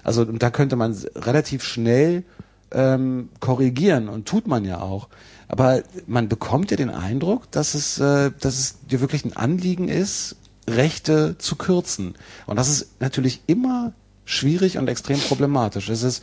Also 0.02 0.22
und 0.22 0.42
da 0.42 0.50
könnte 0.50 0.76
man 0.76 0.96
relativ 1.14 1.62
schnell 1.62 2.24
ähm, 2.70 3.28
korrigieren 3.40 4.08
und 4.08 4.26
tut 4.26 4.46
man 4.46 4.64
ja 4.64 4.80
auch. 4.80 5.08
Aber 5.48 5.82
man 6.06 6.28
bekommt 6.28 6.70
ja 6.70 6.76
den 6.76 6.90
Eindruck, 6.90 7.50
dass 7.50 7.74
es, 7.74 7.98
äh, 7.98 8.30
dass 8.40 8.58
es 8.58 8.86
dir 8.86 9.00
wirklich 9.00 9.24
ein 9.24 9.36
Anliegen 9.36 9.88
ist, 9.88 10.36
Rechte 10.68 11.36
zu 11.38 11.56
kürzen. 11.56 12.14
Und 12.46 12.56
das 12.56 12.68
ist 12.68 13.00
natürlich 13.00 13.42
immer 13.46 13.92
schwierig 14.24 14.78
und 14.78 14.88
extrem 14.88 15.18
problematisch. 15.18 15.88
Es 15.88 16.02
ist 16.02 16.22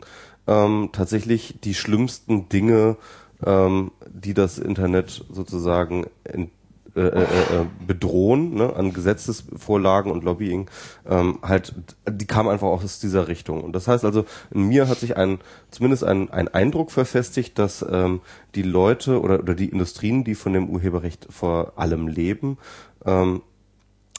ähm, 0.46 0.90
tatsächlich 0.92 1.58
die 1.62 1.74
schlimmsten 1.74 2.48
Dinge, 2.48 2.96
ähm, 3.44 3.90
die 4.08 4.34
das 4.34 4.58
Internet 4.58 5.24
sozusagen 5.30 6.06
ent 6.24 6.50
äh, 6.96 7.00
äh, 7.00 7.22
äh, 7.22 7.66
bedrohen 7.84 8.54
ne, 8.54 8.74
an 8.76 8.92
Gesetzesvorlagen 8.92 10.12
und 10.12 10.22
Lobbying. 10.22 10.70
Ähm, 11.08 11.40
halt 11.42 11.74
die 12.08 12.26
kamen 12.26 12.48
einfach 12.48 12.68
auch 12.68 12.84
aus 12.84 13.00
dieser 13.00 13.26
Richtung. 13.26 13.62
Und 13.62 13.74
das 13.74 13.88
heißt 13.88 14.04
also 14.04 14.24
in 14.52 14.68
mir 14.68 14.86
hat 14.88 14.98
sich 14.98 15.16
ein 15.16 15.40
zumindest 15.72 16.04
ein, 16.04 16.30
ein 16.30 16.46
Eindruck 16.46 16.92
verfestigt 16.92 17.58
dass 17.58 17.84
ähm, 17.88 18.20
die 18.54 18.62
Leute 18.62 19.20
oder 19.20 19.40
oder 19.40 19.56
die 19.56 19.70
Industrien 19.70 20.22
die 20.22 20.36
von 20.36 20.52
dem 20.52 20.68
Urheberrecht 20.68 21.26
vor 21.30 21.72
allem 21.74 22.06
leben 22.06 22.58
ähm, 23.04 23.42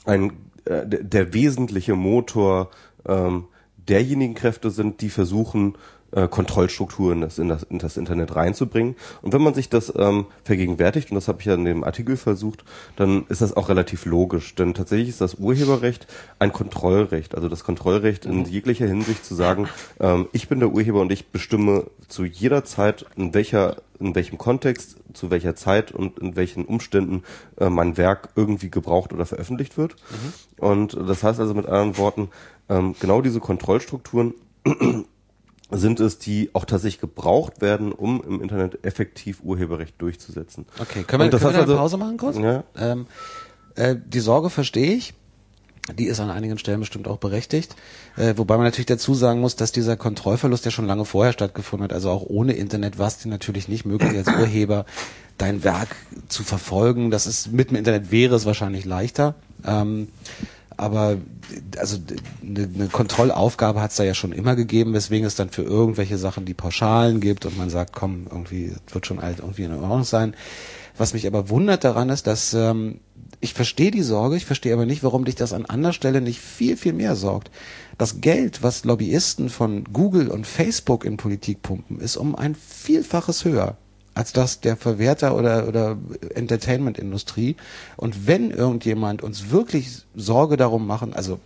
ein 0.06 0.34
äh, 0.66 0.86
der, 0.86 1.04
der 1.04 1.34
wesentliche 1.34 1.96
Motor 1.96 2.72
ähm, 3.08 3.46
derjenigen 3.88 4.34
Kräfte 4.34 4.70
sind 4.70 5.02
die 5.02 5.10
versuchen 5.10 5.78
äh, 6.16 6.28
Kontrollstrukturen 6.28 7.22
das 7.22 7.38
in, 7.38 7.50
das 7.50 7.64
in 7.64 7.80
das 7.80 7.98
Internet 7.98 8.36
reinzubringen. 8.36 8.96
Und 9.22 9.34
wenn 9.34 9.42
man 9.42 9.54
sich 9.54 9.70
das 9.70 9.94
ähm, 9.96 10.26
vergegenwärtigt, 10.44 11.12
und 11.12 11.16
das 11.16 11.28
habe 11.28 11.40
ich 11.42 11.46
ja 11.46 11.54
in 11.54 11.66
dem 11.66 11.84
Artikel 11.84 12.18
versucht, 12.18 12.64
dann 12.96 13.26
ist 13.28 13.42
das 13.42 13.56
auch 13.56 13.70
relativ 13.70 14.06
logisch. 14.06 14.56
Denn 14.56 14.74
tatsächlich 14.74 15.10
ist 15.10 15.22
das 15.22 15.36
Urheberrecht 15.36 16.08
ein 16.40 16.54
Kontrollrecht. 16.54 17.36
Also 17.36 17.50
das 17.50 17.64
Kontrollrecht 17.64 18.26
in 18.26 18.40
mhm. 18.40 18.46
jeglicher 18.46 18.88
Hinsicht 18.88 19.26
zu 19.26 19.36
sagen, 19.36 19.68
ähm, 20.00 20.28
ich 20.32 20.48
bin 20.48 20.60
der 20.60 20.70
Urheber 20.70 21.02
und 21.02 21.12
ich 21.12 21.28
bestimme 21.28 21.86
zu 22.08 22.24
jeder 22.24 22.64
Zeit, 22.64 23.06
in 23.16 23.34
welcher 23.34 23.78
in 23.98 24.14
welchem 24.14 24.38
Kontext, 24.38 24.98
zu 25.14 25.30
welcher 25.32 25.56
Zeit 25.56 25.94
und 25.94 26.20
in 26.20 26.36
welchen 26.36 26.66
Umständen 26.66 27.24
äh, 27.58 27.70
mein 27.70 27.96
Werk 27.96 28.28
irgendwie 28.36 28.70
gebraucht 28.70 29.14
oder 29.14 29.26
veröffentlicht 29.26 29.78
wird. 29.78 29.96
Mhm. 30.10 30.64
Und 30.66 30.98
das 31.08 31.24
heißt 31.24 31.40
also 31.40 31.54
mit 31.54 31.66
anderen 31.66 31.98
Worten, 31.98 32.30
ähm, 32.68 32.94
genau 33.00 33.22
diese 33.22 33.40
Kontrollstrukturen 33.40 34.34
sind 35.72 36.00
es, 36.00 36.20
die 36.20 36.50
auch 36.54 36.66
tatsächlich 36.66 37.02
gebraucht 37.02 37.62
werden, 37.62 37.92
um 37.92 38.22
im 38.24 38.42
Internet 38.42 38.84
effektiv 38.84 39.40
Urheberrecht 39.44 39.96
durchzusetzen. 40.00 40.66
Okay, 40.80 41.04
können 41.04 41.24
wir, 41.24 41.30
können 41.30 41.42
wir 41.42 41.50
eine 41.50 41.60
also, 41.60 41.76
Pause 41.76 41.98
machen 41.98 42.18
kurz? 42.18 42.38
Ja. 42.38 42.64
Ähm, 42.78 43.08
äh, 43.76 43.96
die 44.06 44.20
Sorge 44.20 44.50
verstehe 44.50 44.94
ich. 44.94 45.14
Die 45.94 46.06
ist 46.06 46.20
an 46.20 46.32
einigen 46.32 46.58
Stellen 46.58 46.80
bestimmt 46.80 47.08
auch 47.08 47.18
berechtigt. 47.18 47.76
Äh, 48.18 48.34
wobei 48.38 48.56
man 48.58 48.66
natürlich 48.66 48.88
dazu 48.88 49.14
sagen 49.14 49.40
muss, 49.40 49.56
dass 49.56 49.72
dieser 49.72 49.96
Kontrollverlust 49.96 50.66
ja 50.66 50.72
schon 50.72 50.88
lange 50.88 51.06
vorher 51.06 51.32
stattgefunden 51.32 51.84
hat. 51.84 51.94
Also 51.94 52.10
auch 52.10 52.24
ohne 52.24 52.54
Internet 52.54 52.98
war 52.98 53.08
es 53.08 53.20
dir 53.20 53.30
natürlich 53.30 53.68
nicht 53.68 53.86
möglich, 53.86 54.18
als 54.18 54.28
Urheber 54.28 54.86
dein 55.38 55.64
Werk 55.64 55.96
zu 56.28 56.44
verfolgen. 56.44 57.12
Das 57.12 57.28
ist 57.28 57.52
mit 57.52 57.70
dem 57.70 57.78
Internet 57.78 58.12
wäre 58.12 58.36
es 58.36 58.46
wahrscheinlich 58.46 58.86
leichter. 58.86 59.36
Ähm, 59.64 60.08
aber 60.78 61.18
also 61.78 61.98
eine, 62.42 62.88
Kontrollaufgabe 62.88 63.82
hat 63.82 63.92
es 63.92 63.98
da 63.98 64.04
ja 64.04 64.14
schon 64.14 64.32
immer 64.32 64.56
gegeben, 64.56 64.94
weswegen 64.94 65.26
es 65.26 65.36
dann 65.36 65.50
für 65.50 65.64
irgendwelche 65.64 66.18
Sachen 66.18 66.46
die 66.46 66.54
Pauschalen 66.54 67.20
gibt 67.20 67.46
und 67.46 67.58
man 67.58 67.70
sagt, 67.70 67.94
komm, 67.94 68.28
irgendwie 68.30 68.74
wird 68.92 69.06
schon 69.06 69.20
alt 69.20 69.40
irgendwie 69.40 69.64
in 69.64 69.74
Ordnung 69.74 70.04
sein. 70.04 70.36
Was 70.98 71.14
mich 71.14 71.28
aber 71.28 71.50
wundert 71.50 71.84
daran 71.84 72.10
ist, 72.10 72.26
dass 72.28 72.54
ähm, 72.54 73.00
ich 73.42 73.54
verstehe 73.54 73.92
die 73.92 74.02
Sorge, 74.02 74.38
ich 74.38 74.46
verstehe 74.46 74.74
aber 74.74 74.86
nicht, 74.86 75.04
warum 75.04 75.26
dich 75.26 75.36
das 75.36 75.54
an 75.54 75.66
anderer 75.66 75.94
Stelle 75.94 76.22
nicht 76.22 76.40
viel, 76.40 76.78
viel 76.78 76.94
mehr 76.94 77.16
sorgt. 77.16 77.52
Das 77.98 78.22
Geld, 78.22 78.64
was 78.64 78.86
Lobbyisten 78.86 79.50
von 79.50 79.84
Google 79.86 80.30
und 80.30 80.48
Facebook 80.48 81.06
in 81.06 81.18
Politik 81.18 81.62
pumpen, 81.62 82.00
ist 82.00 82.18
um 82.18 82.36
ein 82.36 82.56
Vielfaches 82.56 83.46
höher 83.46 83.78
als 84.16 84.34
das 84.34 84.62
der 84.62 84.78
Verwerter 84.78 85.36
oder, 85.36 85.68
oder 85.68 85.98
Entertainment-Industrie. 86.34 87.56
Und 87.98 88.28
wenn 88.28 88.50
irgendjemand 88.50 89.22
uns 89.22 89.52
wirklich 89.52 90.04
Sorge 90.16 90.58
darum 90.58 90.88
machen, 90.88 91.14
also 91.14 91.40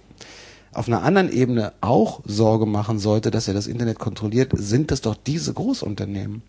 auf 0.72 0.88
einer 0.88 1.02
anderen 1.02 1.32
Ebene 1.32 1.74
auch 1.82 2.22
Sorge 2.26 2.68
machen 2.68 3.00
sollte, 3.00 3.32
dass 3.32 3.48
er 3.48 3.56
das 3.56 3.68
Internet 3.68 3.98
kontrolliert, 3.98 4.52
sind 4.56 4.92
das 4.92 5.02
doch 5.02 5.16
diese 5.16 5.52
Großunternehmen. 5.54 6.44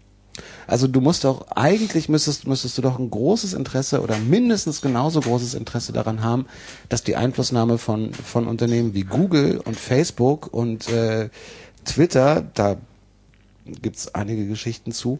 Also 0.66 0.86
du 0.86 1.00
musst 1.00 1.24
doch, 1.24 1.48
eigentlich 1.52 2.08
müsstest, 2.08 2.46
müsstest 2.46 2.78
du 2.78 2.82
doch 2.82 2.98
ein 2.98 3.10
großes 3.10 3.54
Interesse 3.54 4.02
oder 4.02 4.18
mindestens 4.18 4.80
genauso 4.80 5.20
großes 5.20 5.54
Interesse 5.54 5.92
daran 5.92 6.22
haben, 6.22 6.46
dass 6.88 7.02
die 7.02 7.16
Einflussnahme 7.16 7.78
von, 7.78 8.12
von 8.12 8.46
Unternehmen 8.46 8.94
wie 8.94 9.04
Google 9.04 9.58
und 9.58 9.76
Facebook 9.76 10.52
und 10.52 10.88
äh, 10.88 11.30
Twitter, 11.84 12.44
da 12.54 12.76
gibt's 13.64 14.14
einige 14.14 14.46
Geschichten 14.46 14.92
zu, 14.92 15.18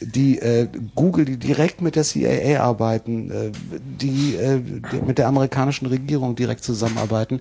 die 0.00 0.38
äh, 0.38 0.68
Google, 0.94 1.24
die 1.24 1.36
direkt 1.36 1.80
mit 1.80 1.96
der 1.96 2.04
CIA 2.04 2.60
arbeiten, 2.60 3.30
äh, 3.30 3.52
die, 4.00 4.36
äh, 4.36 4.60
die 4.60 5.02
mit 5.06 5.18
der 5.18 5.28
amerikanischen 5.28 5.86
Regierung 5.86 6.36
direkt 6.36 6.64
zusammenarbeiten. 6.64 7.40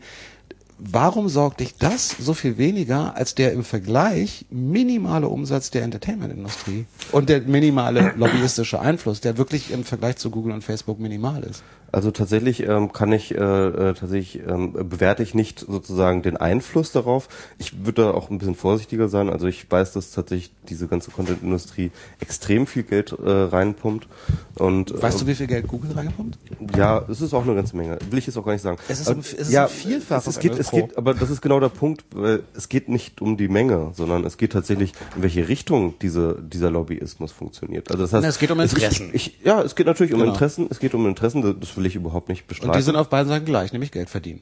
Warum 0.82 1.28
sorgt 1.28 1.60
dich 1.60 1.76
das 1.76 2.16
so 2.20 2.34
viel 2.34 2.58
weniger 2.58 3.16
als 3.18 3.36
der 3.36 3.52
im 3.52 3.66
Vergleich 3.66 4.46
minimale 4.50 5.28
Umsatz 5.28 5.72
der 5.72 5.84
Entertainment-Industrie 5.84 6.86
und 7.12 7.28
der 7.28 7.42
minimale 7.42 8.14
lobbyistische 8.16 8.80
Einfluss, 8.80 9.20
der 9.20 9.38
wirklich 9.38 9.72
im 9.72 9.84
Vergleich 9.84 10.16
zu 10.16 10.30
Google 10.30 10.54
und 10.54 10.64
Facebook 10.64 11.00
minimal 11.00 11.44
ist? 11.44 11.64
Also 11.92 12.12
tatsächlich 12.12 12.62
ähm, 12.68 12.94
kann 12.94 13.12
ich 13.12 13.34
äh, 13.34 13.38
äh, 13.38 13.94
tatsächlich 13.94 14.42
ähm, 14.48 14.74
bewerte 14.74 15.24
ich 15.24 15.34
nicht 15.34 15.60
sozusagen 15.60 16.22
den 16.22 16.38
Einfluss 16.38 16.92
darauf. 16.92 17.30
Ich 17.58 17.86
würde 17.86 18.04
da 18.04 18.12
auch 18.12 18.30
ein 18.30 18.38
bisschen 18.38 18.56
vorsichtiger 18.56 19.08
sein. 19.08 19.30
Also 19.30 19.48
ich 19.48 19.70
weiß, 19.70 19.94
dass 19.94 20.12
tatsächlich 20.12 20.52
diese 20.68 20.88
ganze 20.88 21.12
Content-Industrie 21.12 21.92
extrem 22.20 22.68
viel 22.68 22.84
Geld 22.84 23.12
äh, 23.12 23.30
reinpumpt. 23.30 24.08
Und 24.56 25.02
weißt 25.02 25.22
du, 25.22 25.28
wie 25.28 25.36
viel 25.36 25.48
Geld 25.48 25.68
Google 25.68 25.92
reinpumpt? 25.92 26.38
Ja, 26.76 27.06
es 27.10 27.22
ist 27.22 27.34
auch 27.34 27.44
eine 27.44 27.56
ganze 27.56 27.76
Menge. 27.76 27.98
Will 28.10 28.20
ich 28.20 28.28
jetzt 28.28 28.38
auch 28.38 28.46
gar 28.46 28.54
nicht 28.54 28.62
sagen. 28.62 28.78
Es 28.88 29.00
ist, 29.00 29.10
ein, 29.10 29.20
es 29.20 29.34
ist 29.34 29.52
ja, 29.52 29.64
ein 29.64 29.70
Vielfaches. 29.70 30.28
Es, 30.28 30.40
geht, 30.40 30.58
es 30.58 30.72
geht, 30.72 30.98
aber 30.98 31.14
das 31.14 31.30
ist 31.30 31.42
genau 31.42 31.60
der 31.60 31.70
Punkt. 31.70 32.04
Weil 32.14 32.44
es 32.56 32.70
geht 32.70 32.90
nicht 32.90 33.22
um 33.22 33.38
die 33.38 33.48
Menge, 33.48 33.92
sondern 33.96 34.26
es 34.26 34.38
geht 34.38 34.52
tatsächlich 34.52 34.94
in 35.16 35.24
welche 35.24 35.48
Richtung 35.48 35.96
diese 36.02 36.38
dieser 36.42 36.72
Lobbyismus 36.72 37.32
funktioniert. 37.32 37.90
Also 37.92 38.04
das 38.04 38.14
heißt, 38.14 38.24
Na, 38.24 38.30
es 38.30 38.40
geht 38.40 38.52
um 38.52 38.60
Interessen. 38.60 39.10
Ich, 39.14 39.40
ich, 39.40 39.46
ja, 39.46 39.62
es 39.62 39.76
geht 39.76 39.88
natürlich 39.88 40.14
um 40.14 40.20
genau. 40.20 40.32
Interessen. 40.32 40.68
Es 40.70 40.80
geht 40.80 40.94
um 40.94 41.08
Interessen. 41.08 41.60
Das 41.60 41.70
will 41.80 41.88
ich 41.88 41.96
überhaupt 41.96 42.30
nicht 42.30 42.46
bestreiten. 42.46 42.70
Und 42.70 42.78
die 42.78 42.84
sind 42.84 42.96
auf 42.96 43.10
beiden 43.10 43.30
Seiten 43.30 43.46
gleich, 43.46 43.74
nämlich 43.74 43.92
Geld 43.92 44.10
verdienen. 44.10 44.42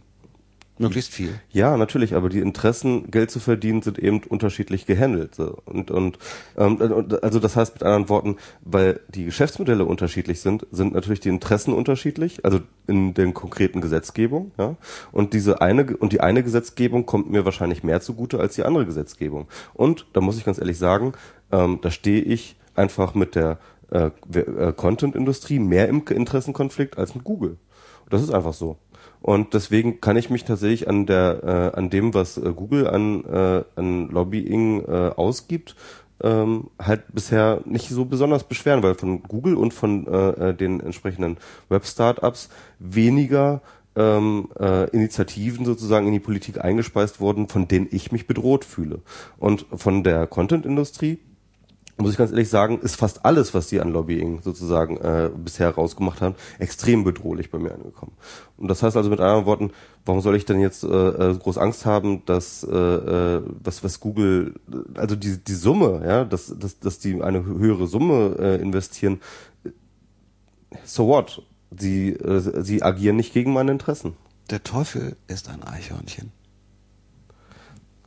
Möglichst 0.80 1.11
viel. 1.11 1.39
Ja, 1.51 1.76
natürlich, 1.76 2.14
aber 2.14 2.30
die 2.30 2.39
Interessen, 2.39 3.09
Geld 3.09 3.31
zu 3.31 3.39
verdienen, 3.39 3.81
sind 3.81 3.97
eben 3.97 4.22
unterschiedlich 4.23 4.85
gehandelt. 4.85 5.34
So. 5.34 5.57
Und, 5.65 5.89
und, 5.89 6.19
ähm, 6.55 6.80
also 7.22 7.39
das 7.39 7.55
heißt 7.55 7.76
mit 7.76 7.84
anderen 7.84 8.09
Worten, 8.09 8.35
weil 8.61 8.99
die 9.07 9.26
Geschäftsmodelle 9.26 9.85
unterschiedlich 9.85 10.41
sind, 10.41 10.68
sind 10.72 10.93
natürlich 10.93 11.19
die 11.19 11.30
Interessen 11.30 11.73
unterschiedlich, 11.73 12.45
also 12.45 12.59
in 12.85 13.15
den 13.15 13.34
konkreten 13.34 13.81
Gesetzgebung, 13.81 14.51
ja. 14.59 14.76
Und 15.11 15.34
diese 15.34 15.61
eine 15.61 15.97
und 15.97 16.14
die 16.14 16.22
eine 16.22 16.43
Gesetzgebung 16.43 17.07
kommt 17.07 17.31
mir 17.31 17.43
wahrscheinlich 17.43 17.84
mehr 17.84 18.01
zugute 18.01 18.39
als 18.39 18.53
die 18.53 18.64
andere 18.64 18.85
Gesetzgebung. 18.85 19.47
Und 19.73 20.05
da 20.14 20.22
muss 20.22 20.38
ich 20.38 20.45
ganz 20.45 20.59
ehrlich 20.59 20.77
sagen, 20.77 21.14
ähm, 21.51 21.80
da 21.81 21.89
stehe 21.89 22.22
ich 22.22 22.55
einfach 22.76 23.15
mit 23.15 23.34
der 23.34 23.57
äh, 23.91 24.09
äh, 24.38 24.73
Content-Industrie 24.73 25.59
mehr 25.59 25.88
im 25.88 26.03
Interessenkonflikt 26.07 26.97
als 26.97 27.15
mit 27.15 27.23
Google. 27.23 27.57
Das 28.09 28.22
ist 28.22 28.34
einfach 28.34 28.53
so. 28.53 28.77
Und 29.22 29.53
deswegen 29.53 29.99
kann 29.99 30.18
ich 30.18 30.30
mich 30.30 30.45
tatsächlich 30.45 30.88
an 30.88 31.05
der, 31.05 31.73
äh, 31.73 31.77
an 31.77 31.89
dem, 31.89 32.14
was 32.14 32.38
äh, 32.38 32.53
Google 32.53 32.88
an, 32.88 33.26
äh, 33.26 33.64
an 33.76 34.09
Lobbying 34.09 34.85
äh, 34.85 35.11
ausgibt, 35.15 35.76
ähm, 36.22 36.69
halt 36.80 37.03
bisher 37.14 37.61
nicht 37.65 37.89
so 37.89 38.05
besonders 38.05 38.43
beschweren, 38.43 38.84
weil 38.84 38.95
von 38.95 39.23
Google 39.23 39.55
und 39.55 39.73
von 39.73 40.07
äh, 40.07 40.53
den 40.53 40.80
entsprechenden 40.80 41.38
Web-Startups 41.69 42.49
weniger 42.80 43.61
ähm, 43.95 44.49
äh, 44.59 44.89
Initiativen 44.91 45.65
sozusagen 45.65 46.07
in 46.07 46.14
die 46.14 46.19
Politik 46.19 46.64
eingespeist 46.64 47.19
wurden, 47.19 47.49
von 47.49 47.68
denen 47.68 47.88
ich 47.91 48.11
mich 48.11 48.27
bedroht 48.27 48.65
fühle. 48.65 49.01
Und 49.38 49.65
von 49.73 50.03
der 50.03 50.27
Content-Industrie 50.27 51.19
muss 51.98 52.11
ich 52.11 52.18
ganz 52.18 52.32
ehrlich 52.32 52.49
sagen, 52.49 52.80
ist 52.80 52.95
fast 52.95 53.26
alles, 53.26 53.53
was 53.53 53.68
die 53.68 53.80
an 53.82 53.91
Lobbying 53.91 54.41
sozusagen 54.44 54.98
äh, 54.98 55.32
bisher 55.36 55.72
rausgemacht 55.72 56.22
haben, 56.22 56.36
extrem 56.60 57.03
bedrohlich 57.03 57.49
bei 57.49 57.57
mir 57.57 57.74
angekommen. 57.74 58.14
Und 58.56 58.68
das 58.68 58.84
heißt 58.84 58.95
also 58.95 59.10
mit 59.10 59.19
anderen 59.19 59.45
Worten, 59.45 59.72
warum 60.06 60.22
soll 60.22 60.36
ich 60.36 60.45
denn 60.45 60.60
jetzt 60.60 60.84
äh, 60.84 60.88
äh 60.88 61.36
groß 61.36 61.57
Angst 61.57 61.86
haben, 61.86 62.24
dass 62.26 62.64
äh, 62.64 62.76
äh, 62.76 63.41
was 63.64 63.84
was 63.84 63.99
Google, 63.99 64.56
also 64.95 65.15
die 65.15 65.38
die 65.38 65.56
Summe, 65.56 66.03
ja, 66.06 66.24
dass 66.24 66.53
dass 66.57 66.80
dass 66.80 66.99
die 66.99 67.22
eine 67.22 67.44
höhere 67.44 67.88
Summe 67.88 68.36
äh, 68.40 68.61
investieren, 68.61 69.19
so 70.84 71.07
what? 71.07 71.41
Sie 71.78 72.14
äh, 72.14 72.64
sie 72.64 72.84
agieren 72.84 73.15
nicht 73.15 73.34
gegen 73.34 73.53
meine 73.53 73.72
Interessen. 73.72 74.14
Der 74.49 74.64
Teufel 74.64 75.18
ist 75.28 75.49
ein 75.49 75.64
Eichhörnchen. 75.64 76.32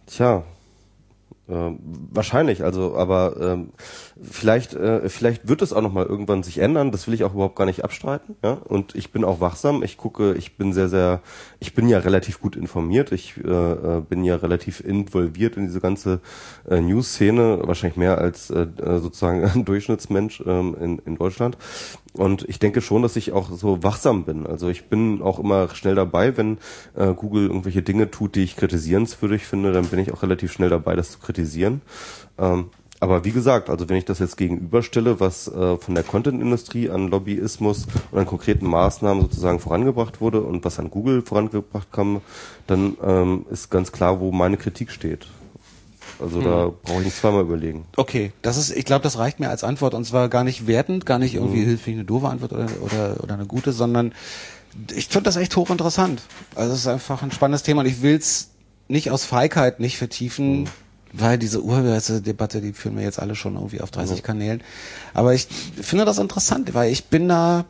Tja, 0.06 0.44
äh, 1.50 1.76
wahrscheinlich, 2.12 2.62
also, 2.62 2.96
aber 2.96 3.36
ähm, 3.40 3.70
vielleicht, 4.22 4.74
äh, 4.74 5.08
vielleicht 5.08 5.48
wird 5.48 5.62
es 5.62 5.72
auch 5.72 5.82
noch 5.82 5.92
mal 5.92 6.06
irgendwann 6.06 6.42
sich 6.42 6.58
ändern. 6.58 6.92
Das 6.92 7.06
will 7.06 7.14
ich 7.14 7.24
auch 7.24 7.34
überhaupt 7.34 7.56
gar 7.56 7.64
nicht 7.64 7.82
abstreiten. 7.82 8.36
Ja, 8.42 8.52
und 8.52 8.94
ich 8.94 9.10
bin 9.10 9.24
auch 9.24 9.40
wachsam. 9.40 9.82
Ich 9.82 9.96
gucke, 9.96 10.34
ich 10.34 10.56
bin 10.56 10.72
sehr, 10.72 10.88
sehr, 10.88 11.22
ich 11.58 11.74
bin 11.74 11.88
ja 11.88 11.98
relativ 11.98 12.40
gut 12.40 12.56
informiert. 12.56 13.12
Ich 13.12 13.36
äh, 13.38 13.48
äh 13.50 14.00
bin 14.08 14.24
ja 14.24 14.36
relativ 14.36 14.80
involviert 14.80 15.56
in 15.56 15.66
diese 15.66 15.80
ganze 15.80 16.20
äh, 16.68 16.80
News-Szene, 16.80 17.60
wahrscheinlich 17.64 17.96
mehr 17.96 18.18
als 18.18 18.50
äh, 18.50 18.66
sozusagen 18.76 19.44
ein 19.54 19.64
Durchschnittsmensch 19.64 20.42
ähm, 20.46 20.76
in, 20.80 20.98
in 21.00 21.16
Deutschland. 21.16 21.56
Und 22.12 22.48
ich 22.48 22.58
denke 22.58 22.80
schon, 22.80 23.02
dass 23.02 23.14
ich 23.14 23.32
auch 23.32 23.50
so 23.52 23.82
wachsam 23.82 24.24
bin. 24.24 24.46
Also 24.46 24.68
ich 24.68 24.86
bin 24.86 25.22
auch 25.22 25.38
immer 25.38 25.68
schnell 25.74 25.94
dabei, 25.94 26.36
wenn 26.36 26.58
äh, 26.96 27.14
Google 27.14 27.46
irgendwelche 27.46 27.82
Dinge 27.82 28.10
tut, 28.10 28.34
die 28.34 28.42
ich 28.42 28.56
kritisierenswürdig 28.56 29.46
finde, 29.46 29.72
dann 29.72 29.86
bin 29.86 30.00
ich 30.00 30.12
auch 30.12 30.22
relativ 30.22 30.52
schnell 30.52 30.70
dabei, 30.70 30.96
das 30.96 31.12
zu 31.12 31.18
kritisieren. 31.20 31.39
Ähm, 32.38 32.70
aber 33.02 33.24
wie 33.24 33.30
gesagt, 33.30 33.70
also 33.70 33.88
wenn 33.88 33.96
ich 33.96 34.04
das 34.04 34.18
jetzt 34.18 34.36
gegenüberstelle, 34.36 35.20
was 35.20 35.48
äh, 35.48 35.78
von 35.78 35.94
der 35.94 36.04
Content-Industrie 36.04 36.90
an 36.90 37.08
Lobbyismus 37.08 37.86
und 38.10 38.18
an 38.18 38.26
konkreten 38.26 38.66
Maßnahmen 38.66 39.22
sozusagen 39.22 39.58
vorangebracht 39.58 40.20
wurde 40.20 40.42
und 40.42 40.64
was 40.66 40.78
an 40.78 40.90
Google 40.90 41.22
vorangebracht 41.22 41.90
kam, 41.92 42.20
dann 42.66 42.98
ähm, 43.02 43.46
ist 43.50 43.70
ganz 43.70 43.90
klar, 43.90 44.20
wo 44.20 44.32
meine 44.32 44.58
Kritik 44.58 44.90
steht. 44.90 45.26
Also 46.20 46.36
hm. 46.36 46.44
da 46.44 46.72
brauche 46.82 46.98
ich 46.98 47.06
nicht 47.06 47.16
zweimal 47.16 47.42
überlegen. 47.42 47.86
Okay, 47.96 48.32
das 48.42 48.58
ist, 48.58 48.70
ich 48.70 48.84
glaube, 48.84 49.02
das 49.02 49.16
reicht 49.16 49.40
mir 49.40 49.48
als 49.48 49.64
Antwort 49.64 49.94
und 49.94 50.04
zwar 50.04 50.28
gar 50.28 50.44
nicht 50.44 50.66
wertend, 50.66 51.06
gar 51.06 51.18
nicht 51.18 51.34
irgendwie 51.34 51.64
hm. 51.64 51.78
eine 51.86 52.04
doofe 52.04 52.28
Antwort 52.28 52.52
oder, 52.52 52.68
oder, 52.82 53.16
oder 53.22 53.34
eine 53.34 53.46
gute, 53.46 53.72
sondern 53.72 54.12
ich 54.94 55.08
finde 55.08 55.24
das 55.24 55.36
echt 55.36 55.56
hochinteressant. 55.56 56.22
Also 56.54 56.74
es 56.74 56.80
ist 56.80 56.86
einfach 56.86 57.22
ein 57.22 57.32
spannendes 57.32 57.62
Thema 57.62 57.80
und 57.80 57.86
ich 57.86 58.02
will 58.02 58.16
es 58.16 58.50
nicht 58.88 59.10
aus 59.10 59.24
Feigheit 59.24 59.80
nicht 59.80 59.96
vertiefen, 59.96 60.66
hm. 60.66 60.68
Weil 61.12 61.38
diese 61.38 61.62
Urheberrechte-Debatte, 61.62 62.60
die 62.60 62.72
führen 62.72 62.96
wir 62.96 63.04
jetzt 63.04 63.18
alle 63.18 63.34
schon 63.34 63.54
irgendwie 63.54 63.80
auf 63.80 63.90
30 63.90 64.18
mhm. 64.18 64.22
Kanälen. 64.22 64.62
Aber 65.14 65.34
ich 65.34 65.46
finde 65.80 66.04
das 66.04 66.18
interessant, 66.18 66.74
weil 66.74 66.92
ich 66.92 67.06
bin 67.06 67.28
da, 67.28 67.64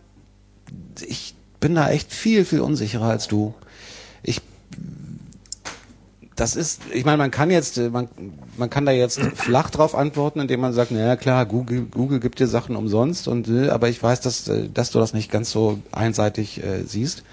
ich 1.07 1.35
bin 1.59 1.75
da 1.75 1.91
echt 1.91 2.13
viel, 2.13 2.45
viel 2.45 2.61
unsicherer 2.61 3.09
als 3.09 3.29
du. 3.29 3.55
Ich 4.23 4.43
das 6.41 6.57
ist, 6.57 6.81
ich 6.91 7.05
meine, 7.05 7.19
man 7.19 7.31
kann 7.31 7.51
jetzt, 7.51 7.77
äh, 7.77 7.91
man, 7.91 8.09
man 8.57 8.71
kann 8.71 8.87
da 8.87 8.93
jetzt 8.93 9.21
flach 9.35 9.69
drauf 9.69 9.95
antworten, 9.95 10.41
indem 10.41 10.61
man 10.61 10.73
sagt, 10.73 10.91
naja 10.91 11.17
klar, 11.17 11.45
Google, 11.45 11.83
Google 11.83 12.19
gibt 12.19 12.41
dir 12.41 12.47
Sachen 12.47 12.77
umsonst 12.77 13.29
und, 13.29 13.49
äh, 13.49 13.69
aber 13.69 13.89
ich 13.89 14.03
weiß, 14.03 14.23
dass, 14.23 14.49
äh, 14.49 14.69
dass 14.73 14.91
du 14.91 14.99
das 14.99 15.13
nicht 15.13 15.31
ganz 15.31 15.51
so 15.51 15.79
einseitig 15.93 16.65
äh, 16.65 16.85
siehst. 16.85 17.25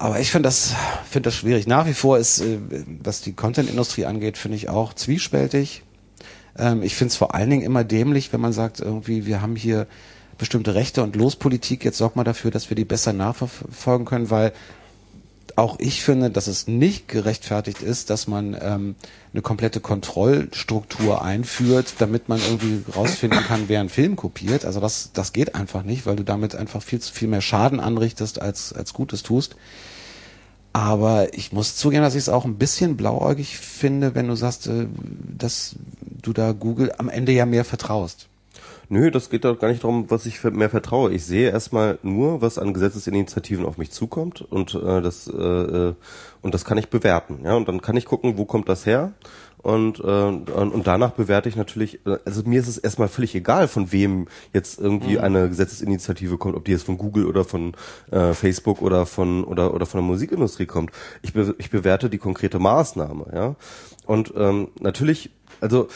Aber 0.00 0.20
ich 0.20 0.30
finde 0.30 0.46
das, 0.46 0.74
finde 1.10 1.26
das 1.26 1.34
schwierig. 1.34 1.66
Nach 1.66 1.84
wie 1.84 1.92
vor 1.92 2.18
ist, 2.18 2.40
äh, 2.40 2.58
was 3.02 3.20
die 3.20 3.32
Content-Industrie 3.32 4.06
angeht, 4.06 4.38
finde 4.38 4.56
ich 4.56 4.68
auch 4.68 4.94
zwiespältig. 4.94 5.82
Ähm, 6.56 6.84
ich 6.84 6.94
finde 6.94 7.10
es 7.10 7.16
vor 7.16 7.34
allen 7.34 7.50
Dingen 7.50 7.64
immer 7.64 7.82
dämlich, 7.82 8.32
wenn 8.32 8.40
man 8.40 8.52
sagt, 8.52 8.78
irgendwie, 8.78 9.26
wir 9.26 9.42
haben 9.42 9.56
hier 9.56 9.88
bestimmte 10.38 10.76
Rechte 10.76 11.02
und 11.02 11.16
Lospolitik, 11.16 11.84
jetzt 11.84 11.98
sorg 11.98 12.14
mal 12.14 12.22
dafür, 12.22 12.52
dass 12.52 12.70
wir 12.70 12.76
die 12.76 12.84
besser 12.84 13.12
nachverfolgen 13.12 14.06
können, 14.06 14.30
weil 14.30 14.52
auch 15.58 15.76
ich 15.80 16.04
finde, 16.04 16.30
dass 16.30 16.46
es 16.46 16.68
nicht 16.68 17.08
gerechtfertigt 17.08 17.82
ist, 17.82 18.10
dass 18.10 18.28
man 18.28 18.56
ähm, 18.60 18.94
eine 19.32 19.42
komplette 19.42 19.80
Kontrollstruktur 19.80 21.20
einführt, 21.20 21.94
damit 21.98 22.28
man 22.28 22.40
irgendwie 22.40 22.84
rausfinden 22.94 23.40
kann, 23.40 23.64
wer 23.66 23.80
einen 23.80 23.88
Film 23.88 24.14
kopiert. 24.14 24.64
Also 24.64 24.78
das, 24.78 25.10
das 25.12 25.32
geht 25.32 25.56
einfach 25.56 25.82
nicht, 25.82 26.06
weil 26.06 26.14
du 26.14 26.22
damit 26.22 26.54
einfach 26.54 26.80
viel 26.80 27.00
zu 27.00 27.12
viel 27.12 27.26
mehr 27.26 27.40
Schaden 27.40 27.80
anrichtest, 27.80 28.40
als, 28.40 28.72
als 28.72 28.94
Gutes 28.94 29.24
tust. 29.24 29.56
Aber 30.72 31.34
ich 31.34 31.52
muss 31.52 31.74
zugeben, 31.74 32.04
dass 32.04 32.14
ich 32.14 32.20
es 32.20 32.28
auch 32.28 32.44
ein 32.44 32.56
bisschen 32.56 32.96
blauäugig 32.96 33.58
finde, 33.58 34.14
wenn 34.14 34.28
du 34.28 34.36
sagst, 34.36 34.68
äh, 34.68 34.86
dass 35.36 35.74
du 36.22 36.32
da 36.32 36.52
Google 36.52 36.92
am 36.98 37.08
Ende 37.08 37.32
ja 37.32 37.46
mehr 37.46 37.64
vertraust. 37.64 38.27
Nö, 38.90 39.10
das 39.10 39.28
geht 39.28 39.44
doch 39.44 39.58
gar 39.58 39.68
nicht 39.68 39.84
darum, 39.84 40.10
was 40.10 40.24
ich 40.24 40.42
mehr 40.44 40.70
vertraue. 40.70 41.12
Ich 41.12 41.24
sehe 41.24 41.50
erstmal 41.50 41.98
nur, 42.02 42.40
was 42.40 42.58
an 42.58 42.72
Gesetzesinitiativen 42.72 43.66
auf 43.66 43.76
mich 43.76 43.90
zukommt 43.90 44.40
und 44.40 44.74
äh, 44.74 45.02
das 45.02 45.28
äh, 45.28 45.32
äh, 45.36 45.94
und 46.40 46.54
das 46.54 46.64
kann 46.64 46.78
ich 46.78 46.88
bewerten. 46.88 47.40
Ja, 47.44 47.54
und 47.54 47.68
dann 47.68 47.82
kann 47.82 47.96
ich 47.96 48.06
gucken, 48.06 48.38
wo 48.38 48.44
kommt 48.46 48.68
das 48.68 48.86
her 48.86 49.12
und, 49.58 49.98
äh, 49.98 50.02
und, 50.02 50.86
danach 50.86 51.10
bewerte 51.10 51.48
ich 51.48 51.56
natürlich, 51.56 52.06
äh, 52.06 52.18
also 52.24 52.42
mir 52.44 52.60
ist 52.60 52.68
es 52.68 52.78
erstmal 52.78 53.08
völlig 53.08 53.34
egal, 53.34 53.66
von 53.66 53.90
wem 53.90 54.28
jetzt 54.52 54.80
irgendwie 54.80 55.16
mhm. 55.16 55.24
eine 55.24 55.48
Gesetzesinitiative 55.48 56.38
kommt, 56.38 56.54
ob 56.54 56.64
die 56.64 56.70
jetzt 56.70 56.84
von 56.84 56.96
Google 56.96 57.26
oder 57.26 57.44
von 57.44 57.74
äh, 58.10 58.34
Facebook 58.34 58.80
oder 58.80 59.04
von 59.04 59.44
oder 59.44 59.74
oder 59.74 59.84
von 59.84 59.98
der 59.98 60.06
Musikindustrie 60.06 60.66
kommt. 60.66 60.92
Ich, 61.22 61.32
be, 61.32 61.54
ich 61.58 61.70
bewerte 61.70 62.08
die 62.08 62.18
konkrete 62.18 62.58
Maßnahme, 62.60 63.26
ja. 63.34 63.56
Und 64.06 64.32
ähm, 64.36 64.68
natürlich, 64.80 65.30
also 65.60 65.88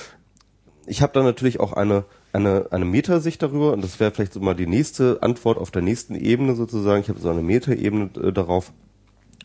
ich 0.86 1.00
habe 1.00 1.12
da 1.12 1.22
natürlich 1.22 1.60
auch 1.60 1.72
eine 1.72 2.04
eine, 2.32 2.66
eine 2.70 2.84
Metasicht 2.84 3.42
darüber 3.42 3.72
und 3.72 3.84
das 3.84 4.00
wäre 4.00 4.10
vielleicht 4.10 4.32
so 4.32 4.40
mal 4.40 4.54
die 4.54 4.66
nächste 4.66 5.22
Antwort 5.22 5.58
auf 5.58 5.70
der 5.70 5.82
nächsten 5.82 6.14
Ebene 6.14 6.54
sozusagen. 6.54 7.02
Ich 7.02 7.08
habe 7.08 7.20
so 7.20 7.28
eine 7.28 7.42
Metaebene 7.42 8.10
äh, 8.22 8.32
darauf, 8.32 8.72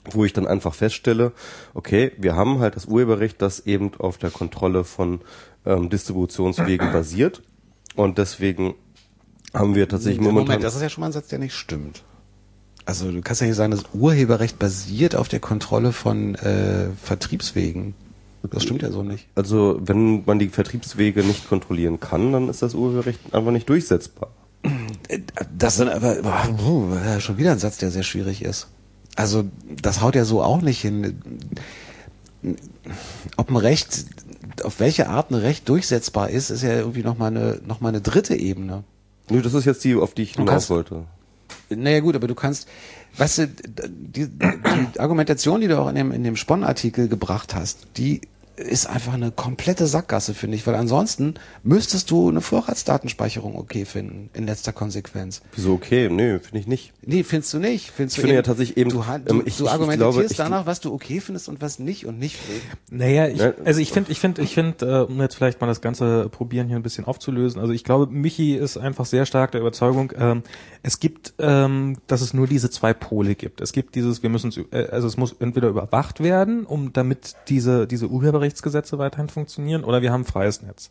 wo 0.06 0.24
ich 0.24 0.34
dann 0.34 0.48
einfach 0.48 0.74
feststelle, 0.74 1.34
okay, 1.74 2.14
wir 2.18 2.36
haben 2.36 2.60
halt 2.60 2.76
das 2.76 2.86
Urheberrecht, 2.86 3.42
das 3.42 3.60
eben 3.62 3.92
auf 4.00 4.18
der 4.18 4.32
Kontrolle 4.32 4.86
von 4.86 5.20
ähm, 5.66 5.90
Distributionswegen 5.90 6.92
basiert 6.94 7.42
und 7.96 8.18
deswegen 8.18 8.76
haben 9.54 9.76
wir 9.76 9.90
tatsächlich 9.90 10.20
Moment, 10.20 10.34
momentan... 10.36 10.54
Moment, 10.56 10.64
das 10.64 10.76
ist 10.76 10.82
ja 10.82 10.90
schon 10.90 11.02
mal 11.02 11.08
ein 11.08 11.14
Satz, 11.14 11.28
der 11.28 11.40
nicht 11.40 11.56
stimmt. 11.56 12.04
Also 12.86 13.12
du 13.12 13.22
kannst 13.22 13.42
ja 13.42 13.48
nicht 13.48 13.58
sagen, 13.58 13.72
das 13.72 13.84
Urheberrecht 13.94 14.60
basiert 14.60 15.14
auf 15.14 15.28
der 15.28 15.42
Kontrolle 15.42 15.92
von 15.92 16.36
äh, 16.36 16.88
Vertriebswegen. 17.04 17.96
Das 18.54 18.64
stimmt 18.64 18.82
ja 18.82 18.92
so 18.92 19.04
nicht. 19.04 19.28
Also, 19.36 19.80
wenn 19.82 20.24
man 20.26 20.40
die 20.40 20.50
Vertriebswege 20.50 21.24
nicht 21.24 21.48
kontrollieren 21.48 22.00
kann, 22.00 22.32
dann 22.32 22.50
ist 22.50 22.62
das 22.62 22.74
Urheberrecht 22.74 23.20
einfach 23.34 23.52
nicht 23.52 23.70
durchsetzbar. 23.70 24.30
Das 25.58 25.78
sind 25.78 25.90
aber 25.90 26.18
oh, 26.68 27.20
schon 27.20 27.38
wieder 27.38 27.52
ein 27.52 27.60
Satz, 27.60 27.78
der 27.78 27.92
sehr 27.92 28.04
schwierig 28.04 28.44
ist. 28.44 28.68
Also, 29.16 29.46
das 29.82 30.02
haut 30.02 30.16
ja 30.16 30.26
so 30.26 30.44
auch 30.44 30.62
nicht 30.62 30.82
hin. 30.82 31.22
Ob 33.36 33.50
ein 33.50 33.56
Recht, 33.56 34.06
auf 34.64 34.80
welche 34.80 35.10
Art 35.10 35.32
ein 35.32 35.36
Recht 35.36 35.68
durchsetzbar 35.70 36.30
ist, 36.30 36.50
ist 36.50 36.64
ja 36.64 36.74
irgendwie 36.74 37.04
nochmal 37.04 37.36
eine, 37.36 37.62
noch 37.66 37.82
mal 37.82 37.90
eine 37.90 38.02
dritte 38.02 38.36
Ebene. 38.36 38.84
Nö, 39.30 39.42
das 39.42 39.54
ist 39.54 39.66
jetzt 39.66 39.84
die, 39.84 39.96
auf 39.96 40.14
die 40.14 40.24
ich 40.24 40.36
hinaus 40.36 40.70
wollte. 40.70 41.06
Naja 41.70 42.00
gut, 42.00 42.16
aber 42.16 42.28
du 42.28 42.36
kannst, 42.36 42.68
weißt 43.18 43.38
du, 43.40 43.48
die, 43.48 44.28
die 44.28 45.00
Argumentation, 45.00 45.62
die 45.62 45.68
du 45.68 45.80
auch 45.80 45.90
in 45.90 45.96
dem, 45.96 46.12
in 46.12 46.24
dem 46.24 46.36
Spon-Artikel 46.36 47.08
gebracht 47.08 47.56
hast, 47.56 47.88
die 47.98 48.22
ist 48.58 48.88
einfach 48.88 49.14
eine 49.14 49.32
komplette 49.32 49.88
Sackgasse, 49.88 50.34
finde 50.34 50.58
ich, 50.58 50.66
weil 50.66 50.76
ansonsten 50.76 51.36
müsstest 51.64 52.10
du 52.12 52.28
eine 52.30 52.42
Vorratsdatenspeicherung 52.42 53.56
okay 53.58 53.86
finden, 53.86 54.30
in 54.34 54.46
letzter 54.46 54.74
Konsequenz. 54.74 55.42
Wieso 55.56 55.74
okay? 55.74 56.10
Nee, 56.10 56.40
finde 56.40 56.60
ich 56.60 56.68
nicht. 56.68 56.94
Nee, 57.06 57.24
findest 57.24 57.54
du 57.54 57.60
nicht. 57.60 57.92
Findest 57.92 58.18
Ich 58.18 58.22
du 58.22 58.28
finde 58.28 58.36
ja 58.36 58.42
tatsächlich 58.42 58.78
eben, 58.78 58.90
Du, 58.90 59.02
ähm, 59.02 59.24
du, 59.26 59.36
ich- 59.38 59.44
du 59.44 59.48
ich- 59.48 59.60
ich 59.62 59.70
argumentierst 59.70 60.00
glaube, 60.12 60.26
ich- 60.32 60.38
danach, 60.38 60.66
was 60.66 60.80
du 60.80 60.94
okay 60.94 61.20
findest 61.22 61.50
und 61.50 61.62
was 61.62 61.80
nicht 61.80 62.06
und 62.06 62.18
nicht. 62.20 62.38
Naja, 62.90 63.28
ich, 63.28 63.38
Ja. 63.40 63.54
also 63.64 63.80
ich 63.80 63.92
finde, 63.92 64.12
ich 64.12 64.20
finde, 64.20 64.42
ich 64.42 64.54
finde, 64.54 64.86
äh, 65.08 65.12
um 65.12 65.22
jetzt 65.22 65.36
vielleicht 65.36 65.62
mal 65.62 65.68
das 65.68 65.82
Ganze 65.82 66.28
probieren 66.30 66.68
hier 66.68 66.78
ein 66.78 66.84
bisschen 66.84 67.06
aufzulösen. 67.06 67.62
Also 67.62 67.74
ich 67.74 67.84
glaube, 67.84 68.12
Michi 68.12 68.56
ist 68.56 68.78
einfach 68.78 69.06
sehr 69.06 69.26
stark 69.26 69.52
der 69.52 69.62
Überzeugung, 69.62 70.12
ähm, 70.18 70.42
es 70.84 71.00
gibt, 71.00 71.34
ähm, 71.40 71.98
dass 72.08 72.22
es 72.22 72.34
nur 72.34 72.48
diese 72.48 72.70
zwei 72.70 72.94
Pole 72.94 73.36
gibt. 73.36 73.62
Es 73.62 73.72
gibt 73.72 73.96
dieses, 73.96 74.24
wir 74.24 74.30
müssen, 74.30 74.52
äh, 74.72 74.88
also 74.88 75.08
es 75.08 75.16
muss 75.18 75.36
entweder 75.40 75.68
überwacht 75.70 76.22
werden, 76.24 76.66
um 76.66 76.92
damit 76.94 77.36
diese 77.50 77.86
diese 77.88 78.08
Urheberrechtsgesetze 78.48 78.98
weiterhin 78.98 79.30
funktionieren, 79.30 79.84
oder 79.84 80.02
wir 80.02 80.12
haben 80.12 80.26
freies 80.26 80.62
Netz. 80.62 80.90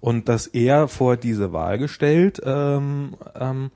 Und 0.00 0.28
dass 0.28 0.46
er 0.46 0.88
vor 0.88 1.16
diese 1.16 1.52
Wahl 1.52 1.78
gestellt, 1.78 2.40
ähm, 2.44 3.14
ähm, 3.38 3.70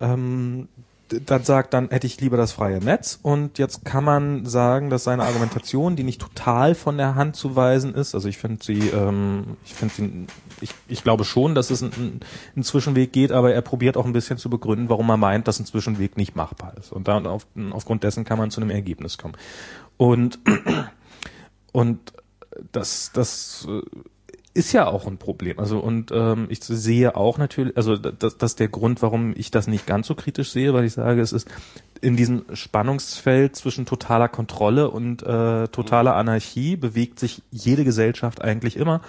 ähm, 0.00 0.68
dann 1.08 1.44
sagt, 1.44 1.72
dann 1.72 1.90
hätte 1.90 2.08
ich 2.08 2.20
lieber 2.20 2.36
das 2.36 2.50
freie 2.50 2.80
Netz. 2.80 3.20
Und 3.22 3.58
jetzt 3.58 3.84
kann 3.84 4.02
man 4.02 4.44
sagen, 4.44 4.90
dass 4.90 5.04
seine 5.04 5.22
Argumentation, 5.22 5.94
die 5.94 6.02
nicht 6.02 6.20
total 6.20 6.74
von 6.74 6.98
der 6.98 7.14
Hand 7.14 7.36
zu 7.36 7.54
weisen 7.54 7.94
ist, 7.94 8.16
also 8.16 8.28
ich 8.28 8.38
finde 8.38 8.64
sie, 8.64 8.88
ähm, 8.88 9.56
ich 9.64 9.74
finde 9.74 9.94
sie, 9.94 10.26
ich, 10.60 10.70
ich 10.88 11.04
glaube 11.04 11.24
schon, 11.24 11.54
dass 11.54 11.70
es 11.70 11.80
einen 11.80 12.20
ein 12.56 12.64
Zwischenweg 12.64 13.12
geht, 13.12 13.30
aber 13.30 13.54
er 13.54 13.62
probiert 13.62 13.96
auch 13.96 14.04
ein 14.04 14.12
bisschen 14.12 14.36
zu 14.36 14.50
begründen, 14.50 14.88
warum 14.88 15.08
er 15.08 15.16
meint, 15.16 15.46
dass 15.46 15.60
ein 15.60 15.66
Zwischenweg 15.66 16.16
nicht 16.16 16.34
machbar 16.34 16.72
ist. 16.76 16.90
Und 16.90 17.06
dann 17.06 17.28
auf, 17.28 17.46
aufgrund 17.70 18.02
dessen 18.02 18.24
kann 18.24 18.38
man 18.38 18.50
zu 18.50 18.60
einem 18.60 18.70
Ergebnis 18.70 19.16
kommen. 19.16 19.36
Und 19.96 20.40
und 21.76 22.00
das, 22.72 23.10
das 23.12 23.66
äh, 23.68 23.82
ist 24.56 24.72
ja 24.72 24.86
auch 24.86 25.06
ein 25.06 25.18
Problem. 25.18 25.58
Also 25.58 25.78
und 25.78 26.10
ähm, 26.12 26.46
ich 26.48 26.64
sehe 26.64 27.14
auch 27.14 27.38
natürlich, 27.38 27.76
also 27.76 27.96
das, 27.96 28.38
das 28.38 28.52
ist 28.52 28.60
der 28.60 28.68
Grund, 28.68 29.02
warum 29.02 29.34
ich 29.36 29.50
das 29.50 29.66
nicht 29.66 29.86
ganz 29.86 30.06
so 30.06 30.14
kritisch 30.14 30.50
sehe, 30.50 30.72
weil 30.72 30.84
ich 30.84 30.94
sage, 30.94 31.20
es 31.20 31.32
ist 31.32 31.46
in 32.00 32.16
diesem 32.16 32.44
Spannungsfeld 32.52 33.54
zwischen 33.56 33.86
totaler 33.86 34.28
Kontrolle 34.28 34.90
und 34.90 35.22
äh, 35.22 35.68
totaler 35.68 36.16
Anarchie 36.16 36.76
bewegt 36.76 37.20
sich 37.20 37.42
jede 37.50 37.84
Gesellschaft 37.84 38.42
eigentlich 38.42 38.76
immer. 38.76 39.02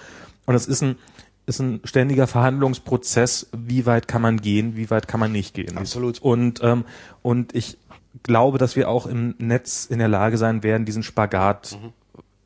Und 0.46 0.56
es 0.56 0.68
ist 0.68 0.84
ein 0.84 0.98
ist 1.46 1.62
ein 1.62 1.80
ständiger 1.86 2.28
Verhandlungsprozess, 2.28 3.48
wie 3.56 3.86
weit 3.86 4.10
kann 4.10 4.22
man 4.22 4.42
gehen, 4.42 4.76
wie 4.76 4.90
weit 4.90 5.08
kann 5.08 5.22
man 5.22 5.32
nicht 5.32 5.54
gehen. 5.54 5.78
Absolut. 5.78 6.22
Und 6.22 6.60
ähm, 6.62 6.84
und 7.22 7.56
ich 7.56 7.78
glaube, 8.22 8.58
dass 8.58 8.76
wir 8.76 8.90
auch 8.90 9.06
im 9.06 9.36
Netz 9.38 9.86
in 9.86 10.00
der 10.00 10.10
Lage 10.10 10.38
sein 10.38 10.62
werden, 10.62 10.86
diesen 10.86 11.04
Spagat 11.04 11.78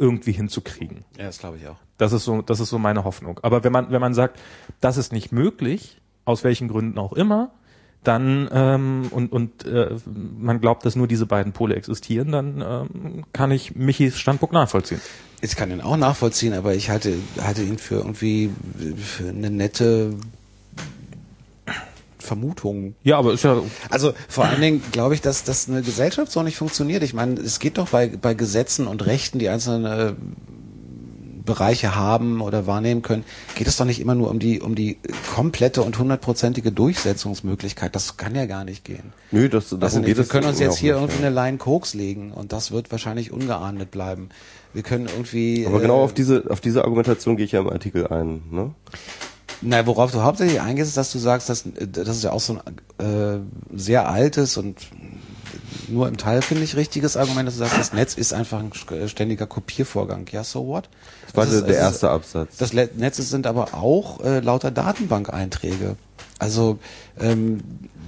irgendwie 0.01 0.31
hinzukriegen. 0.31 1.05
Ja, 1.17 1.25
das 1.25 1.37
glaube 1.37 1.57
ich 1.57 1.67
auch. 1.67 1.77
Das 1.97 2.11
ist 2.11 2.25
so, 2.25 2.41
das 2.41 2.59
ist 2.59 2.69
so 2.69 2.79
meine 2.79 3.03
Hoffnung. 3.03 3.39
Aber 3.43 3.63
wenn 3.63 3.71
man, 3.71 3.91
wenn 3.91 4.01
man 4.01 4.15
sagt, 4.15 4.39
das 4.79 4.97
ist 4.97 5.13
nicht 5.13 5.31
möglich, 5.31 6.01
aus 6.25 6.43
welchen 6.43 6.67
Gründen 6.67 6.97
auch 6.97 7.13
immer, 7.13 7.51
dann 8.03 8.49
ähm, 8.51 9.09
und 9.11 9.31
und 9.31 9.63
äh, 9.65 9.95
man 10.39 10.59
glaubt, 10.59 10.85
dass 10.85 10.95
nur 10.95 11.07
diese 11.07 11.27
beiden 11.27 11.53
Pole 11.53 11.75
existieren, 11.75 12.31
dann 12.31 12.63
ähm, 12.65 13.25
kann 13.31 13.51
ich 13.51 13.75
Michis 13.75 14.17
Standpunkt 14.17 14.53
nachvollziehen. 14.53 14.99
Ich 15.41 15.55
kann 15.55 15.69
ihn 15.69 15.81
auch 15.81 15.97
nachvollziehen, 15.97 16.53
aber 16.53 16.73
ich 16.73 16.89
halte, 16.89 17.13
halte 17.39 17.61
ihn 17.61 17.77
für 17.77 17.95
irgendwie 17.95 18.49
für 18.97 19.29
eine 19.29 19.51
nette 19.51 20.15
Vermutung. 22.21 22.95
Ja, 23.03 23.17
aber 23.17 23.33
ist 23.33 23.43
ja 23.43 23.61
Also 23.89 24.13
vor 24.27 24.45
allen 24.45 24.61
Dingen 24.61 24.83
glaube 24.91 25.13
ich, 25.13 25.21
dass, 25.21 25.43
dass 25.43 25.67
eine 25.67 25.81
Gesellschaft 25.81 26.31
so 26.31 26.43
nicht 26.43 26.57
funktioniert. 26.57 27.03
Ich 27.03 27.13
meine, 27.13 27.39
es 27.39 27.59
geht 27.59 27.77
doch 27.77 27.89
bei, 27.89 28.07
bei 28.07 28.33
Gesetzen 28.33 28.87
und 28.87 29.05
Rechten, 29.05 29.39
die 29.39 29.49
einzelne 29.49 30.09
äh, 30.09 30.13
Bereiche 31.43 31.95
haben 31.95 32.41
oder 32.41 32.67
wahrnehmen 32.67 33.01
können, 33.01 33.23
geht 33.55 33.67
es 33.67 33.77
doch 33.77 33.85
nicht 33.85 33.99
immer 33.99 34.15
nur 34.15 34.29
um 34.29 34.39
die, 34.39 34.61
um 34.61 34.75
die 34.75 34.97
komplette 35.33 35.81
und 35.81 35.97
hundertprozentige 35.97 36.71
Durchsetzungsmöglichkeit. 36.71 37.95
Das 37.95 38.17
kann 38.17 38.35
ja 38.35 38.45
gar 38.45 38.63
nicht 38.63 38.85
gehen. 38.85 39.13
Nö, 39.31 39.49
das, 39.49 39.69
darum 39.69 39.83
Also 39.83 40.01
geht 40.01 40.17
wir 40.17 40.25
können 40.25 40.47
uns 40.47 40.59
jetzt 40.59 40.77
hier 40.77 40.93
nicht, 40.93 41.01
irgendwie 41.01 41.21
ja. 41.23 41.27
eine 41.27 41.35
Line 41.35 41.57
Koks 41.57 41.93
legen 41.93 42.31
und 42.31 42.53
das 42.53 42.71
wird 42.71 42.91
wahrscheinlich 42.91 43.31
ungeahndet 43.31 43.91
bleiben. 43.91 44.29
Wir 44.73 44.83
können 44.83 45.07
irgendwie. 45.07 45.65
Aber 45.67 45.79
genau 45.79 45.99
äh, 45.99 46.03
auf 46.03 46.13
diese, 46.13 46.45
auf 46.49 46.61
diese 46.61 46.83
Argumentation 46.83 47.35
gehe 47.35 47.45
ich 47.45 47.51
ja 47.51 47.59
im 47.59 47.69
Artikel 47.69 48.07
ein. 48.07 48.43
Ne? 48.49 48.71
Na, 49.61 49.85
worauf 49.85 50.11
du 50.11 50.21
hauptsächlich 50.23 50.59
eingehst, 50.61 50.89
ist, 50.89 50.97
dass 50.97 51.11
du 51.11 51.19
sagst, 51.19 51.49
dass 51.49 51.65
das 51.91 52.17
ist 52.17 52.23
ja 52.23 52.31
auch 52.31 52.39
so 52.39 52.57
ein 52.99 53.05
äh, 53.05 53.39
sehr 53.77 54.09
altes 54.09 54.57
und 54.57 54.77
nur 55.87 56.07
im 56.07 56.17
Teil 56.17 56.41
finde 56.41 56.63
ich 56.63 56.75
richtiges 56.75 57.17
Argument, 57.17 57.47
dass 57.47 57.55
du 57.55 57.59
sagst, 57.59 57.77
das 57.77 57.93
Netz 57.93 58.13
ist 58.15 58.33
einfach 58.33 58.59
ein 58.59 58.71
st- 58.71 59.07
ständiger 59.09 59.45
Kopiervorgang. 59.45 60.25
Ja, 60.31 60.43
so 60.43 60.65
what? 60.67 60.89
Das 61.27 61.35
war 61.35 61.43
ist- 61.43 61.51
der, 61.51 61.61
es 61.63 61.69
ist- 61.69 61.75
erste 61.77 62.09
Absatz. 62.09 62.57
Das 62.57 62.73
Netz 62.73 63.17
sind 63.17 63.45
aber 63.45 63.73
auch 63.73 64.23
äh, 64.23 64.39
lauter 64.39 64.71
Datenbank-Einträge. 64.71 65.95
Also 66.39 66.79
ähm, 67.19 67.59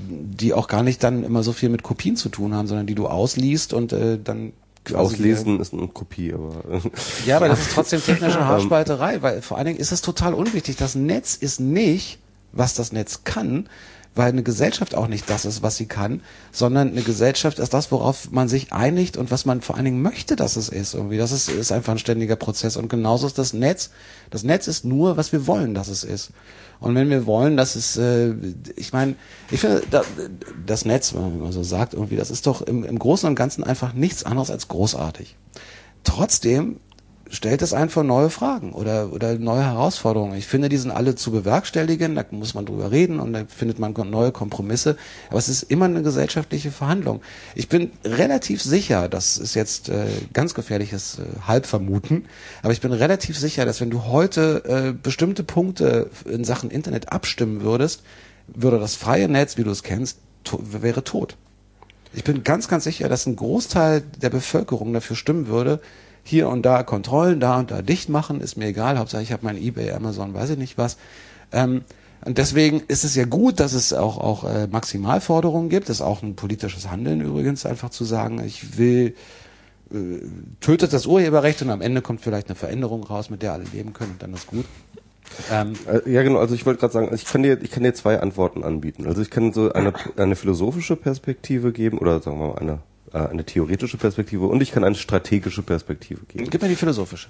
die 0.09 0.53
auch 0.53 0.67
gar 0.67 0.81
nicht 0.83 1.03
dann 1.03 1.23
immer 1.23 1.43
so 1.43 1.51
viel 1.53 1.69
mit 1.69 1.83
Kopien 1.83 2.15
zu 2.15 2.29
tun 2.29 2.53
haben, 2.55 2.67
sondern 2.67 2.87
die 2.87 2.95
du 2.95 3.07
ausliest 3.07 3.73
und 3.73 3.93
äh, 3.93 4.17
dann 4.21 4.53
Auslesen 4.93 5.59
ist 5.59 5.73
eine 5.73 5.87
Kopie, 5.87 6.33
aber 6.33 6.81
ja, 7.25 7.37
aber 7.37 7.47
das 7.47 7.61
ist 7.61 7.71
trotzdem 7.73 8.03
technische 8.03 8.45
Haarspalterei, 8.45 9.21
weil 9.21 9.41
vor 9.41 9.57
allen 9.57 9.67
Dingen 9.67 9.79
ist 9.79 9.91
es 9.91 10.01
total 10.01 10.33
unwichtig. 10.33 10.75
Das 10.75 10.95
Netz 10.95 11.35
ist 11.35 11.59
nicht, 11.59 12.19
was 12.51 12.73
das 12.73 12.91
Netz 12.91 13.23
kann, 13.23 13.69
weil 14.15 14.29
eine 14.29 14.43
Gesellschaft 14.43 14.95
auch 14.95 15.07
nicht 15.07 15.29
das 15.29 15.45
ist, 15.45 15.63
was 15.63 15.75
sie 15.75 15.87
kann, 15.87 16.21
sondern 16.51 16.89
eine 16.91 17.01
Gesellschaft 17.01 17.59
ist 17.59 17.73
das, 17.73 17.91
worauf 17.91 18.31
man 18.31 18.47
sich 18.47 18.71
einigt 18.71 19.17
und 19.17 19.31
was 19.31 19.45
man 19.45 19.61
vor 19.61 19.75
allen 19.75 19.85
Dingen 19.85 20.01
möchte, 20.01 20.35
dass 20.35 20.55
es 20.55 20.69
ist. 20.69 20.93
Irgendwie, 20.93 21.17
das 21.17 21.31
ist, 21.31 21.49
ist 21.49 21.71
einfach 21.71 21.93
ein 21.93 21.99
ständiger 21.99 22.35
Prozess. 22.35 22.77
Und 22.77 22.89
genauso 22.89 23.25
ist 23.25 23.37
das 23.37 23.53
Netz. 23.53 23.89
Das 24.29 24.43
Netz 24.43 24.67
ist 24.67 24.85
nur, 24.85 25.17
was 25.17 25.31
wir 25.31 25.47
wollen, 25.47 25.73
dass 25.73 25.87
es 25.87 26.03
ist. 26.03 26.31
Und 26.79 26.95
wenn 26.95 27.09
wir 27.09 27.25
wollen, 27.25 27.57
dass 27.57 27.75
es, 27.75 27.97
äh, 27.97 28.33
ich 28.75 28.93
meine, 28.93 29.15
ich 29.49 29.61
finde, 29.61 29.81
da, 29.89 30.03
das 30.65 30.85
Netz, 30.85 31.13
wenn 31.13 31.39
man 31.39 31.51
so 31.51 31.63
sagt, 31.63 31.93
irgendwie, 31.93 32.17
das 32.17 32.29
ist 32.29 32.45
doch 32.45 32.61
im, 32.61 32.83
im 32.83 32.99
Großen 32.99 33.27
und 33.27 33.35
Ganzen 33.35 33.63
einfach 33.63 33.93
nichts 33.93 34.23
anderes 34.25 34.51
als 34.51 34.67
großartig. 34.67 35.35
Trotzdem 36.03 36.79
stellt 37.33 37.63
es 37.63 37.75
vor 37.89 38.03
neue 38.03 38.29
Fragen 38.29 38.73
oder, 38.73 39.11
oder 39.11 39.37
neue 39.39 39.63
Herausforderungen. 39.63 40.37
Ich 40.37 40.45
finde, 40.45 40.69
die 40.69 40.77
sind 40.77 40.91
alle 40.91 41.15
zu 41.15 41.31
bewerkstelligen, 41.31 42.15
da 42.15 42.23
muss 42.29 42.53
man 42.53 42.65
drüber 42.65 42.91
reden 42.91 43.19
und 43.19 43.33
da 43.33 43.43
findet 43.47 43.79
man 43.79 43.93
neue 44.09 44.31
Kompromisse. 44.31 44.97
Aber 45.29 45.39
es 45.39 45.49
ist 45.49 45.63
immer 45.63 45.85
eine 45.85 46.03
gesellschaftliche 46.03 46.71
Verhandlung. 46.71 47.21
Ich 47.55 47.69
bin 47.69 47.91
relativ 48.05 48.61
sicher, 48.61 49.09
das 49.09 49.37
ist 49.37 49.55
jetzt 49.55 49.89
äh, 49.89 50.05
ganz 50.31 50.53
gefährliches 50.53 51.19
äh, 51.19 51.47
Halbvermuten, 51.47 52.25
aber 52.61 52.71
ich 52.71 52.81
bin 52.81 52.93
relativ 52.93 53.37
sicher, 53.37 53.65
dass 53.65 53.81
wenn 53.81 53.89
du 53.89 54.05
heute 54.05 54.63
äh, 54.65 54.93
bestimmte 54.93 55.43
Punkte 55.43 56.11
in 56.25 56.43
Sachen 56.43 56.69
Internet 56.69 57.11
abstimmen 57.11 57.61
würdest, 57.61 58.03
würde 58.47 58.79
das 58.79 58.95
freie 58.95 59.27
Netz, 59.27 59.57
wie 59.57 59.63
du 59.63 59.71
es 59.71 59.81
kennst, 59.81 60.19
to 60.43 60.59
wäre 60.61 61.03
tot. 61.03 61.35
Ich 62.13 62.23
bin 62.23 62.43
ganz, 62.43 62.67
ganz 62.67 62.83
sicher, 62.83 63.09
dass 63.09 63.25
ein 63.25 63.35
Großteil 63.35 64.01
der 64.21 64.29
Bevölkerung 64.29 64.93
dafür 64.93 65.15
stimmen 65.15 65.47
würde, 65.47 65.81
hier 66.23 66.47
und 66.47 66.63
da 66.63 66.83
Kontrollen, 66.83 67.39
da 67.39 67.59
und 67.59 67.71
da 67.71 67.81
dicht 67.81 68.09
machen, 68.09 68.39
ist 68.41 68.55
mir 68.57 68.67
egal, 68.67 68.97
Hauptsache 68.97 69.21
ich 69.21 69.31
habe 69.31 69.45
mein 69.45 69.61
Ebay, 69.61 69.91
Amazon, 69.91 70.33
weiß 70.33 70.51
ich 70.51 70.57
nicht 70.57 70.77
was. 70.77 70.97
Ähm, 71.51 71.81
und 72.25 72.37
deswegen 72.37 72.81
ist 72.87 73.03
es 73.03 73.15
ja 73.15 73.25
gut, 73.25 73.59
dass 73.59 73.73
es 73.73 73.91
auch, 73.91 74.17
auch 74.17 74.43
äh, 74.45 74.67
Maximalforderungen 74.67 75.69
gibt. 75.69 75.89
Das 75.89 75.97
ist 75.97 76.01
auch 76.01 76.23
ein 76.23 76.35
politisches 76.35 76.89
Handeln 76.89 77.19
übrigens, 77.19 77.65
einfach 77.65 77.89
zu 77.89 78.05
sagen, 78.05 78.41
ich 78.45 78.77
will, 78.77 79.15
äh, 79.91 80.19
tötet 80.61 80.93
das 80.93 81.05
Urheberrecht 81.05 81.61
und 81.61 81.69
am 81.69 81.81
Ende 81.81 82.01
kommt 82.01 82.21
vielleicht 82.21 82.47
eine 82.47 82.55
Veränderung 82.55 83.03
raus, 83.03 83.29
mit 83.29 83.41
der 83.41 83.51
alle 83.51 83.65
leben 83.73 83.91
können 83.91 84.11
und 84.11 84.23
dann 84.23 84.33
ist 84.33 84.47
gut. 84.47 84.65
Ähm, 85.51 85.73
Äh, 85.87 86.09
Ja, 86.09 86.23
genau. 86.23 86.39
Also 86.39 86.55
ich 86.55 86.65
wollte 86.65 86.79
gerade 86.79 86.93
sagen, 86.93 87.09
ich 87.13 87.25
kann 87.25 87.43
dir, 87.43 87.61
ich 87.61 87.71
kann 87.71 87.83
dir 87.83 87.93
zwei 87.93 88.19
Antworten 88.21 88.63
anbieten. 88.63 89.05
Also 89.05 89.21
ich 89.21 89.29
kann 89.29 89.51
so 89.51 89.73
eine, 89.73 89.93
eine 90.15 90.35
philosophische 90.37 90.95
Perspektive 90.95 91.73
geben 91.73 91.97
oder 91.97 92.21
sagen 92.21 92.39
wir 92.39 92.47
mal 92.49 92.59
eine, 92.59 92.79
äh, 93.13 93.17
eine 93.17 93.45
theoretische 93.45 93.97
Perspektive 93.97 94.47
und 94.47 94.61
ich 94.61 94.71
kann 94.71 94.83
eine 94.83 94.95
strategische 94.95 95.61
Perspektive 95.61 96.25
geben. 96.25 96.49
gib 96.49 96.61
mir 96.61 96.69
die 96.69 96.75
philosophische. 96.75 97.29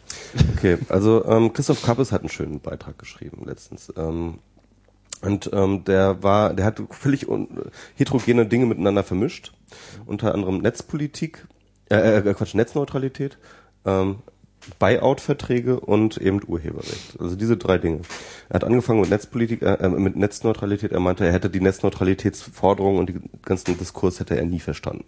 Okay, 0.56 0.78
also 0.90 1.26
ähm, 1.26 1.54
Christoph 1.54 1.84
Kappes 1.84 2.12
hat 2.12 2.22
einen 2.22 2.30
schönen 2.30 2.60
Beitrag 2.60 2.98
geschrieben 2.98 3.44
letztens. 3.46 3.92
Ähm, 3.98 4.40
und 5.22 5.50
ähm, 5.54 5.86
der 5.86 6.22
war, 6.22 6.54
der 6.54 6.66
hat 6.66 6.82
völlig 6.90 7.28
heterogene 7.96 8.46
Dinge 8.46 8.66
miteinander 8.66 9.04
vermischt, 9.04 9.54
unter 10.06 10.34
anderem 10.34 10.58
Netzpolitik, 10.60 11.48
äh, 11.90 12.18
äh 12.18 12.34
Quatsch, 12.34 12.56
Netzneutralität, 12.56 13.38
ähm, 13.86 14.18
Buyout-Verträge 14.80 15.80
und 15.80 16.18
eben 16.18 16.42
Urheberrecht. 16.46 17.20
Also 17.20 17.36
diese 17.36 17.58
drei 17.58 17.78
Dinge. 17.78 18.02
Er 18.50 18.56
hat 18.56 18.64
angefangen 18.64 19.02
mit 19.02 19.10
Netzpolitik, 19.10 19.62
äh, 19.62 19.74
äh, 19.76 19.90
mit 19.90 20.16
Netzneutralität. 20.16 20.92
Er 20.92 21.00
meinte, 21.00 21.26
er 21.26 21.34
hätte 21.34 21.50
die 21.50 21.62
Netzneutralitätsforderungen 21.62 23.00
und 23.00 23.10
den 23.10 23.30
ganzen 23.44 23.78
Diskurs 23.78 24.20
hätte 24.20 24.38
er 24.38 24.46
nie 24.46 24.60
verstanden. 24.60 25.06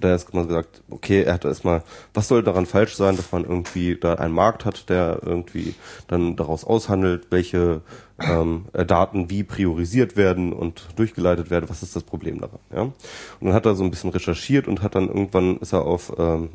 Da 0.00 0.08
hat 0.08 0.12
erstmal 0.12 0.46
gesagt, 0.46 0.82
okay, 0.90 1.22
er 1.22 1.34
hat 1.34 1.44
erstmal, 1.44 1.82
was 2.14 2.28
soll 2.28 2.42
daran 2.42 2.66
falsch 2.66 2.96
sein, 2.96 3.16
dass 3.16 3.32
man 3.32 3.44
irgendwie 3.44 3.96
da 3.96 4.14
einen 4.14 4.34
Markt 4.34 4.64
hat, 4.64 4.88
der 4.88 5.20
irgendwie 5.22 5.74
dann 6.06 6.36
daraus 6.36 6.64
aushandelt, 6.64 7.26
welche 7.30 7.82
ähm, 8.20 8.66
äh, 8.72 8.84
Daten 8.84 9.30
wie 9.30 9.44
priorisiert 9.44 10.16
werden 10.16 10.52
und 10.52 10.88
durchgeleitet 10.96 11.50
werden, 11.50 11.68
was 11.68 11.82
ist 11.82 11.94
das 11.94 12.02
Problem 12.02 12.40
daran, 12.40 12.58
ja? 12.72 12.82
Und 12.82 12.94
dann 13.40 13.54
hat 13.54 13.66
er 13.66 13.74
so 13.74 13.84
ein 13.84 13.90
bisschen 13.90 14.10
recherchiert 14.10 14.66
und 14.68 14.82
hat 14.82 14.94
dann 14.94 15.08
irgendwann 15.08 15.58
ist 15.58 15.72
er 15.72 15.82
auf 15.82 16.12
ähm, 16.18 16.50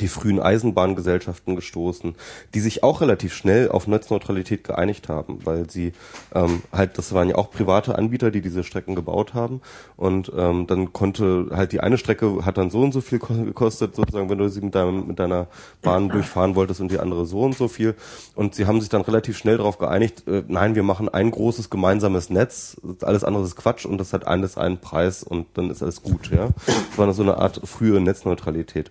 die 0.00 0.08
frühen 0.08 0.40
Eisenbahngesellschaften 0.40 1.56
gestoßen, 1.56 2.14
die 2.54 2.60
sich 2.60 2.82
auch 2.82 3.00
relativ 3.00 3.34
schnell 3.34 3.70
auf 3.70 3.86
Netzneutralität 3.86 4.64
geeinigt 4.64 5.08
haben, 5.08 5.38
weil 5.44 5.68
sie 5.70 5.92
ähm, 6.34 6.62
halt, 6.72 6.98
das 6.98 7.12
waren 7.14 7.28
ja 7.28 7.36
auch 7.36 7.50
private 7.50 7.96
Anbieter, 7.96 8.30
die 8.30 8.40
diese 8.40 8.64
Strecken 8.64 8.94
gebaut 8.94 9.34
haben 9.34 9.60
und 9.96 10.30
ähm, 10.36 10.66
dann 10.66 10.92
konnte 10.92 11.48
halt 11.52 11.72
die 11.72 11.80
eine 11.80 11.98
Strecke 11.98 12.44
hat 12.44 12.58
dann 12.58 12.70
so 12.70 12.80
und 12.80 12.92
so 12.92 13.00
viel 13.00 13.18
gekostet, 13.18 13.96
sozusagen, 13.96 14.28
wenn 14.30 14.38
du 14.38 14.48
sie 14.48 14.60
mit, 14.60 14.74
deinem, 14.74 15.06
mit 15.06 15.18
deiner 15.18 15.46
Bahn 15.82 16.08
durchfahren 16.08 16.54
wolltest 16.54 16.80
und 16.80 16.90
die 16.90 16.98
andere 16.98 17.26
so 17.26 17.40
und 17.40 17.56
so 17.56 17.68
viel 17.68 17.94
und 18.34 18.54
sie 18.54 18.66
haben 18.66 18.80
sich 18.80 18.90
dann 18.90 19.02
relativ 19.02 19.38
schnell 19.38 19.56
darauf 19.56 19.78
geeinigt, 19.78 20.28
äh, 20.28 20.42
nein, 20.48 20.74
wir 20.74 20.82
machen 20.82 21.08
ein 21.08 21.30
großes 21.30 21.70
gemeinsames 21.70 22.30
Netz, 22.30 22.76
alles 23.02 23.24
andere 23.24 23.44
ist 23.44 23.56
Quatsch 23.56 23.86
und 23.86 23.98
das 23.98 24.12
hat 24.12 24.26
alles 24.26 24.58
einen 24.58 24.78
Preis 24.78 25.22
und 25.22 25.46
dann 25.54 25.70
ist 25.70 25.82
alles 25.82 26.02
gut, 26.02 26.30
ja. 26.30 26.48
Das 26.66 26.98
war 26.98 27.12
so 27.12 27.22
eine 27.22 27.38
Art 27.38 27.60
frühe 27.64 28.00
Netzneutralität. 28.00 28.90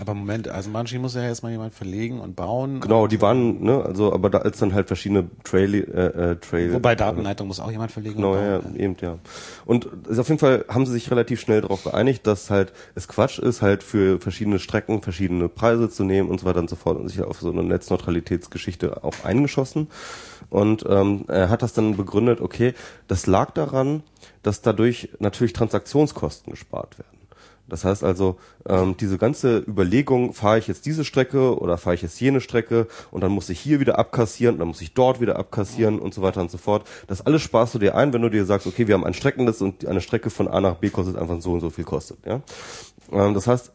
Aber 0.00 0.12
Moment, 0.14 0.48
Eisenbahnschienen 0.48 1.02
muss 1.02 1.14
ja 1.14 1.22
erstmal 1.22 1.52
jemand 1.52 1.72
verlegen 1.72 2.20
und 2.20 2.34
bauen. 2.34 2.80
Genau, 2.80 3.06
die 3.06 3.20
waren, 3.20 3.62
ne, 3.62 3.84
also, 3.84 4.12
aber 4.12 4.28
da 4.28 4.38
als 4.38 4.58
dann 4.58 4.74
halt 4.74 4.88
verschiedene 4.88 5.30
Trail, 5.44 5.74
äh, 5.74 6.32
äh, 6.32 6.36
Trail. 6.36 6.72
Wobei 6.72 6.96
Datenleitung 6.96 7.46
muss 7.46 7.60
auch 7.60 7.70
jemand 7.70 7.92
verlegen. 7.92 8.16
Genau, 8.16 8.34
ja, 8.34 8.60
eben, 8.76 8.96
ja. 9.00 9.18
Und 9.66 9.88
ist 10.08 10.18
auf 10.18 10.28
jeden 10.28 10.40
Fall 10.40 10.64
haben 10.68 10.84
sie 10.84 10.92
sich 10.92 11.08
relativ 11.12 11.40
schnell 11.40 11.60
darauf 11.60 11.84
geeinigt, 11.84 12.26
dass 12.26 12.50
halt 12.50 12.72
es 12.96 13.06
Quatsch 13.06 13.38
ist, 13.38 13.62
halt 13.62 13.84
für 13.84 14.20
verschiedene 14.20 14.58
Strecken 14.58 15.00
verschiedene 15.00 15.48
Preise 15.48 15.88
zu 15.88 16.02
nehmen 16.02 16.28
und 16.28 16.40
so 16.40 16.46
weiter 16.46 16.58
und 16.58 16.68
so 16.68 16.76
fort 16.76 16.98
und 16.98 17.08
sich 17.08 17.22
auf 17.22 17.38
so 17.38 17.52
eine 17.52 17.62
Netzneutralitätsgeschichte 17.62 19.04
auch 19.04 19.24
eingeschossen. 19.24 19.86
Und 20.50 20.84
ähm, 20.88 21.24
er 21.28 21.50
hat 21.50 21.62
das 21.62 21.72
dann 21.72 21.96
begründet, 21.96 22.40
okay, 22.40 22.74
das 23.06 23.26
lag 23.26 23.52
daran, 23.52 24.02
dass 24.42 24.60
dadurch 24.60 25.10
natürlich 25.20 25.52
Transaktionskosten 25.52 26.50
gespart 26.50 26.98
werden. 26.98 27.17
Das 27.68 27.84
heißt 27.84 28.02
also, 28.02 28.36
ähm, 28.66 28.96
diese 28.98 29.18
ganze 29.18 29.58
Überlegung, 29.58 30.32
fahre 30.32 30.58
ich 30.58 30.68
jetzt 30.68 30.86
diese 30.86 31.04
Strecke 31.04 31.58
oder 31.58 31.78
fahre 31.78 31.94
ich 31.94 32.02
jetzt 32.02 32.20
jene 32.20 32.40
Strecke 32.40 32.86
und 33.10 33.22
dann 33.22 33.32
muss 33.32 33.50
ich 33.50 33.60
hier 33.60 33.80
wieder 33.80 33.98
abkassieren, 33.98 34.58
dann 34.58 34.68
muss 34.68 34.80
ich 34.80 34.94
dort 34.94 35.20
wieder 35.20 35.36
abkassieren 35.36 35.98
und 35.98 36.14
so 36.14 36.22
weiter 36.22 36.40
und 36.40 36.50
so 36.50 36.58
fort. 36.58 36.86
Das 37.06 37.24
alles 37.24 37.42
sparst 37.42 37.74
du 37.74 37.78
dir 37.78 37.94
ein, 37.94 38.12
wenn 38.12 38.22
du 38.22 38.30
dir 38.30 38.44
sagst, 38.44 38.66
okay, 38.66 38.86
wir 38.86 38.94
haben 38.94 39.04
ein 39.04 39.14
Streckennetz 39.14 39.60
und 39.60 39.86
eine 39.86 40.00
Strecke 40.00 40.30
von 40.30 40.48
A 40.48 40.60
nach 40.60 40.76
B 40.76 40.90
kostet 40.90 41.16
einfach 41.16 41.40
so 41.40 41.52
und 41.52 41.60
so 41.60 41.70
viel 41.70 41.84
kostet. 41.84 42.18
Ja? 42.26 42.40
Ähm, 43.12 43.34
das 43.34 43.46
heißt, 43.46 43.72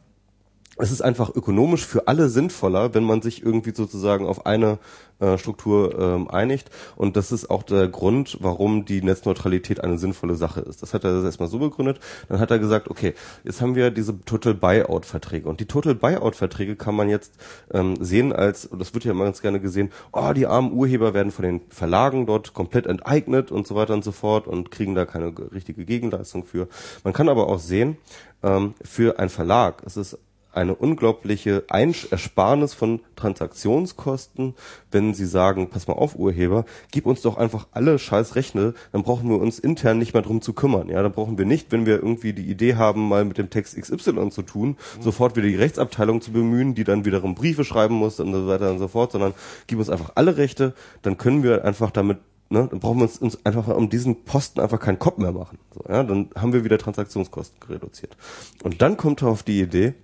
es 0.78 0.92
ist 0.92 1.02
einfach 1.02 1.34
ökonomisch 1.34 1.86
für 1.86 2.08
alle 2.08 2.30
sinnvoller, 2.30 2.96
wenn 2.96 3.04
man 3.04 3.22
sich 3.22 3.46
irgendwie 3.46 3.76
sozusagen 3.76 4.26
auf 4.26 4.48
eine 4.48 4.80
äh, 5.20 5.38
Struktur 5.38 6.00
ähm, 6.00 6.28
einigt. 6.28 6.72
Und 6.96 7.16
das 7.16 7.32
ist 7.32 7.52
auch 7.52 7.62
der 7.62 7.88
Grund, 7.88 8.38
warum 8.42 8.84
die 8.84 9.04
Netzneutralität 9.04 9.84
eine 9.84 10.00
sinnvolle 10.00 10.34
Sache 10.34 10.62
ist. 10.62 10.82
Das 10.82 10.96
hat 10.96 11.04
er 11.04 11.24
erstmal 11.24 11.48
so 11.48 11.60
begründet. 11.60 12.00
Dann 12.28 12.40
hat 12.40 12.50
er 12.50 12.58
gesagt, 12.58 12.90
okay, 12.90 13.14
jetzt 13.44 13.62
haben 13.62 13.76
wir 13.76 13.92
diese 13.92 14.20
Total 14.22 14.56
Buyout 14.56 15.06
Verträge. 15.06 15.48
Und 15.48 15.60
die 15.60 15.68
Total 15.68 15.94
Buyout 15.94 16.36
Verträge 16.36 16.76
kann 16.76 16.96
man 16.96 17.08
jetzt 17.08 17.34
ähm, 17.72 18.04
sehen 18.04 18.34
als, 18.34 18.66
und 18.66 18.80
das 18.80 18.96
wird 18.96 19.06
ja 19.06 19.12
immer 19.12 19.26
ganz 19.26 19.44
gerne 19.44 19.60
gesehen, 19.60 19.92
oh, 20.12 20.34
die 20.34 20.48
armen 20.48 20.74
Urheber 20.74 21.14
werden 21.14 21.32
von 21.32 21.46
den 21.46 21.62
Verlagen 21.70 22.26
dort 22.26 22.56
komplett 22.56 22.88
enteignet 22.88 23.52
und 23.52 23.68
so 23.68 23.76
weiter 23.76 23.94
und 23.94 24.04
so 24.04 24.12
fort 24.12 24.48
und 24.48 24.72
kriegen 24.72 24.96
da 24.96 25.06
keine 25.06 25.36
richtige 25.54 25.86
Gegenleistung 25.86 26.46
für. 26.46 26.68
Man 27.04 27.14
kann 27.14 27.30
aber 27.30 27.48
auch 27.48 27.60
sehen, 27.60 27.98
ähm, 28.42 28.74
für 28.84 29.20
einen 29.20 29.30
Verlag 29.30 29.84
ist 29.84 29.98
es 29.98 30.18
eine 30.54 30.76
unglaubliche 30.76 31.64
Ersparnis 31.68 32.74
von 32.74 33.02
Transaktionskosten, 33.16 34.56
wenn 34.92 35.14
sie 35.14 35.26
sagen, 35.26 35.70
pass 35.70 35.88
mal 35.88 35.94
auf, 35.94 36.16
Urheber, 36.16 36.66
gib 36.92 37.06
uns 37.06 37.22
doch 37.22 37.38
einfach 37.38 37.68
alle 37.72 37.98
scheiß 38.00 38.36
Rechne, 38.36 38.74
dann 38.92 39.04
brauchen 39.04 39.30
wir 39.30 39.40
uns 39.40 39.60
intern 39.60 39.98
nicht 39.98 40.14
mehr 40.14 40.24
drum 40.24 40.42
zu 40.42 40.54
kümmern. 40.54 40.90
Ja, 40.90 41.02
dann 41.02 41.12
brauchen 41.12 41.38
wir 41.38 41.46
nicht, 41.46 41.72
wenn 41.72 41.86
wir 41.86 41.96
irgendwie 41.96 42.34
die 42.34 42.50
Idee 42.50 42.76
haben, 42.76 43.08
mal 43.08 43.26
mit 43.26 43.38
dem 43.38 43.50
Text 43.50 43.80
XY 43.80 44.30
zu 44.30 44.42
tun, 44.44 44.70
mhm. 44.70 45.02
sofort 45.02 45.36
wieder 45.36 45.48
die 45.48 45.56
Rechtsabteilung 45.56 46.22
zu 46.22 46.32
bemühen, 46.32 46.76
die 46.76 46.84
dann 46.84 47.06
wiederum 47.06 47.36
Briefe 47.36 47.64
schreiben 47.64 47.96
muss 47.96 48.20
und 48.20 48.34
so 48.34 48.48
weiter 48.48 48.72
und 48.72 48.80
so 48.80 48.88
fort, 48.88 49.12
sondern 49.12 49.34
gib 49.68 49.80
uns 49.80 49.90
einfach 49.90 50.12
alle 50.16 50.38
Rechte, 50.38 50.74
dann 51.02 51.18
können 51.18 51.44
wir 51.44 51.66
einfach 51.66 51.92
damit 51.92 52.20
Ne, 52.50 52.68
dann 52.70 52.80
brauchen 52.80 53.00
wir 53.00 53.06
uns, 53.06 53.18
uns 53.18 53.44
einfach 53.48 53.68
um 53.70 53.90
diesen 53.90 54.26
Posten 54.26 54.60
einfach 54.60 54.80
keinen 54.80 55.00
Kopf 55.00 55.18
mehr 55.18 55.32
machen. 55.32 55.58
So, 55.74 55.92
ja, 55.92 56.04
dann 56.04 56.30
haben 56.36 56.54
wir 56.54 56.64
wieder 56.64 56.78
Transaktionskosten 56.78 57.58
reduziert. 57.68 58.16
Und 58.62 58.84
dann 58.84 58.96
kommt 58.96 59.24
er 59.24 59.30
auf 59.30 59.42
die 59.42 59.60
Idee, 59.60 59.96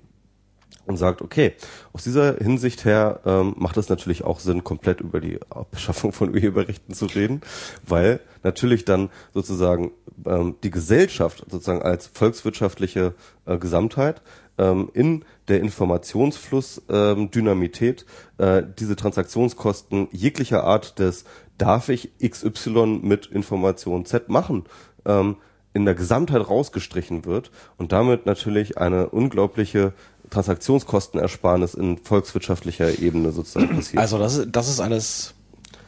und 0.85 0.97
sagt, 0.97 1.21
okay, 1.21 1.53
aus 1.93 2.03
dieser 2.03 2.37
Hinsicht 2.37 2.83
her 2.83 3.19
ähm, 3.25 3.53
macht 3.57 3.77
es 3.77 3.89
natürlich 3.89 4.23
auch 4.23 4.39
Sinn, 4.39 4.63
komplett 4.63 5.01
über 5.01 5.21
die 5.21 5.39
Abschaffung 5.49 6.11
von 6.11 6.33
Urheberrechten 6.33 6.95
zu 6.95 7.05
reden, 7.05 7.41
weil 7.85 8.19
natürlich 8.43 8.85
dann 8.85 9.09
sozusagen 9.33 9.91
ähm, 10.25 10.55
die 10.63 10.71
Gesellschaft 10.71 11.45
sozusagen 11.49 11.83
als 11.83 12.07
volkswirtschaftliche 12.07 13.13
äh, 13.45 13.57
Gesamtheit 13.57 14.21
ähm, 14.57 14.89
in 14.93 15.25
der 15.47 15.61
Informationsfluss 15.61 16.81
ähm, 16.89 17.31
Dynamität 17.31 18.05
äh, 18.37 18.63
diese 18.79 18.95
Transaktionskosten 18.95 20.07
jeglicher 20.11 20.63
Art 20.63 20.99
des 20.99 21.23
darf 21.57 21.89
ich 21.89 22.11
XY 22.19 22.99
mit 23.03 23.27
Information 23.27 24.05
Z 24.05 24.29
machen, 24.29 24.63
ähm, 25.05 25.37
in 25.73 25.85
der 25.85 25.93
Gesamtheit 25.93 26.49
rausgestrichen 26.49 27.25
wird 27.25 27.51
und 27.77 27.91
damit 27.91 28.25
natürlich 28.25 28.77
eine 28.77 29.09
unglaubliche 29.09 29.93
Transaktionskostenersparnis 30.29 31.73
in 31.73 31.97
volkswirtschaftlicher 31.97 32.99
Ebene 32.99 33.31
sozusagen 33.31 33.75
passiert. 33.75 34.01
Also 34.01 34.17
das, 34.17 34.37
ist 34.37 34.49
das 34.51 34.69
ist 34.69 34.79
alles 34.79 35.33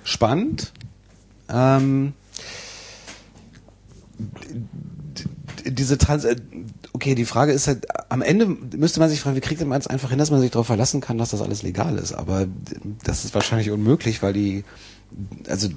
spannend. 0.03 0.72
Ähm, 1.49 2.13
diese 5.65 5.97
Trans 5.97 6.26
äh, 6.26 6.35
okay, 7.01 7.15
die 7.15 7.26
Frage 7.26 7.51
ist 7.51 7.68
halt, 7.68 7.88
am 8.11 8.22
Ende 8.22 8.45
müsste 8.45 8.99
man 8.99 9.09
sich 9.09 9.22
fragen, 9.22 9.35
wie 9.35 9.41
kriegt 9.41 9.65
man 9.65 9.80
es 9.80 9.88
einfach 9.88 10.09
hin, 10.09 10.19
dass 10.19 10.30
man 10.30 10.39
sich 10.39 10.51
darauf 10.51 10.68
verlassen 10.68 11.01
kann, 11.01 11.18
dass 11.18 11.31
das 11.31 11.41
alles 11.41 11.63
legal 11.63 11.97
ist. 11.97 12.13
Aber 12.13 12.45
das 13.03 13.26
ist 13.26 13.34
wahrscheinlich 13.34 13.72
unmöglich, 13.72 14.22
weil 14.22 14.34
die, 14.34 14.63
also 15.47 15.69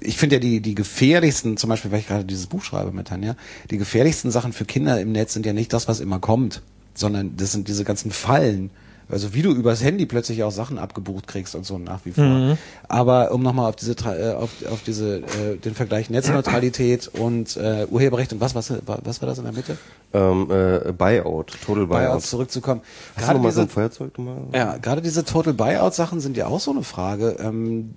ich 0.00 0.16
finde 0.18 0.36
ja 0.36 0.40
die, 0.40 0.60
die 0.60 0.76
gefährlichsten, 0.76 1.56
zum 1.56 1.68
Beispiel, 1.68 1.90
weil 1.90 1.98
ich 1.98 2.06
gerade 2.06 2.24
dieses 2.24 2.46
Buch 2.46 2.62
schreibe 2.62 2.92
mit 2.92 3.08
Tanja, 3.08 3.34
die 3.72 3.78
gefährlichsten 3.78 4.30
Sachen 4.30 4.52
für 4.52 4.64
Kinder 4.64 5.00
im 5.00 5.10
Netz 5.10 5.32
sind 5.32 5.46
ja 5.46 5.52
nicht 5.52 5.72
das, 5.72 5.88
was 5.88 5.98
immer 5.98 6.20
kommt, 6.20 6.62
sondern 6.98 7.36
das 7.36 7.52
sind 7.52 7.68
diese 7.68 7.84
ganzen 7.84 8.10
Fallen. 8.10 8.70
Also 9.10 9.32
wie 9.32 9.40
du 9.40 9.52
übers 9.52 9.82
Handy 9.82 10.04
plötzlich 10.04 10.42
auch 10.42 10.50
Sachen 10.50 10.78
abgebucht 10.78 11.26
kriegst 11.26 11.54
und 11.54 11.64
so 11.64 11.78
nach 11.78 12.04
wie 12.04 12.12
vor. 12.12 12.24
Mhm. 12.24 12.58
Aber 12.88 13.32
um 13.32 13.42
nochmal 13.42 13.70
auf 13.70 13.76
diese 13.76 13.92
äh, 13.92 14.34
auf, 14.34 14.50
auf 14.70 14.82
diese 14.86 15.18
äh, 15.20 15.56
den 15.64 15.74
Vergleich 15.74 16.10
Netzneutralität 16.10 17.08
und 17.14 17.56
äh, 17.56 17.86
Urheberrecht 17.90 18.34
und 18.34 18.42
was 18.42 18.54
was 18.54 18.70
was 18.86 19.22
war 19.22 19.28
das 19.28 19.38
in 19.38 19.44
der 19.44 19.54
Mitte? 19.54 19.78
Ähm, 20.12 20.50
äh, 20.50 20.92
Buyout, 20.92 21.56
Total 21.64 21.86
Buyout. 21.86 21.88
Buyout 21.88 22.22
zurückzukommen. 22.22 22.82
Hast 23.16 23.24
gerade 23.24 23.38
du 23.38 23.42
mal 23.42 23.48
diese, 23.48 23.56
so 23.56 23.62
ein 23.62 23.68
Feuerzeug 23.70 24.18
mal? 24.18 24.36
Ja, 24.52 24.76
gerade 24.76 25.00
diese 25.00 25.24
Total 25.24 25.54
Buyout 25.54 25.94
Sachen 25.94 26.20
sind 26.20 26.36
ja 26.36 26.46
auch 26.46 26.60
so 26.60 26.70
eine 26.70 26.82
Frage. 26.82 27.36
Ähm, 27.40 27.94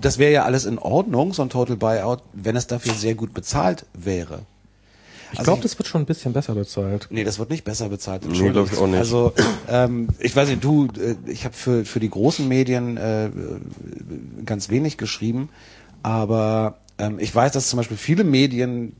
das 0.00 0.18
wäre 0.18 0.32
ja 0.32 0.44
alles 0.44 0.64
in 0.64 0.78
Ordnung, 0.78 1.32
so 1.32 1.42
ein 1.42 1.50
Total 1.50 1.76
Buyout, 1.76 2.22
wenn 2.32 2.54
es 2.54 2.68
dafür 2.68 2.94
sehr 2.94 3.14
gut 3.14 3.34
bezahlt 3.34 3.84
wäre. 3.94 4.40
Ich 5.32 5.38
also 5.38 5.50
glaube, 5.50 5.62
das 5.62 5.78
wird 5.78 5.88
schon 5.88 6.02
ein 6.02 6.06
bisschen 6.06 6.32
besser 6.32 6.54
bezahlt. 6.54 7.08
Nee, 7.10 7.24
das 7.24 7.38
wird 7.38 7.50
nicht 7.50 7.64
besser 7.64 7.88
bezahlt. 7.88 8.24
Nee, 8.26 8.50
glaube 8.50 8.70
ich 8.72 8.78
auch 8.78 8.86
nicht. 8.86 8.98
Also, 8.98 9.32
ähm, 9.68 10.08
ich 10.18 10.34
weiß 10.34 10.48
nicht, 10.48 10.64
du, 10.64 10.86
äh, 10.86 11.16
ich 11.26 11.44
habe 11.44 11.54
für, 11.54 11.84
für 11.84 12.00
die 12.00 12.10
großen 12.10 12.46
Medien 12.48 12.96
äh, 12.96 13.30
ganz 14.44 14.70
wenig 14.70 14.96
geschrieben, 14.96 15.48
aber 16.02 16.78
ähm, 16.98 17.18
ich 17.18 17.34
weiß, 17.34 17.52
dass 17.52 17.68
zum 17.68 17.76
Beispiel 17.76 17.96
viele 17.96 18.24
Medien 18.24 18.96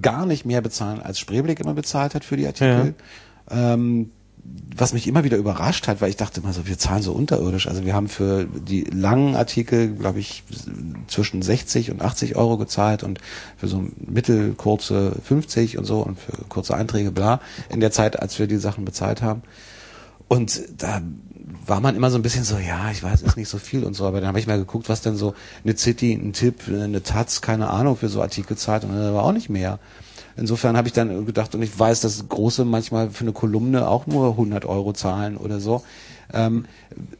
gar 0.00 0.26
nicht 0.26 0.44
mehr 0.44 0.60
bezahlen, 0.60 1.00
als 1.00 1.18
Spreeblick 1.18 1.60
immer 1.60 1.74
bezahlt 1.74 2.14
hat 2.14 2.24
für 2.24 2.36
die 2.36 2.46
Artikel. 2.46 2.94
Ja. 3.50 3.74
Ähm, 3.74 4.10
was 4.76 4.92
mich 4.92 5.08
immer 5.08 5.24
wieder 5.24 5.36
überrascht 5.36 5.88
hat, 5.88 6.00
weil 6.00 6.10
ich 6.10 6.16
dachte 6.16 6.40
immer 6.40 6.52
so, 6.52 6.66
wir 6.66 6.78
zahlen 6.78 7.02
so 7.02 7.12
unterirdisch. 7.12 7.66
Also 7.66 7.84
wir 7.84 7.94
haben 7.94 8.08
für 8.08 8.44
die 8.44 8.84
langen 8.84 9.34
Artikel, 9.34 9.94
glaube 9.94 10.20
ich, 10.20 10.44
zwischen 11.08 11.42
60 11.42 11.90
und 11.90 12.00
80 12.00 12.36
Euro 12.36 12.58
gezahlt 12.58 13.02
und 13.02 13.18
für 13.56 13.66
so 13.66 13.84
mittelkurze 13.98 15.16
50 15.24 15.78
und 15.78 15.84
so 15.84 16.00
und 16.00 16.18
für 16.18 16.44
kurze 16.48 16.76
Einträge 16.76 17.10
bla 17.10 17.40
in 17.68 17.80
der 17.80 17.90
Zeit, 17.90 18.20
als 18.20 18.38
wir 18.38 18.46
die 18.46 18.56
Sachen 18.56 18.84
bezahlt 18.84 19.20
haben. 19.20 19.42
Und 20.28 20.62
da 20.76 21.02
war 21.66 21.80
man 21.80 21.96
immer 21.96 22.10
so 22.10 22.18
ein 22.18 22.22
bisschen 22.22 22.44
so, 22.44 22.58
ja, 22.58 22.90
ich 22.90 23.02
weiß, 23.02 23.22
ist 23.22 23.36
nicht 23.36 23.48
so 23.48 23.58
viel 23.58 23.84
und 23.84 23.94
so, 23.94 24.06
aber 24.06 24.20
dann 24.20 24.28
habe 24.28 24.38
ich 24.38 24.46
mal 24.46 24.58
geguckt, 24.58 24.88
was 24.88 25.00
denn 25.00 25.16
so 25.16 25.34
eine 25.64 25.76
City, 25.76 26.12
ein 26.12 26.32
Tipp, 26.32 26.62
eine 26.68 27.02
Taz, 27.02 27.40
keine 27.40 27.70
Ahnung, 27.70 27.96
für 27.96 28.08
so 28.08 28.22
Artikel 28.22 28.56
zahlt 28.56 28.84
und 28.84 28.92
dann 28.92 29.14
war 29.14 29.24
auch 29.24 29.32
nicht 29.32 29.48
mehr. 29.48 29.78
Insofern 30.38 30.76
habe 30.76 30.88
ich 30.88 30.94
dann 30.94 31.26
gedacht, 31.26 31.54
und 31.54 31.62
ich 31.62 31.78
weiß, 31.78 32.00
dass 32.00 32.28
große 32.28 32.64
manchmal 32.64 33.10
für 33.10 33.22
eine 33.22 33.32
Kolumne 33.32 33.88
auch 33.88 34.06
nur 34.06 34.30
100 34.30 34.64
Euro 34.64 34.92
zahlen 34.92 35.36
oder 35.36 35.60
so. 35.60 35.82
Ähm, 36.32 36.66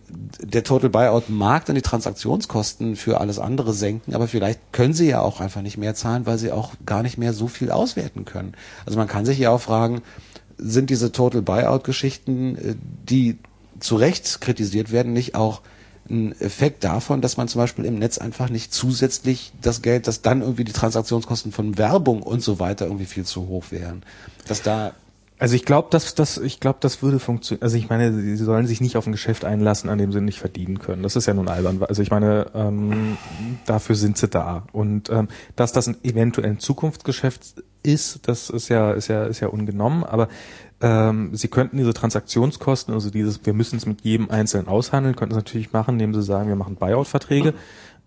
der 0.09 0.65
Total 0.65 0.90
Buyout 0.90 1.28
mag 1.28 1.65
dann 1.65 1.74
die 1.74 1.82
Transaktionskosten 1.82 2.97
für 2.97 3.20
alles 3.20 3.39
andere 3.39 3.73
senken, 3.73 4.15
aber 4.15 4.28
vielleicht 4.28 4.73
können 4.73 4.93
sie 4.93 5.09
ja 5.09 5.20
auch 5.20 5.40
einfach 5.40 5.62
nicht 5.62 5.78
mehr 5.78 5.95
zahlen, 5.95 6.27
weil 6.27 6.39
sie 6.39 6.53
auch 6.53 6.74
gar 6.85 7.03
nicht 7.03 7.19
mehr 7.19 7.32
so 7.32 7.49
viel 7.49 7.70
auswerten 7.70 8.24
können. 8.24 8.55
Also 8.86 8.99
man 8.99 9.09
kann 9.09 9.24
sich 9.24 9.39
ja 9.39 9.51
auch 9.51 9.61
fragen, 9.61 10.03
sind 10.59 10.90
diese 10.90 11.12
Total 11.12 11.43
Buyout 11.43 11.85
Geschichten, 11.85 12.57
äh, 12.57 12.74
die 13.09 13.39
zu 13.81 13.97
Recht 13.97 14.40
kritisiert 14.40 14.93
werden, 14.93 15.12
nicht 15.12 15.35
auch 15.35 15.62
ein 16.11 16.33
Effekt 16.41 16.85
davon, 16.85 17.21
dass 17.21 17.37
man 17.37 17.49
zum 17.49 17.61
Beispiel 17.61 17.85
im 17.85 17.99
Netz 17.99 18.19
einfach 18.19 18.51
nicht 18.51 18.73
zusätzlich 18.73 19.53
das 19.61 19.83
Geld, 19.83 20.07
dass 20.07 20.23
dann 20.23 20.43
irgendwie 20.43 20.65
die 20.65 20.73
Transaktionskosten 20.73 21.53
von 21.53 21.79
Werbung 21.79 22.23
und 22.23 22.43
so 22.43 22.59
weiter 22.59 22.87
irgendwie 22.87 23.07
viel 23.07 23.25
zu 23.25 23.49
hoch 23.49 23.67
wären. 23.71 24.03
Dass 24.47 24.63
da 24.63 24.93
Also 25.39 25.55
ich 25.55 25.65
glaube, 25.65 25.89
dass 25.91 26.15
das, 26.15 26.39
ich 26.39 26.59
glaube, 26.59 26.79
das 26.81 27.01
würde 27.01 27.19
funktionieren. 27.21 27.63
Also 27.63 27.77
ich 27.77 27.89
meine, 27.89 28.13
sie 28.13 28.37
sollen 28.37 28.67
sich 28.67 28.81
nicht 28.81 28.97
auf 28.97 29.07
ein 29.07 29.13
Geschäft 29.13 29.45
einlassen, 29.45 29.89
an 29.89 29.99
dem 29.99 30.11
sie 30.11 30.21
nicht 30.21 30.41
verdienen 30.41 30.81
können. 30.81 31.03
Das 31.05 31.15
ist 31.15 31.27
ja 31.27 31.35
nun 31.35 31.49
albern. 31.49 31.81
Also 31.83 32.03
ich 32.03 32.11
meine, 32.11 32.47
ähm, 32.55 33.17
dafür 33.67 33.95
sind 33.95 34.19
sie 34.19 34.27
da. 34.29 34.65
Und 34.73 35.11
ähm, 35.11 35.29
dass 35.55 35.73
das 35.73 35.87
ein 35.87 35.97
eventuell 36.03 36.51
ein 36.51 36.59
Zukunftsgeschäft 36.59 37.63
ist, 37.85 38.27
das 38.27 38.51
ist 38.51 38.69
ja, 38.69 38.91
ist 38.91 39.07
ja, 39.09 39.25
ist 39.27 39.39
ja 39.39 39.49
ungenommen. 39.49 40.03
Aber 40.03 40.29
ähm, 40.81 41.35
sie 41.35 41.49
könnten 41.49 41.77
diese 41.77 41.93
Transaktionskosten, 41.93 42.95
also 42.95 43.11
dieses, 43.11 43.45
wir 43.45 43.53
müssen 43.53 43.77
es 43.77 43.87
mit 43.87 44.03
jedem 44.03 44.31
Einzelnen 44.31 44.69
aushandeln, 44.69 45.17
könnten 45.17 45.35
es 45.35 45.45
natürlich 45.45 45.73
machen, 45.73 45.95
indem 45.95 46.15
sie 46.15 46.23
sagen, 46.23 46.49
wir 46.49 46.57
machen 46.57 46.77
Buyout-Verträge. 46.77 47.55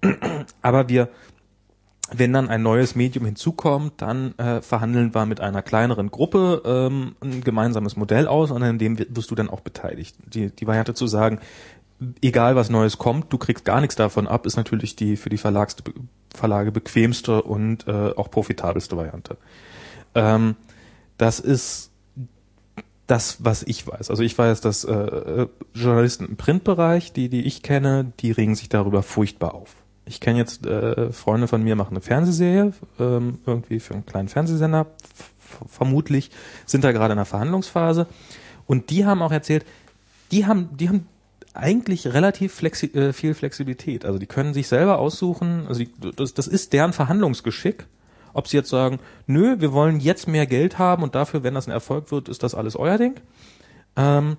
Aber 0.61 0.89
wir 0.89 1.09
wenn 2.13 2.33
dann 2.33 2.49
ein 2.49 2.61
neues 2.61 2.95
Medium 2.95 3.25
hinzukommt, 3.25 3.93
dann 4.01 4.37
äh, 4.37 4.61
verhandeln 4.61 5.15
wir 5.15 5.25
mit 5.25 5.39
einer 5.39 5.61
kleineren 5.61 6.11
Gruppe 6.11 6.61
ähm, 6.65 7.15
ein 7.21 7.41
gemeinsames 7.41 7.95
Modell 7.95 8.27
aus 8.27 8.51
und 8.51 8.61
an 8.63 8.77
dem 8.77 8.99
wirst 8.99 9.31
du 9.31 9.35
dann 9.35 9.49
auch 9.49 9.61
beteiligt. 9.61 10.17
Die, 10.33 10.49
die 10.49 10.67
Variante 10.67 10.93
zu 10.93 11.07
sagen, 11.07 11.39
egal 12.21 12.55
was 12.55 12.69
Neues 12.69 12.97
kommt, 12.97 13.31
du 13.31 13.37
kriegst 13.37 13.63
gar 13.63 13.79
nichts 13.79 13.95
davon 13.95 14.27
ab, 14.27 14.45
ist 14.45 14.57
natürlich 14.57 14.95
die 14.95 15.15
für 15.15 15.29
die 15.29 15.37
Verlags 15.37 15.77
Verlage 16.33 16.71
bequemste 16.71 17.41
und 17.41 17.87
äh, 17.87 18.11
auch 18.15 18.29
profitabelste 18.29 18.97
Variante. 18.97 19.37
Ähm, 20.15 20.55
das 21.17 21.39
ist 21.39 21.90
das, 23.11 23.43
was 23.43 23.63
ich 23.63 23.85
weiß. 23.85 24.09
Also 24.09 24.23
ich 24.23 24.37
weiß, 24.37 24.61
dass 24.61 24.83
äh, 24.85 25.47
Journalisten 25.73 26.25
im 26.25 26.37
Printbereich, 26.37 27.11
die, 27.13 27.29
die 27.29 27.41
ich 27.41 27.61
kenne, 27.61 28.13
die 28.19 28.31
regen 28.31 28.55
sich 28.55 28.69
darüber 28.69 29.03
furchtbar 29.03 29.53
auf 29.53 29.75
ich 30.05 30.19
kenne 30.19 30.39
jetzt 30.39 30.65
äh, 30.65 31.11
Freunde 31.11 31.47
von 31.47 31.63
mir 31.63 31.75
machen 31.75 31.91
eine 31.91 32.01
Fernsehserie, 32.01 32.73
ähm, 32.99 33.39
irgendwie 33.45 33.79
für 33.79 33.93
einen 33.93 34.05
kleinen 34.05 34.27
Fernsehsender, 34.27 34.87
vermutlich 35.67 36.31
sind 36.65 36.83
da 36.83 36.91
gerade 36.91 37.13
in 37.13 37.17
der 37.17 37.25
Verhandlungsphase. 37.25 38.07
Und 38.65 38.89
die 38.89 39.05
haben 39.05 39.21
auch 39.21 39.31
erzählt, 39.31 39.65
die 40.31 40.45
haben, 40.45 40.69
die 40.77 40.89
haben 40.89 41.07
eigentlich 41.53 42.07
relativ 42.07 42.53
flexi 42.53 42.87
äh, 42.87 43.13
viel 43.13 43.33
Flexibilität. 43.33 44.05
Also 44.05 44.17
die 44.17 44.25
können 44.25 44.53
sich 44.53 44.67
selber 44.67 44.99
aussuchen, 44.99 45.65
also 45.67 45.81
die, 45.81 45.91
das, 46.15 46.33
das 46.33 46.47
ist 46.47 46.73
deren 46.73 46.93
Verhandlungsgeschick. 46.93 47.85
Ob 48.33 48.47
sie 48.47 48.57
jetzt 48.57 48.69
sagen, 48.69 48.99
nö, 49.27 49.57
wir 49.59 49.73
wollen 49.73 49.99
jetzt 49.99 50.27
mehr 50.27 50.45
Geld 50.45 50.79
haben 50.79 51.03
und 51.03 51.15
dafür, 51.15 51.43
wenn 51.43 51.53
das 51.53 51.67
ein 51.67 51.71
Erfolg 51.71 52.11
wird, 52.11 52.29
ist 52.29 52.43
das 52.43 52.55
alles 52.55 52.75
euer 52.75 52.97
Ding. 52.97 53.19
Ähm, 53.95 54.37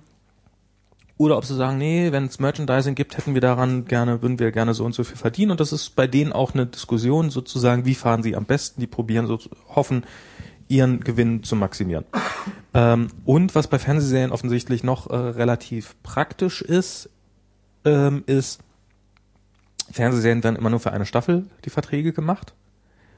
oder 1.17 1.37
ob 1.37 1.45
sie 1.45 1.55
sagen, 1.55 1.77
nee, 1.77 2.11
wenn 2.11 2.25
es 2.25 2.39
Merchandising 2.39 2.95
gibt, 2.95 3.17
hätten 3.17 3.33
wir 3.33 3.41
daran 3.41 3.85
gerne, 3.85 4.21
würden 4.21 4.39
wir 4.39 4.51
gerne 4.51 4.73
so 4.73 4.83
und 4.83 4.93
so 4.93 5.03
viel 5.03 5.15
verdienen. 5.15 5.51
Und 5.51 5.59
das 5.59 5.71
ist 5.71 5.95
bei 5.95 6.07
denen 6.07 6.33
auch 6.33 6.53
eine 6.53 6.65
Diskussion 6.65 7.29
sozusagen, 7.29 7.85
wie 7.85 7.95
fahren 7.95 8.23
sie 8.23 8.35
am 8.35 8.45
besten, 8.45 8.81
die 8.81 8.87
probieren 8.87 9.27
so, 9.27 9.39
hoffen, 9.69 10.03
ihren 10.67 11.01
Gewinn 11.01 11.43
zu 11.43 11.55
maximieren. 11.55 12.05
Ähm, 12.73 13.09
und 13.25 13.53
was 13.53 13.67
bei 13.67 13.77
Fernsehserien 13.77 14.31
offensichtlich 14.31 14.83
noch 14.83 15.09
äh, 15.09 15.15
relativ 15.15 15.95
praktisch 16.01 16.61
ist, 16.61 17.09
ähm, 17.85 18.23
ist, 18.25 18.59
Fernsehserien 19.91 20.43
werden 20.43 20.55
immer 20.55 20.71
nur 20.71 20.79
für 20.79 20.91
eine 20.91 21.05
Staffel 21.05 21.45
die 21.65 21.69
Verträge 21.69 22.11
gemacht. 22.11 22.53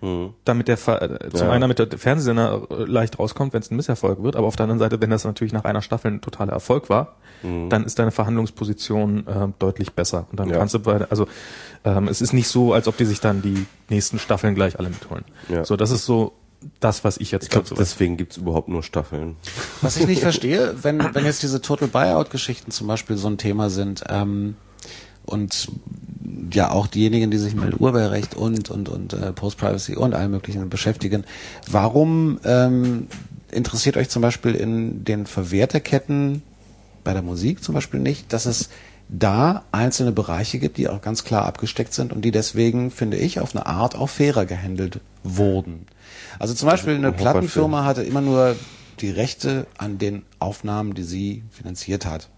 Mhm. 0.06 0.34
Damit 0.46 0.68
der 0.68 0.76
äh, 0.76 1.30
zum 1.32 1.48
ja. 1.48 1.52
einen 1.52 1.62
damit 1.62 1.80
der 1.80 1.98
Fernsehsender 1.98 2.68
äh, 2.70 2.84
leicht 2.84 3.18
rauskommt, 3.18 3.54
wenn 3.54 3.62
es 3.62 3.72
ein 3.72 3.76
Misserfolg 3.76 4.22
wird, 4.22 4.36
aber 4.36 4.46
auf 4.46 4.56
der 4.56 4.66
anderen 4.66 4.80
Seite, 4.80 5.02
wenn 5.02 5.10
das 5.10 5.26
natürlich 5.26 5.52
nach 5.52 5.64
einer 5.64 5.82
Staffel 5.82 6.12
ein 6.12 6.22
totaler 6.22 6.54
Erfolg 6.54 6.90
war, 6.90 7.16
mhm. 7.42 7.70
dann 7.70 7.86
ist 7.86 7.98
deine 7.98 8.12
Verhandlungsposition 8.12 9.26
äh, 9.26 9.48
deutlich 9.58 9.94
besser. 9.94 10.28
Und 10.30 10.40
dann 10.40 10.50
ja. 10.50 10.58
kannst 10.58 10.76
du 10.76 10.80
bei, 10.80 11.10
also 11.10 11.28
ähm, 11.84 12.08
es 12.08 12.22
ist 12.22 12.34
nicht 12.34 12.48
so, 12.48 12.74
als 12.74 12.88
ob 12.88 12.98
die 12.98 13.06
sich 13.06 13.20
dann 13.20 13.42
die 13.42 13.66
nächsten 13.90 14.20
Staffeln 14.20 14.54
gleich 14.54 14.78
alle 14.78 14.90
mitholen. 14.90 15.26
Ja. 15.50 15.66
So, 15.66 15.76
das 15.76 15.90
ist 15.90 16.06
so 16.06 16.34
das, 16.80 17.04
was 17.04 17.18
ich 17.18 17.32
jetzt 17.32 17.50
glaube, 17.50 17.68
deswegen 17.78 18.18
gibt's 18.18 18.38
überhaupt 18.38 18.68
nur 18.68 18.84
Staffeln. 18.84 19.36
Was 19.82 19.98
ich 19.98 20.08
nicht 20.08 20.22
verstehe, 20.22 20.76
wenn, 20.82 21.14
wenn 21.14 21.26
jetzt 21.26 21.44
diese 21.44 21.62
Total 21.62 21.88
Buyout-Geschichten 21.88 22.72
zum 22.72 22.88
Beispiel 22.88 23.18
so 23.18 23.28
ein 23.28 23.38
Thema 23.38 23.70
sind, 23.70 24.04
ähm, 24.10 24.56
und 25.26 25.70
ja 26.52 26.72
auch 26.72 26.88
diejenigen, 26.88 27.32
die 27.32 27.38
sich 27.38 27.56
mit 27.56 27.80
Urheberrecht 27.80 28.36
und 28.36 28.70
und 28.70 28.90
und 28.90 29.14
äh, 29.14 29.32
Post-Privacy 29.34 29.96
und 29.96 30.14
allem 30.14 30.32
möglichen 30.32 30.70
beschäftigen. 30.70 31.24
Warum 31.70 32.40
ähm, 32.44 33.08
interessiert 33.52 33.98
euch 33.98 34.10
zum 34.10 34.22
Beispiel 34.22 34.56
in 34.56 35.04
den 35.04 35.26
Verwerterketten 35.26 36.42
bei 37.04 37.14
der 37.14 37.22
Musik 37.22 37.64
zum 37.64 37.76
Beispiel 37.76 38.00
nicht, 38.00 38.34
dass 38.34 38.46
es 38.46 38.70
da 39.08 39.64
einzelne 39.72 40.12
Bereiche 40.12 40.58
gibt, 40.58 40.78
die 40.78 40.90
auch 40.90 41.02
ganz 41.02 41.24
klar 41.24 41.46
abgesteckt 41.46 41.94
sind 41.94 42.12
und 42.12 42.24
die 42.24 42.32
deswegen, 42.32 42.90
finde 42.90 43.18
ich, 43.18 43.40
auf 43.40 43.56
eine 43.56 43.68
Art 43.68 43.96
auch 43.96 44.10
fairer 44.10 44.46
gehandelt 44.46 45.00
wurden. 45.24 45.86
Also 46.40 46.54
zum 46.54 46.68
Beispiel 46.70 46.96
eine 46.96 47.12
Plattenfirma 47.12 47.86
hatte 47.86 48.02
immer 48.02 48.22
nur 48.22 48.56
die 49.00 49.12
Rechte 49.12 49.68
an 49.78 50.00
den 50.00 50.24
Aufnahmen, 50.40 50.96
die 50.96 51.04
sie 51.04 51.44
finanziert 51.52 52.06
hat. 52.06 52.30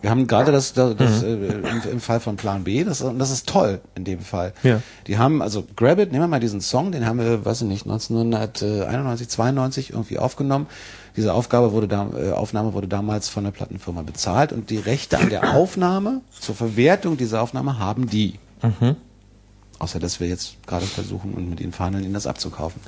Wir 0.00 0.10
haben 0.10 0.26
gerade 0.26 0.52
das, 0.52 0.72
das, 0.72 0.96
das 0.96 1.22
mhm. 1.22 1.64
äh, 1.64 1.90
im, 1.90 2.00
Fall 2.00 2.20
von 2.20 2.36
Plan 2.36 2.64
B, 2.64 2.84
das, 2.84 3.04
das 3.18 3.30
ist 3.30 3.48
toll 3.48 3.80
in 3.94 4.04
dem 4.04 4.20
Fall. 4.20 4.52
Ja. 4.62 4.80
Die 5.06 5.18
haben, 5.18 5.42
also 5.42 5.64
Grab 5.76 5.98
It, 5.98 6.12
nehmen 6.12 6.24
wir 6.24 6.28
mal 6.28 6.40
diesen 6.40 6.60
Song, 6.60 6.92
den 6.92 7.06
haben 7.06 7.18
wir, 7.18 7.44
weiß 7.44 7.62
ich 7.62 7.68
nicht, 7.68 7.86
1991, 7.86 9.28
92 9.28 9.90
irgendwie 9.90 10.18
aufgenommen. 10.18 10.66
Diese 11.16 11.34
Aufgabe 11.34 11.72
wurde 11.72 11.88
da, 11.88 12.08
äh, 12.16 12.32
Aufnahme 12.32 12.72
wurde 12.72 12.88
damals 12.88 13.28
von 13.28 13.44
der 13.44 13.50
Plattenfirma 13.50 14.02
bezahlt 14.02 14.52
und 14.52 14.70
die 14.70 14.78
Rechte 14.78 15.18
an 15.18 15.28
der 15.28 15.54
Aufnahme 15.54 16.22
zur 16.38 16.54
Verwertung 16.54 17.16
dieser 17.16 17.42
Aufnahme 17.42 17.78
haben 17.78 18.08
die. 18.08 18.38
Mhm. 18.62 18.96
Außer 19.78 19.98
dass 19.98 20.20
wir 20.20 20.28
jetzt 20.28 20.56
gerade 20.66 20.86
versuchen 20.86 21.34
und 21.34 21.50
mit 21.50 21.60
ihnen 21.60 21.72
verhandeln, 21.72 22.04
ihnen 22.04 22.14
das 22.14 22.26
abzukaufen. 22.26 22.80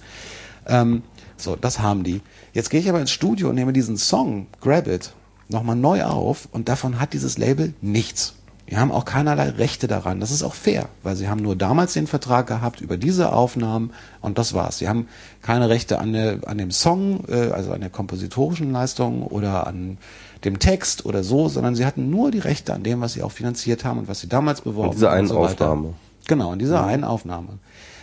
Ähm, 0.67 1.03
so, 1.37 1.57
das 1.57 1.81
haben 1.81 2.05
die. 2.05 2.21
Jetzt 2.53 2.71
gehe 2.71 2.81
ich 2.81 2.89
aber 2.89 3.01
ins 3.01 3.11
Studio 3.11 3.49
und 3.49 3.57
nehme 3.57 3.73
diesen 3.73 3.97
Song, 3.97 4.47
Grab 4.61 4.87
It, 4.87 5.13
nochmal 5.49 5.77
neu 5.77 6.05
auf 6.05 6.49
und 6.53 6.69
davon 6.69 7.01
hat 7.01 7.13
dieses 7.13 7.39
Label 7.39 7.75
nichts. 7.81 8.35
Die 8.71 8.79
haben 8.79 8.93
auch 8.93 9.05
keinerlei 9.05 9.51
Rechte 9.51 9.89
daran. 9.89 10.21
Das 10.21 10.31
ist 10.31 10.43
auch 10.43 10.55
fair, 10.55 10.89
weil 11.03 11.17
sie 11.17 11.29
haben 11.29 11.43
nur 11.43 11.55
damals 11.55 11.93
den 11.93 12.07
Vertrag 12.07 12.47
gehabt 12.47 12.81
über 12.81 12.97
diese 12.97 13.33
Aufnahmen 13.33 13.93
und 14.23 14.39
das 14.39 14.55
war's. 14.55 14.79
Sie 14.79 14.89
haben 14.89 15.07
keine 15.43 15.69
Rechte 15.69 15.99
an, 15.99 16.15
der, 16.15 16.39
an 16.47 16.57
dem 16.57 16.71
Song, 16.71 17.25
äh, 17.29 17.51
also 17.51 17.73
an 17.73 17.83
der 17.83 17.91
kompositorischen 17.91 18.73
Leistung 18.73 19.23
oder 19.23 19.67
an 19.67 19.99
dem 20.45 20.59
Text 20.59 21.05
oder 21.05 21.23
so, 21.23 21.49
sondern 21.49 21.75
sie 21.75 21.85
hatten 21.85 22.09
nur 22.09 22.31
die 22.31 22.39
Rechte 22.39 22.73
an 22.73 22.83
dem, 22.83 23.03
was 23.03 23.13
sie 23.13 23.23
auch 23.23 23.33
finanziert 23.33 23.85
haben 23.85 23.99
und 23.99 24.09
was 24.09 24.21
sie 24.21 24.29
damals 24.29 24.63
beworben 24.63 24.89
haben. 24.89 24.95
Diese 24.95 25.11
einen 25.11 25.27
so 25.27 25.39
Aufnahme. 25.39 25.95
Genau, 26.27 26.53
in 26.55 26.59
dieser 26.59 26.77
ja. 26.77 26.87
einen 26.87 27.05
Aufnahme. 27.05 27.59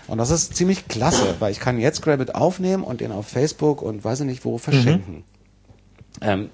Und 0.08 0.18
das 0.18 0.30
ist 0.30 0.56
ziemlich 0.56 0.88
klasse, 0.88 1.36
weil 1.40 1.52
ich 1.52 1.60
kann 1.60 1.80
jetzt 1.80 2.02
Grabit 2.02 2.36
aufnehmen 2.36 2.84
und 2.84 3.02
den 3.02 3.12
auf 3.12 3.28
Facebook 3.28 3.82
und 3.82 4.04
weiß 4.04 4.22
ich 4.22 4.26
nicht 4.26 4.46
wo 4.46 4.58
verschenken. 4.58 5.16
Mhm. 5.16 5.24
Ähm, 6.22 6.50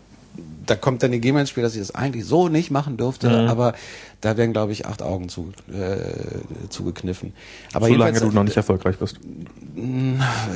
da 0.65 0.75
kommt 0.75 1.03
dann 1.03 1.11
die 1.11 1.21
GEMA 1.21 1.41
ins 1.41 1.49
Spiel, 1.49 1.63
dass 1.63 1.73
ich 1.73 1.79
das 1.79 1.95
eigentlich 1.95 2.25
so 2.25 2.49
nicht 2.49 2.71
machen 2.71 2.97
dürfte, 2.97 3.29
mhm. 3.29 3.47
aber 3.47 3.73
da 4.21 4.35
werden, 4.35 4.51
glaube 4.51 4.71
ich, 4.71 4.85
acht 4.85 5.01
Augen 5.01 5.29
zu, 5.29 5.51
äh, 5.71 6.67
zugekniffen. 6.69 7.33
Aber 7.73 7.87
Solange 7.87 8.19
du 8.19 8.31
noch 8.31 8.43
nicht 8.43 8.57
erfolgreich 8.57 8.97
bist. 8.97 9.19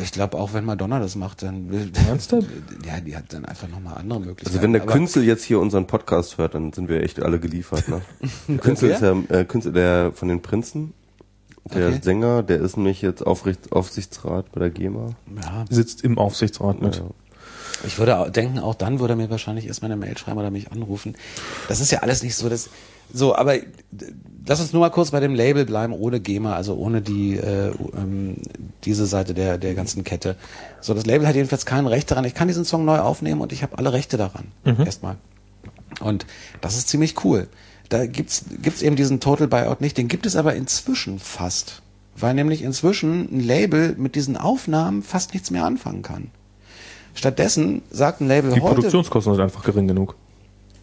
Ich 0.04 0.12
glaube, 0.12 0.38
auch 0.38 0.54
wenn 0.54 0.66
Madonna 0.66 1.00
das 1.00 1.16
macht, 1.16 1.44
dann... 1.44 1.70
Ernsthaft? 2.08 2.48
Ja, 2.86 3.00
die 3.00 3.16
hat 3.16 3.26
dann 3.30 3.46
einfach 3.46 3.68
nochmal 3.68 3.98
andere 3.98 4.20
Möglichkeiten. 4.20 4.48
Also 4.48 4.62
wenn 4.62 4.74
der 4.74 4.82
aber 4.82 4.92
Künzel 4.92 5.24
jetzt 5.24 5.44
hier 5.44 5.60
unseren 5.60 5.88
Podcast 5.88 6.38
hört, 6.38 6.56
dann 6.56 6.74
sind 6.74 6.90
wir 6.90 7.04
echt 7.04 7.22
alle 7.22 7.40
geliefert. 7.40 7.86
Ne? 7.88 8.02
Künzel 8.58 8.92
ist 8.92 9.02
ja 9.02 9.16
äh, 9.30 9.46
Künzel 9.46 9.74
der 9.74 10.12
von 10.14 10.28
den 10.28 10.42
Prinzen. 10.42 10.94
Der 11.72 11.90
okay. 11.90 12.00
Sänger, 12.02 12.42
der 12.42 12.60
ist 12.60 12.76
nämlich 12.76 13.04
jetzt 13.04 13.26
Aufricht, 13.26 13.72
Aufsichtsrat 13.72 14.52
bei 14.52 14.60
der 14.60 14.72
GEMA. 14.72 15.12
Ja. 15.44 15.66
Sitzt 15.70 16.04
im 16.04 16.18
Aufsichtsrat 16.18 16.82
mit. 16.82 16.96
Ja. 16.96 17.04
Ich 17.86 17.98
würde 17.98 18.32
denken, 18.32 18.60
auch 18.60 18.76
dann 18.76 19.00
würde 19.00 19.14
er 19.14 19.18
mir 19.18 19.30
wahrscheinlich 19.30 19.68
erstmal 19.68 19.92
eine 19.92 20.00
Mail 20.00 20.18
schreiben 20.18 20.40
oder 20.40 20.52
mich 20.52 20.72
anrufen. 20.72 21.16
Das 21.68 21.80
ist 21.80 21.92
ja 21.92 22.00
alles 22.00 22.24
nicht 22.24 22.36
so, 22.36 22.50
dass 22.50 22.70
so, 23.14 23.36
aber 23.36 23.56
lass 24.46 24.62
uns 24.62 24.74
nur 24.74 24.82
mal 24.82 24.90
kurz 24.90 25.12
bei 25.12 25.20
dem 25.20 25.36
Label 25.36 25.66
bleiben, 25.66 25.94
ohne 25.94 26.20
GEMA, 26.20 26.56
also 26.56 26.76
ohne 26.76 27.02
die 27.02 27.36
äh, 27.36 27.72
ähm, 27.96 28.38
diese 28.86 29.06
Seite 29.06 29.34
der 29.34 29.58
der 29.58 29.74
ganzen 29.74 30.04
Kette. 30.04 30.36
So, 30.80 30.94
das 30.94 31.06
Label 31.06 31.28
hat 31.28 31.36
jedenfalls 31.36 31.66
kein 31.66 31.88
Recht 31.88 32.10
daran. 32.10 32.24
Ich 32.26 32.34
kann 32.34 32.48
diesen 32.48 32.66
Song 32.66 32.86
neu 32.86 33.00
aufnehmen 33.00 33.42
und 33.42 33.52
ich 33.52 33.64
habe 33.64 33.78
alle 33.78 33.92
Rechte 33.94 34.18
daran. 34.18 34.46
Mhm. 34.64 34.86
Erstmal. 34.86 35.18
Und 36.00 36.26
das 36.62 36.78
ist 36.78 36.88
ziemlich 36.88 37.24
cool. 37.26 37.48
Da 37.90 38.06
gibt's 38.06 38.46
gibt's 38.62 38.82
eben 38.82 38.96
diesen 38.96 39.20
Total 39.20 39.48
Buyout 39.48 39.82
nicht. 39.82 39.98
Den 39.98 40.08
gibt 40.08 40.26
es 40.26 40.38
aber 40.38 40.56
inzwischen 40.56 41.20
fast, 41.20 41.82
weil 42.16 42.34
nämlich 42.34 42.62
inzwischen 42.62 43.28
ein 43.32 43.42
Label 43.42 43.96
mit 43.98 44.16
diesen 44.16 44.38
Aufnahmen 44.38 45.04
fast 45.04 45.34
nichts 45.34 45.52
mehr 45.52 45.66
anfangen 45.66 46.02
kann. 46.02 46.32
Stattdessen 47.14 47.82
sagt 47.90 48.22
ein 48.22 48.28
Label 48.28 48.52
die 48.52 48.62
heute. 48.62 48.76
Die 48.76 48.76
Produktionskosten 48.76 49.34
sind 49.34 49.44
einfach 49.44 49.64
gering 49.64 49.88
genug. 49.88 50.16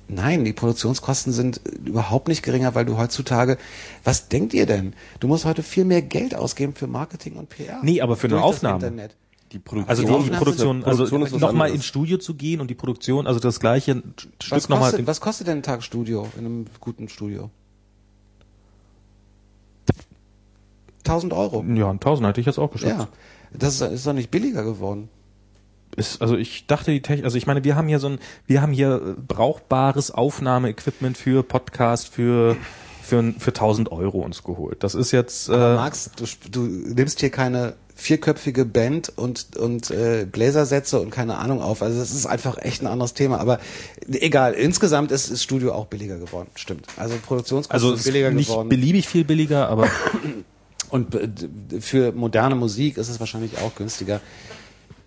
Nein, 0.08 0.44
die 0.44 0.54
Produktionskosten 0.54 1.32
sind 1.32 1.60
überhaupt 1.84 2.28
nicht 2.28 2.42
geringer, 2.42 2.74
weil 2.74 2.86
du 2.86 2.96
heutzutage, 2.96 3.58
was 4.04 4.28
denkt 4.28 4.54
ihr 4.54 4.64
denn? 4.64 4.94
Du 5.20 5.28
musst 5.28 5.44
heute 5.44 5.62
viel 5.62 5.84
mehr 5.84 6.00
Geld 6.00 6.34
ausgeben 6.34 6.74
für 6.74 6.86
Marketing 6.86 7.36
und 7.36 7.50
PR. 7.50 7.80
Nee, 7.82 8.00
aber 8.00 8.16
für 8.16 8.26
eine 8.28 8.42
Aufnahme. 8.42 9.10
Die 9.52 9.58
Produktion, 9.58 9.88
also 9.88 10.02
die, 10.02 10.30
die 10.30 10.36
Produktion, 10.36 10.84
also 10.84 11.38
nochmal 11.38 11.70
ins 11.70 11.86
Studio 11.86 12.18
zu 12.18 12.34
gehen 12.34 12.60
und 12.60 12.68
die 12.68 12.74
Produktion, 12.74 13.26
also 13.26 13.40
das 13.40 13.60
gleiche 13.60 14.02
Stück 14.42 14.68
nochmal. 14.68 15.06
Was 15.06 15.20
kostet 15.20 15.46
denn 15.46 15.58
ein 15.58 15.62
Tag 15.62 15.82
Studio 15.82 16.28
in 16.38 16.44
einem 16.44 16.66
guten 16.80 17.08
Studio? 17.08 17.50
1000 21.04 21.32
Euro. 21.32 21.64
Ja, 21.74 21.90
1000 21.90 22.28
hätte 22.28 22.40
ich 22.40 22.46
jetzt 22.46 22.58
auch 22.58 22.70
geschätzt. 22.70 22.98
Ja, 22.98 23.08
das 23.52 23.80
ist, 23.80 23.92
ist 23.92 24.06
doch 24.06 24.12
nicht 24.12 24.30
billiger 24.30 24.64
geworden. 24.64 25.08
Ist, 25.98 26.22
also 26.22 26.36
ich 26.36 26.66
dachte 26.66 26.90
die 26.90 27.02
Technik, 27.02 27.24
also 27.24 27.36
ich 27.36 27.46
meine, 27.46 27.64
wir 27.64 27.76
haben 27.76 27.88
hier 27.88 27.98
so 27.98 28.08
ein, 28.08 28.18
wir 28.46 28.62
haben 28.62 28.72
hier 28.72 28.94
äh, 28.94 29.20
brauchbares 29.20 30.10
Aufnahmeequipment 30.10 31.16
für 31.16 31.42
Podcast, 31.42 32.08
für 32.08 32.56
für, 33.08 33.32
für 33.38 33.50
1000 33.50 33.90
Euro 33.90 34.18
uns 34.18 34.44
geholt. 34.44 34.84
Das 34.84 34.94
ist 34.94 35.12
jetzt. 35.12 35.48
Aber 35.48 35.72
äh, 35.72 35.76
Max, 35.76 36.10
du, 36.14 36.26
du 36.50 36.60
nimmst 36.60 37.20
hier 37.20 37.30
keine 37.30 37.74
vierköpfige 37.94 38.64
Band 38.64 39.12
und 39.16 39.56
und 39.56 39.90
äh, 39.90 40.26
Bläsersätze 40.30 41.00
und 41.00 41.10
keine 41.10 41.38
Ahnung 41.38 41.60
auf. 41.60 41.82
Also 41.82 41.98
das 41.98 42.12
ist 42.12 42.26
einfach 42.26 42.58
echt 42.58 42.82
ein 42.82 42.86
anderes 42.86 43.14
Thema. 43.14 43.40
Aber 43.40 43.58
egal. 44.08 44.52
Insgesamt 44.52 45.10
ist 45.10 45.30
das 45.30 45.42
Studio 45.42 45.72
auch 45.72 45.86
billiger 45.86 46.18
geworden. 46.18 46.48
Stimmt. 46.54 46.86
Also 46.96 47.16
Produktionskosten 47.16 47.72
also 47.72 47.96
sind 47.96 48.12
billiger 48.12 48.30
nicht 48.30 48.48
geworden. 48.48 48.68
Nicht 48.68 48.78
beliebig 48.78 49.08
viel 49.08 49.24
billiger, 49.24 49.68
aber 49.68 49.88
und 50.90 51.14
äh, 51.14 51.80
für 51.80 52.12
moderne 52.12 52.54
Musik 52.54 52.98
ist 52.98 53.08
es 53.08 53.18
wahrscheinlich 53.18 53.58
auch 53.58 53.74
günstiger. 53.74 54.20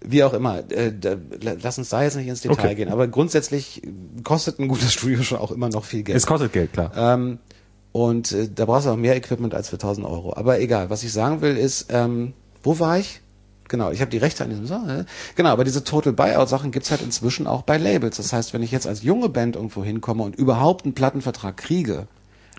Wie 0.03 0.23
auch 0.23 0.33
immer, 0.33 0.59
äh, 0.71 0.91
da, 0.99 1.15
lass 1.39 1.77
uns 1.77 1.89
da 1.89 2.01
jetzt 2.01 2.15
nicht 2.15 2.27
ins 2.27 2.41
Detail 2.41 2.65
okay. 2.65 2.75
gehen, 2.75 2.89
aber 2.89 3.07
grundsätzlich 3.07 3.83
kostet 4.23 4.59
ein 4.59 4.67
gutes 4.67 4.91
Studio 4.93 5.21
schon 5.21 5.37
auch 5.37 5.51
immer 5.51 5.69
noch 5.69 5.85
viel 5.85 6.03
Geld. 6.03 6.17
Es 6.17 6.25
kostet 6.25 6.53
Geld, 6.53 6.73
klar. 6.73 6.91
Ähm, 6.95 7.37
und 7.91 8.31
äh, 8.31 8.49
da 8.53 8.65
brauchst 8.65 8.87
du 8.87 8.91
auch 8.91 8.97
mehr 8.97 9.15
Equipment 9.15 9.53
als 9.53 9.69
für 9.69 9.75
1000 9.75 10.07
Euro. 10.07 10.35
Aber 10.35 10.59
egal, 10.59 10.89
was 10.89 11.03
ich 11.03 11.11
sagen 11.11 11.41
will 11.41 11.55
ist, 11.57 11.87
ähm, 11.89 12.33
wo 12.63 12.79
war 12.79 12.97
ich? 12.97 13.21
Genau, 13.67 13.91
ich 13.91 14.01
habe 14.01 14.11
die 14.11 14.17
Rechte 14.17 14.43
an 14.43 14.49
diesem 14.49 14.67
Song. 14.67 14.89
Äh, 14.89 15.05
genau, 15.35 15.49
aber 15.49 15.63
diese 15.63 15.83
Total 15.83 16.13
Buyout 16.13 16.49
Sachen 16.49 16.71
gibt's 16.71 16.91
halt 16.91 17.01
inzwischen 17.01 17.47
auch 17.47 17.61
bei 17.61 17.77
Labels. 17.77 18.17
Das 18.17 18.33
heißt, 18.33 18.53
wenn 18.53 18.63
ich 18.63 18.71
jetzt 18.71 18.87
als 18.87 19.03
junge 19.03 19.29
Band 19.29 19.55
irgendwo 19.55 19.83
hinkomme 19.83 20.23
und 20.23 20.35
überhaupt 20.35 20.83
einen 20.83 20.93
Plattenvertrag 20.93 21.57
kriege, 21.57 22.07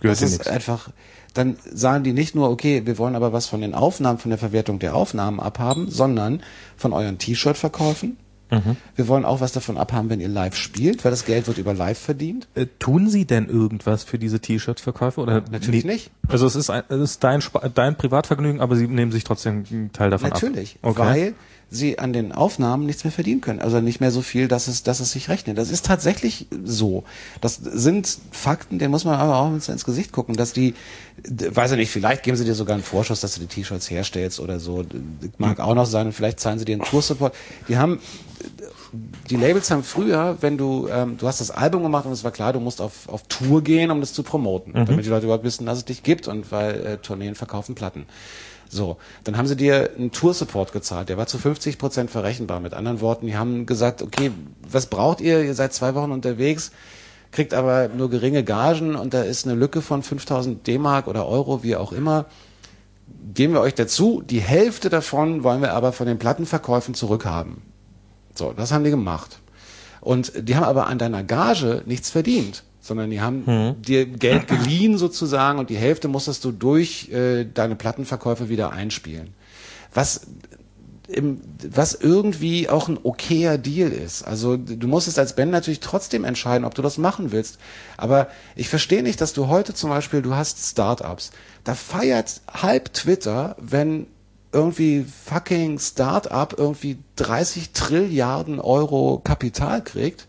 Gehört 0.01 0.20
das 0.20 0.31
ist 0.31 0.39
nix. 0.39 0.47
einfach, 0.48 0.90
dann 1.32 1.56
sagen 1.72 2.04
die 2.04 2.12
nicht 2.12 2.34
nur, 2.34 2.50
okay, 2.50 2.82
wir 2.84 2.98
wollen 2.98 3.16
aber 3.16 3.32
was 3.32 3.46
von 3.46 3.60
den 3.60 3.74
Aufnahmen, 3.74 4.18
von 4.18 4.30
der 4.30 4.38
Verwertung 4.38 4.78
der 4.78 4.94
Aufnahmen 4.94 5.40
abhaben, 5.40 5.90
sondern 5.90 6.42
von 6.76 6.92
euren 6.92 7.18
T-Shirt-Verkäufen, 7.18 8.16
Mhm. 8.52 8.76
Wir 8.96 9.09
wollen 9.09 9.24
auch 9.24 9.40
was 9.40 9.52
davon 9.52 9.78
abhaben, 9.78 10.10
wenn 10.10 10.20
ihr 10.20 10.28
live 10.28 10.54
spielt, 10.54 11.04
weil 11.04 11.10
das 11.10 11.24
Geld 11.24 11.46
wird 11.46 11.56
über 11.56 11.72
live 11.72 11.98
verdient. 11.98 12.48
Äh, 12.54 12.66
tun 12.78 13.09
Sie 13.09 13.24
denn 13.24 13.48
irgendwas 13.48 14.04
für 14.04 14.18
diese 14.18 14.40
T-Shirt-Verkäufe 14.40 15.20
oder 15.22 15.42
natürlich 15.50 15.84
nee, 15.86 15.92
nicht? 15.92 16.10
Also 16.28 16.46
es 16.46 16.54
ist, 16.54 16.68
ein, 16.68 16.82
es 16.90 17.00
ist 17.00 17.24
dein, 17.24 17.42
dein 17.74 17.96
Privatvergnügen, 17.96 18.60
aber 18.60 18.76
Sie 18.76 18.86
nehmen 18.86 19.10
sich 19.10 19.24
trotzdem 19.24 19.64
einen 19.70 19.92
Teil 19.92 20.10
davon 20.10 20.28
natürlich, 20.28 20.76
ab. 20.82 20.82
Natürlich, 20.82 21.00
okay. 21.00 21.00
weil 21.00 21.34
sie 21.73 21.99
an 21.99 22.12
den 22.12 22.32
Aufnahmen 22.32 22.86
nichts 22.86 23.05
mehr 23.05 23.12
verdienen 23.12 23.40
können. 23.40 23.61
Also 23.61 23.81
nicht 23.81 24.01
mehr 24.01 24.11
so 24.11 24.23
viel, 24.23 24.49
dass 24.49 24.69
es, 24.69 24.82
dass 24.82 25.01
es 25.01 25.12
sich 25.12 25.28
rechnet. 25.28 25.59
Das 25.59 25.70
ist 25.70 25.86
tatsächlich 25.86 26.47
so. 26.65 27.05
Das 27.40 27.57
sind 27.57 28.19
Fakten, 28.31 28.78
denen 28.78 28.90
muss 28.90 29.05
man 29.05 29.19
aber 29.19 29.36
auch 29.36 29.53
ins 29.53 29.85
Gesicht 29.85 30.12
gucken, 30.12 30.36
dass 30.36 30.53
die, 30.53 30.74
weiß 31.24 31.73
ich 31.73 31.78
nicht, 31.78 31.90
vielleicht 31.90 32.23
geben 32.23 32.36
sie 32.36 32.44
dir 32.44 32.55
sogar 32.55 32.74
einen 32.74 32.85
Vorschuss, 32.85 33.20
dass 33.20 33.35
du 33.35 33.40
die 33.40 33.47
T-Shirts 33.47 33.90
herstellst 33.90 34.40
oder 34.40 34.61
so. 34.61 34.85
Mag 35.39 35.61
auch 35.61 35.74
noch 35.74 35.86
sein 35.86 36.07
und 36.07 36.12
vielleicht 36.12 36.40
zahlen 36.40 36.59
sie 36.59 36.65
dir 36.65 36.74
einen 36.74 36.85
Tour-Support. 36.85 37.35
Die 37.69 37.78
haben, 37.78 38.01
die 39.31 39.36
Labels 39.36 39.70
haben 39.70 39.82
früher, 39.82 40.36
wenn 40.40 40.59
du, 40.59 40.89
ähm, 40.89 41.16
du 41.16 41.27
hast 41.27 41.40
das 41.40 41.51
Album 41.51 41.82
gemacht 41.82 42.05
und 42.05 42.12
es 42.12 42.24
war 42.24 42.31
klar, 42.31 42.53
du 42.53 42.61
musst 42.61 42.81
auf, 42.81 43.09
auf 43.09 43.23
Tour 43.28 43.62
gehen, 43.62 43.90
um 43.90 44.01
das 44.01 44.12
zu 44.12 44.23
promoten, 44.23 44.73
mhm. 44.73 44.86
damit 44.86 45.05
die 45.07 45.11
Leute 45.11 45.24
überhaupt 45.24 45.44
wissen, 45.44 45.66
dass 45.66 45.78
es 45.78 45.85
dich 45.85 46.03
gibt 46.03 46.28
und 46.28 46.53
weil 46.53 46.86
äh, 46.86 46.99
Tourneen 46.99 47.35
verkaufen 47.35 47.74
Platten. 47.74 48.07
So, 48.74 48.97
dann 49.24 49.36
haben 49.36 49.47
sie 49.47 49.55
dir 49.55 49.90
einen 49.99 50.12
Tour-Support 50.12 50.73
gezahlt, 50.73 51.11
der 51.11 51.19
war 51.19 51.27
zu 51.27 51.36
50 51.36 51.77
Prozent 51.77 52.11
verrechenbar. 52.11 52.59
Mit 52.59 52.73
anderen 52.73 53.03
Worten, 53.03 53.27
die 53.27 53.36
haben 53.36 53.66
gesagt, 53.66 54.01
okay, 54.01 54.31
was 54.66 54.86
braucht 54.86 55.20
ihr? 55.20 55.43
Ihr 55.43 55.55
seid 55.55 55.74
zwei 55.74 55.94
Wochen 55.94 56.11
unterwegs, 56.11 56.73
kriegt 57.32 57.53
aber 57.53 57.89
nur 57.89 58.09
geringe 58.09 58.44
Gagen 58.44 58.97
und 58.97 59.12
da 59.12 59.24
ist 59.24 59.47
eine 59.47 59.57
Lücke 59.57 59.82
von 59.82 60.03
5000 60.03 60.66
D-Mark 60.66 61.07
oder 61.07 61.28
Euro, 61.28 61.62
wie 61.62 61.77
auch 61.77 61.93
immer. 61.93 62.24
Geben 63.35 63.53
wir 63.53 63.61
euch 63.61 63.74
dazu. 63.74 64.23
Die 64.23 64.40
Hälfte 64.40 64.89
davon 64.89 65.44
wollen 65.44 65.61
wir 65.61 65.74
aber 65.74 65.93
von 65.93 66.07
den 66.07 66.19
Plattenverkäufen 66.19 66.94
zurückhaben. 66.94 67.61
So, 68.35 68.55
das 68.55 68.73
haben 68.73 68.85
die 68.85 68.90
gemacht. 68.90 69.39
Und 70.01 70.32
die 70.49 70.57
haben 70.57 70.65
aber 70.65 70.86
an 70.86 70.97
deiner 70.97 71.24
Gage 71.24 71.82
nichts 71.85 72.09
verdient 72.09 72.65
sondern 72.82 73.10
die 73.10 73.20
haben 73.20 73.44
mhm. 73.46 73.80
dir 73.80 74.04
Geld 74.04 74.48
geliehen 74.48 74.98
sozusagen 74.98 75.59
und 75.59 75.70
die 75.70 75.76
Hälfte 75.76 76.09
musstest 76.09 76.44
du 76.44 76.50
durch 76.50 77.09
äh, 77.10 77.44
deine 77.44 77.76
Plattenverkäufe 77.76 78.48
wieder 78.48 78.72
einspielen. 78.72 79.28
Was 79.94 80.26
im, 81.06 81.40
was 81.68 81.94
irgendwie 81.94 82.68
auch 82.68 82.88
ein 82.88 82.98
okayer 83.02 83.59
Deal 83.59 83.90
ist. 83.90 84.22
Also 84.22 84.56
du 84.56 84.88
musst 84.88 85.09
es 85.09 85.18
als 85.18 85.36
Band 85.36 85.52
natürlich 85.52 85.80
trotzdem 85.80 86.24
entscheiden, 86.24 86.64
ob 86.64 86.74
du 86.74 86.82
das 86.82 86.98
machen 86.98 87.32
willst. 87.32 87.59
Aber 87.96 88.28
ich 88.56 88.68
verstehe 88.68 89.02
nicht, 89.02 89.20
dass 89.20 89.32
du 89.32 89.48
heute 89.48 89.74
zum 89.74 89.90
Beispiel, 89.90 90.22
du 90.22 90.34
hast 90.34 90.70
Startups. 90.70 91.30
Da 91.64 91.74
feiert 91.74 92.40
halb 92.50 92.92
Twitter, 92.94 93.56
wenn 93.60 94.06
irgendwie 94.52 95.04
fucking 95.04 95.78
Startup 95.78 96.54
irgendwie 96.56 96.98
30 97.16 97.70
Trilliarden 97.72 98.59
Euro 98.60 99.20
Kapital 99.22 99.82
kriegt 99.84 100.26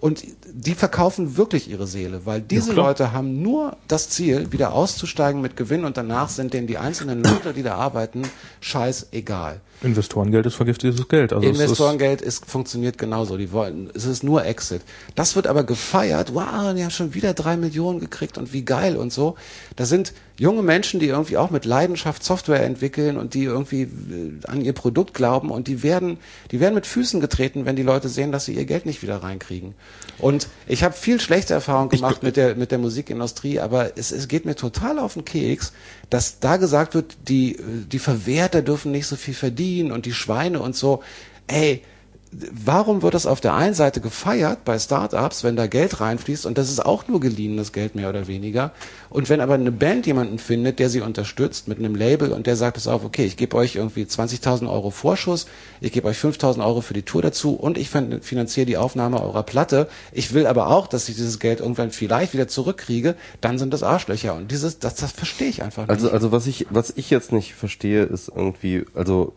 und 0.00 0.24
die 0.52 0.74
verkaufen 0.74 1.36
wirklich 1.36 1.70
ihre 1.70 1.86
Seele, 1.86 2.22
weil 2.24 2.40
diese 2.40 2.70
ja, 2.70 2.76
Leute 2.76 3.12
haben 3.12 3.42
nur 3.42 3.76
das 3.86 4.08
Ziel, 4.08 4.50
wieder 4.50 4.72
auszusteigen 4.72 5.40
mit 5.40 5.56
Gewinn 5.56 5.84
und 5.84 5.96
danach 5.96 6.28
sind 6.28 6.54
denen 6.54 6.66
die 6.66 6.78
einzelnen 6.78 7.22
Leute, 7.22 7.52
die 7.52 7.62
da 7.62 7.74
arbeiten, 7.74 8.22
scheißegal. 8.60 9.60
Investorengeld 9.82 10.44
ist 10.46 10.56
vergiftetes 10.56 11.08
Geld. 11.08 11.32
Also 11.32 11.46
Investorengeld 11.46 12.20
ist, 12.20 12.44
funktioniert 12.44 12.98
genauso. 12.98 13.36
Die 13.38 13.50
wollen, 13.50 13.90
es 13.94 14.04
ist 14.04 14.22
nur 14.22 14.44
Exit. 14.44 14.82
Das 15.14 15.36
wird 15.36 15.46
aber 15.46 15.64
gefeiert. 15.64 16.34
Wow, 16.34 16.74
die 16.74 16.82
haben 16.82 16.90
schon 16.90 17.14
wieder 17.14 17.32
drei 17.32 17.56
Millionen 17.56 17.98
gekriegt 17.98 18.36
und 18.36 18.52
wie 18.52 18.64
geil 18.64 18.96
und 18.96 19.12
so. 19.12 19.36
Da 19.76 19.86
sind 19.86 20.12
junge 20.40 20.62
Menschen, 20.62 21.00
die 21.00 21.08
irgendwie 21.08 21.36
auch 21.36 21.50
mit 21.50 21.66
Leidenschaft 21.66 22.24
Software 22.24 22.64
entwickeln 22.64 23.18
und 23.18 23.34
die 23.34 23.44
irgendwie 23.44 23.82
äh, 23.82 24.46
an 24.46 24.62
ihr 24.62 24.72
Produkt 24.72 25.12
glauben 25.12 25.50
und 25.50 25.68
die 25.68 25.82
werden, 25.82 26.16
die 26.50 26.60
werden 26.60 26.74
mit 26.74 26.86
Füßen 26.86 27.20
getreten, 27.20 27.66
wenn 27.66 27.76
die 27.76 27.82
Leute 27.82 28.08
sehen, 28.08 28.32
dass 28.32 28.46
sie 28.46 28.54
ihr 28.54 28.64
Geld 28.64 28.86
nicht 28.86 29.02
wieder 29.02 29.22
reinkriegen. 29.22 29.74
Und 30.16 30.48
ich 30.66 30.82
habe 30.82 30.94
viel 30.94 31.20
schlechte 31.20 31.52
Erfahrungen 31.52 31.90
gemacht 31.90 32.16
ich, 32.16 32.22
mit 32.22 32.38
der 32.38 32.54
mit 32.54 32.70
der 32.70 32.78
Musikindustrie, 32.78 33.60
aber 33.60 33.98
es, 33.98 34.12
es 34.12 34.28
geht 34.28 34.46
mir 34.46 34.56
total 34.56 34.98
auf 34.98 35.12
den 35.12 35.26
Keks, 35.26 35.74
dass 36.08 36.40
da 36.40 36.56
gesagt 36.56 36.94
wird, 36.94 37.18
die 37.28 37.58
die 37.92 37.98
Verwerter 37.98 38.62
dürfen 38.62 38.92
nicht 38.92 39.08
so 39.08 39.16
viel 39.16 39.34
verdienen 39.34 39.92
und 39.92 40.06
die 40.06 40.14
Schweine 40.14 40.60
und 40.60 40.74
so. 40.74 41.02
Ey, 41.48 41.82
warum 42.32 43.02
wird 43.02 43.14
das 43.14 43.26
auf 43.26 43.40
der 43.40 43.54
einen 43.54 43.74
Seite 43.74 44.00
gefeiert 44.00 44.64
bei 44.64 44.78
Startups, 44.78 45.42
wenn 45.42 45.56
da 45.56 45.66
Geld 45.66 46.00
reinfließt 46.00 46.46
und 46.46 46.58
das 46.58 46.70
ist 46.70 46.84
auch 46.84 47.08
nur 47.08 47.18
geliehenes 47.18 47.72
Geld 47.72 47.96
mehr 47.96 48.08
oder 48.08 48.28
weniger. 48.28 48.72
Und 49.08 49.28
wenn 49.28 49.40
aber 49.40 49.54
eine 49.54 49.72
Band 49.72 50.06
jemanden 50.06 50.38
findet, 50.38 50.78
der 50.78 50.90
sie 50.90 51.00
unterstützt 51.00 51.66
mit 51.66 51.78
einem 51.78 51.96
Label 51.96 52.32
und 52.32 52.46
der 52.46 52.54
sagt 52.54 52.76
es 52.76 52.86
auf, 52.86 53.04
okay, 53.04 53.24
ich 53.24 53.36
gebe 53.36 53.56
euch 53.56 53.74
irgendwie 53.74 54.04
20.000 54.04 54.70
Euro 54.70 54.90
Vorschuss, 54.90 55.46
ich 55.80 55.90
gebe 55.90 56.06
euch 56.06 56.18
5.000 56.18 56.64
Euro 56.64 56.82
für 56.82 56.94
die 56.94 57.02
Tour 57.02 57.22
dazu 57.22 57.54
und 57.54 57.76
ich 57.76 57.90
finanziere 57.90 58.66
die 58.66 58.76
Aufnahme 58.76 59.20
eurer 59.20 59.42
Platte. 59.42 59.88
Ich 60.12 60.32
will 60.32 60.46
aber 60.46 60.68
auch, 60.68 60.86
dass 60.86 61.08
ich 61.08 61.16
dieses 61.16 61.40
Geld 61.40 61.58
irgendwann 61.58 61.90
vielleicht 61.90 62.32
wieder 62.32 62.46
zurückkriege, 62.46 63.16
dann 63.40 63.58
sind 63.58 63.74
das 63.74 63.82
Arschlöcher 63.82 64.34
und 64.34 64.52
dieses, 64.52 64.78
das, 64.78 64.94
das 64.94 65.10
verstehe 65.10 65.48
ich 65.48 65.64
einfach 65.64 65.82
nicht. 65.82 65.90
Also, 65.90 66.10
also 66.10 66.30
was 66.30 66.46
ich, 66.46 66.66
was 66.70 66.92
ich 66.94 67.10
jetzt 67.10 67.32
nicht 67.32 67.54
verstehe, 67.54 68.04
ist 68.04 68.30
irgendwie, 68.34 68.84
also 68.94 69.32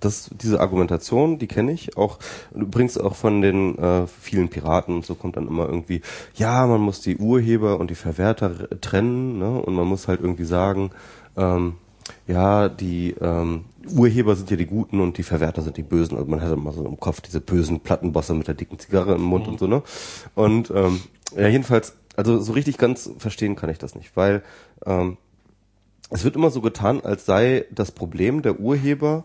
das, 0.00 0.30
diese 0.40 0.60
Argumentation, 0.60 1.38
die 1.38 1.46
kenne 1.46 1.72
ich 1.72 1.96
auch 1.96 2.18
übrigens 2.54 2.98
auch 2.98 3.14
von 3.14 3.42
den 3.42 3.78
äh, 3.78 4.06
vielen 4.06 4.48
Piraten 4.48 4.94
und 4.94 5.06
so 5.06 5.14
kommt 5.14 5.36
dann 5.36 5.48
immer 5.48 5.66
irgendwie, 5.66 6.02
ja, 6.34 6.66
man 6.66 6.80
muss 6.80 7.00
die 7.00 7.16
Urheber 7.16 7.78
und 7.78 7.90
die 7.90 7.94
Verwerter 7.94 8.68
trennen, 8.80 9.38
ne? 9.38 9.60
Und 9.60 9.74
man 9.74 9.86
muss 9.86 10.08
halt 10.08 10.20
irgendwie 10.20 10.44
sagen, 10.44 10.90
ähm, 11.36 11.74
ja, 12.26 12.68
die 12.68 13.14
ähm, 13.20 13.64
Urheber 13.94 14.36
sind 14.36 14.50
ja 14.50 14.56
die 14.56 14.66
Guten 14.66 15.00
und 15.00 15.18
die 15.18 15.22
Verwerter 15.22 15.62
sind 15.62 15.76
die 15.76 15.82
Bösen. 15.82 16.16
Also 16.16 16.28
man 16.28 16.40
hat 16.40 16.52
immer 16.52 16.72
so 16.72 16.84
im 16.84 16.98
Kopf 16.98 17.20
diese 17.20 17.40
bösen 17.40 17.80
Plattenbosse 17.80 18.34
mit 18.34 18.46
der 18.48 18.54
dicken 18.54 18.78
Zigarre 18.78 19.14
im 19.14 19.22
Mund 19.22 19.46
mhm. 19.46 19.52
und 19.52 19.58
so, 19.58 19.66
ne? 19.66 19.82
Und 20.34 20.70
ähm, 20.70 21.00
ja, 21.36 21.48
jedenfalls, 21.48 21.94
also 22.16 22.40
so 22.40 22.52
richtig 22.52 22.78
ganz 22.78 23.10
verstehen 23.18 23.56
kann 23.56 23.70
ich 23.70 23.78
das 23.78 23.94
nicht, 23.94 24.16
weil 24.16 24.42
ähm, 24.84 25.16
es 26.10 26.24
wird 26.24 26.36
immer 26.36 26.50
so 26.50 26.60
getan, 26.60 27.00
als 27.02 27.26
sei 27.26 27.64
das 27.72 27.90
Problem 27.90 28.42
der 28.42 28.60
Urheber 28.60 29.24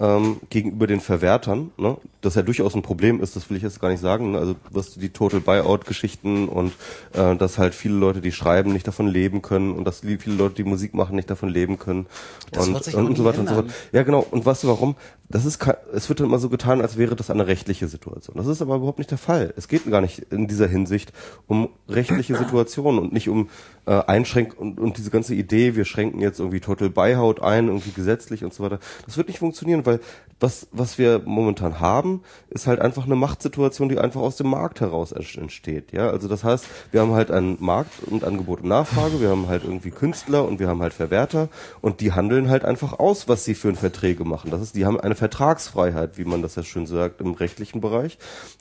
ähm, 0.00 0.38
gegenüber 0.48 0.86
den 0.86 1.00
Verwertern, 1.00 1.70
ne? 1.76 1.96
das 2.22 2.34
ja 2.34 2.42
durchaus 2.42 2.74
ein 2.74 2.82
Problem 2.82 3.20
ist, 3.20 3.36
das 3.36 3.50
will 3.50 3.58
ich 3.58 3.62
jetzt 3.62 3.80
gar 3.80 3.90
nicht 3.90 4.00
sagen. 4.00 4.32
Ne? 4.32 4.38
Also 4.38 4.56
was 4.70 4.94
die 4.94 5.10
Total 5.10 5.40
Buyout-Geschichten 5.40 6.48
und 6.48 6.72
äh, 7.12 7.36
dass 7.36 7.58
halt 7.58 7.74
viele 7.74 7.94
Leute, 7.94 8.22
die 8.22 8.32
schreiben, 8.32 8.72
nicht 8.72 8.86
davon 8.86 9.06
leben 9.06 9.42
können 9.42 9.72
und 9.72 9.84
dass 9.84 10.00
viele 10.00 10.36
Leute, 10.36 10.54
die 10.56 10.64
Musik 10.64 10.94
machen, 10.94 11.16
nicht 11.16 11.30
davon 11.30 11.50
leben 11.50 11.78
können 11.78 12.06
das 12.50 12.66
und, 12.66 12.94
und, 12.94 13.06
und 13.08 13.16
so 13.16 13.24
weiter 13.24 13.40
ändern. 13.40 13.58
und 13.58 13.68
so 13.68 13.72
fort. 13.72 13.92
Ja, 13.92 14.02
genau. 14.02 14.26
Und 14.30 14.44
weißt 14.46 14.64
du 14.64 14.68
warum? 14.68 14.96
Das 15.30 15.44
ist, 15.44 15.64
es 15.92 16.08
wird 16.08 16.18
dann 16.18 16.26
immer 16.26 16.40
so 16.40 16.48
getan, 16.48 16.80
als 16.80 16.98
wäre 16.98 17.14
das 17.14 17.30
eine 17.30 17.46
rechtliche 17.46 17.86
Situation. 17.86 18.36
Das 18.36 18.48
ist 18.48 18.60
aber 18.60 18.76
überhaupt 18.76 18.98
nicht 18.98 19.12
der 19.12 19.18
Fall. 19.18 19.54
Es 19.56 19.68
geht 19.68 19.88
gar 19.88 20.00
nicht 20.00 20.18
in 20.30 20.48
dieser 20.48 20.66
Hinsicht 20.66 21.12
um 21.46 21.68
rechtliche 21.88 22.36
Situationen 22.36 23.00
und 23.00 23.12
nicht 23.12 23.28
um 23.28 23.48
äh, 23.86 23.92
einschränken 23.92 24.58
und, 24.58 24.80
und 24.80 24.98
diese 24.98 25.10
ganze 25.10 25.34
Idee, 25.34 25.76
wir 25.76 25.84
schränken 25.84 26.20
jetzt 26.20 26.40
irgendwie 26.40 26.60
Total 26.60 26.90
Buyout 26.90 27.40
ein, 27.42 27.68
irgendwie 27.68 27.92
gesetzlich 27.92 28.42
und 28.42 28.52
so 28.52 28.64
weiter, 28.64 28.80
das 29.06 29.16
wird 29.16 29.28
nicht 29.28 29.38
funktionieren, 29.38 29.86
weil 29.86 30.00
was, 30.40 30.68
was 30.72 30.98
wir 30.98 31.20
momentan 31.24 31.80
haben, 31.80 32.22
ist 32.48 32.66
halt 32.66 32.80
einfach 32.80 33.04
eine 33.04 33.14
Machtsituation, 33.14 33.88
die 33.88 33.98
einfach 33.98 34.22
aus 34.22 34.36
dem 34.36 34.48
Markt 34.48 34.80
heraus 34.80 35.12
entsteht. 35.12 35.92
Ja, 35.92 36.10
also 36.10 36.28
das 36.28 36.44
heißt, 36.44 36.66
wir 36.90 37.02
haben 37.02 37.12
halt 37.12 37.30
einen 37.30 37.56
Markt 37.60 37.92
und 38.06 38.24
Angebot 38.24 38.62
und 38.62 38.68
Nachfrage, 38.68 39.20
wir 39.20 39.28
haben 39.28 39.48
halt 39.48 39.64
irgendwie 39.64 39.90
Künstler 39.90 40.46
und 40.46 40.58
wir 40.58 40.68
haben 40.68 40.80
halt 40.82 40.94
Verwerter 40.94 41.48
und 41.82 42.00
die 42.00 42.12
handeln 42.12 42.48
halt 42.48 42.64
einfach 42.64 42.98
aus, 42.98 43.28
was 43.28 43.44
sie 43.44 43.54
für 43.54 43.74
Verträge 43.74 44.24
machen. 44.24 44.50
Das 44.50 44.62
ist, 44.62 44.74
die 44.74 44.86
haben 44.86 44.98
eine 44.98 45.14
Vertragsfreiheit, 45.20 46.18
wie 46.18 46.24
man 46.24 46.42
das 46.42 46.56
ja 46.56 46.64
schön 46.64 46.86
sagt 46.86 47.20
im 47.20 47.34
rechtlichen 47.34 47.80
Bereich. 47.80 48.18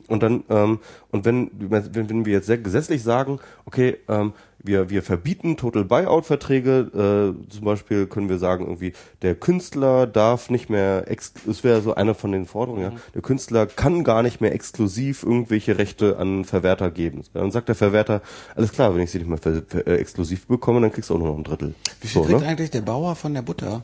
Und 0.08 0.22
dann 0.22 0.44
ähm, 0.50 0.80
und 1.12 1.26
wenn, 1.26 1.50
wenn 1.54 2.10
wenn 2.10 2.26
wir 2.26 2.34
jetzt 2.34 2.48
sehr 2.48 2.60
gesetzlich 2.60 3.02
sagen, 3.02 3.40
okay, 3.66 3.98
ähm, 4.08 4.34
wir, 4.64 4.90
wir 4.90 5.04
verbieten 5.04 5.58
Total 5.58 5.86
Buyout-Verträge. 5.86 7.36
Äh, 7.40 7.50
zum 7.50 7.66
Beispiel 7.66 8.08
können 8.08 8.30
wir 8.30 8.38
sagen, 8.38 8.66
irgendwie, 8.66 8.94
der 9.22 9.36
Künstler 9.36 10.08
darf 10.08 10.50
nicht 10.50 10.70
mehr, 10.70 11.06
ex 11.08 11.34
das 11.46 11.64
wäre 11.64 11.82
so 11.82 11.96
eine 11.96 12.14
von 12.14 12.32
den 12.32 12.46
Forderungen, 12.46 12.86
mhm. 12.86 12.98
ja, 12.98 13.02
der 13.14 13.22
Künstler 13.22 13.66
kann 13.68 14.04
gar 14.04 14.24
nicht 14.24 14.42
mehr 14.42 14.54
exklusiv 14.54 15.24
irgendwelche 15.24 15.78
Rechte 15.78 16.18
an 16.18 16.46
Verwerter 16.46 16.92
geben. 16.92 17.24
Dann 17.34 17.52
sagt 17.52 17.70
der 17.70 17.76
Verwerter, 17.76 18.22
alles 18.56 18.72
klar, 18.72 18.94
wenn 18.96 19.02
ich 19.02 19.12
sie 19.12 19.20
nicht 19.20 19.30
mehr 19.30 19.64
äh, 19.86 19.96
exklusiv 19.96 20.48
bekomme, 20.48 20.82
dann 20.82 20.92
kriegst 20.92 21.10
du 21.10 21.16
auch 21.16 21.20
nur 21.20 21.30
noch 21.30 21.38
ein 21.38 21.44
Drittel. 21.44 21.74
Wie 22.02 22.08
viel 22.08 22.22
so, 22.22 22.28
kriegt 22.28 22.42
ne? 22.42 22.48
eigentlich 22.48 22.72
der 22.72 22.82
Bauer 22.82 23.16
von 23.16 23.34
der 23.34 23.42
Butter 23.42 23.84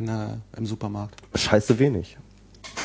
in 0.00 0.06
der, 0.06 0.38
im 0.56 0.66
Supermarkt? 0.66 1.20
Scheiße 1.34 1.78
wenig. 1.78 2.16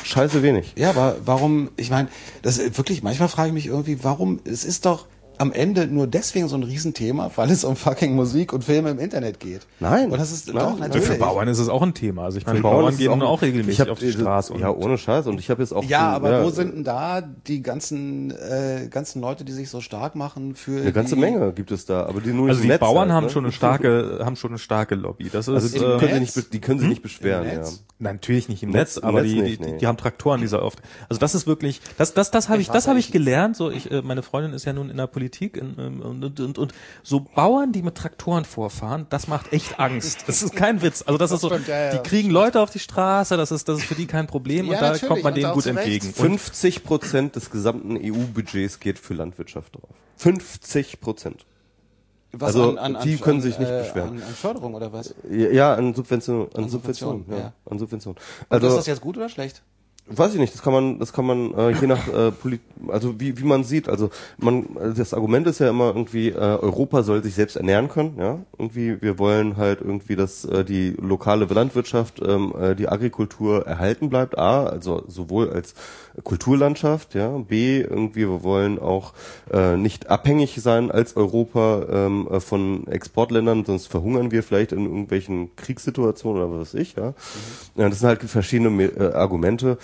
Scheiße 0.04 0.42
wenig. 0.42 0.74
Ja, 0.76 0.90
aber 0.90 1.16
warum, 1.24 1.70
ich 1.76 1.90
meine, 1.90 2.08
das 2.42 2.58
wirklich, 2.76 3.02
manchmal 3.02 3.28
frage 3.28 3.48
ich 3.48 3.54
mich 3.54 3.66
irgendwie, 3.66 4.04
warum, 4.04 4.40
es 4.44 4.64
ist 4.64 4.86
doch, 4.86 5.06
am 5.38 5.52
Ende 5.52 5.86
nur 5.86 6.06
deswegen 6.06 6.48
so 6.48 6.56
ein 6.56 6.62
Riesenthema, 6.62 7.30
weil 7.36 7.50
es 7.50 7.64
um 7.64 7.76
fucking 7.76 8.14
Musik 8.14 8.52
und 8.52 8.64
Filme 8.64 8.90
im 8.90 8.98
Internet 8.98 9.40
geht. 9.40 9.62
Nein. 9.80 10.10
Und 10.10 10.18
das 10.18 10.32
ist 10.32 10.48
nein, 10.48 10.56
doch 10.56 10.78
natürlich. 10.78 11.06
Für 11.06 11.14
Bauern 11.14 11.48
ist 11.48 11.58
es 11.58 11.68
auch 11.68 11.82
ein 11.82 11.94
Thema. 11.94 12.24
Also 12.24 12.38
ich 12.38 12.46
meine, 12.46 12.60
Bauern, 12.60 12.82
Bauern 12.82 12.96
gehen 12.96 13.22
auch, 13.22 13.28
auch 13.28 13.42
regelmäßig 13.42 13.88
auf 13.88 13.98
die 13.98 14.12
Straße. 14.12 14.54
Ja, 14.58 14.70
ohne 14.70 14.98
Scheiß. 14.98 15.26
Und 15.26 15.38
ich 15.38 15.50
habe 15.50 15.62
jetzt 15.62 15.72
auch. 15.72 15.84
Ja, 15.84 16.10
aber 16.10 16.30
ja, 16.30 16.44
wo 16.44 16.50
sind 16.50 16.74
denn 16.74 16.84
da 16.84 17.20
die 17.20 17.62
ganzen 17.62 18.30
äh, 18.30 18.88
ganzen 18.90 19.20
Leute, 19.20 19.44
die 19.44 19.52
sich 19.52 19.70
so 19.70 19.80
stark 19.80 20.16
machen 20.16 20.54
für? 20.54 20.80
Eine 20.80 20.92
ganze 20.92 21.16
Menge 21.16 21.52
gibt 21.52 21.70
es 21.70 21.86
da, 21.86 22.06
aber 22.06 22.20
die 22.20 22.32
nur 22.32 22.48
Also 22.48 22.62
die 22.62 22.68
Netz 22.68 22.80
Bauern 22.80 23.08
halt, 23.08 23.16
haben 23.16 23.24
ne? 23.24 23.30
schon 23.30 23.44
eine 23.44 23.52
starke 23.52 24.20
haben 24.24 24.36
schon 24.36 24.50
eine 24.50 24.58
starke 24.58 24.94
Lobby. 24.94 25.28
Das 25.30 25.48
ist. 25.48 25.54
Also 25.54 25.78
die, 25.78 25.84
äh, 25.84 25.98
können, 25.98 26.24
sich 26.24 26.36
nicht, 26.36 26.52
die 26.52 26.60
können 26.60 26.80
sich 26.80 26.88
nicht 26.88 27.02
beschweren. 27.02 27.46
Ja. 27.46 27.62
Nein, 27.98 28.16
natürlich 28.16 28.48
nicht 28.48 28.62
im 28.62 28.70
Netz, 28.70 28.96
Netz 28.96 29.04
aber 29.04 29.22
Netz 29.22 29.30
die, 29.30 29.42
nicht, 29.42 29.64
die, 29.64 29.72
nee. 29.72 29.78
die 29.78 29.86
haben 29.86 29.96
Traktoren, 29.96 30.40
die 30.40 30.46
so 30.46 30.60
oft. 30.60 30.80
Also 31.08 31.20
das 31.20 31.34
ist 31.34 31.46
wirklich, 31.46 31.80
das 31.98 32.14
das 32.14 32.30
das 32.30 32.48
habe 32.48 32.60
ich, 32.60 32.68
das 32.68 32.88
habe 32.88 32.98
ich 32.98 33.12
gelernt. 33.12 33.56
So 33.56 33.70
ich, 33.70 33.90
äh, 33.90 34.02
meine 34.02 34.22
Freundin 34.22 34.52
ist 34.52 34.64
ja 34.64 34.72
nun 34.72 34.90
in 34.90 34.96
der 34.96 35.06
Politik 35.06 35.25
in, 35.56 35.76
ähm, 35.78 36.00
und, 36.00 36.40
und, 36.40 36.58
und 36.58 36.74
so 37.02 37.20
Bauern, 37.20 37.72
die 37.72 37.82
mit 37.82 37.94
Traktoren 37.94 38.44
vorfahren, 38.44 39.06
das 39.10 39.28
macht 39.28 39.52
echt 39.52 39.78
Angst. 39.78 40.24
Das 40.26 40.42
ist 40.42 40.54
kein 40.56 40.82
Witz. 40.82 41.02
Also 41.06 41.18
das, 41.18 41.30
das 41.30 41.36
ist 41.36 41.40
so, 41.42 41.48
stimmt, 41.48 41.68
ja, 41.68 41.84
ja. 41.84 41.90
die 41.96 42.08
kriegen 42.08 42.30
Leute 42.30 42.60
auf 42.60 42.70
die 42.70 42.78
Straße, 42.78 43.36
das 43.36 43.50
ist, 43.50 43.68
das 43.68 43.78
ist 43.78 43.84
für 43.84 43.94
die 43.94 44.06
kein 44.06 44.26
Problem 44.26 44.66
ja, 44.66 44.72
und 44.72 44.80
da 44.80 44.92
natürlich. 44.92 45.08
kommt 45.08 45.22
man 45.24 45.34
denen 45.34 45.52
gut 45.52 45.66
entgegen. 45.66 46.12
50 46.12 46.84
Prozent 46.84 47.36
des 47.36 47.50
gesamten 47.50 47.96
EU-Budgets 47.96 48.80
geht 48.80 48.98
für 48.98 49.14
Landwirtschaft 49.14 49.74
drauf. 49.74 49.90
50 50.16 51.00
Prozent. 51.00 51.46
Was 52.32 52.54
also 52.54 52.76
an, 52.76 52.96
an, 52.96 53.02
die 53.04 53.14
an, 53.14 53.20
können 53.20 53.40
sich 53.40 53.58
nicht 53.58 53.70
äh, 53.70 53.82
beschweren. 53.82 54.08
An, 54.10 54.22
an 54.22 54.34
Förderung 54.34 54.74
oder 54.74 54.92
was? 54.92 55.14
Ja, 55.30 55.74
an 55.74 55.94
Subvention, 55.94 56.48
an, 56.54 56.68
Subvention, 56.68 57.18
Subvention, 57.18 57.38
ja, 57.38 57.52
an 57.64 57.78
Subvention. 57.78 58.16
Also, 58.48 58.68
ist 58.68 58.76
das 58.76 58.86
jetzt 58.86 59.00
gut 59.00 59.16
oder 59.16 59.28
schlecht? 59.28 59.62
Weiß 60.08 60.34
ich 60.34 60.40
nicht, 60.40 60.54
das 60.54 60.62
kann 60.62 60.72
man, 60.72 60.98
das 61.00 61.12
kann 61.12 61.26
man 61.26 61.52
äh, 61.54 61.70
je 61.70 61.88
nach 61.88 62.06
äh, 62.06 62.30
Polit 62.30 62.60
also 62.88 63.18
wie 63.18 63.38
wie 63.38 63.44
man 63.44 63.64
sieht, 63.64 63.88
also 63.88 64.10
man 64.38 64.66
das 64.96 65.14
Argument 65.14 65.46
ist 65.46 65.58
ja 65.58 65.70
immer 65.70 65.86
irgendwie 65.88 66.28
äh, 66.28 66.34
Europa 66.36 67.02
soll 67.02 67.22
sich 67.22 67.34
selbst 67.34 67.56
ernähren 67.56 67.88
können, 67.88 68.16
ja? 68.18 68.38
Irgendwie 68.58 69.00
wir 69.02 69.18
wollen 69.18 69.56
halt 69.56 69.80
irgendwie, 69.80 70.16
dass 70.16 70.44
äh, 70.44 70.64
die 70.64 70.94
lokale 71.00 71.46
Landwirtschaft, 71.46 72.20
ähm, 72.24 72.54
äh, 72.60 72.74
die 72.74 72.88
Agrikultur 72.88 73.66
erhalten 73.66 74.08
bleibt, 74.08 74.38
a, 74.38 74.66
also 74.66 75.02
sowohl 75.08 75.50
als 75.50 75.74
Kulturlandschaft, 76.22 77.14
ja, 77.14 77.28
b 77.38 77.80
irgendwie 77.80 78.20
wir 78.28 78.42
wollen 78.42 78.78
auch 78.78 79.12
äh, 79.52 79.76
nicht 79.76 80.08
abhängig 80.08 80.56
sein 80.60 80.90
als 80.90 81.16
Europa 81.16 81.86
ähm, 81.90 82.28
äh, 82.30 82.40
von 82.40 82.86
Exportländern, 82.86 83.64
sonst 83.64 83.88
verhungern 83.88 84.30
wir 84.30 84.42
vielleicht 84.42 84.72
in 84.72 84.84
irgendwelchen 84.84 85.54
Kriegssituationen 85.56 86.42
oder 86.42 86.52
was 86.52 86.74
weiß 86.74 86.80
ich, 86.80 86.94
ja. 86.94 87.08
Mhm. 87.08 87.82
ja 87.82 87.88
das 87.88 88.00
sind 88.00 88.08
halt 88.08 88.22
verschiedene 88.22 88.84
äh, 88.84 89.12
Argumente. 89.14 89.78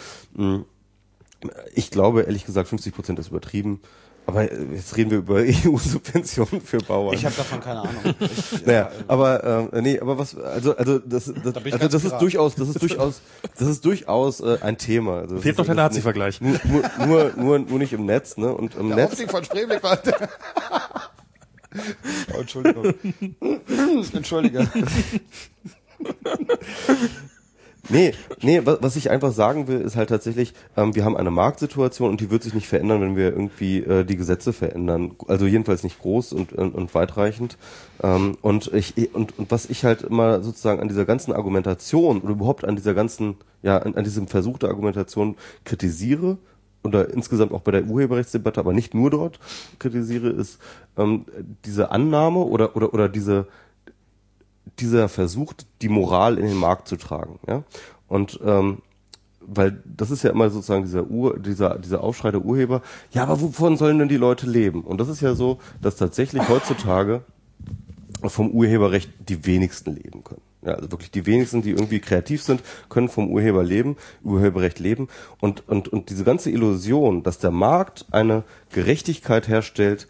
Ich 1.75 1.91
glaube, 1.91 2.23
ehrlich 2.23 2.45
gesagt, 2.45 2.69
50 2.69 2.95
Prozent 2.95 3.19
ist 3.19 3.29
übertrieben. 3.29 3.81
Aber 4.25 4.53
jetzt 4.53 4.97
reden 4.97 5.11
wir 5.11 5.19
über 5.19 5.37
EU-Subventionen 5.67 6.61
für 6.61 6.79
Bauern. 6.79 7.15
Ich 7.15 7.25
habe 7.25 7.35
davon 7.35 7.61
keine 7.61 7.81
Ahnung. 7.81 8.15
Ich, 8.53 8.65
naja, 8.67 8.87
äh, 8.87 9.05
aber 9.09 9.71
äh, 9.73 9.83
nee, 9.83 9.99
aber 9.99 10.17
was 10.17 10.37
also 10.37 10.77
also 10.77 10.99
das 11.01 11.25
das, 11.25 11.55
da 11.55 11.61
also 11.61 11.89
das 11.89 12.05
ist 12.05 12.19
durchaus 12.19 12.55
das 12.55 12.69
ist 12.69 12.83
durchaus 12.83 13.21
das 13.59 13.69
ist 13.69 13.85
durchaus 13.85 14.41
äh, 14.41 14.59
ein 14.61 14.79
Thema. 14.79 15.21
Also 15.21 15.39
Fehlt 15.39 15.59
doch 15.59 15.67
der 15.67 15.75
Nazi-Vergleich. 15.75 16.41
Nur, 16.41 16.61
nur 17.05 17.33
nur 17.37 17.59
nur 17.59 17.79
nicht 17.79 17.93
im 17.93 18.07
Netz, 18.07 18.37
ne? 18.37 18.55
Und 18.55 18.77
im 18.77 18.89
der 18.89 18.97
Netz. 18.97 19.13
Aufstieg 19.13 19.31
von 19.31 19.45
Spreeblick 19.45 19.83
war 19.83 19.99
oh, 22.33 22.41
Entschuldigung. 22.41 22.95
Entschuldige. 24.13 24.69
Nee, 27.89 28.13
nee, 28.43 28.63
was, 28.65 28.95
ich 28.95 29.11
einfach 29.11 29.33
sagen 29.33 29.67
will, 29.67 29.81
ist 29.81 29.97
halt 29.97 30.09
tatsächlich, 30.09 30.55
ähm, 30.77 30.95
wir 30.95 31.05
haben 31.05 31.17
eine 31.17 31.33
Marktsituation 31.33 32.11
und 32.11 32.21
die 32.21 32.31
wird 32.31 32.45
sich 32.45 32.55
nicht 32.55 32.69
verändern, 32.69 33.01
wenn 33.01 33.17
wir 33.17 33.31
irgendwie 33.31 33.79
äh, 33.79 34.05
die 34.05 34.17
Gesetze 34.17 34.53
verändern. 34.53 35.17
Also 35.27 35.47
jedenfalls 35.47 35.83
nicht 35.83 35.99
groß 35.99 36.33
und, 36.33 36.53
und, 36.53 36.75
und 36.75 36.95
weitreichend. 36.95 37.59
Ähm, 38.03 38.37
und 38.41 38.73
ich 38.73 39.15
und, 39.15 39.37
und 39.37 39.51
was 39.51 39.69
ich 39.69 39.85
halt 39.85 40.03
immer 40.03 40.43
sozusagen 40.43 40.81
an 40.81 40.89
dieser 40.89 41.05
ganzen 41.05 41.33
Argumentation 41.33 42.21
oder 42.21 42.33
überhaupt 42.33 42.65
an 42.65 42.77
dieser 42.77 42.95
ganzen, 42.95 43.37
ja, 43.63 43.79
an, 43.79 43.97
an 43.97 44.05
diesem 44.05 44.29
Versuch 44.29 44.59
der 44.59 44.69
Argumentation 44.69 45.37
kritisiere, 45.65 46.39
oder 46.85 47.11
insgesamt 47.11 47.53
auch 47.53 47.61
bei 47.61 47.73
der 47.73 47.85
Urheberrechtsdebatte, 47.85 48.61
aber 48.61 48.73
nicht 48.73 48.95
nur 48.95 49.11
dort 49.11 49.39
kritisiere, 49.79 50.31
ist 50.31 50.59
ähm, 50.97 51.27
diese 51.65 51.91
Annahme 51.91 52.41
oder 52.41 52.77
oder 52.77 52.93
oder 52.93 53.09
diese 53.09 53.47
dieser 54.79 55.09
Versuch, 55.09 55.53
die 55.81 55.89
Moral 55.89 56.39
in 56.39 56.47
den 56.47 56.57
Markt 56.57 56.89
zu 56.89 56.97
tragen. 56.97 57.39
Ja? 57.47 57.65
Und 58.09 58.41
ähm, 58.45 58.79
weil 59.45 59.83
das 59.85 60.11
ist 60.11 60.23
ja 60.23 60.31
immer 60.31 60.51
sozusagen 60.51 60.85
dieser 60.85 61.11
Ur, 61.11 61.39
dieser, 61.39 61.79
dieser 61.79 62.03
Aufschrei 62.03 62.31
der 62.31 62.45
Urheber, 62.45 62.83
ja, 63.11 63.25
aber 63.25 63.41
wovon 63.41 63.77
sollen 63.77 63.99
denn 63.99 64.09
die 64.09 64.17
Leute 64.17 64.49
leben? 64.49 64.83
Und 64.83 65.01
das 65.01 65.09
ist 65.09 65.21
ja 65.21 65.35
so, 65.35 65.59
dass 65.81 65.97
tatsächlich 65.97 66.49
heutzutage 66.49 67.23
vom 68.25 68.51
Urheberrecht 68.51 69.11
die 69.29 69.45
wenigsten 69.47 69.97
leben 69.97 70.23
können. 70.23 70.43
Ja, 70.65 70.75
also 70.75 70.93
wirklich 70.93 71.11
die 71.11 71.27
wenigsten, 71.27 71.63
die 71.63 71.71
irgendwie 71.71 71.99
kreativ 71.99 72.43
sind, 72.43 72.63
können 72.89 73.09
vom 73.09 73.31
Urheber 73.31 73.65
leben, 73.65 73.97
Urheberrecht 74.23 74.79
leben. 74.79 75.09
Und, 75.41 75.69
und, 75.69 75.89
und 75.89 76.09
diese 76.09 76.23
ganze 76.23 76.51
Illusion, 76.51 77.25
dass 77.25 77.39
der 77.39 77.51
Markt 77.51 78.07
eine 78.13 78.45
Gerechtigkeit 78.71 79.49
herstellt, 79.49 80.07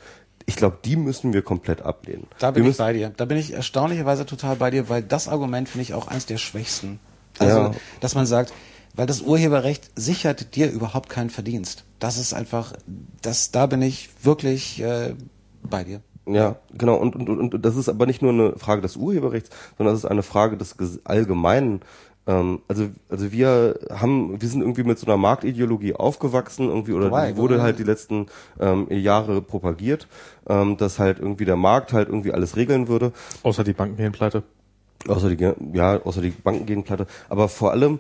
ich 0.47 0.56
glaube, 0.56 0.78
die 0.85 0.97
müssen 0.97 1.32
wir 1.32 1.43
komplett 1.43 1.82
ablehnen. 1.82 2.27
Da 2.39 2.51
bin 2.51 2.64
wir 2.64 2.70
ich 2.70 2.77
bei 2.77 2.93
dir. 2.93 3.12
Da 3.16 3.24
bin 3.24 3.39
ich 3.39 3.52
erstaunlicherweise 3.52 4.27
total 4.27 4.56
bei 4.56 4.70
dir, 4.70 4.89
weil 4.89 5.02
das 5.02 5.28
Argument 5.28 5.69
finde 5.69 5.82
ich 5.82 5.94
auch 5.94 6.09
eins 6.09 6.27
der 6.27 6.39
schwächsten. 6.39 6.98
Also, 7.39 7.59
ja. 7.59 7.70
dass 8.01 8.14
man 8.14 8.27
sagt, 8.27 8.52
weil 8.94 9.06
das 9.06 9.23
Urheberrecht 9.23 9.90
sichert 9.97 10.55
dir 10.55 10.70
überhaupt 10.70 11.09
keinen 11.09 11.31
Verdienst. 11.31 11.85
Das 11.98 12.19
ist 12.19 12.35
einfach, 12.35 12.74
das, 13.23 13.51
da 13.51 13.66
bin 13.66 13.81
ich 13.81 14.10
wirklich 14.23 14.82
äh, 14.82 15.14
bei 15.62 15.85
dir. 15.85 16.01
Ja, 16.27 16.56
genau. 16.73 16.97
Und, 16.97 17.16
und, 17.16 17.28
und 17.28 17.64
das 17.64 17.77
ist 17.77 17.89
aber 17.89 18.06
nicht 18.06 18.23
nur 18.23 18.32
eine 18.32 18.59
Frage 18.59 18.82
des 18.82 18.97
Urheberrechts, 18.97 19.51
sondern 19.77 19.94
das 19.94 20.05
ist 20.05 20.10
eine 20.10 20.23
Frage 20.23 20.56
des 20.56 20.77
allgemeinen 21.05 21.81
ähm, 22.27 22.60
also, 22.69 22.89
also 23.09 23.32
wir 23.32 23.81
haben, 23.90 24.40
wir 24.40 24.48
sind 24.48 24.60
irgendwie 24.60 24.85
mit 24.85 24.98
so 24.98 25.06
einer 25.06 25.16
Marktideologie 25.16 25.94
aufgewachsen, 25.94 26.69
irgendwie, 26.69 26.93
oder 26.93 27.06
Wobei, 27.06 27.32
die 27.32 27.36
wurde 27.36 27.60
halt 27.62 27.78
die 27.78 27.85
letzten 27.85 28.27
ähm, 28.60 28.86
Jahre 28.90 29.43
propagiert, 29.43 30.06
ähm, 30.48 30.77
dass 30.77 30.98
halt 30.98 31.19
irgendwie 31.19 31.44
der 31.44 31.56
Markt 31.56 31.93
halt 31.93 32.09
irgendwie 32.09 32.32
alles 32.32 32.56
regeln 32.56 32.89
würde. 32.89 33.12
Außer 33.43 33.64
die 33.64 33.73
Banken 33.73 33.97
gehen 33.97 34.12
pleite. 34.12 34.43
Außer 35.09 35.35
die, 35.35 35.52
ja, 35.73 36.01
außer 36.02 36.20
die 36.20 36.31
Banken 36.31 36.66
gehen 36.66 36.85
pleite. 36.85 37.06
Aber 37.28 37.48
vor 37.48 37.73
allem, 37.73 37.98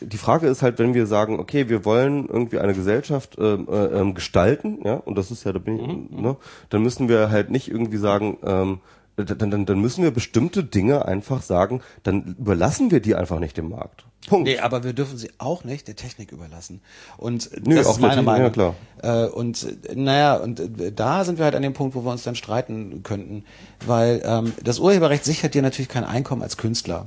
die 0.00 0.16
Frage 0.16 0.46
ist 0.46 0.62
halt, 0.62 0.78
wenn 0.78 0.94
wir 0.94 1.06
sagen, 1.06 1.38
okay, 1.38 1.68
wir 1.68 1.84
wollen 1.84 2.28
irgendwie 2.28 2.58
eine 2.58 2.74
Gesellschaft 2.74 3.36
ähm, 3.38 3.66
äh, 3.70 3.86
ähm, 3.86 4.14
gestalten, 4.14 4.80
ja, 4.84 4.94
und 4.94 5.16
das 5.18 5.30
ist 5.30 5.44
ja, 5.44 5.52
da 5.52 5.58
bin 5.58 5.78
ich, 5.78 5.86
mhm. 5.86 6.22
ne, 6.22 6.36
dann 6.70 6.82
müssen 6.82 7.08
wir 7.08 7.30
halt 7.30 7.50
nicht 7.50 7.68
irgendwie 7.68 7.98
sagen, 7.98 8.38
ähm, 8.44 8.80
dann, 9.16 9.50
dann, 9.50 9.66
dann 9.66 9.80
müssen 9.80 10.02
wir 10.02 10.10
bestimmte 10.10 10.64
Dinge 10.64 11.04
einfach 11.04 11.42
sagen, 11.42 11.82
dann 12.02 12.36
überlassen 12.38 12.90
wir 12.90 13.00
die 13.00 13.14
einfach 13.14 13.38
nicht 13.38 13.56
dem 13.56 13.68
Markt. 13.68 14.04
Punkt. 14.26 14.46
Nee, 14.46 14.58
aber 14.58 14.84
wir 14.84 14.92
dürfen 14.92 15.16
sie 15.16 15.30
auch 15.38 15.64
nicht 15.64 15.88
der 15.88 15.96
Technik 15.96 16.30
überlassen. 16.30 16.82
Und 17.16 17.50
Nö, 17.66 17.76
das 17.76 17.88
ist 17.88 18.00
meine 18.00 18.22
Meinung. 18.22 18.48
Ja, 18.48 18.50
klar. 18.50 18.74
Äh, 19.02 19.28
und 19.28 19.66
naja, 19.94 20.36
und 20.36 20.60
äh, 20.60 20.92
da 20.92 21.24
sind 21.24 21.38
wir 21.38 21.44
halt 21.46 21.54
an 21.54 21.62
dem 21.62 21.72
Punkt, 21.72 21.94
wo 21.94 22.04
wir 22.04 22.10
uns 22.10 22.22
dann 22.22 22.34
streiten 22.34 23.02
könnten. 23.02 23.44
Weil 23.86 24.22
ähm, 24.24 24.52
das 24.62 24.78
Urheberrecht 24.78 25.24
sichert 25.24 25.54
dir 25.54 25.62
natürlich 25.62 25.88
kein 25.88 26.04
Einkommen 26.04 26.42
als 26.42 26.58
Künstler. 26.58 27.06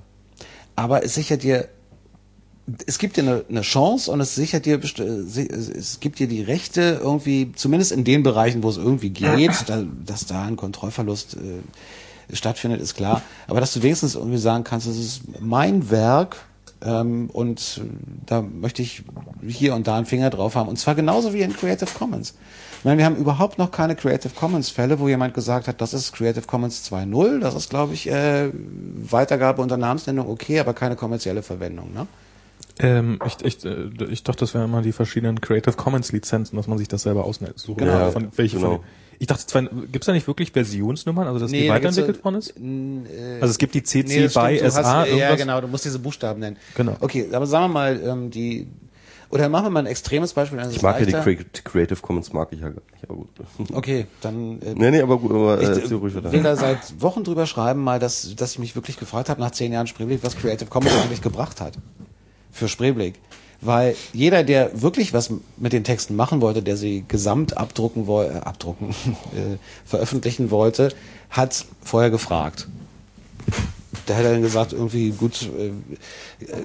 Aber 0.76 1.04
es 1.04 1.14
sichert 1.14 1.44
dir 1.44 1.68
es 2.86 2.98
gibt 2.98 3.18
dir 3.18 3.24
eine, 3.24 3.46
eine 3.50 3.62
Chance 3.62 4.10
und 4.12 4.22
es 4.22 4.36
sichert 4.36 4.66
dir 4.66 4.80
es 4.80 6.00
gibt 6.00 6.20
dir 6.20 6.28
die 6.28 6.42
Rechte 6.42 7.00
irgendwie 7.02 7.52
zumindest 7.54 7.92
in 7.92 8.04
den 8.04 8.24
Bereichen 8.24 8.64
wo 8.64 8.70
es 8.70 8.78
irgendwie 8.78 9.10
geht 9.10 9.52
da, 9.68 9.84
dass 10.06 10.26
da 10.26 10.44
ein 10.46 10.56
Kontrollverlust 10.56 11.36
äh, 11.36 12.36
stattfindet, 12.36 12.82
ist 12.82 12.96
klar. 12.96 13.22
Aber 13.48 13.60
dass 13.60 13.74
du 13.74 13.84
wenigstens 13.84 14.16
irgendwie 14.16 14.38
sagen 14.38 14.64
kannst, 14.64 14.88
das 14.88 14.98
ist 14.98 15.22
mein 15.40 15.90
Werk 15.90 16.38
ähm, 16.82 17.30
und 17.32 17.82
da 18.26 18.42
möchte 18.42 18.82
ich 18.82 19.04
hier 19.46 19.76
und 19.76 19.88
da 19.88 19.98
einen 19.98 20.06
Finger 20.06 20.30
drauf 20.30 20.56
haben. 20.56 20.70
Und 20.70 20.78
zwar 20.78 20.96
genauso 20.96 21.34
wie 21.34 21.42
in 21.42 21.56
Creative 21.56 21.90
Commons. 21.98 22.36
Ich 22.80 22.86
meine, 22.86 22.98
wir 22.98 23.06
haben 23.06 23.16
überhaupt 23.16 23.58
noch 23.60 23.72
keine 23.72 23.96
Creative 23.96 24.34
Commons 24.34 24.70
Fälle, 24.70 25.00
wo 25.00 25.08
jemand 25.08 25.34
gesagt 25.34 25.68
hat, 25.68 25.80
das 25.80 25.94
ist 25.94 26.12
Creative 26.12 26.46
Commons 26.46 26.90
2.0, 26.92 27.40
das 27.40 27.56
ist, 27.56 27.70
glaube 27.70 27.94
ich, 27.94 28.10
äh, 28.10 28.50
Weitergabe 28.54 29.62
unter 29.62 29.78
Namensnennung 29.78 30.28
okay, 30.30 30.60
aber 30.60 30.74
keine 30.74 30.96
kommerzielle 30.96 31.44
Verwendung. 31.44 31.94
Ne? 31.94 32.08
Ähm, 32.80 33.20
ich, 33.26 33.46
ich, 33.46 33.66
äh, 33.66 33.90
ich 34.10 34.24
dachte, 34.24 34.40
das 34.42 34.54
wären 34.54 34.66
immer 34.66 34.82
die 34.82 34.92
verschiedenen 34.94 35.40
Creative 35.42 35.76
Commons 35.76 36.12
Lizenzen, 36.12 36.56
dass 36.56 36.68
man 36.68 36.78
sich 36.78 36.88
das 36.88 37.04
selber 37.04 37.24
aussuchen 37.26 37.78
Genau. 37.78 37.92
kann. 38.00 38.12
Von, 38.12 38.28
welche 38.36 38.58
Genau. 38.58 38.76
von 38.78 38.80
ich 39.20 39.28
dachte, 39.28 39.46
zwar, 39.46 39.62
gibt's 39.64 40.08
da 40.08 40.12
nicht 40.12 40.28
wirklich 40.28 40.52
Versionsnummern, 40.52 41.28
also 41.28 41.40
dass 41.40 41.52
die 41.52 41.68
da 41.68 41.78
gibt's 41.78 41.96
weiterentwickelt 41.98 42.26
worden 42.26 42.36
ist? 42.38 42.56
äh, 42.58 43.40
Also 43.42 43.52
es 43.52 43.58
gibt 43.60 43.76
die 43.76 43.84
CC 43.84 44.08
Nee, 44.08 44.22
by 44.24 44.30
stimmt, 44.58 44.60
SA, 44.72 44.84
hast, 44.84 44.86
ja, 44.86 45.06
irgendwas? 45.06 45.38
genau, 45.40 45.62
du 45.62 45.68
musst 45.68 45.86
diese 45.86 46.00
Buchstaben 46.00 46.40
nennen. 46.40 46.58
Genau. 46.76 46.96
Okay, 47.00 47.28
aber 47.32 47.46
sagen 47.46 47.66
wir 47.66 47.74
mal, 47.74 48.02
ähm, 48.04 48.32
die, 48.32 48.68
oder 49.30 49.48
machen 49.50 49.66
wir 49.68 49.70
mal 49.70 49.80
ein 49.82 49.86
extremes 49.86 50.34
Beispiel. 50.34 50.60
Ich 50.72 50.82
mag 50.82 51.00
ja 51.00 51.06
die 51.06 51.38
Creative 51.64 52.02
Commons 52.02 52.34
mag 52.34 52.50
ich 52.52 52.60
ja 52.60 52.70
gar 52.70 52.82
nicht, 52.92 53.04
aber 53.08 53.16
gut. 53.16 53.30
Okay, 53.74 54.08
dann 54.22 54.60
äh, 54.62 54.74
Nee, 54.76 54.92
nee, 54.92 55.02
aber 55.02 55.20
gut, 55.20 55.32
aber 55.32 55.62
äh, 55.62 55.80
ich 55.80 55.92
ruhig 55.92 56.14
äh, 56.16 56.18
weiter. 56.18 56.32
will 56.32 56.44
da 56.44 56.56
seit 56.56 57.00
Wochen 57.02 57.24
drüber 57.24 57.46
schreiben, 57.46 57.82
mal, 57.84 58.00
dass, 58.00 58.36
dass 58.36 58.54
ich 58.54 58.60
mich 58.60 58.76
wirklich 58.76 58.98
gefragt 58.98 59.30
habe 59.30 59.40
nach 59.40 59.52
zehn 59.52 59.72
Jahren 59.72 59.88
Spreeblick, 59.88 60.24
was 60.24 60.36
Creative 60.36 60.70
Commons 60.70 60.94
eigentlich 60.96 61.22
gebracht 61.22 61.62
hat 61.62 61.78
für 62.54 62.70
Spreeblick. 62.70 63.16
Weil 63.60 63.96
jeder, 64.12 64.44
der 64.44 64.82
wirklich 64.82 65.14
was 65.14 65.32
mit 65.58 65.72
den 65.74 65.84
Texten 65.86 66.16
machen 66.18 66.42
wollte, 66.42 66.62
der 66.62 66.76
sie 66.78 67.06
gesamt 67.08 67.58
abdrucken 67.58 68.08
wollte, 68.08 68.36
äh, 68.36 68.38
abdrucken, 68.40 68.90
äh, 69.34 69.58
veröffentlichen 69.86 70.52
wollte, 70.52 70.90
hat 71.30 71.66
vorher 71.84 72.10
gefragt. 72.10 72.68
Da 74.06 74.16
hätte 74.16 74.28
er 74.28 74.34
dann 74.34 74.42
gesagt, 74.42 74.74
irgendwie, 74.74 75.12
gut, 75.12 75.44
äh, 75.58 75.72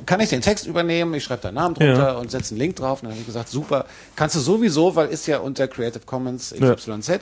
kann 0.06 0.18
ich 0.20 0.28
den 0.30 0.40
Text 0.40 0.66
übernehmen? 0.66 1.14
Ich 1.14 1.22
schreibe 1.24 1.42
deinen 1.42 1.54
Namen 1.54 1.74
drunter 1.76 2.08
Ja. 2.12 2.18
und 2.18 2.30
setze 2.32 2.52
einen 2.54 2.58
Link 2.60 2.74
drauf. 2.76 3.00
Und 3.00 3.04
dann 3.06 3.12
habe 3.12 3.20
ich 3.20 3.26
gesagt, 3.26 3.48
super, 3.48 3.84
kannst 4.16 4.34
du 4.34 4.40
sowieso, 4.40 4.96
weil 4.96 5.08
ist 5.08 5.26
ja 5.28 5.38
unter 5.38 5.68
Creative 5.68 6.02
Commons 6.04 6.52
XYZ. 6.58 7.20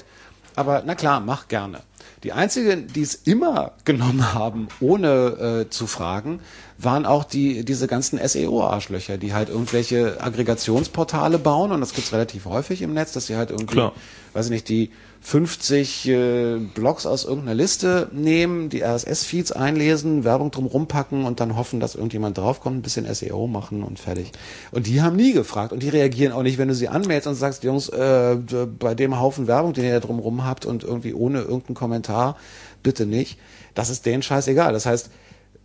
Aber 0.54 0.82
na 0.86 0.94
klar, 0.94 1.20
mach 1.20 1.48
gerne. 1.48 1.80
Die 2.22 2.32
einzigen, 2.32 2.86
die 2.88 3.02
es 3.02 3.14
immer 3.14 3.72
genommen 3.84 4.32
haben, 4.32 4.68
ohne 4.80 5.66
äh, 5.66 5.70
zu 5.70 5.86
fragen, 5.86 6.40
waren 6.78 7.06
auch 7.06 7.24
die 7.24 7.64
diese 7.64 7.86
ganzen 7.86 8.18
SEO-Arschlöcher, 8.18 9.18
die 9.18 9.32
halt 9.32 9.48
irgendwelche 9.48 10.20
Aggregationsportale 10.20 11.38
bauen 11.38 11.72
und 11.72 11.80
das 11.80 11.92
gibt's 11.92 12.12
relativ 12.12 12.46
häufig 12.46 12.82
im 12.82 12.94
Netz, 12.94 13.12
dass 13.12 13.26
sie 13.26 13.36
halt 13.36 13.50
irgendwie, 13.50 13.74
Klar. 13.74 13.92
weiß 14.32 14.46
ich 14.46 14.52
nicht, 14.52 14.68
die 14.68 14.90
50 15.26 16.06
äh, 16.06 16.56
Blogs 16.72 17.04
aus 17.04 17.24
irgendeiner 17.24 17.56
Liste 17.56 18.08
nehmen, 18.12 18.68
die 18.68 18.84
RSS-Feeds 18.84 19.50
einlesen, 19.50 20.22
Werbung 20.22 20.52
drum 20.52 20.66
rumpacken 20.66 21.24
und 21.24 21.40
dann 21.40 21.56
hoffen, 21.56 21.80
dass 21.80 21.96
irgendjemand 21.96 22.38
draufkommt, 22.38 22.76
ein 22.76 22.82
bisschen 22.82 23.12
SEO 23.12 23.48
machen 23.48 23.82
und 23.82 23.98
fertig. 23.98 24.30
Und 24.70 24.86
die 24.86 25.02
haben 25.02 25.16
nie 25.16 25.32
gefragt 25.32 25.72
und 25.72 25.82
die 25.82 25.88
reagieren 25.88 26.32
auch 26.32 26.44
nicht, 26.44 26.58
wenn 26.58 26.68
du 26.68 26.76
sie 26.76 26.86
anmeldest 26.86 27.26
und 27.26 27.34
sagst, 27.34 27.64
Jungs, 27.64 27.88
äh, 27.88 28.36
bei 28.78 28.94
dem 28.94 29.18
Haufen 29.18 29.48
Werbung, 29.48 29.72
den 29.72 29.82
ihr 29.82 29.94
da 29.94 29.98
drum 30.06 30.20
rum 30.20 30.44
habt 30.44 30.64
und 30.64 30.84
irgendwie 30.84 31.12
ohne 31.12 31.40
irgendeinen 31.40 31.74
Kommentar, 31.74 32.36
bitte 32.84 33.04
nicht. 33.04 33.36
Das 33.74 33.90
ist 33.90 34.06
denen 34.06 34.22
scheißegal. 34.22 34.72
Das 34.72 34.86
heißt, 34.86 35.10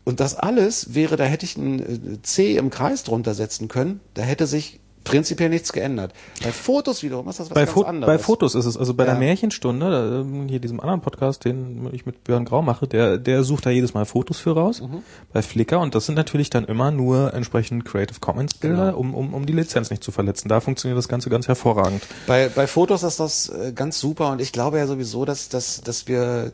und 0.05 0.19
das 0.19 0.33
alles 0.33 0.95
wäre, 0.95 1.17
da 1.17 1.25
hätte 1.25 1.45
ich 1.45 1.55
ein 1.55 1.79
äh, 2.15 2.21
C 2.23 2.57
im 2.57 2.71
Kreis 2.71 3.03
drunter 3.03 3.35
setzen 3.35 3.67
können, 3.67 3.99
da 4.15 4.23
hätte 4.23 4.47
sich 4.47 4.80
prinzipiell 5.03 5.49
nichts 5.49 5.73
geändert. 5.73 6.13
Bei 6.43 6.51
Fotos 6.51 7.01
wiederum 7.03 7.27
ist 7.27 7.39
das 7.39 7.49
was 7.49 7.55
Bei, 7.55 7.61
ganz 7.61 7.71
Fo 7.71 7.81
anderes. 7.83 8.07
bei 8.15 8.19
Fotos 8.23 8.55
ist 8.55 8.65
es, 8.65 8.77
also 8.77 8.93
bei 8.93 9.05
Ja. 9.05 9.11
der 9.11 9.19
Märchenstunde, 9.19 10.21
ähm, 10.25 10.47
hier 10.47 10.59
diesem 10.59 10.79
anderen 10.79 11.01
Podcast, 11.01 11.45
den 11.45 11.89
ich 11.91 12.05
mit 12.05 12.23
Björn 12.23 12.45
Grau 12.45 12.61
mache, 12.61 12.87
der, 12.87 13.17
der 13.17 13.43
sucht 13.43 13.65
da 13.65 13.69
jedes 13.69 13.93
Mal 13.93 14.05
Fotos 14.05 14.37
für 14.39 14.51
raus 14.51 14.81
Mhm. 14.81 14.99
bei 15.33 15.41
Flickr 15.41 15.79
und 15.79 15.95
das 15.95 16.05
sind 16.05 16.15
natürlich 16.15 16.49
dann 16.49 16.65
immer 16.65 16.91
nur 16.91 17.33
entsprechend 17.33 17.85
Creative 17.85 18.19
Commons 18.19 18.53
Bilder, 18.53 18.87
Genau. 18.91 18.97
um, 18.99 19.13
um, 19.15 19.33
um 19.33 19.45
die 19.45 19.53
Lizenz 19.53 19.89
nicht 19.89 20.03
zu 20.03 20.11
verletzen. 20.11 20.49
Da 20.49 20.59
funktioniert 20.59 20.97
das 20.97 21.07
Ganze 21.07 21.29
ganz 21.29 21.47
hervorragend. 21.47 22.03
Bei, 22.27 22.49
bei 22.49 22.67
Fotos 22.67 23.03
ist 23.03 23.19
das 23.19 23.49
äh, 23.49 23.71
ganz 23.73 23.99
super 23.99 24.31
und 24.31 24.39
ich 24.41 24.51
glaube 24.51 24.77
ja 24.77 24.87
sowieso, 24.87 25.25
dass, 25.25 25.49
dass, 25.49 25.81
dass 25.81 26.07
wir 26.07 26.51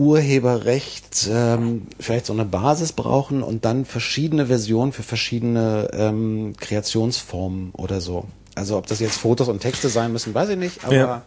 Urheberrecht 0.00 1.28
ähm, 1.30 1.86
vielleicht 2.00 2.24
so 2.24 2.32
eine 2.32 2.46
Basis 2.46 2.92
brauchen 2.92 3.42
und 3.42 3.66
dann 3.66 3.84
verschiedene 3.84 4.46
Versionen 4.46 4.92
für 4.92 5.02
verschiedene 5.02 5.90
ähm, 5.92 6.54
Kreationsformen 6.58 7.72
oder 7.72 8.00
so. 8.00 8.24
Also 8.54 8.78
ob 8.78 8.86
das 8.86 8.98
jetzt 9.00 9.18
Fotos 9.18 9.48
und 9.48 9.60
Texte 9.60 9.90
sein 9.90 10.10
müssen, 10.10 10.32
weiß 10.34 10.48
ich 10.48 10.56
nicht, 10.56 10.84
aber 10.86 10.94
Ja. 10.96 11.22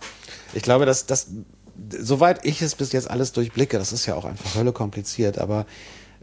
ich 0.56 0.64
glaube, 0.64 0.88
dass 0.88 1.06
das, 1.06 1.28
soweit 2.00 2.46
ich 2.46 2.64
es 2.64 2.74
bis 2.74 2.92
jetzt 2.94 3.10
alles 3.12 3.32
durchblicke, 3.32 3.78
das 3.78 3.94
ist 3.94 4.08
ja 4.08 4.16
auch 4.16 4.26
einfach 4.26 4.56
Hölle 4.56 4.72
kompliziert, 4.72 5.38
aber 5.38 5.68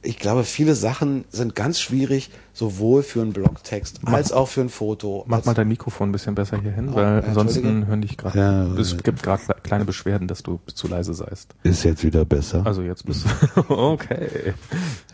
ich 0.02 0.18
glaube, 0.18 0.44
viele 0.44 0.74
Sachen 0.74 1.24
sind 1.30 1.54
ganz 1.54 1.80
schwierig, 1.80 2.30
sowohl 2.52 3.02
für 3.02 3.20
einen 3.20 3.32
Blogtext 3.32 4.00
als 4.04 4.32
auch 4.32 4.48
für 4.48 4.62
ein 4.62 4.68
Foto. 4.68 5.24
Mach 5.26 5.44
mal 5.44 5.54
dein 5.54 5.68
Mikrofon 5.68 6.08
ein 6.08 6.12
bisschen 6.12 6.34
besser 6.34 6.60
hier 6.60 6.72
hin, 6.72 6.90
Oh, 6.90 6.96
weil 6.96 7.22
ansonsten 7.24 7.86
hören 7.86 8.02
dich 8.02 8.16
gerade. 8.16 8.38
Ja, 8.38 8.66
es 8.74 8.96
gibt 8.96 9.22
gerade 9.22 9.42
kleine 9.62 9.84
Beschwerden, 9.84 10.28
dass 10.28 10.42
du 10.42 10.60
zu 10.66 10.88
leise 10.88 11.14
seist. 11.14 11.54
Ist 11.62 11.84
jetzt 11.84 12.02
wieder 12.04 12.24
besser. 12.24 12.64
Also 12.64 12.82
jetzt 12.82 13.04
bist 13.06 13.26
du. 13.56 13.60
okay. 13.74 14.54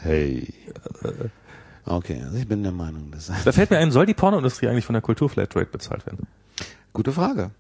hey. 0.01 0.53
Okay, 1.85 2.21
also 2.25 2.37
ich 2.37 2.49
bin 2.49 2.63
der 2.63 2.73
Meinung, 2.73 3.11
das 3.13 3.31
Da 3.45 3.53
fällt 3.53 3.71
mir 3.71 3.79
ein, 3.79 3.93
soll 3.93 4.07
die 4.07 4.15
Pornoindustrie 4.15 4.69
eigentlich 4.69 4.85
von 4.85 4.95
der 4.95 5.03
Kulturflatrate 5.03 5.67
bezahlt 5.71 6.05
werden? 6.07 6.27
Gute 6.93 7.13
Frage. 7.13 7.51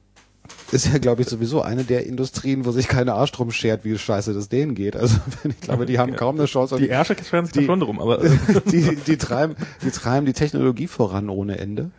Ist 0.73 0.86
ja, 0.93 0.99
glaube 0.99 1.23
ich, 1.23 1.28
sowieso 1.28 1.62
eine 1.62 1.85
der 1.85 2.07
Industrien, 2.07 2.65
wo 2.65 2.73
sich 2.73 2.89
keine 2.89 3.15
Arsch 3.15 3.31
drum 3.33 3.53
schert, 3.53 3.85
wie 3.85 3.97
scheiße 3.97 4.35
das 4.35 4.49
denen 4.49 4.75
geht. 4.75 4.97
Also 4.97 5.17
ich 5.45 5.61
glaube, 5.61 5.86
die 5.86 5.99
haben 5.99 6.17
kaum 6.17 6.36
eine 6.36 6.47
Chance. 6.47 6.77
Die 6.77 6.89
Ärsche 6.89 7.15
scheren 7.23 7.45
sich 7.45 7.55
da 7.55 7.61
Die- 7.61 7.67
schon 7.67 7.81
drum, 7.81 8.01
aber 8.01 8.19
die, 8.70 8.97
die, 8.97 9.17
treiben, 9.17 9.55
die 9.83 9.91
treiben 9.91 10.27
die 10.27 10.33
Technologie 10.33 10.89
voran 10.89 11.28
ohne 11.31 11.59
Ende. 11.59 11.91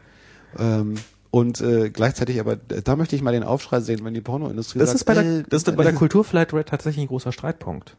Ähm, 0.59 0.95
und 1.31 1.61
äh, 1.61 1.89
gleichzeitig 1.89 2.39
aber, 2.39 2.55
da 2.55 2.95
möchte 2.95 3.15
ich 3.15 3.21
mal 3.21 3.31
den 3.31 3.43
Aufschrei 3.43 3.79
sehen, 3.79 4.03
wenn 4.03 4.13
die 4.13 4.21
Pornoindustrie 4.21 4.79
das 4.79 4.89
sagt, 4.89 4.99
ist 5.01 5.05
bei 5.05 5.13
der, 5.13 5.23
äh, 5.23 5.43
das 5.49 5.63
ist 5.63 5.75
bei 5.75 5.83
der 5.83 5.93
Kulturflatrate 5.93 6.65
tatsächlich 6.65 7.05
ein 7.05 7.09
großer 7.09 7.31
Streitpunkt. 7.31 7.95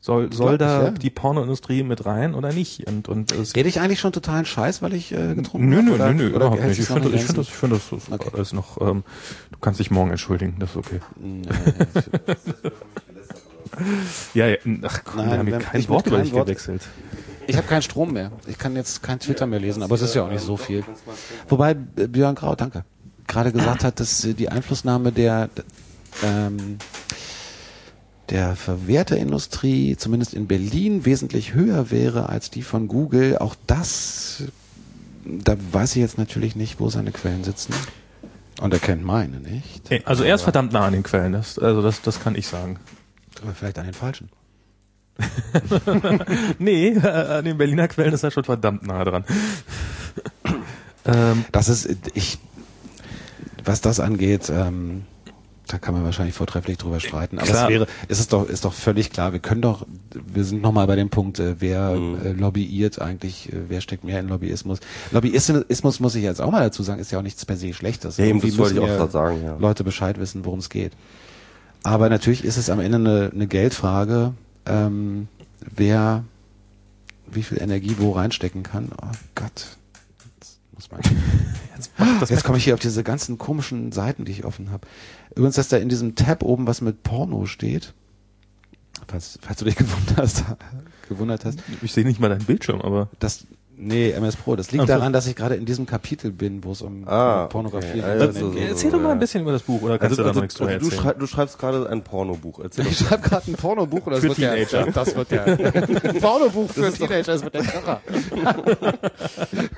Soll, 0.00 0.32
soll 0.32 0.56
Glaub 0.58 0.68
ich, 0.68 0.74
da 0.76 0.84
ja. 0.84 0.90
die 0.92 1.10
Pornoindustrie 1.10 1.82
mit 1.82 2.06
rein 2.06 2.34
oder 2.34 2.52
nicht? 2.52 2.86
Und, 2.86 3.08
und 3.08 3.32
es 3.32 3.56
Rede 3.56 3.68
ich 3.68 3.80
eigentlich 3.80 3.98
schon 3.98 4.12
totalen 4.12 4.44
Scheiß, 4.44 4.80
weil 4.80 4.94
ich 4.94 5.12
äh, 5.12 5.34
getrunken 5.34 5.68
Nö, 5.68 5.76
habe? 5.78 5.86
nö, 5.86 5.96
nö, 5.98 6.14
nö, 6.14 6.26
oder 6.36 6.46
überhaupt 6.46 6.62
nicht. 6.64 6.78
Ich 6.78 6.86
finde 6.86 7.08
in 7.08 7.14
ich 7.16 7.24
finde 7.24 7.40
das, 7.40 7.48
ich 7.48 7.54
finde 7.54 7.76
das 7.76 7.92
ist 8.04 8.12
Okay. 8.12 8.30
alles 8.32 8.52
noch, 8.52 8.80
ähm, 8.80 9.02
du 9.50 9.58
kannst 9.60 9.80
dich 9.80 9.90
morgen 9.90 10.10
entschuldigen, 10.10 10.56
das 10.60 10.70
ist 10.70 10.76
okay. 10.76 11.00
Ja, 14.34 14.46
ja, 14.48 14.56
ach 14.82 15.02
komm, 15.04 15.16
Nein, 15.26 15.28
wir 15.30 15.38
haben 15.38 15.46
hier 15.46 15.58
kein 15.58 15.80
ich 15.80 15.88
Wort 15.88 16.10
Wort- 16.10 16.30
gewechselt. 16.46 16.82
Ich 17.46 17.56
habe 17.56 17.66
keinen 17.66 17.82
Strom 17.82 18.12
mehr. 18.12 18.30
Ich 18.46 18.58
kann 18.58 18.74
jetzt 18.76 19.02
kein 19.02 19.20
Twitter 19.20 19.46
mehr 19.46 19.60
lesen, 19.60 19.82
aber 19.82 19.94
es 19.94 20.02
ist 20.02 20.14
ja 20.14 20.24
auch 20.24 20.30
nicht 20.30 20.42
so 20.42 20.56
viel. 20.56 20.84
Wobei 21.48 21.74
Björn 21.74 22.34
Grau, 22.34 22.54
danke, 22.54 22.84
gerade 23.26 23.52
gesagt 23.52 23.84
hat, 23.84 24.00
dass 24.00 24.24
äh, 24.24 24.34
die 24.34 24.48
Einflussnahme 24.48 25.12
der 25.12 25.48
ähm, 26.24 26.78
der 28.30 28.56
Verwerterindustrie, 28.56 29.96
zumindest 29.96 30.34
in 30.34 30.46
Berlin, 30.46 31.04
wesentlich 31.04 31.54
höher 31.54 31.90
wäre 31.90 32.28
als 32.28 32.50
die 32.50 32.62
von 32.62 32.88
Google. 32.88 33.38
Auch 33.38 33.54
das, 33.66 34.44
da 35.24 35.56
weiß 35.72 35.96
ich 35.96 36.02
jetzt 36.02 36.18
natürlich 36.18 36.54
nicht, 36.56 36.80
wo 36.80 36.90
seine 36.90 37.12
Quellen 37.12 37.44
sitzen. 37.44 37.74
Und 38.60 38.72
er 38.72 38.80
kennt 38.80 39.04
meine 39.04 39.40
nicht. 39.40 39.90
Also 40.04 40.24
er 40.24 40.34
ist 40.34 40.42
verdammt 40.42 40.72
nah 40.72 40.86
an 40.86 40.92
den 40.92 41.04
Quellen, 41.04 41.32
das, 41.32 41.58
also 41.58 41.80
das, 41.80 42.02
das 42.02 42.20
kann 42.20 42.34
ich 42.34 42.46
sagen. 42.46 42.78
Aber 43.42 43.54
vielleicht 43.54 43.78
an 43.78 43.84
den 43.84 43.94
falschen. 43.94 44.28
Nee, 46.58 46.88
äh, 46.90 47.08
an 47.08 47.44
den 47.44 47.58
Berliner 47.58 47.88
Quellen 47.88 48.12
ist 48.12 48.22
er 48.22 48.30
schon 48.30 48.44
verdammt 48.44 48.86
nah 48.86 49.04
dran. 49.04 49.24
Das 51.52 51.68
ist, 51.68 51.88
ich, 52.14 52.38
was 53.64 53.80
das 53.80 53.98
angeht, 53.98 54.50
ähm, 54.50 55.04
da 55.68 55.78
kann 55.78 55.94
man 55.94 56.02
wahrscheinlich 56.04 56.34
vortrefflich 56.34 56.78
drüber 56.78 56.98
streiten. 56.98 57.38
Aber 57.38 57.46
Klar. 57.46 57.64
es 57.64 57.70
wäre, 57.70 57.86
es 58.08 58.20
ist 58.20 58.32
doch, 58.32 58.48
ist 58.48 58.64
doch 58.64 58.72
völlig 58.72 59.10
klar. 59.10 59.32
Wir 59.32 59.38
können 59.38 59.60
doch, 59.60 59.86
wir 60.12 60.44
sind 60.44 60.62
nochmal 60.62 60.86
bei 60.86 60.96
dem 60.96 61.10
Punkt, 61.10 61.38
äh, 61.38 61.56
wer 61.60 61.90
äh, 61.90 62.32
lobbyiert 62.32 63.00
eigentlich, 63.00 63.52
äh, 63.52 63.68
wer 63.68 63.80
steckt 63.80 64.02
mehr 64.02 64.18
in 64.20 64.28
Lobbyismus? 64.28 64.80
Lobbyismus 65.12 66.00
muss 66.00 66.14
ich 66.14 66.22
jetzt 66.22 66.40
auch 66.40 66.50
mal 66.50 66.62
dazu 66.62 66.82
sagen, 66.82 67.00
ist 67.00 67.12
ja 67.12 67.18
auch 67.18 67.22
nichts 67.22 67.44
per 67.44 67.56
se 67.56 67.74
Schlechtes. 67.74 68.16
Ja, 68.16 68.24
eben, 68.24 68.40
das 68.40 68.56
wollte 68.56 68.74
ich 68.74 68.80
auch 68.80 68.86
gerade 68.86 69.12
sagen, 69.12 69.44
ja. 69.44 69.56
Leute 69.58 69.84
Bescheid 69.84 70.18
wissen, 70.18 70.44
worum 70.44 70.58
es 70.58 70.70
geht. 70.70 70.92
Aber 71.82 72.08
natürlich 72.08 72.44
ist 72.44 72.56
es 72.56 72.70
am 72.70 72.80
Ende 72.80 72.96
eine, 72.96 73.30
eine 73.32 73.46
Geldfrage, 73.46 74.32
ähm, 74.66 75.28
wer 75.60 76.24
wie 77.30 77.42
viel 77.42 77.60
Energie 77.60 77.96
wo 77.98 78.12
reinstecken 78.12 78.62
kann. 78.62 78.90
Oh 79.02 79.06
Gott. 79.34 79.76
Jetzt 80.38 80.60
muss 80.74 80.90
man 80.90 81.00
jetzt 81.76 82.30
Jetzt 82.30 82.44
komme 82.44 82.58
ich 82.58 82.64
hier 82.64 82.74
auf 82.74 82.80
diese 82.80 83.04
ganzen 83.04 83.38
komischen 83.38 83.92
Seiten, 83.92 84.24
die 84.24 84.32
ich 84.32 84.44
offen 84.44 84.70
habe. 84.70 84.86
Übrigens, 85.34 85.56
dass 85.56 85.68
da 85.68 85.76
in 85.76 85.88
diesem 85.88 86.14
Tab 86.14 86.42
oben 86.42 86.66
was 86.66 86.80
mit 86.80 87.02
Porno 87.02 87.46
steht. 87.46 87.92
Falls, 89.06 89.38
falls 89.40 89.58
du 89.58 89.64
dich 89.64 89.76
gewundert 89.76 90.16
hast, 90.16 90.44
gewundert 91.08 91.44
hast. 91.44 91.60
ich 91.82 91.92
sehe 91.92 92.04
nicht 92.04 92.20
mal 92.20 92.28
deinen 92.28 92.44
Bildschirm, 92.44 92.80
aber 92.80 93.08
Das, 93.18 93.46
Nee, 93.80 94.10
MS 94.10 94.34
Pro. 94.34 94.56
Das 94.56 94.72
liegt 94.72 94.82
Ach 94.82 94.88
daran, 94.88 95.12
dass 95.12 95.28
ich 95.28 95.36
gerade 95.36 95.54
in 95.54 95.64
diesem 95.64 95.86
Kapitel 95.86 96.32
bin, 96.32 96.64
wo 96.64 96.72
es 96.72 96.82
um 96.82 97.06
Ah, 97.06 97.46
Pornografie 97.46 98.00
okay. 98.00 98.00
geht. 98.00 98.04
Also, 98.04 98.50
so, 98.50 98.58
Erzähl 98.58 98.90
doch 98.90 99.00
mal 99.00 99.12
ein 99.12 99.20
bisschen 99.20 99.42
über 99.42 99.52
das 99.52 99.62
Buch, 99.62 99.80
oder 99.82 100.00
kannst 100.00 100.18
Also, 100.18 100.22
du 100.22 100.22
da 100.24 100.28
also, 100.30 100.40
noch 100.40 100.42
nichts 100.42 100.60
also 100.60 100.90
du, 100.90 100.90
schrei 100.96 101.12
du 101.14 101.26
schreibst 101.28 101.58
gerade 101.60 101.88
ein 101.88 102.02
Pornobuch. 102.02 102.58
Erzähl 102.58 102.88
Ich 102.88 102.98
schreibe 102.98 103.22
gerade 103.28 103.48
ein 103.52 103.54
Pornobuch 103.54 104.04
und 104.06 104.14
das 104.14 104.20
Für 104.20 104.28
wird 104.30 104.38
ja, 104.38 104.54
Teenager. 104.56 104.90
das 104.90 105.14
wird 105.14 105.30
ja 105.30 105.44
ein 105.44 106.20
Pornobuch 106.20 106.68
für 106.70 106.92
Teenager, 106.92 107.22
das 107.22 107.44
wird 107.44 107.54
der 107.54 107.62
Kracher. 107.66 108.00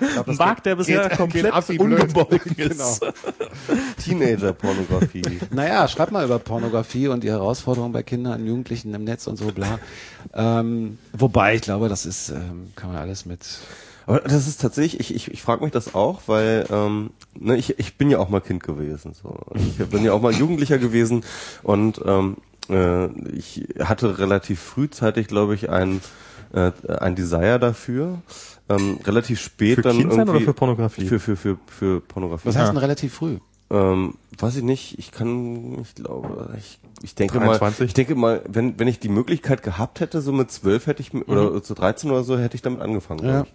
Ein 0.00 0.36
Markt, 0.36 0.66
der 0.66 0.76
bisher 0.76 1.08
komplett 1.10 1.52
ungebolgen 1.78 2.40
ist. 2.56 3.00
Genau. 3.00 3.12
Teenager-Pornografie. 4.04 5.22
Naja, 5.50 5.88
schreib 5.88 6.10
mal 6.10 6.24
über 6.24 6.38
Pornografie 6.38 7.08
und 7.08 7.24
die 7.24 7.30
Herausforderungen 7.30 7.92
bei 7.92 8.02
Kindern 8.02 8.40
und 8.40 8.46
Jugendlichen 8.46 8.94
im 8.94 9.04
Netz 9.04 9.26
und 9.26 9.36
so 9.36 9.46
bla. 9.46 9.78
Ähm, 10.34 10.98
wobei, 11.12 11.56
ich 11.56 11.62
glaube, 11.62 11.88
das 11.88 12.06
ist, 12.06 12.30
ähm, 12.30 12.72
kann 12.76 12.92
man 12.92 12.98
alles 13.00 13.26
mit. 13.26 13.40
Aber 14.06 14.20
das 14.20 14.46
ist 14.46 14.60
tatsächlich, 14.60 15.00
ich, 15.00 15.14
ich, 15.14 15.30
ich 15.32 15.42
frage 15.42 15.62
mich 15.62 15.72
das 15.72 15.94
auch, 15.94 16.22
weil 16.26 16.66
ähm, 16.70 17.10
ne, 17.38 17.56
ich, 17.56 17.78
ich 17.78 17.96
bin 17.98 18.10
ja 18.10 18.18
auch 18.18 18.30
mal 18.30 18.40
Kind 18.40 18.62
gewesen. 18.62 19.12
So. 19.12 19.38
Ich 19.54 19.76
bin 19.86 20.02
ja 20.02 20.12
auch 20.12 20.22
mal 20.22 20.32
Jugendlicher 20.32 20.78
gewesen 20.78 21.24
und 21.62 22.00
ähm, 22.06 22.36
äh, 22.70 23.06
ich 23.32 23.68
hatte 23.80 24.18
relativ 24.18 24.60
frühzeitig, 24.60 25.26
glaube 25.28 25.54
ich, 25.54 25.68
ein, 25.68 26.00
äh, 26.52 26.72
ein 26.86 27.16
Desire 27.16 27.58
dafür. 27.58 28.22
Ähm, 28.68 28.98
relativ 29.04 29.40
spät 29.40 29.76
Für 29.76 29.82
dann 29.82 29.96
Kindsein 29.96 30.18
irgendwie 30.20 30.36
oder 30.36 30.44
für 30.46 30.54
Pornografie? 30.54 31.06
Für, 31.06 31.18
für, 31.18 31.36
für, 31.36 31.58
für 31.66 32.00
Pornografie. 32.00 32.48
Was 32.48 32.56
heißt 32.56 32.70
denn 32.70 32.76
relativ 32.78 33.14
früh? 33.14 33.38
Ähm, 33.70 34.14
weiß 34.38 34.56
ich 34.56 34.62
nicht, 34.62 34.98
ich 34.98 35.10
kann, 35.12 35.78
ich 35.82 35.94
glaube, 35.94 36.54
ich, 36.58 36.80
ich 37.02 37.14
denke 37.14 37.38
23? 37.38 37.78
mal, 37.80 37.86
ich 37.86 37.94
denke 37.94 38.14
mal, 38.14 38.42
wenn, 38.48 38.78
wenn 38.78 38.88
ich 38.88 38.98
die 38.98 39.10
Möglichkeit 39.10 39.62
gehabt 39.62 40.00
hätte, 40.00 40.22
so 40.22 40.32
mit 40.32 40.50
zwölf 40.50 40.86
hätte 40.86 41.02
ich, 41.02 41.12
mit- 41.12 41.28
oder 41.28 41.62
zu 41.62 41.74
13 41.74 42.10
oder 42.10 42.24
so, 42.24 42.38
hätte 42.38 42.54
ich 42.54 42.62
damit 42.62 42.80
angefangen, 42.80 43.26
Ja. 43.26 43.46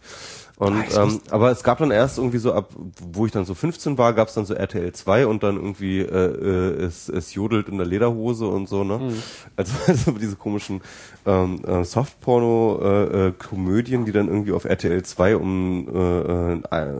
Glaub 0.57 0.73
ich. 0.88 0.95
Und, 0.95 0.95
ähm, 0.95 1.19
aber 1.30 1.51
es 1.51 1.64
gab 1.64 1.77
dann 1.80 1.91
erst 1.91 2.17
irgendwie 2.17 2.38
so 2.38 2.51
ab, 2.53 2.69
wo 3.11 3.25
ich 3.25 3.32
dann 3.32 3.45
so 3.45 3.53
15 3.53 3.98
war, 3.98 4.11
gab 4.14 4.27
es 4.27 4.33
dann 4.33 4.45
so 4.45 4.53
RTL 4.53 4.91
2 4.91 5.27
und 5.27 5.43
dann 5.43 5.56
irgendwie 5.56 5.99
äh, 5.99 6.06
äh, 6.06 6.83
es, 6.83 7.07
es 7.09 7.33
jodelt 7.33 7.69
in 7.69 7.77
der 7.77 7.88
Lederhose 7.88 8.48
und 8.48 8.67
so, 8.69 8.83
ne? 8.83 9.14
Also, 9.56 9.73
also 9.88 10.11
diese 10.11 10.35
komischen 10.35 10.82
ähm, 11.25 11.64
äh, 11.65 11.83
Softporno-Komödien, 11.83 14.06
die 14.06 14.11
dann 14.11 14.27
irgendwie 14.27 14.51
auf 14.51 14.65
RTL 14.65 15.01
2 15.03 15.38
um, 15.38 15.88
äh, 15.93 16.53
äh, 16.53 16.57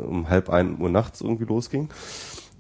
um 0.08 0.30
halb 0.30 0.50
ein 0.50 0.78
Uhr 0.80 0.90
nachts 0.90 1.22
irgendwie 1.22 1.46
losging. 1.46 1.90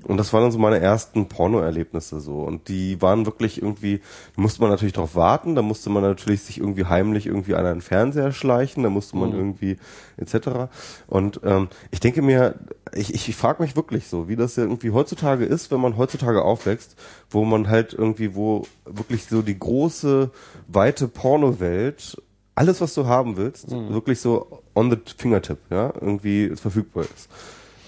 Und 0.04 0.18
das 0.18 0.34
waren 0.34 0.44
dann 0.44 0.52
so 0.52 0.60
meine 0.60 0.80
ersten 0.80 1.28
Porno-Erlebnisse 1.28 2.20
so. 2.20 2.40
Und 2.40 2.68
die 2.68 3.02
waren 3.02 3.26
wirklich 3.26 3.62
irgendwie, 3.62 4.02
da 4.36 4.42
musste 4.42 4.62
man 4.62 4.70
natürlich 4.70 4.94
darauf 4.94 5.16
warten, 5.16 5.56
da 5.56 5.62
musste 5.62 5.90
man 5.90 6.04
natürlich 6.04 6.42
sich 6.42 6.60
irgendwie 6.60 6.86
heimlich 6.86 7.26
irgendwie 7.26 7.56
an 7.56 7.66
einen 7.66 7.82
Fernseher 7.82 8.32
schleichen, 8.32 8.84
da 8.84 8.90
musste 8.90 9.18
man 9.18 9.34
irgendwie 9.34 9.78
etc. 10.18 10.70
Und 11.08 11.42
ähm, 11.44 11.70
ich 11.92 12.00
denke 12.00 12.22
mir, 12.22 12.56
ich, 12.94 13.14
ich, 13.14 13.30
ich 13.30 13.36
frage 13.36 13.64
mich 13.64 13.76
wirklich 13.76 14.08
so, 14.08 14.28
wie 14.28 14.36
das 14.36 14.56
ja 14.56 14.64
irgendwie 14.64 14.92
heutzutage 14.92 15.46
ist, 15.46 15.72
wenn 15.72 15.80
man 15.82 15.98
heutzutage 15.98 16.44
aufwächst, 16.44 16.96
wo 17.30 17.46
man 17.46 17.70
halt 17.70 17.94
irgendwie, 17.94 18.36
wo 18.36 18.66
wirklich 18.86 19.26
so 19.26 19.42
die 19.42 19.58
große, 19.58 20.32
weite 20.68 21.08
Pornowelt, 21.08 22.22
alles 22.56 22.82
was 22.82 22.94
du 22.94 23.08
haben 23.08 23.38
willst, 23.38 23.72
wirklich 23.72 24.20
so 24.20 24.62
on 24.76 24.92
the 24.92 24.98
fingertip, 25.18 25.58
ja, 25.72 25.94
irgendwie 26.00 26.56
verfügbar 26.56 27.06
ist. 27.06 27.30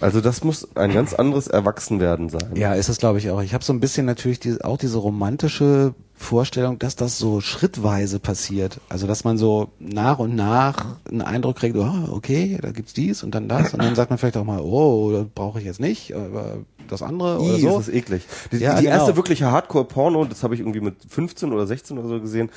Also 0.02 0.22
das 0.22 0.44
muss 0.44 0.76
ein 0.76 0.94
ganz 0.94 1.14
anderes 1.14 1.48
Erwachsenwerden 1.48 2.30
sein. 2.30 2.52
Ja, 2.56 2.74
ist 2.74 2.90
es 2.90 2.98
glaube 2.98 3.20
ich 3.20 3.30
auch. 3.30 3.42
Ich 3.42 3.54
habe 3.54 3.64
so 3.64 3.74
ein 3.74 3.80
bisschen 3.80 4.06
natürlich 4.06 4.40
die, 4.40 4.62
auch 4.62 4.78
diese 4.78 4.98
romantische 4.98 5.94
Vorstellung, 6.18 6.80
dass 6.80 6.96
das 6.96 7.18
so 7.18 7.42
schrittweise 7.42 8.20
passiert. 8.20 8.80
Also 8.90 9.08
dass 9.08 9.24
man 9.24 9.38
so 9.38 9.70
nach 9.80 10.20
und 10.20 10.36
nach 10.36 10.98
einen 11.10 11.22
Eindruck 11.22 11.58
kriegt, 11.58 11.76
oh, 11.76 12.10
okay, 12.12 12.58
da 12.62 12.72
gibt's 12.72 12.94
dies 12.94 13.24
und 13.24 13.36
dann 13.36 13.48
das 13.48 13.74
und 13.74 13.84
dann 13.84 13.96
sagt 13.96 14.10
man 14.10 14.18
vielleicht 14.18 14.38
auch 14.38 14.46
mal, 14.46 14.60
oh, 14.62 15.12
das 15.12 15.26
brauche 15.34 15.60
ich 15.60 15.66
jetzt 15.66 15.80
nicht, 15.80 16.14
aber 16.14 16.58
das 16.88 17.02
andere 17.02 17.40
oder 17.40 17.58
Ih, 17.58 17.62
so. 17.62 17.80
ist 17.80 17.88
das 17.88 17.96
eklig. 17.96 18.28
Die, 18.52 18.58
Ja, 18.58 18.76
die 18.76 18.84
genau. 18.84 18.96
erste 18.96 19.16
wirkliche 19.16 19.52
Hardcore-Porno, 19.52 20.26
das 20.26 20.44
habe 20.44 20.56
ich 20.56 20.62
irgendwie 20.62 20.82
mit 20.82 20.96
15 21.08 21.52
oder 21.52 21.68
16 21.68 21.98
oder 21.98 22.08
so 22.08 22.22
gesehen. 22.22 22.50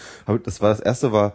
Das 0.44 0.60
war 0.60 0.70
das 0.70 0.80
erste 0.80 1.12
war 1.12 1.34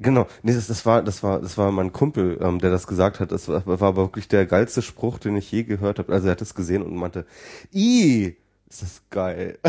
Genau, 0.00 0.26
nee, 0.42 0.52
das, 0.52 0.66
das 0.66 0.84
war, 0.86 1.02
das 1.02 1.22
war, 1.22 1.40
das 1.40 1.56
war 1.56 1.70
mein 1.70 1.92
Kumpel, 1.92 2.38
ähm, 2.42 2.58
der 2.58 2.70
das 2.70 2.86
gesagt 2.86 3.20
hat. 3.20 3.30
Das 3.32 3.48
war, 3.48 3.64
war 3.66 3.80
aber 3.82 4.02
wirklich 4.02 4.26
der 4.28 4.44
geilste 4.46 4.82
Spruch, 4.82 5.18
den 5.18 5.36
ich 5.36 5.50
je 5.52 5.62
gehört 5.64 5.98
habe. 6.00 6.12
Also 6.12 6.26
er 6.28 6.32
hat 6.32 6.42
es 6.42 6.54
gesehen 6.54 6.82
und 6.82 6.96
meinte, 6.96 7.26
"I, 7.72 8.36
ist 8.68 8.82
das 8.82 9.02
geil." 9.10 9.58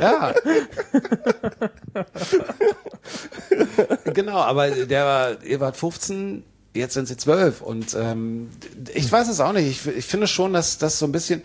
Ja. 0.00 0.34
genau, 4.14 4.38
aber 4.38 4.70
der 4.70 5.04
war, 5.04 5.42
ihr 5.44 5.60
wart 5.60 5.76
15, 5.76 6.44
jetzt 6.74 6.94
sind 6.94 7.08
sie 7.08 7.16
12 7.16 7.60
und 7.60 7.94
ähm, 7.94 8.48
ich 8.94 9.10
weiß 9.10 9.28
es 9.28 9.40
auch 9.40 9.52
nicht. 9.52 9.68
Ich, 9.68 9.86
ich 9.96 10.06
finde 10.06 10.26
schon, 10.26 10.52
dass 10.52 10.78
das 10.78 10.98
so 10.98 11.06
ein 11.06 11.12
bisschen, 11.12 11.42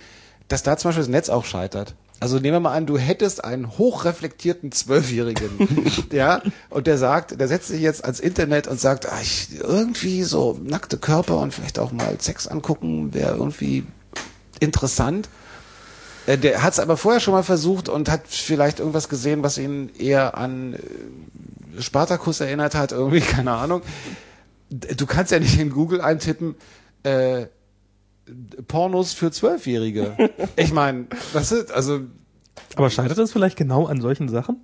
dass 0.48 0.64
da 0.64 0.78
zum 0.78 0.90
Beispiel 0.90 1.04
das 1.04 1.10
Netz 1.10 1.30
auch 1.30 1.46
scheitert. 1.46 1.96
Also 2.20 2.38
nehmen 2.38 2.56
wir 2.56 2.60
mal 2.62 2.74
an, 2.74 2.86
du 2.86 2.98
hättest 2.98 3.44
einen 3.44 3.78
hochreflektierten 3.78 4.72
Zwölfjährigen, 4.72 5.50
ja, 6.12 6.42
und 6.70 6.88
der 6.88 6.98
sagt, 6.98 7.40
der 7.40 7.48
setzt 7.50 7.68
sich 7.68 7.82
jetzt 7.82 8.04
ans 8.06 8.22
Internet 8.22 8.68
und 8.68 8.80
sagt, 8.80 9.12
ah, 9.12 9.20
ich, 9.22 9.60
irgendwie 9.60 10.24
so 10.24 10.58
nackte 10.64 10.98
Körper 10.98 11.40
und 11.40 11.54
vielleicht 11.54 11.80
auch 11.80 11.92
mal 11.92 12.16
Sex 12.22 12.48
angucken 12.48 13.14
wäre 13.14 13.36
irgendwie 13.36 13.84
interessant. 14.62 15.28
Äh, 16.26 16.38
Der 16.38 16.64
hat 16.64 16.74
es 16.74 16.80
aber 16.80 16.98
vorher 16.98 17.20
schon 17.20 17.34
mal 17.34 17.44
versucht 17.44 17.90
und 17.90 18.10
hat 18.10 18.22
vielleicht 18.28 18.80
irgendwas 18.80 19.10
gesehen, 19.10 19.44
was 19.44 19.58
ihn 19.58 19.90
eher 19.98 20.38
an 20.38 20.76
äh, 20.76 21.82
Spartacus 21.82 22.40
erinnert 22.40 22.76
hat, 22.76 22.92
irgendwie, 22.92 23.20
keine 23.36 23.52
Ahnung. 23.52 23.82
Du 24.70 25.06
kannst 25.06 25.32
ja 25.32 25.40
nicht 25.40 25.60
in 25.60 25.70
Google 25.72 26.02
eintippen, 26.02 26.56
äh, 27.04 27.48
Pornos 28.68 29.14
für 29.14 29.32
Zwölfjährige. 29.32 30.16
Ich 30.56 30.72
meine, 30.74 31.08
was 31.34 31.52
ist, 31.52 31.72
also, 31.72 32.02
Aber 32.76 32.90
scheitert 32.90 33.18
das 33.18 33.32
vielleicht 33.32 33.58
genau 33.58 33.86
an 33.86 34.02
solchen 34.02 34.30
Sachen? 34.30 34.58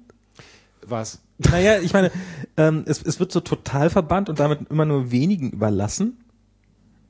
was? 0.88 1.20
Naja, 1.38 1.80
ich 1.80 1.94
meine, 1.94 2.12
ähm, 2.58 2.84
es, 2.88 3.02
es 3.04 3.20
wird 3.20 3.32
so 3.32 3.40
total 3.40 3.90
verbannt 3.90 4.30
und 4.30 4.40
damit 4.40 4.70
immer 4.70 4.86
nur 4.86 5.12
wenigen 5.12 5.52
überlassen, 5.52 6.18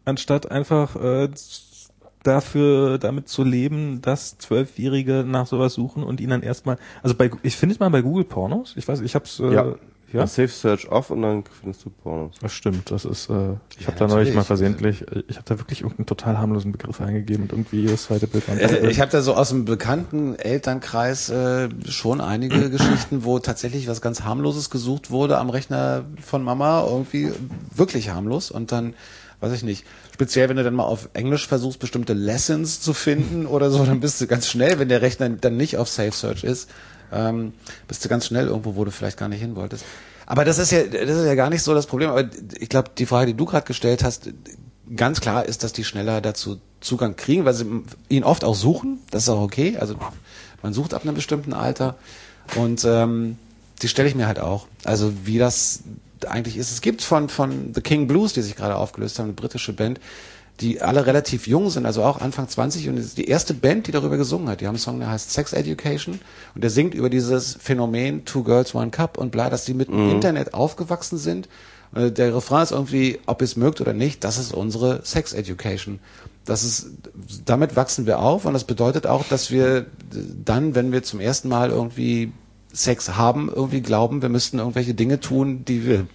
anstatt 0.05 0.51
einfach 0.51 0.95
äh, 0.95 1.29
dafür 2.23 2.97
damit 2.97 3.29
zu 3.29 3.43
leben, 3.43 4.01
dass 4.01 4.37
Zwölfjährige 4.37 5.23
nach 5.25 5.47
sowas 5.47 5.73
suchen 5.73 6.03
und 6.03 6.19
ihnen 6.19 6.31
dann 6.31 6.41
erstmal, 6.43 6.77
also 7.01 7.15
bei, 7.15 7.31
ich 7.43 7.55
finde 7.55 7.73
es 7.73 7.79
mal 7.79 7.89
bei 7.89 8.01
Google 8.01 8.25
Pornos, 8.25 8.73
ich 8.75 8.87
weiß, 8.87 9.01
ich 9.01 9.15
hab's, 9.15 9.39
äh, 9.39 9.53
Ja. 9.53 9.75
Ja. 10.13 10.27
Safe 10.27 10.47
Search 10.47 10.89
off 10.91 11.09
und 11.09 11.21
dann 11.21 11.43
findest 11.61 11.85
du 11.85 11.89
Pornos. 11.89 12.35
Das 12.41 12.53
stimmt, 12.53 12.91
das 12.91 13.05
ist, 13.05 13.29
äh, 13.29 13.53
ich 13.77 13.81
Ja, 13.81 13.87
habe 13.87 13.97
da 13.99 14.07
neulich 14.07 14.33
mal 14.33 14.43
versehentlich, 14.43 15.01
äh, 15.03 15.23
ich 15.27 15.37
habe 15.37 15.45
da 15.45 15.59
wirklich 15.59 15.81
irgendeinen 15.81 16.05
total 16.07 16.37
harmlosen 16.37 16.71
Begriff 16.71 16.99
eingegeben 17.01 17.43
und 17.43 17.51
irgendwie 17.51 17.81
jedes 17.81 18.03
zweite 18.03 18.27
Bild 18.27 18.47
war 18.47 18.57
Also 18.57 18.75
ich 18.87 18.99
habe 18.99 19.11
da 19.11 19.21
so 19.21 19.35
aus 19.35 19.49
dem 19.49 19.65
bekannten 19.65 20.35
Elternkreis 20.35 21.29
äh, 21.29 21.69
schon 21.87 22.21
einige 22.21 22.69
Geschichten, 22.71 23.23
wo 23.23 23.39
tatsächlich 23.39 23.87
was 23.87 24.01
ganz 24.01 24.23
harmloses 24.23 24.69
gesucht 24.69 25.11
wurde 25.11 25.37
am 25.37 25.49
Rechner 25.49 26.05
von 26.21 26.43
Mama, 26.43 26.85
irgendwie 26.87 27.31
wirklich 27.75 28.09
harmlos 28.09 28.51
und 28.51 28.71
dann 28.71 28.93
weiß 29.41 29.53
ich 29.53 29.63
nicht. 29.63 29.85
Speziell, 30.13 30.49
wenn 30.49 30.57
du 30.57 30.63
dann 30.63 30.75
mal 30.75 30.83
auf 30.83 31.09
Englisch 31.13 31.47
versuchst, 31.47 31.79
bestimmte 31.79 32.13
Lessons 32.13 32.81
zu 32.81 32.93
finden 32.93 33.45
oder 33.45 33.71
so, 33.71 33.85
dann 33.85 34.01
bist 34.01 34.19
du 34.19 34.27
ganz 34.27 34.47
schnell, 34.47 34.79
wenn 34.79 34.89
der 34.89 35.01
Rechner 35.01 35.29
dann 35.29 35.55
nicht 35.55 35.77
auf 35.77 35.87
Safe 35.87 36.11
Search 36.11 36.43
ist, 36.43 36.69
ähm, 37.11 37.53
bist 37.87 38.03
du 38.03 38.09
ganz 38.09 38.25
schnell 38.25 38.47
irgendwo, 38.47 38.75
wo 38.75 38.85
du 38.85 38.91
vielleicht 38.91 39.17
gar 39.17 39.29
nicht 39.29 39.41
hin 39.41 39.55
wolltest. 39.55 39.85
Aber 40.25 40.45
das 40.45 40.59
ist 40.59 40.71
ja, 40.71 40.83
das 40.83 41.17
ist 41.17 41.25
ja 41.25 41.35
gar 41.35 41.49
nicht 41.49 41.63
so 41.63 41.73
das 41.73 41.87
Problem. 41.87 42.09
Aber 42.09 42.29
ich 42.59 42.69
glaube, 42.69 42.91
die 42.97 43.05
Frage, 43.05 43.27
die 43.27 43.37
du 43.37 43.45
gerade 43.45 43.65
gestellt 43.65 44.03
hast, 44.03 44.29
ganz 44.95 45.21
klar 45.21 45.45
ist, 45.45 45.63
dass 45.63 45.73
die 45.73 45.83
schneller 45.83 46.21
dazu 46.21 46.59
Zugang 46.81 47.15
kriegen, 47.15 47.45
weil 47.45 47.53
sie 47.53 47.65
ihn 48.09 48.23
oft 48.23 48.43
auch 48.43 48.55
suchen. 48.55 48.99
Das 49.11 49.23
ist 49.23 49.29
auch 49.29 49.41
okay. 49.41 49.77
Also 49.77 49.95
man 50.61 50.73
sucht 50.73 50.93
ab 50.93 51.03
einem 51.03 51.15
bestimmten 51.15 51.53
Alter. 51.53 51.95
Und 52.55 52.85
ähm, 52.85 53.37
die 53.81 53.87
stelle 53.87 54.07
ich 54.07 54.15
mir 54.15 54.27
halt 54.27 54.39
auch. 54.39 54.67
Also 54.83 55.13
wie 55.25 55.37
das 55.37 55.83
eigentlich 56.27 56.57
ist. 56.57 56.71
Es 56.71 56.81
gibt 56.81 57.01
von, 57.01 57.29
von 57.29 57.73
The 57.73 57.81
King 57.81 58.07
Blues, 58.07 58.33
die 58.33 58.41
sich 58.41 58.55
gerade 58.55 58.75
aufgelöst 58.75 59.19
haben, 59.19 59.25
eine 59.25 59.33
britische 59.33 59.73
Band, 59.73 59.99
die 60.61 60.81
alle 60.81 61.05
relativ 61.05 61.47
jung 61.47 61.69
sind, 61.69 61.85
also 61.85 62.03
auch 62.03 62.19
Anfang 62.19 62.47
20 62.47 62.89
und 62.89 62.97
ist 62.97 63.17
die 63.17 63.27
erste 63.27 63.53
Band, 63.53 63.87
die 63.87 63.91
darüber 63.91 64.17
gesungen 64.17 64.49
hat. 64.49 64.61
Die 64.61 64.67
haben 64.67 64.75
einen 64.75 64.79
Song, 64.81 64.99
der 64.99 65.09
heißt 65.09 65.31
Sex 65.31 65.53
Education 65.53 66.19
und 66.53 66.63
der 66.63 66.69
singt 66.69 66.93
über 66.93 67.09
dieses 67.09 67.55
Phänomen 67.59 68.25
Two 68.25 68.43
Girls, 68.43 68.75
One 68.75 68.91
Cup 68.91 69.17
und 69.17 69.31
bla, 69.31 69.49
dass 69.49 69.65
die 69.65 69.73
mit 69.73 69.87
dem 69.87 70.09
Internet 70.09 70.53
aufgewachsen 70.53 71.17
sind. 71.17 71.47
Äh, 71.95 72.11
Der 72.11 72.35
Refrain 72.35 72.63
ist 72.63 72.71
irgendwie, 72.71 73.19
ob 73.25 73.41
ihr 73.41 73.45
es 73.45 73.55
mögt 73.55 73.79
oder 73.79 73.93
nicht, 73.93 74.23
das 74.23 74.37
ist 74.37 74.53
unsere 74.53 75.01
Sex 75.05 75.33
Education. 75.33 75.99
Das 76.45 76.63
ist, 76.63 76.87
damit 77.45 77.75
wachsen 77.75 78.05
wir 78.05 78.19
auf 78.19 78.45
und 78.45 78.53
das 78.53 78.63
bedeutet 78.63 79.07
auch, 79.07 79.23
dass 79.27 79.51
wir 79.51 79.85
dann, 80.43 80.75
wenn 80.75 80.91
wir 80.91 81.03
zum 81.03 81.19
ersten 81.19 81.47
Mal 81.47 81.69
irgendwie 81.69 82.31
Sex 82.73 83.15
haben, 83.15 83.49
irgendwie 83.53 83.81
glauben, 83.81 84.21
wir 84.21 84.29
müssten 84.29 84.59
irgendwelche 84.59 84.93
Dinge 84.93 85.19
tun, 85.19 85.63
die 85.65 85.85
wir 85.85 86.07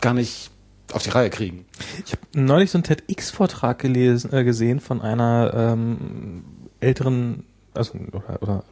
gar 0.00 0.14
nicht 0.14 0.50
auf 0.92 1.02
die 1.02 1.10
Reihe 1.10 1.30
kriegen. 1.30 1.64
Ich 2.04 2.12
habe 2.12 2.22
neulich 2.34 2.70
so 2.70 2.78
einen 2.78 2.84
TEDx-Vortrag 2.84 3.78
gelesen, 3.78 4.32
äh, 4.32 4.44
gesehen 4.44 4.80
von 4.80 5.00
einer 5.02 5.52
ähm, 5.54 6.44
älteren, 6.80 7.44
also 7.74 7.98
oder, 8.12 8.42
oder 8.42 8.64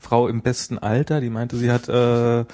Frau 0.00 0.28
im 0.28 0.42
besten 0.42 0.78
Alter, 0.78 1.20
die 1.20 1.30
meinte, 1.30 1.56
sie 1.56 1.70
hat, 1.70 1.88
äh, 1.88 2.44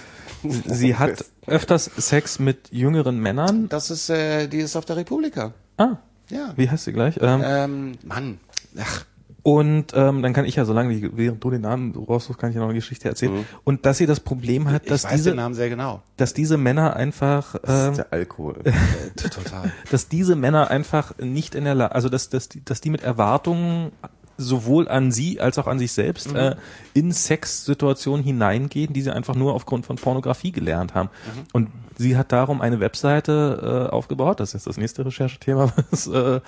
sie, 0.66 0.96
hat 0.96 1.24
öfters 1.46 1.90
Sex 1.96 2.38
mit 2.38 2.70
jüngeren 2.72 3.18
Männern. 3.18 3.68
Das 3.68 3.90
ist, 3.90 4.08
äh, 4.10 4.48
die 4.48 4.58
ist 4.58 4.76
auf 4.76 4.84
der 4.84 4.96
Republika. 4.96 5.52
Ah, 5.76 5.96
Ja. 6.30 6.52
wie 6.56 6.68
heißt 6.70 6.84
sie 6.84 6.92
gleich? 6.92 7.18
Ähm, 7.20 7.42
Ähm, 7.44 7.92
Mann. 8.04 8.38
Ach, 8.78 9.04
Und 9.44 9.92
ähm, 9.94 10.22
dann 10.22 10.32
kann 10.32 10.46
ich 10.46 10.56
ja, 10.56 10.64
solange 10.64 10.94
die, 10.94 11.16
während 11.18 11.44
du 11.44 11.50
den 11.50 11.60
Namen 11.60 11.94
raussuchst, 11.94 12.40
kann 12.40 12.48
ich 12.48 12.56
ja 12.56 12.62
noch 12.62 12.68
eine 12.68 12.78
Geschichte 12.78 13.10
erzählen. 13.10 13.44
Und 13.62 13.84
dass 13.84 13.98
sie 13.98 14.06
das 14.06 14.18
Problem 14.18 14.70
hat, 14.70 14.88
dass 14.90 15.06
diese, 15.06 15.30
den 15.30 15.36
Namen 15.36 15.54
sehr 15.54 15.68
genau. 15.68 16.00
dass 16.16 16.32
diese 16.32 16.56
Männer 16.56 16.96
einfach, 16.96 17.54
Das 17.60 17.84
ähm, 17.84 17.90
ist 17.90 17.96
der 17.98 18.12
Alkohol. 18.14 18.62
Total. 19.16 19.70
dass 19.90 20.08
diese 20.08 20.34
Männer 20.34 20.70
einfach 20.70 21.18
nicht 21.18 21.54
in 21.54 21.64
der 21.64 21.74
Lage, 21.74 21.94
also 21.94 22.08
dass, 22.08 22.30
dass, 22.30 22.48
die, 22.48 22.64
dass 22.64 22.80
die 22.80 22.88
mit 22.88 23.02
Erwartungen 23.02 23.92
sowohl 24.38 24.88
an 24.88 25.12
sie 25.12 25.40
als 25.40 25.58
auch 25.58 25.66
an 25.66 25.78
sich 25.78 25.92
selbst 25.92 26.30
Mhm. 26.30 26.36
äh, 26.36 26.56
in 26.94 27.12
Sexsituationen 27.12 28.24
hineingehen, 28.24 28.94
die 28.94 29.02
sie 29.02 29.10
einfach 29.12 29.34
nur 29.34 29.52
aufgrund 29.52 29.84
von 29.84 29.96
Pornografie 29.96 30.52
gelernt 30.52 30.94
haben. 30.94 31.10
Mhm. 31.26 31.42
Und 31.52 31.70
sie 31.98 32.16
hat 32.16 32.32
darum 32.32 32.62
eine 32.62 32.80
Webseite 32.80 33.88
äh, 33.90 33.92
aufgebaut, 33.92 34.40
das 34.40 34.48
ist 34.48 34.54
jetzt 34.54 34.66
das 34.68 34.76
nächste 34.78 35.04
Recherchethema, 35.04 35.70
was, 35.90 36.06
äh, 36.06 36.40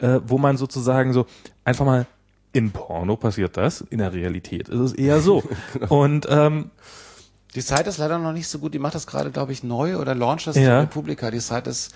äh, 0.00 0.20
wo 0.26 0.36
man 0.36 0.56
sozusagen 0.56 1.12
so 1.12 1.26
einfach 1.64 1.84
mal 1.86 2.06
in 2.52 2.70
Porno 2.72 3.16
passiert 3.16 3.56
das, 3.56 3.80
in 3.80 3.98
der 3.98 4.12
Realität 4.12 4.68
ist 4.68 4.80
es 4.80 4.92
eher 4.92 5.20
so. 5.20 5.42
Genau. 5.72 6.02
Und 6.02 6.26
ähm, 6.28 6.70
Die 7.54 7.62
Zeit 7.64 7.86
ist 7.86 7.98
leider 7.98 8.18
noch 8.18 8.32
nicht 8.32 8.48
so 8.48 8.58
gut. 8.58 8.74
Die 8.74 8.78
macht 8.78 8.94
das 8.94 9.06
gerade, 9.06 9.30
glaube 9.30 9.52
ich, 9.52 9.62
neu 9.62 9.96
oder 9.98 10.14
launcht 10.14 10.46
das 10.46 10.56
Ja. 10.56 10.80
Republika. 10.80 11.30
Die 11.30 11.38
Zeit 11.38 11.66
ist 11.66 11.94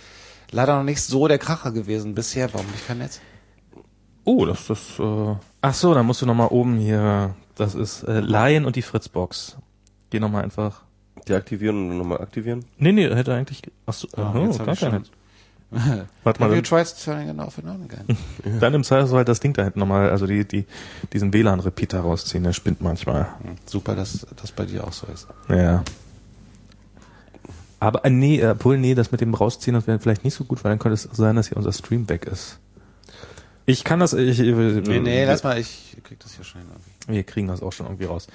leider 0.51 0.77
noch 0.77 0.85
nicht 0.85 1.03
so 1.03 1.27
der 1.29 1.39
Kracher 1.39 1.73
gewesen 1.73 2.15
bisher. 2.15 2.53
Warum 2.55 2.67
nicht 2.71 2.87
kein 2.87 2.99
Netz? 2.99 3.21
Oh, 4.25 4.47
das 4.47 4.71
ist. 4.71 4.99
Äh, 4.99 5.35
ach 5.61 5.75
so, 5.75 5.93
dann 5.95 6.07
musst 6.07 6.23
du 6.23 6.27
noch 6.27 6.35
mal 6.35 6.47
oben 6.47 6.79
hier. 6.79 7.35
Das 7.57 7.75
ist 7.75 8.03
äh, 8.05 8.21
Lion 8.21 8.65
und 8.65 8.75
die 8.77 8.83
Fritzbox. 8.83 9.57
Geh 10.11 10.19
noch 10.21 10.31
mal 10.31 10.43
einfach. 10.43 10.83
Deaktivieren 11.29 11.91
und 11.91 11.99
nochmal 11.99 12.21
aktivieren. 12.21 12.65
Nee, 12.79 12.93
nee, 12.93 13.09
hätte 13.15 13.35
eigentlich. 13.35 13.63
Ach 13.87 13.93
so, 13.93 14.09
Ah, 14.17 14.33
oh, 14.35 14.45
jetzt 14.47 14.59
gar 14.59 14.69
ich 14.75 14.81
kein 14.81 14.91
schon. 14.91 14.99
Netz. 15.01 15.11
Warte 16.25 16.41
mal, 16.41 16.47
Have 16.47 16.57
you 16.57 16.63
dann, 16.63 16.65
tried 16.65 17.05
turning 17.05 17.29
it 17.29 17.39
off 17.39 17.59
and 17.59 17.69
on 17.69 17.83
again? 17.83 18.17
dann 18.61 18.75
im 18.75 18.85
Zweifelsfall 18.85 19.19
halt 19.19 19.29
das 19.29 19.41
Ding 19.41 19.53
da 19.53 19.65
hinten 19.65 19.81
nochmal, 19.81 20.11
also 20.11 20.27
die, 20.27 20.45
die, 20.45 20.67
diesen 21.13 21.33
WLAN-Repeater 21.33 22.01
rausziehen, 22.01 22.45
der 22.45 22.53
spinnt 22.53 22.81
manchmal. 22.81 23.29
Super, 23.67 23.95
dass 23.95 24.27
das 24.37 24.53
bei 24.53 24.67
dir 24.67 24.87
auch 24.87 24.93
so 24.93 25.07
ist. 25.13 25.27
Ja. 25.49 25.83
Aber 27.81 28.05
äh, 28.05 28.11
nee, 28.11 28.41
äh, 28.41 28.51
obwohl, 28.51 28.79
nee, 28.79 28.95
das 28.95 29.13
mit 29.13 29.21
dem 29.21 29.35
rausziehen, 29.35 29.75
das 29.75 29.87
wäre 29.87 29.99
vielleicht 29.99 30.25
nicht 30.25 30.35
so 30.35 30.45
gut, 30.45 30.65
weil 30.65 30.71
dann 30.71 30.79
könnte 30.79 30.95
es 30.95 31.03
sein, 31.03 31.37
dass 31.37 31.49
hier 31.49 31.57
unser 31.57 31.73
Stream 31.73 32.09
weg 32.09 32.25
ist. 32.25 32.59
Ich 33.67 33.85
kann 33.85 34.01
das, 34.01 34.13
ich, 34.13 34.41
ich 34.41 34.55
Nee, 34.55 35.01
nee, 35.01 35.25
lass 35.25 35.43
mal, 35.43 35.59
ich 35.59 35.97
krieg 36.05 36.21
das 36.21 36.35
hier 36.35 36.45
schnell 36.45 36.65
irgendwie. 36.65 37.15
Wir 37.15 37.23
kriegen 37.25 37.49
das 37.49 37.63
auch 37.63 37.73
schon 37.73 37.87
irgendwie 37.87 38.05
raus. 38.05 38.27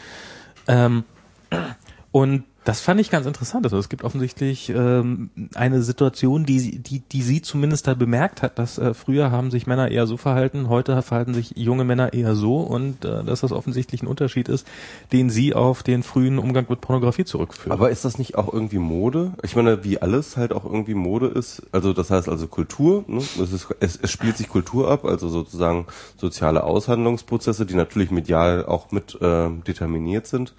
Ähm, 0.67 1.03
und 2.11 2.43
das 2.69 2.81
fand 2.81 3.01
ich 3.01 3.09
ganz 3.09 3.25
interessant. 3.25 3.65
Also 3.65 3.77
es 3.77 3.89
gibt 3.89 4.03
offensichtlich 4.03 4.69
ähm, 4.69 5.29
eine 5.55 5.81
Situation, 5.81 6.45
die, 6.45 6.59
sie- 6.59 6.79
die, 6.79 6.99
die 6.99 7.21
sie 7.23 7.41
zumindest 7.41 7.87
da 7.87 7.95
bemerkt 7.95 8.41
hat, 8.43 8.59
dass 8.59 8.77
äh, 8.77 8.93
früher 8.93 9.31
haben 9.31 9.49
sich 9.49 9.65
Männer 9.65 9.89
eher 9.89 10.05
so 10.05 10.17
verhalten, 10.17 10.69
heute 10.69 11.01
verhalten 11.01 11.33
sich 11.33 11.53
junge 11.55 11.83
Männer 11.83 12.13
eher 12.13 12.35
so 12.35 12.57
und 12.57 13.05
äh, 13.05 13.23
dass 13.23 13.41
das 13.41 13.51
offensichtlich 13.51 14.03
ein 14.03 14.07
Unterschied 14.07 14.49
ist, 14.49 14.67
den 15.11 15.29
sie 15.29 15.53
auf 15.55 15.81
den 15.83 16.03
frühen 16.03 16.37
Umgang 16.37 16.65
mit 16.69 16.79
Pornografie 16.81 17.25
zurückführt. 17.25 17.71
Aber 17.71 17.89
ist 17.89 18.05
das 18.05 18.17
nicht 18.19 18.35
auch 18.37 18.53
irgendwie 18.53 18.77
Mode? 18.77 19.31
Ich 19.41 19.55
meine, 19.55 19.83
wie 19.83 20.01
alles 20.01 20.37
halt 20.37 20.53
auch 20.53 20.65
irgendwie 20.65 20.93
Mode 20.93 21.27
ist. 21.27 21.63
Also 21.71 21.93
das 21.93 22.11
heißt 22.11 22.29
also 22.29 22.47
Kultur. 22.47 23.03
Ne? 23.07 23.17
Es, 23.19 23.51
ist, 23.51 23.67
es, 23.79 23.97
es 24.01 24.11
spielt 24.11 24.37
sich 24.37 24.47
Kultur 24.47 24.91
ab, 24.91 25.05
also 25.05 25.27
sozusagen 25.29 25.87
soziale 26.17 26.63
Aushandlungsprozesse, 26.63 27.65
die 27.65 27.73
natürlich 27.75 28.11
medial 28.11 28.65
auch 28.65 28.91
mit 28.91 29.17
äh, 29.21 29.49
determiniert 29.65 30.27
sind. 30.27 30.53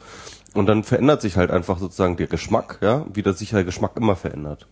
Und 0.54 0.66
dann 0.66 0.82
verändert 0.82 1.20
sich 1.22 1.36
halt 1.36 1.50
einfach 1.50 1.78
sozusagen 1.78 2.16
der 2.16 2.26
Geschmack, 2.26 2.78
ja, 2.80 3.06
wie 3.12 3.22
das 3.22 3.38
sich 3.38 3.50
der 3.50 3.64
Geschmack 3.64 3.92
immer 3.96 4.16
verändert. 4.16 4.66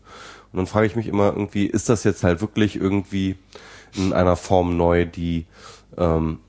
Und 0.52 0.56
dann 0.56 0.66
frage 0.66 0.86
ich 0.86 0.96
mich 0.96 1.06
immer 1.06 1.26
irgendwie, 1.28 1.66
ist 1.66 1.88
das 1.88 2.04
jetzt 2.04 2.24
halt 2.24 2.40
wirklich 2.40 2.74
irgendwie 2.76 3.36
in 3.94 4.12
einer 4.12 4.34
Form 4.36 4.76
neu, 4.76 5.04
die 5.06 5.46
ähm, 5.96 6.40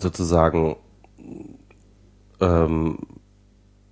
sozusagen 0.00 0.76
ähm, 2.40 2.98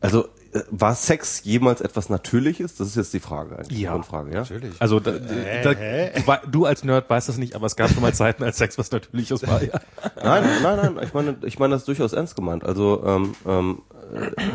also 0.00 0.24
äh, 0.52 0.60
war 0.70 0.94
Sex 0.94 1.42
jemals 1.44 1.80
etwas 1.80 2.08
Natürliches? 2.08 2.76
Das 2.76 2.88
ist 2.88 2.96
jetzt 2.96 3.12
die 3.14 3.20
Frage 3.20 3.56
eigentlich. 3.58 3.78
Ja. 3.78 3.90
die 3.90 3.92
Grundfrage, 3.94 4.30
ja. 4.32 4.40
Natürlich. 4.40 4.74
also 4.80 5.00
da, 5.00 5.12
da, 5.12 5.74
du, 5.74 6.26
wei- 6.26 6.40
du 6.50 6.64
als 6.64 6.84
Nerd 6.84 7.08
weißt 7.10 7.28
das 7.28 7.38
nicht, 7.38 7.54
aber 7.56 7.66
es 7.66 7.76
gab 7.76 7.90
schon 7.90 8.02
mal 8.02 8.14
Zeiten, 8.14 8.42
als 8.44 8.58
Sex 8.58 8.78
was 8.78 8.90
Natürliches 8.90 9.46
war. 9.46 9.62
Ja. 9.62 9.80
Nein, 10.22 10.44
nein, 10.62 10.76
nein. 10.94 11.04
Ich 11.04 11.14
meine, 11.14 11.36
ich 11.42 11.58
meine 11.58 11.72
das 11.74 11.82
ist 11.82 11.88
durchaus 11.88 12.12
ernst 12.12 12.36
gemeint. 12.36 12.64
Also 12.64 13.02
ähm, 13.04 13.34
ähm, 13.46 13.82
äh, 13.92 13.95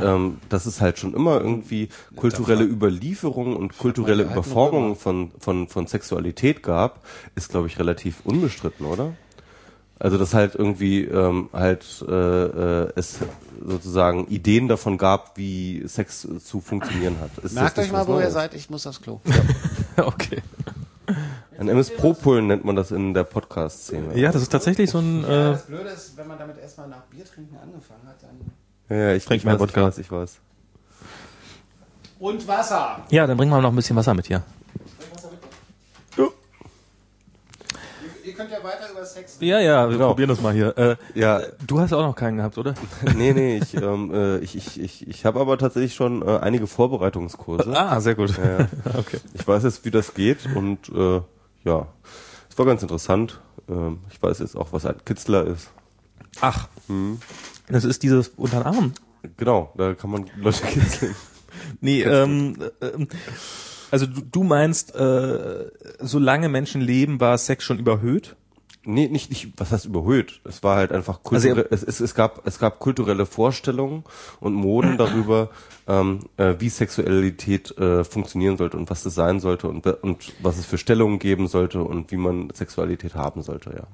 ähm, 0.03 0.39
dass 0.49 0.65
es 0.65 0.81
halt 0.81 0.99
schon 0.99 1.13
immer 1.13 1.39
irgendwie 1.39 1.89
kulturelle 2.15 2.63
Überlieferung 2.63 3.55
und 3.55 3.77
kulturelle 3.77 4.23
alten 4.23 4.33
Überformung 4.33 4.95
von 4.95 5.31
von 5.39 5.67
von 5.67 5.87
Sexualität 5.87 6.63
gab, 6.63 7.05
ist 7.35 7.49
glaube 7.49 7.67
ich 7.67 7.79
relativ 7.79 8.21
unbestritten, 8.23 8.85
oder? 8.85 9.13
Also 9.99 10.17
dass 10.17 10.33
halt 10.33 10.55
irgendwie 10.55 11.03
ähm, 11.03 11.49
halt 11.53 12.03
äh, 12.07 12.13
äh, 12.13 12.91
es 12.95 13.19
sozusagen 13.63 14.27
Ideen 14.27 14.67
davon 14.67 14.97
gab, 14.97 15.37
wie 15.37 15.83
Sex 15.85 16.25
äh, 16.25 16.39
zu 16.39 16.59
funktionieren 16.59 17.17
hat. 17.21 17.37
Ist 17.43 17.53
Merkt 17.53 17.77
das 17.77 17.85
euch 17.85 17.91
mal, 17.91 18.07
wo 18.07 18.19
ihr 18.19 18.31
seid. 18.31 18.55
Ich 18.55 18.69
muss 18.71 18.87
aufs 18.87 19.01
Klo. 19.01 19.21
okay. 19.97 20.41
Ein 21.59 21.67
MS 21.67 21.95
Pro 21.95 22.13
Pullen 22.13 22.47
nennt 22.47 22.65
man 22.65 22.75
das 22.75 22.89
in 22.89 23.13
der 23.13 23.23
Podcast-Szene. 23.23 24.17
Ja, 24.17 24.31
das 24.31 24.41
ist 24.41 24.51
tatsächlich 24.51 24.89
so 24.89 24.97
ein. 24.97 25.23
Äh, 25.23 25.57
Blöde 25.67 25.89
ist, 25.89 26.17
wenn 26.17 26.27
man 26.27 26.39
damit 26.39 26.57
erstmal 26.57 26.87
nach 26.87 27.03
Bier 27.03 27.23
trinken 27.23 27.55
angefangen 27.61 28.07
hat, 28.07 28.23
dann... 28.23 28.39
Ja, 28.91 28.97
ja 28.97 29.15
ich 29.15 29.25
Trink 29.25 29.39
ich 29.39 29.45
mehr 29.45 29.59
Wodka. 29.59 29.81
Ich 29.81 29.87
weiß, 29.87 29.97
ich 29.99 30.11
weiß. 30.11 30.39
Und 32.19 32.47
Wasser. 32.47 33.03
ja, 33.09 33.25
dann 33.25 33.37
bringen 33.37 33.51
wir 33.51 33.61
noch 33.61 33.71
ein 33.71 33.75
bisschen 33.75 33.95
Wasser 33.95 34.13
mit 34.13 34.27
hier. 34.27 34.43
Ihr 38.23 38.33
könnt 38.33 38.51
ja 38.51 38.63
weiter 38.63 38.91
über 38.91 39.03
Sex 39.03 39.37
Ja, 39.39 39.59
ja, 39.59 39.87
wir 39.89 39.93
Genau. 39.97 40.09
probieren 40.09 40.29
das 40.29 40.41
mal 40.41 40.53
hier. 40.53 40.77
Äh, 40.77 40.95
Ja, 41.15 41.41
du 41.65 41.79
hast 41.79 41.91
auch 41.91 42.03
noch 42.03 42.15
keinen 42.15 42.37
gehabt, 42.37 42.57
oder? 42.57 42.75
nee, 43.15 43.33
nee, 43.33 43.57
ich, 43.57 43.73
ähm, 43.73 44.13
äh, 44.13 44.37
ich, 44.39 44.55
ich, 44.55 44.79
ich, 44.79 45.07
ich 45.07 45.25
habe 45.25 45.39
aber 45.39 45.57
tatsächlich 45.57 45.95
schon 45.95 46.21
äh, 46.21 46.37
einige 46.37 46.67
Vorbereitungskurse. 46.67 47.75
Ah, 47.75 47.99
sehr 47.99 48.13
gut. 48.15 48.37
Ja. 48.37 48.67
Okay. 48.97 49.19
Ich 49.33 49.47
weiß 49.47 49.63
jetzt, 49.63 49.85
wie 49.85 49.91
das 49.91 50.13
geht 50.13 50.47
und 50.55 50.89
äh, 50.89 51.21
ja, 51.63 51.87
es 52.49 52.57
war 52.57 52.65
ganz 52.67 52.83
interessant. 52.83 53.39
Ähm, 53.67 53.99
ich 54.11 54.21
weiß 54.21 54.37
jetzt 54.39 54.55
auch, 54.55 54.71
was 54.71 54.85
ein 54.85 55.03
Kitzler 55.03 55.45
ist. 55.47 55.71
Ach, 56.41 56.67
das 57.71 57.83
ist 57.83 58.03
dieses 58.03 58.29
unter 58.37 58.59
den 58.59 58.67
Arm. 58.67 58.93
Genau, 59.37 59.71
da 59.77 59.93
kann 59.93 60.09
man 60.09 60.25
Leute 60.37 60.65
kitzeln. 60.65 61.15
Nee, 61.81 62.01
ähm, 62.03 62.55
äh, 62.79 62.85
ähm, 62.87 63.07
also 63.91 64.05
du, 64.05 64.21
du 64.21 64.43
meinst, 64.43 64.95
äh, 64.95 65.69
solange 65.99 66.47
Menschen 66.47 66.81
leben, 66.81 67.19
war 67.19 67.37
Sex 67.37 67.65
schon 67.65 67.77
überhöht? 67.77 68.35
Nee, 68.83 69.07
nicht, 69.09 69.29
nicht, 69.29 69.53
was 69.57 69.71
heißt 69.71 69.85
überhöht? 69.85 70.41
Es 70.43 70.63
war 70.63 70.77
halt 70.77 70.91
einfach 70.91 71.19
Also 71.23 71.49
kulturell, 71.49 71.67
es, 71.69 71.83
es, 71.83 71.99
es 71.99 72.15
gab, 72.15 72.47
es 72.47 72.57
gab 72.57 72.79
kulturelle 72.79 73.27
Vorstellungen 73.27 74.03
und 74.39 74.55
Moden 74.55 74.97
darüber, 74.97 75.51
ähm, 75.87 76.21
äh, 76.37 76.55
wie 76.57 76.69
Sexualität 76.69 77.77
äh, 77.77 78.03
funktionieren 78.03 78.57
sollte 78.57 78.77
und 78.77 78.89
was 78.89 79.05
es 79.05 79.13
sein 79.13 79.39
sollte 79.39 79.67
und, 79.67 79.85
und 79.85 80.33
was 80.41 80.57
es 80.57 80.65
für 80.65 80.79
Stellungen 80.79 81.19
geben 81.19 81.47
sollte 81.47 81.83
und 81.83 82.11
wie 82.11 82.17
man 82.17 82.49
Sexualität 82.53 83.13
haben 83.13 83.43
sollte, 83.43 83.71
ja. 83.71 83.87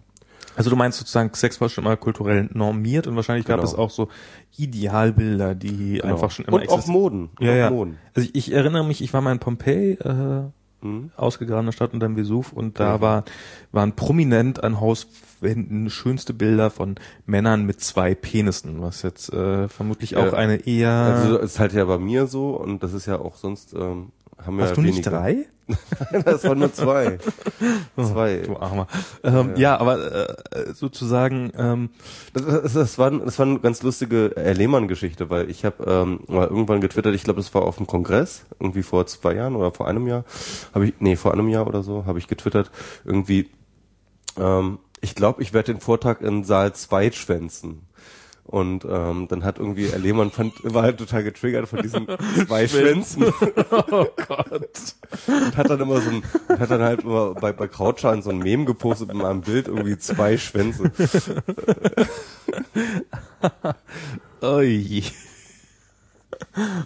Also 0.58 0.70
du 0.70 0.76
meinst 0.76 0.98
sozusagen, 0.98 1.30
Sex 1.34 1.62
war 1.62 1.70
schon 1.70 1.86
immer 1.86 1.96
kulturell 1.96 2.50
normiert 2.52 3.08
und 3.08 3.16
wahrscheinlich 3.16 3.46
gab 3.46 3.58
Genau. 3.60 3.70
es 3.70 3.76
auch 3.76 3.90
so 3.92 4.10
Idealbilder, 4.58 5.56
die 5.56 6.00
Genau. 6.02 6.14
einfach 6.16 6.32
schon 6.32 6.46
immer 6.46 6.58
und 6.58 6.68
auch 6.70 6.76
existieren. 6.80 6.94
Moden. 7.02 7.30
Und 7.40 7.46
Ja, 7.46 7.52
auch 7.52 7.56
ja. 7.58 7.70
Moden. 7.70 7.98
Also 8.16 8.28
ich, 8.34 8.36
ich 8.48 8.54
erinnere 8.54 8.84
mich, 8.86 9.02
ich 9.02 9.14
war 9.14 9.22
mal 9.22 9.32
in 9.32 9.40
Pompeji, 9.40 9.94
äh, 9.94 10.42
Mhm. 10.82 11.10
ausgegrabene 11.18 11.72
Stadt 11.72 11.94
unter 11.94 12.06
dem 12.08 12.16
Vesuv 12.16 12.54
und 12.54 12.80
da 12.80 13.02
war, 13.02 13.24
waren 13.72 13.94
prominent 13.94 14.64
an 14.64 14.80
Hauswänden 14.80 15.90
schönste 15.90 16.36
Bilder 16.36 16.70
von 16.70 16.96
Männern 17.26 17.66
mit 17.66 17.82
zwei 17.82 18.14
Penissen, 18.14 18.80
was 18.82 19.02
jetzt 19.02 19.34
äh, 19.34 19.68
vermutlich 19.70 20.12
Ja. 20.12 20.20
auch 20.28 20.34
eine 20.34 20.68
eher... 20.68 20.92
Also 20.92 21.40
ist 21.40 21.60
halt 21.60 21.74
ja 21.74 21.84
bei 21.86 21.98
mir 21.98 22.28
so 22.28 22.50
und 22.52 22.84
das 22.84 22.94
ist 22.94 23.08
ja 23.08 23.18
auch 23.18 23.38
sonst 23.38 23.74
ähm, 23.74 24.12
haben 24.46 24.62
Hast 24.62 24.70
ja 24.70 24.76
du 24.76 24.82
nicht 24.82 24.94
wenige. 25.06 25.10
drei? 25.10 25.46
das 26.24 26.44
waren 26.46 26.60
nur 26.60 26.72
zwei. 26.74 27.18
zwei. 27.96 28.38
Du 28.46 28.56
Armer. 28.58 28.88
Ähm, 29.24 29.54
ja. 29.58 29.78
aber 29.78 30.30
äh, 30.30 30.74
sozusagen, 30.74 31.52
ähm, 31.58 31.90
Das, 32.34 32.46
das, 32.46 32.74
das, 32.74 32.98
war, 32.98 33.12
das 33.12 33.38
war 33.38 33.46
eine 33.46 33.60
ganz 33.60 33.84
lustige 33.84 34.32
Herr 34.38 34.54
Lehmann-Geschichte, 34.54 35.30
weil 35.30 35.50
ich 35.50 35.66
habe 35.66 35.84
ähm, 35.86 36.22
mal 36.28 36.48
irgendwann 36.48 36.80
getwittert, 36.80 37.16
ich 37.16 37.24
glaube, 37.24 37.42
das 37.42 37.54
war 37.54 37.64
auf 37.64 37.78
dem 37.78 37.88
Kongress, 37.88 38.46
irgendwie 38.60 38.84
vor 38.84 39.06
zwei 39.08 39.34
Jahren 39.34 39.56
oder 39.56 39.72
vor 39.72 39.88
einem 39.88 40.08
Jahr, 40.08 40.24
habe 40.74 40.88
ich, 40.88 40.94
nee, 41.00 41.16
vor 41.18 41.34
einem 41.34 41.50
Jahr 41.50 41.68
oder 41.68 41.84
so, 41.84 42.06
habe 42.06 42.20
ich 42.20 42.28
getwittert, 42.28 42.72
irgendwie, 43.04 43.50
ähm, 44.38 44.80
ich 45.02 45.16
glaube, 45.16 45.42
ich 45.42 45.54
werde 45.54 45.74
den 45.74 45.82
Vortrag 45.82 46.22
in 46.22 46.44
Saal 46.44 46.74
2 46.74 47.12
schwänzen. 47.12 47.87
Und 48.48 48.86
ähm, 48.86 49.28
dann 49.28 49.44
hat 49.44 49.60
irgendwie 49.60 49.90
Herr 49.90 50.00
Lehmann 50.00 50.32
fand, 50.32 50.54
war 50.64 50.84
halt 50.84 50.98
total 50.98 51.24
getriggert 51.24 51.68
von 51.68 51.82
diesen 51.82 52.08
zwei 52.48 52.66
Schwänzen. 52.68 53.26
oh 53.72 54.06
Gott. 54.28 54.96
Und 55.28 55.58
hat 55.58 55.70
dann 55.70 55.82
immer 55.82 56.00
so 56.00 56.10
ein, 56.10 56.24
hat 56.58 56.72
dann 56.72 56.82
halt 56.82 57.04
immer 57.04 57.34
bei, 57.34 57.52
bei 57.52 57.68
Krautschalen 57.68 58.22
so 58.22 58.30
ein 58.30 58.40
Meme 58.40 58.64
gepostet 58.64 59.10
mit 59.10 59.18
meinem 59.18 59.42
Bild, 59.42 59.68
irgendwie 59.68 59.98
zwei 59.98 60.38
Schwänze. 60.38 60.92
Ui. 64.42 65.04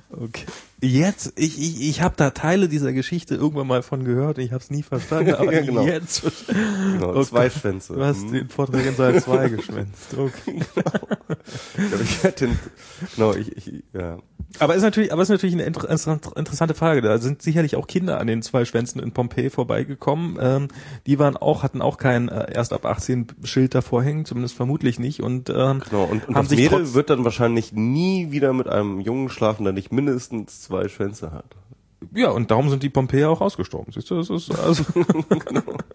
Okay. 0.09 0.45
Jetzt, 0.83 1.33
ich, 1.35 1.61
ich, 1.61 1.87
ich 1.89 2.01
habe 2.01 2.15
da 2.17 2.31
Teile 2.31 2.67
dieser 2.67 2.91
Geschichte 2.91 3.35
irgendwann 3.35 3.67
mal 3.67 3.83
von 3.83 4.03
gehört, 4.03 4.39
ich 4.39 4.51
habe 4.51 4.63
es 4.63 4.71
nie 4.71 4.81
verstanden, 4.81 5.33
aber 5.35 5.53
Ja, 5.53 5.61
genau. 5.61 5.85
jetzt. 5.85 6.23
Genau, 6.47 7.15
Oh 7.15 7.23
zwei. 7.23 7.49
Schwänze. 7.51 7.93
Du 7.93 8.03
hast 8.03 8.21
Mhm. 8.25 8.31
den 8.33 8.49
Vortrag 8.49 8.85
in 8.85 8.95
Saal 8.95 9.21
2 9.21 9.49
geschwänzt. 9.55 10.17
Okay. 10.17 10.59
Ja, 11.77 11.99
ich 12.01 12.23
hätte 12.23 12.47
den, 12.47 12.59
genau, 13.15 13.33
ich, 13.35 13.55
ich, 13.55 13.83
ja. 13.93 14.17
Aber 14.59 14.75
ist 14.75 14.81
natürlich, 14.83 15.11
aber 15.13 15.21
ist 15.21 15.29
natürlich 15.29 15.55
eine 15.55 15.63
inter 15.63 15.89
inter- 15.89 16.19
interessante 16.35 16.73
Frage. 16.73 17.01
Da 17.01 17.17
sind 17.17 17.41
sicherlich 17.41 17.75
auch 17.75 17.87
Kinder 17.87 18.19
an 18.19 18.27
den 18.27 18.41
zwei 18.41 18.65
Schwänzen 18.65 19.01
in 19.01 19.11
Pompeji 19.11 19.49
vorbeigekommen. 19.49 20.37
Ähm, 20.39 20.67
die 21.05 21.19
waren 21.19 21.37
auch, 21.37 21.63
hatten 21.63 21.81
auch 21.81 21.97
kein 21.97 22.29
äh, 22.29 22.53
erst 22.53 22.73
ab 22.73 22.85
18 22.85 23.27
Schild 23.43 23.75
davor 23.75 24.03
hängen, 24.03 24.25
zumindest 24.25 24.55
vermutlich 24.55 24.99
nicht. 24.99 25.21
Und, 25.21 25.49
ähm, 25.49 25.81
Genau, 25.89 26.03
und, 26.03 26.27
und 26.27 26.35
haben 26.35 26.47
das 26.47 26.57
Mädel 26.57 26.93
wird 26.93 27.09
dann 27.09 27.23
wahrscheinlich 27.23 27.73
nie 27.73 28.31
wieder 28.31 28.53
mit 28.53 28.67
einem 28.67 28.99
Jungen 28.99 29.29
schlafen, 29.29 29.63
der 29.63 29.73
nicht 29.73 29.91
mindestens 29.91 30.61
zwei 30.61 30.87
Schwänze 30.87 31.31
hat. 31.31 31.45
Ja, 32.13 32.29
und 32.31 32.49
darum 32.49 32.69
sind 32.69 32.81
die 32.81 32.89
Pompejer 32.89 33.29
auch 33.29 33.41
ausgestorben. 33.41 33.93
Siehst 33.93 34.09
du, 34.09 34.15
das 34.15 34.29
ist 34.29 34.49
also 34.59 34.83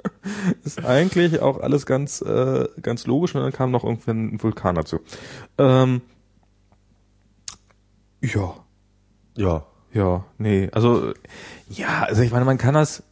ist 0.65 0.85
eigentlich 0.85 1.41
auch 1.41 1.61
alles 1.61 1.85
ganz 1.87 2.23
äh, 2.23 2.67
ganz 2.81 3.07
logisch 3.07 3.35
und 3.35 3.43
dann 3.43 3.53
kam 3.53 3.71
noch 3.71 3.85
irgendwann 3.85 4.35
ein 4.35 4.43
Vulkan 4.43 4.77
dazu. 4.77 5.01
Ähm, 5.59 6.03
ja, 8.23 8.55
Ja. 9.37 9.67
ja, 9.93 10.25
nee, 10.39 10.69
also 10.73 11.13
ja, 11.69 12.05
also 12.05 12.23
ich 12.23 12.33
meine, 12.33 12.45
man 12.45 12.59
kann 12.59 12.75
das 12.75 13.03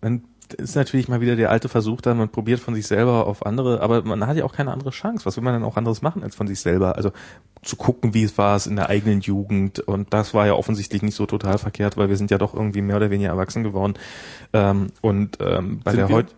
man 0.00 0.24
ist 0.56 0.76
natürlich 0.76 1.08
mal 1.08 1.20
wieder 1.20 1.36
der 1.36 1.50
alte 1.50 1.68
Versuch 1.68 2.00
dann, 2.00 2.16
man 2.16 2.30
probiert 2.30 2.60
von 2.60 2.74
sich 2.74 2.86
selber 2.86 3.26
auf 3.26 3.44
andere, 3.44 3.80
aber 3.80 4.02
man 4.02 4.26
hat 4.26 4.36
ja 4.36 4.44
auch 4.44 4.54
keine 4.54 4.72
andere 4.72 4.90
Chance. 4.90 5.26
Was 5.26 5.36
will 5.36 5.44
man 5.44 5.54
denn 5.54 5.62
auch 5.62 5.76
anderes 5.76 6.00
machen 6.00 6.22
als 6.22 6.34
von 6.34 6.46
sich 6.46 6.60
selber? 6.60 6.96
Also 6.96 7.12
zu 7.62 7.76
gucken, 7.76 8.14
wie 8.14 8.22
es 8.22 8.38
war 8.38 8.56
es 8.56 8.66
in 8.66 8.76
der 8.76 8.88
eigenen 8.88 9.20
Jugend 9.20 9.80
und 9.80 10.12
das 10.14 10.32
war 10.32 10.46
ja 10.46 10.54
offensichtlich 10.54 11.02
nicht 11.02 11.16
so 11.16 11.26
total 11.26 11.58
verkehrt, 11.58 11.96
weil 11.96 12.08
wir 12.08 12.16
sind 12.16 12.30
ja 12.30 12.38
doch 12.38 12.54
irgendwie 12.54 12.82
mehr 12.82 12.96
oder 12.96 13.10
weniger 13.10 13.30
erwachsen 13.30 13.62
geworden. 13.62 13.94
Ähm, 14.52 14.88
und 15.02 15.38
ähm, 15.40 15.80
bei 15.84 15.92
Sind 15.92 16.08
der 16.08 16.08
heute 16.08 16.32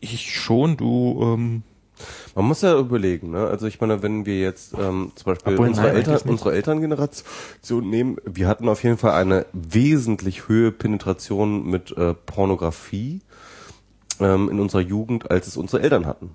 ich 0.00 0.32
schon, 0.32 0.76
du 0.76 1.20
ähm, 1.22 1.62
Man 2.34 2.44
muss 2.46 2.62
ja 2.62 2.78
überlegen, 2.78 3.30
ne? 3.30 3.46
Also 3.46 3.66
ich 3.66 3.80
meine, 3.80 4.02
wenn 4.02 4.26
wir 4.26 4.40
jetzt 4.40 4.74
ähm, 4.74 5.12
zum 5.14 5.24
Beispiel 5.32 5.52
Obwohl, 5.54 5.68
unsere, 5.68 5.86
nein, 5.88 5.96
Eltern, 5.96 6.20
unsere 6.26 6.52
Elterngeneration 6.54 7.88
nehmen, 7.88 8.16
wir 8.24 8.48
hatten 8.48 8.68
auf 8.68 8.82
jeden 8.82 8.98
Fall 8.98 9.12
eine 9.12 9.46
wesentlich 9.52 10.48
höhere 10.48 10.72
Penetration 10.72 11.66
mit 11.70 11.96
äh, 11.96 12.14
Pornografie 12.14 13.20
ähm, 14.20 14.48
in 14.50 14.60
unserer 14.60 14.80
Jugend, 14.82 15.30
als 15.30 15.46
es 15.46 15.56
unsere 15.56 15.82
Eltern 15.82 16.06
hatten. 16.06 16.34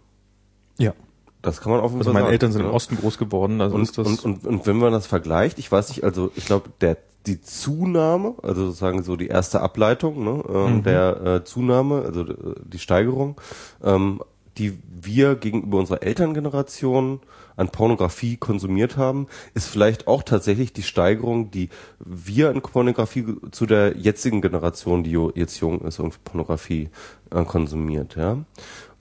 ja. 0.78 0.94
Das 1.42 1.62
kann 1.62 1.72
man 1.72 1.80
auf 1.80 1.92
jeden 1.92 2.00
Also 2.02 2.10
Fall 2.10 2.16
meine 2.16 2.26
sagen. 2.26 2.34
Eltern 2.34 2.52
sind 2.52 2.62
im 2.64 2.68
ja. 2.68 2.74
Osten 2.74 2.98
groß 2.98 3.18
geworden, 3.18 3.62
also 3.62 3.74
und, 3.74 3.84
ist 3.84 3.98
das 3.98 4.06
und, 4.06 4.26
und, 4.26 4.46
und 4.46 4.68
wenn 4.68 4.76
man 4.76 4.92
das 4.92 5.08
vergleicht, 5.08 5.58
ich 5.58 5.72
weiß 5.72 5.88
nicht, 5.88 6.04
also 6.04 6.32
ich 6.36 6.46
glaube, 6.46 6.70
der 6.82 6.98
die 7.28 7.40
Zunahme, 7.40 8.34
also 8.44 8.66
sozusagen 8.66 9.04
so 9.04 9.16
die 9.16 9.28
erste 9.28 9.62
Ableitung 9.62 10.22
ne, 10.22 10.44
ähm, 10.50 10.76
Mhm. 10.80 10.84
der 10.84 11.22
äh, 11.22 11.44
Zunahme, 11.46 12.02
also 12.06 12.24
äh, 12.24 12.36
die 12.66 12.80
Steigerung, 12.80 13.40
ähm, 13.82 14.22
die 14.60 14.78
wir 14.86 15.36
gegenüber 15.36 15.80
unserer 15.80 16.04
Elterngeneration 16.04 17.22
an 17.56 17.70
Pornografie 17.70 18.38
konsumiert 18.38 18.98
haben, 18.98 19.28
ist 19.54 19.68
vielleicht 19.68 20.08
auch 20.08 20.24
tatsächlich 20.24 20.74
die 20.74 20.84
Steigerung, 20.84 21.50
die 21.52 21.70
wir 22.00 22.50
an 22.50 22.62
Pornografie 22.62 23.26
zu 23.52 23.66
der 23.66 23.98
jetzigen 23.98 24.42
Generation, 24.42 25.04
die 25.04 25.18
jetzt 25.36 25.60
jung 25.60 25.82
ist 25.82 26.00
und 26.00 26.24
Pornografie 26.24 26.90
äh, 27.32 27.44
konsumiert, 27.44 28.16
ja. 28.16 28.38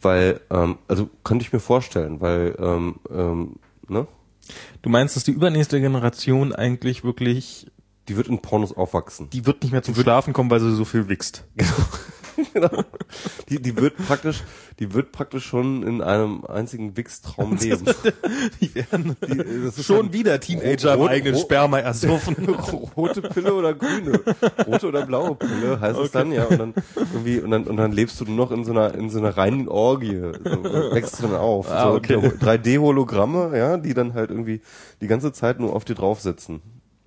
Weil, 0.01 0.41
ähm, 0.51 0.79
also 0.87 1.11
könnte 1.25 1.45
ich 1.45 1.53
mir 1.53 1.61
vorstellen, 1.61 2.21
weil, 2.21 2.57
ähm, 2.61 2.97
ähm, 3.11 3.57
ne? 3.89 4.07
du 4.83 4.91
meinst, 4.91 5.17
dass 5.17 5.25
die 5.25 5.33
übernächste 5.33 5.81
Generation 5.81 6.55
eigentlich 6.55 7.03
wirklich 7.03 7.67
Die 8.09 8.17
wird 8.17 8.29
in 8.29 8.39
Pornos 8.41 8.73
aufwachsen. 8.73 9.29
die 9.31 9.45
wird 9.45 9.63
nicht 9.63 9.73
mehr 9.73 9.83
zum 9.83 9.97
Schlafen 9.97 10.33
kommen, 10.33 10.51
weil 10.51 10.61
sie 10.61 10.75
so 10.75 10.85
viel 10.85 11.09
wichst. 11.09 11.45
genau. 11.57 11.73
Die, 13.49 13.61
die 13.61 13.77
wird 13.77 13.97
praktisch, 13.97 14.43
die 14.79 14.93
wird 14.95 15.13
praktisch 15.13 15.45
schon 15.47 15.83
in 15.83 16.03
einem 16.03 16.45
einzigen 16.45 16.97
Wichstraum 16.97 17.57
leben. 17.61 17.85
Die 18.61 18.75
werden 18.75 19.17
Die, 19.27 19.83
schon 19.83 20.13
wieder 20.13 20.39
Teenager 20.39 20.95
im 20.95 21.01
rot- 21.01 21.11
eigenen 21.11 21.35
rot- 21.35 21.43
Sperma 21.45 21.79
ersoffen. 21.81 22.37
rote 22.97 23.23
Pille 23.23 23.55
oder 23.55 23.75
grüne, 23.75 24.21
rote 24.67 24.87
oder 24.89 25.05
blaue 25.07 25.35
Pille 25.37 25.81
heißt 25.81 25.99
es 25.99 26.11
dann 26.13 26.33
ja 26.33 26.45
und 26.47 26.59
dann 26.59 26.75
irgendwie 27.13 27.41
und 27.41 27.51
dann 27.51 27.65
und 27.65 27.77
dann 27.77 27.93
lebst 27.93 28.21
du 28.21 28.25
nur 28.27 28.37
noch 28.37 28.51
in 28.53 28.65
so 28.65 28.73
einer 28.73 28.95
in 28.95 29.11
so 29.11 29.19
einer 29.19 29.37
reinen 29.37 29.69
Orgie, 29.69 30.21
so, 30.45 30.65
wächst 30.93 31.19
du 31.19 31.23
dann 31.25 31.35
auf, 31.37 31.69
Ah, 31.71 31.91
so 31.91 31.97
okay. 31.97 32.17
3D 32.17 32.79
Hologramme, 32.79 33.57
ja, 33.57 33.77
die 33.79 33.95
dann 33.95 34.15
halt 34.15 34.31
irgendwie 34.31 34.61
die 35.01 35.07
ganze 35.07 35.33
Zeit 35.33 35.59
nur 35.61 35.75
auf 35.75 35.85
dir 35.85 35.95
drauf 35.95 36.21
sitzen. 36.21 36.61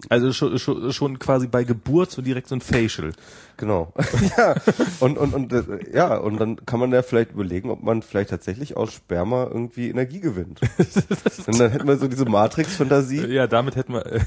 Also 0.10 0.34
schon, 0.34 0.58
schon, 0.60 0.92
schon 0.94 1.20
quasi 1.20 1.48
bei 1.48 1.64
Geburt 1.64 2.12
so 2.12 2.22
direkt 2.22 2.48
so 2.48 2.56
ein 2.56 2.62
Facial. 2.62 3.14
Genau. 3.58 3.94
ja. 4.38 4.56
Und, 5.00 5.18
und, 5.18 5.34
und, 5.34 5.54
äh, 5.54 5.64
ja, 5.94 6.18
und 6.18 6.40
dann 6.40 6.66
kann 6.66 6.80
man 6.80 6.92
ja 6.92 7.04
vielleicht 7.04 7.32
überlegen, 7.32 7.70
ob 7.70 7.84
man 7.84 8.02
vielleicht 8.02 8.32
tatsächlich 8.32 8.76
aus 8.76 8.94
Sperma 8.94 9.44
irgendwie 9.44 9.90
Energie 9.90 10.20
gewinnt. 10.20 10.62
und 11.48 11.60
dann 11.60 11.72
hätten 11.72 11.88
wir 11.88 11.98
so 11.98 12.08
diese 12.08 12.26
Matrix-Fantasie. 12.26 13.28
Ja, 13.28 13.48
damit 13.48 13.76
hätten 13.76 13.94
wir. 13.94 14.06
Äh, 14.06 14.20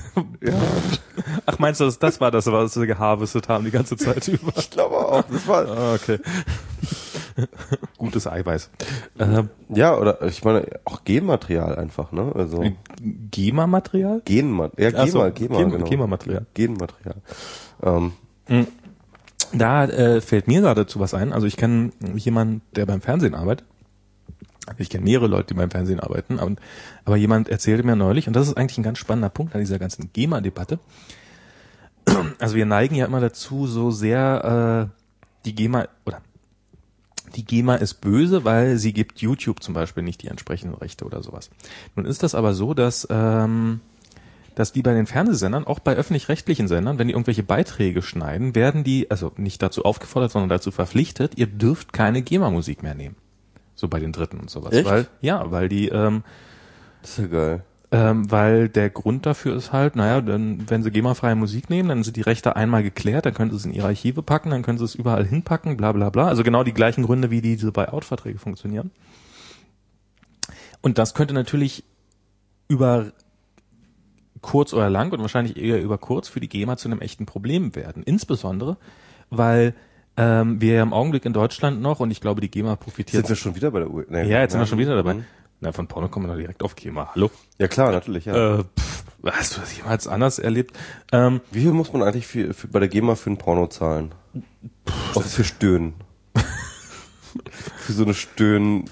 Ach, 1.47 1.59
meinst 1.59 1.81
du, 1.81 1.85
das, 1.85 1.99
das 1.99 2.21
war 2.21 2.31
das, 2.31 2.47
was 2.47 2.75
sie 2.75 2.87
geharvestet 2.87 3.49
haben 3.49 3.65
die 3.65 3.71
ganze 3.71 3.97
Zeit 3.97 4.29
über? 4.29 4.53
Ich 4.57 4.71
glaube 4.71 4.97
auch. 4.97 5.25
Das 5.31 5.47
war, 5.49 5.67
Ah, 5.67 5.95
okay. 5.95 6.19
Gutes 7.99 8.27
Eiweiß. 8.27 8.71
Äh, 9.19 9.43
ja, 9.71 9.97
oder 9.99 10.23
ich 10.23 10.45
meine, 10.45 10.67
auch 10.85 11.05
Genmaterial 11.05 11.77
einfach, 11.77 12.13
ne? 12.13 12.33
Also 12.35 12.65
GEMA-Material? 13.01 14.23
Genmaterial. 14.25 14.93
Ja, 14.93 14.99
Ach 15.03 15.07
so, 15.09 15.19
Gema, 15.19 15.31
Gema, 15.31 15.59
Gema- 15.59 15.71
genau. 15.71 15.85
Gema-Material. 15.87 16.47
Genmaterial. 16.55 17.17
Ähm, 17.83 18.13
Da 19.53 19.85
äh, 19.85 20.21
fällt 20.21 20.47
mir 20.49 20.61
gerade 20.61 20.83
dazu 20.85 21.01
was 21.01 21.15
ein. 21.15 21.33
Also 21.33 21.47
ich 21.47 21.57
kenne 21.57 21.91
jemanden, 22.17 22.63
der 22.77 22.87
beim 22.87 23.01
Fernsehen 23.01 23.35
arbeitet. 23.35 23.67
Ich 24.79 24.89
kenne 24.89 25.05
mehrere 25.05 25.27
Leute, 25.27 25.49
die 25.49 25.55
beim 25.55 25.71
Fernsehen 25.71 26.01
arbeiten, 26.01 26.39
aber, 26.39 26.55
aber 27.05 27.17
jemand 27.17 27.51
erzählte 27.51 27.83
mir 27.85 27.97
neulich, 27.97 28.29
und 28.29 28.35
das 28.35 28.49
ist 28.49 28.57
eigentlich 28.57 28.79
ein 28.79 28.83
ganz 28.83 28.99
spannender 28.99 29.29
Punkt 29.29 29.55
an 29.55 29.61
dieser 29.61 29.79
ganzen 29.79 30.11
GEMA-Debatte. 30.15 30.79
Also 32.39 32.57
wir 32.57 32.65
neigen 32.65 32.95
ja 32.95 33.05
immer 33.07 33.21
dazu, 33.21 33.67
so 33.67 33.91
sehr 33.91 34.89
äh, 34.91 35.01
die 35.45 35.55
GEMA 35.55 35.87
oder 36.07 36.21
die 37.35 37.45
GEMA 37.45 37.77
ist 37.77 37.95
böse, 37.95 38.45
weil 38.45 38.79
sie 38.79 38.93
gibt 38.93 39.21
YouTube 39.21 39.63
zum 39.63 39.75
Beispiel 39.75 40.03
nicht 40.03 40.23
die 40.23 40.29
entsprechenden 40.29 40.75
Rechte 40.75 41.05
oder 41.05 41.23
sowas. 41.23 41.51
Nun 41.97 42.07
ist 42.07 42.23
das 42.23 42.35
aber 42.35 42.55
so, 42.55 42.75
dass 42.75 43.07
ähm, 43.11 43.81
dass 44.55 44.73
die 44.73 44.83
bei 44.83 44.95
den 44.95 45.07
Fernsehsendern, 45.07 45.67
auch 45.67 45.81
bei 45.81 45.95
öffentlich-rechtlichen 45.97 46.69
Sendern, 46.69 46.99
wenn 46.99 47.09
die 47.09 47.15
irgendwelche 47.15 47.43
Beiträge 47.43 48.03
schneiden, 48.03 48.55
werden 48.55 48.85
die, 48.85 49.11
also 49.11 49.33
nicht 49.37 49.61
dazu 49.63 49.85
aufgefordert, 49.85 50.31
sondern 50.31 50.49
dazu 50.49 50.71
verpflichtet, 50.71 51.37
ihr 51.37 51.47
dürft 51.47 51.93
keine 51.93 52.23
GEMA-Musik 52.23 52.83
mehr 52.83 52.95
nehmen. 52.95 53.17
So 53.75 53.89
bei 53.89 53.99
den 53.99 54.13
Dritten 54.13 54.39
und 54.39 54.51
sowas. 54.51 54.73
Echt? 54.73 54.89
Weil, 54.89 55.09
ja, 55.21 55.51
weil 55.51 55.69
die, 55.69 55.89
ähm, 55.89 56.23
das 57.03 57.11
ist 57.13 57.19
ja 57.19 57.27
geil. 57.27 57.65
Ähm, 57.95 58.29
weil 58.29 58.69
der 58.69 58.91
Grund 58.91 59.25
dafür 59.25 59.55
ist 59.55 59.73
halt, 59.73 59.95
naja, 59.95 60.21
dann, 60.21 60.69
wenn 60.69 60.83
sie 60.83 60.91
GEMA-freie 60.91 61.37
Musik 61.37 61.71
nehmen, 61.71 61.91
dann 61.91 62.03
sind 62.03 62.17
die 62.17 62.23
Rechte 62.23 62.57
einmal 62.57 62.83
geklärt, 62.83 63.25
dann 63.25 63.35
können 63.35 63.53
sie 63.53 63.57
es 63.57 63.65
in 63.65 63.73
ihre 63.73 63.87
Archive 63.87 64.21
packen, 64.21 64.51
dann 64.51 64.63
können 64.63 64.79
sie 64.79 64.85
es 64.85 64.97
überall 64.97 65.25
hinpacken, 65.25 65.77
bla 65.77 65.93
bla 65.93 66.11
bla. 66.11 66.27
Also 66.27 66.43
genau 66.43 66.65
die 66.65 66.75
gleichen 66.75 67.05
Gründe, 67.05 67.31
wie 67.31 67.41
diese 67.41 67.71
Buyout-Verträge 67.71 68.41
funktionieren. 68.41 68.91
Und 70.83 70.99
das 70.99 71.15
könnte 71.15 71.35
natürlich 71.35 71.85
über 72.67 73.13
kurz 74.41 74.75
oder 74.75 74.91
lang 74.91 75.13
und 75.13 75.21
wahrscheinlich 75.21 75.57
eher 75.57 75.81
über 75.81 75.97
kurz 75.97 76.27
für 76.27 76.41
die 76.41 76.49
GEMA 76.49 76.77
zu 76.77 76.89
einem 76.89 77.01
echten 77.01 77.27
Problem 77.27 77.77
werden. 77.77 78.03
Insbesondere, 78.03 78.77
weil 79.31 79.73
ähm, 80.17 80.61
wir 80.61 80.75
ja 80.75 80.83
im 80.83 80.93
Augenblick 80.93 81.25
in 81.27 81.33
Deutschland 81.33 81.81
noch, 81.81 82.01
und 82.01 82.11
ich 82.11 82.21
glaube, 82.21 82.41
die 82.41 82.51
GEMA 82.51 82.75
profitiert. 82.75 83.25
Sind 83.25 83.29
wir 83.29 83.41
schon 83.41 83.55
wieder 83.55 83.71
bei 83.71 83.79
der 83.79 83.91
Uhr? 83.91 84.05
Nee, 84.09 84.29
ja, 84.29 84.41
jetzt 84.41 84.51
sind 84.51 84.61
wir 84.61 84.67
schon 84.67 84.79
wieder 84.81 84.97
dabei. 84.97 85.15
Mhm. 85.15 85.25
Na, 85.65 85.73
von 85.73 85.87
Porno 85.87 86.09
kommen 86.11 86.27
wir 86.27 86.35
doch 86.35 86.39
direkt 86.39 86.63
auf 86.63 86.77
GEMA. 86.77 87.11
Hallo? 87.15 87.31
Ja 87.59 87.69
klar, 87.69 87.91
natürlich, 87.91 88.27
ja. 88.27 88.59
Äh, 88.59 88.65
pff, 88.79 89.05
hast 89.25 89.57
du 89.57 89.61
das 89.61 89.75
jemals 89.75 90.07
anders 90.07 90.39
erlebt? 90.39 90.77
Ähm, 91.11 91.41
Wie 91.51 91.63
viel 91.63 91.73
muss 91.73 91.91
man 91.91 92.03
eigentlich 92.03 92.27
für, 92.27 92.53
für, 92.53 92.69
bei 92.69 92.81
der 92.81 92.89
GEMA 92.89 93.15
für 93.15 93.31
ein 93.31 93.39
Porno 93.39 93.67
zahlen? 93.69 94.13
Auch 95.15 95.23
für 95.23 95.43
Stöhnen. 95.43 95.95
für 97.79 97.93
so 97.95 98.05
eine 98.05 98.13
Stöhnen, 98.13 98.91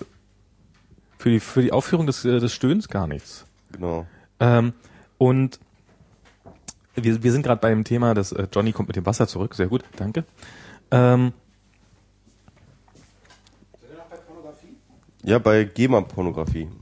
für, 1.19 1.29
die, 1.29 1.41
für 1.41 1.61
die 1.61 1.73
Aufführung 1.73 2.07
des, 2.07 2.25
äh, 2.25 2.41
des 2.41 2.55
Stöhns 2.55 2.89
gar 2.89 3.07
nichts. 3.07 3.45
genau. 3.71 4.07
Ähm, 4.41 4.73
und 5.19 5.61
wir, 6.95 7.23
wir 7.23 7.33
sind 7.33 7.43
gerade 7.43 7.61
bei 7.61 7.69
dem 7.69 7.85
Thema, 7.85 8.15
dass 8.15 8.33
äh, 8.33 8.49
Johnny 8.51 8.73
kommt 8.73 8.89
mit 8.89 8.97
dem 8.97 9.05
Wasser 9.05 9.27
zurück. 9.29 9.55
Sehr 9.55 9.67
gut, 9.67 9.85
danke. 9.97 10.25
Ähm, 10.91 11.35
Ja, 15.25 15.39
bei 15.39 15.65
GEMA-Pornografie. 15.65 16.69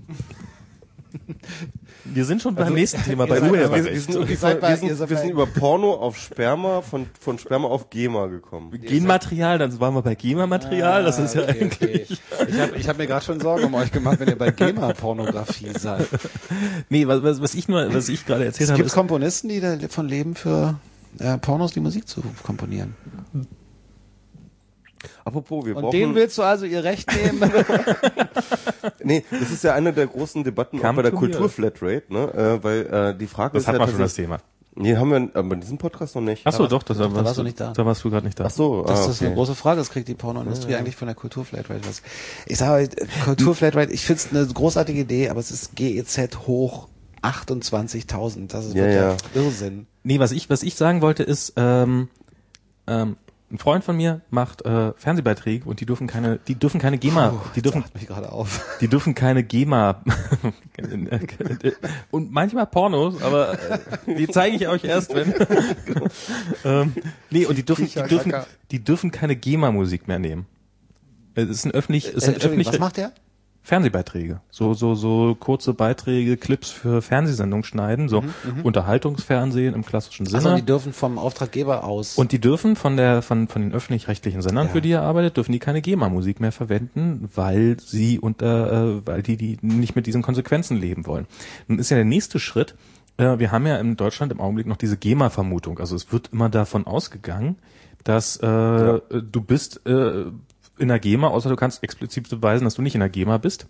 Wir 2.04 2.24
sind 2.24 2.42
schon 2.42 2.54
beim 2.54 2.72
nächsten 2.74 3.02
Thema, 3.02 3.26
bei 3.26 3.40
Urheberrecht. 3.40 3.84
Wir, 3.84 3.92
wir, 3.92 4.36
sind, 4.36 5.00
wir, 5.00 5.10
wir 5.10 5.30
über 5.30 5.46
Porno 5.46 5.92
auf 5.94 6.16
Sperma, 6.18 6.80
von, 6.80 7.06
von 7.20 7.38
Sperma 7.38 7.68
auf 7.68 7.90
GEMA 7.90 8.26
gekommen. 8.26 8.70
Genmaterial, 8.80 9.58
dann 9.58 9.78
waren 9.80 9.94
wir 9.94 10.02
bei 10.02 10.14
GEMA-Material, 10.14 11.04
das 11.04 11.18
ist 11.18 11.34
ja 11.34 11.42
Ah, 11.42 11.50
okay, 11.50 11.60
eigentlich... 11.60 12.20
okay. 12.32 12.50
Ich 12.50 12.60
habe 12.60 12.76
ich 12.76 12.88
hab 12.88 12.98
mir 12.98 13.06
gerade 13.06 13.24
schon 13.24 13.40
Sorgen 13.40 13.64
um 13.64 13.74
euch 13.74 13.92
gemacht, 13.92 14.18
wenn 14.18 14.28
ihr 14.28 14.38
bei 14.38 14.50
GEMA-Pornografie 14.50 15.78
seid. 15.78 16.06
Nee, 16.88 17.06
was, 17.06 17.22
was, 17.22 17.40
was 17.40 17.54
ich 17.54 17.68
nur, 17.68 17.92
was 17.94 18.08
ich 18.08 18.26
gerade 18.26 18.44
erzählt 18.44 18.64
Es 18.64 18.70
habe, 18.70 18.78
gibt 18.78 18.88
ist, 18.88 18.94
Komponisten, 18.94 19.48
die 19.48 19.60
davon 19.60 20.08
leben, 20.08 20.34
für 20.34 20.80
äh, 21.18 21.38
Pornos 21.38 21.72
die 21.72 21.80
Musik 21.80 22.08
zu 22.08 22.22
komponieren. 22.42 22.94
Apropos, 25.24 25.64
wir 25.64 25.76
Und 25.76 25.82
brauchen... 25.82 25.98
denen 25.98 26.14
willst 26.14 26.38
du 26.38 26.42
also 26.42 26.64
ihr 26.66 26.82
Recht 26.84 27.10
nehmen? 27.14 27.52
nee, 29.02 29.24
das 29.30 29.50
ist 29.50 29.64
ja 29.64 29.74
eine 29.74 29.92
der 29.92 30.06
großen 30.06 30.44
Debatten 30.44 30.78
auch 30.78 30.82
Come 30.82 30.96
bei 30.96 31.02
der. 31.02 31.12
Kulturflatrate, 31.12 32.04
ne? 32.12 32.32
Äh, 32.34 32.64
weil 32.64 32.86
äh, 32.86 33.18
die 33.18 33.26
Frage 33.26 33.54
das 33.54 33.62
ist 33.62 33.68
hat 33.68 33.74
ja 33.74 33.80
man 33.80 33.90
schon 33.90 33.98
das 33.98 34.14
Thema. 34.14 34.38
Nee, 34.76 34.96
haben 34.96 35.10
wir 35.10 35.30
aber 35.34 35.54
in 35.54 35.60
diesem 35.60 35.78
Podcast 35.78 36.14
noch 36.14 36.22
nicht. 36.22 36.46
Ach 36.46 36.52
so, 36.52 36.66
doch, 36.66 36.82
das, 36.82 36.96
doch, 36.96 37.04
da 37.04 37.08
da 37.08 37.14
warst 37.16 37.26
warst 37.26 37.38
du 37.38 37.42
nicht 37.42 37.60
da. 37.60 37.72
Da 37.72 37.84
warst 37.84 38.04
du 38.04 38.10
gerade 38.10 38.24
nicht 38.24 38.38
da. 38.38 38.44
Ach 38.44 38.50
so, 38.50 38.84
Das 38.84 39.06
ah, 39.06 39.10
ist 39.10 39.20
eine 39.20 39.30
okay. 39.30 39.36
große 39.36 39.54
Frage, 39.56 39.78
das 39.78 39.90
kriegt 39.90 40.06
die 40.08 40.14
Pornoindustrie 40.14 40.76
eigentlich 40.76 40.96
von 40.96 41.06
der 41.06 41.16
Kulturflatrate 41.16 41.80
was. 41.86 42.02
Ich 42.46 42.58
sage, 42.58 42.88
Kulturflatrate, 43.24 43.92
ich 43.92 44.06
finde 44.06 44.22
es 44.22 44.30
eine 44.32 44.46
großartige 44.46 45.00
Idee, 45.00 45.28
aber 45.28 45.40
es 45.40 45.50
ist 45.50 45.74
GEZ 45.74 46.46
hoch 46.46 46.88
28.000. 47.22 48.48
Das 48.48 48.66
ist 48.66 48.74
Ja, 48.74 48.84
wirklich 48.84 49.22
ja. 49.34 49.42
Irrsinn. 49.42 49.86
Nee, 50.04 50.20
was 50.20 50.30
ich, 50.32 50.48
was 50.48 50.62
ich 50.62 50.76
sagen 50.76 51.02
wollte 51.02 51.24
ist, 51.24 51.54
ähm, 51.56 52.08
ähm, 52.86 53.16
ein 53.50 53.58
Freund 53.58 53.82
von 53.82 53.96
mir 53.96 54.20
macht 54.30 54.64
äh, 54.64 54.92
Fernsehbeiträge 54.96 55.68
und 55.68 55.80
die 55.80 55.86
dürfen 55.86 56.06
keine, 56.06 56.38
die 56.46 56.54
dürfen 56.54 56.80
keine 56.80 56.98
GEMA, 56.98 57.42
die 57.56 57.62
dürfen, 57.62 57.84
mich 57.94 58.06
gerade 58.06 58.30
auf. 58.30 58.64
die 58.80 58.88
dürfen 58.88 59.14
keine 59.14 59.42
GEMA 59.42 60.02
und 62.10 62.30
manchmal 62.30 62.66
Pornos, 62.66 63.20
aber 63.22 63.54
äh, 63.54 63.78
die 64.06 64.28
zeige 64.28 64.56
ich 64.56 64.68
euch 64.68 64.84
erst, 64.84 65.14
wenn. 65.14 65.34
ähm, 66.64 66.92
nee, 67.30 67.44
und 67.46 67.58
die 67.58 67.64
dürfen, 67.64 67.86
die 67.86 68.02
dürfen, 68.02 68.34
die 68.70 68.84
dürfen 68.84 69.10
keine 69.10 69.34
GEMA-Musik 69.34 70.06
mehr 70.06 70.20
nehmen. 70.20 70.46
Es 71.34 71.48
ist 71.48 71.64
ein 71.64 71.72
öffentlich, 71.72 72.06
es 72.06 72.14
Äh, 72.14 72.20
sind 72.20 72.34
Entschuldigung, 72.34 72.60
öffentlich 72.60 72.68
was 72.68 72.78
macht 72.78 72.96
der? 72.98 73.12
Fernsehbeiträge, 73.62 74.40
so 74.50 74.72
so 74.74 74.94
so 74.94 75.36
kurze 75.38 75.74
Beiträge, 75.74 76.36
Clips 76.36 76.70
für 76.70 77.02
Fernsehsendungen 77.02 77.62
schneiden, 77.62 78.08
so 78.08 78.24
Unterhaltungsfernsehen 78.62 79.74
im 79.74 79.84
klassischen 79.84 80.26
Sinne. 80.26 80.38
Also 80.44 80.56
die 80.56 80.64
dürfen 80.64 80.92
vom 80.92 81.18
Auftraggeber 81.18 81.84
aus. 81.84 82.16
Und 82.16 82.32
die 82.32 82.40
dürfen 82.40 82.74
von 82.74 82.96
der 82.96 83.22
von 83.22 83.48
von 83.48 83.62
den 83.62 83.72
öffentlich-rechtlichen 83.72 84.42
Sendern, 84.42 84.66
Ja. 84.68 84.72
für 84.72 84.80
die 84.80 84.92
er 84.92 85.02
arbeitet, 85.02 85.36
dürfen 85.36 85.52
die 85.52 85.58
keine 85.58 85.82
GEMA-Musik 85.82 86.40
mehr 86.40 86.52
verwenden, 86.52 87.28
weil 87.34 87.76
sie 87.80 88.18
unter 88.18 88.96
äh, 88.98 89.06
weil 89.06 89.22
die 89.22 89.36
die 89.36 89.58
nicht 89.62 89.94
mit 89.94 90.06
diesen 90.06 90.22
Konsequenzen 90.22 90.76
leben 90.76 91.06
wollen. 91.06 91.26
Nun 91.68 91.78
ist 91.78 91.90
ja 91.90 91.96
der 91.96 92.04
nächste 92.06 92.38
Schritt. 92.40 92.74
Äh, 93.18 93.38
wir 93.38 93.52
haben 93.52 93.66
ja 93.66 93.76
in 93.76 93.96
Deutschland 93.96 94.32
im 94.32 94.40
Augenblick 94.40 94.66
noch 94.66 94.78
diese 94.78 94.96
GEMA-Vermutung. 94.96 95.78
Also 95.78 95.96
es 95.96 96.10
wird 96.12 96.30
immer 96.32 96.48
davon 96.48 96.86
ausgegangen, 96.86 97.56
dass 98.04 98.36
äh, 98.38 99.00
du 99.10 99.40
bist 99.46 99.86
äh, 99.86 100.24
in 100.80 100.88
der 100.88 100.98
GEMA, 100.98 101.28
außer 101.28 101.48
du 101.48 101.56
kannst 101.56 101.82
explizit 101.82 102.28
beweisen, 102.28 102.64
dass 102.64 102.74
du 102.74 102.82
nicht 102.82 102.94
in 102.94 103.00
der 103.00 103.08
GEMA 103.08 103.38
bist. 103.38 103.66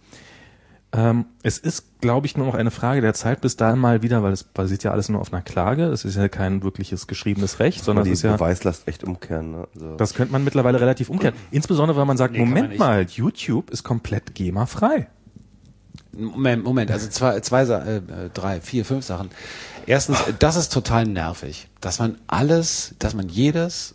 Ähm, 0.93 1.27
es 1.45 1.59
ist, 1.59 2.01
glaube 2.01 2.27
ich, 2.27 2.37
nur 2.37 2.47
noch 2.47 2.55
eine 2.57 2.73
Frage 2.73 3.01
der 3.01 3.15
Zeit, 3.15 3.41
bis 3.41 3.57
dahin 3.57 3.79
mal 3.79 4.03
wieder, 4.03 4.25
weil 4.25 4.33
es 4.33 4.43
basiert 4.43 4.83
ja 4.83 4.91
alles 4.91 5.09
nur 5.09 5.21
auf 5.21 5.33
einer 5.33 5.43
Klage. 5.43 5.85
Es 5.85 6.05
ist 6.05 6.17
ja 6.17 6.29
kein 6.29 6.65
wirkliches 6.65 7.07
geschriebenes 7.07 7.61
Recht, 7.61 7.85
sondern 7.85 8.05
die 8.05 8.11
es 8.11 8.19
ist 8.19 8.23
ja, 8.25 8.33
Beweislast 8.33 8.89
echt 8.89 9.05
umkehren. 9.05 9.53
Ne? 9.53 9.69
Also, 9.75 9.97
das 9.97 10.15
könnte 10.15 10.33
man 10.33 10.43
mittlerweile 10.43 10.81
relativ 10.81 11.09
umkehren. 11.09 11.37
Insbesondere, 11.53 11.97
weil 11.97 12.07
man 12.07 12.17
sagt, 12.17 12.33
Nee, 12.33 12.41
man 12.41 12.49
Moment 12.49 12.69
nicht. 12.71 12.79
mal, 12.81 13.07
YouTube 13.09 13.71
ist 13.71 13.85
komplett 13.85 14.35
GEMA-frei. 14.35 15.07
Moment, 16.13 16.65
Moment, 16.65 16.91
also 16.91 17.09
zwei, 17.09 17.39
zwei, 17.39 17.63
äh, 17.63 18.01
drei, 18.35 18.61
vier, 18.61 18.85
fünf 18.85 19.05
Sachen. 19.05 19.31
Erstens, 19.87 20.19
das 20.41 20.57
ist 20.57 20.73
total 20.73 21.07
nervig, 21.07 21.69
dass 21.81 22.01
man 22.01 22.19
alles, 22.27 22.97
dass 22.99 23.15
man 23.15 23.29
jedes 23.29 23.95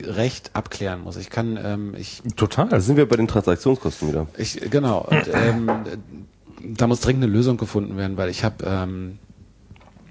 Recht 0.00 0.50
abklären 0.54 1.02
muss. 1.02 1.16
Ich 1.16 1.30
kann, 1.30 1.58
ähm, 1.62 1.94
ich 1.96 2.22
Total. 2.36 2.68
da 2.68 2.80
sind 2.80 2.96
wir 2.96 3.08
bei 3.08 3.16
den 3.16 3.28
Transaktionskosten 3.28 4.08
wieder. 4.08 4.26
Ich, 4.36 4.60
genau. 4.70 5.00
Und, 5.00 5.28
ähm, 5.32 5.70
da 6.76 6.86
muss 6.86 7.00
dringend 7.00 7.24
eine 7.24 7.32
Lösung 7.32 7.56
gefunden 7.56 7.96
werden, 7.96 8.16
weil 8.16 8.28
ich 8.28 8.44
habe, 8.44 8.64
ähm, 8.66 9.18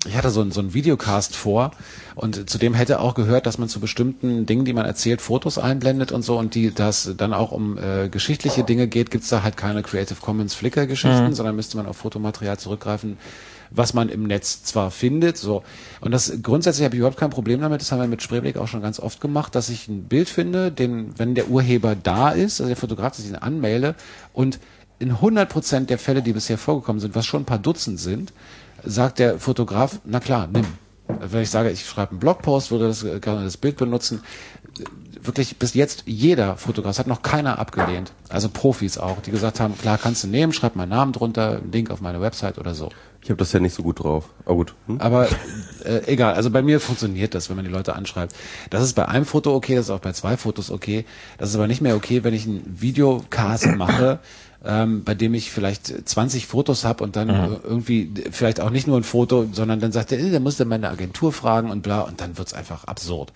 ich 0.06 0.16
hatte 0.16 0.30
so, 0.30 0.42
ein, 0.42 0.52
so 0.52 0.60
einen 0.60 0.74
Videocast 0.74 1.36
vor 1.36 1.72
und 2.16 2.50
zudem 2.50 2.74
hätte 2.74 3.00
auch 3.00 3.16
gehört, 3.16 3.46
dass 3.46 3.58
man 3.58 3.70
zu 3.70 3.80
bestimmten 3.80 4.46
Dingen, 4.46 4.66
die 4.66 4.74
man 4.74 4.86
erzählt, 4.86 5.22
Fotos 5.22 5.58
einblendet 5.58 6.12
und 6.12 6.24
so 6.24 6.38
und 6.38 6.56
die, 6.56 6.74
das 6.74 7.14
dann 7.18 7.34
auch 7.34 7.52
um 7.52 7.78
äh, 7.78 8.10
geschichtliche 8.10 8.64
Dinge 8.64 8.88
geht, 8.88 9.12
gibt's 9.12 9.30
da 9.30 9.44
halt 9.44 9.56
keine 9.58 9.82
Creative 9.82 10.20
Commons 10.20 10.54
Flickr 10.54 10.88
Geschichten, 10.88 11.34
sondern 11.34 11.56
müsste 11.56 11.78
man 11.78 11.86
auf 11.86 11.98
Fotomaterial 11.98 12.60
zurückgreifen, 12.60 13.18
was 13.76 13.94
man 13.94 14.10
im 14.10 14.24
Netz 14.24 14.64
zwar 14.64 14.92
findet, 14.92 15.38
so. 15.38 15.64
Und 16.02 16.12
das 16.12 16.34
grundsätzlich 16.42 16.86
habe 16.86 16.96
ich 16.96 17.00
überhaupt 17.00 17.20
kein 17.20 17.30
Problem 17.30 17.62
damit, 17.62 17.82
das 17.82 17.92
haben 17.92 18.00
wir 18.00 18.08
mit 18.08 18.22
Spreeblick 18.22 18.58
auch 18.58 18.68
schon 18.68 18.82
ganz 18.82 19.00
oft 19.00 19.22
gemacht, 19.22 19.56
dass 19.56 19.70
ich 19.70 19.88
ein 19.88 20.04
Bild 20.04 20.30
finde, 20.30 20.72
den, 20.72 21.18
wenn 21.18 21.36
der 21.36 21.50
Urheber 21.50 21.96
da 21.96 22.30
ist, 22.30 22.62
also 22.62 22.68
der 22.68 22.78
Fotograf, 22.78 23.16
dass 23.16 23.26
ich 23.26 23.32
ihn 23.32 23.36
anmelde 23.36 23.96
und 24.34 24.60
in 25.00 25.12
100 25.12 25.50
Prozent 25.50 25.90
der 25.90 25.98
Fälle, 25.98 26.22
die 26.22 26.34
bisher 26.34 26.58
vorgekommen 26.58 27.00
sind, 27.00 27.16
was 27.16 27.26
schon 27.26 27.42
ein 27.42 27.46
paar 27.46 27.60
Dutzend 27.60 28.00
sind, 28.00 28.32
sagt 28.84 29.20
der 29.20 29.40
Fotograf, 29.40 30.00
na 30.06 30.20
klar, 30.20 30.48
nimm. 30.52 30.66
Wenn 31.08 31.42
ich 31.42 31.50
sage, 31.50 31.70
ich 31.70 31.86
schreibe 31.86 32.12
einen 32.12 32.20
Blogpost, 32.20 32.72
würde 32.72 32.88
das 32.88 33.04
äh, 33.04 33.20
gerne 33.20 33.44
das 33.44 33.58
Bild 33.58 33.76
benutzen, 33.76 34.22
wirklich 35.22 35.58
bis 35.58 35.74
jetzt 35.74 36.04
jeder 36.06 36.58
Fotograf, 36.58 36.92
es 36.92 37.00
hat 37.00 37.08
noch 37.08 37.22
keiner 37.22 37.60
abgelehnt, 37.60 38.14
also 38.30 38.50
Profis 38.50 38.98
auch, 38.98 39.22
die 39.22 39.32
gesagt 39.32 39.60
haben, 39.60 39.78
klar, 39.78 39.98
kannst 39.98 40.24
du 40.24 40.28
nehmen, 40.28 40.54
schreib 40.54 40.76
meinen 40.76 40.90
Namen 40.90 41.12
drunter, 41.12 41.58
einen 41.58 41.72
Link 41.72 41.92
auf 41.92 42.02
meine 42.02 42.22
Website 42.22 42.58
oder 42.58 42.74
so. 42.74 42.90
Ich 43.24 43.30
habe 43.30 43.38
das 43.38 43.54
ja 43.54 43.60
nicht 43.62 43.74
so 43.74 43.84
gut 43.84 44.04
drauf. 44.04 44.30
Aber 44.46 44.56
gut. 44.56 44.76
Hm? 44.88 45.00
Aber 45.00 45.30
äh, 45.86 46.02
egal, 46.08 46.34
also 46.34 46.50
bei 46.50 46.62
mir 46.62 46.82
funktioniert 46.82 47.34
das, 47.34 47.50
wenn 47.50 47.56
man 47.56 47.64
die 47.64 47.72
Leute 47.72 47.96
anschreibt. 47.96 48.36
Das 48.70 48.84
ist 48.84 48.94
bei 48.94 49.08
einem 49.08 49.26
Foto 49.26 49.56
okay, 49.56 49.76
das 49.76 49.86
ist 49.86 49.92
auch 49.92 50.00
bei 50.00 50.12
zwei 50.12 50.36
Fotos 50.36 50.70
okay. 50.70 51.06
Das 51.38 51.50
ist 51.50 51.56
aber 51.56 51.68
nicht 51.68 51.82
mehr 51.82 51.96
okay, 51.96 52.24
wenn 52.24 52.34
ich 52.34 52.46
einen 52.46 52.78
Videocast 52.82 53.68
mache, 53.78 54.20
ähm, 54.66 55.04
bei 55.04 55.14
dem 55.14 55.34
ich 55.34 55.52
vielleicht 55.52 56.08
20 56.10 56.48
Fotos 56.48 56.84
habe 56.84 57.04
und 57.04 57.16
dann 57.16 57.30
äh, 57.30 57.50
irgendwie 57.64 58.14
vielleicht 58.32 58.60
auch 58.60 58.70
nicht 58.70 58.88
nur 58.88 58.98
ein 58.98 59.04
Foto, 59.04 59.48
sondern 59.52 59.80
dann 59.80 59.92
sagt 59.92 60.12
er, 60.12 60.20
äh, 60.20 60.32
dann 60.32 60.44
musst 60.44 60.60
du 60.60 60.66
meine 60.66 60.90
Agentur 60.90 61.32
fragen 61.32 61.72
und 61.72 61.82
bla 61.82 62.02
und 62.02 62.20
dann 62.20 62.38
wird's 62.38 62.54
einfach 62.54 62.86
absurd. 62.86 63.32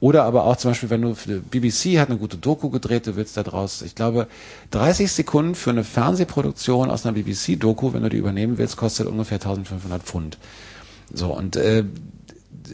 Oder 0.00 0.24
aber 0.24 0.44
auch 0.44 0.56
zum 0.56 0.70
Beispiel, 0.70 0.90
wenn 0.90 1.02
du 1.02 1.14
für 1.14 1.40
die 1.40 1.58
BBC 1.60 1.98
hat 1.98 2.08
eine 2.08 2.18
gute 2.18 2.36
Doku 2.36 2.70
gedreht, 2.70 3.06
du 3.06 3.16
willst 3.16 3.36
da 3.36 3.42
draus, 3.42 3.82
ich 3.82 3.94
glaube, 3.94 4.28
30 4.70 5.10
Sekunden 5.10 5.54
für 5.56 5.70
eine 5.70 5.82
Fernsehproduktion 5.82 6.90
aus 6.90 7.04
einer 7.04 7.14
BBC-Doku, 7.14 7.92
wenn 7.92 8.02
du 8.02 8.08
die 8.08 8.16
übernehmen 8.16 8.58
willst, 8.58 8.76
kostet 8.76 9.08
ungefähr 9.08 9.36
1500 9.38 10.02
Pfund. 10.02 10.38
So, 11.12 11.36
und 11.36 11.56
äh, 11.56 11.84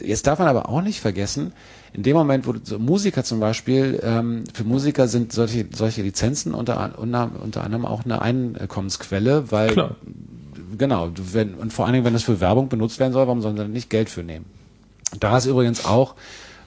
jetzt 0.03 0.27
darf 0.27 0.37
man 0.37 0.47
aber 0.47 0.69
auch 0.69 0.81
nicht 0.81 0.99
vergessen, 0.99 1.53
in 1.93 2.03
dem 2.03 2.15
Moment, 2.15 2.45
wo 2.45 2.51
du, 2.51 2.59
so 2.61 2.77
Musiker 2.77 3.23
zum 3.23 3.39
Beispiel, 3.39 3.99
ähm, 4.03 4.43
für 4.53 4.65
Musiker 4.65 5.07
sind 5.07 5.31
solche, 5.31 5.65
solche 5.73 6.01
Lizenzen 6.01 6.53
unter, 6.53 6.99
unter, 6.99 7.31
unter 7.41 7.63
anderem 7.63 7.85
auch 7.85 8.03
eine 8.03 8.21
Einkommensquelle, 8.21 9.49
weil 9.51 9.69
Klar. 9.69 9.95
genau, 10.77 11.09
wenn, 11.31 11.55
und 11.55 11.71
vor 11.71 11.85
allen 11.85 11.93
Dingen, 11.93 12.05
wenn 12.05 12.13
das 12.13 12.23
für 12.23 12.41
Werbung 12.41 12.67
benutzt 12.69 12.99
werden 12.99 13.13
soll, 13.13 13.25
warum 13.25 13.41
sollen 13.41 13.55
sie 13.55 13.63
dann 13.63 13.71
nicht 13.71 13.89
Geld 13.89 14.09
für 14.09 14.23
nehmen? 14.23 14.45
Da 15.19 15.37
ist 15.37 15.45
übrigens 15.45 15.85
auch 15.85 16.15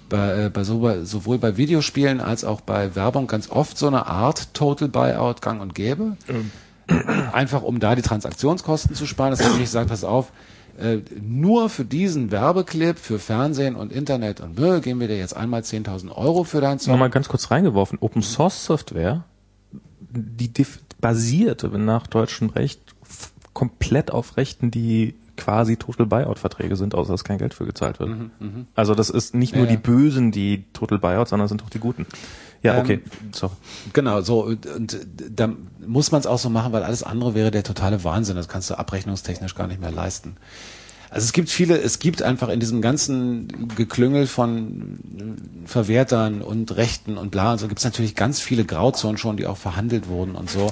bei, 0.08 0.44
äh, 0.44 0.50
bei, 0.50 0.64
so, 0.64 0.80
bei 0.80 1.04
sowohl 1.04 1.38
bei 1.38 1.56
Videospielen 1.56 2.20
als 2.20 2.44
auch 2.44 2.60
bei 2.60 2.94
Werbung 2.94 3.26
ganz 3.26 3.50
oft 3.50 3.78
so 3.78 3.86
eine 3.86 4.06
Art 4.06 4.54
Total 4.54 4.88
Buyout 4.88 5.42
gang 5.42 5.60
und 5.60 5.74
gäbe. 5.74 6.16
Einfach 7.32 7.62
um 7.62 7.80
da 7.80 7.94
die 7.94 8.02
Transaktionskosten 8.02 8.94
zu 8.94 9.06
sparen. 9.06 9.30
Das 9.30 9.44
habe 9.44 9.54
ich 9.54 9.60
gesagt, 9.60 9.90
pass 9.90 10.04
auf, 10.04 10.32
äh, 10.78 10.98
nur 11.20 11.68
für 11.68 11.84
diesen 11.84 12.30
Werbeclip, 12.30 12.98
für 12.98 13.18
Fernsehen 13.18 13.74
und 13.74 13.92
Internet 13.92 14.40
und 14.40 14.58
Müll 14.58 14.80
geben 14.80 15.00
wir 15.00 15.08
dir 15.08 15.18
jetzt 15.18 15.36
einmal 15.36 15.62
10.000 15.62 16.10
Euro 16.12 16.44
für 16.44 16.60
deinen 16.60 16.78
Song. 16.78 16.92
Nochmal 16.92 17.10
ganz 17.10 17.28
kurz 17.28 17.50
reingeworfen. 17.50 17.98
Open 18.00 18.22
Source 18.22 18.64
Software, 18.64 19.24
die 20.10 20.50
basiert 21.00 21.64
nach 21.76 22.06
deutschem 22.06 22.50
Recht 22.50 22.80
komplett 23.52 24.10
auf 24.10 24.36
Rechten, 24.36 24.70
die 24.70 25.14
quasi 25.38 25.76
Total 25.76 26.04
Buyout 26.06 26.38
Verträge 26.38 26.76
sind, 26.76 26.94
außer 26.94 27.12
dass 27.12 27.24
kein 27.24 27.38
Geld 27.38 27.54
für 27.54 27.64
gezahlt 27.64 27.98
wird. 28.00 28.10
Also 28.74 28.94
das 28.94 29.08
ist 29.08 29.34
nicht 29.34 29.54
nur 29.54 29.64
Mhm, 29.64 29.70
Ja, 29.70 29.76
die 29.76 29.82
ja. 29.82 29.94
Bösen, 29.94 30.30
die 30.32 30.64
Total 30.74 30.98
Buyout, 30.98 31.28
sondern 31.28 31.46
es 31.46 31.48
sind 31.50 31.62
auch 31.64 31.70
die 31.70 31.78
Guten. 31.78 32.04
Ja, 32.62 32.74
Ähm, 32.74 32.80
okay. 32.80 33.00
Sorry. 33.32 33.52
Genau, 33.92 34.20
so 34.20 34.44
und, 34.44 34.66
da 35.30 35.48
muss 35.86 36.10
man 36.12 36.20
es 36.20 36.26
auch 36.26 36.38
so 36.38 36.50
machen, 36.50 36.72
weil 36.72 36.82
alles 36.82 37.02
andere 37.02 37.34
wäre 37.34 37.50
der 37.50 37.62
totale 37.62 38.04
Wahnsinn. 38.04 38.36
Das 38.36 38.48
kannst 38.48 38.68
du 38.68 38.78
abrechnungstechnisch 38.78 39.54
gar 39.54 39.66
nicht 39.68 39.80
mehr 39.80 39.92
leisten. 39.92 40.36
Also 41.10 41.24
es 41.24 41.32
gibt 41.32 41.48
viele, 41.48 41.78
es 41.80 42.00
gibt 42.00 42.20
einfach 42.20 42.50
in 42.50 42.60
diesem 42.60 42.82
ganzen 42.82 43.68
Geklüngel 43.76 44.26
von 44.26 44.98
Verwertern 45.64 46.42
und 46.42 46.76
Rechten 46.76 47.16
und 47.16 47.30
bla 47.30 47.52
und 47.52 47.58
so 47.58 47.68
gibt 47.68 47.78
es 47.78 47.84
natürlich 47.84 48.14
ganz 48.14 48.40
viele 48.40 48.64
Grauzonen 48.66 49.16
schon, 49.16 49.36
die 49.38 49.46
auch 49.46 49.56
verhandelt 49.56 50.08
wurden 50.08 50.34
und 50.34 50.50
so. 50.50 50.70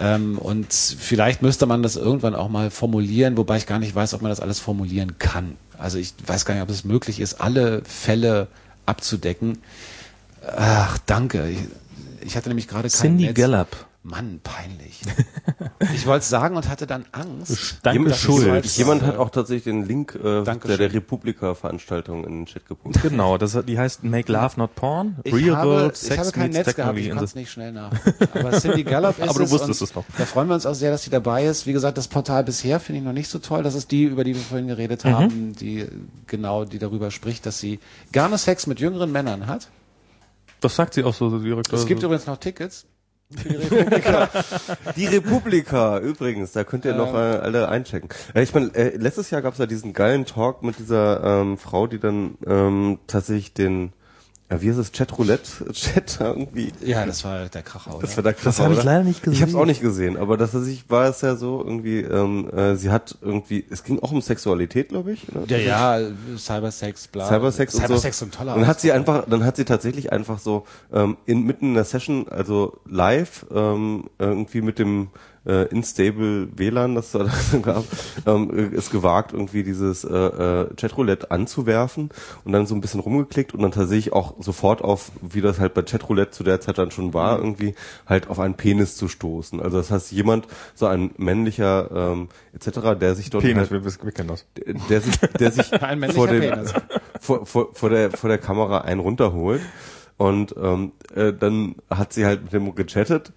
Ähm, 0.00 0.38
und 0.38 0.72
vielleicht 0.72 1.42
müsste 1.42 1.66
man 1.66 1.82
das 1.82 1.96
irgendwann 1.96 2.34
auch 2.34 2.48
mal 2.48 2.70
formulieren, 2.70 3.36
wobei 3.36 3.56
ich 3.56 3.66
gar 3.66 3.78
nicht 3.78 3.94
weiß, 3.94 4.14
ob 4.14 4.22
man 4.22 4.30
das 4.30 4.40
alles 4.40 4.58
formulieren 4.58 5.18
kann. 5.18 5.56
Also 5.78 5.98
ich 5.98 6.14
weiß 6.26 6.44
gar 6.44 6.54
nicht, 6.54 6.62
ob 6.62 6.70
es 6.70 6.84
möglich 6.84 7.20
ist, 7.20 7.40
alle 7.40 7.82
Fälle 7.84 8.48
abzudecken. 8.84 9.58
Ach, 10.56 10.98
danke. 11.06 11.48
Ich, 11.48 11.58
ich 12.20 12.36
hatte 12.36 12.48
nämlich 12.48 12.68
gerade 12.68 12.88
kein 12.88 13.00
Cindy 13.00 13.24
Netz. 13.26 13.36
Gallup. 13.36 13.86
Mann, 14.06 14.38
peinlich. 14.42 15.00
ich 15.94 16.06
wollte 16.06 16.20
es 16.20 16.28
sagen 16.28 16.56
und 16.56 16.68
hatte 16.68 16.86
dann 16.86 17.06
Angst. 17.10 17.78
Danke, 17.82 17.98
jemand, 17.98 18.16
Schuld. 18.16 18.44
jemand, 18.44 18.76
jemand 18.76 19.02
hat 19.02 19.16
auch 19.16 19.30
tatsächlich 19.30 19.64
den 19.64 19.84
Link 19.84 20.14
äh, 20.14 20.44
der, 20.44 20.76
der 20.78 20.92
Republika-Veranstaltung 20.92 22.24
in 22.24 22.30
den 22.30 22.46
Chat 22.46 22.66
gepostet. 22.66 23.02
Genau, 23.02 23.36
das, 23.36 23.58
die 23.66 23.78
heißt 23.78 24.04
Make 24.04 24.30
Love 24.32 24.54
Not 24.58 24.76
Porn. 24.76 25.16
Ich 25.24 25.34
Real 25.34 25.56
habe, 25.56 25.70
World 25.70 25.94
ich 25.94 26.02
Sex 26.02 26.18
habe 26.18 26.32
kein 26.32 26.50
Netz 26.50 26.74
gehabt, 26.74 26.98
ich 26.98 27.08
konnte 27.08 27.24
es 27.24 27.34
nicht 27.34 27.50
schnell 27.50 27.72
nach. 27.72 27.90
Aber 28.34 28.52
Cindy 28.52 28.84
Gallup 28.84 29.18
ist 29.18 29.28
Aber 29.28 29.40
du 29.40 29.44
es 29.44 29.50
wusstest 29.50 29.82
es 29.82 29.94
noch. 29.94 30.04
Da 30.16 30.24
freuen 30.24 30.46
wir 30.48 30.54
uns 30.54 30.66
auch 30.66 30.74
sehr, 30.74 30.92
dass 30.92 31.02
sie 31.02 31.10
dabei 31.10 31.44
ist. 31.44 31.66
Wie 31.66 31.72
gesagt, 31.72 31.98
das 31.98 32.06
Portal 32.06 32.44
bisher 32.44 32.78
finde 32.78 33.00
ich 33.00 33.04
noch 33.04 33.12
nicht 33.12 33.28
so 33.28 33.40
toll. 33.40 33.64
Das 33.64 33.74
ist 33.74 33.90
die, 33.90 34.04
über 34.04 34.22
die 34.22 34.34
wir 34.34 34.42
vorhin 34.42 34.68
geredet 34.68 35.04
Mhm. 35.04 35.08
haben, 35.10 35.52
die 35.56 35.86
genau, 36.28 36.64
die 36.64 36.78
darüber 36.78 37.10
spricht, 37.10 37.44
dass 37.44 37.58
sie 37.58 37.80
gerne 38.12 38.38
Sex 38.38 38.68
mit 38.68 38.78
jüngeren 38.78 39.10
Männern 39.10 39.48
hat. 39.48 39.68
Das 40.60 40.76
sagt 40.76 40.94
sie 40.94 41.04
auch 41.04 41.14
so 41.14 41.38
direkt. 41.38 41.72
Es 41.72 41.86
gibt 41.86 41.98
also. 41.98 42.06
übrigens 42.06 42.26
noch 42.26 42.38
Tickets. 42.38 42.86
Für 43.34 43.48
die 43.48 43.56
Republika. 43.56 44.28
Die 44.96 45.06
Republika, 45.06 45.98
übrigens, 45.98 46.52
da 46.52 46.62
könnt 46.62 46.84
ihr 46.84 46.94
noch 46.94 47.12
äh, 47.12 47.16
alle 47.16 47.68
einchecken. 47.68 48.08
Ja, 48.34 48.40
ich 48.40 48.54
meine, 48.54 48.72
äh, 48.74 48.96
letztes 48.96 49.30
Jahr 49.30 49.42
gab 49.42 49.54
es 49.54 49.58
ja 49.58 49.66
diesen 49.66 49.92
geilen 49.92 50.26
Talk 50.26 50.62
mit 50.62 50.78
dieser 50.78 51.40
ähm, 51.40 51.58
Frau, 51.58 51.88
die 51.88 51.98
dann 51.98 52.38
ähm, 52.46 52.98
tatsächlich 53.08 53.52
den, 53.52 53.92
ja, 54.50 54.62
wie 54.62 54.68
ist 54.68 54.76
es, 54.76 54.92
Chat-Roulette-Chat 54.92 56.18
irgendwie 56.20 56.72
ja, 56.80 57.04
das 57.04 57.24
war 57.24 57.46
der 57.46 57.62
Kracher, 57.62 57.96
oder? 57.96 58.06
Das 58.06 58.16
war 58.16 58.22
der 58.22 58.32
Das 58.32 58.60
habe 58.60 58.74
ich 58.74 58.82
leider 58.84 59.02
nicht 59.02 59.22
gesehen. 59.22 59.34
Ich 59.34 59.42
habe 59.42 59.50
es 59.50 59.56
auch 59.56 59.64
nicht 59.64 59.80
gesehen, 59.80 60.16
aber 60.16 60.36
das 60.36 60.54
ich 60.54 60.88
war 60.88 61.08
es 61.08 61.20
ja 61.20 61.34
so 61.34 61.62
irgendwie. 61.64 62.00
Ähm, 62.00 62.48
äh, 62.50 62.76
sie 62.76 62.90
hat 62.90 63.18
irgendwie, 63.20 63.64
es 63.68 63.82
ging 63.82 63.98
auch 64.00 64.12
um 64.12 64.20
Sexualität, 64.20 64.90
glaube 64.90 65.12
ich. 65.12 65.26
Oder? 65.34 65.58
ja, 65.58 65.98
ja, 65.98 66.08
Cybersex, 66.36 67.08
bla. 67.08 67.26
Cybersex 67.26 67.74
und 67.74 67.80
Cybersex 67.82 68.18
so. 68.20 68.24
und 68.26 68.34
toller 68.34 68.54
Und 68.54 68.60
dann 68.60 68.68
hat 68.68 68.80
sie 68.80 68.92
einfach, 68.92 69.24
dann 69.28 69.44
hat 69.44 69.56
sie 69.56 69.64
tatsächlich 69.64 70.12
einfach 70.12 70.38
so 70.38 70.64
ähm, 70.92 71.16
in 71.26 71.42
mitten 71.42 71.66
in 71.66 71.74
der 71.74 71.84
Session, 71.84 72.28
also 72.28 72.78
live 72.88 73.46
ähm, 73.52 74.04
irgendwie 74.18 74.60
mit 74.60 74.78
dem 74.78 75.08
äh, 75.46 75.64
instable 75.68 76.48
WLAN, 76.56 76.94
das 76.94 77.12
da 77.12 77.26
gab, 77.62 77.84
ähm, 78.26 78.72
ist 78.72 78.90
gewagt, 78.90 79.32
irgendwie 79.32 79.62
dieses 79.62 80.04
äh, 80.04 80.14
äh, 80.14 80.74
Chatroulette 80.76 81.30
anzuwerfen 81.30 82.10
und 82.44 82.52
dann 82.52 82.66
so 82.66 82.74
ein 82.74 82.80
bisschen 82.80 83.00
rumgeklickt 83.00 83.54
und 83.54 83.62
dann 83.62 83.72
tatsächlich 83.72 84.12
auch 84.12 84.34
sofort 84.40 84.82
auf, 84.82 85.12
wie 85.22 85.40
das 85.40 85.60
halt 85.60 85.74
bei 85.74 85.82
Chatroulette 85.82 86.32
zu 86.32 86.44
der 86.44 86.60
Zeit 86.60 86.78
dann 86.78 86.90
schon 86.90 87.14
war, 87.14 87.38
irgendwie 87.38 87.74
halt 88.06 88.28
auf 88.28 88.38
einen 88.38 88.54
Penis 88.54 88.96
zu 88.96 89.08
stoßen. 89.08 89.60
Also 89.60 89.78
das 89.78 89.90
heißt, 89.90 90.12
jemand, 90.12 90.46
so 90.74 90.86
ein 90.86 91.10
männlicher 91.16 91.90
ähm, 91.94 92.28
etc., 92.52 92.98
der 92.98 93.14
sich 93.14 93.30
dort 93.30 93.44
Penis, 93.44 93.70
halt, 93.70 93.84
wir, 93.84 93.84
wir 93.84 94.12
kennen 94.12 94.28
das. 94.28 94.46
der 94.88 95.00
sich, 95.00 95.16
der 95.18 95.52
sich 95.52 95.66
vor, 96.12 96.26
Penis. 96.26 96.72
vor, 97.20 97.46
vor, 97.46 97.74
vor, 97.74 97.90
der, 97.90 98.10
vor 98.10 98.28
der 98.28 98.38
Kamera 98.38 98.82
einen 98.82 99.00
runterholt. 99.00 99.62
Und 100.18 100.54
ähm, 100.60 100.92
äh, 101.14 101.32
dann 101.34 101.74
hat 101.90 102.14
sie 102.14 102.24
halt 102.24 102.44
mit 102.44 102.52
dem 102.54 102.74
gechattet 102.74 103.32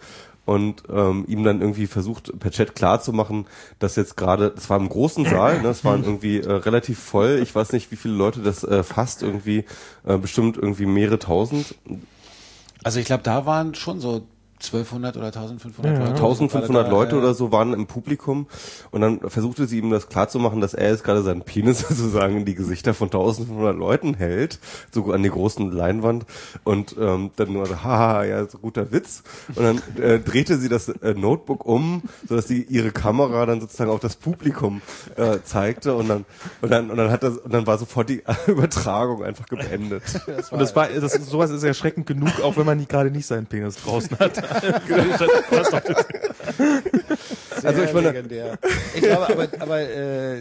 und 0.45 0.83
ähm, 0.89 1.25
ihm 1.27 1.43
dann 1.43 1.61
irgendwie 1.61 1.87
versucht, 1.87 2.37
per 2.39 2.51
Chat 2.51 2.75
klarzumachen, 2.75 3.45
dass 3.79 3.95
jetzt 3.95 4.17
gerade, 4.17 4.51
das 4.51 4.69
war 4.69 4.77
im 4.77 4.89
großen 4.89 5.25
Saal, 5.25 5.57
ne, 5.57 5.63
das 5.63 5.85
waren 5.85 6.03
irgendwie 6.03 6.39
äh, 6.39 6.51
relativ 6.51 6.99
voll, 6.99 7.39
ich 7.41 7.53
weiß 7.53 7.71
nicht, 7.73 7.91
wie 7.91 7.95
viele 7.95 8.15
Leute 8.15 8.41
das 8.41 8.63
äh, 8.63 8.83
fasst, 8.83 9.21
irgendwie 9.21 9.65
äh, 10.05 10.17
bestimmt 10.17 10.57
irgendwie 10.57 10.85
mehrere 10.85 11.19
tausend, 11.19 11.75
Also 12.83 12.99
ich 12.99 13.05
glaube, 13.05 13.23
da 13.23 13.45
waren 13.45 13.75
schon 13.75 13.99
so 13.99 14.23
1200 14.61 15.17
oder 15.17 15.27
1500 15.27 15.99
Leute. 15.99 16.11
1500 16.11 16.85
Da, 16.85 16.89
Leute 16.89 17.15
äh, 17.15 17.19
oder 17.19 17.33
so 17.33 17.51
waren 17.51 17.73
im 17.73 17.87
Publikum 17.87 18.47
und 18.91 19.01
dann 19.01 19.19
versuchte 19.29 19.67
sie 19.67 19.79
ihm 19.79 19.89
das 19.89 20.09
klarzumachen, 20.09 20.61
dass 20.61 20.73
er 20.73 20.89
jetzt 20.89 21.03
gerade 21.03 21.23
seinen 21.23 21.41
Penis 21.41 21.79
sozusagen 21.87 22.37
in 22.37 22.45
die 22.45 22.55
Gesichter 22.55 22.93
von 22.93 23.07
1500 23.07 23.75
Leuten 23.75 24.13
hält, 24.13 24.59
so 24.91 25.11
an 25.11 25.23
die 25.23 25.29
großen 25.29 25.71
Leinwand 25.71 26.25
und 26.63 26.95
ähm, 26.99 27.31
dann 27.35 27.53
nur 27.53 27.65
so, 27.65 27.75
haha, 27.83 28.25
ja, 28.25 28.45
so 28.47 28.57
guter 28.57 28.91
Witz 28.91 29.23
und 29.55 29.63
dann 29.63 29.81
äh, 30.01 30.19
drehte 30.19 30.57
sie 30.57 30.69
das 30.69 30.89
äh, 30.89 31.13
Notebook 31.13 31.65
um, 31.65 32.03
sodass 32.27 32.47
sie 32.47 32.63
ihre 32.63 32.91
Kamera 32.91 33.45
dann 33.45 33.61
sozusagen 33.61 33.91
auf 33.91 33.99
das 33.99 34.15
Publikum 34.15 34.81
äh, 35.15 35.39
zeigte 35.43 35.95
und 35.95 36.07
dann 36.09 36.25
und 36.61 36.71
dann 36.71 36.91
und 36.91 36.97
dann 36.97 37.11
hat 37.11 37.23
das 37.23 37.37
und 37.37 37.53
dann 37.53 37.65
war 37.65 37.77
sofort 37.77 38.09
die 38.09 38.23
Übertragung 38.47 39.23
einfach 39.23 39.45
beendet. 39.47 40.03
Und 40.51 40.59
das 40.59 40.75
war, 40.75 40.87
das 40.87 41.15
ist, 41.15 41.29
sowas 41.29 41.49
ist 41.49 41.63
erschreckend 41.63 42.07
genug, 42.07 42.41
auch 42.43 42.57
wenn 42.57 42.65
man 42.65 42.77
nicht, 42.77 42.89
gerade 42.89 43.11
nicht 43.11 43.25
seinen 43.25 43.45
Penis 43.45 43.75
draußen 43.77 44.17
hat. 44.19 44.48
Also 47.63 47.83
ich 47.83 47.93
meine, 47.93 48.07
legendär. 48.07 48.57
Ich 48.95 49.01
glaube, 49.01 49.29
aber, 49.29 49.47
aber 49.59 49.81
äh, 49.81 50.37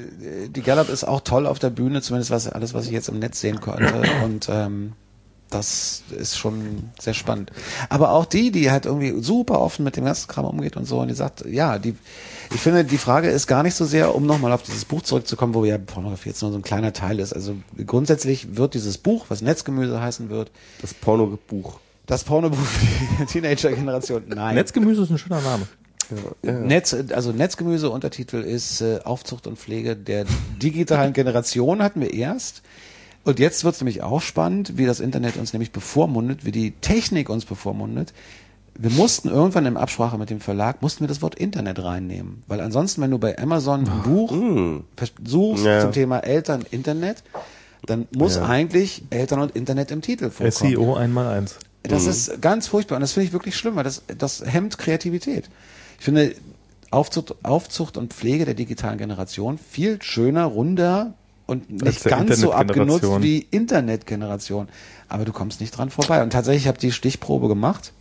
die 0.49 0.63
Gallup 0.63 0.89
ist 0.89 1.05
auch 1.05 1.21
toll 1.21 1.47
auf 1.47 1.59
der 1.59 1.71
Bühne, 1.71 2.01
zumindest 2.01 2.31
was 2.31 2.49
alles, 2.49 2.75
was 2.75 2.87
ich 2.87 2.93
jetzt 2.93 3.09
im 3.09 3.19
Netz 3.19 3.41
sehen 3.41 3.61
konnte. 3.61 3.93
Und 4.25 4.49
ähm, 4.49 4.93
das 5.51 6.03
ist 6.17 6.37
schon 6.37 6.91
sehr 6.99 7.15
spannend. 7.15 7.53
Aber 7.89 8.11
auch 8.11 8.27
die, 8.27 8.51
die 8.51 8.71
halt 8.71 8.87
irgendwie 8.87 9.21
super 9.23 9.61
offen 9.61 9.85
mit 9.85 9.97
dem 9.97 10.05
ganzen 10.05 10.29
Kram 10.29 10.45
umgeht 10.45 10.77
und 10.77 10.85
so, 10.85 11.01
und 11.01 11.09
die 11.09 11.15
sagt, 11.15 11.45
ja, 11.47 11.79
die, 11.79 11.95
ich 12.55 12.61
finde, 12.61 12.85
die 12.85 12.99
Frage 12.99 13.31
ist 13.31 13.47
gar 13.47 13.63
nicht 13.63 13.75
so 13.75 13.85
sehr, 13.85 14.15
um 14.15 14.27
nochmal 14.27 14.53
auf 14.53 14.63
dieses 14.63 14.85
Buch 14.85 15.03
zurückzukommen, 15.03 15.55
wo 15.55 15.65
ja 15.65 15.79
Pornografie 15.79 16.31
jetzt 16.31 16.43
nur 16.43 16.51
so 16.51 16.59
ein 16.59 16.63
kleiner 16.63 16.93
Teil 16.93 17.19
ist. 17.19 17.33
Also 17.33 17.57
grundsätzlich 17.87 18.57
wird 18.57 18.75
dieses 18.75 18.99
Buch, 18.99 19.27
was 19.29 19.43
Netzgemüse 19.43 20.01
heißen 20.01 20.29
wird, 20.29 20.51
das 20.81 20.95
Pornobuch. 20.95 21.81
Das 22.09 22.25
Pornobuch 22.25 22.59
für 22.59 22.87
die 23.21 23.27
Teenager-Generation. 23.41 24.25
Nein. 24.27 24.57
Netzgemüse 24.57 25.03
ist 25.03 25.11
ein 25.11 25.19
schöner 25.19 25.41
Name. 25.41 25.69
Netz, 26.43 26.97
also 27.13 27.33
Netzgemüse, 27.33 27.91
Untertitel 27.91 28.39
ist 28.39 28.81
äh, 28.81 29.01
Aufzucht 29.05 29.47
und 29.47 29.59
Pflege 29.59 29.95
der 29.95 30.25
digitalen 30.61 31.13
Generation 31.13 31.83
hatten 31.83 32.01
wir 32.01 32.13
erst. 32.15 32.63
Und 33.25 33.39
jetzt 33.39 33.63
wird 33.63 33.75
es 33.75 33.81
nämlich 33.83 34.03
auch 34.03 34.23
spannend, 34.23 34.79
wie 34.79 34.87
das 34.87 35.01
Internet 35.01 35.37
uns 35.37 35.53
nämlich 35.53 35.71
bevormundet, 35.71 36.47
wie 36.47 36.53
die 36.53 36.71
Technik 36.71 37.29
uns 37.29 37.45
bevormundet. 37.45 38.15
Wir 38.75 38.91
mussten 38.91 39.29
irgendwann 39.29 39.67
in 39.67 39.77
Absprache 39.77 40.17
mit 40.17 40.31
dem 40.31 40.41
Verlag, 40.41 40.81
mussten 40.81 41.01
wir 41.01 41.09
das 41.09 41.21
Wort 41.21 41.35
Internet 41.35 41.83
reinnehmen. 41.83 42.43
Weil 42.47 42.61
ansonsten, 42.63 43.03
wenn 43.03 43.11
du 43.11 43.19
bei 43.19 43.37
Amazon 43.39 43.81
ein 43.87 44.03
Buch 44.03 44.33
suchst 45.27 45.65
Ja. 45.65 45.81
zum 45.81 45.93
Thema 45.93 46.21
Eltern 46.21 46.65
Internet, 46.71 47.23
dann 47.85 48.07
muss 48.17 48.39
eigentlich 48.39 49.03
Eltern 49.11 49.41
und 49.41 49.55
Internet 49.57 49.91
im 49.91 50.01
Titel 50.01 50.31
vorkommen. 50.31 50.73
SEO 50.73 50.95
einmal 50.95 51.27
eins. 51.27 51.59
Das 51.83 52.07
ist 52.07 52.43
ganz 52.43 52.67
furchtbar 52.67 52.97
und 52.97 53.01
das 53.01 53.13
finde 53.13 53.29
ich 53.29 53.33
wirklich 53.33 53.57
schlimm, 53.57 53.77
weil 53.77 53.85
das, 53.85 54.03
das 54.19 54.43
hemmt 54.45 54.79
Kreativität. 54.79 55.49
Ich 55.99 56.05
finde 56.05 56.35
Aufzucht, 56.91 57.35
Aufzucht 57.45 57.97
und 57.97 58.15
Pflege 58.15 58.45
der 58.45 58.55
digitalen 58.55 58.99
Generation 58.99 59.59
viel 59.59 60.01
schöner, 60.03 60.45
runder 60.45 61.15
und 61.47 61.71
nicht 61.71 62.05
ganz 62.05 62.39
so 62.41 62.53
abgenutzt 62.53 63.23
wie 63.23 63.47
Internetgeneration. 63.51 64.69
Aber 65.09 65.25
du 65.25 65.33
kommst 65.33 65.61
nicht 65.61 65.77
dran 65.77 65.91
vorbei. 65.91 66.23
Und 66.23 66.31
tatsächlich 66.31 66.65
ich 66.65 66.69
habe 66.69 66.79
die 66.79 66.93
Stichprobe 66.93 67.49
gemacht. 67.49 67.93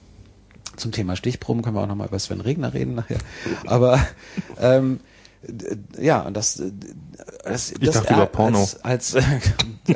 Zum 0.76 0.92
Thema 0.92 1.16
Stichproben 1.16 1.64
können 1.64 1.76
wir 1.76 1.82
auch 1.82 1.88
nochmal 1.88 2.08
über 2.08 2.20
Sven 2.20 2.42
Regner 2.42 2.74
reden 2.74 2.96
nachher. 2.96 3.18
Aber 3.66 4.06
ähm, 4.60 5.00
ja, 5.98 6.22
und 6.22 6.36
das, 6.36 6.62
das, 7.44 7.72
Ich 7.72 7.80
das 7.80 7.96
dachte 7.96 8.14
über 8.14 8.26
Porno. 8.26 8.60
Als, 8.84 9.16
als, 9.16 9.16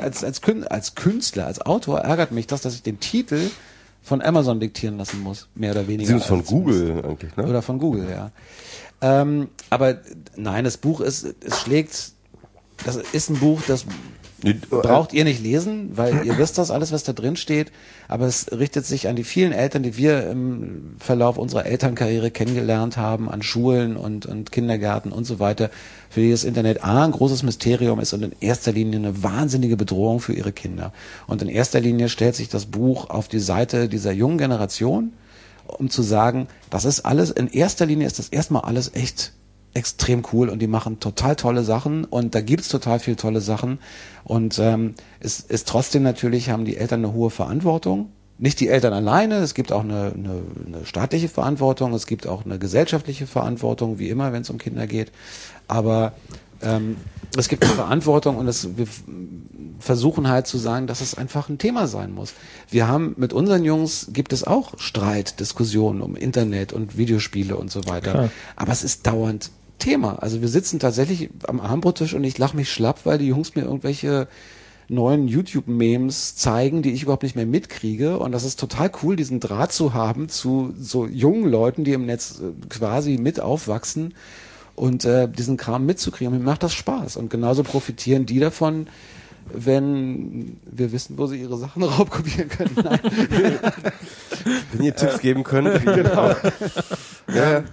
als, 0.00 0.42
als 0.64 0.94
Künstler, 0.94 1.46
als 1.46 1.60
Autor 1.60 2.00
ärgert 2.00 2.32
mich 2.32 2.46
das, 2.46 2.62
dass 2.62 2.74
ich 2.74 2.82
den 2.82 3.00
Titel 3.00 3.50
von 4.02 4.20
Amazon 4.22 4.58
diktieren 4.60 4.98
lassen 4.98 5.20
muss, 5.20 5.48
mehr 5.54 5.70
oder 5.72 5.86
weniger. 5.86 6.12
Beziehungsweise 6.14 6.28
von 6.28 6.38
als- 6.40 6.48
Google 6.48 7.04
eigentlich, 7.04 7.36
ne? 7.36 7.46
Oder 7.46 7.62
von 7.62 7.78
Google, 7.78 8.10
ja. 8.10 8.30
Ähm, 9.00 9.48
aber 9.70 9.98
nein, 10.36 10.64
das 10.64 10.76
Buch 10.76 11.00
ist, 11.00 11.24
es 11.44 11.60
schlägt, 11.60 12.12
das 12.84 12.96
ist 12.96 13.30
ein 13.30 13.38
Buch, 13.38 13.60
das 13.66 13.84
braucht 14.70 15.12
ihr 15.12 15.24
nicht 15.24 15.42
lesen, 15.42 15.96
weil 15.96 16.26
ihr 16.26 16.36
wisst 16.38 16.58
das 16.58 16.70
alles, 16.70 16.92
was 16.92 17.04
da 17.04 17.12
drin 17.12 17.36
steht. 17.36 17.70
Aber 18.08 18.26
es 18.26 18.50
richtet 18.50 18.84
sich 18.84 19.08
an 19.08 19.16
die 19.16 19.24
vielen 19.24 19.52
Eltern, 19.52 19.82
die 19.82 19.96
wir 19.96 20.28
im 20.28 20.96
Verlauf 20.98 21.38
unserer 21.38 21.66
Elternkarriere 21.66 22.30
kennengelernt 22.30 22.96
haben, 22.96 23.30
an 23.30 23.42
Schulen 23.42 23.96
und, 23.96 24.26
und 24.26 24.52
Kindergärten 24.52 25.12
und 25.12 25.24
so 25.24 25.38
weiter, 25.38 25.70
für 26.10 26.20
die 26.20 26.30
das 26.30 26.44
Internet 26.44 26.84
A 26.84 27.04
ein 27.04 27.12
großes 27.12 27.42
Mysterium 27.42 28.00
ist 28.00 28.12
und 28.12 28.22
in 28.22 28.32
erster 28.40 28.72
Linie 28.72 28.98
eine 28.98 29.22
wahnsinnige 29.22 29.76
Bedrohung 29.76 30.20
für 30.20 30.32
ihre 30.32 30.52
Kinder. 30.52 30.92
Und 31.26 31.42
in 31.42 31.48
erster 31.48 31.80
Linie 31.80 32.08
stellt 32.08 32.34
sich 32.34 32.48
das 32.48 32.66
Buch 32.66 33.10
auf 33.10 33.28
die 33.28 33.40
Seite 33.40 33.88
dieser 33.88 34.12
jungen 34.12 34.38
Generation, 34.38 35.12
um 35.66 35.88
zu 35.88 36.02
sagen, 36.02 36.48
das 36.70 36.84
ist 36.84 37.00
alles, 37.00 37.30
in 37.30 37.48
erster 37.48 37.86
Linie 37.86 38.06
ist 38.06 38.18
das 38.18 38.28
erstmal 38.28 38.62
alles 38.62 38.94
echt 38.94 39.32
extrem 39.74 40.22
cool 40.32 40.48
und 40.48 40.60
die 40.60 40.66
machen 40.66 41.00
total 41.00 41.36
tolle 41.36 41.64
Sachen 41.64 42.04
und 42.04 42.34
da 42.34 42.40
gibt's 42.40 42.68
total 42.68 42.98
viel 42.98 43.16
tolle 43.16 43.40
Sachen 43.40 43.78
und 44.24 44.58
ähm, 44.58 44.94
es 45.20 45.40
ist 45.40 45.68
trotzdem 45.68 46.02
natürlich, 46.02 46.50
haben 46.50 46.64
die 46.64 46.76
Eltern 46.76 47.04
eine 47.04 47.12
hohe 47.12 47.30
Verantwortung. 47.30 48.10
Nicht 48.38 48.60
die 48.60 48.68
Eltern 48.68 48.92
alleine, 48.92 49.36
es 49.36 49.54
gibt 49.54 49.72
auch 49.72 49.84
eine, 49.84 50.12
eine, 50.14 50.42
eine 50.66 50.84
staatliche 50.86 51.28
Verantwortung, 51.28 51.92
es 51.94 52.06
gibt 52.06 52.26
auch 52.26 52.44
eine 52.44 52.58
gesellschaftliche 52.58 53.26
Verantwortung, 53.26 53.98
wie 53.98 54.08
immer, 54.08 54.32
wenn 54.32 54.42
es 54.42 54.50
um 54.50 54.58
Kinder 54.58 54.86
geht. 54.86 55.12
Aber 55.68 56.12
ähm, 56.60 56.96
es 57.36 57.48
gibt 57.48 57.64
eine 57.64 57.74
Verantwortung 57.74 58.36
und 58.36 58.48
es, 58.48 58.76
wir 58.76 58.86
versuchen 59.78 60.28
halt 60.28 60.46
zu 60.46 60.58
sagen, 60.58 60.86
dass 60.86 61.00
es 61.00 61.14
einfach 61.14 61.48
ein 61.48 61.58
Thema 61.58 61.86
sein 61.86 62.12
muss. 62.12 62.34
Wir 62.68 62.88
haben 62.88 63.14
mit 63.16 63.32
unseren 63.32 63.64
Jungs 63.64 64.08
gibt 64.12 64.32
es 64.32 64.44
auch 64.44 64.78
Streit, 64.78 65.40
Diskussionen 65.40 66.02
um 66.02 66.16
Internet 66.16 66.72
und 66.72 66.96
Videospiele 66.96 67.56
und 67.56 67.70
so 67.70 67.86
weiter. 67.86 68.12
Klar. 68.12 68.30
Aber 68.56 68.72
es 68.72 68.84
ist 68.84 69.06
dauernd 69.06 69.50
Thema. 69.78 70.22
Also 70.22 70.40
wir 70.40 70.48
sitzen 70.48 70.78
tatsächlich 70.78 71.30
am 71.46 71.60
Armbrottisch 71.60 72.14
und 72.14 72.24
ich 72.24 72.38
lache 72.38 72.56
mich 72.56 72.70
schlapp, 72.70 73.04
weil 73.04 73.18
die 73.18 73.28
Jungs 73.28 73.54
mir 73.54 73.62
irgendwelche 73.62 74.28
neuen 74.88 75.26
YouTube-Memes 75.26 76.36
zeigen, 76.36 76.82
die 76.82 76.92
ich 76.92 77.02
überhaupt 77.02 77.22
nicht 77.22 77.36
mehr 77.36 77.46
mitkriege. 77.46 78.18
Und 78.18 78.32
das 78.32 78.44
ist 78.44 78.60
total 78.60 78.90
cool, 79.02 79.16
diesen 79.16 79.40
Draht 79.40 79.72
zu 79.72 79.94
haben 79.94 80.28
zu 80.28 80.74
so 80.78 81.06
jungen 81.06 81.48
Leuten, 81.50 81.84
die 81.84 81.92
im 81.92 82.06
Netz 82.06 82.40
äh, 82.40 82.52
quasi 82.68 83.16
mit 83.16 83.40
aufwachsen 83.40 84.14
und 84.74 85.04
äh, 85.04 85.28
diesen 85.28 85.56
Kram 85.56 85.86
mitzukriegen. 85.86 86.36
Mir 86.36 86.44
macht 86.44 86.62
das 86.62 86.74
Spaß. 86.74 87.16
Und 87.16 87.30
genauso 87.30 87.62
profitieren 87.62 88.26
die 88.26 88.38
davon, 88.38 88.86
wenn 89.52 90.56
wir 90.64 90.92
wissen, 90.92 91.18
wo 91.18 91.26
sie 91.26 91.40
ihre 91.40 91.56
Sachen 91.56 91.82
raubkopieren 91.82 92.48
können. 92.48 92.76
Wenn 94.72 94.84
ihr 94.84 94.94
Tipps 94.94 95.20
geben 95.20 95.44
könnt. 95.44 95.84
genau. 95.84 96.34
ja, 97.34 97.50
ja, 97.60 97.64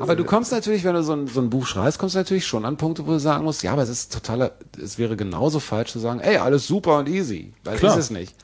Aber 0.00 0.16
du 0.16 0.24
kommst 0.24 0.52
natürlich, 0.52 0.84
wenn 0.84 0.94
du 0.94 1.02
so 1.02 1.12
ein, 1.12 1.26
so 1.26 1.40
ein 1.40 1.50
Buch 1.50 1.66
schreibst, 1.66 1.98
kommst 1.98 2.14
du 2.14 2.18
natürlich 2.18 2.46
schon 2.46 2.64
an 2.64 2.76
Punkte, 2.76 3.06
wo 3.06 3.12
du 3.12 3.20
sagen 3.20 3.44
musst, 3.44 3.62
ja, 3.62 3.72
aber 3.72 3.82
es 3.82 3.88
ist 3.88 4.12
totaler, 4.12 4.52
es 4.82 4.98
wäre 4.98 5.16
genauso 5.16 5.60
falsch 5.60 5.92
zu 5.92 5.98
sagen, 5.98 6.20
ey, 6.20 6.36
alles 6.38 6.66
super 6.66 6.98
und 6.98 7.08
easy. 7.08 7.52
Weil 7.64 7.78
Klar. 7.78 7.96
ist 7.96 8.04
es 8.04 8.10
nicht. 8.10 8.34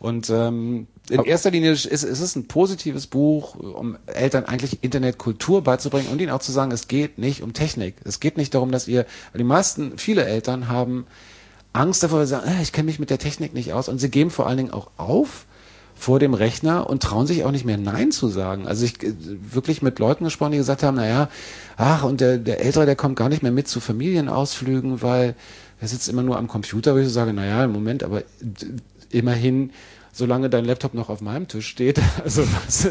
Und 0.00 0.30
ähm, 0.30 0.86
in 1.10 1.24
erster 1.24 1.50
Linie 1.50 1.72
ist, 1.72 1.84
ist 1.84 2.04
es 2.04 2.36
ein 2.36 2.46
positives 2.46 3.08
Buch, 3.08 3.56
um 3.56 3.96
Eltern 4.06 4.44
eigentlich 4.44 4.84
Internetkultur 4.84 5.62
beizubringen 5.62 6.08
und 6.08 6.20
ihnen 6.20 6.30
auch 6.30 6.40
zu 6.40 6.52
sagen, 6.52 6.70
es 6.70 6.86
geht 6.86 7.18
nicht 7.18 7.42
um 7.42 7.52
Technik. 7.52 7.96
Es 8.04 8.20
geht 8.20 8.36
nicht 8.36 8.54
darum, 8.54 8.70
dass 8.70 8.86
ihr, 8.86 9.06
weil 9.32 9.38
die 9.38 9.44
meisten, 9.44 9.98
viele 9.98 10.24
Eltern 10.24 10.68
haben 10.68 11.06
Angst 11.78 12.02
davor, 12.02 12.18
weil 12.18 12.26
sie 12.26 12.30
sagen, 12.30 12.48
äh, 12.48 12.62
ich 12.62 12.72
kenne 12.72 12.86
mich 12.86 12.98
mit 12.98 13.10
der 13.10 13.18
Technik 13.18 13.54
nicht 13.54 13.72
aus. 13.72 13.88
Und 13.88 13.98
sie 13.98 14.10
geben 14.10 14.30
vor 14.30 14.46
allen 14.46 14.56
Dingen 14.56 14.72
auch 14.72 14.90
auf 14.96 15.46
vor 15.94 16.20
dem 16.20 16.32
Rechner 16.32 16.88
und 16.88 17.02
trauen 17.02 17.26
sich 17.26 17.44
auch 17.44 17.50
nicht 17.50 17.64
mehr 17.64 17.76
Nein 17.76 18.12
zu 18.12 18.28
sagen. 18.28 18.68
Also 18.68 18.84
ich 18.84 19.02
äh, 19.02 19.12
wirklich 19.52 19.82
mit 19.82 19.98
Leuten 19.98 20.24
gesprochen, 20.24 20.52
die 20.52 20.58
gesagt 20.58 20.82
haben, 20.82 20.96
naja, 20.96 21.28
ach, 21.76 22.04
und 22.04 22.20
der, 22.20 22.38
der 22.38 22.60
Ältere, 22.64 22.86
der 22.86 22.96
kommt 22.96 23.16
gar 23.16 23.28
nicht 23.28 23.42
mehr 23.42 23.52
mit 23.52 23.66
zu 23.66 23.80
Familienausflügen, 23.80 25.02
weil 25.02 25.34
er 25.80 25.88
sitzt 25.88 26.08
immer 26.08 26.22
nur 26.22 26.36
am 26.36 26.48
Computer, 26.48 26.94
wo 26.94 26.98
ich 26.98 27.06
so 27.06 27.12
sage, 27.12 27.32
naja, 27.32 27.64
im 27.64 27.72
Moment, 27.72 28.02
aber 28.04 28.22
immerhin, 29.10 29.70
solange 30.18 30.50
dein 30.50 30.64
Laptop 30.64 30.94
noch 30.94 31.08
auf 31.08 31.20
meinem 31.20 31.46
Tisch 31.46 31.68
steht, 31.68 32.00
also 32.24 32.42
was, 32.42 32.88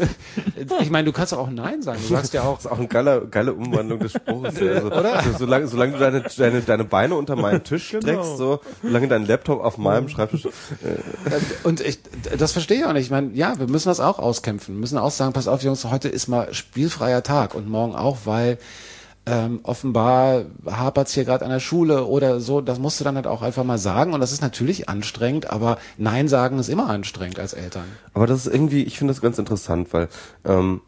ich 0.80 0.90
meine, 0.90 1.04
du 1.04 1.12
kannst 1.12 1.34
auch 1.34 1.50
Nein 1.50 1.82
sagen. 1.82 2.00
Du 2.00 2.14
sagst 2.14 2.32
ja 2.32 2.42
auch, 2.42 2.56
Das 2.58 2.64
ist 2.64 2.72
auch 2.72 2.78
eine 2.78 2.88
geile, 2.88 3.28
geile 3.30 3.52
Umwandlung 3.52 4.00
des 4.00 4.12
Spruchs. 4.12 4.56
Also, 4.60 4.86
Oder? 4.86 5.22
So, 5.22 5.38
solange, 5.38 5.68
solange 5.68 5.92
du 5.92 5.98
deine, 5.98 6.22
deine, 6.36 6.60
deine 6.62 6.84
Beine 6.84 7.14
unter 7.14 7.36
meinen 7.36 7.62
Tisch 7.62 7.88
streckst, 7.88 8.38
so, 8.38 8.60
solange 8.82 9.06
dein 9.06 9.26
Laptop 9.26 9.62
auf 9.62 9.78
meinem 9.78 10.08
Schreibtisch. 10.08 10.48
Und 11.62 11.80
ich, 11.80 12.00
das 12.36 12.52
verstehe 12.52 12.78
ich 12.78 12.84
auch 12.84 12.92
nicht. 12.94 13.04
Ich 13.04 13.10
meine, 13.10 13.32
ja, 13.34 13.58
wir 13.58 13.68
müssen 13.68 13.88
das 13.88 14.00
auch 14.00 14.18
auskämpfen. 14.18 14.74
Wir 14.74 14.80
müssen 14.80 14.98
auch 14.98 15.10
sagen, 15.10 15.34
pass 15.34 15.46
auf, 15.46 15.62
Jungs, 15.62 15.84
heute 15.84 16.08
ist 16.08 16.26
mal 16.26 16.52
spielfreier 16.52 17.22
Tag 17.22 17.54
und 17.54 17.68
morgen 17.68 17.94
auch, 17.94 18.18
weil 18.24 18.58
ähm, 19.28 19.60
offenbar 19.62 20.46
hapert 20.64 21.08
es 21.08 21.14
hier 21.14 21.24
gerade 21.24 21.44
an 21.44 21.50
der 21.50 21.60
Schule 21.60 22.06
oder 22.06 22.40
so. 22.40 22.60
Das 22.60 22.78
musst 22.78 22.98
du 22.98 23.04
dann 23.04 23.16
halt 23.16 23.26
auch 23.26 23.42
einfach 23.42 23.64
mal 23.64 23.78
sagen. 23.78 24.14
Und 24.14 24.20
das 24.20 24.32
ist 24.32 24.40
natürlich 24.40 24.88
anstrengend, 24.88 25.50
aber 25.50 25.78
Nein 25.98 26.28
sagen 26.28 26.58
ist 26.58 26.68
immer 26.68 26.88
anstrengend 26.88 27.38
als 27.38 27.52
Eltern. 27.52 27.84
Aber 28.14 28.26
das 28.26 28.46
ist 28.46 28.52
irgendwie, 28.52 28.82
ich 28.82 28.98
finde 28.98 29.12
das 29.12 29.20
ganz 29.20 29.38
interessant, 29.38 29.92
weil, 29.92 30.08
ähm, 30.44 30.80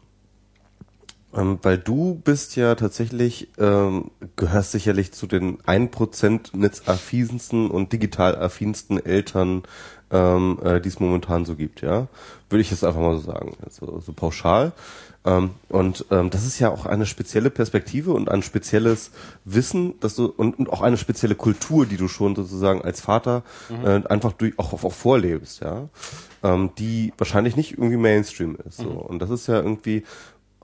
ähm, 1.35 1.59
weil 1.61 1.77
du 1.77 2.15
bist 2.15 2.55
ja 2.55 2.75
tatsächlich, 2.75 3.49
ähm, 3.59 4.11
gehörst 4.35 4.71
sicherlich 4.71 5.11
zu 5.11 5.27
den 5.27 5.59
1% 5.61 6.57
netzaffinsten 6.57 7.69
und 7.69 7.93
digital 7.93 8.35
affinsten 8.35 9.03
Eltern, 9.03 9.63
ähm, 10.09 10.59
äh, 10.63 10.81
die 10.81 10.89
es 10.89 10.99
momentan 10.99 11.45
so 11.45 11.55
gibt, 11.55 11.81
ja. 11.81 12.07
Würde 12.49 12.61
ich 12.61 12.71
jetzt 12.71 12.83
einfach 12.83 12.99
mal 12.99 13.17
so 13.17 13.31
sagen, 13.31 13.55
so, 13.69 13.99
so 13.99 14.13
pauschal. 14.13 14.73
Ähm, 15.23 15.51
und 15.69 16.05
ähm, 16.09 16.29
das 16.29 16.45
ist 16.45 16.59
ja 16.59 16.69
auch 16.69 16.85
eine 16.85 17.05
spezielle 17.05 17.49
Perspektive 17.49 18.13
und 18.13 18.29
ein 18.29 18.41
spezielles 18.41 19.11
Wissen, 19.45 19.99
dass 19.99 20.15
du 20.15 20.25
und, 20.25 20.57
und 20.57 20.69
auch 20.69 20.81
eine 20.81 20.97
spezielle 20.97 21.35
Kultur, 21.35 21.85
die 21.85 21.97
du 21.97 22.07
schon 22.07 22.35
sozusagen 22.35 22.81
als 22.81 23.01
Vater 23.01 23.43
äh, 23.83 24.01
einfach 24.07 24.33
durch 24.33 24.57
auch, 24.57 24.73
auch 24.83 24.93
vorlebst, 24.93 25.61
ja, 25.61 25.89
ähm, 26.43 26.71
die 26.77 27.13
wahrscheinlich 27.17 27.55
nicht 27.55 27.73
irgendwie 27.73 27.97
Mainstream 27.97 28.57
ist. 28.67 28.77
So. 28.77 28.89
Und 28.89 29.19
das 29.19 29.29
ist 29.29 29.47
ja 29.47 29.57
irgendwie 29.57 30.03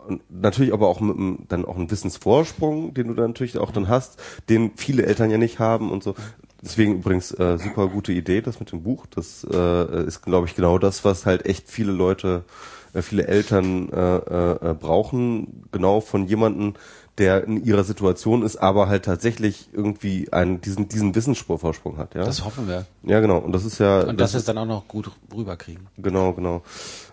und 0.08 0.22
natürlich 0.30 0.74
aber 0.74 0.88
auch 0.88 1.02
mit 1.02 1.18
einem, 1.18 1.40
dann 1.50 1.66
auch 1.66 1.76
ein 1.76 1.92
Wissensvorsprung, 1.92 2.94
den 2.94 3.10
du 3.10 3.14
dann 3.14 3.28
natürlich 3.28 3.58
auch 3.58 3.72
dann 3.72 3.90
hast, 3.90 4.20
den 4.50 4.72
viele 4.76 5.06
Eltern 5.06 5.30
ja 5.30 5.38
nicht 5.38 5.60
haben 5.60 5.92
und 5.92 6.02
so. 6.02 6.16
Deswegen 6.62 6.96
übrigens 6.96 7.32
äh, 7.32 7.58
super 7.60 7.88
gute 7.88 8.14
Idee, 8.14 8.42
das 8.42 8.60
mit 8.60 8.72
dem 8.72 8.82
Buch. 8.82 9.06
Das 9.08 9.46
äh, 9.50 10.06
ist, 10.06 10.22
glaube 10.22 10.48
ich, 10.48 10.56
genau 10.56 10.80
das, 10.80 11.06
was 11.06 11.26
halt 11.26 11.46
echt 11.46 11.70
viele 11.70 11.92
Leute, 11.92 12.46
viele 12.94 13.28
Eltern 13.28 13.90
äh, 13.90 14.18
äh, 14.18 14.74
brauchen, 14.74 15.64
genau 15.72 16.02
von 16.02 16.28
jemandem, 16.28 16.74
der 17.18 17.44
in 17.46 17.64
ihrer 17.64 17.84
Situation 17.84 18.44
ist, 18.44 18.58
aber 18.58 18.88
halt 18.88 19.06
tatsächlich 19.06 19.70
irgendwie 19.74 20.32
einen 20.32 20.62
diesen 20.62 20.88
diesen 20.88 21.16
Wissensvorsprung 21.16 21.98
hat, 21.98 22.14
ja. 22.14 22.24
Das 22.24 22.46
hoffen 22.46 22.68
wir. 22.68 22.86
ja, 23.04 23.20
genau. 23.20 23.40
Und 23.40 23.54
das 23.54 23.66
ist 23.66 23.80
ja 23.80 24.02
Und 24.02 24.20
dass 24.22 24.34
wir 24.34 24.40
es 24.40 24.46
dann 24.46 24.58
auch 24.58 24.66
noch 24.66 24.88
gut 24.88 25.10
rüberkriegen. 25.36 25.88
Genau, 25.98 26.34
genau. 26.34 26.62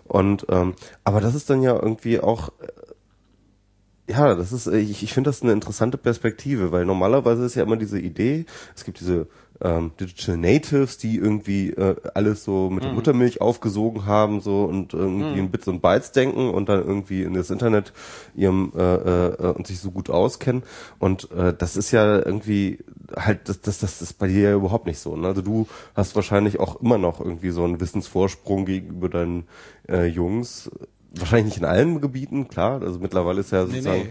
Und 0.03 0.45
ähm, 0.49 0.75
aber 1.03 1.21
das 1.21 1.33
ist 1.33 1.49
dann 1.49 1.63
ja 1.63 1.73
irgendwie 1.73 2.19
auch 2.19 2.49
äh, 2.59 4.11
ja, 4.11 4.35
das 4.35 4.51
ist 4.51 4.67
äh, 4.67 4.77
ich, 4.77 5.01
ich 5.01 5.13
finde 5.13 5.29
das 5.29 5.41
eine 5.41 5.53
interessante 5.53 5.97
Perspektive, 5.97 6.71
weil 6.71 6.85
normalerweise 6.85 7.43
ist 7.43 7.55
ja 7.55 7.63
immer 7.63 7.77
diese 7.77 7.99
Idee, 7.99 8.45
es 8.75 8.85
gibt 8.85 8.99
diese 8.99 9.27
ähm, 9.61 9.91
Digital 9.99 10.37
Natives, 10.37 10.97
die 10.97 11.17
irgendwie 11.17 11.69
äh, 11.71 11.95
alles 12.13 12.43
so 12.43 12.69
mit 12.69 12.83
der 12.83 12.91
Muttermilch 12.91 13.41
aufgesogen 13.41 14.05
haben 14.05 14.41
so 14.41 14.63
und 14.65 14.93
irgendwie 14.93 15.39
in 15.39 15.51
Bits 15.51 15.67
und 15.67 15.81
Bytes 15.81 16.11
denken 16.11 16.49
und 16.49 16.67
dann 16.67 16.85
irgendwie 16.85 17.23
in 17.23 17.33
das 17.33 17.49
Internet 17.49 17.93
ihrem 18.35 18.73
äh, 18.75 18.95
äh, 18.95 19.53
und 19.53 19.67
sich 19.67 19.79
so 19.79 19.91
gut 19.91 20.09
auskennen 20.09 20.63
und 20.99 21.31
äh, 21.31 21.53
das 21.57 21.77
ist 21.77 21.91
ja 21.91 22.17
irgendwie 22.17 22.79
halt 23.15 23.47
das 23.47 23.61
das 23.61 23.79
das 23.79 24.01
ist 24.01 24.13
bei 24.13 24.27
dir 24.27 24.49
ja 24.49 24.55
überhaupt 24.55 24.87
nicht 24.87 24.99
so. 24.99 25.15
Ne? 25.15 25.27
Also 25.27 25.41
du 25.41 25.67
hast 25.95 26.15
wahrscheinlich 26.15 26.59
auch 26.59 26.81
immer 26.81 26.97
noch 26.97 27.19
irgendwie 27.19 27.51
so 27.51 27.63
einen 27.63 27.79
Wissensvorsprung 27.79 28.65
gegenüber 28.65 29.09
deinen 29.09 29.47
äh, 29.87 30.05
Jungs. 30.05 30.69
Wahrscheinlich 31.17 31.45
nicht 31.45 31.57
in 31.57 31.65
allen 31.65 32.01
Gebieten, 32.01 32.47
klar. 32.47 32.81
Also 32.81 32.99
mittlerweile 32.99 33.39
ist 33.41 33.51
ja 33.51 33.65
sozusagen 33.65 34.03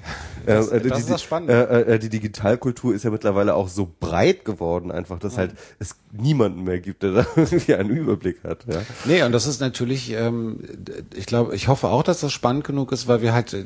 nee. 0.46 0.50
äh, 0.52 0.54
Das- 0.56 0.68
äh, 0.68 0.80
das 0.80 0.92
die, 0.96 1.00
ist 1.02 1.10
das 1.10 1.22
Spannende. 1.22 1.68
Äh, 1.68 1.94
äh, 1.94 1.98
die 1.98 2.08
Digitalkultur 2.08 2.94
ist 2.94 3.04
ja 3.04 3.10
mittlerweile 3.10 3.54
auch 3.54 3.68
so 3.68 3.88
breit 4.00 4.44
geworden, 4.44 4.90
einfach, 4.90 5.18
dass 5.18 5.36
halt 5.36 5.52
es 5.78 5.96
niemanden 6.12 6.64
mehr 6.64 6.80
gibt, 6.80 7.02
der 7.02 7.12
da 7.14 7.26
irgendwie 7.36 7.74
einen 7.74 7.90
Überblick 7.90 8.38
hat. 8.44 8.64
Ja. 8.66 8.80
Nee, 9.04 9.22
und 9.22 9.32
das 9.32 9.46
ist 9.46 9.60
natürlich, 9.60 10.12
ähm, 10.12 10.60
ich 11.14 11.26
glaube, 11.26 11.54
ich 11.54 11.68
hoffe 11.68 11.88
auch, 11.88 12.02
dass 12.02 12.20
das 12.20 12.32
spannend 12.32 12.64
genug 12.64 12.92
ist, 12.92 13.06
weil 13.08 13.20
wir 13.22 13.34
halt 13.34 13.52
äh, 13.52 13.64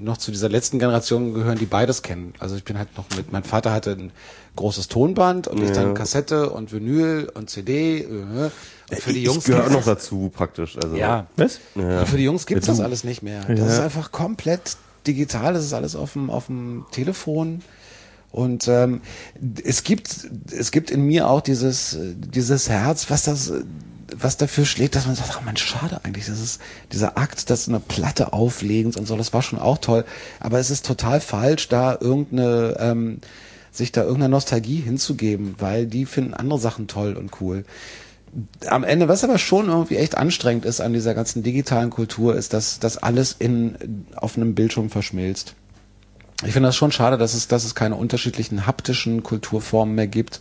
noch 0.00 0.16
zu 0.16 0.30
dieser 0.32 0.48
letzten 0.48 0.78
Generation 0.78 1.34
gehören, 1.34 1.58
die 1.58 1.66
beides 1.66 2.02
kennen. 2.02 2.34
Also 2.38 2.56
ich 2.56 2.64
bin 2.64 2.78
halt 2.78 2.88
noch 2.96 3.04
mit, 3.16 3.30
mein 3.32 3.44
Vater 3.44 3.72
hatte 3.72 3.92
ein 3.92 4.12
großes 4.56 4.88
Tonband 4.88 5.48
und 5.48 5.62
ich 5.62 5.70
dann 5.70 5.94
Kassette 5.94 6.50
und 6.50 6.72
Vinyl 6.72 7.30
und 7.34 7.48
CD. 7.48 8.00
Äh, 8.00 8.50
für 9.00 9.12
die 9.12 9.22
Jungs 9.22 9.38
ich 9.38 9.44
gehöre 9.44 9.66
auch 9.66 9.70
noch 9.70 9.84
dazu, 9.84 10.30
praktisch. 10.34 10.76
Also, 10.82 10.96
Ja. 10.96 11.26
Was? 11.36 11.60
Und 11.74 12.06
für 12.06 12.16
die 12.16 12.24
Jungs 12.24 12.46
gibt's 12.46 12.66
das 12.66 12.80
alles 12.80 13.04
nicht 13.04 13.22
mehr. 13.22 13.44
Das 13.44 13.74
ist 13.74 13.80
einfach 13.80 14.12
komplett 14.12 14.76
digital, 15.06 15.54
das 15.54 15.64
ist 15.64 15.72
alles 15.72 15.96
auf 15.96 16.12
dem, 16.12 16.30
auf 16.30 16.46
dem 16.46 16.84
Telefon. 16.90 17.62
Und 18.30 18.66
ähm, 18.66 19.02
es 19.62 19.84
gibt 19.84 20.26
es 20.50 20.70
gibt 20.70 20.90
in 20.90 21.02
mir 21.02 21.28
auch 21.28 21.42
dieses 21.42 21.98
dieses 22.14 22.70
Herz, 22.70 23.10
was 23.10 23.24
das 23.24 23.52
was 24.16 24.36
dafür 24.36 24.64
schlägt, 24.64 24.94
dass 24.94 25.06
man 25.06 25.14
sagt, 25.14 25.30
ach 25.32 25.42
man, 25.42 25.56
schade 25.56 26.00
eigentlich, 26.02 26.26
das 26.26 26.40
ist 26.40 26.60
dieser 26.92 27.16
Akt, 27.18 27.50
das 27.50 27.68
eine 27.68 27.80
Platte 27.80 28.32
auflegens 28.32 28.96
und 28.96 29.06
so, 29.06 29.16
das 29.16 29.32
war 29.32 29.42
schon 29.42 29.58
auch 29.58 29.78
toll, 29.78 30.04
aber 30.40 30.58
es 30.58 30.70
ist 30.70 30.86
total 30.86 31.20
falsch, 31.20 31.68
da 31.68 31.96
irgendeine 31.98 32.76
ähm, 32.78 33.20
sich 33.70 33.90
da 33.90 34.02
irgendeiner 34.02 34.28
Nostalgie 34.28 34.80
hinzugeben, 34.80 35.54
weil 35.58 35.86
die 35.86 36.04
finden 36.04 36.34
andere 36.34 36.58
Sachen 36.58 36.88
toll 36.88 37.14
und 37.14 37.40
cool 37.40 37.64
am 38.66 38.84
Ende, 38.84 39.08
was 39.08 39.24
aber 39.24 39.38
schon 39.38 39.68
irgendwie 39.68 39.96
echt 39.96 40.16
anstrengend 40.16 40.64
ist 40.64 40.80
an 40.80 40.92
dieser 40.92 41.14
ganzen 41.14 41.42
digitalen 41.42 41.90
Kultur, 41.90 42.34
ist, 42.34 42.54
dass 42.54 42.78
das 42.78 42.96
alles 42.96 43.36
in, 43.38 44.06
auf 44.16 44.36
einem 44.36 44.54
Bildschirm 44.54 44.90
verschmilzt. 44.90 45.54
Ich 46.44 46.52
finde 46.52 46.68
das 46.68 46.76
schon 46.76 46.92
schade, 46.92 47.18
dass 47.18 47.34
es, 47.34 47.46
dass 47.46 47.64
es 47.64 47.74
keine 47.74 47.96
unterschiedlichen 47.96 48.66
haptischen 48.66 49.22
Kulturformen 49.22 49.94
mehr 49.94 50.08
gibt. 50.08 50.40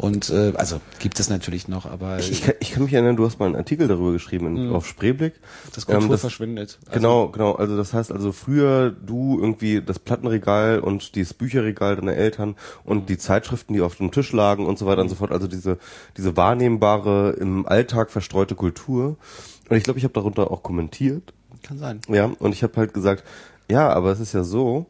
Und 0.00 0.30
äh, 0.30 0.54
also 0.56 0.80
gibt 0.98 1.20
es 1.20 1.28
natürlich 1.28 1.68
noch, 1.68 1.84
aber 1.84 2.18
Ich, 2.20 2.30
ich, 2.30 2.42
kann, 2.42 2.54
ich 2.60 2.70
kann 2.70 2.84
mich 2.84 2.92
erinnern, 2.94 3.16
du 3.16 3.26
hast 3.26 3.38
mal 3.38 3.44
einen 3.44 3.56
Artikel 3.56 3.86
darüber 3.86 4.12
geschrieben 4.12 4.56
in, 4.56 4.70
auf 4.72 4.86
Spreeblick. 4.86 5.34
das 5.74 5.84
Kultur 5.84 6.04
Ähm, 6.04 6.08
das- 6.10 6.22
verschwindet. 6.22 6.78
Also, 6.86 6.92
Genau, 6.98 7.28
genau. 7.28 7.52
Also 7.52 7.76
das 7.76 7.92
heißt 7.92 8.10
also 8.10 8.32
früher 8.32 8.90
du 8.90 9.38
irgendwie 9.38 9.82
das 9.82 9.98
Plattenregal 9.98 10.80
und 10.80 11.16
dieses 11.16 11.34
Bücherregal 11.34 11.96
deiner 11.96 12.14
Eltern 12.14 12.56
und 12.82 13.10
die 13.10 13.18
Zeitschriften, 13.18 13.74
die 13.74 13.82
auf 13.82 13.96
dem 13.96 14.10
Tisch 14.10 14.32
lagen 14.32 14.64
und 14.64 14.78
so 14.78 14.86
weiter 14.86 15.02
und 15.02 15.10
so 15.10 15.16
fort. 15.16 15.32
Also 15.32 15.46
diese 15.46 15.76
diese 16.16 16.34
wahrnehmbare 16.34 17.32
im 17.38 17.66
Alltag 17.66 18.10
verstreute 18.10 18.54
Kultur. 18.54 19.18
Und 19.68 19.76
ich 19.76 19.82
glaube, 19.84 19.98
ich 19.98 20.04
habe 20.04 20.14
darunter 20.14 20.50
auch 20.50 20.62
kommentiert. 20.62 21.34
Kann 21.62 21.76
sein. 21.78 22.00
Ja, 22.08 22.30
und 22.38 22.52
ich 22.54 22.62
habe 22.62 22.74
halt 22.78 22.94
gesagt, 22.94 23.22
ja, 23.70 23.90
aber 23.90 24.12
es 24.12 24.20
ist 24.20 24.32
ja 24.32 24.44
so, 24.44 24.86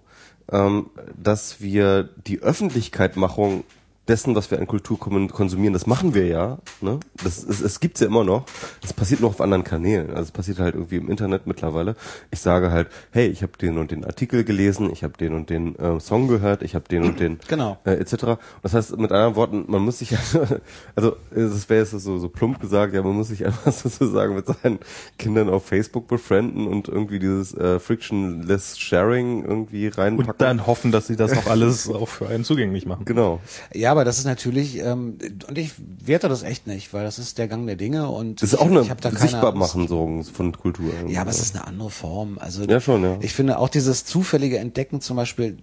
ähm, 0.53 0.87
dass 1.21 1.61
wir 1.61 2.05
die 2.29 2.39
Öffentlichkeitmachung 2.43 3.65
dessen, 4.11 4.35
was 4.35 4.51
wir 4.51 4.59
an 4.59 4.67
Kultur 4.67 4.99
konsumieren, 4.99 5.73
das 5.73 5.87
machen 5.87 6.15
wir 6.15 6.27
ja. 6.27 6.59
Ne? 6.81 6.99
Das, 7.23 7.43
es, 7.45 7.61
es 7.61 7.81
gibt's 7.81 8.01
ja 8.01 8.09
immer 8.09 8.25
noch. 8.25 8.45
Es 8.83 8.93
passiert 8.93 9.21
nur 9.21 9.31
auf 9.31 9.41
anderen 9.41 9.65
Kanälen. 9.65 10.11
Also 10.11 10.23
es 10.23 10.31
passiert 10.33 10.59
halt 10.59 10.75
irgendwie 10.75 10.97
im 10.97 11.09
Internet 11.09 11.47
mittlerweile. 11.47 11.95
Ich 12.31 12.41
sage 12.41 12.71
halt, 12.71 12.89
hey, 13.13 13.29
ich 13.29 13.43
habe 13.43 13.53
den 13.59 13.79
und 13.79 13.91
den 13.93 14.05
Artikel 14.05 14.45
gelesen, 14.45 14.91
ich 14.93 15.05
habe 15.05 15.17
den 15.17 15.33
und 15.35 15.49
den 15.49 15.77
äh, 15.77 16.01
Song 16.01 16.29
gehört, 16.29 16.63
ich 16.63 16.75
habe 16.75 16.87
den 16.89 17.05
und 17.05 17.21
den 17.21 17.39
Genau. 17.49 17.79
äh, 17.85 17.93
etc. 17.93 18.25
Und 18.25 18.39
das 18.63 18.75
heißt, 18.75 18.99
mit 18.99 19.13
anderen 19.13 19.37
Worten, 19.37 19.65
man 19.69 19.83
muss 19.83 20.01
sich, 20.01 20.17
also 20.97 21.17
das 21.31 21.69
wäre 21.69 21.81
jetzt 21.81 21.93
so, 21.93 22.19
so 22.19 22.29
plump 22.29 22.61
gesagt, 22.61 22.95
ja, 22.95 23.03
man 23.03 23.15
muss 23.15 23.29
sich 23.29 23.47
einfach 23.47 23.73
sozusagen 23.73 24.35
mit 24.35 24.47
seinen 24.47 24.81
Kindern 25.19 25.49
auf 25.49 25.67
Facebook 25.67 26.09
befrienden 26.09 26.67
und 26.67 26.89
irgendwie 26.89 27.21
dieses 27.21 27.55
äh, 27.55 27.79
frictionless 27.79 28.79
Sharing 28.79 29.45
irgendwie 29.45 29.87
reinpacken. 29.87 30.33
Und 30.33 30.41
dann 30.41 30.67
hoffen, 30.67 30.91
dass 30.91 31.07
sie 31.07 31.17
das 31.17 31.33
auch 31.37 31.47
alles 31.47 31.89
auch 31.89 32.09
für 32.09 32.29
einen 32.29 32.45
zugänglich 32.45 32.87
machen. 32.87 33.05
Genau. 33.05 33.41
Ja, 33.73 33.93
aber 33.93 34.00
das 34.05 34.19
ist 34.19 34.25
natürlich, 34.25 34.79
ähm, 34.79 35.19
und 35.49 35.59
ich 35.59 35.73
werte 36.05 36.29
das 36.29 36.43
echt 36.43 36.67
nicht, 36.67 36.93
weil 36.93 37.05
das 37.05 37.19
ist 37.19 37.39
der 37.39 37.49
Gang 37.49 37.67
der 37.67 37.77
Dinge 37.77 38.09
und 38.09 38.43
Das 38.43 38.53
ist 38.53 38.59
auch 38.59 38.67
eine 38.67 38.83
ich 38.83 38.91
hab 38.91 39.01
da 39.01 39.11
keine 39.11 39.23
sichtbar 39.23 39.55
machen 39.55 39.89
so 39.89 40.23
von 40.33 40.53
Kultur. 40.53 40.93
Ja, 41.09 41.23
aber 41.23 41.31
es 41.31 41.41
ist 41.41 41.57
eine 41.57 41.67
andere 41.67 41.91
Form. 41.91 42.39
Also 42.39 42.65
Ja, 42.65 42.81
schon, 42.81 43.03
ja. 43.03 43.19
ich 43.21 43.33
finde 43.33 43.59
auch 43.59 43.69
dieses 43.69 44.05
zufällige 44.05 44.59
Entdecken 44.59 45.01
zum 45.01 45.17
Beispiel, 45.17 45.59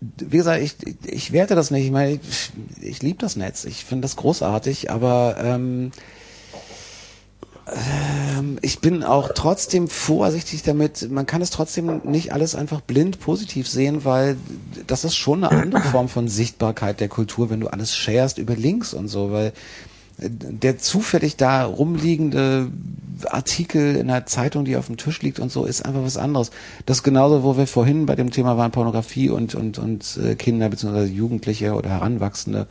wie 0.00 0.36
gesagt, 0.36 0.62
ich, 0.62 0.76
ich 1.06 1.32
werte 1.32 1.54
das 1.54 1.70
nicht. 1.70 1.84
Ich 1.84 1.90
meine, 1.90 2.12
ich, 2.12 2.52
ich 2.80 3.02
liebe 3.02 3.18
das 3.18 3.36
Netz. 3.36 3.64
Ich 3.64 3.84
finde 3.84 4.02
das 4.02 4.16
großartig, 4.16 4.90
aber 4.90 5.36
ähm, 5.38 5.92
ich 8.60 8.80
bin 8.80 9.02
auch 9.02 9.30
trotzdem 9.34 9.88
vorsichtig 9.88 10.62
damit. 10.62 11.10
Man 11.10 11.24
kann 11.24 11.40
es 11.40 11.50
trotzdem 11.50 12.02
nicht 12.04 12.32
alles 12.32 12.54
einfach 12.54 12.82
blind 12.82 13.20
positiv 13.20 13.68
sehen, 13.68 14.04
weil 14.04 14.36
das 14.86 15.04
ist 15.04 15.16
schon 15.16 15.44
eine 15.44 15.62
andere 15.62 15.80
Form 15.92 16.08
von 16.08 16.28
Sichtbarkeit 16.28 17.00
der 17.00 17.08
Kultur, 17.08 17.48
wenn 17.48 17.60
du 17.60 17.68
alles 17.68 17.96
sharest 17.96 18.36
über 18.38 18.54
Links 18.54 18.92
und 18.92 19.08
so, 19.08 19.32
weil 19.32 19.46
äh, 20.18 20.28
der 20.28 20.78
zufällig 20.78 21.36
da 21.36 21.64
rumliegende 21.64 22.70
Artikel 23.30 23.96
in 23.96 24.08
der 24.08 24.26
Zeitung, 24.26 24.66
die 24.66 24.76
auf 24.76 24.86
dem 24.86 24.98
Tisch 24.98 25.22
liegt 25.22 25.40
und 25.40 25.50
so, 25.50 25.64
ist 25.64 25.86
einfach 25.86 26.02
was 26.02 26.18
anderes. 26.18 26.50
Das 26.84 26.98
ist 26.98 27.02
genauso, 27.02 27.44
wo 27.44 27.56
wir 27.56 27.66
vorhin 27.66 28.04
bei 28.04 28.14
dem 28.14 28.30
Thema 28.30 28.58
waren 28.58 28.72
Pornografie 28.72 29.30
und 29.30 29.54
und 29.54 29.78
und 29.78 30.18
äh, 30.22 30.34
Kinder 30.34 30.68
bzw. 30.68 31.04
Jugendliche 31.04 31.72
oder 31.72 31.88
Heranwachsende. 31.88 32.66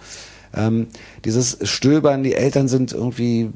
Ähm, 0.55 0.87
dieses 1.25 1.57
Stöbern, 1.63 2.23
die 2.23 2.35
Eltern 2.35 2.67
sind 2.67 2.93
irgendwie, 2.93 3.49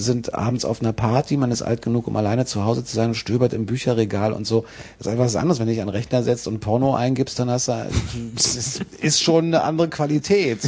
sind 0.00 0.34
abends 0.34 0.64
auf 0.64 0.80
einer 0.80 0.92
Party, 0.92 1.36
man 1.36 1.50
ist 1.50 1.62
alt 1.62 1.82
genug, 1.82 2.06
um 2.08 2.16
alleine 2.16 2.44
zu 2.46 2.64
Hause 2.64 2.84
zu 2.84 2.94
sein 2.94 3.08
und 3.10 3.14
stöbert 3.14 3.52
im 3.52 3.66
Bücherregal 3.66 4.32
und 4.32 4.46
so. 4.46 4.64
Das 4.98 5.06
ist 5.06 5.12
einfach 5.12 5.24
was 5.26 5.36
anderes, 5.36 5.58
wenn 5.60 5.66
du 5.66 5.72
dich 5.72 5.80
an 5.82 5.88
den 5.88 5.94
Rechner 5.94 6.22
setzt 6.22 6.46
und 6.48 6.60
Porno 6.60 6.94
eingibst, 6.94 7.38
dann 7.38 7.48
hast 7.50 7.68
du, 7.68 7.72
ist- 9.00 9.22
schon 9.22 9.46
eine 9.46 9.62
andere 9.62 9.88
Qualität, 9.88 10.58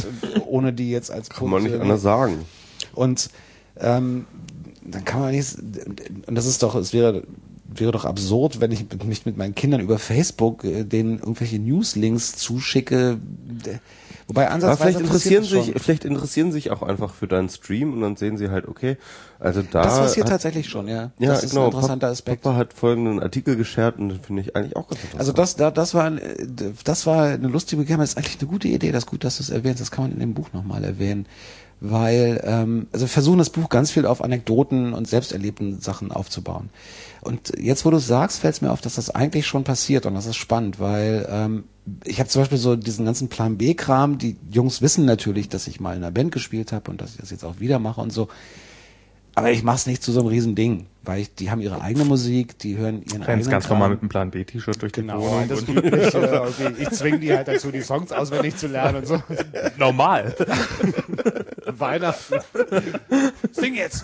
ohne 0.45 0.71
die 0.73 0.89
jetzt 0.91 1.11
als 1.11 1.29
Kann 1.29 1.49
man 1.49 1.63
nicht 1.63 1.75
anders 1.75 2.01
sagen. 2.01 2.45
und 2.93 3.29
ähm, 3.79 4.25
dann 4.83 5.03
kann 5.05 5.19
man 5.21 5.31
nicht, 5.31 5.55
und 6.27 6.35
das 6.35 6.45
ist 6.45 6.63
doch, 6.63 6.73
es 6.75 6.93
wäre, 6.93 7.23
wäre 7.67 7.91
doch 7.91 8.05
absurd, 8.05 8.61
wenn 8.61 8.71
ich 8.71 8.85
mich 9.05 9.25
mit 9.25 9.35
meinen 9.37 9.53
Kindern 9.53 9.81
über 9.81 9.99
Facebook 9.99 10.63
äh, 10.63 10.83
denen 10.85 11.19
irgendwelche 11.19 11.59
Newslinks 11.59 12.37
zuschicke. 12.37 13.17
Wobei 14.27 14.45
Aber 14.45 14.55
ansatzweise 14.55 14.99
vielleicht 14.99 14.99
interessieren 14.99 15.43
sich, 15.45 15.73
vielleicht 15.81 16.03
interessieren 16.03 16.51
sich 16.51 16.71
auch 16.71 16.83
einfach 16.83 17.13
für 17.13 17.27
deinen 17.27 17.47
Stream 17.47 17.93
und 17.93 18.01
dann 18.01 18.17
sehen 18.17 18.37
sie 18.37 18.49
halt, 18.49 18.67
okay, 18.67 18.97
also 19.39 19.61
da. 19.61 19.83
Das 19.83 19.99
passiert 19.99 20.27
tatsächlich 20.27 20.67
schon, 20.67 20.89
ja. 20.89 21.11
Ja, 21.17 21.29
das 21.29 21.45
ist 21.45 21.51
genau. 21.51 21.63
ein 21.63 21.71
interessanter 21.71 22.07
Aspekt. 22.07 22.43
Papa 22.43 22.57
hat 22.57 22.73
folgenden 22.73 23.21
Artikel 23.21 23.55
geshared 23.55 23.97
und 23.99 24.09
den 24.09 24.19
finde 24.19 24.41
ich 24.41 24.53
eigentlich 24.53 24.75
auch 24.75 24.89
ganz 24.89 25.01
interessant. 25.01 25.19
Also 25.19 25.31
das, 25.31 25.55
da, 25.55 25.71
das 25.71 25.93
war, 25.93 26.11
äh, 26.11 26.45
das 26.83 27.05
war 27.05 27.23
eine 27.23 27.47
lustige 27.47 27.81
Begebenheit. 27.81 28.03
Das 28.03 28.11
ist 28.11 28.17
eigentlich 28.17 28.39
eine 28.41 28.49
gute 28.49 28.67
Idee. 28.67 28.91
Das 28.91 29.03
ist 29.03 29.09
gut, 29.09 29.23
dass 29.23 29.37
du 29.37 29.43
es 29.43 29.49
erwähnst. 29.49 29.79
Das 29.79 29.91
kann 29.91 30.03
man 30.03 30.11
in 30.11 30.19
dem 30.19 30.33
Buch 30.33 30.51
nochmal 30.51 30.83
erwähnen. 30.83 31.25
Weil, 31.79 32.41
ähm, 32.43 32.87
also 32.91 33.05
wir 33.05 33.09
versuchen 33.09 33.37
das 33.37 33.51
Buch 33.51 33.69
ganz 33.69 33.91
viel 33.91 34.07
auf 34.07 34.21
Anekdoten 34.23 34.93
und 34.93 35.07
selbsterlebten 35.07 35.79
Sachen 35.79 36.11
aufzubauen. 36.11 36.69
Und 37.27 37.51
jetzt, 37.59 37.83
wo 37.85 37.89
du 37.91 37.97
es 37.97 38.07
sagst, 38.07 38.39
fällt 38.39 38.55
es 38.55 38.61
mir 38.61 38.71
auf, 38.71 38.79
dass 38.81 38.95
das 38.95 39.09
eigentlich 39.09 39.45
schon 39.45 39.63
passiert 39.65 40.05
und 40.05 40.13
das 40.15 40.25
ist 40.25 40.37
spannend, 40.37 40.79
weil 40.79 41.27
ähm, 41.29 41.65
ich 42.05 42.19
habe 42.19 42.29
zum 42.29 42.41
Beispiel 42.41 42.57
so 42.57 42.75
diesen 42.77 43.05
ganzen 43.05 43.27
Plan 43.27 43.57
B-Kram, 43.57 44.17
die 44.17 44.37
Jungs 44.49 44.81
wissen 44.81 45.03
natürlich, 45.05 45.49
dass 45.49 45.67
ich 45.67 45.79
mal 45.81 45.91
in 45.95 46.03
einer 46.03 46.11
Band 46.11 46.31
gespielt 46.31 46.71
habe 46.71 46.89
und 46.89 47.01
dass 47.01 47.11
ich 47.11 47.17
das 47.17 47.29
jetzt 47.31 47.43
auch 47.43 47.59
wieder 47.59 47.79
mache 47.79 47.99
und 48.01 48.11
so. 48.13 48.29
Aber 49.35 49.51
ich 49.51 49.61
mache 49.61 49.75
es 49.75 49.85
nicht 49.85 50.01
zu 50.01 50.11
so 50.11 50.21
einem 50.21 50.29
riesen 50.29 50.55
Ding, 50.55 50.87
weil 51.03 51.19
ich, 51.21 51.35
die 51.35 51.51
haben 51.51 51.61
ihre 51.61 51.79
eigene 51.81 52.05
Musik, 52.05 52.57
die 52.57 52.75
hören 52.77 53.03
ihren 53.03 53.21
Rennst 53.21 53.29
eigenen 53.29 53.49
ganz 53.51 53.65
Kram. 53.65 53.77
normal 53.77 53.89
mit 53.91 53.99
einem 54.01 54.09
Plan 54.09 54.31
B-T-Shirt 54.31 54.81
durch 54.81 54.93
die 54.93 55.01
Genau, 55.01 55.21
Wohnung. 55.21 55.47
das 55.47 55.59
und 55.61 55.69
übliche, 55.77 56.17
irgendwie, 56.17 56.81
ich 56.83 56.89
zwinge 56.89 57.19
die 57.19 57.33
halt 57.33 57.47
dazu, 57.47 57.69
die 57.71 57.81
Songs 57.81 58.11
auswendig 58.11 58.57
zu 58.57 58.65
lernen 58.67 58.97
und 58.99 59.05
so. 59.07 59.21
normal. 59.77 60.33
Weihnachten. 61.67 62.39
Sing 63.51 63.75
jetzt! 63.75 64.03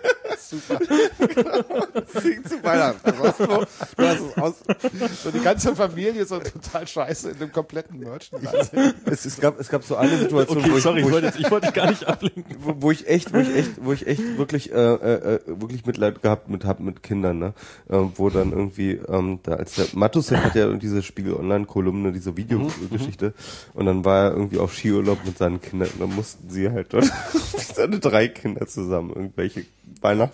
Sing 0.59 2.43
zu 2.45 2.63
Weihnachten. 2.63 3.11
Also 3.21 3.45
du, 3.45 3.65
hast 3.97 4.19
es 4.19 4.37
aus, 4.37 4.53
So 5.23 5.31
die 5.31 5.39
ganze 5.39 5.75
Familie 5.75 6.25
so 6.25 6.39
total 6.39 6.87
scheiße 6.87 7.31
in 7.31 7.39
dem 7.39 7.51
kompletten 7.51 7.99
Merchandise. 7.99 8.71
es, 9.05 9.25
es, 9.25 9.39
gab, 9.39 9.59
es 9.59 9.69
gab 9.69 9.83
so 9.83 9.95
eine 9.95 10.17
Situation, 10.17 10.59
Okay, 10.59 10.71
wo, 10.71 10.77
ich, 10.77 10.83
sorry, 10.83 11.03
wo, 11.03 11.07
ich 11.07 11.07
ich, 11.07 11.13
wollte, 11.13 11.27
jetzt, 11.27 11.39
ich 11.39 11.51
wollte 11.51 11.67
dich 11.67 11.75
gar 11.75 11.89
nicht 11.89 12.07
ablenken. 12.07 12.55
wo, 12.59 12.75
wo 12.79 12.91
ich 12.91 13.07
echt, 13.07 13.33
wo 13.33 13.37
ich 13.37 13.55
echt, 13.55 13.71
wo 13.77 13.93
ich 13.93 14.07
echt 14.07 14.37
wirklich, 14.37 14.71
äh, 14.71 14.75
äh, 14.75 15.35
äh, 15.35 15.39
wirklich 15.47 15.85
Mitleid 15.85 16.21
gehabt 16.21 16.49
mit 16.49 16.65
hab 16.65 16.79
mit 16.79 17.03
Kindern, 17.03 17.39
ne? 17.39 17.53
Ähm, 17.89 18.11
wo 18.15 18.29
dann 18.29 18.51
irgendwie, 18.51 18.99
ähm, 19.07 19.39
da 19.43 19.53
als 19.53 19.75
der 19.75 19.85
Matusek 19.93 20.37
hat 20.37 20.55
ja 20.55 20.71
diese 20.73 21.03
Spiegel 21.03 21.33
Online 21.33 21.65
Kolumne, 21.65 22.11
diese 22.11 22.35
Videogeschichte, 22.35 23.33
und 23.73 23.85
dann 23.85 24.03
war 24.05 24.25
er 24.25 24.31
irgendwie 24.31 24.59
auf 24.59 24.73
Skiurlaub 24.73 25.25
mit 25.25 25.37
seinen 25.37 25.61
Kindern 25.61 25.89
und 25.93 26.01
dann 26.01 26.15
mussten 26.15 26.49
sie 26.49 26.69
halt 26.69 26.93
dort 26.93 27.05
seine 27.75 27.99
drei 27.99 28.27
Kinder 28.27 28.67
zusammen 28.67 29.11
irgendwelche 29.11 29.65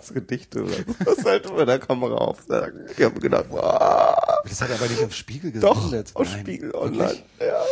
Weihnachtsgedichte 0.08 0.62
oder 0.64 0.76
was 1.04 1.24
halt 1.24 1.46
vor 1.46 1.64
der 1.64 1.78
Kamera 1.78 2.16
aufsagen. 2.16 2.86
Ich 2.96 3.04
habe 3.04 3.20
gedacht, 3.20 3.46
wow, 3.50 4.14
Das 4.48 4.60
hat 4.60 4.70
er 4.70 4.76
aber 4.76 4.86
nicht 4.86 5.02
auf 5.04 5.14
Spiegel 5.14 5.52
doch, 5.52 5.74
gesendet. 5.76 6.10
auf 6.14 6.30
Nein. 6.30 6.40
Spiegel 6.40 6.74
Online. 6.74 7.16
Ja. 7.40 7.62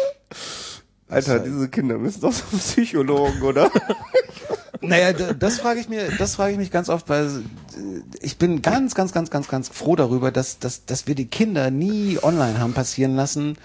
Alter, 1.08 1.38
diese 1.38 1.68
Kinder 1.68 1.98
müssen 1.98 2.20
doch 2.20 2.34
zum 2.34 2.58
Psychologen, 2.58 3.40
oder? 3.42 3.70
Naja, 4.80 5.12
das 5.12 5.58
frage 5.60 5.80
ich 5.80 5.88
mir, 5.88 6.10
das 6.18 6.34
frage 6.34 6.52
ich 6.52 6.58
mich 6.58 6.70
ganz 6.70 6.88
oft, 6.88 7.08
weil 7.08 7.26
äh, 7.26 8.02
ich 8.20 8.36
bin 8.38 8.60
ganz, 8.60 8.94
ganz, 8.94 9.12
ganz, 9.12 9.30
ganz, 9.30 9.48
ganz 9.48 9.68
froh 9.68 9.96
darüber, 9.96 10.30
dass, 10.30 10.58
dass, 10.58 10.84
dass 10.84 11.06
wir 11.06 11.14
die 11.14 11.26
Kinder 11.28 11.70
nie 11.70 12.18
online 12.22 12.58
haben 12.60 12.74
passieren 12.74 13.16
lassen, 13.16 13.56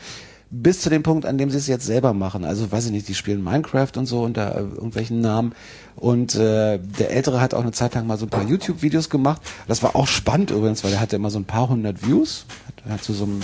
bis 0.52 0.82
zu 0.82 0.90
dem 0.90 1.02
Punkt, 1.02 1.26
an 1.26 1.38
dem 1.38 1.50
sie 1.50 1.58
es 1.58 1.68
jetzt 1.68 1.86
selber 1.86 2.14
machen. 2.14 2.44
Also 2.44 2.70
weiß 2.70 2.86
ich 2.86 2.92
nicht, 2.92 3.08
die 3.08 3.16
spielen 3.16 3.42
Minecraft 3.42 3.92
und 3.96 4.06
so 4.06 4.22
unter 4.22 4.54
äh, 4.54 4.60
irgendwelchen 4.60 5.22
Namen. 5.22 5.54
Und 5.96 6.36
äh, 6.36 6.78
der 6.78 7.12
Ältere 7.12 7.40
hat 7.40 7.54
auch 7.54 7.62
eine 7.62 7.72
Zeit 7.72 7.96
lang 7.96 8.06
mal 8.06 8.18
so 8.18 8.26
ein 8.26 8.30
paar 8.30 8.44
YouTube-Videos 8.44 9.10
gemacht. 9.10 9.42
Das 9.68 9.82
war 9.82 9.96
auch 9.96 10.08
spannend 10.08 10.52
übrigens, 10.52 10.84
weil 10.84 10.92
er 10.92 11.00
hatte 11.00 11.16
immer 11.16 11.30
so 11.30 11.40
ein 11.40 11.46
paar 11.46 11.70
hundert 11.70 12.06
Views. 12.06 12.46
Hat, 12.68 12.92
hat 12.92 13.04
zu 13.04 13.14
so 13.14 13.24
einem 13.24 13.40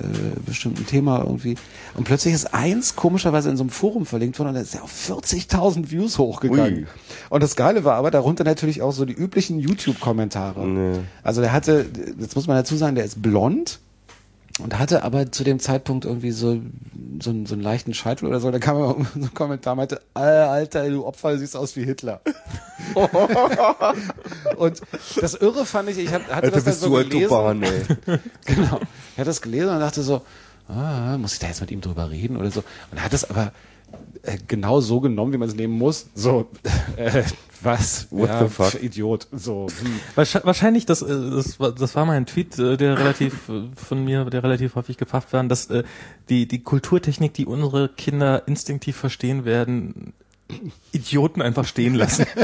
äh, 0.00 0.40
bestimmten 0.46 0.86
Thema 0.86 1.20
irgendwie. 1.20 1.56
Und 1.94 2.04
plötzlich 2.04 2.32
ist 2.32 2.54
eins 2.54 2.96
komischerweise 2.96 3.50
in 3.50 3.58
so 3.58 3.62
einem 3.62 3.70
Forum 3.70 4.06
verlinkt 4.06 4.38
worden 4.38 4.48
und 4.48 4.54
da 4.54 4.60
ist 4.62 4.74
ja 4.74 4.80
auf 4.80 4.92
40.000 4.92 5.90
Views 5.90 6.16
hochgegangen. 6.16 6.78
Ui. 6.78 6.86
Und 7.28 7.42
das 7.42 7.54
Geile 7.54 7.84
war 7.84 7.96
aber 7.96 8.10
darunter 8.10 8.44
natürlich 8.44 8.80
auch 8.80 8.92
so 8.92 9.04
die 9.04 9.12
üblichen 9.12 9.60
YouTube-Kommentare. 9.60 10.66
Nee. 10.66 11.00
Also 11.22 11.42
der 11.42 11.52
hatte, 11.52 11.84
jetzt 12.18 12.34
muss 12.34 12.46
man 12.46 12.56
dazu 12.56 12.76
sagen, 12.76 12.96
der 12.96 13.04
ist 13.04 13.20
blond 13.20 13.78
und 14.60 14.78
hatte 14.78 15.02
aber 15.02 15.32
zu 15.32 15.42
dem 15.42 15.58
Zeitpunkt 15.58 16.04
irgendwie 16.04 16.30
so, 16.30 16.60
so, 17.20 17.30
einen, 17.30 17.46
so 17.46 17.54
einen 17.54 17.62
leichten 17.62 17.92
Scheitel 17.92 18.26
oder 18.26 18.38
so. 18.38 18.50
Da 18.50 18.58
kam 18.60 18.76
aber 18.76 19.04
so 19.14 19.20
ein 19.20 19.34
Kommentar, 19.34 19.74
meinte, 19.74 20.00
"Äh, 20.14 20.20
Alter, 20.20 20.88
du 20.88 21.04
Opfer, 21.04 21.32
du 21.32 21.38
siehst 21.38 21.56
aus 21.56 21.74
wie 21.76 21.84
Hitler. 21.84 22.20
und 24.56 24.80
das 25.20 25.34
Irre 25.34 25.66
fand 25.66 25.88
ich, 25.90 25.98
ich 25.98 26.12
hatte 26.12 26.32
Alter, 26.32 26.50
das 26.52 26.64
dann 26.64 26.74
so 26.74 26.90
gelesen. 26.90 27.24
Autobahn, 27.26 27.62
ey. 27.64 27.82
Genau. 28.44 28.80
Ich 29.12 29.18
hatte 29.18 29.26
das 29.30 29.42
gelesen 29.42 29.70
und 29.70 29.80
dachte 29.80 30.02
so, 30.02 30.22
ah, 30.68 31.18
muss 31.18 31.32
ich 31.34 31.38
da 31.40 31.48
jetzt 31.48 31.60
mit 31.60 31.70
ihm 31.70 31.80
drüber 31.80 32.10
reden 32.10 32.36
oder 32.36 32.50
so. 32.50 32.62
Und 32.92 33.02
hat 33.02 33.12
es 33.12 33.28
aber 33.28 33.52
äh, 34.24 34.38
genau 34.48 34.80
so 34.80 35.00
genommen, 35.00 35.32
wie 35.32 35.38
man 35.38 35.48
es 35.48 35.54
nehmen 35.54 35.76
muss. 35.78 36.08
So, 36.14 36.48
äh, 36.96 37.22
was? 37.62 38.08
What 38.10 38.30
the 38.40 38.48
fuck? 38.48 38.82
Idiot. 38.82 39.26
So, 39.32 39.66
hm. 39.66 40.00
Wahrscheinlich, 40.14 40.86
das, 40.86 41.02
äh, 41.02 41.08
das, 41.08 41.60
war, 41.60 41.72
das 41.72 41.94
war 41.94 42.04
mal 42.06 42.16
ein 42.16 42.26
Tweet, 42.26 42.58
äh, 42.58 42.76
der 42.76 42.98
relativ 42.98 43.48
äh, 43.48 43.68
von 43.76 44.04
mir, 44.04 44.24
der 44.26 44.42
relativ 44.42 44.74
häufig 44.76 44.96
gefasst 44.96 45.32
war, 45.32 45.44
dass 45.44 45.70
äh, 45.70 45.84
die, 46.28 46.46
die 46.46 46.62
Kulturtechnik, 46.62 47.34
die 47.34 47.46
unsere 47.46 47.88
Kinder 47.88 48.46
instinktiv 48.46 48.96
verstehen 48.96 49.44
werden, 49.44 50.14
Idioten 50.92 51.42
einfach 51.42 51.66
stehen 51.66 51.94
lassen. 51.94 52.26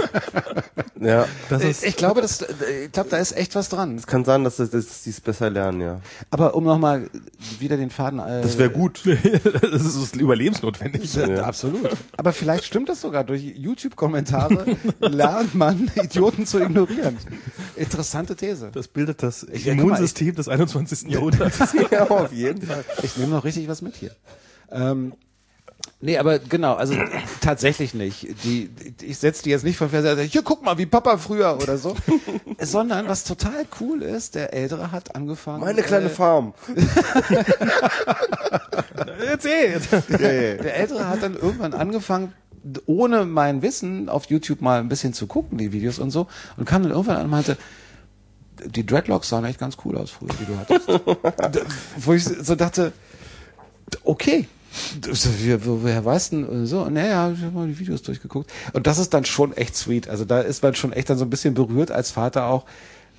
Ja. 1.00 1.26
Das 1.48 1.64
ist, 1.64 1.82
ich 1.82 1.96
glaube, 1.96 2.20
das, 2.20 2.42
ich 2.84 2.92
glaube, 2.92 3.08
da 3.08 3.16
ist 3.16 3.32
echt 3.32 3.54
was 3.54 3.70
dran. 3.70 3.96
Es 3.96 4.06
kann 4.06 4.24
sein, 4.24 4.44
dass, 4.44 4.56
das, 4.56 4.70
dass 4.70 5.02
die 5.02 5.10
es 5.10 5.20
besser 5.20 5.48
lernen, 5.48 5.80
ja. 5.80 6.00
Aber 6.30 6.54
um 6.54 6.64
nochmal 6.64 7.08
wieder 7.58 7.76
den 7.78 7.90
Faden. 7.90 8.18
Äh, 8.18 8.42
Das 8.42 8.58
wäre 8.58 8.70
gut. 8.70 9.02
das 9.62 9.82
ist 9.82 10.16
überlebensnotwendig. 10.16 11.14
Ja. 11.14 11.44
Absolut. 11.44 11.88
Aber 12.16 12.32
vielleicht 12.32 12.64
stimmt 12.64 12.90
das 12.90 13.00
sogar. 13.00 13.24
Durch 13.24 13.42
YouTube-Kommentare 13.42 14.76
lernt 15.00 15.54
man, 15.54 15.90
Idioten 15.94 16.44
zu 16.44 16.60
ignorieren. 16.60 17.16
Interessante 17.76 18.36
These. 18.36 18.70
Das 18.72 18.88
bildet 18.88 19.22
das 19.22 19.42
ja, 19.42 19.48
guck 19.52 19.64
mal, 19.64 19.72
Immunsystem 19.72 20.34
des 20.34 20.48
21. 20.48 21.10
Jahrhunderts. 21.10 21.58
ja, 21.90 22.08
auf 22.10 22.32
jeden 22.32 22.62
Fall. 22.62 22.84
Ich 23.02 23.16
nehme 23.16 23.30
noch 23.30 23.44
richtig 23.44 23.68
was 23.68 23.80
mit 23.80 23.96
hier. 23.96 24.14
Ähm, 24.70 25.14
nee, 26.00 26.18
aber 26.18 26.38
genau, 26.38 26.74
also 26.74 26.94
tatsächlich 27.40 27.94
nicht. 27.94 28.26
Die, 28.44 28.68
die 28.68 29.06
ich 29.06 29.18
setze 29.18 29.42
die 29.42 29.50
jetzt 29.50 29.64
nicht 29.64 29.76
von 29.76 29.90
Fernseher 29.90 30.22
hier 30.24 30.42
guck 30.42 30.64
mal, 30.64 30.78
wie 30.78 30.86
Papa 30.86 31.18
früher 31.18 31.58
oder 31.60 31.78
so. 31.78 31.94
Sondern 32.60 33.08
was 33.08 33.24
total 33.24 33.66
cool 33.80 34.02
ist, 34.02 34.34
der 34.34 34.52
Ältere 34.52 34.92
hat 34.92 35.14
angefangen. 35.14 35.60
Meine 35.60 35.82
kleine 35.82 36.06
äh, 36.06 36.10
Farm. 36.10 36.54
Erzähl! 39.26 39.80
Der 40.10 40.76
Ältere 40.76 41.08
hat 41.08 41.22
dann 41.22 41.34
irgendwann 41.34 41.74
angefangen, 41.74 42.32
ohne 42.86 43.24
mein 43.24 43.62
Wissen 43.62 44.08
auf 44.08 44.26
YouTube 44.26 44.60
mal 44.60 44.80
ein 44.80 44.88
bisschen 44.88 45.12
zu 45.12 45.26
gucken, 45.26 45.58
die 45.58 45.72
Videos 45.72 45.98
und 45.98 46.10
so, 46.10 46.26
und 46.56 46.66
kam 46.66 46.82
dann 46.82 46.92
irgendwann 46.92 47.16
an 47.16 47.24
und 47.24 47.30
meinte, 47.30 47.56
die 48.66 48.84
Dreadlocks 48.84 49.28
sahen 49.28 49.44
echt 49.44 49.58
ganz 49.58 49.76
cool 49.84 49.96
aus 49.96 50.10
früher, 50.10 50.30
die 50.40 50.44
du 50.44 50.58
hattest. 50.58 50.88
Wo 51.96 52.12
ich 52.12 52.24
so 52.24 52.54
dachte, 52.54 52.92
okay. 54.04 54.48
Woher 55.64 56.04
weißt 56.04 56.32
du 56.32 56.42
denn 56.42 56.66
so? 56.66 56.84
Naja, 56.88 57.32
ich 57.32 57.42
habe 57.42 57.52
mal 57.52 57.66
die 57.66 57.78
Videos 57.78 58.02
durchgeguckt. 58.02 58.50
Und 58.72 58.86
das 58.86 58.98
ist 58.98 59.12
dann 59.14 59.24
schon 59.24 59.52
echt 59.56 59.76
sweet. 59.76 60.08
Also 60.08 60.24
da 60.24 60.40
ist 60.40 60.62
man 60.62 60.74
schon 60.74 60.92
echt 60.92 61.10
dann 61.10 61.18
so 61.18 61.24
ein 61.24 61.30
bisschen 61.30 61.54
berührt 61.54 61.90
als 61.90 62.10
Vater 62.10 62.46
auch, 62.46 62.64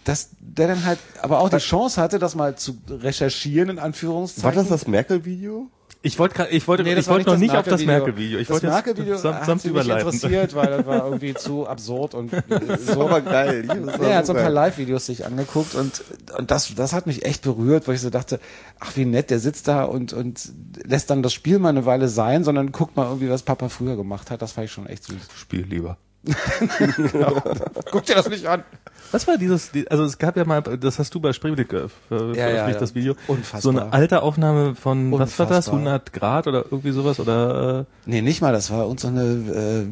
dass 0.04 0.30
der 0.40 0.68
dann 0.68 0.86
halt 0.86 1.00
aber 1.22 1.40
auch 1.40 1.50
die 1.50 1.58
Chance 1.58 2.02
hatte, 2.02 2.20
das 2.20 2.36
mal 2.36 2.56
zu 2.56 2.78
recherchieren, 2.90 3.70
in 3.70 3.80
Anführungszeichen. 3.80 4.44
War 4.44 4.52
das 4.54 4.70
das 4.70 4.88
Merkel-Video? 4.88 5.70
Ich 6.04 6.18
wollte 6.18 6.48
ich 6.50 6.68
wollte 6.68 6.82
Nee, 6.84 6.96
das 6.96 7.06
ich 7.06 7.12
wollte 7.12 7.30
noch 7.30 7.38
nicht 7.38 7.56
auf 7.56 7.64
das 7.66 7.86
Merkel-Video. 7.86 8.40
Ich 8.40 8.48
das 8.48 8.56
wollte 8.56 8.66
jetzt 8.68 8.74
Merkel-Video 8.74 9.18
sam- 9.18 9.36
hat 9.36 9.46
sanft 9.46 9.64
sie 9.66 9.70
mich 9.72 9.88
interessiert, 9.88 10.56
weil 10.56 10.66
das 10.78 10.86
war 10.88 11.06
irgendwie 11.06 11.34
zu 11.36 11.68
absurd 11.68 12.16
und 12.16 12.32
Das 12.34 12.88
so. 12.88 13.00
war 13.00 13.06
aber 13.06 13.22
geil. 13.22 13.68
Das 13.68 14.00
war 14.00 14.08
Er 14.08 14.18
hat 14.18 14.26
so 14.26 14.34
ein 14.34 14.40
paar 14.42 14.50
Live-Videos 14.50 15.06
sich 15.06 15.26
angeguckt 15.28 15.76
und, 15.76 16.04
und 16.40 16.50
das, 16.50 16.74
das 16.74 16.94
hat 16.94 17.06
mich 17.06 17.24
echt 17.24 17.44
berührt, 17.44 17.88
weil 17.88 17.96
ich 17.96 18.02
so 18.02 18.10
dachte, 18.10 18.40
ach 18.80 18.96
wie 18.96 19.06
nett, 19.06 19.30
der 19.30 19.40
sitzt 19.40 19.68
da 19.68 19.84
und, 19.84 20.12
und 20.12 20.52
lässt 20.84 21.12
dann 21.12 21.22
das 21.22 21.34
Spiel 21.34 21.60
mal 21.60 21.70
eine 21.70 21.86
Weile 21.86 22.08
sein, 22.10 22.44
sondern 22.44 22.72
guckt 22.72 22.98
mal 22.98 23.06
irgendwie, 23.06 23.30
was 23.30 23.44
Papa 23.44 23.70
früher 23.70 23.96
gemacht 23.96 24.32
hat. 24.32 24.42
Das 24.42 24.54
fand 24.54 24.66
ich 24.66 24.72
schon 24.72 24.88
echt 24.88 25.04
süß. 25.04 25.18
Spiel 25.38 25.66
lieber. 25.66 25.98
Guck 27.92 28.06
dir 28.06 28.16
das 28.16 28.30
nicht 28.30 28.46
an. 28.48 28.64
Was 29.12 29.28
war 29.28 29.38
dieses, 29.38 29.72
die- 29.72 29.90
also 29.90 30.04
es 30.04 30.18
gab 30.18 30.38
ja 30.38 30.46
mal, 30.46 30.62
das 30.62 31.00
hast 31.00 31.14
du 31.14 31.20
bei 31.20 31.34
Spreeblick 31.34 31.74
äh, 31.74 31.88
ver- 32.08 32.18
Ja, 32.18 32.20
ja, 32.20 32.34
veröffentlicht, 32.34 32.76
ja. 32.76 32.80
das 32.80 32.96
Video. 32.96 33.16
Unfassbar. 33.28 33.62
So 33.62 33.70
eine 33.72 33.92
alte 33.94 34.22
Aufnahme 34.22 34.76
von, 34.76 35.12
was 35.14 35.38
war 35.40 35.48
das, 35.48 35.68
Unfassbar. 35.68 35.80
100 35.80 36.14
Grad 36.14 36.48
oder 36.48 36.64
irgendwie 36.72 36.92
sowas 36.92 37.20
oder, 37.20 37.82
äh, 37.82 38.10
Nee, 38.10 38.22
nicht 38.22 38.42
mal, 38.42 38.54
das 38.54 38.72
war 38.72 38.88
uns 38.88 39.02
so 39.02 39.10
eine 39.10 39.24
äh, 39.24 39.86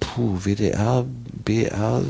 puh, 0.00 0.38
WDR, 0.44 1.04
BR 1.44 2.02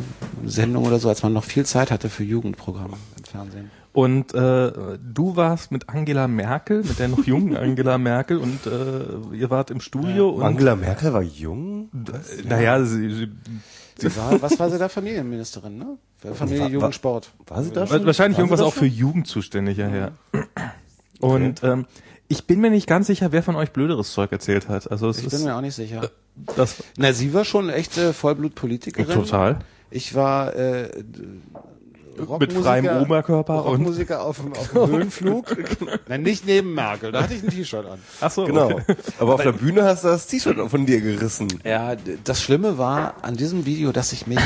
Sendung 0.47 0.85
oder 0.87 0.99
so, 0.99 1.09
als 1.09 1.23
man 1.23 1.33
noch 1.33 1.45
viel 1.45 1.67
Zeit 1.67 1.91
hatte 1.91 2.09
für 2.09 2.25
Jugendprogramme 2.25 2.97
im 3.19 3.25
Fernsehen. 3.25 3.71
Und 3.95 4.35
äh, 4.35 4.73
du 5.03 5.37
warst 5.37 5.71
mit 5.73 5.89
Angela 5.89 6.29
Merkel, 6.29 6.83
mit 6.85 6.99
der 6.99 7.09
noch 7.09 7.25
jungen 7.27 7.57
Angela 7.57 7.97
Merkel 7.97 8.37
und 8.37 8.67
äh, 8.67 9.35
ihr 9.37 9.49
wart 9.49 9.71
im 9.71 9.81
Studio 9.81 10.29
und, 10.29 10.43
Angela 10.43 10.77
Merkel 10.77 11.13
war 11.15 11.23
jung? 11.23 11.89
naja, 12.47 12.85
sie, 12.85 13.09
sie, 13.15 13.29
Sie 13.97 14.15
war, 14.17 14.43
was 14.43 14.59
war 14.59 14.69
sie 14.71 14.79
da? 14.79 14.89
Familienministerin, 14.89 15.79
ne? 15.79 15.97
Familie, 16.35 16.61
Wa- 16.61 16.65
wa- 16.65 16.71
Jugend, 16.73 16.95
Sport. 16.97 17.31
War 17.47 17.63
sie 17.63 17.71
da 17.71 17.87
schon? 17.87 18.05
wahrscheinlich 18.05 18.37
War 18.39 18.45
irgendwas 18.45 18.61
auch 18.61 18.75
für? 18.75 18.87
Jugend 18.87 19.27
zuständig, 19.29 19.79
ja, 19.79 19.89
ja. 19.89 20.11
Und 21.21 21.63
ähm, 21.63 21.87
ich 22.27 22.47
bin 22.47 22.61
mir 22.61 22.71
nicht 22.71 22.87
ganz 22.89 23.07
sicher, 23.07 23.31
wer 23.33 23.43
von 23.43 23.55
euch 23.57 23.71
blöderes 23.71 24.13
Zeug 24.13 24.33
erzählt 24.33 24.69
hat. 24.69 24.91
Also 24.91 25.09
es 25.09 25.19
Ich 25.19 25.27
ist 25.27 25.37
bin 25.37 25.45
mir 25.45 25.55
auch 25.55 25.61
nicht 25.61 25.75
sicher. 25.77 26.11
das 26.57 26.83
Na, 26.97 27.13
sie 27.13 27.33
war 27.35 27.45
schon 27.45 27.69
echt 27.71 27.97
äh, 27.97 28.13
Vollblutpolitikerin. 28.13 29.15
total. 29.15 29.59
Ich 29.91 30.15
war 30.17 30.57
äh, 30.57 30.89
Mit 32.39 32.53
freiem 32.53 32.87
Oberkörper 33.03 33.65
und 33.65 33.81
Rockmusiker 33.81 34.23
auf 34.23 34.39
dem, 34.41 34.53
auf 34.53 34.71
dem 34.71 34.87
Höhenflug. 34.91 35.57
Nein, 36.09 36.23
nicht 36.23 36.47
neben 36.47 36.75
Merkel. 36.75 37.13
Da 37.13 37.23
hatte 37.23 37.35
ich 37.35 37.43
ein 37.43 37.51
T-Shirt 37.51 37.87
an. 37.87 37.99
Ach 38.21 38.31
so, 38.31 38.45
Genau. 38.45 38.71
okay. 38.71 38.97
Aber 39.19 39.35
auf 39.35 39.43
der 39.43 39.53
Bühne 39.53 39.85
hast 39.85 40.05
du 40.05 40.09
das 40.09 40.27
T-Shirt 40.27 40.59
von 40.71 40.87
dir 40.87 41.01
gerissen. 41.01 41.49
Ja, 41.65 41.97
das 42.25 42.43
Schlimme 42.43 42.79
war 42.79 43.15
an 43.23 43.37
diesem 43.37 43.67
Video, 43.67 43.93
dass 43.93 44.13
ich 44.13 44.27
mich 44.27 44.39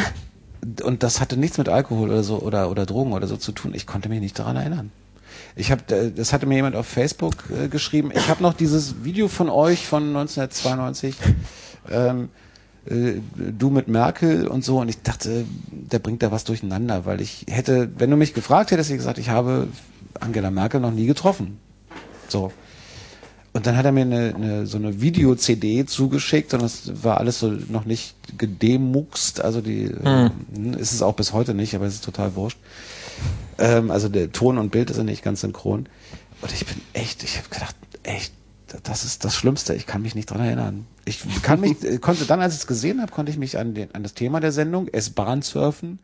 und 0.83 1.03
das 1.03 1.21
hatte 1.21 1.37
nichts 1.37 1.57
mit 1.57 1.69
Alkohol 1.69 2.11
oder 2.11 2.23
so 2.25 2.39
oder 2.41 2.71
oder 2.71 2.85
Drogen 2.85 3.13
oder 3.13 3.27
so 3.27 3.37
zu 3.37 3.53
tun. 3.53 3.73
Ich 3.75 3.87
konnte 3.87 4.09
mich 4.09 4.21
nicht 4.21 4.39
daran 4.39 4.57
erinnern. 4.57 4.91
Ich 5.55 5.71
habe, 5.71 5.83
das 6.11 6.33
hatte 6.33 6.47
mir 6.47 6.57
jemand 6.57 6.75
auf 6.77 6.87
Facebook 6.87 7.35
äh, 7.51 7.69
geschrieben. 7.69 8.11
Ich 8.15 8.29
habe 8.29 8.43
noch 8.43 8.55
dieses 8.55 9.05
Video 9.05 9.29
von 9.29 9.49
euch 9.51 9.87
von 9.87 10.09
1992. 10.09 11.17
Ähm, 11.91 12.29
äh, 12.89 13.21
du 13.37 13.71
mit 13.71 13.89
Merkel 13.89 14.47
und 14.47 14.65
so 14.65 14.81
und 14.81 14.89
ich 14.89 15.03
dachte, 15.03 15.45
der 15.71 15.99
bringt 15.99 16.23
da 16.23 16.31
was 16.31 16.45
durcheinander, 16.45 17.05
weil 17.07 17.21
ich 17.21 17.47
hätte, 17.49 17.91
wenn 17.99 18.11
du 18.11 18.17
mich 18.17 18.35
gefragt 18.35 18.71
hättest, 18.71 18.89
hätte 18.89 18.97
ich 18.97 19.01
gesagt, 19.01 19.19
ich 19.19 19.31
habe 19.31 19.69
Angela 20.21 20.51
Merkel 20.51 20.81
noch 20.81 20.91
nie 20.91 21.07
getroffen. 21.07 21.59
So. 22.29 22.53
Und 23.53 23.67
dann 23.67 23.77
hat 23.77 23.87
er 23.87 23.93
mir 23.93 24.03
eine, 24.03 24.35
eine, 24.35 24.67
so 24.67 24.77
eine 24.77 25.01
Video-CD 25.01 25.87
zugeschickt 25.87 26.55
und 26.55 26.63
das 26.63 27.03
war 27.03 27.19
alles 27.19 27.41
so 27.41 27.51
noch 27.69 27.87
nicht 27.87 28.15
gedemuxt. 28.37 29.41
Also 29.41 29.61
die 29.61 29.85
äh, 29.85 30.31
ist 30.79 30.93
es 30.93 31.03
auch 31.03 31.15
bis 31.15 31.33
heute 31.33 31.55
nicht, 31.55 31.75
aber 31.75 31.87
es 31.87 31.95
ist 31.95 32.05
total 32.05 32.37
wurscht. 32.37 32.59
Ähm, 33.59 33.91
also 33.91 34.09
der 34.09 34.33
Ton 34.33 34.59
und 34.59 34.71
Bild 34.71 34.91
ist 34.91 34.99
ja 34.99 35.03
nicht 35.03 35.25
ganz 35.25 35.41
synchron. 35.41 35.89
Und 36.41 36.53
ich 36.53 36.67
bin 36.67 36.81
echt, 36.93 37.25
ich 37.25 37.39
habe 37.39 37.49
gedacht, 37.49 37.75
echt, 38.03 38.33
das 38.83 39.05
ist 39.05 39.25
das 39.25 39.35
Schlimmste. 39.35 39.75
Ich 39.75 39.87
kann 39.87 40.03
mich 40.03 40.15
nicht 40.15 40.31
dran 40.31 40.41
erinnern. 40.41 40.87
Ich 41.05 41.23
kann 41.43 41.61
mich, 41.61 41.83
äh, 41.85 41.99
konnte 41.99 42.25
dann, 42.27 42.41
als 42.41 42.55
ich 42.55 42.61
es 42.61 42.67
gesehen 42.67 43.01
habe, 43.01 43.13
konnte 43.13 43.31
ich 43.33 43.39
mich 43.39 43.59
an, 43.59 43.75
den, 43.75 43.95
an 43.95 44.03
das 44.03 44.15
Thema 44.15 44.41
der 44.41 44.53
Sendung, 44.53 44.89
S-Bahn 44.89 45.43
surfen. 45.43 45.99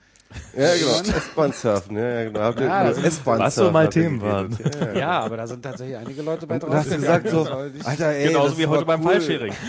Ja, 0.57 0.75
genau. 0.75 1.17
S-Bahn 1.17 1.53
surfen, 1.53 1.97
ja, 1.97 2.09
ja, 2.09 2.25
genau. 2.25 2.41
Habt 2.41 2.61
Ja, 2.61 2.91
S-Bahn 2.91 3.39
was 3.39 3.55
so 3.55 3.71
mal 3.71 3.89
Themen 3.89 4.21
waren. 4.21 4.57
Ja, 4.81 4.87
ja. 4.93 4.99
Ja, 4.99 5.21
aber 5.21 5.37
da 5.37 5.47
sind 5.47 5.63
tatsächlich 5.63 5.97
einige 5.97 6.23
Leute 6.23 6.47
bei 6.47 6.55
Und 6.59 6.73
da 6.73 6.79
hast 6.79 6.91
du 6.91 6.97
gesagt 6.97 7.29
so, 7.29 7.47
Alter, 7.85 8.09
ey, 8.11 8.29
Genauso 8.29 8.49
das 8.51 8.59
wie 8.59 8.67
heute 8.67 8.85
beim 8.85 9.01
cool. 9.05 9.13
Fallsharing. 9.13 9.53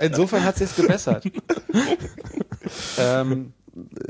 Insofern 0.00 0.44
hat 0.44 0.56
sich's 0.56 0.76
gebessert. 0.76 1.24
ähm, 2.98 3.52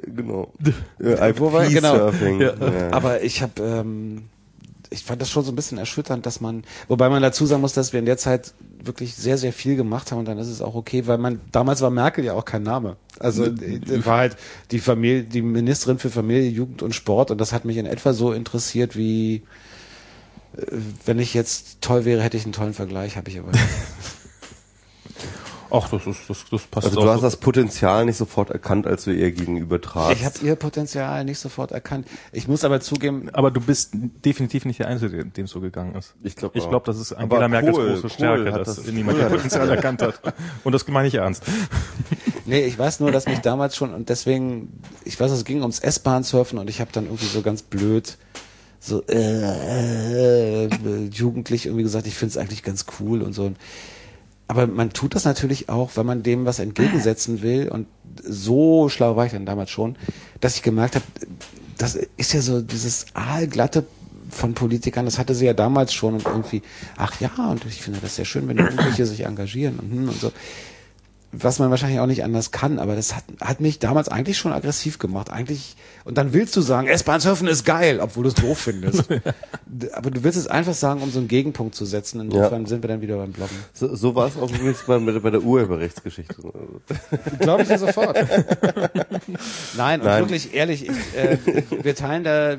Genau. 0.06 0.52
Ja, 0.98 1.38
Wo 1.38 1.52
war- 1.52 1.66
genau. 1.68 1.94
Surfing. 1.96 2.40
Ja. 2.40 2.52
Ja. 2.54 2.92
aber 2.92 3.22
ich 3.22 3.42
habe, 3.42 3.62
ähm, 3.62 4.24
ich 4.98 5.04
fand 5.04 5.22
das 5.22 5.30
schon 5.30 5.44
so 5.44 5.52
ein 5.52 5.56
bisschen 5.56 5.78
erschütternd, 5.78 6.26
dass 6.26 6.40
man, 6.40 6.64
wobei 6.88 7.08
man 7.08 7.22
dazu 7.22 7.46
sagen 7.46 7.62
muss, 7.62 7.72
dass 7.72 7.92
wir 7.92 8.00
in 8.00 8.06
der 8.06 8.18
Zeit 8.18 8.52
wirklich 8.82 9.14
sehr, 9.14 9.38
sehr 9.38 9.52
viel 9.52 9.76
gemacht 9.76 10.10
haben 10.10 10.18
und 10.18 10.24
dann 10.26 10.38
ist 10.38 10.48
es 10.48 10.60
auch 10.60 10.74
okay, 10.74 11.06
weil 11.06 11.18
man, 11.18 11.40
damals 11.52 11.80
war 11.80 11.90
Merkel 11.90 12.24
ja 12.24 12.34
auch 12.34 12.44
kein 12.44 12.62
Name. 12.62 12.96
Also 13.18 13.44
äh, 13.44 14.04
war 14.04 14.18
halt 14.18 14.36
die 14.70 14.78
Familie, 14.78 15.22
die 15.24 15.42
Ministerin 15.42 15.98
für 15.98 16.10
Familie, 16.10 16.48
Jugend 16.48 16.82
und 16.82 16.94
Sport 16.94 17.30
und 17.30 17.40
das 17.40 17.52
hat 17.52 17.64
mich 17.64 17.76
in 17.76 17.86
etwa 17.86 18.12
so 18.12 18.32
interessiert 18.32 18.96
wie 18.96 19.42
äh, 20.56 20.62
wenn 21.06 21.18
ich 21.18 21.34
jetzt 21.34 21.80
toll 21.80 22.04
wäre, 22.04 22.22
hätte 22.22 22.36
ich 22.36 22.44
einen 22.44 22.52
tollen 22.52 22.74
Vergleich, 22.74 23.16
habe 23.16 23.30
ich 23.30 23.38
aber 23.38 23.52
nicht. 23.52 23.64
Ach, 25.70 25.88
das 25.90 26.06
ist, 26.06 26.20
das, 26.28 26.44
das 26.50 26.62
passt 26.62 26.86
Also 26.86 27.00
auch 27.00 27.04
du 27.04 27.10
hast 27.10 27.20
so. 27.20 27.26
das 27.26 27.36
Potenzial 27.36 28.04
nicht 28.06 28.16
sofort 28.16 28.50
erkannt, 28.50 28.86
als 28.86 29.04
du 29.04 29.10
ihr 29.12 29.30
gegenüber 29.32 29.80
tratst. 29.80 30.18
Ich 30.20 30.24
habe 30.24 30.34
ihr 30.42 30.56
Potenzial 30.56 31.24
nicht 31.24 31.38
sofort 31.38 31.72
erkannt. 31.72 32.06
Ich 32.32 32.48
muss 32.48 32.64
aber 32.64 32.80
zugeben, 32.80 33.28
Aber 33.32 33.50
du 33.50 33.60
bist 33.60 33.90
definitiv 34.24 34.64
nicht 34.64 34.78
der 34.80 34.88
Einzige, 34.88 35.24
dem 35.24 35.44
es 35.44 35.50
so 35.50 35.60
gegangen 35.60 35.94
ist. 35.94 36.14
Ich 36.22 36.36
glaub 36.36 36.56
ich 36.56 36.68
glaube, 36.68 36.86
das 36.86 36.98
ist 36.98 37.12
Aber 37.12 37.22
Angela 37.22 37.48
Merkels 37.48 37.76
Kohl- 37.76 37.86
große 37.88 38.00
Kohl 38.02 38.10
Stärke, 38.10 38.52
hat 38.52 38.60
dass 38.66 38.76
das- 38.76 38.86
niemand 38.86 39.18
Kohl 39.18 39.26
ihr 39.26 39.30
Potenzial 39.30 39.68
erkannt 39.70 40.02
hat. 40.02 40.20
Und 40.64 40.72
das 40.72 40.86
meine 40.88 41.08
ich 41.08 41.14
ernst. 41.14 41.42
Nee, 42.46 42.64
ich 42.64 42.78
weiß 42.78 43.00
nur, 43.00 43.12
dass 43.12 43.26
mich 43.26 43.40
damals 43.40 43.76
schon 43.76 43.92
und 43.92 44.08
deswegen, 44.08 44.80
ich 45.04 45.20
weiß, 45.20 45.30
es 45.32 45.44
ging 45.44 45.60
ums 45.60 45.80
S-Bahn-Surfen 45.80 46.58
und 46.58 46.70
ich 46.70 46.80
habe 46.80 46.90
dann 46.94 47.04
irgendwie 47.04 47.26
so 47.26 47.42
ganz 47.42 47.60
blöd 47.60 48.16
so 48.80 49.02
äh, 49.06 50.64
äh, 50.64 50.68
jugendlich 51.12 51.66
irgendwie 51.66 51.82
gesagt, 51.82 52.06
ich 52.06 52.14
finde 52.14 52.30
es 52.30 52.36
eigentlich 52.38 52.62
ganz 52.62 52.86
cool 53.00 53.20
und 53.20 53.34
so. 53.34 53.52
Aber 54.48 54.66
man 54.66 54.90
tut 54.90 55.14
das 55.14 55.24
natürlich 55.24 55.68
auch, 55.68 55.90
wenn 55.94 56.06
man 56.06 56.22
dem 56.22 56.46
was 56.46 56.58
entgegensetzen 56.58 57.42
will 57.42 57.68
und 57.68 57.86
so 58.22 58.88
schlau 58.88 59.14
war 59.14 59.26
ich 59.26 59.32
dann 59.32 59.46
damals 59.46 59.70
schon, 59.70 59.96
dass 60.40 60.56
ich 60.56 60.62
gemerkt 60.62 60.94
habe, 60.94 61.04
das 61.76 61.94
ist 62.16 62.32
ja 62.32 62.40
so 62.40 62.62
dieses 62.62 63.06
aalglatte 63.14 63.86
von 64.30 64.54
Politikern, 64.54 65.04
das 65.04 65.18
hatte 65.18 65.34
sie 65.34 65.46
ja 65.46 65.52
damals 65.52 65.92
schon 65.92 66.14
und 66.14 66.26
irgendwie, 66.26 66.62
ach 66.96 67.20
ja, 67.20 67.30
und 67.50 67.64
ich 67.66 67.82
finde 67.82 68.00
das 68.00 68.16
sehr 68.16 68.24
schön, 68.24 68.48
wenn 68.48 68.58
Jugendliche 68.58 69.06
sich 69.06 69.24
engagieren 69.24 69.78
und, 69.78 69.90
hm 69.90 70.08
und 70.08 70.20
so. 70.20 70.32
Was 71.30 71.58
man 71.58 71.68
wahrscheinlich 71.70 72.00
auch 72.00 72.06
nicht 72.06 72.24
anders 72.24 72.52
kann, 72.52 72.78
aber 72.78 72.96
das 72.96 73.14
hat, 73.14 73.24
hat 73.40 73.60
mich 73.60 73.78
damals 73.78 74.08
eigentlich 74.08 74.38
schon 74.38 74.52
aggressiv 74.52 74.98
gemacht. 74.98 75.30
Eigentlich, 75.30 75.76
und 76.04 76.16
dann 76.16 76.32
willst 76.32 76.56
du 76.56 76.62
sagen, 76.62 76.88
S-Bahn 76.88 77.20
surfen 77.20 77.48
ist 77.48 77.64
geil, 77.64 78.00
obwohl 78.00 78.22
du 78.22 78.28
es 78.30 78.34
doof 78.34 78.58
findest. 78.58 79.04
aber 79.92 80.10
du 80.10 80.24
willst 80.24 80.38
es 80.38 80.46
einfach 80.46 80.72
sagen, 80.72 81.02
um 81.02 81.10
so 81.10 81.18
einen 81.18 81.28
Gegenpunkt 81.28 81.74
zu 81.74 81.84
setzen. 81.84 82.20
Insofern 82.20 82.64
sind 82.64 82.82
wir 82.82 82.88
dann 82.88 83.02
wieder 83.02 83.18
beim 83.18 83.32
Bloggen. 83.32 83.56
So, 83.74 83.94
so 83.94 84.14
war 84.14 84.28
es 84.28 84.36
auch 84.38 84.50
übrigens 84.50 84.84
bei, 84.86 84.98
bei 84.98 85.30
der 85.30 85.42
Urheberrechtsgeschichte. 85.42 86.34
Glaube 87.40 87.62
ich 87.62 87.68
dir 87.68 87.78
sofort. 87.78 88.16
Nein, 89.76 90.00
und 90.00 90.06
Nein. 90.06 90.22
wirklich 90.22 90.54
ehrlich, 90.54 90.88
ich, 90.88 90.90
äh, 91.14 91.36
wir 91.82 91.94
teilen 91.94 92.24
da 92.24 92.56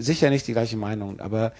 sicher 0.00 0.30
nicht 0.30 0.48
die 0.48 0.52
gleiche 0.52 0.76
Meinung, 0.76 1.20
aber 1.20 1.52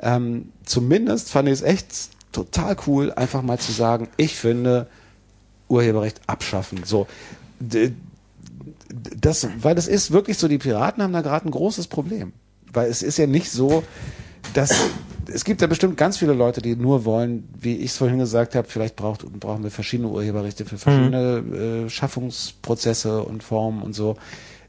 ähm, 0.00 0.52
zumindest 0.64 1.30
fand 1.30 1.48
ich 1.48 1.54
es 1.54 1.62
echt 1.62 2.08
total 2.32 2.76
cool, 2.86 3.12
einfach 3.12 3.42
mal 3.42 3.58
zu 3.58 3.72
sagen, 3.72 4.08
ich 4.16 4.36
finde 4.36 4.86
Urheberrecht 5.68 6.20
abschaffen. 6.26 6.82
So, 6.84 7.06
das, 9.20 9.48
weil 9.60 9.74
das 9.74 9.88
ist 9.88 10.10
wirklich 10.10 10.38
so, 10.38 10.48
die 10.48 10.58
Piraten 10.58 11.02
haben 11.02 11.12
da 11.12 11.22
gerade 11.22 11.46
ein 11.46 11.50
großes 11.50 11.86
Problem. 11.88 12.32
Weil 12.72 12.90
es 12.90 13.02
ist 13.02 13.18
ja 13.18 13.26
nicht 13.26 13.50
so, 13.50 13.82
dass 14.54 14.90
es 15.32 15.44
gibt 15.44 15.60
ja 15.60 15.66
bestimmt 15.66 15.96
ganz 15.96 16.18
viele 16.18 16.34
Leute, 16.34 16.62
die 16.62 16.76
nur 16.76 17.04
wollen, 17.04 17.48
wie 17.58 17.76
ich 17.76 17.90
es 17.90 17.96
vorhin 17.96 18.18
gesagt 18.18 18.54
habe, 18.54 18.68
vielleicht 18.68 18.96
braucht, 18.96 19.24
brauchen 19.40 19.64
wir 19.64 19.70
verschiedene 19.70 20.08
Urheberrechte 20.08 20.64
für 20.64 20.78
verschiedene 20.78 21.84
äh, 21.86 21.90
Schaffungsprozesse 21.90 23.22
und 23.22 23.42
Formen 23.42 23.82
und 23.82 23.92
so. 23.94 24.16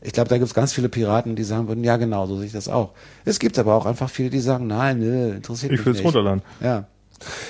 Ich 0.02 0.14
glaube, 0.14 0.30
da 0.30 0.38
gibt 0.38 0.48
es 0.48 0.54
ganz 0.54 0.74
viele 0.74 0.90
Piraten, 0.90 1.36
die 1.36 1.44
sagen 1.44 1.68
würden, 1.68 1.84
ja 1.84 1.98
genau, 1.98 2.26
so 2.28 2.38
sehe 2.38 2.46
ich 2.48 2.52
das 2.54 2.70
auch. 2.70 2.92
Es 3.26 3.40
gibt 3.40 3.58
aber 3.60 3.76
auch 3.76 3.86
einfach 3.86 4.10
viele, 4.10 4.30
die 4.30 4.40
sagen, 4.40 4.68
nein, 4.68 5.00
nö, 5.00 5.32
interessiert 5.36 5.74
Ich 5.74 5.80
mich 5.80 5.86
will 5.86 5.94
nicht. 5.94 6.02
es 6.02 6.06
runterladen. 6.06 6.42
Ja. 6.62 6.88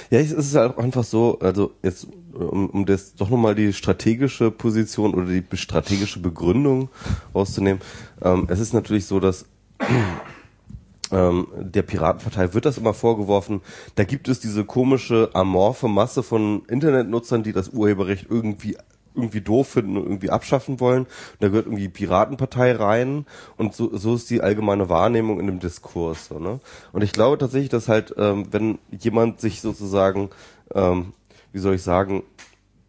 Ja, 0.09 0.19
es 0.19 0.31
ist 0.31 0.55
halt 0.55 0.77
auch 0.77 0.83
einfach 0.83 1.03
so, 1.03 1.39
also 1.39 1.71
jetzt, 1.83 2.07
um, 2.37 2.69
um 2.69 2.85
das 2.85 3.15
doch 3.15 3.29
nochmal 3.29 3.55
die 3.55 3.73
strategische 3.73 4.51
Position 4.51 5.13
oder 5.13 5.27
die 5.27 5.43
strategische 5.53 6.19
Begründung 6.19 6.89
rauszunehmen. 7.33 7.81
Ähm, 8.21 8.47
es 8.49 8.59
ist 8.59 8.73
natürlich 8.73 9.05
so, 9.05 9.19
dass 9.19 9.45
ähm, 11.11 11.47
der 11.57 11.83
Piratenpartei 11.83 12.53
wird 12.53 12.65
das 12.65 12.77
immer 12.77 12.93
vorgeworfen, 12.93 13.61
da 13.95 14.03
gibt 14.03 14.27
es 14.27 14.39
diese 14.39 14.65
komische 14.65 15.29
amorphe 15.33 15.87
Masse 15.87 16.23
von 16.23 16.63
Internetnutzern, 16.67 17.43
die 17.43 17.53
das 17.53 17.69
Urheberrecht 17.69 18.27
irgendwie 18.29 18.77
irgendwie 19.17 19.41
doof 19.41 19.69
finden 19.69 19.97
und 19.97 20.03
irgendwie 20.03 20.29
abschaffen 20.29 20.79
wollen. 20.79 21.01
Und 21.01 21.09
da 21.39 21.47
gehört 21.47 21.65
irgendwie 21.65 21.89
Piratenpartei 21.89 22.73
rein 22.73 23.25
und 23.57 23.73
so, 23.73 23.95
so 23.97 24.15
ist 24.15 24.29
die 24.29 24.41
allgemeine 24.41 24.89
Wahrnehmung 24.89 25.39
in 25.39 25.47
dem 25.47 25.59
Diskurs. 25.59 26.27
So, 26.27 26.39
ne? 26.39 26.59
Und 26.93 27.03
ich 27.03 27.11
glaube 27.11 27.37
tatsächlich, 27.37 27.69
dass 27.69 27.89
halt, 27.89 28.13
ähm, 28.17 28.45
wenn 28.51 28.77
jemand 28.91 29.41
sich 29.41 29.61
sozusagen, 29.61 30.29
ähm, 30.73 31.13
wie 31.57 31.61
soll 31.61 31.73
ich 31.73 31.81
sagen, 31.81 32.21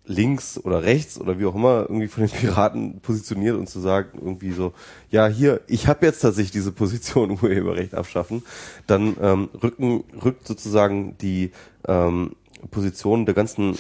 links 0.05 0.61
oder 0.63 0.83
rechts 0.83 1.19
oder 1.19 1.39
wie 1.39 1.47
auch 1.47 1.55
immer 1.55 1.87
irgendwie 1.89 2.09
von 2.09 2.27
den 2.27 2.31
Piraten 2.39 3.01
positioniert 3.01 3.57
und 3.57 3.67
zu 3.67 3.81
sagen 3.81 4.19
irgendwie 4.19 4.53
so, 4.53 4.75
ja 5.11 5.27
hier, 5.27 5.63
ich 5.69 5.87
habe 5.87 6.05
jetzt 6.05 6.21
tatsächlich 6.21 6.51
diese 6.51 6.71
Position 6.71 7.31
Urheberrecht 7.43 7.95
abschaffen, 7.95 8.43
dann 8.87 9.17
ähm, 9.23 9.49
rücken 9.63 10.05
rückt 10.23 10.47
sozusagen 10.47 11.17
die 11.17 11.53
ähm, 11.87 12.37
Position 12.71 13.25
der 13.25 13.35
ganzen 13.35 13.79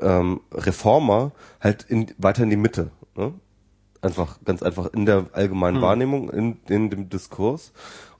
ähm, 0.00 0.40
Reformer 0.50 1.32
halt 1.60 1.84
in, 1.84 2.06
weiter 2.16 2.42
in 2.44 2.50
die 2.50 2.56
Mitte. 2.56 2.90
Ne? 3.14 3.34
Einfach, 4.00 4.38
ganz 4.46 4.62
einfach 4.62 4.94
in 4.94 5.04
der 5.04 5.26
allgemeinen 5.32 5.82
Wahrnehmung, 5.82 6.30
in, 6.30 6.56
in 6.68 6.88
dem 6.88 7.10
Diskurs 7.10 7.72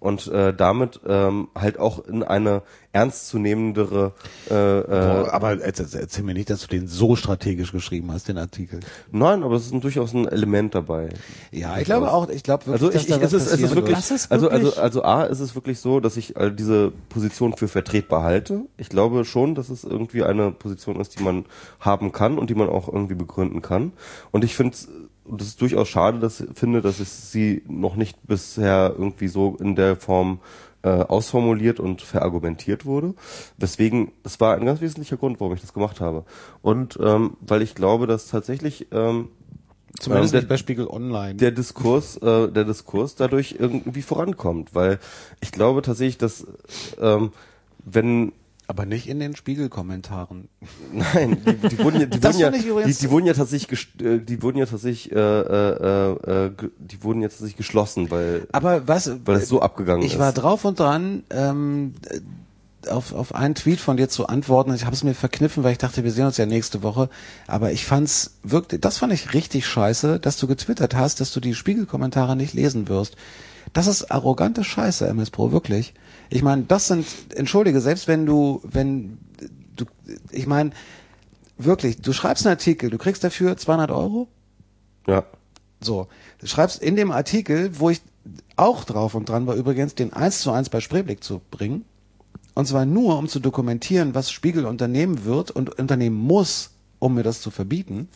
und 0.06 0.26
äh, 0.28 0.54
damit 0.54 1.00
ähm, 1.06 1.48
halt 1.54 1.78
auch 1.78 2.04
in 2.06 2.22
eine 2.22 2.62
ernstzunehmendere 2.92 4.12
äh, 4.50 4.54
äh, 4.80 4.82
Boah, 4.86 5.32
aber 5.32 5.60
erzähl, 5.60 5.86
erzähl 6.00 6.24
mir 6.24 6.34
nicht, 6.34 6.48
dass 6.50 6.62
du 6.62 6.68
den 6.68 6.86
so 6.88 7.16
strategisch 7.16 7.72
geschrieben 7.72 8.10
hast, 8.12 8.28
den 8.28 8.38
Artikel. 8.38 8.80
Nein, 9.10 9.42
aber 9.42 9.56
es 9.56 9.66
ist 9.66 9.72
ein- 9.74 9.80
durchaus 9.80 10.14
ein 10.14 10.26
Element 10.28 10.74
dabei. 10.74 11.08
Ja, 11.50 11.78
ich 11.78 11.84
glaube 11.84 12.10
auch, 12.12 12.28
ich 12.28 12.42
glaube 12.42 12.66
wirklich, 12.66 12.82
Also 12.82 12.90
ich, 12.96 13.08
ich 13.08 13.18
dass 13.18 13.20
da 13.20 13.26
es 13.26 13.32
was 13.34 13.42
ist, 13.46 13.52
es 13.52 13.60
ist 13.70 13.74
wirklich, 13.74 13.98
ist 13.98 14.32
also 14.32 14.48
also 14.48 14.64
wirklich- 14.66 14.82
also 14.82 15.02
a 15.04 15.24
ist 15.24 15.40
es 15.40 15.54
wirklich 15.54 15.78
so, 15.80 16.00
dass 16.00 16.16
ich 16.16 16.36
äh, 16.36 16.50
diese 16.50 16.92
Position 17.08 17.54
für 17.54 17.68
vertretbar 17.68 18.22
halte. 18.22 18.62
Ich 18.76 18.88
glaube 18.88 19.24
schon, 19.24 19.54
dass 19.54 19.68
es 19.68 19.84
irgendwie 19.84 20.22
eine 20.22 20.50
Position 20.52 21.00
ist, 21.00 21.18
die 21.18 21.22
man 21.22 21.44
haben 21.80 22.12
kann 22.12 22.38
und 22.38 22.48
die 22.50 22.54
man 22.54 22.68
auch 22.68 22.88
irgendwie 22.88 23.14
begründen 23.14 23.60
kann. 23.62 23.92
Und 24.30 24.44
ich 24.44 24.54
finde 24.56 24.76
und 25.28 25.40
das 25.40 25.48
ist 25.48 25.60
durchaus 25.60 25.88
schade, 25.88 26.18
dass 26.18 26.44
finde, 26.54 26.82
dass 26.82 27.00
es 27.00 27.32
sie 27.32 27.62
noch 27.68 27.96
nicht 27.96 28.26
bisher 28.26 28.94
irgendwie 28.96 29.28
so 29.28 29.56
in 29.60 29.76
der 29.76 29.96
Form 29.96 30.40
äh, 30.82 30.88
ausformuliert 30.88 31.80
und 31.80 32.02
verargumentiert 32.02 32.84
wurde. 32.84 33.14
Weswegen, 33.58 34.12
das 34.22 34.40
war 34.40 34.54
ein 34.54 34.64
ganz 34.64 34.80
wesentlicher 34.80 35.16
Grund, 35.16 35.40
warum 35.40 35.54
ich 35.54 35.60
das 35.60 35.72
gemacht 35.72 36.00
habe. 36.00 36.24
Und 36.62 36.98
ähm, 37.02 37.36
weil 37.40 37.62
ich 37.62 37.74
glaube, 37.74 38.06
dass 38.06 38.28
tatsächlich 38.28 38.86
ähm, 38.92 39.28
Zumindest 39.98 40.34
ähm, 40.34 40.40
nicht 40.40 40.48
bei 40.48 40.56
Spiegel 40.56 40.86
Online. 40.86 41.34
der 41.34 41.50
Diskurs, 41.50 42.18
äh, 42.18 42.48
der 42.48 42.64
Diskurs 42.64 43.14
dadurch 43.14 43.56
irgendwie 43.58 44.02
vorankommt, 44.02 44.74
weil 44.74 44.98
ich 45.40 45.52
glaube 45.52 45.82
tatsächlich, 45.82 46.18
dass 46.18 46.46
ähm, 47.00 47.32
wenn 47.84 48.32
aber 48.68 48.86
nicht 48.86 49.08
in 49.08 49.20
den 49.20 49.36
Spiegel-Kommentaren. 49.36 50.48
nein, 50.92 51.42
die, 51.44 51.68
die 51.68 51.78
wurden 51.78 52.00
ja, 52.00 52.06
die 52.06 52.22
wurden 52.22 52.38
ja, 52.38 52.86
ich 52.86 52.98
die, 52.98 53.10
wurden 53.10 53.26
ja 53.26 53.34
tatsächlich, 53.34 53.88
äh, 54.00 54.18
die 54.18 54.42
wurden 54.42 54.58
ja 54.58 54.66
tatsächlich, 54.66 55.12
äh, 55.12 55.18
äh, 55.18 56.46
äh, 56.46 56.50
die 56.78 57.02
wurden 57.02 57.22
ja 57.22 57.28
tatsächlich 57.28 57.56
geschlossen, 57.56 58.10
weil 58.10 58.46
Aber 58.52 58.88
was? 58.88 59.10
weil 59.24 59.36
es 59.36 59.48
so 59.48 59.60
abgegangen 59.60 60.04
ich 60.04 60.14
ist. 60.14 60.18
war 60.18 60.32
drauf 60.32 60.64
und 60.64 60.80
dran, 60.80 61.22
ähm, 61.30 61.94
äh, 62.08 62.20
auf, 62.88 63.12
auf 63.12 63.34
einen 63.34 63.54
Tweet 63.54 63.80
von 63.80 63.96
dir 63.96 64.08
zu 64.08 64.26
antworten. 64.26 64.74
Ich 64.74 64.84
habe 64.84 64.94
es 64.94 65.04
mir 65.04 65.14
verkniffen, 65.14 65.64
weil 65.64 65.72
ich 65.72 65.78
dachte, 65.78 66.04
wir 66.04 66.12
sehen 66.12 66.26
uns 66.26 66.36
ja 66.36 66.46
nächste 66.46 66.82
Woche. 66.82 67.08
Aber 67.46 67.72
ich 67.72 67.84
fand's 67.84 68.36
wirklich, 68.42 68.80
das 68.80 68.98
fand 68.98 69.12
ich 69.12 69.34
richtig 69.34 69.66
scheiße, 69.66 70.20
dass 70.20 70.36
du 70.36 70.46
getwittert 70.46 70.94
hast, 70.94 71.20
dass 71.20 71.32
du 71.32 71.40
die 71.40 71.54
Spiegelkommentare 71.54 72.36
nicht 72.36 72.54
lesen 72.54 72.88
wirst. 72.88 73.16
Das 73.72 73.86
ist 73.86 74.10
arrogante 74.10 74.64
Scheiße, 74.64 75.06
MS 75.06 75.30
Pro, 75.30 75.52
wirklich. 75.52 75.94
Ich 76.30 76.42
meine, 76.42 76.62
das 76.62 76.88
sind, 76.88 77.06
entschuldige, 77.34 77.80
selbst 77.80 78.08
wenn 78.08 78.26
du, 78.26 78.60
wenn 78.64 79.18
du, 79.76 79.84
ich 80.30 80.46
meine, 80.46 80.70
wirklich, 81.58 82.00
du 82.00 82.12
schreibst 82.12 82.46
einen 82.46 82.54
Artikel, 82.54 82.90
du 82.90 82.98
kriegst 82.98 83.22
dafür 83.24 83.56
200 83.56 83.90
Euro, 83.90 84.28
ja. 85.06 85.24
so, 85.80 86.08
du 86.38 86.46
schreibst 86.46 86.82
in 86.82 86.96
dem 86.96 87.10
Artikel, 87.10 87.78
wo 87.78 87.90
ich 87.90 88.00
auch 88.56 88.84
drauf 88.84 89.14
und 89.14 89.28
dran 89.28 89.46
war 89.46 89.54
übrigens, 89.54 89.94
den 89.94 90.12
eins 90.12 90.40
zu 90.40 90.50
eins 90.50 90.68
bei 90.68 90.80
Spreeblick 90.80 91.22
zu 91.22 91.40
bringen. 91.50 91.84
Und 92.54 92.66
zwar 92.66 92.86
nur, 92.86 93.18
um 93.18 93.28
zu 93.28 93.38
dokumentieren, 93.38 94.14
was 94.14 94.30
Spiegel 94.30 94.64
unternehmen 94.64 95.24
wird 95.24 95.50
und 95.50 95.78
unternehmen 95.78 96.16
muss, 96.16 96.70
um 96.98 97.14
mir 97.14 97.22
das 97.22 97.42
zu 97.42 97.50
verbieten. 97.50 98.08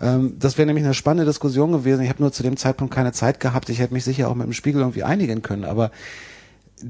Ähm, 0.00 0.36
das 0.38 0.58
wäre 0.58 0.66
nämlich 0.66 0.84
eine 0.84 0.94
spannende 0.94 1.24
Diskussion 1.24 1.72
gewesen. 1.72 2.02
Ich 2.02 2.10
habe 2.10 2.22
nur 2.22 2.32
zu 2.32 2.42
dem 2.42 2.56
Zeitpunkt 2.56 2.94
keine 2.94 3.12
Zeit 3.12 3.40
gehabt. 3.40 3.70
Ich 3.70 3.78
hätte 3.78 3.94
mich 3.94 4.04
sicher 4.04 4.28
auch 4.28 4.34
mit 4.34 4.46
dem 4.46 4.52
Spiegel 4.52 4.82
irgendwie 4.82 5.04
einigen 5.04 5.42
können. 5.42 5.64
Aber 5.64 5.90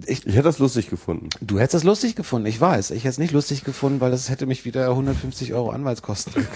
ich, 0.06 0.26
Ich 0.26 0.34
hätte 0.34 0.44
das 0.44 0.58
lustig 0.58 0.90
gefunden. 0.90 1.28
du 1.40 1.58
hättest 1.58 1.74
es 1.76 1.84
lustig 1.84 2.14
gefunden, 2.14 2.46
ich 2.46 2.60
weiß. 2.60 2.90
Ich 2.90 3.04
hätte 3.04 3.10
es 3.10 3.18
nicht 3.18 3.32
lustig 3.32 3.64
gefunden, 3.64 4.00
weil 4.00 4.10
das 4.10 4.28
hätte 4.28 4.46
mich 4.46 4.64
wieder 4.64 4.88
150 4.88 5.54
Euro 5.54 5.70
Anwaltskosten. 5.70 6.32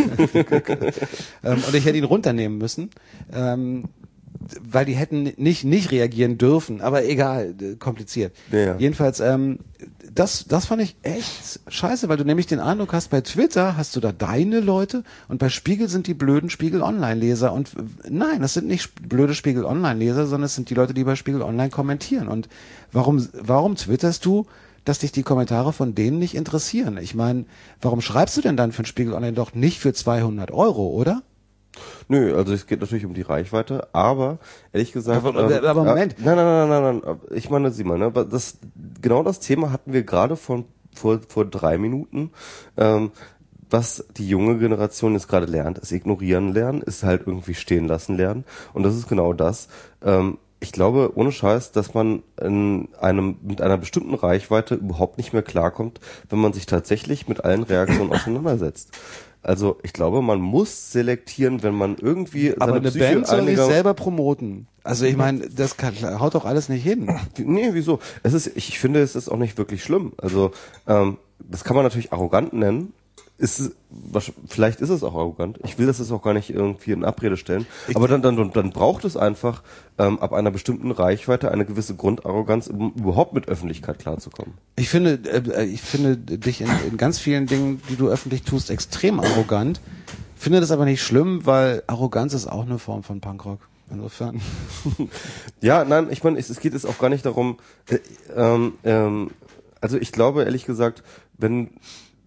ähm, 1.44 1.64
und 1.66 1.74
ich 1.74 1.84
hätte 1.84 1.98
ihn 1.98 2.04
runternehmen 2.04 2.58
müssen. 2.58 2.90
Ähm, 3.32 3.84
weil 4.62 4.84
die 4.84 4.94
hätten 4.94 5.32
nicht 5.36 5.64
nicht 5.64 5.90
reagieren 5.90 6.38
dürfen, 6.38 6.80
aber 6.80 7.04
egal, 7.04 7.54
äh, 7.60 7.76
kompliziert. 7.76 8.34
Ja, 8.50 8.58
ja. 8.58 8.76
Jedenfalls, 8.78 9.20
ähm, 9.20 9.58
das, 10.14 10.44
das 10.46 10.66
fand 10.66 10.82
ich 10.82 10.96
echt 11.02 11.60
scheiße, 11.66 12.08
weil 12.08 12.16
du 12.16 12.24
nämlich 12.24 12.46
den 12.46 12.60
Eindruck 12.60 12.92
hast, 12.92 13.10
bei 13.10 13.20
Twitter 13.20 13.76
hast 13.76 13.96
du 13.96 14.00
da 14.00 14.12
deine 14.12 14.60
Leute 14.60 15.04
und 15.28 15.38
bei 15.38 15.48
Spiegel 15.48 15.88
sind 15.88 16.06
die 16.06 16.14
blöden 16.14 16.50
Spiegel 16.50 16.82
Online-Leser. 16.82 17.52
Und 17.52 17.74
äh, 17.74 18.10
nein, 18.10 18.42
das 18.42 18.54
sind 18.54 18.68
nicht 18.68 19.08
blöde 19.08 19.34
Spiegel 19.34 19.64
Online-Leser, 19.64 20.26
sondern 20.26 20.46
es 20.46 20.54
sind 20.54 20.70
die 20.70 20.74
Leute, 20.74 20.94
die 20.94 21.04
bei 21.04 21.16
Spiegel 21.16 21.42
Online 21.42 21.70
kommentieren. 21.70 22.28
Und 22.28 22.48
warum, 22.92 23.26
warum 23.32 23.76
twitterst 23.76 24.24
du, 24.24 24.46
dass 24.84 24.98
dich 24.98 25.12
die 25.12 25.22
Kommentare 25.22 25.72
von 25.72 25.94
denen 25.94 26.18
nicht 26.18 26.34
interessieren? 26.34 26.98
Ich 26.98 27.14
meine, 27.14 27.44
warum 27.80 28.00
schreibst 28.00 28.36
du 28.36 28.40
denn 28.40 28.56
dann 28.56 28.72
für 28.72 28.82
den 28.82 28.86
Spiegel 28.86 29.14
Online 29.14 29.32
doch 29.32 29.54
nicht 29.54 29.78
für 29.78 29.92
200 29.92 30.50
Euro, 30.50 30.88
oder? 30.88 31.22
Nö, 32.08 32.36
also 32.36 32.52
es 32.52 32.66
geht 32.66 32.80
natürlich 32.80 33.06
um 33.06 33.14
die 33.14 33.22
Reichweite, 33.22 33.88
aber 33.92 34.38
ehrlich 34.72 34.92
gesagt. 34.92 35.24
Aber- 35.24 35.38
aber- 35.38 35.68
aber 35.68 35.84
Moment. 35.84 36.18
Äh, 36.18 36.22
nein, 36.24 36.36
nein, 36.36 36.68
nein, 36.68 36.82
nein, 36.82 37.02
nein. 37.04 37.20
Ich 37.30 37.48
meine, 37.50 37.70
sieh 37.70 37.84
mal, 37.84 37.98
ne, 37.98 38.10
das 38.12 38.58
genau 39.00 39.22
das 39.22 39.40
Thema 39.40 39.72
hatten 39.72 39.92
wir 39.92 40.02
gerade 40.02 40.36
von 40.36 40.64
vor 40.94 41.20
vor 41.28 41.44
drei 41.46 41.78
Minuten. 41.78 42.30
Ähm, 42.76 43.10
was 43.70 44.04
die 44.18 44.28
junge 44.28 44.58
Generation 44.58 45.14
jetzt 45.14 45.28
gerade 45.28 45.46
lernt, 45.46 45.78
ist 45.78 45.92
ignorieren 45.92 46.52
lernen, 46.52 46.82
ist 46.82 47.04
halt 47.04 47.22
irgendwie 47.26 47.54
stehen 47.54 47.88
lassen 47.88 48.16
lernen. 48.18 48.44
Und 48.74 48.82
das 48.82 48.94
ist 48.94 49.08
genau 49.08 49.32
das. 49.32 49.68
Ähm, 50.04 50.36
ich 50.60 50.72
glaube, 50.72 51.12
ohne 51.16 51.32
Scheiß, 51.32 51.72
dass 51.72 51.94
man 51.94 52.22
in 52.40 52.88
einem, 53.00 53.36
mit 53.42 53.62
einer 53.62 53.78
bestimmten 53.78 54.14
Reichweite 54.14 54.74
überhaupt 54.74 55.16
nicht 55.16 55.32
mehr 55.32 55.42
klarkommt, 55.42 55.98
wenn 56.28 56.38
man 56.38 56.52
sich 56.52 56.66
tatsächlich 56.66 57.26
mit 57.28 57.44
allen 57.44 57.62
Reaktionen 57.64 58.12
auseinandersetzt. 58.12 58.90
Also 59.42 59.78
ich 59.82 59.92
glaube, 59.92 60.22
man 60.22 60.40
muss 60.40 60.92
selektieren, 60.92 61.62
wenn 61.62 61.74
man 61.74 61.96
irgendwie 61.96 62.52
Aber 62.54 62.66
seine 62.66 62.76
eine 62.78 62.90
Psyche 62.90 63.04
Band 63.14 63.26
soll 63.26 63.38
sich 63.40 63.48
einiger- 63.48 63.66
selber 63.66 63.94
promoten. 63.94 64.68
Also 64.84 65.04
ich 65.04 65.16
meine, 65.16 65.48
das 65.48 65.76
kann, 65.76 65.94
haut 66.20 66.34
doch 66.34 66.44
alles 66.44 66.68
nicht 66.68 66.82
hin. 66.82 67.08
Nee, 67.38 67.70
wieso? 67.72 67.98
Es 68.22 68.32
ist, 68.34 68.50
ich 68.56 68.78
finde, 68.78 69.00
es 69.00 69.14
ist 69.16 69.28
auch 69.28 69.36
nicht 69.38 69.58
wirklich 69.58 69.82
schlimm. 69.84 70.12
Also, 70.18 70.50
ähm, 70.88 71.18
das 71.38 71.64
kann 71.64 71.74
man 71.76 71.84
natürlich 71.84 72.12
arrogant 72.12 72.52
nennen, 72.52 72.92
ist 73.42 73.72
was- 73.90 74.32
vielleicht 74.48 74.80
ist 74.80 74.88
es 74.88 75.02
auch 75.02 75.14
arrogant. 75.14 75.58
Ich 75.64 75.78
will 75.78 75.86
das 75.86 75.98
jetzt 75.98 76.12
auch 76.12 76.22
gar 76.22 76.32
nicht 76.32 76.48
irgendwie 76.50 76.92
in 76.92 77.04
Abrede 77.04 77.36
stellen. 77.36 77.66
aber 77.94 78.08
dann, 78.08 78.22
dann, 78.22 78.52
dann 78.52 78.70
braucht 78.70 79.04
es 79.04 79.16
einfach 79.16 79.62
ähm, 79.98 80.18
ab 80.20 80.32
einer 80.32 80.50
bestimmten 80.50 80.90
Reichweite 80.92 81.50
eine 81.50 81.66
gewisse 81.66 81.94
Grundarroganz, 81.96 82.68
um 82.68 82.92
überhaupt 82.96 83.34
mit 83.34 83.48
Öffentlichkeit 83.48 83.98
klarzukommen. 83.98 84.54
Ich 84.76 84.88
finde, 84.88 85.14
äh, 85.30 85.64
ich 85.66 85.82
finde 85.82 86.16
dich 86.16 86.60
in, 86.60 86.68
in 86.88 86.96
ganz 86.96 87.18
vielen 87.18 87.46
Dingen, 87.46 87.82
die 87.90 87.96
du 87.96 88.08
öffentlich 88.08 88.42
tust, 88.44 88.70
extrem 88.70 89.20
arrogant. 89.20 89.80
Finde 90.36 90.60
das 90.60 90.70
aber 90.70 90.84
nicht 90.84 91.02
schlimm, 91.02 91.44
weil 91.44 91.82
Arroganz 91.88 92.32
ist 92.34 92.46
auch 92.46 92.62
eine 92.64 92.78
Form 92.78 93.02
von 93.02 93.20
Punkrock. 93.20 93.60
Insofern. 93.90 94.40
Ja, 95.60 95.84
nein, 95.84 96.08
ich 96.10 96.24
meine, 96.24 96.38
es, 96.38 96.48
es 96.50 96.60
geht 96.60 96.72
jetzt 96.72 96.86
auch 96.86 96.98
gar 96.98 97.08
nicht 97.10 97.24
darum, 97.26 97.58
äh, 97.88 97.98
ähm, 98.34 98.72
ähm, 98.84 99.30
also 99.80 99.96
ich 99.98 100.10
glaube 100.12 100.42
ehrlich 100.44 100.64
gesagt, 100.64 101.02
wenn, 101.38 101.70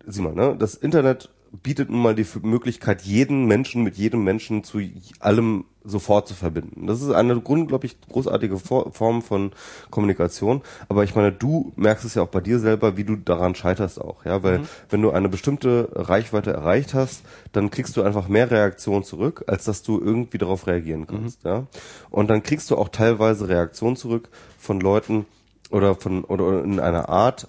sieh 0.08 0.22
mal, 0.22 0.34
ne, 0.34 0.56
das 0.58 0.76
Internet 0.76 1.30
bietet 1.64 1.90
nun 1.90 2.02
mal 2.02 2.16
die 2.16 2.26
Möglichkeit, 2.44 3.04
jeden 3.04 3.46
Menschen 3.46 3.84
mit 3.84 3.96
jedem 3.96 4.24
Menschen 4.24 4.64
zu 4.64 4.80
allem 5.20 5.66
sofort 5.84 6.28
zu 6.28 6.34
verbinden. 6.34 6.88
Das 6.88 7.02
ist 7.02 7.12
eine 7.12 7.40
unglaublich 7.40 7.96
großartige 8.10 8.58
For 8.58 8.92
Form 8.92 9.22
von 9.22 9.52
Kommunikation. 9.92 10.62
Aber 10.90 11.04
ich 11.04 11.16
meine, 11.16 11.32
du 11.32 11.74
merkst 11.76 12.06
es 12.06 12.16
ja 12.16 12.24
auch 12.24 12.30
bei 12.30 12.42
dir 12.42 12.60
selber, 12.60 12.98
wie 12.98 13.04
du 13.04 13.16
daran 13.16 13.56
scheiterst 13.56 14.02
auch, 14.02 14.26
ja, 14.26 14.42
weil 14.42 14.62
wenn 14.90 15.02
du 15.02 15.12
eine 15.12 15.30
bestimmte 15.30 15.90
Reichweite 15.94 16.52
erreicht 16.52 16.94
hast, 16.94 17.24
dann 17.52 17.70
kriegst 17.70 17.96
du 17.98 18.02
einfach 18.02 18.28
mehr 18.28 18.50
Reaktion 18.50 19.04
zurück, 19.04 19.44
als 19.48 19.66
dass 19.66 19.84
du 19.84 20.00
irgendwie 20.00 20.40
darauf 20.40 20.68
reagieren 20.68 21.06
kannst, 21.08 21.44
ja. 21.44 21.68
Und 22.10 22.30
dann 22.30 22.44
kriegst 22.44 22.72
du 22.72 22.78
auch 22.78 22.90
teilweise 22.90 23.48
Reaktion 23.48 23.96
zurück 23.96 24.30
von 24.58 24.80
Leuten 24.80 25.26
oder 25.70 25.96
von 25.96 26.24
oder 26.24 26.64
in 26.64 26.80
einer 26.80 27.10
Art, 27.10 27.48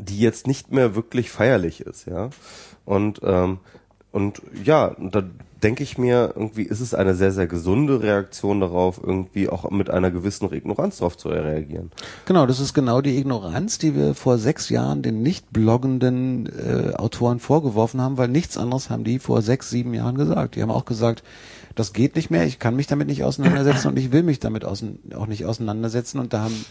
die 0.00 0.18
jetzt 0.18 0.46
nicht 0.46 0.72
mehr 0.72 0.94
wirklich 0.94 1.30
feierlich 1.30 1.80
ist, 1.80 2.06
ja. 2.06 2.30
Und 2.84 3.20
ähm, 3.22 3.58
und 4.10 4.40
ja, 4.64 4.96
da 4.98 5.22
denke 5.62 5.82
ich 5.82 5.98
mir, 5.98 6.32
irgendwie 6.34 6.62
ist 6.62 6.80
es 6.80 6.94
eine 6.94 7.14
sehr, 7.14 7.32
sehr 7.32 7.46
gesunde 7.46 8.02
Reaktion 8.02 8.60
darauf, 8.60 9.00
irgendwie 9.02 9.48
auch 9.48 9.70
mit 9.70 9.90
einer 9.90 10.10
gewissen 10.10 10.50
Ignoranz 10.52 10.98
darauf 10.98 11.16
zu 11.16 11.28
reagieren. 11.28 11.90
Genau, 12.24 12.46
das 12.46 12.60
ist 12.60 12.74
genau 12.74 13.00
die 13.00 13.18
Ignoranz, 13.18 13.78
die 13.78 13.94
wir 13.94 14.14
vor 14.14 14.38
sechs 14.38 14.70
Jahren 14.70 15.02
den 15.02 15.22
nicht 15.22 15.52
bloggenden 15.52 16.46
äh, 16.46 16.94
Autoren 16.94 17.38
vorgeworfen 17.38 18.00
haben, 18.00 18.16
weil 18.16 18.28
nichts 18.28 18.56
anderes 18.56 18.88
haben 18.88 19.04
die 19.04 19.18
vor 19.18 19.42
sechs, 19.42 19.68
sieben 19.68 19.92
Jahren 19.94 20.16
gesagt. 20.16 20.56
Die 20.56 20.62
haben 20.62 20.70
auch 20.70 20.84
gesagt, 20.84 21.22
das 21.74 21.92
geht 21.92 22.16
nicht 22.16 22.30
mehr, 22.30 22.44
ich 22.44 22.58
kann 22.58 22.76
mich 22.76 22.86
damit 22.86 23.08
nicht 23.08 23.24
auseinandersetzen 23.24 23.88
und 23.88 23.98
ich 23.98 24.10
will 24.10 24.22
mich 24.22 24.40
damit 24.40 24.64
auch 24.64 25.26
nicht 25.26 25.44
auseinandersetzen. 25.44 26.18
Und 26.18 26.32
da 26.32 26.42
haben 26.42 26.64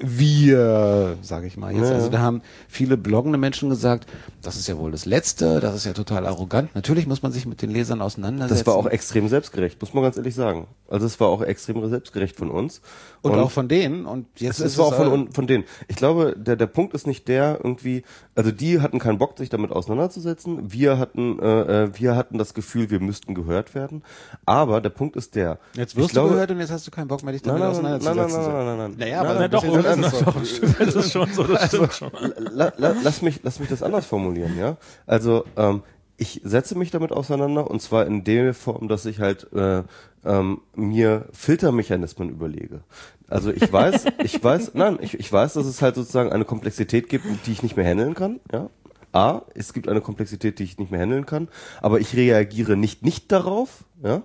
wir, 0.00 1.16
sage 1.22 1.46
ich 1.46 1.56
mal 1.56 1.72
jetzt, 1.72 1.88
Ja, 1.88 1.94
also 1.94 2.08
da 2.08 2.18
haben 2.18 2.42
viele 2.68 2.96
bloggende 2.96 3.38
Menschen 3.38 3.68
gesagt, 3.68 4.06
das 4.42 4.56
ist 4.56 4.66
ja 4.68 4.78
wohl 4.78 4.90
das 4.92 5.06
Letzte, 5.06 5.60
das 5.60 5.74
ist 5.74 5.84
ja 5.84 5.92
total 5.92 6.26
arrogant. 6.26 6.74
Natürlich 6.74 7.06
muss 7.06 7.22
man 7.22 7.32
sich 7.32 7.46
mit 7.46 7.62
den 7.62 7.70
Lesern 7.70 8.00
auseinandersetzen. 8.02 8.58
Das 8.58 8.66
war 8.66 8.74
auch 8.74 8.86
extrem 8.86 9.28
selbstgerecht, 9.28 9.80
muss 9.80 9.92
man 9.94 10.02
ganz 10.04 10.16
ehrlich 10.16 10.34
sagen. 10.34 10.66
Also 10.88 11.06
es 11.06 11.18
war 11.20 11.28
auch 11.28 11.42
extrem 11.42 11.86
selbstgerecht 11.88 12.36
von 12.36 12.50
uns. 12.50 12.80
und, 13.22 13.32
auch 13.34 13.50
von 13.50 13.68
denen. 13.68 14.06
Und 14.06 14.26
jetzt 14.38 14.60
Es, 14.60 14.66
es 14.66 14.72
ist 14.72 14.78
war 14.78 14.86
auch 14.86 14.94
von, 14.94 15.08
un- 15.08 15.32
von 15.32 15.46
denen. 15.46 15.64
Ich 15.88 15.96
glaube, 15.96 16.34
der, 16.38 16.56
der 16.56 16.66
Punkt 16.66 16.94
ist 16.94 17.06
nicht 17.06 17.26
der 17.28 17.58
irgendwie, 17.62 18.04
also 18.34 18.52
die 18.52 18.80
hatten 18.80 18.98
keinen 18.98 19.18
Bock, 19.18 19.36
sich 19.38 19.48
damit 19.48 19.72
auseinanderzusetzen. 19.72 20.72
Wir 20.72 20.98
hatten, 20.98 21.38
äh, 21.40 21.84
äh, 21.84 21.90
wir 21.98 22.14
hatten 22.16 22.38
das 22.38 22.54
Gefühl, 22.54 22.90
wir 22.90 23.00
müssten 23.00 23.34
gehört 23.34 23.74
werden. 23.74 24.02
Aber 24.44 24.80
der 24.80 24.90
Punkt 24.90 25.16
ist 25.16 25.34
der. 25.34 25.58
Jetzt 25.74 25.96
wirst 25.96 26.10
glaube, 26.10 26.28
du 26.28 26.34
gehört 26.34 26.50
und 26.52 26.60
jetzt 26.60 26.70
hast 26.70 26.86
du 26.86 26.90
keinen 26.90 27.08
Bock 27.08 27.22
mehr, 27.24 27.32
dich 27.32 27.42
damit 27.42 27.60
Nein, 27.62 27.72
nein, 27.72 27.82
nein, 27.82 27.92
nein, 27.92 28.00
auseinanderzusetzen. 28.18 28.52
nein, 28.52 28.66
nein, 28.66 28.78
nein, 28.78 28.90
nein. 28.90 28.98
Naja, 28.98 29.16
Nein, 29.22 29.30
aber 29.30 29.40
nein, 29.40 29.50
doch, 29.50 29.64
oder? 29.70 29.96
das 29.96 30.12
ist 30.12 30.18
so. 30.18 30.74
Das 30.78 30.94
ist 30.94 31.12
schon 31.12 31.32
so, 31.32 31.42
das 31.44 31.66
stimmt 31.68 31.92
schon. 31.92 32.10
la, 32.52 32.72
la, 32.76 32.94
lass 33.02 33.22
mich, 33.22 33.40
lass 33.42 33.60
mich 33.60 33.68
das 33.68 33.82
anders 33.82 34.06
formulieren, 34.06 34.58
ja. 34.58 34.76
Also 35.06 35.44
ähm, 35.56 35.82
ich 36.16 36.40
setze 36.44 36.76
mich 36.76 36.90
damit 36.90 37.12
auseinander 37.12 37.70
und 37.70 37.82
zwar 37.82 38.06
in 38.06 38.24
der 38.24 38.54
Form, 38.54 38.88
dass 38.88 39.06
ich 39.06 39.20
halt 39.20 39.52
äh, 39.52 39.82
ähm, 40.24 40.60
mir 40.74 41.26
Filtermechanismen 41.32 42.30
überlege. 42.30 42.80
Also 43.28 43.50
ich 43.50 43.70
weiß, 43.72 44.04
ich 44.22 44.42
weiß, 44.42 44.72
nein, 44.74 44.98
ich, 45.00 45.18
ich 45.18 45.32
weiß, 45.32 45.54
dass 45.54 45.66
es 45.66 45.82
halt 45.82 45.94
sozusagen 45.94 46.32
eine 46.32 46.44
Komplexität 46.44 47.08
gibt, 47.08 47.26
die 47.46 47.52
ich 47.52 47.62
nicht 47.62 47.76
mehr 47.76 47.86
handeln 47.86 48.14
kann, 48.14 48.40
ja. 48.52 48.70
A, 49.12 49.42
es 49.54 49.72
gibt 49.72 49.88
eine 49.88 50.02
Komplexität, 50.02 50.58
die 50.58 50.64
ich 50.64 50.78
nicht 50.78 50.90
mehr 50.90 51.00
handeln 51.00 51.24
kann, 51.24 51.48
aber 51.80 52.00
ich 52.00 52.14
reagiere 52.16 52.76
nicht 52.76 53.02
nicht 53.02 53.32
darauf, 53.32 53.84
ja, 54.02 54.22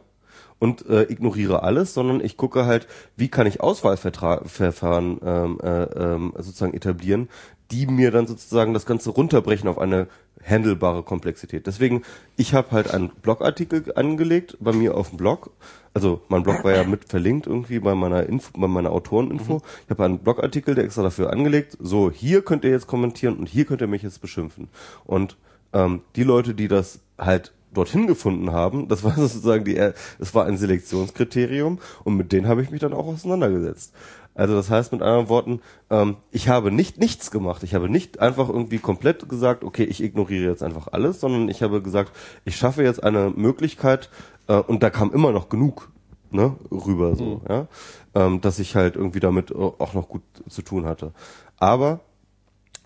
und 0.61 0.87
äh, 0.87 1.11
ignoriere 1.11 1.63
alles, 1.63 1.95
sondern 1.95 2.23
ich 2.23 2.37
gucke 2.37 2.67
halt, 2.67 2.87
wie 3.17 3.29
kann 3.29 3.47
ich 3.47 3.61
Auswahlverfahren 3.61 5.19
ähm, 5.25 5.57
äh, 5.63 5.83
ähm, 5.83 6.33
sozusagen 6.37 6.75
etablieren, 6.75 7.29
die 7.71 7.87
mir 7.87 8.11
dann 8.11 8.27
sozusagen 8.27 8.75
das 8.75 8.85
Ganze 8.85 9.09
runterbrechen 9.09 9.67
auf 9.67 9.79
eine 9.79 10.07
handelbare 10.45 11.01
Komplexität. 11.01 11.65
Deswegen, 11.65 12.03
ich 12.37 12.53
habe 12.53 12.71
halt 12.71 12.93
einen 12.93 13.09
Blogartikel 13.09 13.91
angelegt 13.95 14.55
bei 14.59 14.71
mir 14.71 14.95
auf 14.95 15.09
dem 15.09 15.17
Blog. 15.17 15.49
Also 15.95 16.21
mein 16.29 16.43
Blog 16.43 16.63
war 16.63 16.75
ja 16.75 16.83
mit 16.83 17.09
verlinkt 17.09 17.47
irgendwie 17.47 17.79
bei 17.79 17.95
meiner 17.95 18.27
Info, 18.27 18.51
bei 18.55 18.67
meiner 18.67 18.91
Autoreninfo. 18.91 19.63
Ich 19.85 19.89
habe 19.89 20.05
einen 20.05 20.19
Blogartikel, 20.19 20.75
der 20.75 20.83
extra 20.83 21.01
dafür 21.01 21.31
angelegt. 21.31 21.75
So, 21.79 22.11
hier 22.11 22.43
könnt 22.43 22.65
ihr 22.65 22.71
jetzt 22.71 22.85
kommentieren 22.85 23.37
und 23.37 23.49
hier 23.49 23.65
könnt 23.65 23.81
ihr 23.81 23.87
mich 23.87 24.03
jetzt 24.03 24.21
beschimpfen. 24.21 24.67
Und 25.05 25.37
ähm, 25.73 26.01
die 26.15 26.23
Leute, 26.23 26.53
die 26.53 26.67
das 26.67 26.99
halt 27.17 27.51
dorthin 27.73 28.07
gefunden 28.07 28.51
haben, 28.51 28.87
das 28.87 29.03
war 29.03 29.13
sozusagen 29.15 29.65
die, 29.65 29.77
es 29.77 30.35
war 30.35 30.45
ein 30.45 30.57
Selektionskriterium 30.57 31.79
und 32.03 32.15
mit 32.15 32.31
denen 32.31 32.47
habe 32.47 32.61
ich 32.61 32.71
mich 32.71 32.81
dann 32.81 32.93
auch 32.93 33.07
auseinandergesetzt. 33.07 33.93
Also 34.33 34.55
das 34.55 34.69
heißt 34.69 34.93
mit 34.93 35.01
anderen 35.01 35.27
Worten, 35.27 35.59
ähm, 35.89 36.15
ich 36.31 36.47
habe 36.47 36.71
nicht 36.71 36.97
nichts 36.97 37.31
gemacht. 37.31 37.63
Ich 37.63 37.73
habe 37.75 37.89
nicht 37.89 38.19
einfach 38.19 38.47
irgendwie 38.47 38.79
komplett 38.79 39.27
gesagt, 39.27 39.63
okay, 39.63 39.83
ich 39.83 40.01
ignoriere 40.01 40.49
jetzt 40.49 40.63
einfach 40.63 40.87
alles, 40.91 41.19
sondern 41.19 41.49
ich 41.49 41.61
habe 41.61 41.81
gesagt, 41.81 42.13
ich 42.45 42.55
schaffe 42.55 42.83
jetzt 42.83 43.03
eine 43.03 43.31
Möglichkeit 43.35 44.09
äh, 44.47 44.55
und 44.55 44.83
da 44.83 44.89
kam 44.89 45.11
immer 45.11 45.31
noch 45.31 45.49
genug 45.49 45.91
ne, 46.31 46.55
rüber 46.71 47.15
so, 47.15 47.41
ja, 47.47 47.67
ähm, 48.15 48.41
dass 48.41 48.59
ich 48.59 48.75
halt 48.75 48.95
irgendwie 48.95 49.19
damit 49.19 49.53
auch 49.53 49.93
noch 49.93 50.07
gut 50.07 50.23
zu 50.47 50.61
tun 50.61 50.85
hatte. 50.85 51.11
Aber 51.57 51.99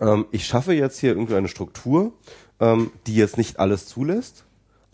ähm, 0.00 0.26
ich 0.32 0.46
schaffe 0.46 0.72
jetzt 0.72 0.98
hier 0.98 1.10
irgendwie 1.10 1.36
eine 1.36 1.48
Struktur, 1.48 2.12
ähm, 2.60 2.90
die 3.06 3.14
jetzt 3.14 3.38
nicht 3.38 3.58
alles 3.60 3.86
zulässt, 3.86 4.45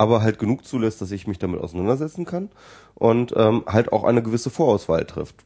aber 0.02 0.20
halt 0.20 0.38
genug 0.40 0.64
zulässt, 0.64 1.00
dass 1.00 1.12
ich 1.12 1.28
mich 1.28 1.38
damit 1.38 1.60
auseinandersetzen 1.60 2.24
kann 2.24 2.50
und 2.94 3.32
ähm, 3.36 3.62
halt 3.66 3.92
auch 3.92 4.02
eine 4.02 4.22
gewisse 4.22 4.50
Vorauswahl 4.50 5.04
trifft. 5.04 5.36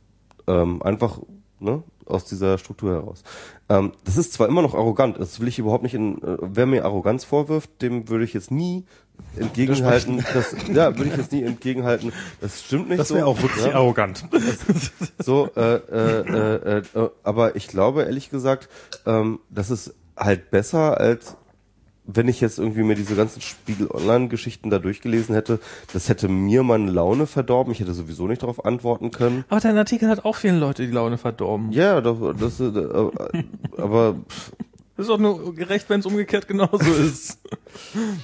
Ähm, 0.48 0.82
einfach 0.82 1.18
ne, 1.60 1.82
aus 2.06 2.24
dieser 2.24 2.56
Struktur 2.56 2.92
heraus. 2.92 3.22
Ähm, 3.68 3.92
das 4.04 4.16
ist 4.16 4.32
zwar 4.32 4.48
immer 4.48 4.62
noch 4.62 4.74
arrogant, 4.74 5.18
das 5.18 5.40
will 5.40 5.48
ich 5.48 5.58
überhaupt 5.58 5.82
nicht 5.82 5.94
in, 5.94 6.22
äh, 6.22 6.36
wer 6.40 6.66
mir 6.66 6.84
Arroganz 6.84 7.24
vorwirft, 7.24 7.82
dem 7.82 8.08
würde 8.08 8.24
ich 8.24 8.32
jetzt 8.32 8.50
nie 8.50 8.84
entgegenhalten, 9.36 10.24
das, 10.34 10.54
ja, 10.72 10.96
würde 10.96 11.10
ich 11.10 11.16
jetzt 11.16 11.32
nie 11.32 11.42
entgegenhalten, 11.42 12.12
das 12.40 12.62
stimmt 12.62 12.88
nicht 12.88 13.00
Das 13.00 13.08
so. 13.08 13.16
wäre 13.16 13.26
auch 13.26 13.40
wirklich 13.42 13.66
ja. 13.66 13.74
arrogant. 13.74 14.24
So, 15.18 15.48
äh, 15.56 15.76
äh, 15.76 16.20
äh, 16.20 16.82
äh, 16.94 17.10
aber 17.24 17.56
ich 17.56 17.68
glaube 17.68 18.04
ehrlich 18.04 18.30
gesagt, 18.30 18.68
ähm, 19.06 19.40
das 19.50 19.70
ist 19.70 19.94
halt 20.16 20.50
besser 20.50 21.00
als 21.00 21.36
wenn 22.06 22.28
ich 22.28 22.40
jetzt 22.40 22.58
irgendwie 22.58 22.82
mir 22.82 22.94
diese 22.94 23.16
ganzen 23.16 23.40
Spiegel 23.40 23.88
Online-Geschichten 23.90 24.70
da 24.70 24.78
durchgelesen 24.78 25.34
hätte, 25.34 25.58
das 25.92 26.08
hätte 26.08 26.28
mir 26.28 26.62
meine 26.62 26.90
Laune 26.90 27.26
verdorben. 27.26 27.72
Ich 27.72 27.80
hätte 27.80 27.94
sowieso 27.94 28.26
nicht 28.26 28.42
darauf 28.42 28.64
antworten 28.64 29.10
können. 29.10 29.44
Aber 29.48 29.60
dein 29.60 29.76
Artikel 29.76 30.08
hat 30.08 30.24
auch 30.24 30.36
vielen 30.36 30.60
Leute 30.60 30.86
die 30.86 30.92
Laune 30.92 31.18
verdorben. 31.18 31.72
Ja, 31.72 32.00
das, 32.00 32.16
das 32.38 32.60
äh, 32.60 32.64
äh, 32.66 33.10
aber 33.76 34.16
Das 34.96 35.04
ist 35.04 35.10
doch 35.10 35.18
nur 35.18 35.54
gerecht, 35.54 35.90
wenn 35.90 36.00
es 36.00 36.06
umgekehrt 36.06 36.48
genauso 36.48 36.90
ist. 36.92 37.38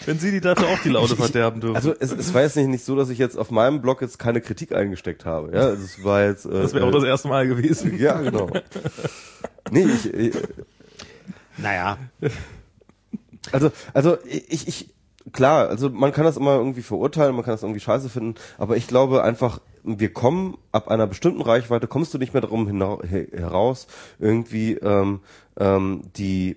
wenn 0.07 0.19
sie 0.19 0.31
die 0.31 0.41
dafür 0.41 0.69
auch 0.69 0.79
die 0.83 0.89
Laune 0.89 1.15
verderben 1.17 1.61
dürfen. 1.61 1.77
also 1.77 1.95
es, 1.99 2.13
es 2.13 2.33
war 2.33 2.43
jetzt 2.43 2.57
nicht, 2.57 2.69
nicht 2.69 2.85
so, 2.85 2.97
dass 2.97 3.11
ich 3.11 3.19
jetzt 3.19 3.37
auf 3.37 3.51
meinem 3.51 3.83
Blog 3.83 4.01
jetzt 4.01 4.19
keine 4.19 4.41
Kritik 4.41 4.75
eingesteckt 4.75 5.25
habe. 5.25 5.55
Ja, 5.55 5.63
also 5.67 5.85
es 5.85 6.03
war 6.03 6.25
jetzt. 6.25 6.47
Äh, 6.47 6.51
das 6.51 6.73
wäre 6.73 6.87
auch 6.87 6.93
das 6.93 7.05
erste 7.05 7.29
Mal 7.29 7.47
gewesen. 7.47 7.99
Ja, 7.99 8.21
genau. 8.21 8.49
Nee, 9.71 9.85
ich, 9.85 10.13
ich 10.13 10.35
Naja, 11.59 11.99
Also, 13.51 13.71
also 13.93 14.19
ich, 14.25 14.69
ich, 14.69 14.95
klar, 15.33 15.69
also 15.69 15.91
man 15.91 16.13
kann 16.13 16.25
das 16.25 16.37
immer 16.37 16.55
irgendwie 16.57 16.83
verurteilen, 16.83 17.35
man 17.35 17.45
kann 17.45 17.55
das 17.55 17.63
irgendwie 17.63 17.81
scheiße 17.81 18.09
finden, 18.09 18.37
aber 18.59 18.77
ich 18.77 18.87
glaube 18.87 19.23
einfach, 19.25 19.61
wir 19.83 20.13
kommen 20.13 20.57
ab 20.71 20.89
einer 20.89 21.07
bestimmten 21.09 21.43
Reichweite, 21.43 21.89
kommst 21.89 22.15
du 22.15 22.19
nicht 22.19 22.33
mehr 22.35 22.41
darum 22.41 22.69
hinau- 22.69 23.05
he- 23.05 23.29
heraus, 23.37 23.89
irgendwie 24.21 24.75
ähm, 24.75 25.21
ähm, 25.59 26.03
die 26.17 26.57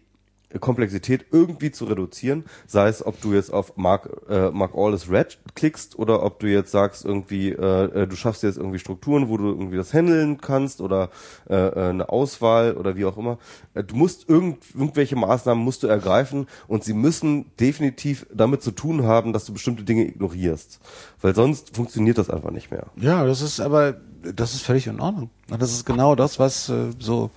Komplexität 0.59 1.25
irgendwie 1.31 1.71
zu 1.71 1.85
reduzieren, 1.85 2.45
sei 2.67 2.87
es, 2.87 3.05
ob 3.05 3.19
du 3.21 3.33
jetzt 3.33 3.51
auf 3.51 3.77
Mark, 3.77 4.09
äh, 4.29 4.51
Mark 4.51 4.73
All 4.75 4.93
is 4.93 5.09
Red 5.09 5.39
klickst 5.55 5.97
oder 5.97 6.23
ob 6.23 6.39
du 6.39 6.47
jetzt 6.47 6.71
sagst, 6.71 7.05
irgendwie, 7.05 7.49
äh, 7.49 8.03
äh, 8.03 8.07
du 8.07 8.15
schaffst 8.15 8.43
jetzt 8.43 8.57
irgendwie 8.57 8.79
Strukturen, 8.79 9.29
wo 9.29 9.37
du 9.37 9.47
irgendwie 9.47 9.77
das 9.77 9.93
handeln 9.93 10.39
kannst 10.39 10.81
oder 10.81 11.09
äh, 11.49 11.55
äh, 11.55 11.89
eine 11.89 12.09
Auswahl 12.09 12.75
oder 12.77 12.95
wie 12.95 13.05
auch 13.05 13.17
immer. 13.17 13.37
Äh, 13.73 13.83
du 13.83 13.95
musst 13.95 14.29
irgend, 14.29 14.63
irgendwelche 14.73 15.15
Maßnahmen 15.15 15.63
musst 15.63 15.83
du 15.83 15.87
ergreifen 15.87 16.47
und 16.67 16.83
sie 16.83 16.93
müssen 16.93 17.51
definitiv 17.59 18.25
damit 18.33 18.61
zu 18.61 18.71
tun 18.71 19.03
haben, 19.03 19.33
dass 19.33 19.45
du 19.45 19.53
bestimmte 19.53 19.83
Dinge 19.83 20.05
ignorierst. 20.05 20.79
Weil 21.21 21.35
sonst 21.35 21.75
funktioniert 21.75 22.17
das 22.17 22.29
einfach 22.29 22.51
nicht 22.51 22.71
mehr. 22.71 22.87
ja, 22.95 23.25
das 23.25 23.41
ist 23.41 23.59
aber, 23.59 23.95
das 24.21 24.53
ist 24.53 24.61
völlig 24.61 24.87
in 24.87 24.99
Ordnung. 24.99 25.29
Das 25.47 25.71
ist 25.71 25.85
genau 25.85 26.15
das, 26.15 26.39
was 26.39 26.69
äh, 26.69 26.91
so 26.99 27.29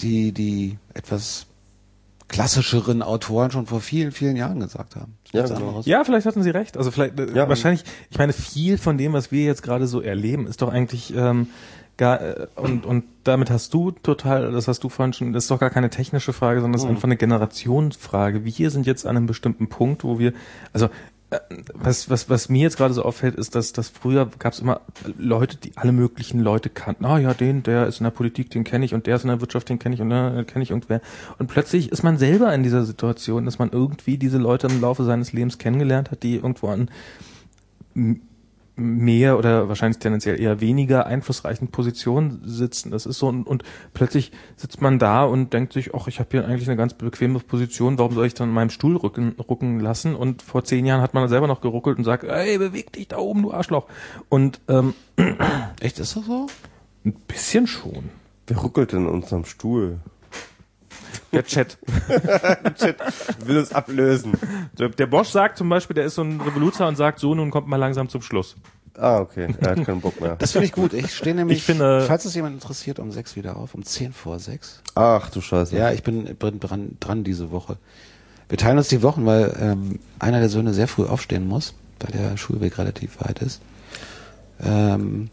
die, 0.00 0.32
die 0.32 0.78
etwas 0.94 1.46
klassischeren 2.32 3.02
Autoren 3.02 3.50
schon 3.52 3.66
vor 3.66 3.80
vielen, 3.80 4.10
vielen 4.10 4.34
Jahren 4.36 4.58
gesagt 4.58 4.96
haben. 4.96 5.14
Ja, 5.32 5.46
genau. 5.46 5.82
Ja, 5.84 6.02
vielleicht 6.02 6.26
hatten 6.26 6.42
Sie 6.42 6.50
recht. 6.50 6.76
Also 6.76 6.90
vielleicht 6.90 7.20
äh, 7.20 7.32
Ja. 7.34 7.48
wahrscheinlich. 7.48 7.84
Ich 8.10 8.18
meine, 8.18 8.32
viel 8.32 8.78
von 8.78 8.98
dem, 8.98 9.12
was 9.12 9.30
wir 9.30 9.44
jetzt 9.44 9.62
gerade 9.62 9.86
so 9.86 10.00
erleben, 10.00 10.46
ist 10.46 10.62
doch 10.62 10.68
eigentlich 10.70 11.14
ähm, 11.14 11.48
gar 11.96 12.20
äh, 12.20 12.46
und 12.56 12.84
und 12.86 13.04
damit 13.24 13.50
hast 13.50 13.72
du 13.74 13.92
total, 13.92 14.50
das 14.50 14.66
hast 14.66 14.82
du 14.82 14.88
vorhin 14.88 15.12
schon, 15.12 15.32
das 15.32 15.44
ist 15.44 15.50
doch 15.50 15.60
gar 15.60 15.70
keine 15.70 15.90
technische 15.90 16.32
Frage, 16.32 16.60
sondern 16.60 16.72
das 16.72 16.82
ist 16.82 16.88
einfach 16.90 17.04
eine 17.04 17.16
Generationsfrage. 17.16 18.44
Wir 18.44 18.70
sind 18.70 18.86
jetzt 18.86 19.06
an 19.06 19.16
einem 19.16 19.26
bestimmten 19.26 19.68
Punkt, 19.68 20.02
wo 20.02 20.18
wir, 20.18 20.32
also 20.72 20.88
was, 21.74 22.10
was, 22.10 22.28
was 22.28 22.48
mir 22.48 22.62
jetzt 22.62 22.76
gerade 22.76 22.94
so 22.94 23.02
auffällt, 23.02 23.36
ist, 23.36 23.54
dass, 23.54 23.72
dass 23.72 23.88
früher 23.88 24.28
gab 24.38 24.52
es 24.52 24.60
immer 24.60 24.80
Leute, 25.18 25.56
die 25.56 25.76
alle 25.76 25.92
möglichen 25.92 26.40
Leute 26.40 26.68
kannten. 26.68 27.04
Ah 27.04 27.18
ja, 27.18 27.34
den, 27.34 27.62
der 27.62 27.86
ist 27.86 28.00
in 28.00 28.04
der 28.04 28.10
Politik, 28.10 28.50
den 28.50 28.64
kenne 28.64 28.84
ich 28.84 28.94
und 28.94 29.06
der 29.06 29.16
ist 29.16 29.22
in 29.22 29.28
der 29.28 29.40
Wirtschaft, 29.40 29.68
den 29.68 29.78
kenne 29.78 29.94
ich 29.94 30.00
und 30.00 30.10
da 30.10 30.44
kenne 30.44 30.62
ich 30.62 30.70
irgendwer. 30.70 31.00
Und 31.38 31.48
plötzlich 31.48 31.90
ist 31.90 32.02
man 32.02 32.18
selber 32.18 32.54
in 32.54 32.62
dieser 32.62 32.84
Situation, 32.84 33.44
dass 33.44 33.58
man 33.58 33.70
irgendwie 33.70 34.18
diese 34.18 34.38
Leute 34.38 34.66
im 34.66 34.80
Laufe 34.80 35.04
seines 35.04 35.32
Lebens 35.32 35.58
kennengelernt 35.58 36.10
hat, 36.10 36.22
die 36.22 36.36
irgendwo 36.36 36.68
an 36.68 36.90
mehr 38.74 39.38
oder 39.38 39.68
wahrscheinlich 39.68 39.98
tendenziell 39.98 40.40
eher 40.40 40.60
weniger 40.60 41.06
einflussreichen 41.06 41.68
Positionen 41.68 42.40
sitzen. 42.44 42.90
Das 42.90 43.06
ist 43.06 43.18
so 43.18 43.28
und, 43.28 43.46
und 43.46 43.64
plötzlich 43.92 44.32
sitzt 44.56 44.80
man 44.80 44.98
da 44.98 45.24
und 45.24 45.52
denkt 45.52 45.72
sich, 45.72 45.94
ach, 45.94 46.08
ich 46.08 46.20
habe 46.20 46.28
hier 46.30 46.46
eigentlich 46.46 46.68
eine 46.68 46.76
ganz 46.76 46.94
bequeme 46.94 47.38
Position, 47.40 47.98
warum 47.98 48.14
soll 48.14 48.26
ich 48.26 48.34
dann 48.34 48.48
in 48.48 48.54
meinem 48.54 48.70
Stuhl 48.70 48.96
rücken, 48.96 49.34
rucken 49.38 49.80
lassen? 49.80 50.14
Und 50.14 50.42
vor 50.42 50.64
zehn 50.64 50.86
Jahren 50.86 51.02
hat 51.02 51.14
man 51.14 51.28
selber 51.28 51.46
noch 51.46 51.60
geruckelt 51.60 51.98
und 51.98 52.04
sagt, 52.04 52.24
ey, 52.24 52.58
beweg 52.58 52.92
dich 52.92 53.08
da 53.08 53.18
oben, 53.18 53.42
du 53.42 53.52
Arschloch. 53.52 53.86
Und 54.28 54.60
ähm, 54.68 54.94
Echt, 55.80 55.98
ist 55.98 56.16
das 56.16 56.24
so? 56.24 56.46
ein 57.04 57.14
bisschen 57.26 57.66
schon. 57.66 58.10
Wer 58.46 58.58
ruckelt 58.58 58.92
denn 58.92 59.06
in 59.06 59.08
unserem 59.08 59.44
Stuhl? 59.44 59.98
Der 61.32 61.44
Chat. 61.44 61.78
Will 63.44 63.58
uns 63.58 63.72
ablösen. 63.72 64.32
Der, 64.78 64.88
der 64.90 65.06
Bosch 65.06 65.28
sagt 65.28 65.58
zum 65.58 65.68
Beispiel, 65.68 65.94
der 65.94 66.04
ist 66.04 66.14
so 66.16 66.22
ein 66.22 66.40
Revoluzer 66.40 66.86
und 66.88 66.96
sagt, 66.96 67.18
so, 67.18 67.34
nun 67.34 67.50
kommt 67.50 67.68
mal 67.68 67.76
langsam 67.76 68.08
zum 68.08 68.22
Schluss. 68.22 68.56
Ah, 68.98 69.18
okay. 69.20 69.48
Er 69.60 69.70
hat 69.70 69.84
keinen 69.86 70.00
Bock 70.02 70.20
mehr. 70.20 70.36
Das 70.36 70.52
finde 70.52 70.66
ich 70.66 70.72
gut. 70.72 70.92
Ich 70.92 71.14
stehe 71.16 71.34
nämlich, 71.34 71.58
Ich 71.58 71.64
finde- 71.64 72.02
falls 72.06 72.26
es 72.26 72.34
jemand 72.34 72.54
interessiert, 72.54 72.98
um 72.98 73.10
sechs 73.10 73.36
wieder 73.36 73.56
auf, 73.56 73.74
um 73.74 73.82
zehn 73.84 74.12
vor 74.12 74.38
sechs. 74.38 74.82
Ach 74.94 75.30
du 75.30 75.40
Scheiße. 75.40 75.74
Ja, 75.76 75.92
ich 75.92 76.02
bin, 76.02 76.36
dran, 76.38 76.96
dran 77.00 77.24
diese 77.24 77.50
Woche. 77.50 77.78
Wir 78.50 78.58
teilen 78.58 78.76
uns 78.76 78.88
die 78.88 79.02
Wochen, 79.02 79.24
weil 79.24 79.56
ähm, 79.58 79.98
einer 80.18 80.40
der 80.40 80.50
Söhne 80.50 80.74
sehr 80.74 80.88
früh 80.88 81.06
aufstehen 81.06 81.48
muss, 81.48 81.72
weil 82.00 82.10
der 82.12 82.36
Schulweg 82.36 82.76
relativ 82.76 83.18
weit 83.22 83.38
ist. 83.40 83.62
Ähm, 84.62 85.30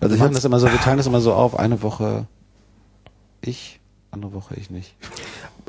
also 0.00 0.14
wir 0.14 0.18
machen 0.22 0.32
das 0.32 0.46
immer 0.46 0.58
so, 0.58 0.66
wir 0.72 0.78
teilen 0.80 0.96
das 0.96 1.06
immer 1.06 1.20
so 1.20 1.34
auf, 1.34 1.58
eine 1.58 1.82
Woche 1.82 2.26
ich, 3.42 3.79
andere 4.10 4.32
Woche 4.32 4.54
ich 4.56 4.70
nicht. 4.70 4.94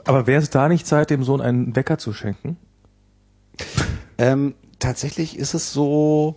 Aber 0.05 0.27
wäre 0.27 0.41
es 0.41 0.49
da 0.49 0.67
nicht 0.67 0.87
Zeit, 0.87 1.09
dem 1.09 1.23
Sohn 1.23 1.41
einen 1.41 1.75
Wecker 1.75 1.97
zu 1.97 2.13
schenken? 2.13 2.57
Ähm, 4.17 4.55
tatsächlich 4.79 5.37
ist 5.37 5.53
es 5.53 5.73
so, 5.73 6.35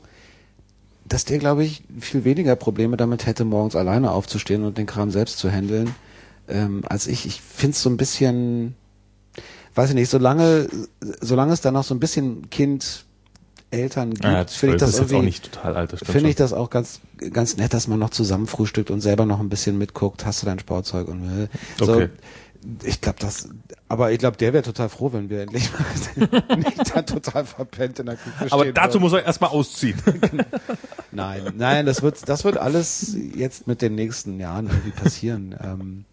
dass 1.07 1.25
der, 1.25 1.39
glaube 1.39 1.65
ich, 1.65 1.83
viel 2.01 2.25
weniger 2.25 2.57
Probleme 2.57 2.97
damit 2.97 3.27
hätte, 3.27 3.45
morgens 3.45 3.77
alleine 3.77 4.11
aufzustehen 4.11 4.65
und 4.65 4.79
den 4.79 4.87
Kram 4.87 5.11
selbst 5.11 5.39
zu 5.39 5.51
handeln, 5.51 5.95
ähm, 6.49 6.83
als 6.89 7.07
ich. 7.07 7.27
Ich 7.27 7.41
finde 7.41 7.73
es 7.73 7.83
so 7.83 7.91
ein 7.91 7.97
bisschen, 7.97 8.75
weiß 9.75 9.91
ich 9.91 9.95
nicht, 9.95 10.11
solange, 10.11 10.69
solange 11.21 11.53
es 11.53 11.61
da 11.61 11.71
noch 11.71 11.85
so 11.85 11.95
ein 11.95 12.01
bisschen 12.01 12.49
Kind, 12.51 13.04
Eltern 13.75 14.15
gibt, 14.15 14.51
finde 14.51 14.77
ich 14.77 14.81
das 14.81 14.99
ist 14.99 15.13
auch 15.13 15.23
nicht 15.23 15.53
total 15.53 15.77
alt, 15.77 15.95
finde 16.05 16.31
ich 16.31 16.37
das 16.37 16.53
auch 16.53 16.71
ganz, 16.71 17.01
ganz 17.33 17.57
nett, 17.57 17.75
dass 17.75 17.89
man 17.89 17.99
noch 17.99 18.11
zusammen 18.11 18.47
frühstückt 18.47 18.91
und 18.91 19.01
selber 19.01 19.27
noch 19.27 19.41
ein 19.41 19.49
bisschen 19.49 19.77
mitguckt, 19.79 20.25
hast 20.25 20.43
du 20.43 20.47
dein 20.47 20.59
Sportzeug 20.59 21.09
und 21.09 21.45
äh, 21.45 21.49
so. 21.79 21.93
Okay. 21.93 22.09
Ich 22.83 23.03
glaube, 23.03 23.19
das, 23.21 23.51
aber 23.89 24.13
ich 24.13 24.19
glaube, 24.19 24.39
der 24.39 24.55
wäre 24.55 24.63
total 24.63 24.89
froh, 24.89 25.13
wenn 25.13 25.29
wir 25.29 25.43
endlich 25.43 25.69
mal 25.71 26.57
nicht 26.57 26.97
da 26.97 27.03
total 27.03 27.45
verpennt 27.45 27.99
in 27.99 28.07
der 28.07 28.17
Küche 28.17 28.51
Aber 28.53 28.63
stehen 28.63 28.75
dazu 28.75 28.95
würden. 28.95 29.03
muss 29.03 29.13
er 29.13 29.25
erstmal 29.27 29.51
ausziehen. 29.51 30.01
Nein, 31.13 31.53
nein, 31.57 31.87
das 31.87 32.03
wird, 32.03 32.29
das 32.29 32.43
wird 32.45 32.57
alles 32.57 33.15
jetzt 33.37 33.67
mit 33.67 33.83
den 33.83 33.95
nächsten 33.95 34.41
Jahren 34.41 34.67
irgendwie 34.67 34.91
passieren. 34.91 35.55
ähm, 35.63 36.05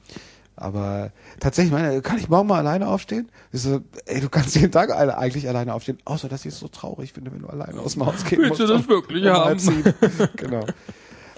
aber 0.61 1.11
tatsächlich, 1.39 1.71
meine, 1.71 2.01
kann 2.01 2.17
ich 2.17 2.29
morgen 2.29 2.47
mal 2.47 2.59
alleine 2.59 2.87
aufstehen? 2.87 3.29
Ich 3.51 3.61
so, 3.61 3.81
ey, 4.05 4.21
du 4.21 4.29
kannst 4.29 4.55
jeden 4.55 4.71
Tag 4.71 4.91
alle, 4.91 5.17
eigentlich 5.17 5.47
alleine 5.47 5.73
aufstehen, 5.73 5.97
außer 6.05 6.29
dass 6.29 6.45
ich 6.45 6.53
es 6.53 6.59
so 6.59 6.67
traurig 6.67 7.13
finde, 7.13 7.31
wenn 7.31 7.41
du 7.41 7.47
alleine 7.47 7.79
aus 7.79 7.93
dem 7.93 8.05
Haus 8.05 8.23
gehen 8.25 8.41
Willst 8.41 8.59
du 8.59 8.67
das 8.67 8.87
wirklich 8.87 9.23
um 9.25 9.33
haben? 9.33 9.59
genau. 10.35 10.65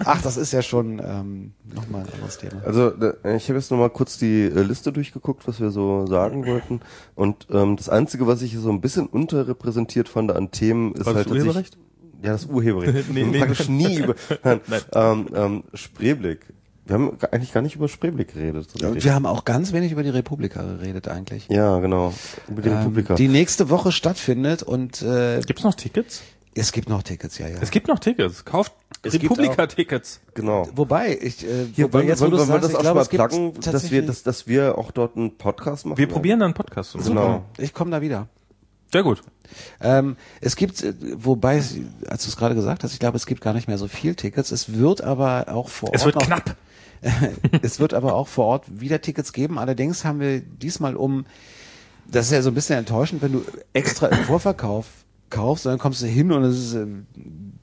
Ach, 0.05 0.21
das 0.21 0.37
ist 0.37 0.51
ja 0.51 0.61
schon 0.61 0.99
ähm, 0.99 1.53
nochmal 1.73 2.01
ein 2.01 2.13
anderes 2.13 2.37
Thema. 2.37 2.61
Also 2.65 2.93
ich 3.35 3.47
habe 3.49 3.59
jetzt 3.59 3.71
nochmal 3.71 3.89
kurz 3.89 4.17
die 4.17 4.43
äh, 4.43 4.61
Liste 4.61 4.91
durchgeguckt, 4.91 5.47
was 5.47 5.59
wir 5.59 5.71
so 5.71 6.07
sagen 6.07 6.45
wollten. 6.45 6.81
Und 7.15 7.47
ähm, 7.51 7.75
das 7.77 7.89
Einzige, 7.89 8.27
was 8.27 8.41
ich 8.41 8.51
hier 8.51 8.59
so 8.59 8.71
ein 8.71 8.81
bisschen 8.81 9.07
unterrepräsentiert 9.07 10.09
fand 10.09 10.31
an 10.31 10.51
Themen, 10.51 10.93
ist 10.93 11.05
War 11.05 11.13
das 11.13 11.25
halt, 11.25 11.31
Urheberrecht? 11.31 11.77
ja, 12.23 12.31
das 12.31 12.45
Urheberrecht. 12.45 13.09
Nee, 13.13 13.23
nee. 13.23 13.37
praktisch 13.39 13.69
nie 13.69 13.97
über 13.99 14.15
nein, 14.43 14.61
Ähm, 14.93 15.27
ähm, 15.33 15.63
Spreeblick. 15.73 16.47
Wir 16.85 16.95
haben 16.95 17.17
eigentlich 17.31 17.53
gar 17.53 17.61
nicht 17.61 17.75
über 17.75 17.87
Spreeblick 17.87 18.33
geredet. 18.33 18.69
so 18.69 18.77
Und 18.79 18.85
richtig. 18.85 19.05
wir 19.05 19.13
haben 19.15 19.25
auch 19.25 19.45
ganz 19.45 19.71
wenig 19.71 19.91
über 19.93 20.03
die 20.03 20.09
Republika 20.09 20.61
geredet 20.63 21.07
eigentlich. 21.07 21.47
ja, 21.49 21.79
genau. 21.79 22.13
Über 22.49 22.61
die 22.61 22.69
Ähm, 22.69 22.77
Republika. 22.79 23.15
die 23.15 23.29
nächste 23.29 23.69
Woche 23.69 23.91
stattfindet 23.91 24.63
und 24.63 25.01
äh, 25.01 25.39
Gibt's 25.45 25.63
noch 25.63 25.75
Tickets? 25.75 26.21
es 26.55 26.71
gibt 26.71 26.89
noch 26.89 27.01
Tickets, 27.01 27.37
ja, 27.39 27.47
ja. 27.47 27.57
Es 27.61 27.71
gibt 27.71 27.87
noch 27.87 27.99
Tickets. 27.99 28.43
Kauft 28.45 28.73
Republika-Tickets. 29.05 30.21
genau. 30.33 30.67
Wobei, 30.75 31.17
ich, 31.19 31.43
äh, 31.43 31.65
Hier, 31.73 31.85
wobei 31.85 31.99
wollen, 31.99 32.07
jetzt, 32.07 32.19
wo 32.19 32.25
wollen, 32.25 32.31
du 32.31 32.37
sagst, 32.39 32.63
das 32.63 32.71
ich 32.71 32.77
auch 32.77 32.81
glaube, 32.81 32.99
mal 32.99 33.05
pluggen, 33.07 33.53
dass 33.61 33.91
wir, 33.91 34.05
dass, 34.05 34.23
dass 34.23 34.47
wir 34.47 34.77
auch 34.77 34.91
dort 34.91 35.15
einen 35.17 35.37
Podcast 35.37 35.85
machen? 35.85 35.97
Wir 35.97 36.07
probieren 36.07 36.39
dann 36.39 36.47
einen 36.47 36.53
Podcast. 36.53 36.91
zu 36.91 36.97
machen. 36.99 37.09
Genau. 37.09 37.45
Ich 37.57 37.73
komme 37.73 37.91
da 37.91 38.01
wieder. 38.01 38.27
Sehr 38.91 39.03
gut. 39.03 39.23
Ähm, 39.81 40.15
es 40.41 40.55
gibt, 40.55 40.83
äh, 40.83 40.93
wobei, 41.15 41.55
als 42.07 42.23
du 42.23 42.29
es 42.29 42.37
gerade 42.37 42.55
gesagt 42.55 42.83
hast, 42.83 42.93
ich 42.93 42.99
glaube, 42.99 43.17
es 43.17 43.25
gibt 43.25 43.41
gar 43.41 43.53
nicht 43.53 43.67
mehr 43.67 43.77
so 43.77 43.87
viel 43.87 44.15
Tickets. 44.15 44.51
Es 44.51 44.73
wird 44.77 45.01
aber 45.01 45.45
auch 45.49 45.69
vor 45.69 45.89
Ort. 45.89 45.95
Es 45.95 46.05
wird 46.05 46.15
noch, 46.15 46.23
knapp. 46.25 46.55
es 47.61 47.79
wird 47.79 47.93
aber 47.93 48.15
auch 48.15 48.27
vor 48.27 48.45
Ort 48.45 48.79
wieder 48.79 49.01
Tickets 49.01 49.33
geben. 49.33 49.59
Allerdings 49.59 50.05
haben 50.05 50.19
wir 50.19 50.41
diesmal 50.41 50.95
um, 50.95 51.25
das 52.07 52.27
ist 52.27 52.31
ja 52.31 52.41
so 52.41 52.49
ein 52.49 52.55
bisschen 52.55 52.77
enttäuschend, 52.79 53.21
wenn 53.21 53.33
du 53.33 53.43
extra 53.73 54.07
im 54.07 54.23
Vorverkauf 54.23 54.85
kaufst, 55.29 55.65
und 55.65 55.71
dann 55.71 55.79
kommst 55.79 56.01
du 56.01 56.05
hin 56.05 56.31
und 56.31 56.43
es 56.43 56.57
ist 56.57 56.73
äh, 56.75 56.85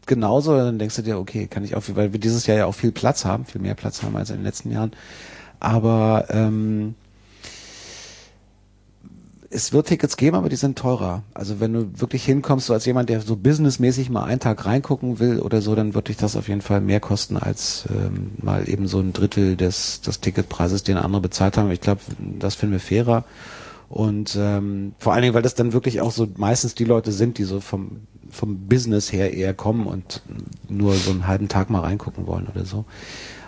genauso, 0.07 0.57
dann 0.57 0.79
denkst 0.79 0.97
du 0.97 1.03
dir, 1.03 1.19
okay, 1.19 1.47
kann 1.47 1.65
ich 1.65 1.77
auch, 1.77 1.83
viel- 1.83 1.97
weil 1.97 2.13
wir 2.13 2.21
dieses 2.21 2.47
Jahr 2.47 2.57
ja 2.59 2.67
auch 2.67 2.75
viel 2.75 2.93
Platz 2.93 3.25
haben, 3.25 3.45
viel 3.45 3.61
mehr 3.61 3.75
Platz 3.75 4.03
haben 4.03 4.17
als 4.17 4.31
in 4.31 4.37
den 4.37 4.45
letzten 4.45 4.73
Jahren. 4.73 4.93
Aber 5.61 6.27
ähm, 6.31 6.95
es 9.53 9.73
wird 9.73 9.89
Tickets 9.89 10.17
geben, 10.17 10.37
aber 10.37 10.49
die 10.49 10.57
sind 10.57 10.79
teurer. 10.79 11.25
Also 11.35 11.59
wenn 11.59 11.73
du 11.73 12.01
wirklich 12.01 12.25
hinkommst, 12.25 12.67
so 12.67 12.73
als 12.73 12.87
jemand, 12.87 13.09
der 13.09 13.21
so 13.21 13.35
businessmäßig 13.35 14.09
mal 14.09 14.25
einen 14.25 14.39
Tag 14.39 14.65
reingucken 14.65 15.19
will 15.19 15.41
oder 15.41 15.61
so, 15.61 15.75
dann 15.75 15.95
wird 15.95 16.07
dich 16.07 16.17
das 16.17 16.37
auf 16.37 16.47
jeden 16.47 16.61
Fall 16.61 16.81
mehr 16.81 17.01
kosten 17.01 17.37
als 17.37 17.85
ähm, 17.91 18.31
mal 18.39 18.69
eben 18.69 18.87
so 18.87 19.01
ein 19.01 19.13
Drittel 19.13 19.57
des, 19.57 20.03
des 20.03 20.21
Ticketpreises, 20.21 20.85
den 20.85 20.97
andere 20.97 21.21
bezahlt 21.21 21.57
haben. 21.57 21.73
Ich 21.73 21.81
glaube, 21.81 22.01
das 22.39 22.55
finden 22.55 22.75
wir 22.75 22.81
fairer. 22.81 23.25
Und 23.89 24.39
ähm, 24.39 24.93
vor 24.99 25.15
allen 25.15 25.23
Dingen, 25.23 25.35
weil 25.35 25.43
das 25.43 25.57
dann 25.57 25.73
wirklich 25.73 26.01
auch 26.01 26.13
so 26.13 26.29
meistens 26.37 26.77
die 26.77 26.85
Leute 26.85 27.11
sind, 27.11 27.39
die 27.39 27.45
so 27.45 27.59
vom, 27.59 28.03
vom 28.31 28.69
Business 28.69 29.13
her 29.13 29.35
eher 29.35 29.53
kommen 29.53 29.89
und 29.89 30.23
nur 30.69 30.95
so 30.95 31.11
einen 31.11 31.27
halben 31.27 31.49
Tag 31.49 31.71
mal 31.71 31.81
reingucken 31.81 32.29
wollen 32.29 32.47
oder 32.47 32.65
so. 32.65 32.85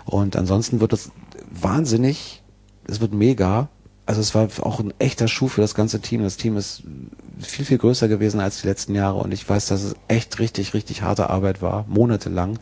Und 0.03 0.35
ansonsten 0.35 0.81
wird 0.81 0.91
das 0.91 1.11
wahnsinnig, 1.49 2.43
es 2.85 2.99
wird 2.99 3.13
mega. 3.13 3.69
Also 4.05 4.19
es 4.19 4.35
war 4.35 4.49
auch 4.61 4.79
ein 4.79 4.93
echter 4.99 5.27
Schuh 5.27 5.47
für 5.47 5.61
das 5.61 5.75
ganze 5.75 6.01
Team. 6.01 6.23
Das 6.23 6.37
Team 6.37 6.57
ist 6.57 6.83
viel, 7.39 7.65
viel 7.65 7.77
größer 7.77 8.07
gewesen 8.07 8.39
als 8.39 8.61
die 8.61 8.67
letzten 8.67 8.95
Jahre 8.95 9.19
und 9.19 9.33
ich 9.33 9.47
weiß, 9.47 9.67
dass 9.67 9.83
es 9.83 9.95
echt 10.07 10.39
richtig, 10.39 10.73
richtig 10.73 11.01
harte 11.01 11.29
Arbeit 11.29 11.61
war, 11.61 11.85
monatelang. 11.87 12.59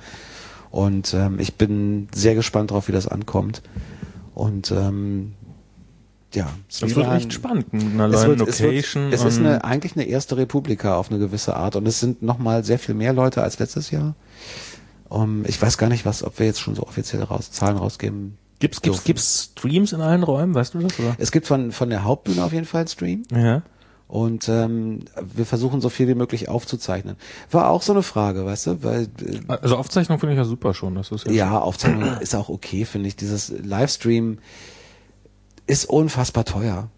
Und 0.70 1.14
ähm, 1.14 1.40
ich 1.40 1.56
bin 1.56 2.08
sehr 2.14 2.36
gespannt 2.36 2.72
drauf, 2.72 2.88
wie 2.88 2.94
das 2.94 3.08
ankommt. 3.08 3.62
Und 4.34 4.72
ähm, 4.72 5.34
ja, 6.34 6.48
es 6.70 6.82
wird 6.82 7.12
echt 7.12 7.34
spannend. 7.34 7.66
Eine 7.74 8.06
es, 8.06 8.12
neue 8.24 8.40
wird, 8.40 8.50
es, 8.50 8.62
wird, 8.62 8.72
Location. 8.72 9.12
es 9.12 9.24
ist 9.24 9.40
eine, 9.40 9.64
eigentlich 9.64 9.96
eine 9.96 10.06
erste 10.06 10.38
Republika 10.38 10.96
auf 10.96 11.10
eine 11.10 11.20
gewisse 11.20 11.56
Art 11.56 11.76
und 11.76 11.86
es 11.88 12.00
sind 12.00 12.22
nochmal 12.22 12.64
sehr 12.64 12.80
viel 12.80 12.96
mehr 12.96 13.14
Leute 13.14 13.44
als 13.44 13.60
letztes 13.60 13.92
Jahr. 13.92 14.16
Um, 15.10 15.44
ich 15.46 15.62
weiß 15.62 15.78
gar 15.78 15.90
nicht, 15.90 16.06
was, 16.06 16.24
ob 16.24 16.40
wir 16.40 16.46
jetzt 16.46 16.62
schon 16.62 16.74
so 16.74 16.84
offiziell 16.84 17.22
raus, 17.24 17.52
Zahlen 17.52 17.76
rausgeben. 17.76 18.38
Gibt's, 18.62 18.82
gibt's, 18.82 18.98
dürfen. 19.00 19.06
gibt's 19.06 19.52
Streams 19.58 19.92
in 19.92 20.00
allen 20.00 20.24
Räumen? 20.24 20.56
Weißt 20.56 20.74
du 20.74 20.80
das? 20.80 20.98
Oder? 20.98 21.16
Es 21.18 21.32
gibt 21.34 21.48
von, 21.48 21.74
von 21.74 21.90
der 21.90 22.06
Hauptbühne 22.06 22.42
auf 22.44 22.54
jeden 22.54 22.66
Fall 22.66 22.80
einen 22.82 22.88
Stream 22.88 23.24
Ja. 23.36 23.64
und 24.08 24.48
ähm, 24.48 25.00
wir 25.36 25.46
versuchen 25.46 25.82
so 25.82 25.90
viel 25.90 26.08
wie 26.08 26.16
möglich 26.16 26.48
aufzuzeichnen. 26.48 27.18
War 27.50 27.70
auch 27.70 27.82
so 27.82 27.92
eine 27.92 28.04
Frage, 28.04 28.46
weißt 28.46 28.68
du, 28.68 28.84
weil 28.84 29.04
äh, 29.26 29.40
Also 29.62 29.76
Aufzeichnung 29.78 30.20
finde 30.20 30.34
ich 30.34 30.38
ja 30.38 30.46
super 30.46 30.74
schon. 30.74 30.96
Das 30.96 31.12
ist 31.12 31.26
ja, 31.26 31.32
ja, 31.34 31.60
Aufzeichnung 31.60 32.18
ist 32.22 32.36
auch 32.36 32.48
okay, 32.50 32.86
finde 32.86 33.08
ich. 33.10 33.16
Dieses 33.18 33.50
Livestream 33.50 34.38
ist 35.68 35.86
unfassbar 35.86 36.46
teuer. 36.46 36.90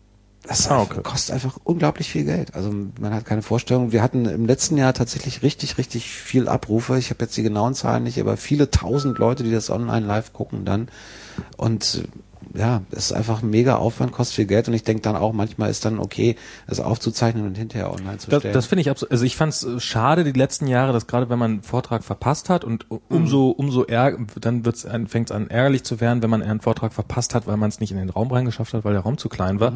Das 0.45 0.69
Ah, 0.69 0.81
okay. 0.81 0.99
kostet 1.03 1.33
einfach 1.35 1.57
unglaublich 1.63 2.09
viel 2.09 2.25
Geld. 2.25 2.53
Also 2.53 2.69
man 2.99 3.13
hat 3.13 3.23
keine 3.23 3.41
Vorstellung. 3.41 3.93
Wir 3.93 4.03
hatten 4.03 4.25
im 4.25 4.45
letzten 4.45 4.75
Jahr 4.75 4.93
tatsächlich 4.93 5.41
richtig, 5.41 5.77
richtig 5.77 6.09
viel 6.09 6.49
Abrufe. 6.49 6.97
Ich 6.97 7.11
habe 7.11 7.23
jetzt 7.23 7.37
die 7.37 7.43
genauen 7.43 7.73
Zahlen 7.75 8.03
nicht, 8.03 8.19
aber 8.19 8.35
viele 8.35 8.69
tausend 8.69 9.19
Leute, 9.19 9.43
die 9.43 9.51
das 9.51 9.69
online 9.69 10.05
live 10.05 10.33
gucken 10.33 10.65
dann. 10.65 10.89
Und 11.57 12.07
ja, 12.53 12.81
es 12.91 13.05
ist 13.05 13.11
einfach 13.13 13.41
ein 13.41 13.49
mega 13.49 13.77
Aufwand, 13.77 14.11
kostet 14.11 14.35
viel 14.35 14.45
Geld 14.45 14.67
und 14.67 14.73
ich 14.73 14.83
denke 14.83 15.01
dann 15.01 15.15
auch, 15.15 15.33
manchmal 15.33 15.71
ist 15.71 15.85
dann 15.85 15.99
okay, 15.99 16.35
es 16.67 16.79
aufzuzeichnen 16.79 17.45
und 17.45 17.57
hinterher 17.57 17.91
online 17.91 18.17
zu 18.19 18.29
Das, 18.29 18.41
stellen. 18.41 18.53
das 18.53 18.65
finde 18.67 18.81
ich 18.81 18.89
absolut. 18.89 19.11
Also 19.11 19.25
ich 19.25 19.35
fand 19.35 19.53
es 19.53 19.83
schade 19.83 20.23
die 20.23 20.37
letzten 20.37 20.67
Jahre, 20.67 20.93
dass 20.93 21.07
gerade 21.07 21.29
wenn 21.29 21.39
man 21.39 21.51
einen 21.51 21.63
Vortrag 21.63 22.03
verpasst 22.03 22.49
hat 22.49 22.63
und 22.63 22.85
umso 23.09 23.49
umso 23.49 23.83
ärg 23.83 24.19
dann 24.39 24.65
wird's 24.65 24.85
an, 24.85 25.07
fängt 25.07 25.29
es 25.29 25.35
an 25.35 25.49
ärgerlich 25.49 25.83
zu 25.83 25.99
werden, 25.99 26.21
wenn 26.21 26.29
man 26.29 26.43
einen 26.43 26.61
Vortrag 26.61 26.93
verpasst 26.93 27.33
hat, 27.33 27.47
weil 27.47 27.57
man 27.57 27.69
es 27.69 27.79
nicht 27.79 27.91
in 27.91 27.97
den 27.97 28.09
Raum 28.09 28.31
reingeschafft 28.31 28.73
hat, 28.73 28.83
weil 28.83 28.93
der 28.93 29.01
Raum 29.01 29.17
zu 29.17 29.29
klein 29.29 29.59
war 29.59 29.73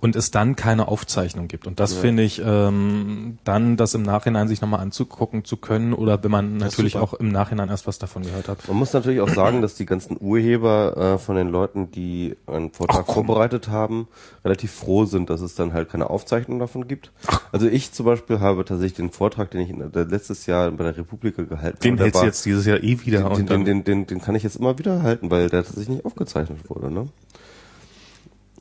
und 0.00 0.14
es 0.14 0.30
dann 0.30 0.54
keine 0.54 0.88
Aufzeichnung 0.88 1.48
gibt. 1.48 1.66
Und 1.66 1.80
das 1.80 1.94
finde 1.94 2.22
ich 2.22 2.40
ähm, 2.44 3.38
dann, 3.44 3.76
das 3.76 3.94
im 3.94 4.02
Nachhinein 4.02 4.46
sich 4.48 4.60
nochmal 4.60 4.80
anzugucken 4.80 5.44
zu 5.44 5.56
können 5.56 5.92
oder 5.92 6.22
wenn 6.22 6.30
man 6.30 6.58
natürlich 6.58 6.96
auch 6.96 7.14
im 7.14 7.30
Nachhinein 7.30 7.68
erst 7.68 7.86
was 7.86 7.98
davon 7.98 8.22
gehört 8.22 8.48
hat. 8.48 8.68
Man 8.68 8.76
muss 8.76 8.92
natürlich 8.92 9.20
auch 9.20 9.28
sagen, 9.28 9.62
dass 9.62 9.74
die 9.74 9.86
ganzen 9.86 10.16
Urheber 10.20 11.14
äh, 11.14 11.18
von 11.18 11.36
den 11.36 11.48
Leuten, 11.48 11.90
die 11.90 12.19
einen 12.46 12.70
Vortrag 12.72 13.06
vorbereitet 13.06 13.68
haben, 13.68 14.08
relativ 14.44 14.72
froh 14.72 15.04
sind, 15.04 15.30
dass 15.30 15.40
es 15.40 15.54
dann 15.54 15.72
halt 15.72 15.88
keine 15.90 16.10
Aufzeichnung 16.10 16.58
davon 16.58 16.86
gibt. 16.88 17.12
Also 17.52 17.66
ich 17.66 17.92
zum 17.92 18.06
Beispiel 18.06 18.40
habe 18.40 18.64
tatsächlich 18.64 18.94
den 18.96 19.10
Vortrag, 19.10 19.50
den 19.50 19.60
ich 19.62 19.70
in, 19.70 19.90
der, 19.92 20.04
letztes 20.04 20.46
Jahr 20.46 20.70
bei 20.70 20.84
der 20.84 20.96
Republika 20.96 21.42
gehalten 21.42 21.78
Den 21.82 21.92
habe, 21.92 21.96
der 21.96 22.04
hältst 22.04 22.14
du 22.16 22.18
war- 22.20 22.26
jetzt 22.26 22.44
dieses 22.46 22.66
Jahr 22.66 22.82
eh 22.82 23.00
wieder 23.04 23.22
den, 23.30 23.32
und 23.40 23.50
den, 23.50 23.64
den, 23.64 23.84
den, 23.84 24.06
den 24.06 24.20
kann 24.20 24.34
ich 24.34 24.42
jetzt 24.42 24.56
immer 24.56 24.78
wieder 24.78 25.02
halten, 25.02 25.30
weil 25.30 25.48
der 25.48 25.62
tatsächlich 25.64 25.88
nicht 25.96 26.04
aufgezeichnet 26.04 26.58
wurde, 26.68 26.90
ne? 26.92 27.08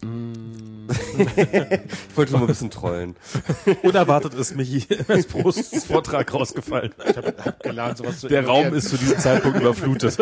Ich 0.02 0.08
wollte 2.18 2.32
nur 2.32 2.40
mal 2.40 2.46
ein 2.46 2.48
bisschen 2.48 2.72
trollen. 2.72 3.16
unerwartet 3.84 4.34
ist 4.34 4.56
Michi 4.56 4.86
als 5.08 5.26
Prosts 5.28 5.86
Vortrag 5.86 6.34
rausgefallen. 6.34 6.94
gelernt, 7.62 7.98
sowas 7.98 8.20
zu 8.22 8.28
Der 8.28 8.46
Raum 8.46 8.74
ist 8.74 8.90
zu 8.90 8.98
diesem 8.98 9.18
Zeitpunkt 9.20 9.60
überflutet. 9.60 10.18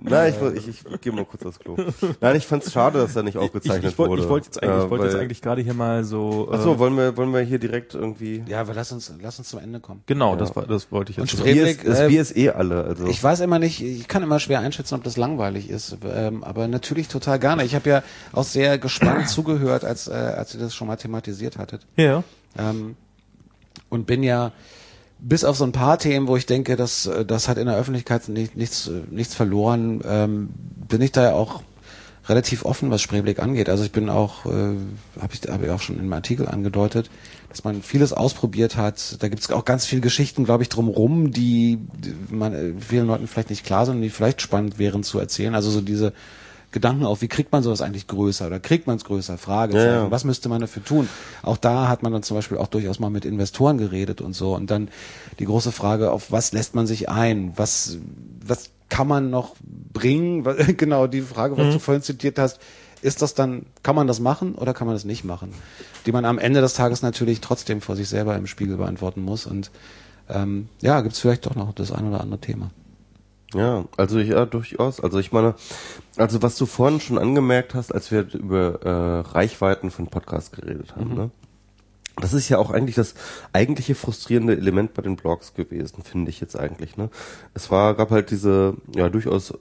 Nein, 0.00 0.34
ich, 0.54 0.68
ich, 0.68 0.84
ich 0.92 1.00
gehe 1.00 1.12
mal 1.12 1.24
kurz 1.24 1.44
aufs 1.44 1.58
Klo. 1.58 1.76
Nein, 2.20 2.36
ich 2.36 2.46
fand 2.46 2.64
es 2.64 2.72
schade, 2.72 2.98
dass 3.00 3.14
er 3.16 3.22
nicht 3.22 3.34
Ich, 3.34 3.40
aufgezeichnet 3.40 3.92
ich, 3.92 3.98
wollte- 3.98 4.10
wurde. 4.12 4.22
ich 4.22 4.28
wollte 4.28 4.46
jetzt 4.46 4.62
eigentlich, 4.62 4.84
ich 4.92 5.00
Äh, 5.00 5.04
jetzt 5.04 5.14
eigentlich 5.16 5.42
gerade 5.42 5.62
hier 5.62 5.74
mal 5.74 6.04
so. 6.04 6.50
Äh, 6.52 6.78
wollen 6.78 6.96
wir, 6.96 7.16
wollen 7.16 7.32
wir 7.32 7.40
hier 7.40 7.58
direkt 7.58 7.94
irgendwie. 7.94 8.44
Ja, 8.46 8.60
aber 8.60 8.74
lass 8.74 8.92
uns, 8.92 9.12
lass 9.20 9.38
uns 9.38 9.48
zum 9.48 9.58
Ende 9.60 9.80
kommen. 9.80 10.02
genau, 10.06 10.36
das 10.36 10.54
war, 10.56 10.66
das 10.66 10.90
wollte 10.92 11.12
ich 11.12 11.18
Und 11.18 11.30
jetzt. 11.30 11.40
Stre- 11.40 11.44
sagen. 11.44 11.52
Bier 11.54 11.64
Rehblick, 11.66 11.84
ist, 11.84 11.88
das 11.92 12.00
äh, 12.00 12.08
Bier 12.08 12.22
ist 12.22 12.36
eh 12.36 12.50
alle. 12.50 12.84
Also. 12.84 13.06
Ich 13.06 13.22
weiß 13.22 13.40
immer 13.40 13.58
nicht, 13.58 13.82
ich 13.82 14.08
kann 14.08 14.22
immer 14.22 14.38
schwer 14.40 14.60
einschätzen, 14.60 14.94
ob 14.94 15.04
das 15.04 15.16
langweilig 15.16 15.68
ist, 15.70 15.96
ähm, 16.08 16.42
aber 16.44 16.68
natürlich 16.68 17.08
total 17.08 17.25
gerne. 17.34 17.64
Ich 17.64 17.74
habe 17.74 17.88
ja 17.88 18.02
auch 18.32 18.44
sehr 18.44 18.78
gespannt 18.78 19.28
zugehört, 19.28 19.84
als, 19.84 20.08
äh, 20.08 20.12
als 20.12 20.54
ihr 20.54 20.60
das 20.60 20.74
schon 20.74 20.86
mal 20.86 20.96
thematisiert 20.96 21.58
hattet. 21.58 21.86
Ja. 21.96 22.22
Ähm, 22.58 22.96
und 23.88 24.06
bin 24.06 24.22
ja 24.22 24.52
bis 25.18 25.44
auf 25.44 25.56
so 25.56 25.64
ein 25.64 25.72
paar 25.72 25.98
Themen, 25.98 26.28
wo 26.28 26.36
ich 26.36 26.46
denke, 26.46 26.76
dass 26.76 27.06
äh, 27.06 27.24
das 27.24 27.48
hat 27.48 27.58
in 27.58 27.66
der 27.66 27.76
Öffentlichkeit 27.76 28.28
nicht, 28.28 28.56
nichts, 28.56 28.88
äh, 28.88 29.02
nichts 29.10 29.34
verloren, 29.34 30.00
ähm, 30.04 30.48
bin 30.88 31.00
ich 31.00 31.12
da 31.12 31.22
ja 31.22 31.32
auch 31.32 31.62
relativ 32.28 32.64
offen, 32.64 32.90
was 32.90 33.02
Spreeblick 33.02 33.38
angeht. 33.38 33.68
Also 33.68 33.84
ich 33.84 33.92
bin 33.92 34.08
auch, 34.08 34.46
äh, 34.46 34.50
habe 35.20 35.32
ich, 35.32 35.40
hab 35.48 35.62
ich 35.62 35.70
auch 35.70 35.80
schon 35.80 35.96
in 35.96 36.02
einem 36.02 36.12
Artikel 36.12 36.48
angedeutet, 36.48 37.10
dass 37.48 37.64
man 37.64 37.82
vieles 37.82 38.12
ausprobiert 38.12 38.76
hat. 38.76 39.22
Da 39.22 39.28
gibt 39.28 39.42
es 39.42 39.50
auch 39.50 39.64
ganz 39.64 39.86
viele 39.86 40.00
Geschichten, 40.00 40.44
glaube 40.44 40.62
ich, 40.62 40.68
drumrum, 40.68 41.30
die, 41.30 41.78
die 41.98 42.14
man 42.34 42.52
äh, 42.52 42.72
vielen 42.80 43.06
Leuten 43.06 43.28
vielleicht 43.28 43.50
nicht 43.50 43.64
klar 43.64 43.86
sind 43.86 43.96
und 43.96 44.02
die 44.02 44.10
vielleicht 44.10 44.42
spannend 44.42 44.78
wären 44.78 45.02
zu 45.02 45.18
erzählen. 45.18 45.54
Also 45.54 45.70
so 45.70 45.80
diese 45.80 46.12
Gedanken 46.76 47.06
auf, 47.06 47.22
wie 47.22 47.28
kriegt 47.28 47.52
man 47.52 47.62
sowas 47.62 47.80
eigentlich 47.80 48.06
größer 48.06 48.48
oder 48.48 48.60
kriegt 48.60 48.86
man 48.86 48.96
es 48.96 49.04
größer? 49.06 49.38
Fragezeichen. 49.38 49.86
Ja, 49.86 50.02
ja. 50.02 50.10
Was 50.10 50.24
müsste 50.24 50.50
man 50.50 50.60
dafür 50.60 50.84
tun? 50.84 51.08
Auch 51.42 51.56
da 51.56 51.88
hat 51.88 52.02
man 52.02 52.12
dann 52.12 52.22
zum 52.22 52.36
Beispiel 52.36 52.58
auch 52.58 52.66
durchaus 52.66 53.00
mal 53.00 53.08
mit 53.08 53.24
Investoren 53.24 53.78
geredet 53.78 54.20
und 54.20 54.34
so. 54.34 54.54
Und 54.54 54.70
dann 54.70 54.88
die 55.38 55.46
große 55.46 55.72
Frage, 55.72 56.12
auf 56.12 56.32
was 56.32 56.52
lässt 56.52 56.74
man 56.74 56.86
sich 56.86 57.08
ein? 57.08 57.54
Was, 57.56 57.96
was 58.46 58.72
kann 58.90 59.08
man 59.08 59.30
noch 59.30 59.56
bringen? 59.94 60.44
Genau, 60.76 61.06
die 61.06 61.22
Frage, 61.22 61.56
was 61.56 61.72
du 61.72 61.78
vorhin 61.78 62.02
zitiert 62.02 62.38
hast, 62.38 62.60
ist 63.00 63.22
das 63.22 63.32
dann, 63.32 63.64
kann 63.82 63.96
man 63.96 64.06
das 64.06 64.20
machen 64.20 64.54
oder 64.54 64.74
kann 64.74 64.86
man 64.86 64.94
das 64.96 65.06
nicht 65.06 65.24
machen? 65.24 65.54
Die 66.04 66.12
man 66.12 66.26
am 66.26 66.38
Ende 66.38 66.60
des 66.60 66.74
Tages 66.74 67.00
natürlich 67.00 67.40
trotzdem 67.40 67.80
vor 67.80 67.96
sich 67.96 68.10
selber 68.10 68.36
im 68.36 68.46
Spiegel 68.46 68.76
beantworten 68.76 69.22
muss. 69.22 69.46
Und 69.46 69.70
ähm, 70.28 70.68
ja, 70.82 71.00
gibt's 71.00 71.20
vielleicht 71.20 71.46
doch 71.46 71.54
noch 71.54 71.72
das 71.72 71.90
ein 71.90 72.06
oder 72.06 72.20
andere 72.20 72.40
Thema. 72.40 72.70
Ja, 73.54 73.84
also 73.96 74.18
ja, 74.18 74.44
durchaus. 74.44 75.00
Also 75.00 75.18
ich 75.18 75.32
meine, 75.32 75.54
also 76.16 76.42
was 76.42 76.56
du 76.56 76.66
vorhin 76.66 77.00
schon 77.00 77.18
angemerkt 77.18 77.74
hast, 77.74 77.92
als 77.92 78.10
wir 78.10 78.26
über 78.34 78.82
äh, 78.82 79.30
Reichweiten 79.30 79.90
von 79.90 80.08
Podcasts 80.08 80.50
geredet 80.50 80.96
haben, 80.96 81.14
ne? 81.14 81.30
Das 82.18 82.32
ist 82.32 82.48
ja 82.48 82.56
auch 82.56 82.70
eigentlich 82.70 82.96
das 82.96 83.14
eigentliche 83.52 83.94
frustrierende 83.94 84.56
Element 84.56 84.94
bei 84.94 85.02
den 85.02 85.16
Blogs 85.16 85.52
gewesen, 85.52 86.02
finde 86.02 86.30
ich 86.30 86.40
jetzt 86.40 86.58
eigentlich. 86.58 86.96
Ne? 86.96 87.10
Es 87.52 87.70
war, 87.70 87.94
gab 87.94 88.10
halt 88.10 88.30
diese 88.30 88.74
ja 88.94 89.10
durchaus 89.10 89.52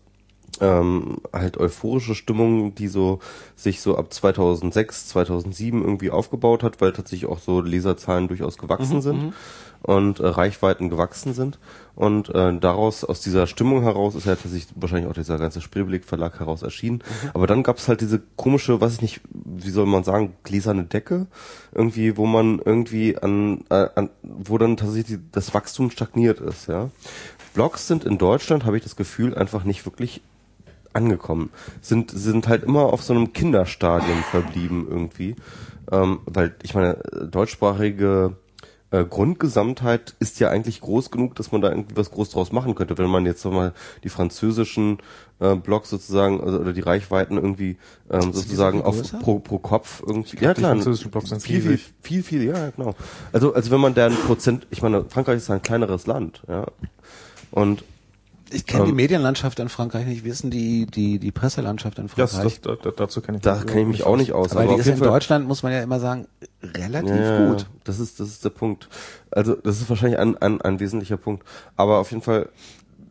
ähm, 0.62 1.18
halt 1.34 1.58
euphorische 1.58 2.16
Stimmung, 2.16 2.74
die 2.74 2.88
so 2.88 3.20
sich 3.58 3.82
so 3.82 3.98
ab 3.98 4.14
2006, 4.14 5.10
2007 5.10 5.82
irgendwie 5.82 6.12
aufgebaut 6.12 6.64
hat, 6.64 6.80
weil 6.80 6.94
tatsächlich 6.94 7.30
auch 7.30 7.40
so 7.40 7.60
Leserzahlen 7.60 8.30
durchaus 8.30 8.58
gewachsen 8.58 9.02
sind 9.02 9.34
und 9.86 10.20
äh, 10.20 10.28
Reichweiten 10.28 10.90
gewachsen 10.90 11.34
sind. 11.34 11.60
Und 11.96 12.30
äh, 12.34 12.58
daraus, 12.60 13.04
aus 13.04 13.22
dieser 13.22 13.46
Stimmung 13.48 13.84
heraus, 13.84 14.16
ist 14.16 14.26
ja 14.26 14.36
tatsächlich 14.36 14.68
wahrscheinlich 14.76 15.10
auch 15.10 15.14
dieser 15.14 15.38
ganze 15.38 15.62
Spreeblick 15.62 16.06
Verlag 16.06 16.40
heraus 16.40 16.64
erschienen. 16.64 17.04
Aber 17.34 17.46
dann 17.48 17.62
gab 17.64 17.78
es 17.78 17.88
halt 17.88 18.02
diese 18.02 18.22
komische, 18.36 18.82
weiß 18.82 18.96
ich 18.96 19.02
nicht, 19.02 19.22
wie 19.32 19.70
soll 19.70 19.86
man 19.86 20.04
sagen, 20.04 20.34
gläserne 20.44 20.84
Decke, 20.86 21.28
irgendwie, 21.72 22.18
wo 22.18 22.26
man 22.26 22.60
irgendwie 22.66 23.18
an, 23.18 23.64
äh, 23.70 23.88
an 23.96 24.10
wo 24.24 24.58
dann 24.58 24.76
tatsächlich 24.76 25.20
die- 25.20 25.32
das 25.32 25.54
Wachstum 25.54 25.92
stagniert 25.92 26.40
ist, 26.40 26.68
ja. 26.68 26.90
Blogs 27.54 27.88
sind 27.88 28.04
in 28.04 28.18
Deutschland, 28.18 28.66
habe 28.66 28.78
ich 28.78 28.84
das 28.84 28.96
Gefühl, 28.96 29.36
einfach 29.36 29.64
nicht 29.64 29.86
wirklich 29.86 30.22
angekommen. 30.94 31.52
Sind, 31.82 32.12
sind 32.12 32.48
halt 32.48 32.64
immer 32.64 32.86
auf 32.92 33.04
so 33.04 33.14
einem 33.14 33.34
Kinderstadium 33.34 34.24
verblieben 34.32 34.88
irgendwie. 34.90 35.36
Ähm, 35.92 36.20
weil, 36.26 36.56
ich 36.64 36.74
meine, 36.74 36.98
äh, 37.06 37.28
deutschsprachige 37.28 38.36
äh, 38.92 39.04
Grundgesamtheit 39.04 40.16
ist 40.20 40.40
ja 40.40 40.50
eigentlich 40.50 40.82
groß 40.82 41.12
genug, 41.12 41.36
dass 41.36 41.52
man 41.52 41.62
da 41.62 41.70
irgendwie 41.70 41.98
was 41.98 42.12
groß 42.12 42.30
draus 42.30 42.52
machen 42.52 42.76
könnte. 42.76 42.98
Wenn 42.98 43.10
man 43.10 43.26
jetzt 43.26 43.44
nochmal 43.44 43.74
die 44.04 44.10
französischen 44.10 45.00
äh, 45.40 45.56
Blogs 45.56 45.90
sozusagen, 45.90 46.42
also, 46.42 46.60
oder 46.60 46.72
die 46.72 46.82
Reichweiten 46.82 47.36
irgendwie 47.36 47.78
ähm, 48.10 48.32
sozusagen 48.32 48.82
auf 48.84 48.98
größer? 48.98 49.20
pro, 49.20 49.40
pro 49.40 49.58
Kopf 49.58 50.04
irgendwie. 50.06 50.38
Ja 50.38 50.54
klar, 50.54 50.72
französischen 50.72 51.12
Blogs 51.12 51.30
sind 51.30 51.42
viel, 51.42 51.62
viel, 51.62 51.80
viel, 52.02 52.24
viel, 52.24 52.44
ja, 52.44 52.70
genau. 52.70 52.96
Also, 53.34 53.54
also 53.54 53.72
wenn 53.72 53.82
man 53.82 53.96
deren 53.96 54.16
Prozent, 54.16 54.68
ich 54.70 54.82
meine, 54.82 55.06
Frankreich 55.06 55.38
ist 55.38 55.50
ein 55.50 55.62
kleineres 55.62 56.08
Land, 56.08 56.44
ja. 56.48 56.66
Und 57.52 57.84
Ich 58.52 58.66
kenne 58.66 58.86
die 58.86 58.90
Ähm, 58.92 58.96
Medienlandschaft 58.96 59.60
in 59.60 59.70
Frankreich 59.70 60.06
nicht. 60.06 60.24
Wie 60.24 60.30
ist 60.30 60.44
denn 60.44 60.52
die, 60.52 60.86
die, 60.86 61.18
die 61.20 61.32
Presselandschaft 61.32 61.98
in 61.98 62.08
Das, 62.16 62.34
Frankreich? 62.34 62.62
das, 62.62 62.78
da, 62.84 62.92
dazu 62.92 63.22
kann 63.22 63.36
ich 63.36 63.42
da 63.42 63.56
kenne 63.64 63.82
ich 63.82 63.88
mich 63.88 64.04
auch 64.04 64.18
nicht 64.18 64.34
aus. 64.34 64.54
Weil 64.54 64.68
die 64.68 64.76
ist 64.76 64.88
in 64.88 64.98
Fall- 64.98 65.08
Deutschland, 65.08 65.48
muss 65.48 65.64
man 65.64 65.72
ja 65.72 65.82
immer 65.82 66.00
sagen, 66.00 66.28
relativ 66.62 67.16
ja, 67.16 67.48
gut. 67.48 67.66
Das 67.84 68.00
ist, 68.00 68.20
das 68.20 68.28
ist 68.30 68.46
der 68.46 68.52
Punkt. 68.52 68.88
Also, 69.32 69.56
das 69.56 69.82
ist 69.82 69.90
wahrscheinlich 69.90 70.20
ein, 70.20 70.38
ein, 70.38 70.62
ein 70.62 70.80
wesentlicher 70.80 71.18
Punkt. 71.18 71.44
Aber 71.76 71.98
auf 71.98 72.12
jeden 72.12 72.22
Fall, 72.24 72.50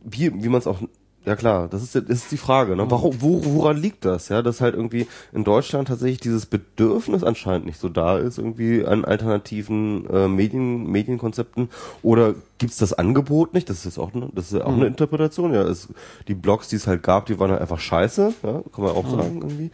wie, 0.05 0.33
wie 0.43 0.49
man 0.49 0.61
es 0.61 0.67
auch, 0.67 0.79
ja 1.25 1.37
klar, 1.37 1.69
das 1.69 1.83
ist, 1.83 1.95
das 1.95 2.05
ist 2.09 2.33
die 2.33 2.37
Frage, 2.37 2.77
ne? 2.77 2.91
Warum, 2.91 3.21
wo, 3.21 3.45
woran 3.45 3.77
liegt 3.77 4.05
das, 4.05 4.29
ja? 4.29 4.43
Dass 4.43 4.61
halt 4.61 4.75
irgendwie 4.75 5.07
in 5.33 5.45
Deutschland 5.45 5.89
tatsächlich 5.89 6.21
dieses 6.21 6.47
Bedürfnis 6.47 7.25
anscheinend 7.25 7.67
nicht 7.67 7.79
so 7.79 7.89
da 7.89 8.19
ist, 8.19 8.39
irgendwie 8.39 8.85
an 8.85 9.05
alternativen 9.05 10.09
äh, 10.11 10.29
Medien, 10.29 10.87
Medienkonzepten. 10.91 11.71
Oder 12.03 12.35
gibt's 12.59 12.77
das 12.77 12.93
Angebot 12.93 13.55
nicht? 13.55 13.71
Das 13.71 13.79
ist 13.79 13.85
jetzt 13.85 13.99
auch, 13.99 14.13
ne, 14.13 14.29
das 14.35 14.53
ist 14.53 14.59
ja 14.59 14.67
auch 14.67 14.73
eine 14.73 14.87
Interpretation, 14.87 15.55
ja. 15.55 15.63
Es, 15.63 15.89
die 16.29 16.35
Blogs, 16.35 16.69
die 16.69 16.77
es 16.77 16.87
halt 16.87 17.03
gab, 17.03 17.27
die 17.27 17.39
waren 17.39 17.51
halt 17.51 17.61
einfach 17.61 17.81
scheiße, 17.81 18.35
ja, 18.43 18.63
kann 18.73 18.85
man 18.85 18.93
auch 18.93 19.09
sagen, 19.09 19.41
irgendwie. 19.43 19.71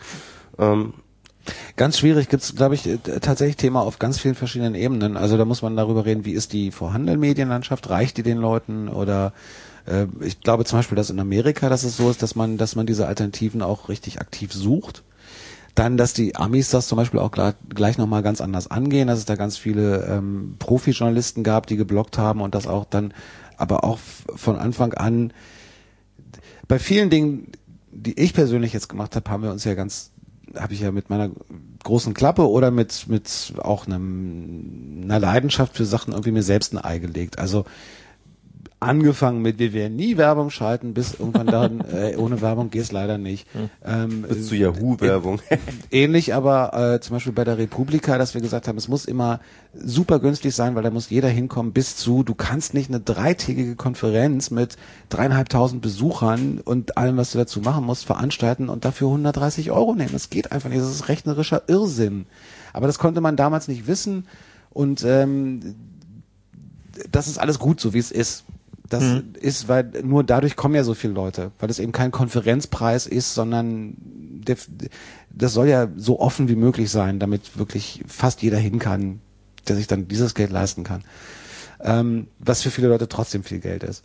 Ähm, 0.59 0.95
Ganz 1.77 1.99
schwierig 1.99 2.29
gibt's, 2.29 2.55
glaube 2.55 2.75
ich, 2.75 2.87
äh, 2.87 2.99
tatsächlich 2.99 3.57
Thema 3.57 3.81
auf 3.81 3.99
ganz 3.99 4.19
vielen 4.19 4.35
verschiedenen 4.35 4.75
Ebenen. 4.75 5.17
Also 5.17 5.37
da 5.37 5.45
muss 5.45 5.63
man 5.63 5.77
darüber 5.77 6.05
reden, 6.05 6.25
wie 6.25 6.33
ist 6.33 6.53
die 6.53 6.71
vorhandene 6.71 7.19
Medienlandschaft, 7.19 7.89
reicht 7.89 8.19
die 8.19 8.23
den 8.23 8.39
Leuten 8.39 8.89
oder 8.89 9.33
äh, 9.91 10.07
ich 10.21 10.41
glaube 10.41 10.65
zum 10.65 10.79
Beispiel, 10.79 10.97
dass 10.97 11.11
in 11.11 11.19
Amerika, 11.19 11.69
dass 11.69 11.85
es 11.85 11.97
so 11.97 12.11
ist, 12.11 12.23
dass 12.23 12.35
man, 12.35 12.57
dass 12.57 12.77
man 12.77 12.87
diese 12.87 13.07
Alternativen 13.07 13.63
auch 13.63 13.89
richtig 13.89 14.21
aktiv 14.21 14.53
sucht. 14.53 15.03
Dann, 15.75 15.97
dass 15.97 16.13
die 16.13 16.35
Amis 16.37 16.71
das 16.71 16.89
zum 16.89 16.97
Beispiel 16.97 17.21
auch 17.21 17.31
gleich, 17.31 17.55
gleich 17.69 17.97
nochmal 17.97 18.23
ganz 18.23 18.41
anders 18.41 18.71
angehen, 18.71 19.07
dass 19.07 19.21
es 19.21 19.25
da 19.25 19.37
ganz 19.37 19.57
viele 19.57 20.05
ähm, 20.07 20.57
Profi-Journalisten 20.59 21.45
gab, 21.45 21.67
die 21.67 21.77
geblockt 21.77 22.19
haben 22.19 22.41
und 22.41 22.55
das 22.55 22.67
auch 22.67 22.85
dann, 22.85 23.15
aber 23.57 23.85
auch 23.85 23.99
von 24.35 24.57
Anfang 24.57 24.95
an 24.95 25.33
bei 26.67 26.79
vielen 26.79 27.11
Dingen, 27.11 27.53
die 27.91 28.19
ich 28.19 28.33
persönlich 28.33 28.73
jetzt 28.73 28.89
gemacht 28.89 29.17
habe, 29.17 29.29
haben 29.31 29.43
wir 29.43 29.51
uns 29.51 29.65
ja 29.65 29.75
ganz, 29.75 30.13
habe 30.57 30.73
ich 30.73 30.81
ja 30.81 30.93
mit 30.93 31.11
meiner 31.11 31.31
großen 31.83 32.15
Klappe 32.15 32.49
oder 32.49 32.71
mit 32.71 33.07
mit 33.09 33.55
auch 33.59 33.87
einem, 33.87 35.01
einer 35.05 35.19
Leidenschaft 35.19 35.77
für 35.77 35.85
Sachen 35.85 36.13
irgendwie 36.13 36.31
mir 36.31 36.43
selbst 36.43 36.73
ein 36.73 36.79
Ei 36.79 36.99
gelegt. 36.99 37.39
Also 37.39 37.65
angefangen 38.81 39.43
mit, 39.43 39.59
wir 39.59 39.75
werden 39.75 39.95
nie 39.95 40.17
Werbung 40.17 40.49
schalten, 40.49 40.95
bis 40.95 41.15
irgendwann 41.15 41.47
dann, 41.47 41.81
äh, 41.93 42.17
ohne 42.17 42.41
Werbung 42.41 42.71
geht's 42.71 42.93
leider 42.93 43.19
nicht. 43.19 43.47
Ähm, 43.85 44.23
Bis 44.23 44.49
zu 44.49 44.57
Yahoo-Werbung. 44.57 45.41
Ähnlich 45.91 46.35
aber 46.35 46.95
äh, 46.95 47.01
zum 47.01 47.17
Beispiel 47.17 47.35
bei 47.35 47.45
der 47.45 47.59
Republika, 47.59 48.17
dass 48.17 48.33
wir 48.33 48.41
gesagt 48.41 48.69
haben, 48.69 48.79
es 48.79 48.89
muss 48.89 49.05
immer 49.05 49.41
super 49.75 50.19
günstig 50.19 50.55
sein, 50.55 50.75
weil 50.75 50.83
da 50.83 50.91
muss 50.91 51.11
jeder 51.11 51.29
hinkommen 51.29 51.73
bis 51.73 51.97
zu, 51.97 52.23
du 52.23 52.35
kannst 52.35 52.73
nicht 52.73 52.89
eine 52.89 53.01
dreitägige 53.01 53.77
Konferenz 53.77 54.51
mit 54.51 54.77
dreieinhalbtausend 55.11 55.83
Besuchern 55.83 56.61
und 56.65 56.97
allem, 56.97 57.19
was 57.19 57.33
du 57.33 57.39
dazu 57.39 57.61
machen 57.61 57.85
musst, 57.85 58.07
veranstalten 58.07 58.71
und 58.71 58.87
dafür 58.87 59.09
130 59.09 59.71
Euro 59.71 59.95
nehmen. 59.95 60.13
Das 60.13 60.31
geht 60.31 60.53
einfach 60.53 60.71
nicht. 60.71 60.81
Das 60.81 60.91
ist 60.91 61.09
rechnerischer 61.09 61.65
Irrsinn. 61.69 62.25
Aber 62.73 62.87
das 62.87 62.99
konnte 62.99 63.21
man 63.21 63.37
damals 63.37 63.69
nicht 63.69 63.87
wissen 63.87 64.27
und 64.71 65.05
ähm, 65.05 65.75
das 67.11 67.29
ist 67.29 67.39
alles 67.39 67.59
gut, 67.59 67.81
so 67.81 67.93
wie 67.95 67.99
es 67.99 68.11
ist. 68.11 68.45
Das 68.91 69.05
ist, 69.41 69.69
weil 69.69 69.91
nur 70.03 70.25
dadurch 70.25 70.57
kommen 70.57 70.75
ja 70.75 70.85
so 70.85 70.95
viele 70.95 71.13
Leute, 71.15 71.53
weil 71.61 71.71
es 71.71 71.79
eben 71.79 71.93
kein 71.93 72.11
Konferenzpreis 72.11 73.07
ist, 73.07 73.35
sondern 73.35 73.95
der, 73.99 74.57
das 75.31 75.53
soll 75.53 75.69
ja 75.69 75.89
so 75.97 76.19
offen 76.19 76.49
wie 76.49 76.57
möglich 76.57 76.91
sein, 76.91 77.21
damit 77.21 77.57
wirklich 77.57 78.03
fast 78.09 78.43
jeder 78.43 78.59
hin 78.59 78.81
kann, 78.81 79.21
der 79.69 79.77
sich 79.77 79.87
dann 79.87 80.09
dieses 80.09 80.35
Geld 80.35 80.51
leisten 80.51 80.83
kann. 80.83 81.03
Ähm, 81.83 82.27
was 82.41 82.63
für 82.63 82.71
viele 82.71 82.89
Leute 82.89 83.09
trotzdem 83.09 83.45
viel 83.45 83.61
Geld 83.61 83.85
ist. 83.85 84.03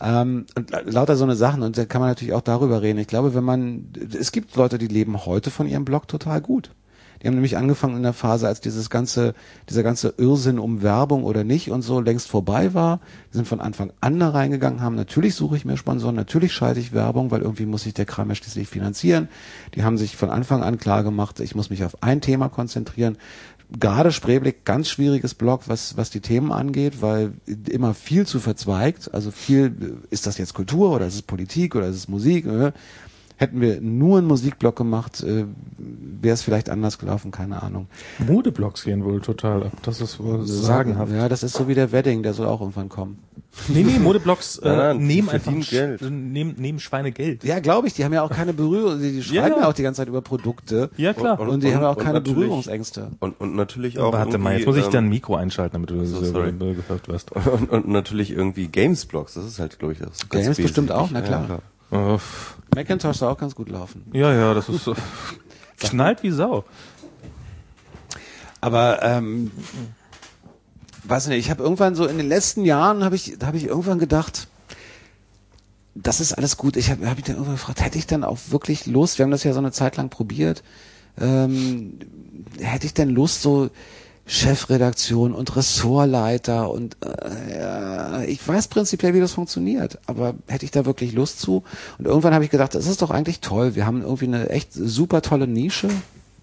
Ähm, 0.00 0.46
und 0.56 0.70
la- 0.70 0.80
lauter 0.80 1.16
so 1.16 1.24
eine 1.24 1.36
Sachen, 1.36 1.62
und 1.62 1.76
da 1.76 1.84
kann 1.84 2.00
man 2.00 2.10
natürlich 2.10 2.32
auch 2.34 2.40
darüber 2.40 2.82
reden. 2.82 2.98
Ich 2.98 3.06
glaube, 3.06 3.34
wenn 3.34 3.44
man, 3.44 3.92
es 4.18 4.32
gibt 4.32 4.56
Leute, 4.56 4.78
die 4.78 4.88
leben 4.88 5.26
heute 5.26 5.50
von 5.50 5.68
ihrem 5.68 5.84
Blog 5.84 6.08
total 6.08 6.40
gut. 6.40 6.70
Die 7.24 7.28
haben 7.28 7.36
nämlich 7.36 7.56
angefangen 7.56 7.96
in 7.96 8.02
der 8.02 8.12
Phase, 8.12 8.46
als 8.46 8.60
dieses 8.60 8.90
ganze, 8.90 9.32
dieser 9.70 9.82
ganze 9.82 10.12
Irrsinn 10.18 10.58
um 10.58 10.82
Werbung 10.82 11.24
oder 11.24 11.42
nicht 11.42 11.70
und 11.70 11.80
so 11.80 11.98
längst 11.98 12.28
vorbei 12.28 12.74
war. 12.74 13.00
Die 13.32 13.38
sind 13.38 13.48
von 13.48 13.62
Anfang 13.62 13.94
an 14.02 14.20
da 14.20 14.28
reingegangen, 14.28 14.82
haben 14.82 14.94
natürlich 14.94 15.34
suche 15.34 15.56
ich 15.56 15.64
mir 15.64 15.78
Sponsoren, 15.78 16.16
natürlich 16.16 16.52
schalte 16.52 16.80
ich 16.80 16.92
Werbung, 16.92 17.30
weil 17.30 17.40
irgendwie 17.40 17.64
muss 17.64 17.84
sich 17.84 17.94
der 17.94 18.04
Kram 18.04 18.28
ja 18.28 18.34
schließlich 18.34 18.68
finanzieren. 18.68 19.28
Die 19.74 19.84
haben 19.84 19.96
sich 19.96 20.18
von 20.18 20.28
Anfang 20.28 20.62
an 20.62 20.76
klar 20.76 21.02
gemacht, 21.02 21.40
ich 21.40 21.54
muss 21.54 21.70
mich 21.70 21.82
auf 21.82 22.02
ein 22.02 22.20
Thema 22.20 22.50
konzentrieren. 22.50 23.16
Gerade 23.80 24.12
Spreeblick, 24.12 24.66
ganz 24.66 24.90
schwieriges 24.90 25.32
Blog, 25.32 25.62
was, 25.66 25.96
was 25.96 26.10
die 26.10 26.20
Themen 26.20 26.52
angeht, 26.52 27.00
weil 27.00 27.32
immer 27.70 27.94
viel 27.94 28.26
zu 28.26 28.38
verzweigt. 28.38 29.14
Also 29.14 29.30
viel, 29.30 29.96
ist 30.10 30.26
das 30.26 30.36
jetzt 30.36 30.52
Kultur 30.52 30.90
oder 30.90 31.06
ist 31.06 31.14
es 31.14 31.22
Politik 31.22 31.74
oder 31.74 31.86
ist 31.86 31.96
es 31.96 32.06
Musik? 32.06 32.46
Hätten 33.36 33.60
wir 33.60 33.80
nur 33.80 34.18
einen 34.18 34.28
Musikblock 34.28 34.76
gemacht, 34.76 35.22
äh, 35.22 35.46
wäre 35.76 36.34
es 36.34 36.42
vielleicht 36.42 36.70
anders 36.70 36.98
gelaufen, 36.98 37.32
keine 37.32 37.62
Ahnung. 37.62 37.88
Modeblogs 38.18 38.84
gehen 38.84 39.04
wohl 39.04 39.20
total 39.20 39.64
ab. 39.64 39.72
Das 39.82 40.00
ist 40.00 40.20
wohl 40.20 40.46
sagenhaft. 40.46 41.12
Ja, 41.12 41.28
das 41.28 41.42
ist 41.42 41.54
so 41.54 41.66
wie 41.66 41.74
der 41.74 41.90
Wedding, 41.90 42.22
der 42.22 42.32
soll 42.32 42.46
auch 42.46 42.60
irgendwann 42.60 42.88
kommen. 42.88 43.18
Nee, 43.68 43.82
nee, 43.82 43.98
Modeblogs 43.98 44.58
äh, 44.58 44.68
Nein, 44.68 44.76
nein, 44.78 44.98
die 44.98 45.04
nehmen 45.04 45.28
einfach 45.28 45.52
Geld. 45.68 46.02
Nehmen, 46.02 46.54
nehmen 46.58 46.80
Schweine 46.80 47.12
Geld. 47.12 47.44
Ja, 47.44 47.60
glaube 47.60 47.86
ich, 47.86 47.94
die 47.94 48.04
haben 48.04 48.12
ja 48.12 48.22
auch 48.22 48.30
keine 48.30 48.52
Berührung, 48.52 49.00
die, 49.00 49.12
die 49.12 49.22
schreiben 49.22 49.36
Ja, 49.36 49.48
ja, 49.48 49.56
ja. 49.62 49.68
auch 49.68 49.72
die 49.72 49.82
ganze 49.82 49.98
Zeit 49.98 50.08
über 50.08 50.22
Produkte. 50.22 50.90
Ja, 50.96 51.12
klar. 51.12 51.38
Und, 51.40 51.62
die 51.62 51.74
haben 51.74 51.82
ja 51.82 51.90
auch 51.90 51.96
und 51.96 52.02
keine 52.04 52.20
Berührungsängste. 52.20 53.12
Und, 53.20 53.40
und 53.40 53.54
natürlich 53.54 53.98
auch. 53.98 54.12
Warte 54.12 54.38
mal, 54.38 54.56
jetzt 54.56 54.66
muss 54.66 54.76
ich 54.76 54.86
dein 54.86 55.04
ähm, 55.04 55.10
Mikro 55.10 55.36
einschalten, 55.36 55.74
damit 55.74 55.90
du 55.90 56.04
so, 56.04 56.20
das 56.20 56.30
sorry. 56.30 56.50
äh, 56.50 56.74
gehört 56.74 57.08
wirst. 57.08 57.32
Und, 57.32 57.70
und 57.70 57.88
natürlich 57.88 58.30
irgendwie 58.30 58.68
Games-Blogs, 58.68 59.34
das 59.34 59.44
ist 59.44 59.58
halt, 59.58 59.78
glaube 59.78 59.92
ich, 59.92 59.98
das. 60.00 60.28
ganz 60.28 60.44
Games 60.44 60.56
bestimmt 60.56 60.92
auch, 60.92 61.10
na 61.12 61.20
klar. 61.20 61.60
Äh. 61.94 62.18
Macintosh 62.74 63.18
soll 63.18 63.30
auch 63.30 63.38
ganz 63.38 63.54
gut 63.54 63.68
laufen. 63.68 64.04
Ja, 64.12 64.32
ja, 64.32 64.52
das 64.52 64.68
ist 64.68 64.84
so. 64.84 64.94
Knallt 65.78 66.22
wie 66.22 66.30
Sau. 66.30 66.64
Aber 68.60 69.02
ähm, 69.02 69.52
weiß 71.04 71.28
nicht, 71.28 71.38
ich 71.38 71.50
habe 71.50 71.62
irgendwann 71.62 71.94
so 71.94 72.06
in 72.06 72.16
den 72.16 72.28
letzten 72.28 72.64
Jahren 72.64 73.04
habe 73.04 73.14
ich, 73.14 73.36
habe 73.44 73.56
ich 73.56 73.66
irgendwann 73.66 73.98
gedacht, 73.98 74.48
das 75.94 76.20
ist 76.20 76.32
alles 76.32 76.56
gut. 76.56 76.76
Ich 76.76 76.90
habe 76.90 77.08
hab 77.08 77.16
mich 77.16 77.26
dann 77.26 77.36
irgendwann 77.36 77.56
gefragt, 77.56 77.84
hätte 77.84 77.98
ich 77.98 78.06
dann 78.06 78.24
auch 78.24 78.38
wirklich 78.48 78.86
Lust? 78.86 79.18
Wir 79.18 79.24
haben 79.24 79.30
das 79.30 79.44
ja 79.44 79.52
so 79.52 79.60
eine 79.60 79.70
Zeit 79.70 79.96
lang 79.96 80.08
probiert. 80.08 80.64
Ähm, 81.20 81.98
hätte 82.58 82.86
ich 82.86 82.94
denn 82.94 83.10
Lust, 83.10 83.42
so 83.42 83.70
Chefredaktion 84.26 85.34
und 85.34 85.54
Ressortleiter 85.54 86.70
und 86.70 86.96
äh, 87.04 88.24
ich 88.26 88.46
weiß 88.46 88.68
prinzipiell, 88.68 89.12
wie 89.12 89.20
das 89.20 89.32
funktioniert, 89.32 89.98
aber 90.06 90.34
hätte 90.46 90.64
ich 90.64 90.70
da 90.70 90.86
wirklich 90.86 91.12
Lust 91.12 91.40
zu? 91.40 91.62
Und 91.98 92.06
irgendwann 92.06 92.32
habe 92.32 92.44
ich 92.44 92.50
gedacht, 92.50 92.74
das 92.74 92.86
ist 92.86 93.02
doch 93.02 93.10
eigentlich 93.10 93.40
toll. 93.40 93.74
Wir 93.74 93.84
haben 93.84 94.00
irgendwie 94.02 94.26
eine 94.26 94.48
echt 94.48 94.72
super 94.72 95.20
tolle 95.20 95.46
Nische 95.46 95.88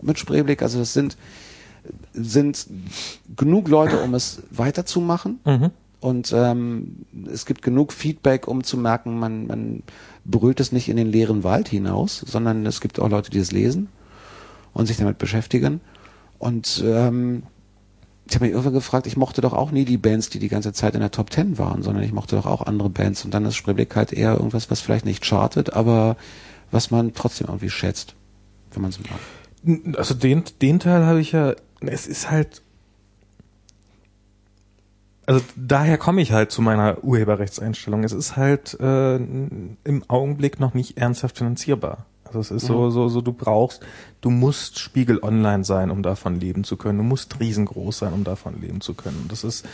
mit 0.02 0.20
Spreeblick. 0.20 0.62
Also 0.62 0.78
das 0.80 0.94
sind 0.94 1.18
sind 2.14 2.68
genug 3.36 3.68
Leute, 3.68 4.00
um 4.02 4.14
es 4.14 4.44
weiterzumachen. 4.52 5.40
Und 6.00 6.34
ähm, 6.36 7.06
es 7.32 7.46
gibt 7.46 7.62
genug 7.62 7.94
Feedback, 7.94 8.48
um 8.48 8.64
zu 8.64 8.78
merken, 8.78 9.20
man, 9.20 9.48
man 9.48 9.84
brüllt 10.26 10.60
es 10.60 10.72
nicht 10.72 10.90
in 10.90 10.98
den 10.98 11.08
leeren 11.08 11.44
Wald 11.44 11.68
hinaus, 11.70 12.24
sondern 12.26 12.66
es 12.66 12.82
gibt 12.82 13.00
auch 13.00 13.10
Leute, 13.10 13.30
die 13.32 13.40
es 13.40 13.52
lesen 13.52 13.88
und 14.74 14.88
sich 14.88 14.98
damit 14.98 15.18
beschäftigen. 15.18 15.82
Und 16.40 16.84
ähm, 16.86 17.44
ich 18.32 18.36
habe 18.36 18.46
mich 18.46 18.54
irgendwann 18.54 18.74
gefragt, 18.74 19.08
ich 19.08 19.18
mochte 19.18 19.42
doch 19.42 19.52
auch 19.52 19.72
nie 19.72 19.84
die 19.84 19.98
Bands, 19.98 20.30
die 20.30 20.40
die 20.40 20.48
ganze 20.48 20.72
Zeit 20.72 20.94
in 20.94 21.02
der 21.02 21.12
Top 21.12 21.30
Ten 21.32 21.58
waren, 21.58 21.84
sondern 21.84 22.02
ich 22.02 22.14
mochte 22.14 22.38
doch 22.38 22.46
auch 22.46 22.62
andere 22.62 22.90
Bands. 22.90 23.26
Und 23.26 23.34
dann 23.34 23.46
ist 23.46 23.58
Spreeblick 23.58 23.94
halt 23.94 24.14
eher 24.14 24.36
irgendwas, 24.36 24.72
was 24.72 24.80
vielleicht 24.80 25.04
nicht 25.04 25.22
chartet, 25.22 25.74
aber 25.74 26.16
was 26.72 26.92
man 26.92 27.14
trotzdem 27.14 27.48
irgendwie 27.48 27.70
schätzt, 27.70 28.16
wenn 28.72 28.84
man 28.84 28.92
es 28.92 29.00
mag. 29.00 29.98
Also 29.98 30.14
den, 30.14 30.46
den 30.62 30.80
Teil 30.80 31.06
habe 31.06 31.20
ich 31.20 31.34
ja, 31.34 31.56
es 31.82 32.08
ist 32.08 32.32
halt, 32.32 32.62
also 35.32 35.46
daher 35.56 35.98
komme 35.98 36.22
ich 36.22 36.34
halt 36.34 36.52
zu 36.52 36.62
meiner 36.62 37.06
Urheberrechtseinstellung. 37.06 38.04
Es 38.04 38.12
ist 38.12 38.36
halt 38.36 38.78
äh, 38.82 39.16
im 39.16 40.04
Augenblick 40.10 40.60
noch 40.60 40.74
nicht 40.74 40.98
ernsthaft 40.98 41.38
finanzierbar. 41.38 42.06
Also 42.26 42.40
es 42.40 42.52
ist 42.52 42.66
so, 42.66 42.90
so, 42.90 43.08
so, 43.08 43.22
du 43.22 43.32
brauchst, 43.32 43.82
du 44.20 44.30
musst 44.30 44.80
Spiegel 44.80 45.20
Online 45.24 45.64
sein, 45.64 45.90
um 45.90 46.04
davon 46.04 46.38
leben 46.38 46.66
zu 46.66 46.76
können. 46.76 46.98
Du 46.98 47.06
musst 47.06 47.40
riesengroß 47.40 48.00
sein, 48.00 48.12
um 48.12 48.26
davon 48.26 48.60
leben 48.60 48.82
zu 48.82 48.94
können. 48.94 49.26
Das 49.30 49.46
ist, 49.46 49.66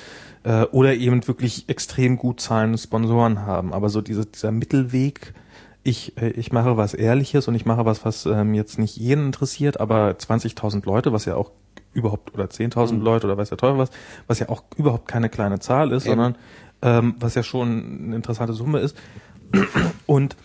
äh, 0.44 0.64
oder 0.66 0.94
eben 0.94 1.28
wirklich 1.28 1.68
extrem 1.70 2.18
gut 2.18 2.40
zahlende 2.40 2.78
Sponsoren 2.78 3.42
haben. 3.42 3.74
Aber 3.74 3.90
so 3.90 4.02
diese, 4.02 4.28
dieser 4.28 4.52
Mittelweg, 4.52 5.34
ich, 5.82 6.18
äh, 6.18 6.30
ich 6.30 6.52
mache 6.52 6.78
was 6.78 6.94
Ehrliches 6.94 7.48
und 7.48 7.56
ich 7.56 7.66
mache 7.66 7.86
was, 7.86 8.06
was 8.06 8.28
ähm, 8.28 8.54
jetzt 8.54 8.78
nicht 8.78 8.96
jeden 8.98 9.26
interessiert, 9.28 9.80
aber 9.80 10.12
20.000 10.12 10.86
Leute, 10.86 11.14
was 11.14 11.26
ja 11.26 11.36
auch 11.36 11.52
überhaupt, 11.98 12.34
oder 12.34 12.46
10.000 12.46 13.02
Leute 13.02 13.28
oder 13.28 13.38
weiß 13.38 13.50
der 13.50 13.58
Teufel 13.58 13.78
was, 13.80 13.90
was 14.28 14.40
ja 14.40 14.50
auch 14.50 14.64
überhaupt 14.78 15.08
keine 15.08 15.30
kleine 15.30 15.60
Zahl 15.60 15.92
ist, 15.92 16.06
Eben. 16.06 16.12
sondern 16.16 16.36
ähm, 16.82 17.16
was 17.20 17.36
ja 17.36 17.44
schon 17.44 18.04
eine 18.06 18.16
interessante 18.16 18.54
Summe 18.54 18.80
ist. 18.80 18.96
Und 20.06 20.36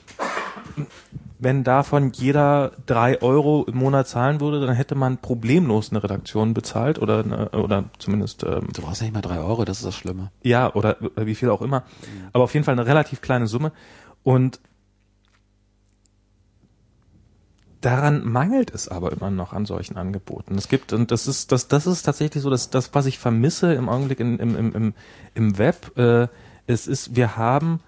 wenn 1.38 1.64
davon 1.64 2.12
jeder 2.12 2.72
drei 2.86 3.20
Euro 3.20 3.64
im 3.68 3.76
Monat 3.76 4.06
zahlen 4.06 4.40
würde, 4.40 4.64
dann 4.64 4.74
hätte 4.76 4.94
man 4.94 5.18
problemlos 5.18 5.90
eine 5.90 6.02
Redaktion 6.02 6.54
bezahlt 6.54 7.00
oder 7.00 7.24
eine, 7.24 7.48
oder 7.50 7.84
zumindest 7.98 8.44
ähm, 8.44 8.68
Du 8.72 8.82
brauchst 8.82 9.02
nicht 9.02 9.12
mal 9.12 9.22
drei 9.22 9.38
Euro, 9.38 9.64
das 9.64 9.78
ist 9.78 9.86
das 9.86 9.94
Schlimme. 9.94 10.30
ja, 10.42 10.72
oder, 10.72 10.96
oder 11.00 11.26
wie 11.26 11.34
viel 11.34 11.50
auch 11.50 11.60
immer. 11.60 11.82
Aber 12.32 12.44
auf 12.44 12.54
jeden 12.54 12.64
Fall 12.64 12.72
eine 12.78 12.86
relativ 12.86 13.20
kleine 13.20 13.46
Summe. 13.48 13.72
Und 14.22 14.60
daran 17.82 18.24
mangelt 18.24 18.70
es 18.70 18.88
aber 18.88 19.12
immer 19.12 19.30
noch 19.30 19.52
an 19.52 19.66
solchen 19.66 19.96
Angeboten. 19.96 20.56
Es 20.56 20.68
gibt, 20.68 20.92
und 20.92 21.10
das 21.10 21.26
ist, 21.26 21.52
das, 21.52 21.68
das 21.68 21.86
ist 21.86 22.02
tatsächlich 22.02 22.42
so, 22.42 22.48
dass 22.48 22.70
das, 22.70 22.94
was 22.94 23.06
ich 23.06 23.18
vermisse 23.18 23.74
im 23.74 23.88
Augenblick 23.88 24.20
in, 24.20 24.38
im, 24.38 24.56
im, 24.56 24.74
im, 24.74 24.94
im 25.34 25.58
Web, 25.58 25.96
äh, 25.98 26.28
es 26.66 26.86
ist, 26.86 27.16
wir 27.16 27.36
haben 27.36 27.80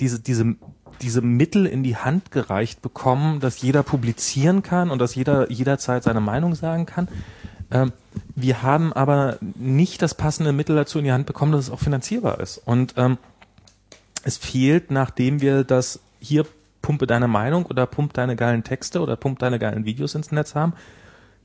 diese, 0.00 0.20
diese, 0.20 0.56
diese 1.00 1.22
Mittel 1.22 1.66
in 1.66 1.82
die 1.82 1.96
Hand 1.96 2.30
gereicht 2.32 2.82
bekommen, 2.82 3.40
dass 3.40 3.62
jeder 3.62 3.82
publizieren 3.82 4.62
kann 4.62 4.90
und 4.90 4.98
dass 4.98 5.14
jeder 5.14 5.50
jederzeit 5.50 6.02
seine 6.02 6.20
Meinung 6.20 6.54
sagen 6.54 6.86
kann. 6.86 7.08
Ähm, 7.70 7.92
wir 8.34 8.62
haben 8.62 8.92
aber 8.92 9.38
nicht 9.40 10.02
das 10.02 10.14
passende 10.14 10.52
Mittel 10.52 10.76
dazu 10.76 10.98
in 10.98 11.04
die 11.04 11.12
Hand 11.12 11.26
bekommen, 11.26 11.52
dass 11.52 11.66
es 11.66 11.70
auch 11.70 11.80
finanzierbar 11.80 12.40
ist. 12.40 12.58
Und 12.58 12.94
ähm, 12.96 13.18
es 14.24 14.36
fehlt, 14.36 14.90
nachdem 14.90 15.40
wir 15.40 15.64
das 15.64 16.00
hier 16.20 16.44
pumpe 16.82 17.06
deine 17.06 17.28
Meinung 17.28 17.66
oder 17.66 17.86
pump 17.86 18.12
deine 18.12 18.36
geilen 18.36 18.64
Texte 18.64 19.00
oder 19.00 19.16
pump 19.16 19.38
deine 19.38 19.58
geilen 19.58 19.84
Videos 19.84 20.14
ins 20.14 20.32
Netz 20.32 20.54
haben, 20.54 20.74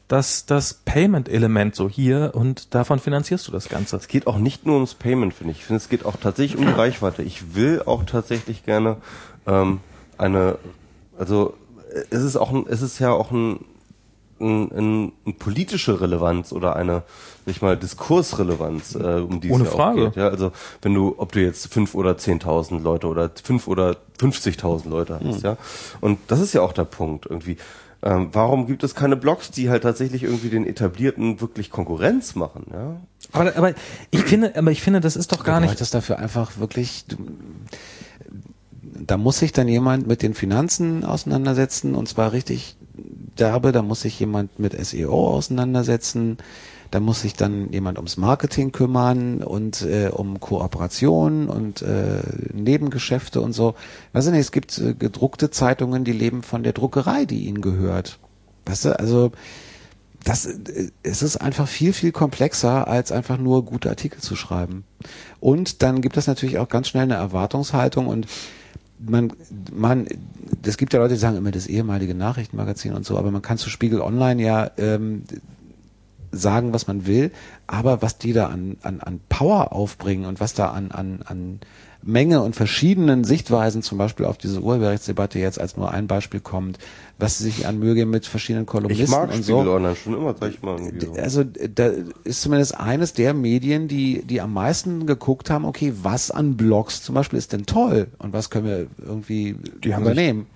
dass 0.07 0.45
das 0.45 0.74
Payment-Element 0.74 1.75
so 1.75 1.90
hier 1.90 2.32
und 2.33 2.74
davon 2.74 2.99
finanzierst 2.99 3.48
du 3.48 3.51
das 3.51 3.69
Ganze. 3.69 3.98
Es 3.98 4.07
geht 4.07 4.25
auch 4.25 4.38
nicht 4.38 4.66
nur 4.66 4.75
ums 4.75 4.95
Payment, 4.95 5.33
finde 5.33 5.51
ich. 5.51 5.59
Ich 5.59 5.66
finde, 5.66 5.77
es 5.77 5.90
geht 5.90 6.06
auch 6.06 6.16
tatsächlich 6.17 6.59
um 6.59 6.66
die 6.66 6.72
Reichweite. 6.77 7.24
Ich 7.24 7.56
will 7.56 7.83
auch 7.85 8.03
tatsächlich 8.03 8.66
gerne 8.66 8.98
ähm, 9.45 9.80
eine, 10.17 10.57
also 11.17 11.56
es 12.09 12.24
ist 12.24 12.35
auch 12.35 12.51
ein, 12.51 12.66
es 12.67 12.82
ist 12.82 12.99
ja 12.99 13.11
auch 13.11 13.32
ein, 13.32 13.66
ein, 14.40 14.72
ein, 14.72 15.11
ein 15.25 15.33
politische 15.38 15.99
Relevanz 15.99 16.51
oder 16.53 16.75
eine, 16.75 17.03
ich 17.51 17.61
mal, 17.61 17.77
Diskursrelevanz, 17.77 18.95
äh, 18.95 18.98
um 18.98 19.42
die 19.42 19.50
es 19.50 19.53
Ohne 19.53 19.66
ja 19.66 19.69
auch 19.72 19.76
Frage. 19.76 20.06
geht. 20.06 20.16
Ja, 20.16 20.30
also 20.30 20.51
wenn 20.82 20.93
du, 20.93 21.16
ob 21.17 21.32
du 21.32 21.42
jetzt 21.42 21.72
fünf 21.74 21.95
oder 21.95 22.17
zehntausend 22.17 22.84
Leute 22.84 23.08
oder 23.08 23.30
fünf 23.43 23.67
oder 23.67 23.98
50.000 24.19 24.90
Leute 24.90 25.19
hast, 25.24 25.43
ja. 25.43 25.58
Und 26.01 26.19
das 26.27 26.40
ist 26.40 26.53
ja 26.53 26.61
auch 26.61 26.74
der 26.74 26.85
Punkt 26.85 27.26
irgendwie. 27.30 27.58
Ähm, 28.03 28.30
warum 28.32 28.67
gibt 28.67 28.84
es 28.84 28.93
keine 28.93 29.16
Blogs, 29.16 29.50
die 29.50 29.69
halt 29.69 29.84
tatsächlich 29.84 30.24
irgendwie 30.24 30.50
den 30.50 30.67
etablierten 30.67 31.42
wirklich 31.42 31.72
Konkurrenz 31.72 32.35
machen? 32.35 32.66
Ja? 32.72 33.01
Aber, 33.32 33.56
aber 33.56 33.74
ich 34.11 34.24
finde, 34.24 34.56
aber 34.56 34.72
ich 34.72 34.82
finde, 34.82 35.01
das 35.01 35.16
ist 35.16 35.32
doch 35.32 35.43
gar 35.43 35.56
du 35.56 35.61
nicht. 35.61 35.72
bräuchtest 35.72 35.93
dafür 35.93 36.19
einfach 36.19 36.58
wirklich, 36.58 37.06
du, 37.08 37.17
da 38.82 39.17
muss 39.17 39.40
sich 39.40 39.51
dann 39.51 39.67
jemand 39.67 40.08
mit 40.08 40.22
den 40.22 40.35
Finanzen 40.35 41.03
auseinandersetzen 41.03 41.95
und 41.95 42.08
zwar 42.08 42.34
richtig 42.34 42.77
derbe, 43.40 43.72
da 43.72 43.82
muss 43.82 44.01
sich 44.01 44.19
jemand 44.19 44.59
mit 44.59 44.74
SEO 44.85 45.30
auseinandersetzen, 45.30 46.38
da 46.91 46.99
muss 46.99 47.22
sich 47.22 47.33
dann 47.33 47.72
jemand 47.72 47.98
ums 47.98 48.17
Marketing 48.17 48.72
kümmern 48.72 49.43
und 49.43 49.82
äh, 49.82 50.09
um 50.09 50.40
Kooperation 50.40 51.49
und 51.49 51.82
äh, 51.82 52.22
Nebengeschäfte 52.53 53.41
und 53.41 53.53
so. 53.53 53.75
Weißt 54.14 54.27
du 54.27 54.32
nicht, 54.32 54.41
es 54.41 54.51
gibt 54.51 54.77
äh, 54.77 54.93
gedruckte 54.93 55.49
Zeitungen, 55.49 56.03
die 56.03 56.14
leben 56.14 56.43
von 56.43 56.64
der 56.64 56.74
Druckerei, 56.74 57.25
die 57.25 57.45
ihnen 57.45 57.61
gehört. 57.61 58.19
Weißt 58.66 58.85
du, 58.85 58.99
also 58.99 59.32
das, 60.24 60.45
äh, 60.45 60.91
es 61.03 61.22
ist 61.22 61.38
einfach 61.38 61.67
viel, 61.67 61.93
viel 61.93 62.11
komplexer, 62.11 62.88
als 62.88 63.11
einfach 63.11 63.38
nur 63.38 63.66
gute 63.66 63.90
Artikel 63.90 64.22
zu 64.22 64.35
schreiben. 64.35 64.83
Und 65.40 65.82
dann 65.83 66.01
gibt 66.01 66.17
es 66.17 66.27
natürlich 66.27 66.57
auch 66.57 66.69
ganz 66.69 66.88
schnell 66.88 67.03
eine 67.03 67.16
Erwartungshaltung 67.16 68.07
und 68.07 68.27
man, 68.99 69.32
man, 69.74 70.07
es 70.66 70.77
gibt 70.77 70.93
ja 70.93 70.99
Leute, 70.99 71.14
die 71.14 71.19
sagen 71.19 71.38
immer 71.38 71.51
das 71.51 71.67
ehemalige 71.67 72.16
Nachrichtenmagazin 72.16 72.93
und 72.93 73.06
so, 73.06 73.17
aber 73.17 73.32
man 73.32 73.41
kann 73.41 73.57
zu 73.57 73.69
Spiegel 73.69 74.01
Online 74.01 74.41
ja 74.41 74.72
ähm, 74.77 75.24
sagen, 76.32 76.74
was 76.74 76.88
man 76.88 77.06
will, 77.06 77.32
aber 77.68 78.02
was 78.02 78.18
die 78.18 78.34
da 78.34 78.48
an, 78.48 78.78
an, 78.82 79.00
an 79.02 79.20
Power 79.30 79.74
aufbringen 79.74 80.26
und 80.26 80.40
was 80.40 80.54
da 80.54 80.72
an, 80.72 80.92
an, 80.92 81.22
an 81.26 81.60
Menge 82.04 82.42
und 82.42 82.56
verschiedenen 82.56 83.24
Sichtweisen 83.24 83.82
zum 83.82 83.98
Beispiel 83.98 84.26
auf 84.26 84.38
diese 84.38 84.62
Urheberrechtsdebatte 84.62 85.40
jetzt 85.40 85.60
als 85.60 85.76
nur 85.76 85.92
ein 85.92 86.08
Beispiel 86.08 86.40
kommt, 86.40 86.78
was 87.18 87.38
sie 87.38 87.46
sich 87.46 87.68
anmöge 87.68 88.06
mit 88.06 88.26
verschiedenen 88.26 88.66
Kolumnisten 88.66 89.04
Ich 89.04 89.12
mag 89.12 89.24
und 89.24 89.44
Spiegel 89.44 89.66
so. 89.66 89.72
Online 89.72 89.96
schon 89.96 90.14
immer, 90.14 90.36
sag 90.40 90.52
ich 90.52 90.62
mal. 90.62 90.80
So. 91.00 91.14
Also 91.14 91.44
da 91.44 91.92
ist 92.24 92.42
zumindest 92.42 92.80
eines 92.80 93.14
der 93.14 93.34
Medien, 93.34 93.88
die, 93.88 94.24
die 94.24 94.40
am 94.42 94.54
meisten 94.54 95.06
geguckt 95.06 95.50
haben, 95.50 95.66
okay, 95.66 95.94
was 96.02 96.32
an 96.32 96.56
Blogs 96.56 97.04
zum 97.04 97.16
Beispiel 97.16 97.40
ist 97.40 97.52
denn 97.52 97.66
toll 97.66 98.08
und 98.20 98.32
was 98.32 98.50
können 98.50 98.68
wir 98.68 98.88
irgendwie 99.06 99.56
Die 99.84 99.94
haben 99.94 100.04
übernehmen. 100.04 100.48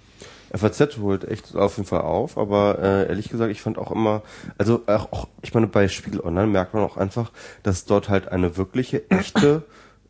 FAZ 0.53 0.97
holt 0.97 1.27
echt 1.27 1.55
auf 1.55 1.77
jeden 1.77 1.87
Fall 1.87 2.01
auf, 2.01 2.37
aber 2.37 2.79
äh, 2.79 3.07
ehrlich 3.07 3.29
gesagt, 3.29 3.51
ich 3.51 3.61
fand 3.61 3.77
auch 3.77 3.91
immer, 3.91 4.21
also 4.57 4.81
auch, 4.87 5.27
ich 5.41 5.53
meine, 5.53 5.67
bei 5.67 5.87
Spiegel 5.87 6.21
Online 6.21 6.47
merkt 6.47 6.73
man 6.73 6.83
auch 6.83 6.97
einfach, 6.97 7.31
dass 7.63 7.85
dort 7.85 8.09
halt 8.09 8.27
eine 8.27 8.57
wirkliche, 8.57 9.09
echte, 9.09 9.63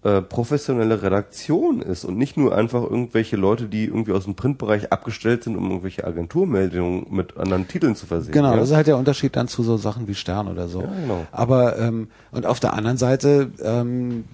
äh, 0.03 0.21
professionelle 0.21 1.03
Redaktion 1.03 1.81
ist 1.81 2.05
und 2.05 2.17
nicht 2.17 2.35
nur 2.35 2.55
einfach 2.55 2.81
irgendwelche 2.81 3.35
Leute, 3.35 3.65
die 3.65 3.85
irgendwie 3.85 4.13
aus 4.13 4.23
dem 4.23 4.33
Printbereich 4.33 4.91
abgestellt 4.91 5.43
sind, 5.43 5.55
um 5.55 5.69
irgendwelche 5.69 6.05
Agenturmeldungen 6.05 7.05
mit 7.11 7.37
anderen 7.37 7.67
Titeln 7.67 7.95
zu 7.95 8.07
versehen. 8.07 8.31
Genau, 8.31 8.49
ja? 8.51 8.57
das 8.57 8.69
ist 8.69 8.75
halt 8.75 8.87
der 8.87 8.97
Unterschied 8.97 9.35
dann 9.35 9.47
zu 9.47 9.61
so 9.61 9.77
Sachen 9.77 10.07
wie 10.07 10.15
Stern 10.15 10.47
oder 10.47 10.67
so. 10.67 10.81
Ja, 10.81 10.87
genau. 10.87 11.27
Aber 11.31 11.77
ähm, 11.77 12.07
und 12.31 12.47
auf 12.47 12.59
der 12.59 12.73
anderen 12.73 12.97
Seite 12.97 13.51
ähm, 13.61 14.25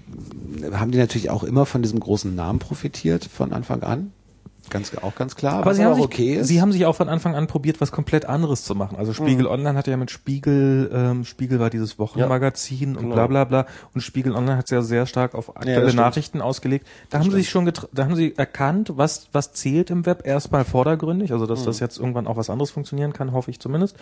haben 0.72 0.92
die 0.92 1.00
natürlich 1.00 1.30
auch 1.30 1.44
immer 1.44 1.66
von 1.66 1.82
diesem 1.82 2.00
großen 2.00 2.34
Namen 2.34 2.60
profitiert 2.60 3.26
von 3.26 3.52
Anfang 3.52 3.84
an. 3.84 4.14
Ganz, 4.70 4.96
auch 4.98 5.16
ganz 5.16 5.36
klar. 5.36 5.54
Aber 5.54 5.74
sie 5.74 5.84
haben, 5.84 5.92
auch 5.94 5.96
sich, 5.98 6.06
okay 6.06 6.34
ist. 6.36 6.48
sie 6.48 6.62
haben 6.62 6.72
sich 6.72 6.86
auch 6.86 6.96
von 6.96 7.10
Anfang 7.10 7.36
an 7.36 7.48
probiert, 7.48 7.80
was 7.82 7.92
komplett 7.92 8.26
anderes 8.26 8.64
zu 8.64 8.76
machen. 8.76 8.98
Also 8.98 9.14
Spiegel 9.14 9.46
Mhm. 9.46 9.52
Online 9.52 9.78
hat 9.78 9.88
ja 9.88 9.98
mit 9.98 10.12
Spiegel, 10.12 10.90
ähm, 10.94 11.26
Spiegel 11.26 11.60
war 11.60 11.70
dieses 11.70 12.00
Wochenmagazin 12.00 12.96
und 12.96 13.04
genau. 13.04 13.16
bla 13.16 13.28
bla 13.28 13.44
bla. 13.46 13.66
Und 13.94 14.02
Spiegel 14.02 14.34
Online 14.34 14.58
hat 14.58 14.66
es 14.66 14.72
ja 14.72 14.82
sehr 14.82 15.06
stark 15.06 15.36
auf 15.36 15.56
aktuelle 15.56 15.82
das 15.82 15.92
stimmt. 15.92 16.06
Nachrichten 16.06 16.42
ausgelegt. 16.42 16.88
Da 17.10 17.20
haben 17.20 17.30
sie 17.32 17.38
sich 17.38 17.50
schon 17.50 17.72
da 17.94 18.04
haben 18.04 18.16
sie 18.16 18.36
erkannt, 18.38 18.94
was, 18.96 19.28
was 19.32 19.54
zählt 19.54 19.90
im 19.90 20.06
Web, 20.06 20.26
erstmal 20.26 20.66
vordergründig, 20.66 21.32
also 21.32 21.46
dass 21.46 21.62
Mhm. 21.62 21.66
das 21.66 21.80
jetzt 21.80 21.98
irgendwann 22.00 22.28
auch 22.28 22.38
was 22.38 22.50
anderes 22.50 22.72
funktionieren 22.72 23.14
kann, 23.14 23.32
hoffe 23.32 23.52
ich 23.52 23.60
zumindest. 23.60 23.96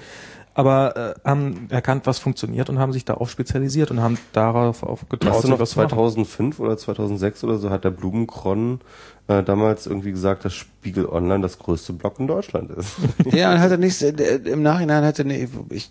Aber 0.54 1.16
äh, 1.26 1.30
haben 1.30 1.68
erkannt, 1.70 2.06
was 2.06 2.20
funktioniert 2.20 2.70
und 2.70 2.80
haben 2.80 2.94
sich 2.94 3.04
darauf 3.06 3.30
spezialisiert 3.30 3.92
und 3.92 4.02
haben 4.02 4.18
darauf 4.34 4.84
auf 4.84 5.08
getraut, 5.10 5.34
Weißt 5.36 5.44
du 5.44 5.48
noch, 5.50 5.60
was 5.60 5.72
zu 5.72 5.80
machen. 5.80 5.90
2005 5.90 6.60
oder 6.60 6.78
2006 6.78 7.44
oder 7.44 7.58
so 7.58 7.70
hat 7.70 7.84
der 7.84 7.90
Blumenkron 7.92 8.80
äh, 9.28 9.44
damals 9.44 9.88
irgendwie 9.88 10.12
gesagt, 10.12 10.46
dass 10.46 10.54
Spiegel 10.54 11.08
Online 11.08 11.42
das 11.42 11.58
größte 11.58 11.94
Blog 11.94 12.20
in 12.20 12.28
Deutschland 12.28 12.72
ist. 12.72 12.96
Ja, 13.32 13.54
und 13.54 13.60
hatte 13.60 13.78
nicht, 13.78 14.02
äh, 14.02 14.36
im 14.46 14.62
Nachhinein 14.62 15.04
hatte 15.04 15.26
ne, 15.26 15.50
ich 15.70 15.90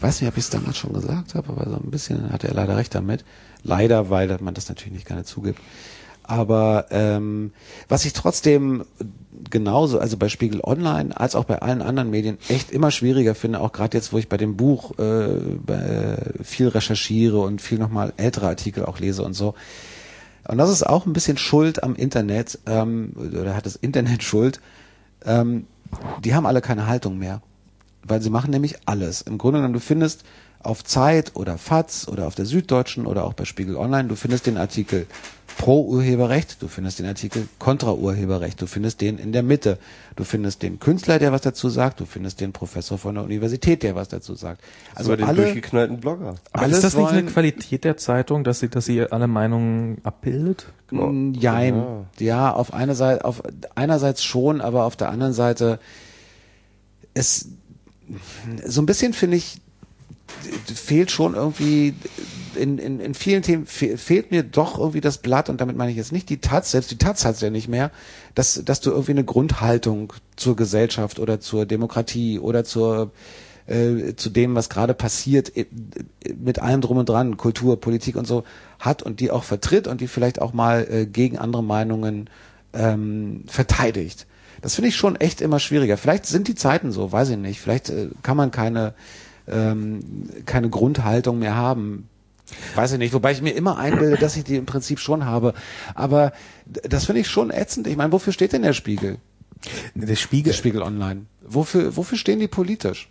weiß 0.00 0.20
nicht, 0.20 0.30
ob 0.30 0.36
ich 0.36 0.44
es 0.44 0.50
damals 0.50 0.78
schon 0.78 0.92
gesagt 0.92 1.34
habe, 1.34 1.48
aber 1.50 1.70
so 1.70 1.76
ein 1.76 1.90
bisschen 1.90 2.32
hatte 2.32 2.48
er 2.48 2.54
leider 2.54 2.76
recht 2.76 2.94
damit. 2.94 3.24
Leider, 3.62 4.10
weil 4.10 4.36
man 4.40 4.54
das 4.54 4.68
natürlich 4.68 4.94
nicht 4.94 5.06
gerne 5.06 5.24
zugibt. 5.24 5.60
Aber 6.24 6.86
ähm, 6.90 7.52
was 7.88 8.04
ich 8.04 8.12
trotzdem 8.12 8.84
genauso, 9.50 9.98
also 9.98 10.16
bei 10.16 10.28
Spiegel 10.28 10.60
Online 10.62 11.18
als 11.18 11.34
auch 11.34 11.44
bei 11.44 11.60
allen 11.60 11.82
anderen 11.82 12.10
Medien 12.10 12.38
echt 12.48 12.70
immer 12.70 12.90
schwieriger 12.90 13.34
finde, 13.34 13.60
auch 13.60 13.72
gerade 13.72 13.96
jetzt, 13.96 14.12
wo 14.12 14.18
ich 14.18 14.28
bei 14.28 14.36
dem 14.36 14.56
Buch 14.56 14.98
äh, 14.98 15.28
bei, 15.64 16.16
viel 16.42 16.68
recherchiere 16.68 17.40
und 17.40 17.60
viel 17.60 17.78
nochmal 17.78 18.12
ältere 18.16 18.46
Artikel 18.46 18.84
auch 18.84 18.98
lese 18.98 19.22
und 19.22 19.34
so. 19.34 19.54
Und 20.48 20.58
das 20.58 20.70
ist 20.70 20.82
auch 20.82 21.06
ein 21.06 21.12
bisschen 21.12 21.38
Schuld 21.38 21.82
am 21.82 21.94
Internet, 21.94 22.58
ähm, 22.66 23.12
oder 23.16 23.54
hat 23.54 23.66
das 23.66 23.76
Internet 23.76 24.22
Schuld. 24.22 24.60
Ähm, 25.24 25.66
die 26.24 26.34
haben 26.34 26.46
alle 26.46 26.60
keine 26.60 26.86
Haltung 26.86 27.18
mehr. 27.18 27.42
Weil 28.04 28.20
sie 28.20 28.30
machen 28.30 28.50
nämlich 28.50 28.78
alles. 28.86 29.22
Im 29.22 29.38
Grunde 29.38 29.58
genommen, 29.58 29.74
du 29.74 29.80
findest 29.80 30.24
auf 30.60 30.84
Zeit 30.84 31.32
oder 31.34 31.58
FAZ 31.58 32.08
oder 32.08 32.26
auf 32.26 32.34
der 32.34 32.46
Süddeutschen 32.46 33.06
oder 33.06 33.24
auch 33.24 33.34
bei 33.34 33.44
Spiegel 33.44 33.76
Online, 33.76 34.08
du 34.08 34.16
findest 34.16 34.46
den 34.46 34.56
Artikel 34.56 35.06
pro 35.58 35.84
Urheberrecht, 35.84 36.62
du 36.62 36.68
findest 36.68 36.98
den 36.98 37.06
Artikel 37.06 37.48
kontra 37.58 37.92
Urheberrecht, 37.92 38.60
du 38.60 38.66
findest 38.66 39.00
den 39.00 39.18
in 39.18 39.32
der 39.32 39.42
Mitte, 39.42 39.78
du 40.16 40.24
findest 40.24 40.62
den 40.62 40.78
Künstler, 40.78 41.18
der 41.18 41.32
was 41.32 41.42
dazu 41.42 41.68
sagt, 41.68 42.00
du 42.00 42.04
findest 42.04 42.40
den 42.40 42.52
Professor 42.52 42.98
von 42.98 43.14
der 43.14 43.24
Universität, 43.24 43.82
der 43.82 43.94
was 43.94 44.08
dazu 44.08 44.34
sagt. 44.34 44.62
Also 44.94 45.10
Über 45.12 45.18
den 45.18 45.26
alle, 45.26 45.42
durchgeknallten 45.42 46.00
Blogger. 46.00 46.36
Aber 46.52 46.66
ist 46.66 46.84
das 46.84 46.96
nicht 46.96 47.08
eine 47.08 47.24
Qualität 47.24 47.84
der 47.84 47.96
Zeitung, 47.96 48.44
dass 48.44 48.60
sie, 48.60 48.68
dass 48.68 48.84
sie 48.84 49.02
alle 49.02 49.26
Meinungen 49.26 49.98
abbildet? 50.02 50.66
Mm, 50.90 51.32
Jein. 51.34 52.06
Ja. 52.18 52.52
auf 52.52 52.72
einer 52.72 52.94
Seite, 52.94 53.24
auf 53.24 53.42
einerseits 53.74 54.22
schon, 54.24 54.60
aber 54.60 54.84
auf 54.84 54.96
der 54.96 55.10
anderen 55.10 55.32
Seite 55.32 55.78
es 57.14 57.48
so 58.66 58.82
ein 58.82 58.86
bisschen 58.86 59.12
finde 59.12 59.36
ich 59.36 59.60
fehlt 60.74 61.10
schon 61.10 61.34
irgendwie 61.34 61.94
in, 62.56 62.78
in, 62.78 63.00
in 63.00 63.14
vielen 63.14 63.42
Themen 63.42 63.66
fe 63.66 63.96
fehlt 63.96 64.30
mir 64.30 64.42
doch 64.42 64.78
irgendwie 64.78 65.00
das 65.00 65.18
Blatt 65.18 65.48
und 65.48 65.60
damit 65.60 65.76
meine 65.76 65.90
ich 65.90 65.96
jetzt 65.96 66.12
nicht 66.12 66.28
die 66.28 66.40
Taz, 66.40 66.70
selbst 66.70 66.90
die 66.90 66.98
Taz 66.98 67.24
hat 67.24 67.36
es 67.36 67.40
ja 67.40 67.50
nicht 67.50 67.68
mehr, 67.68 67.90
dass, 68.34 68.62
dass 68.64 68.80
du 68.80 68.90
irgendwie 68.90 69.12
eine 69.12 69.24
Grundhaltung 69.24 70.12
zur 70.36 70.56
Gesellschaft 70.56 71.18
oder 71.18 71.40
zur 71.40 71.66
Demokratie 71.66 72.38
oder 72.38 72.64
zur 72.64 73.12
äh, 73.66 74.14
zu 74.16 74.30
dem, 74.30 74.54
was 74.54 74.68
gerade 74.68 74.94
passiert, 74.94 75.52
mit 76.36 76.58
allem 76.58 76.80
drum 76.80 76.98
und 76.98 77.08
dran, 77.08 77.36
Kultur, 77.36 77.80
Politik 77.80 78.16
und 78.16 78.26
so, 78.26 78.44
hat 78.80 79.02
und 79.02 79.20
die 79.20 79.30
auch 79.30 79.44
vertritt 79.44 79.86
und 79.86 80.00
die 80.00 80.08
vielleicht 80.08 80.40
auch 80.40 80.52
mal 80.52 80.86
äh, 80.90 81.06
gegen 81.06 81.38
andere 81.38 81.62
Meinungen 81.62 82.28
ähm, 82.72 83.44
verteidigt. 83.46 84.26
Das 84.60 84.74
finde 84.76 84.88
ich 84.88 84.96
schon 84.96 85.16
echt 85.16 85.40
immer 85.40 85.58
schwieriger. 85.58 85.96
Vielleicht 85.96 86.26
sind 86.26 86.48
die 86.48 86.54
Zeiten 86.54 86.92
so, 86.92 87.12
weiß 87.12 87.30
ich 87.30 87.36
nicht. 87.36 87.60
Vielleicht 87.60 87.90
äh, 87.90 88.08
kann 88.22 88.36
man 88.36 88.50
keine, 88.50 88.94
ähm, 89.48 90.28
keine 90.46 90.70
Grundhaltung 90.70 91.38
mehr 91.38 91.56
haben. 91.56 92.08
Weiß 92.74 92.92
ich 92.92 92.98
nicht, 92.98 93.12
wobei 93.14 93.32
ich 93.32 93.42
mir 93.42 93.52
immer 93.54 93.78
einbilde, 93.78 94.16
dass 94.16 94.36
ich 94.36 94.44
die 94.44 94.56
im 94.56 94.66
Prinzip 94.66 94.98
schon 94.98 95.24
habe. 95.24 95.54
Aber 95.94 96.32
das 96.66 97.06
finde 97.06 97.20
ich 97.20 97.28
schon 97.28 97.50
ätzend. 97.50 97.86
Ich 97.86 97.96
meine, 97.96 98.12
wofür 98.12 98.32
steht 98.32 98.52
denn 98.52 98.62
der 98.62 98.72
Spiegel? 98.72 99.18
Der 99.94 100.16
Spiegel. 100.16 100.52
Der 100.52 100.56
Spiegel 100.58 100.82
Online. 100.82 101.26
Wofür, 101.46 101.96
wofür 101.96 102.18
stehen 102.18 102.40
die 102.40 102.48
politisch? 102.48 103.08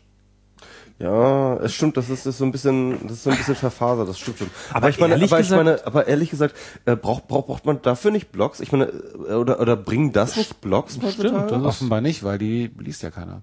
Ja, 1.00 1.56
es 1.58 1.74
stimmt, 1.74 1.98
das 1.98 2.12
ist, 2.12 2.28
ist 2.28 2.38
so 2.38 2.46
ein 2.46 2.52
bisschen, 2.52 3.00
das 3.08 3.14
ist 3.14 3.24
so 3.24 3.32
ein 3.32 3.38
bisschen 3.38 3.56
verfasert, 3.56 4.08
das 4.08 4.20
stimmt 4.20 4.38
schon. 4.38 4.50
Aber, 4.70 4.78
Aber 4.78 4.90
ich 4.90 5.00
meine, 5.00 5.14
ehrlich 5.14 5.32
aber 5.32 5.40
ich 5.42 5.48
gesagt- 5.48 5.66
meine, 5.66 5.86
aber 5.88 6.08
ehrlich 6.08 6.30
gesagt, 6.30 6.56
äh, 6.86 6.96
braucht, 6.96 7.28
braucht, 7.28 7.48
braucht 7.48 7.66
man 7.66 7.82
dafür 7.82 8.12
nicht 8.12 8.32
Blogs? 8.32 8.60
Ich 8.60 8.72
meine, 8.72 8.86
äh, 8.86 9.34
oder, 9.34 9.60
oder 9.60 9.76
bringen 9.76 10.12
das 10.12 10.36
nicht 10.38 10.62
Blogs 10.62 11.00
heutzutage? 11.02 11.56
Offenbar 11.66 12.02
nicht, 12.02 12.24
weil 12.24 12.38
die 12.38 12.70
liest 12.78 13.02
ja 13.02 13.10
keiner. 13.10 13.42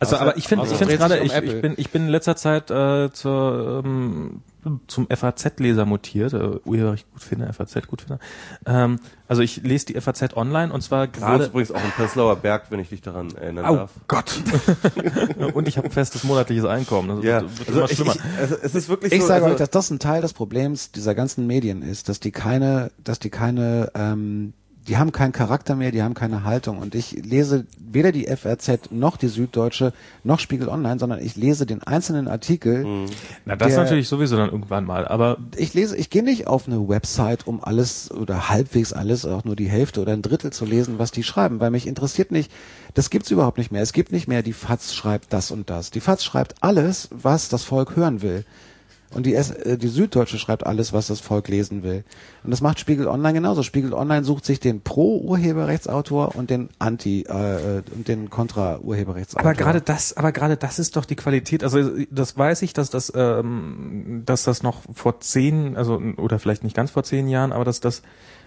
Also, 0.00 0.16
aber 0.16 0.36
ich 0.36 0.48
finde, 0.48 0.62
also 0.62 0.74
ich 0.74 0.78
finde 0.78 0.96
gerade, 0.96 1.20
um 1.20 1.26
ich, 1.26 1.32
ich 1.32 1.60
bin, 1.62 1.74
ich 1.76 1.90
bin 1.90 2.02
in 2.06 2.08
letzter 2.08 2.34
Zeit 2.34 2.70
äh, 2.72 3.12
zur, 3.12 3.82
ähm, 3.84 4.42
zum 4.86 5.06
FAZ-Leser 5.08 5.84
mutiert, 5.86 6.32
äh, 6.32 6.58
urheberrecht 6.64 7.10
gut 7.12 7.22
finde, 7.22 7.52
FAZ 7.52 7.86
gut 7.86 8.02
finde. 8.02 8.18
Ähm, 8.66 8.98
also 9.28 9.42
ich 9.42 9.62
lese 9.62 9.86
die 9.86 10.00
FAZ 10.00 10.36
online 10.36 10.72
und 10.72 10.82
zwar 10.82 11.06
Du 11.06 11.20
gerade. 11.20 11.46
übrigens 11.46 11.70
auch 11.72 11.82
in 11.82 11.90
Prenzlauer 11.92 12.36
Berg, 12.36 12.64
wenn 12.70 12.80
ich 12.80 12.88
dich 12.90 13.00
daran 13.02 13.30
erinnern 13.34 13.64
Au 13.64 13.76
darf. 13.76 13.90
Gott! 14.08 14.40
und 15.54 15.68
ich 15.68 15.76
habe 15.78 15.88
ein 15.88 15.92
festes 15.92 16.24
monatliches 16.24 16.64
Einkommen. 16.64 17.16
Das 17.16 17.24
Ja, 17.24 17.40
wird, 17.42 17.58
wird 17.58 17.68
also 17.68 17.80
immer 17.80 17.90
ich, 17.90 17.96
schlimmer. 17.96 18.14
ich, 18.14 18.38
also 18.40 18.56
es 18.62 18.74
ist 18.74 18.88
wirklich 18.88 19.12
Ich 19.12 19.20
so, 19.22 19.26
sage 19.28 19.44
also, 19.44 19.54
euch, 19.54 19.58
dass 19.58 19.70
das 19.70 19.90
ein 19.90 19.98
Teil 19.98 20.20
des 20.22 20.32
Problems 20.32 20.92
dieser 20.92 21.14
ganzen 21.14 21.46
Medien 21.46 21.82
ist, 21.82 22.08
dass 22.08 22.20
die 22.20 22.30
keine, 22.32 22.90
dass 23.02 23.18
die 23.18 23.30
keine, 23.30 23.90
ähm, 23.94 24.52
die 24.86 24.98
haben 24.98 25.12
keinen 25.12 25.32
Charakter 25.32 25.76
mehr, 25.76 25.90
die 25.92 26.02
haben 26.02 26.14
keine 26.14 26.44
Haltung. 26.44 26.78
Und 26.78 26.94
ich 26.94 27.12
lese 27.12 27.66
weder 27.78 28.12
die 28.12 28.26
FRZ 28.26 28.90
noch 28.90 29.16
die 29.16 29.28
Süddeutsche 29.28 29.92
noch 30.24 30.40
Spiegel 30.40 30.68
Online, 30.68 30.98
sondern 30.98 31.20
ich 31.20 31.36
lese 31.36 31.64
den 31.64 31.82
einzelnen 31.82 32.28
Artikel. 32.28 32.84
Mhm. 32.84 33.06
Na, 33.46 33.56
das 33.56 33.68
der, 33.74 33.84
natürlich 33.84 34.08
sowieso 34.08 34.36
dann 34.36 34.50
irgendwann 34.50 34.84
mal, 34.84 35.08
aber. 35.08 35.38
Ich 35.56 35.72
lese, 35.72 35.96
ich 35.96 36.10
gehe 36.10 36.22
nicht 36.22 36.46
auf 36.46 36.66
eine 36.66 36.88
Website, 36.88 37.46
um 37.46 37.64
alles 37.64 38.10
oder 38.10 38.50
halbwegs 38.50 38.92
alles, 38.92 39.24
auch 39.24 39.44
nur 39.44 39.56
die 39.56 39.68
Hälfte 39.68 40.02
oder 40.02 40.12
ein 40.12 40.22
Drittel 40.22 40.52
zu 40.52 40.66
lesen, 40.66 40.98
was 40.98 41.10
die 41.10 41.22
schreiben, 41.22 41.60
weil 41.60 41.70
mich 41.70 41.86
interessiert 41.86 42.30
nicht, 42.30 42.52
das 42.92 43.08
gibt's 43.08 43.30
überhaupt 43.30 43.58
nicht 43.58 43.72
mehr. 43.72 43.82
Es 43.82 43.92
gibt 43.92 44.12
nicht 44.12 44.28
mehr, 44.28 44.42
die 44.42 44.52
FAZ 44.52 44.94
schreibt 44.94 45.32
das 45.32 45.50
und 45.50 45.70
das. 45.70 45.90
Die 45.90 46.00
FAZ 46.00 46.24
schreibt 46.24 46.62
alles, 46.62 47.08
was 47.10 47.48
das 47.48 47.64
Volk 47.64 47.96
hören 47.96 48.20
will. 48.20 48.44
Und 49.14 49.26
die, 49.26 49.34
äh, 49.34 49.78
die 49.78 49.88
Süddeutsche 49.88 50.38
schreibt 50.38 50.66
alles, 50.66 50.92
was 50.92 51.06
das 51.06 51.20
Volk 51.20 51.48
lesen 51.48 51.82
will. 51.82 52.04
Und 52.42 52.50
das 52.50 52.60
macht 52.60 52.80
Spiegel 52.80 53.06
Online 53.06 53.34
genauso. 53.34 53.62
Spiegel 53.62 53.94
Online 53.94 54.24
sucht 54.24 54.44
sich 54.44 54.60
den 54.60 54.80
Pro-Urheberrechtsautor 54.80 56.34
und 56.34 56.50
den 56.50 56.68
Anti- 56.78 57.22
äh, 57.22 57.82
und 57.94 58.08
den 58.08 58.30
Kontra-Urheberrechtsautor. 58.30 59.48
Aber 59.48 59.56
gerade 59.56 59.80
das, 59.80 60.16
aber 60.16 60.32
gerade 60.32 60.56
das 60.56 60.78
ist 60.78 60.96
doch 60.96 61.04
die 61.04 61.16
Qualität. 61.16 61.62
Also 61.62 61.90
das 62.10 62.36
weiß 62.36 62.62
ich, 62.62 62.72
dass 62.72 62.90
das, 62.90 63.12
ähm, 63.14 64.22
dass 64.26 64.44
das 64.44 64.62
noch 64.62 64.82
vor 64.92 65.20
zehn, 65.20 65.76
also 65.76 66.00
oder 66.16 66.38
vielleicht 66.38 66.64
nicht 66.64 66.76
ganz 66.76 66.90
vor 66.90 67.04
zehn 67.04 67.28
Jahren, 67.28 67.52
aber 67.52 67.64
dass 67.64 67.80
das 67.80 68.02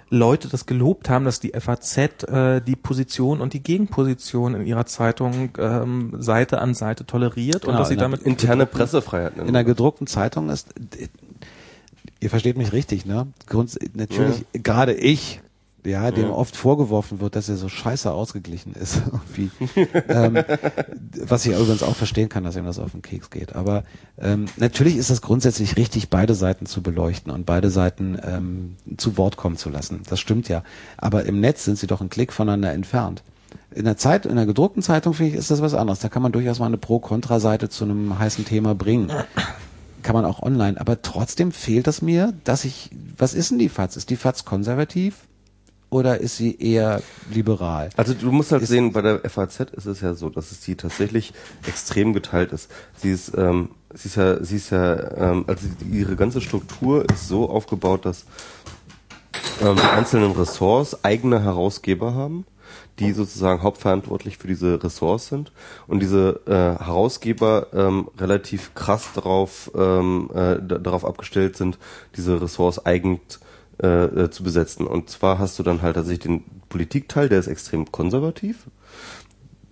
Leute 0.10 0.48
das 0.48 0.66
gelobt 0.66 1.10
haben, 1.10 1.26
dass 1.26 1.40
die 1.40 1.52
FAZ 1.58 1.98
äh, 1.98 2.62
die 2.62 2.76
Position 2.76 3.42
und 3.42 3.54
die 3.54 3.62
Gegenposition 3.62 4.56
in 4.56 4.66
ihrer 4.66 4.86
Zeitung 4.86 5.50
ähm, 5.58 6.14
Seite 6.18 6.60
an 6.60 6.74
Seite 6.74 7.06
toleriert 7.06 7.62
Genau, 7.62 7.74
und 7.74 7.80
dass 7.80 7.90
sie 7.90 7.96
in 7.96 8.00
der 8.00 8.10
damit 8.10 8.22
Interne 8.22 8.66
Pressefreiheit. 8.66 9.38
in 9.38 9.54
der 9.54 9.64
gedruckten 9.64 10.08
Zeitung 10.08 10.50
ist, 10.50 10.70
ihr 12.20 12.30
versteht 12.30 12.58
mich 12.58 12.72
richtig, 12.72 13.06
ne? 13.06 13.28
Grunds 13.48 13.78
natürlich, 13.94 14.46
gerade 14.54 14.94
ich, 14.94 15.42
ja, 15.86 16.12
dem 16.12 16.32
oft 16.32 16.56
vorgeworfen 16.56 17.22
wird, 17.22 17.36
dass 17.36 17.50
er 17.50 17.56
so 17.56 17.70
scheiße 17.70 18.12
ausgeglichen 18.12 18.74
ist, 18.74 19.02
ähm, 20.10 20.44
was 21.24 21.46
ich 21.46 21.54
übrigens 21.54 21.84
auch 21.84 21.96
verstehen 21.96 22.30
kann, 22.30 22.44
dass 22.44 22.56
ihm 22.56 22.66
das 22.66 22.80
auf 22.80 22.92
den 22.92 23.02
Keks 23.02 23.30
geht. 23.30 23.56
Aber 23.56 23.84
ähm, 24.18 24.46
natürlich 24.58 24.98
ist 24.98 25.10
das 25.10 25.22
grundsätzlich 25.22 25.78
richtig, 25.78 26.10
beide 26.10 26.36
Seiten 26.36 26.66
zu 26.66 26.82
beleuchten 26.82 27.32
und 27.32 27.46
beide 27.46 27.70
Seiten 27.70 28.20
ähm, 28.24 28.76
zu 28.98 29.18
Wort 29.18 29.38
kommen 29.38 29.56
zu 29.56 29.70
lassen. 29.70 30.02
Das 30.10 30.20
stimmt 30.20 30.50
ja. 30.50 30.64
Aber 30.98 31.26
im 31.26 31.40
Netz 31.40 31.64
sind 31.64 31.78
sie 31.78 31.88
doch 31.88 32.02
einen 32.02 32.10
Klick 32.10 32.34
voneinander 32.34 32.74
entfernt. 32.74 33.24
In 33.72 33.86
der 33.86 33.98
Zeit, 33.98 34.26
in 34.26 34.36
der 34.36 34.46
gedruckten 34.46 34.82
Zeitung 34.82 35.14
finde 35.14 35.34
ich, 35.34 35.38
ist 35.38 35.52
das 35.52 35.62
was 35.62 35.74
anderes. 35.74 36.00
Da 36.00 36.10
kann 36.10 36.22
man 36.22 36.32
durchaus 36.32 36.60
mal 36.60 36.66
eine 36.66 36.78
Pro-Kontra-Seite 36.78 37.70
zu 37.70 37.86
einem 37.86 38.18
heißen 38.18 38.44
Thema 38.44 38.76
bringen. 38.76 39.12
Kann 40.02 40.16
man 40.16 40.26
auch 40.26 40.42
online. 40.42 40.80
Aber 40.80 41.02
trotzdem 41.02 41.52
fehlt 41.52 41.88
es 41.88 42.02
mir, 42.02 42.34
dass 42.44 42.66
ich, 42.66 42.90
was 43.18 43.34
ist 43.34 43.52
denn 43.52 43.60
die 43.60 43.70
FAZ? 43.70 43.96
Ist 43.96 44.10
die 44.10 44.16
FAZ 44.16 44.46
konservativ? 44.46 45.28
Oder 45.90 46.20
ist 46.20 46.36
sie 46.38 46.58
eher 46.60 47.02
liberal? 47.32 47.90
Also 47.96 48.14
du 48.14 48.32
musst 48.32 48.52
halt 48.52 48.64
Ist- 48.64 48.70
sehen, 48.70 48.92
bei 48.92 49.02
der 49.02 49.22
FAZ 49.30 49.62
ist 49.72 49.86
es 49.86 50.02
ja 50.02 50.14
so, 50.16 50.30
dass 50.30 50.52
es 50.52 50.60
die 50.60 50.76
tatsächlich 50.76 51.34
extrem 51.66 52.12
geteilt 52.14 52.52
ist. 52.52 52.70
Sie 52.98 53.12
ist, 53.12 53.34
ähm, 53.38 53.70
sie 53.94 54.10
ist 54.10 54.16
ja, 54.16 54.44
sie 54.44 54.58
ist 54.58 54.70
ja, 54.72 55.16
ähm, 55.32 55.46
also 55.48 55.66
ihre 55.90 56.18
ganze 56.18 56.42
Struktur 56.42 57.06
ist 57.10 57.30
so 57.30 57.50
aufgebaut, 57.50 58.06
dass 58.06 58.26
ähm, 59.62 59.78
die 59.78 59.82
einzelnen 59.82 60.32
Ressorts 60.34 61.06
eigene 61.06 61.42
Herausgeber 61.42 62.14
haben, 62.14 62.46
die 63.00 63.14
sozusagen 63.14 63.64
hauptverantwortlich 63.64 64.38
für 64.38 64.48
diese 64.48 64.84
Ressorts 64.84 65.28
sind 65.28 65.54
und 65.88 66.02
diese 66.02 66.42
äh, 66.48 66.84
Herausgeber 66.84 67.68
ähm, 67.74 68.10
relativ 68.20 68.74
krass 68.76 69.10
darauf 69.16 69.72
ähm, 69.74 70.30
äh, 70.34 70.58
da- 70.62 70.80
darauf 70.80 71.06
abgestellt 71.06 71.56
sind, 71.56 71.78
diese 72.18 72.42
Ressorts 72.42 72.86
eigen 72.86 73.22
äh, 73.82 74.06
äh, 74.06 74.30
zu 74.30 74.44
besetzen. 74.44 74.88
Und 74.88 75.10
zwar 75.10 75.40
hast 75.40 75.60
du 75.60 75.64
dann 75.64 75.82
halt 75.82 75.96
tatsächlich 75.96 76.24
den 76.24 76.44
Politikteil, 76.70 77.30
der 77.30 77.40
ist 77.40 77.48
extrem 77.48 77.92
konservativ, 77.92 78.68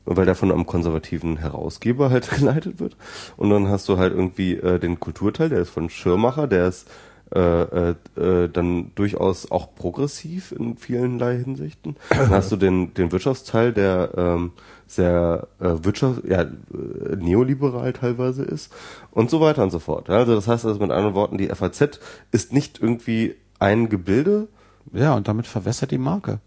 weil 0.05 0.25
der 0.25 0.35
von 0.35 0.51
einem 0.51 0.65
konservativen 0.65 1.37
Herausgeber 1.37 2.09
halt 2.09 2.29
geleitet 2.37 2.79
wird. 2.79 2.97
Und 3.37 3.49
dann 3.49 3.67
hast 3.67 3.89
du 3.89 3.97
halt 3.97 4.13
irgendwie 4.13 4.53
äh, 4.55 4.79
den 4.79 4.99
Kulturteil, 4.99 5.49
der 5.49 5.59
ist 5.59 5.69
von 5.69 5.89
Schirmacher, 5.89 6.47
der 6.47 6.67
ist 6.67 6.87
äh, 7.33 7.39
äh, 7.39 7.95
äh, 8.17 8.47
dann 8.47 8.91
durchaus 8.93 9.49
auch 9.49 9.73
progressiv 9.73 10.51
in 10.51 10.77
vielerlei 10.77 11.37
Hinsichten. 11.37 11.95
Dann 12.09 12.29
hast 12.29 12.51
du 12.51 12.55
den, 12.55 12.93
den 12.93 13.11
Wirtschaftsteil, 13.11 13.73
der 13.73 14.11
ähm, 14.15 14.51
sehr 14.85 15.47
äh, 15.59 15.83
Wirtschaft, 15.83 16.23
ja, 16.25 16.41
äh, 16.43 17.15
neoliberal 17.17 17.93
teilweise 17.93 18.43
ist 18.43 18.71
und 19.09 19.31
so 19.31 19.41
weiter 19.41 19.63
und 19.63 19.71
so 19.71 19.79
fort. 19.79 20.07
Also 20.11 20.35
das 20.35 20.47
heißt 20.47 20.65
also 20.65 20.79
mit 20.79 20.91
anderen 20.91 21.15
Worten, 21.15 21.39
die 21.39 21.47
FAZ 21.47 21.99
ist 22.31 22.53
nicht 22.53 22.79
irgendwie 22.79 23.35
ein 23.59 23.89
Gebilde, 23.89 24.47
Ja, 24.93 25.13
und 25.13 25.27
damit 25.27 25.47
verwässert 25.47 25.91
die 25.91 25.97
Marke. 25.97 26.39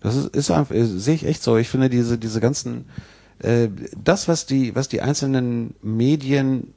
Das 0.00 0.16
ist, 0.16 0.34
ist 0.34 0.50
einfach, 0.50 0.74
äh, 0.74 0.84
sehe 0.84 1.14
ich 1.14 1.26
echt 1.26 1.42
so. 1.42 1.56
Ich 1.56 1.68
finde 1.68 1.90
diese, 1.90 2.18
diese 2.18 2.40
ganzen, 2.40 2.86
äh, 3.40 3.68
das, 4.02 4.28
was 4.28 4.46
die, 4.46 4.74
was 4.74 4.88
die 4.88 5.02
einzelnen 5.02 5.74
Medien 5.82 6.72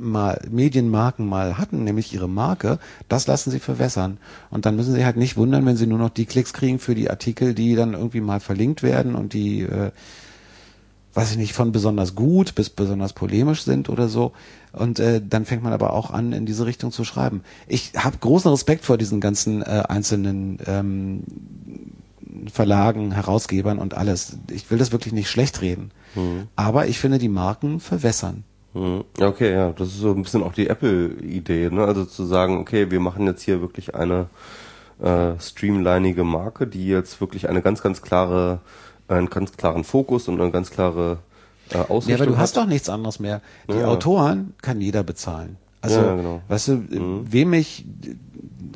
mal, 0.00 0.40
Medienmarken 0.50 1.26
mal 1.26 1.58
hatten, 1.58 1.84
nämlich 1.84 2.12
ihre 2.12 2.28
Marke, 2.28 2.78
das 3.08 3.26
lassen 3.26 3.50
sie 3.50 3.60
verwässern. 3.60 4.18
Und 4.50 4.66
dann 4.66 4.76
müssen 4.76 4.94
sie 4.94 5.04
halt 5.04 5.16
nicht 5.16 5.36
wundern, 5.36 5.66
wenn 5.66 5.76
sie 5.76 5.86
nur 5.86 5.98
noch 5.98 6.10
die 6.10 6.26
Klicks 6.26 6.52
kriegen 6.52 6.78
für 6.78 6.94
die 6.94 7.10
Artikel, 7.10 7.54
die 7.54 7.74
dann 7.74 7.94
irgendwie 7.94 8.20
mal 8.20 8.40
verlinkt 8.40 8.82
werden 8.82 9.14
und 9.14 9.32
die, 9.32 9.62
äh, 9.62 9.90
weiß 11.14 11.32
ich 11.32 11.36
nicht, 11.36 11.52
von 11.52 11.72
besonders 11.72 12.14
gut 12.14 12.54
bis 12.54 12.70
besonders 12.70 13.12
polemisch 13.12 13.62
sind 13.62 13.88
oder 13.88 14.08
so. 14.08 14.32
Und 14.76 14.98
äh, 14.98 15.20
dann 15.24 15.44
fängt 15.44 15.62
man 15.62 15.72
aber 15.72 15.92
auch 15.92 16.10
an, 16.10 16.32
in 16.32 16.46
diese 16.46 16.66
Richtung 16.66 16.90
zu 16.90 17.04
schreiben. 17.04 17.42
Ich 17.68 17.92
habe 17.96 18.18
großen 18.18 18.50
Respekt 18.50 18.84
vor 18.84 18.98
diesen 18.98 19.20
ganzen 19.20 19.62
äh, 19.62 19.84
einzelnen 19.88 20.58
ähm, 20.66 21.22
Verlagen, 22.52 23.12
Herausgebern 23.12 23.78
und 23.78 23.94
alles. 23.94 24.38
Ich 24.50 24.70
will 24.70 24.78
das 24.78 24.92
wirklich 24.92 25.12
nicht 25.12 25.30
schlecht 25.30 25.60
reden. 25.62 25.90
Aber 26.54 26.86
ich 26.86 26.98
finde, 26.98 27.18
die 27.18 27.28
Marken 27.28 27.80
verwässern. 27.80 28.44
Hm, 28.72 29.04
Okay, 29.20 29.52
ja, 29.52 29.72
das 29.72 29.88
ist 29.88 29.98
so 29.98 30.12
ein 30.12 30.22
bisschen 30.22 30.42
auch 30.42 30.52
die 30.52 30.68
Apple-Idee, 30.68 31.70
ne? 31.70 31.84
Also 31.84 32.04
zu 32.04 32.24
sagen, 32.24 32.58
okay, 32.58 32.90
wir 32.90 33.00
machen 33.00 33.26
jetzt 33.26 33.42
hier 33.42 33.60
wirklich 33.60 33.94
eine 33.94 34.26
äh, 35.00 35.32
streamlinige 35.40 36.24
Marke, 36.24 36.66
die 36.66 36.86
jetzt 36.86 37.20
wirklich 37.20 37.48
eine 37.48 37.62
ganz, 37.62 37.82
ganz 37.82 38.02
klare, 38.02 38.60
einen 39.08 39.28
ganz 39.28 39.56
klaren 39.56 39.84
Fokus 39.84 40.28
und 40.28 40.40
eine 40.40 40.50
ganz 40.50 40.70
klare 40.70 41.18
äh, 41.70 41.76
Ausrichtung 41.78 42.08
Ja, 42.10 42.16
aber 42.16 42.26
du 42.26 42.32
hat. 42.36 42.42
hast 42.42 42.56
doch 42.56 42.66
nichts 42.66 42.88
anderes 42.88 43.20
mehr. 43.20 43.40
Die 43.68 43.78
Ja. 43.78 43.86
Autoren 43.86 44.54
kann 44.62 44.80
jeder 44.80 45.02
bezahlen. 45.02 45.56
Also, 45.80 46.00
Ja, 46.00 46.14
genau. 46.16 46.40
weißt 46.48 46.68
du, 46.68 46.82
wem 47.30 47.52
ich, 47.52 47.84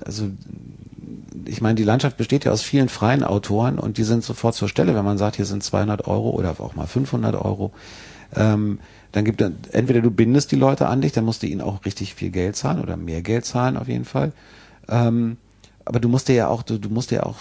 also, 0.05 0.29
ich 1.45 1.61
meine, 1.61 1.75
die 1.77 1.85
Landschaft 1.85 2.17
besteht 2.17 2.45
ja 2.45 2.53
aus 2.53 2.63
vielen 2.63 2.89
freien 2.89 3.25
Autoren 3.25 3.79
und 3.79 3.97
die 3.97 4.05
sind 4.05 4.23
sofort 4.25 4.55
zur 4.55 4.69
Stelle, 4.69 4.95
wenn 4.95 5.05
man 5.05 5.17
sagt, 5.19 5.37
hier 5.37 5.47
sind 5.47 5.63
200 5.63 6.07
Euro 6.07 6.31
oder 6.31 6.51
auch 6.61 6.75
mal 6.75 6.87
500 6.87 7.35
Euro. 7.37 7.73
Ähm, 8.37 8.81
dann 9.13 9.25
gibt 9.25 9.41
es, 9.41 9.51
entweder 9.73 10.03
du 10.03 10.11
bindest 10.11 10.53
die 10.53 10.57
Leute 10.57 10.87
an 10.89 11.01
dich, 11.01 11.13
dann 11.13 11.25
musst 11.25 11.43
du 11.43 11.47
ihnen 11.47 11.63
auch 11.63 11.85
richtig 11.87 12.15
viel 12.15 12.29
Geld 12.31 12.57
zahlen 12.57 12.81
oder 12.83 12.99
mehr 12.99 13.23
Geld 13.23 13.47
zahlen 13.47 13.79
auf 13.79 13.89
jeden 13.89 14.05
Fall. 14.05 14.33
Ähm, 14.89 15.39
aber 15.87 15.99
du 16.01 16.11
musst 16.11 16.29
dir 16.29 16.35
ja 16.35 16.49
auch, 16.49 16.63
du, 16.63 16.77
du 16.79 16.91
musst 16.91 17.11
dir 17.11 17.25
auch 17.25 17.37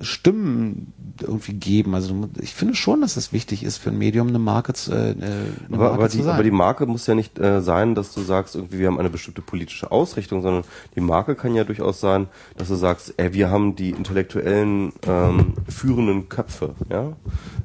Stimmen 0.00 0.94
irgendwie 1.22 1.52
geben. 1.52 1.94
Also 1.94 2.28
ich 2.40 2.54
finde 2.54 2.74
schon, 2.74 3.00
dass 3.00 3.16
es 3.16 3.32
wichtig 3.32 3.62
ist 3.62 3.78
für 3.78 3.90
ein 3.90 3.98
Medium 3.98 4.28
eine 4.28 4.38
Marke, 4.38 4.72
zu, 4.72 4.92
äh, 4.92 4.94
eine 4.94 5.52
Aber, 5.68 5.76
Marke 5.76 5.94
aber, 5.94 6.08
zu 6.08 6.16
die, 6.18 6.22
sein. 6.22 6.34
aber 6.34 6.42
die 6.42 6.50
Marke 6.50 6.86
muss 6.86 7.06
ja 7.06 7.14
nicht 7.14 7.38
äh, 7.38 7.60
sein, 7.60 7.94
dass 7.94 8.14
du 8.14 8.22
sagst, 8.22 8.54
irgendwie 8.54 8.78
wir 8.78 8.86
haben 8.86 8.98
eine 8.98 9.10
bestimmte 9.10 9.42
politische 9.42 9.90
Ausrichtung, 9.90 10.42
sondern 10.42 10.64
die 10.94 11.00
Marke 11.00 11.34
kann 11.34 11.54
ja 11.54 11.64
durchaus 11.64 12.00
sein, 12.00 12.28
dass 12.56 12.68
du 12.68 12.74
sagst, 12.74 13.14
ey, 13.16 13.32
wir 13.32 13.50
haben 13.50 13.76
die 13.76 13.90
intellektuellen 13.90 14.92
ähm, 15.06 15.54
führenden 15.68 16.28
Köpfe, 16.28 16.74
ja, 16.88 17.12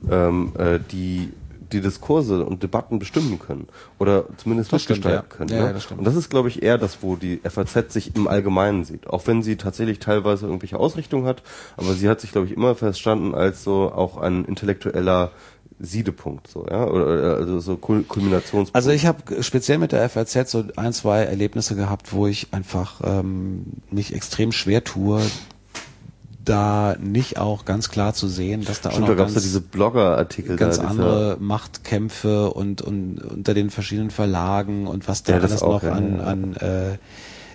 ähm, 0.09 0.53
äh, 0.57 0.79
die 0.91 1.31
die 1.75 1.81
Diskurse 1.81 2.45
und 2.45 2.63
Debatten 2.63 2.99
bestimmen 2.99 3.39
können 3.39 3.67
oder 3.99 4.25
zumindest 4.37 4.71
Das 4.71 4.81
stimmt, 4.81 4.99
mitgestalten 4.99 5.29
ja. 5.29 5.37
können. 5.37 5.49
Ja, 5.49 5.59
ne? 5.61 5.67
ja, 5.67 5.73
das 5.73 5.83
stimmt. 5.83 5.99
Und 5.99 6.05
das 6.05 6.15
ist, 6.15 6.29
glaube 6.29 6.49
ich, 6.49 6.63
eher 6.63 6.77
das, 6.77 6.99
wo 7.01 7.15
die 7.15 7.41
FAZ 7.43 7.91
sich 7.91 8.15
im 8.15 8.27
Allgemeinen 8.27 8.85
sieht. 8.85 9.07
Auch 9.07 9.27
wenn 9.27 9.43
sie 9.43 9.55
tatsächlich 9.55 9.99
teilweise 9.99 10.45
irgendwelche 10.45 10.77
Ausrichtungen 10.77 11.25
hat, 11.25 11.43
aber 11.77 11.93
sie 11.93 12.09
hat 12.09 12.21
sich, 12.21 12.31
glaube 12.31 12.47
ich, 12.47 12.53
immer 12.53 12.75
verstanden 12.75 13.35
als 13.35 13.63
so 13.63 13.91
auch 13.91 14.17
ein 14.17 14.45
intellektueller 14.45 15.31
Siedepunkt, 15.77 16.47
so, 16.47 16.65
ja, 16.69 16.87
oder, 16.87 17.35
also 17.35 17.59
so 17.59 17.75
Kul 17.75 18.03
Kulminationspunkt. 18.03 18.73
Also 18.73 18.91
ich 18.91 19.05
habe 19.05 19.43
speziell 19.43 19.77
mit 19.77 19.91
der 19.91 20.07
FAZ 20.07 20.49
so 20.49 20.63
ein, 20.77 20.93
zwei 20.93 21.23
Erlebnisse 21.23 21.75
gehabt, 21.75 22.13
wo 22.13 22.27
ich 22.27 22.53
einfach 22.53 23.01
ähm, 23.03 23.65
mich 23.91 24.13
extrem 24.13 24.53
schwer 24.53 24.85
tue, 24.85 25.21
da 26.45 26.95
nicht 26.99 27.37
auch 27.37 27.65
ganz 27.65 27.89
klar 27.89 28.13
zu 28.13 28.27
sehen, 28.27 28.63
dass 28.63 28.81
da 28.81 28.91
Stimmt, 28.91 29.03
auch 29.03 29.07
da 29.07 29.13
noch 29.13 29.19
ja 29.19 29.25
ganz, 29.25 29.43
diese 29.43 29.61
Blogger-Artikel 29.61 30.55
ganz 30.55 30.77
da, 30.77 30.87
andere 30.87 31.37
Machtkämpfe 31.39 32.51
und, 32.51 32.81
und 32.81 33.21
unter 33.21 33.53
den 33.53 33.69
verschiedenen 33.69 34.11
Verlagen 34.11 34.87
und 34.87 35.07
was 35.07 35.23
da 35.23 35.33
Ja, 35.33 35.39
das 35.39 35.51
alles 35.51 35.61
noch 35.61 35.83
ja, 35.83 35.91
an, 35.91 36.21
an 36.21 36.55
äh, 36.55 36.97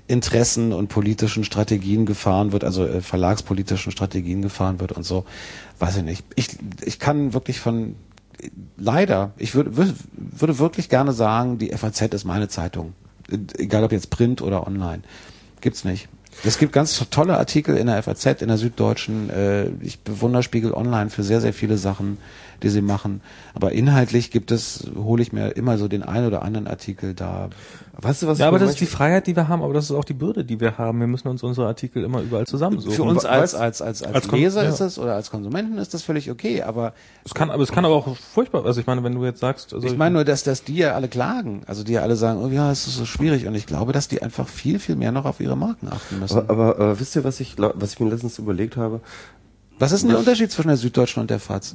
Interessen 0.06 0.72
und 0.72 0.88
politischen 0.88 1.44
Strategien 1.44 2.04
gefahren 2.04 2.52
wird, 2.52 2.64
also 2.64 2.84
äh, 2.84 3.00
verlagspolitischen 3.00 3.92
Strategien 3.92 4.42
gefahren 4.42 4.80
wird 4.80 4.92
und 4.92 5.04
so, 5.04 5.24
weiß 5.78 5.98
ich 5.98 6.02
nicht. 6.02 6.24
Ich, 6.34 6.58
ich 6.82 6.98
kann 6.98 7.32
wirklich 7.32 7.60
von 7.60 7.94
leider, 8.76 9.32
ich 9.36 9.54
würde, 9.54 9.76
würde, 9.76 9.94
würde 10.16 10.58
wirklich 10.58 10.88
gerne 10.88 11.12
sagen, 11.12 11.58
die 11.58 11.70
FAZ 11.70 12.02
ist 12.14 12.24
meine 12.24 12.48
Zeitung. 12.48 12.94
Egal 13.56 13.84
ob 13.84 13.92
jetzt 13.92 14.10
Print 14.10 14.42
oder 14.42 14.66
online. 14.66 15.02
Gibt's 15.60 15.84
nicht. 15.84 16.08
Es 16.42 16.56
gibt 16.58 16.72
ganz 16.72 16.98
tolle 17.10 17.36
Artikel 17.36 17.76
in 17.76 17.86
der 17.86 18.02
FAZ, 18.02 18.40
in 18.40 18.48
der 18.48 18.56
Süddeutschen. 18.56 19.28
Äh, 19.30 19.68
ich 19.82 20.00
bewundere 20.00 20.42
Spiegel 20.42 20.72
Online 20.72 21.10
für 21.10 21.22
sehr, 21.22 21.40
sehr 21.40 21.52
viele 21.52 21.76
Sachen, 21.76 22.18
die 22.62 22.68
sie 22.68 22.82
machen. 22.82 23.20
Aber 23.54 23.72
inhaltlich 23.72 24.30
gibt 24.30 24.50
es, 24.50 24.90
hole 24.96 25.22
ich 25.22 25.32
mir 25.32 25.50
immer 25.50 25.78
so 25.78 25.88
den 25.88 26.02
einen 26.02 26.26
oder 26.26 26.42
anderen 26.42 26.66
Artikel 26.66 27.14
da. 27.14 27.50
Weißt 28.02 28.22
du, 28.22 28.26
was 28.26 28.38
Ja, 28.38 28.48
aber 28.48 28.58
das 28.58 28.70
ist 28.70 28.80
die 28.80 28.86
Freiheit, 28.86 29.26
die 29.26 29.36
wir 29.36 29.48
haben, 29.48 29.62
aber 29.62 29.74
das 29.74 29.84
ist 29.84 29.90
auch 29.90 30.04
die 30.04 30.14
Bürde, 30.14 30.44
die 30.44 30.60
wir 30.60 30.78
haben. 30.78 31.00
Wir 31.00 31.06
müssen 31.06 31.28
uns 31.28 31.42
unsere 31.42 31.66
Artikel 31.66 32.02
immer 32.02 32.20
überall 32.22 32.46
zusammensuchen. 32.46 32.94
Für 32.94 33.02
uns 33.02 33.24
als, 33.24 33.54
als, 33.54 33.82
als, 33.82 34.02
als, 34.02 34.14
als 34.14 34.30
Leser 34.30 34.62
ja. 34.62 34.70
ist 34.70 34.80
das 34.80 34.98
oder 34.98 35.14
als 35.14 35.30
Konsumenten 35.30 35.76
ist 35.78 35.92
das 35.92 36.02
völlig 36.02 36.30
okay. 36.30 36.62
Aber 36.62 36.94
es 37.24 37.34
kann, 37.34 37.50
aber 37.50 37.62
es 37.62 37.72
kann 37.72 37.84
aber 37.84 37.94
auch 37.94 38.16
furchtbar, 38.16 38.64
also 38.64 38.80
ich 38.80 38.86
meine, 38.86 39.04
wenn 39.04 39.14
du 39.14 39.24
jetzt 39.24 39.40
sagst, 39.40 39.74
also 39.74 39.86
ich 39.86 39.96
meine 39.96 40.14
nur, 40.14 40.24
dass, 40.24 40.44
dass 40.44 40.64
die 40.64 40.76
ja 40.76 40.94
alle 40.94 41.08
klagen. 41.08 41.62
Also 41.66 41.84
die 41.84 41.92
ja 41.92 42.02
alle 42.02 42.16
sagen, 42.16 42.42
oh 42.42 42.48
ja, 42.48 42.70
es 42.70 42.86
ist 42.86 42.96
so 42.96 43.04
schwierig. 43.04 43.46
Und 43.46 43.54
ich 43.54 43.66
glaube, 43.66 43.92
dass 43.92 44.08
die 44.08 44.22
einfach 44.22 44.48
viel, 44.48 44.78
viel 44.78 44.96
mehr 44.96 45.12
noch 45.12 45.26
auf 45.26 45.40
ihre 45.40 45.56
Marken 45.56 45.88
achten 45.88 46.20
müssen. 46.20 46.38
Aber, 46.38 46.50
aber, 46.50 46.74
aber 46.76 47.00
wisst 47.00 47.16
ihr, 47.16 47.24
was 47.24 47.40
ich, 47.40 47.56
was 47.58 47.92
ich 47.92 48.00
mir 48.00 48.08
letztens 48.08 48.38
überlegt 48.38 48.76
habe? 48.76 49.00
Was 49.78 49.92
ist 49.92 50.02
denn 50.02 50.10
der 50.10 50.18
Unterschied 50.18 50.52
zwischen 50.52 50.68
der 50.68 50.76
Süddeutschen 50.76 51.22
und 51.22 51.30
der 51.30 51.40
FAZ? 51.40 51.74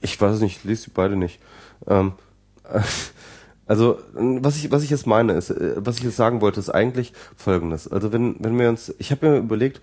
Ich 0.00 0.20
weiß 0.20 0.36
es 0.36 0.40
nicht, 0.40 0.58
ich 0.58 0.64
lese 0.64 0.84
die 0.84 0.90
beide 0.90 1.16
nicht. 1.16 1.40
Ähm, 1.86 2.12
also, 3.66 3.98
was 4.12 4.56
ich, 4.56 4.70
was 4.70 4.82
ich 4.82 4.90
jetzt 4.90 5.06
meine, 5.06 5.34
ist, 5.34 5.50
äh, 5.50 5.74
was 5.76 5.98
ich 5.98 6.04
jetzt 6.04 6.16
sagen 6.16 6.40
wollte, 6.40 6.60
ist 6.60 6.70
eigentlich 6.70 7.12
folgendes. 7.36 7.88
Also, 7.88 8.12
wenn, 8.12 8.36
wenn 8.38 8.58
wir 8.58 8.68
uns, 8.68 8.94
ich 8.98 9.10
habe 9.10 9.28
mir 9.28 9.38
überlegt, 9.38 9.80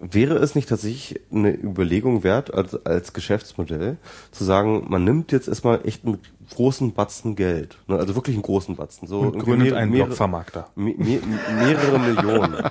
wäre 0.00 0.36
es 0.36 0.54
nicht 0.54 0.68
tatsächlich 0.68 1.20
eine 1.32 1.52
Überlegung 1.52 2.22
wert, 2.22 2.54
als, 2.54 2.86
als 2.86 3.12
Geschäftsmodell, 3.12 3.96
zu 4.30 4.44
sagen, 4.44 4.86
man 4.88 5.04
nimmt 5.04 5.32
jetzt 5.32 5.48
erstmal 5.48 5.86
echt 5.86 6.04
einen 6.04 6.18
großen 6.54 6.92
Batzen 6.94 7.36
Geld, 7.36 7.78
ne? 7.86 7.96
also 7.96 8.14
wirklich 8.14 8.34
einen 8.36 8.42
großen 8.42 8.76
Batzen, 8.76 9.06
so 9.06 9.20
und 9.20 9.38
gründet 9.38 9.74
einen 9.74 9.90
mehrere- 9.92 10.06
Blogvermarkter. 10.08 10.68
Me 10.74 10.94
me 10.96 11.20
mehrere 11.60 11.98
Millionen. 11.98 12.54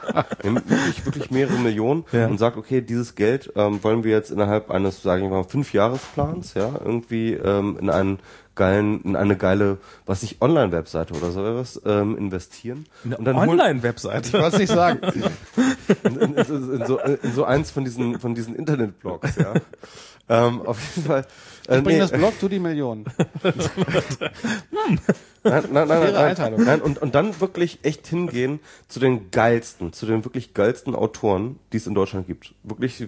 Wirklich, 0.43 1.05
wirklich 1.05 1.31
mehrere 1.31 1.57
Millionen 1.57 2.05
Ja. 2.11 2.27
und 2.27 2.37
sagt, 2.37 2.57
okay, 2.57 2.81
dieses 2.81 3.15
Geld 3.15 3.51
ähm, 3.55 3.83
wollen 3.83 4.03
wir 4.03 4.11
jetzt 4.11 4.31
innerhalb 4.31 4.71
eines, 4.71 5.01
sagen 5.01 5.23
wir 5.23 5.29
mal, 5.29 5.43
fünfjahresplans, 5.43 6.53
ja, 6.53 6.71
irgendwie 6.83 7.33
ähm, 7.33 7.77
in 7.81 7.89
einen 7.89 8.19
geilen, 8.55 9.01
in 9.03 9.15
eine 9.15 9.35
geile, 9.37 9.77
was 10.05 10.23
ich, 10.23 10.41
Online-Webseite 10.41 11.13
oder 11.13 11.31
so 11.31 11.45
etwas 11.45 11.81
ähm, 11.85 12.17
investieren. 12.17 12.85
und 13.03 13.23
dann 13.25 13.35
holen- 13.37 13.49
Online-Webseite. 13.49 14.33
Was 14.41 14.57
nicht 14.57 14.69
sagen. 14.71 14.99
in, 16.03 16.15
in, 16.15 16.33
in, 16.35 16.85
so, 16.85 16.97
in 16.99 17.33
so 17.33 17.43
eins 17.43 17.71
von 17.71 17.83
diesen 17.83 18.19
von 18.19 18.33
diesen 18.33 18.55
Internetblogs, 18.55 19.35
ja. 19.35 19.53
Ähm, 20.29 20.61
auf 20.61 20.79
jeden 20.95 21.07
Fall. 21.07 21.25
Äh, 21.67 21.77
Ich 21.77 21.83
bring 21.83 21.95
nee, 21.95 21.99
das 21.99 22.11
Blog, 22.11 22.39
tu 22.39 22.47
die 22.47 22.59
Millionen. 22.59 23.05
Nein, 23.43 24.99
nein, 25.43 25.63
nein, 25.71 25.87
nein, 25.87 26.35
nein, 26.37 26.53
nein 26.57 26.81
und, 26.81 27.01
und 27.01 27.15
dann 27.15 27.39
wirklich 27.39 27.79
echt 27.83 28.07
hingehen 28.07 28.59
zu 28.87 28.99
den 28.99 29.31
geilsten, 29.31 29.93
zu 29.93 30.05
den 30.05 30.25
wirklich 30.25 30.53
geilsten 30.53 30.93
Autoren, 30.95 31.57
die 31.71 31.77
es 31.77 31.87
in 31.87 31.93
Deutschland 31.93 32.27
gibt. 32.27 32.53
Wirklich, 32.63 33.07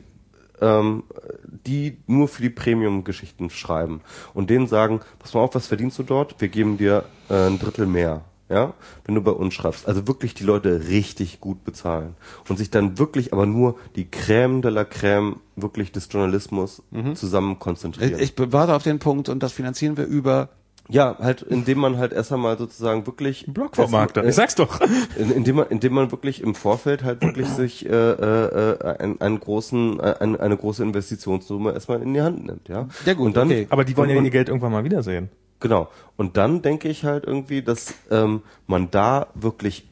ähm, 0.62 1.04
die 1.44 1.98
nur 2.08 2.28
für 2.28 2.42
die 2.42 2.50
Premium-Geschichten 2.50 3.50
schreiben. 3.50 4.02
Und 4.34 4.50
denen 4.50 4.68
sagen, 4.68 5.02
pass 5.20 5.34
mal 5.34 5.42
auf, 5.42 5.56
was 5.56 5.68
verdienst 5.68 6.00
du 6.00 6.04
dort? 6.04 6.40
Wir 6.40 6.48
geben 6.48 6.78
dir 6.78 7.06
äh, 7.30 7.48
ein 7.48 7.60
Drittel 7.60 7.86
mehr. 7.86 8.22
Ja, 8.50 8.74
wenn 9.06 9.14
du 9.14 9.22
bei 9.22 9.32
uns 9.32 9.54
schreibst. 9.54 9.88
Also 9.88 10.08
wirklich 10.08 10.34
die 10.34 10.44
Leute 10.44 10.88
richtig 10.90 11.40
gut 11.40 11.64
bezahlen. 11.64 12.16
Und 12.48 12.58
sich 12.58 12.72
dann 12.72 12.98
wirklich 12.98 13.32
aber 13.32 13.46
nur 13.46 13.78
die 13.96 14.06
Crème 14.06 14.62
de 14.62 14.72
la 14.72 14.82
Crème 14.82 15.36
wirklich 15.56 15.92
des 15.92 16.10
Journalismus 16.12 16.82
zusammen 17.14 17.60
konzentrieren. 17.60 18.20
Ich, 18.20 18.34
ich 18.38 18.52
warte 18.52 18.74
auf 18.74 18.82
den 18.82 18.98
Punkt 18.98 19.30
und 19.30 19.44
das 19.44 19.52
finanzieren 19.52 19.98
wir 19.98 20.06
über 20.06 20.50
Ja, 20.92 21.18
halt, 21.20 21.44
indem 21.44 21.80
man 21.80 21.98
halt 22.00 22.14
erst 22.14 22.34
einmal 22.34 22.58
sozusagen 22.58 23.06
wirklich 23.06 23.46
Blogvermarkter. 23.48 24.26
Ich 24.26 24.34
sag's 24.34 24.56
doch. 24.56 24.82
In, 25.18 25.32
indem 25.32 25.58
man, 25.58 25.68
indem 25.68 25.94
man 25.94 26.12
wirklich 26.12 26.42
im 26.42 26.56
Vorfeld 26.56 27.04
halt 27.04 27.22
wirklich 27.22 27.48
sich 27.48 27.86
äh, 27.86 27.90
äh, 27.90 28.74
äh, 28.74 28.98
einen, 28.98 29.22
einen 29.22 29.40
großen, 29.40 30.00
äh, 30.00 30.16
eine, 30.20 30.40
eine 30.40 30.58
große 30.58 30.82
Investitionssumme 30.82 31.74
erstmal 31.74 32.02
in 32.02 32.14
die 32.14 32.22
Hand 32.22 32.44
nimmt, 32.44 32.70
ja. 32.70 32.88
Ja, 33.06 33.14
gut, 33.14 33.28
und 33.28 33.38
dann, 33.38 33.48
okay. 33.48 33.68
Aber 33.70 33.86
die 33.86 33.96
wollen 33.96 34.10
ja 34.10 34.20
ihr 34.20 34.30
Geld 34.32 34.50
irgendwann 34.50 34.72
mal 34.72 34.84
wiedersehen. 34.84 35.30
Genau. 35.60 35.90
Und 36.18 36.38
dann 36.38 36.62
denke 36.62 36.90
ich 36.90 37.04
halt 37.04 37.26
irgendwie, 37.26 37.62
dass 37.62 37.94
ähm, 38.10 38.42
man 38.66 38.90
da 38.90 39.28
wirklich 39.36 39.88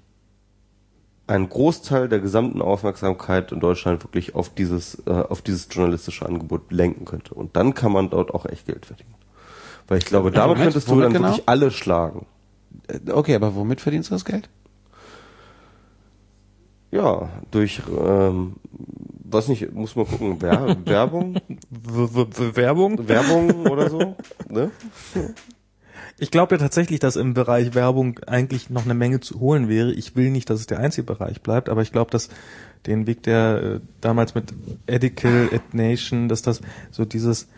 einen 1.28 1.50
Großteil 1.50 2.08
der 2.08 2.20
gesamten 2.20 2.62
Aufmerksamkeit 2.62 3.52
in 3.52 3.60
Deutschland 3.60 4.04
wirklich 4.04 4.34
auf 4.34 4.50
dieses, 4.50 5.04
äh, 5.06 5.12
auf 5.12 5.42
dieses 5.42 5.68
journalistische 5.70 6.26
Angebot 6.26 6.72
lenken 6.72 7.06
könnte. 7.06 7.34
Und 7.34 7.56
dann 7.56 7.74
kann 7.74 7.92
man 7.92 8.10
dort 8.10 8.34
auch 8.34 8.46
echt 8.46 8.66
Geld 8.66 8.86
verdienen. 8.86 9.14
Weil 9.88 10.00
ich 10.00 10.06
glaube, 10.06 10.32
damit 10.32 10.58
Womit? 10.58 10.64
könntest 10.64 10.88
du 10.88 10.92
Womit 10.92 11.06
dann 11.06 11.14
genau? 11.14 11.28
wirklich 11.30 11.48
alle 11.50 11.72
schlagen. 11.72 12.26
Äh, 12.88 13.12
Okay, 13.12 13.36
aber 13.36 13.56
womit 13.56 13.82
verdienst 13.82 14.10
du 14.10 14.16
das 14.16 14.26
Geld? 14.26 14.50
Ja, 16.92 17.30
durch, 17.52 17.82
ähm, 18.00 18.56
was 19.26 19.50
nicht, 19.50 19.74
muss 19.74 19.96
man 19.96 20.08
gucken, 20.08 20.38
Wer 20.40 20.78
Werbung, 20.86 21.36
Werbung? 21.70 23.08
Werbung 23.08 23.66
oder 23.68 23.90
so, 23.90 24.16
ne? 24.48 24.72
Ich 26.18 26.32
glaube 26.32 26.56
ja 26.56 26.60
tatsächlich, 26.60 27.00
dass 27.00 27.18
im 27.18 27.34
Bereich 27.34 27.76
Werbung 27.76 28.20
eigentlich 28.26 28.70
noch 28.70 28.86
eine 28.86 28.94
Menge 28.94 29.20
zu 29.20 29.40
holen 29.40 29.68
wäre. 29.68 29.92
Ich 29.94 30.16
will 30.16 30.32
nicht, 30.32 30.50
dass 30.50 30.62
es 30.62 30.66
der 30.68 30.80
einzige 30.80 31.06
Bereich 31.06 31.42
bleibt, 31.42 31.68
aber 31.70 31.82
ich 31.82 31.92
glaube, 31.92 32.10
dass 32.10 32.30
den 32.86 33.06
Weg, 33.06 33.22
der 33.24 33.62
äh, 33.62 33.80
damals 34.00 34.34
mit 34.34 34.54
Edical, 34.88 35.50
AdNation, 35.54 36.30
dass 36.30 36.42
das 36.42 36.62
so 36.90 37.04
dieses 37.04 37.50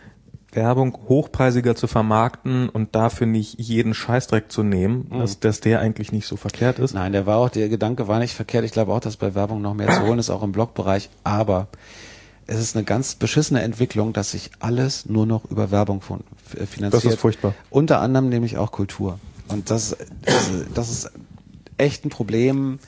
Werbung 0.52 0.96
hochpreisiger 1.08 1.76
zu 1.76 1.86
vermarkten 1.86 2.68
und 2.68 2.94
dafür 2.94 3.26
nicht 3.26 3.58
jeden 3.60 3.94
Scheißdreck 3.94 4.50
zu 4.50 4.62
nehmen, 4.62 5.08
dass, 5.10 5.38
dass 5.40 5.60
der 5.60 5.80
eigentlich 5.80 6.10
nicht 6.12 6.26
so 6.26 6.36
verkehrt 6.36 6.78
ist. 6.78 6.92
Nein, 6.94 7.12
der 7.12 7.26
war 7.26 7.38
auch, 7.38 7.48
der 7.50 7.68
Gedanke 7.68 8.08
war 8.08 8.18
nicht 8.18 8.34
verkehrt. 8.34 8.64
Ich 8.64 8.72
glaube 8.72 8.92
auch, 8.92 9.00
dass 9.00 9.16
bei 9.16 9.34
Werbung 9.34 9.62
noch 9.62 9.74
mehr 9.74 9.88
zu 9.88 10.02
holen 10.02 10.18
ist, 10.18 10.30
auch 10.30 10.42
im 10.42 10.52
Blogbereich. 10.52 11.08
Aber 11.24 11.68
es 12.46 12.58
ist 12.58 12.74
eine 12.74 12.84
ganz 12.84 13.14
beschissene 13.14 13.62
Entwicklung, 13.62 14.12
dass 14.12 14.32
sich 14.32 14.50
alles 14.58 15.06
nur 15.06 15.24
noch 15.26 15.44
über 15.50 15.70
Werbung 15.70 15.98
f- 16.00 16.68
finanziert. 16.68 16.94
Das 16.94 17.04
ist 17.04 17.20
furchtbar. 17.20 17.54
Unter 17.70 18.00
anderem 18.00 18.28
nämlich 18.28 18.58
auch 18.58 18.72
Kultur. 18.72 19.20
Und 19.48 19.70
das, 19.70 19.96
das, 20.22 20.50
das 20.74 20.90
ist 20.90 21.10
echt 21.78 22.04
ein 22.04 22.10
Problem, 22.10 22.78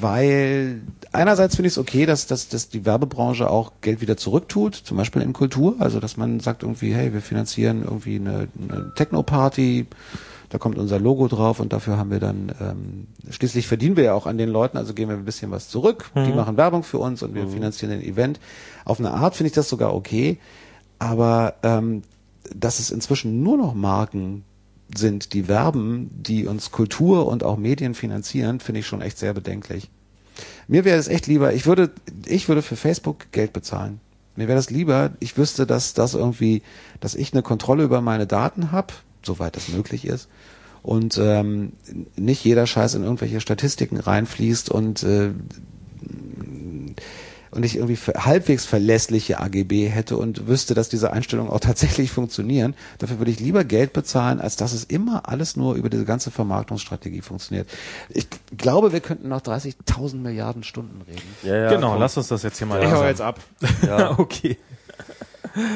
weil 0.00 0.82
einerseits 1.12 1.56
finde 1.56 1.68
ich 1.68 1.74
es 1.74 1.78
okay, 1.78 2.06
dass, 2.06 2.26
dass, 2.26 2.48
dass 2.48 2.68
die 2.68 2.84
Werbebranche 2.84 3.48
auch 3.48 3.72
Geld 3.80 4.00
wieder 4.00 4.16
zurücktut, 4.16 4.74
zum 4.74 4.96
Beispiel 4.96 5.22
in 5.22 5.32
Kultur, 5.32 5.76
also 5.78 6.00
dass 6.00 6.16
man 6.16 6.40
sagt 6.40 6.62
irgendwie, 6.62 6.94
hey, 6.94 7.12
wir 7.12 7.22
finanzieren 7.22 7.82
irgendwie 7.82 8.16
eine, 8.16 8.48
eine 8.60 8.92
Techno-Party, 8.94 9.86
da 10.50 10.58
kommt 10.58 10.78
unser 10.78 10.98
Logo 10.98 11.28
drauf 11.28 11.60
und 11.60 11.72
dafür 11.72 11.96
haben 11.96 12.10
wir 12.10 12.20
dann, 12.20 12.52
ähm, 12.60 13.06
schließlich 13.30 13.66
verdienen 13.66 13.96
wir 13.96 14.04
ja 14.04 14.14
auch 14.14 14.26
an 14.26 14.36
den 14.36 14.48
Leuten, 14.48 14.76
also 14.76 14.94
geben 14.94 15.10
wir 15.10 15.16
ein 15.16 15.24
bisschen 15.24 15.50
was 15.50 15.68
zurück, 15.68 16.10
die 16.14 16.32
machen 16.32 16.56
Werbung 16.56 16.82
für 16.82 16.98
uns 16.98 17.22
und 17.22 17.34
wir 17.34 17.46
finanzieren 17.48 17.92
den 17.92 18.02
Event. 18.02 18.40
Auf 18.84 18.98
eine 18.98 19.12
Art 19.12 19.36
finde 19.36 19.48
ich 19.48 19.54
das 19.54 19.68
sogar 19.68 19.94
okay, 19.94 20.38
aber 20.98 21.54
ähm, 21.62 22.02
dass 22.54 22.80
es 22.80 22.90
inzwischen 22.90 23.42
nur 23.42 23.56
noch 23.56 23.74
Marken 23.74 24.44
sind, 24.96 25.32
die 25.34 25.48
werben, 25.48 26.10
die 26.12 26.46
uns 26.46 26.70
Kultur 26.70 27.26
und 27.26 27.44
auch 27.44 27.56
Medien 27.56 27.94
finanzieren, 27.94 28.60
finde 28.60 28.80
ich 28.80 28.86
schon 28.86 29.02
echt 29.02 29.18
sehr 29.18 29.34
bedenklich. 29.34 29.90
Mir 30.68 30.84
wäre 30.84 30.98
es 30.98 31.08
echt 31.08 31.26
lieber, 31.26 31.52
ich 31.52 31.66
würde, 31.66 31.90
ich 32.26 32.48
würde 32.48 32.62
für 32.62 32.76
Facebook 32.76 33.32
Geld 33.32 33.52
bezahlen. 33.52 34.00
Mir 34.36 34.48
wäre 34.48 34.56
das 34.56 34.70
lieber, 34.70 35.10
ich 35.20 35.36
wüsste, 35.36 35.66
dass 35.66 35.94
das 35.94 36.14
irgendwie, 36.14 36.62
dass 37.00 37.14
ich 37.14 37.32
eine 37.32 37.42
Kontrolle 37.42 37.82
über 37.82 38.00
meine 38.00 38.26
Daten 38.26 38.72
habe, 38.72 38.94
soweit 39.22 39.56
das 39.56 39.68
möglich 39.68 40.04
ist, 40.06 40.28
und 40.82 41.18
ähm, 41.18 41.72
nicht 42.16 42.44
jeder 42.44 42.66
Scheiß 42.66 42.94
in 42.94 43.02
irgendwelche 43.02 43.40
Statistiken 43.40 43.98
reinfließt 43.98 44.70
und 44.70 45.02
äh, 45.02 45.32
und 47.50 47.64
ich 47.64 47.76
irgendwie 47.76 47.96
halbwegs 47.96 48.64
verlässliche 48.64 49.40
AGB 49.40 49.88
hätte 49.88 50.16
und 50.16 50.46
wüsste, 50.46 50.74
dass 50.74 50.88
diese 50.88 51.12
Einstellungen 51.12 51.50
auch 51.50 51.60
tatsächlich 51.70 52.10
funktionieren, 52.10 52.74
dafür 52.98 53.18
würde 53.18 53.30
ich 53.30 53.40
lieber 53.40 53.64
Geld 53.64 53.92
bezahlen, 53.92 54.40
als 54.40 54.56
dass 54.56 54.72
es 54.72 54.84
immer 54.84 55.28
alles 55.28 55.56
nur 55.56 55.74
über 55.74 55.90
diese 55.90 56.04
ganze 56.04 56.30
Vermarktungsstrategie 56.30 57.22
funktioniert. 57.22 57.68
Ich 58.08 58.28
glaube, 58.56 58.92
wir 58.92 59.00
könnten 59.00 59.28
noch 59.28 59.40
30.000 59.40 60.16
Milliarden 60.16 60.62
Stunden 60.62 61.02
reden. 61.02 61.22
Ja, 61.42 61.56
ja, 61.56 61.70
genau, 61.70 61.92
komm. 61.92 62.00
lass 62.00 62.16
uns 62.16 62.28
das 62.28 62.42
jetzt 62.42 62.58
hier 62.58 62.66
mal 62.66 62.82
Ich 62.82 62.90
hau 62.90 63.04
jetzt 63.04 63.20
ab. 63.20 63.40
Ja. 63.86 64.18
okay. 64.18 64.58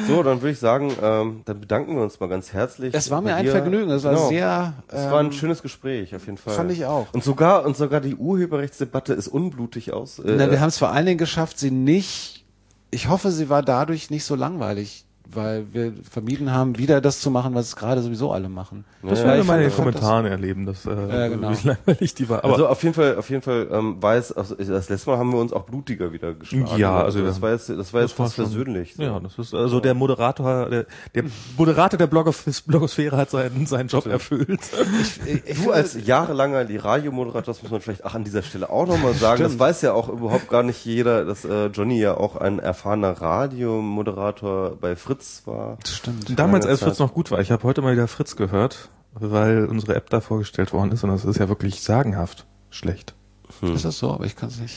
So, 0.07 0.23
dann 0.23 0.41
würde 0.41 0.51
ich 0.51 0.59
sagen, 0.59 0.91
ähm, 1.01 1.41
dann 1.45 1.59
bedanken 1.59 1.95
wir 1.95 2.03
uns 2.03 2.19
mal 2.19 2.27
ganz 2.27 2.53
herzlich. 2.53 2.93
Es 2.93 3.09
war 3.11 3.21
mir 3.21 3.35
ein 3.35 3.43
dir. 3.45 3.51
Vergnügen, 3.51 3.91
es 3.91 4.03
war 4.03 4.13
Genau. 4.13 4.27
sehr, 4.29 4.73
Es 4.87 5.05
war 5.11 5.19
ein 5.19 5.27
ähm, 5.27 5.31
schönes 5.31 5.61
Gespräch, 5.61 6.15
auf 6.15 6.25
jeden 6.25 6.37
Fall. 6.37 6.53
fand 6.53 6.71
ich 6.71 6.85
auch. 6.85 7.07
Und 7.13 7.23
sogar, 7.23 7.65
und 7.65 7.75
sogar 7.75 8.01
die 8.01 8.15
Urheberrechtsdebatte 8.15 9.13
ist 9.13 9.27
unblutig 9.27 9.91
aus. 9.93 10.19
Äh, 10.19 10.35
Na, 10.37 10.49
wir 10.51 10.59
haben 10.61 10.69
es 10.69 10.77
vor 10.77 10.91
allen 10.91 11.05
Dingen 11.05 11.17
geschafft, 11.17 11.59
sie 11.59 11.71
nicht, 11.71 12.45
ich 12.91 13.09
hoffe, 13.09 13.31
sie 13.31 13.49
war 13.49 13.63
dadurch 13.63 14.09
nicht 14.09 14.23
so 14.25 14.35
langweilig. 14.35 15.05
Weil 15.33 15.65
wir 15.73 15.93
vermieden 16.09 16.51
haben, 16.51 16.77
wieder 16.77 17.01
das 17.01 17.19
zu 17.19 17.31
machen, 17.31 17.55
was 17.55 17.75
gerade 17.75 18.01
sowieso 18.01 18.31
alle 18.31 18.49
machen. 18.49 18.85
Das 19.03 19.19
Ja, 19.19 19.25
werden 19.25 19.35
wir 19.37 19.41
ich 19.41 19.47
mal 19.47 19.61
in 19.61 19.69
den 19.69 19.75
Kommentaren 19.75 20.25
erleben, 20.25 20.65
dass, 20.65 20.85
äh, 20.85 20.89
Ja, 20.91 21.27
genau. 21.27 21.51
wie 21.51 21.67
langweilig 21.67 22.13
die 22.15 22.29
war. 22.29 22.43
Aber 22.43 22.53
also 22.53 22.67
auf 22.67 22.81
jeden 22.83 22.95
Fall, 22.95 23.17
auf 23.17 23.29
jeden 23.29 23.41
Fall 23.41 23.67
ähm, 23.71 24.01
war 24.01 24.15
es, 24.15 24.31
also 24.31 24.55
das 24.55 24.89
letzte 24.89 25.09
Mal 25.09 25.17
haben 25.17 25.31
wir 25.31 25.39
uns 25.39 25.53
auch 25.53 25.63
blutiger 25.63 26.11
wieder 26.11 26.33
geschlagen. 26.33 26.77
Ja, 26.77 27.01
also 27.03 27.23
das 27.23 27.41
war 27.41 27.51
jetzt, 27.51 27.69
das 27.69 27.93
war 27.93 28.01
jetzt 28.01 28.13
fast 28.13 28.35
persönlich. 28.35 28.95
so. 28.95 29.03
Ja, 29.03 29.19
das 29.19 29.37
ist 29.37 29.53
also 29.53 29.79
der 29.79 29.93
Moderator, 29.93 30.69
der, 30.69 30.85
der 31.13 31.23
Moderator 31.57 31.97
der 31.97 32.07
Blogos 32.07 32.43
Blogosphäre 32.65 33.17
hat 33.17 33.29
seinen, 33.29 33.65
seinen 33.65 33.87
Job 33.87 34.05
erfüllt. 34.05 34.61
Du 35.63 35.71
als 35.71 35.97
jahrelanger 36.05 36.65
die 36.65 36.77
Radiomoderator, 36.77 37.53
das 37.53 37.61
muss 37.63 37.71
man 37.71 37.81
vielleicht 37.81 38.05
auch 38.05 38.13
an 38.13 38.23
dieser 38.23 38.41
Stelle 38.43 38.69
auch 38.69 38.87
nochmal 38.87 39.13
sagen. 39.15 39.41
Das 39.41 39.57
weiß 39.57 39.81
ja 39.81 39.93
auch 39.93 40.09
überhaupt 40.09 40.49
gar 40.49 40.63
nicht 40.63 40.83
jeder, 40.85 41.25
dass 41.25 41.45
äh, 41.45 41.67
Johnny 41.67 41.99
ja 41.99 42.15
auch 42.17 42.35
ein 42.35 42.59
erfahrener 42.59 43.11
Radiomoderator 43.21 44.75
bei 44.79 44.95
Fritz 44.95 45.14
war. 45.45 45.77
Stimmt. 45.85 46.37
Damals, 46.39 46.65
als 46.65 46.79
Zeit. 46.79 46.89
Fritz 46.89 46.99
noch 46.99 47.13
gut 47.13 47.31
war, 47.31 47.39
ich 47.39 47.51
habe 47.51 47.63
heute 47.63 47.81
mal 47.81 47.93
wieder 47.93 48.07
Fritz 48.07 48.35
gehört, 48.35 48.89
weil 49.13 49.65
unsere 49.65 49.95
App 49.95 50.09
da 50.09 50.21
vorgestellt 50.21 50.73
worden 50.73 50.91
ist 50.91 51.03
und 51.03 51.09
das 51.09 51.25
ist 51.25 51.39
ja 51.39 51.49
wirklich 51.49 51.81
sagenhaft 51.81 52.45
schlecht. 52.69 53.13
Ist 53.61 53.85
das 53.85 53.99
so? 53.99 54.11
Aber 54.11 54.25
ich 54.25 54.35
kann 54.35 54.49
es 54.49 54.59
nicht. 54.59 54.75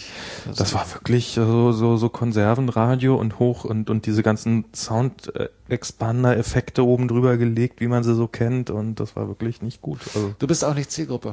Das 0.57 0.75
war 0.75 0.85
wirklich 0.93 1.33
so, 1.33 1.73
so, 1.73 1.97
so 1.97 2.09
Konservenradio 2.11 3.17
und 3.17 3.39
hoch 3.39 3.65
und, 3.65 3.89
und 3.91 4.05
diese 4.07 4.23
ganzen 4.23 4.67
Sound-Expander-Effekte 4.75 6.85
oben 6.85 7.09
drüber 7.09 7.39
gelegt, 7.39 7.81
wie 7.81 7.89
man 7.89 8.05
sie 8.05 8.15
so 8.15 8.29
kennt 8.29 8.69
und 8.71 9.01
das 9.01 9.17
war 9.17 9.27
wirklich 9.27 9.63
nicht 9.63 9.81
gut. 9.81 10.01
Also, 10.15 10.35
Du 10.39 10.47
bist 10.47 10.65
auch 10.65 10.75
nicht 10.75 10.93
Zielgruppe. 10.93 11.33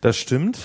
das 0.00 0.16
stimmt. 0.16 0.58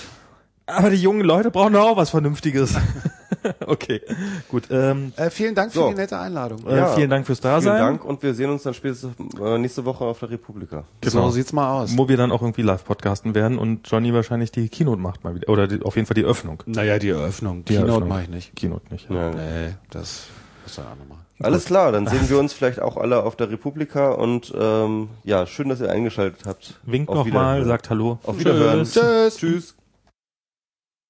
Aber 0.66 0.90
die 0.90 0.96
jungen 0.96 1.22
Leute 1.22 1.50
brauchen 1.50 1.72
doch 1.72 1.82
auch 1.90 1.96
was 1.96 2.10
Vernünftiges. 2.10 2.74
okay, 3.66 4.00
gut. 4.48 4.64
Ähm, 4.70 5.12
Äh, 5.16 5.30
vielen 5.30 5.54
Dank 5.54 5.72
für 5.72 5.80
So. 5.80 5.88
die 5.88 5.94
nette 5.96 6.18
Einladung. 6.18 6.66
äh, 6.66 6.94
vielen 6.94 7.10
Dank 7.10 7.26
fürs 7.26 7.40
Dasein. 7.40 7.62
Vielen 7.62 7.78
Dank 7.78 8.04
und 8.04 8.22
wir 8.22 8.34
sehen 8.34 8.50
uns 8.50 8.62
dann 8.62 8.72
spätestens 8.74 9.12
äh, 9.40 9.58
nächste 9.58 9.84
Woche 9.84 10.04
auf 10.04 10.20
der 10.20 10.30
Republika. 10.30 10.84
Genau. 11.00 11.26
So 11.26 11.30
sieht's 11.30 11.52
mal 11.52 11.82
aus. 11.82 11.96
Wo 11.96 12.08
wir 12.08 12.16
dann 12.16 12.30
auch 12.30 12.42
irgendwie 12.42 12.62
live 12.62 12.84
podcasten 12.84 13.34
werden 13.34 13.58
und 13.58 13.90
Johnny 13.90 14.14
wahrscheinlich 14.14 14.52
die 14.52 14.68
Keynote 14.68 15.00
macht 15.00 15.24
mal 15.24 15.34
wieder. 15.34 15.48
Oder 15.48 15.66
die, 15.66 15.82
auf 15.82 15.96
jeden 15.96 16.06
Fall 16.06 16.14
die 16.14 16.24
Öffnung. 16.24 16.62
Naja, 16.66 16.98
die 16.98 17.08
Eröffnung. 17.10 17.64
Die 17.64 17.74
Keynote 17.76 18.04
mache 18.06 18.22
ich 18.22 18.28
nicht. 18.28 18.56
Keynote 18.56 18.92
nicht. 18.92 19.10
Ja. 19.10 19.16
Ja. 19.16 19.30
Nee, 19.34 19.74
das 19.90 20.26
muss 20.64 20.78
er 20.78 20.84
auch 20.84 20.90
noch 20.96 21.08
machen. 21.08 21.18
Alles 21.40 21.64
klar, 21.64 21.90
dann 21.90 22.06
sehen 22.06 22.28
wir 22.30 22.38
uns 22.38 22.52
vielleicht 22.52 22.80
auch 22.80 22.96
alle 22.96 23.24
auf 23.24 23.34
der 23.34 23.50
Republika 23.50 24.12
und 24.12 24.54
ähm, 24.56 25.08
ja, 25.24 25.44
schön, 25.46 25.68
dass 25.68 25.80
ihr 25.80 25.90
eingeschaltet 25.90 26.42
habt. 26.46 26.78
Winkt 26.84 27.12
nochmal, 27.12 27.64
sagt 27.64 27.90
Hallo. 27.90 28.20
Auf 28.22 28.38
Wiederhören. 28.38 28.84
Tschüss. 28.84 29.36
Tschüss. 29.38 29.74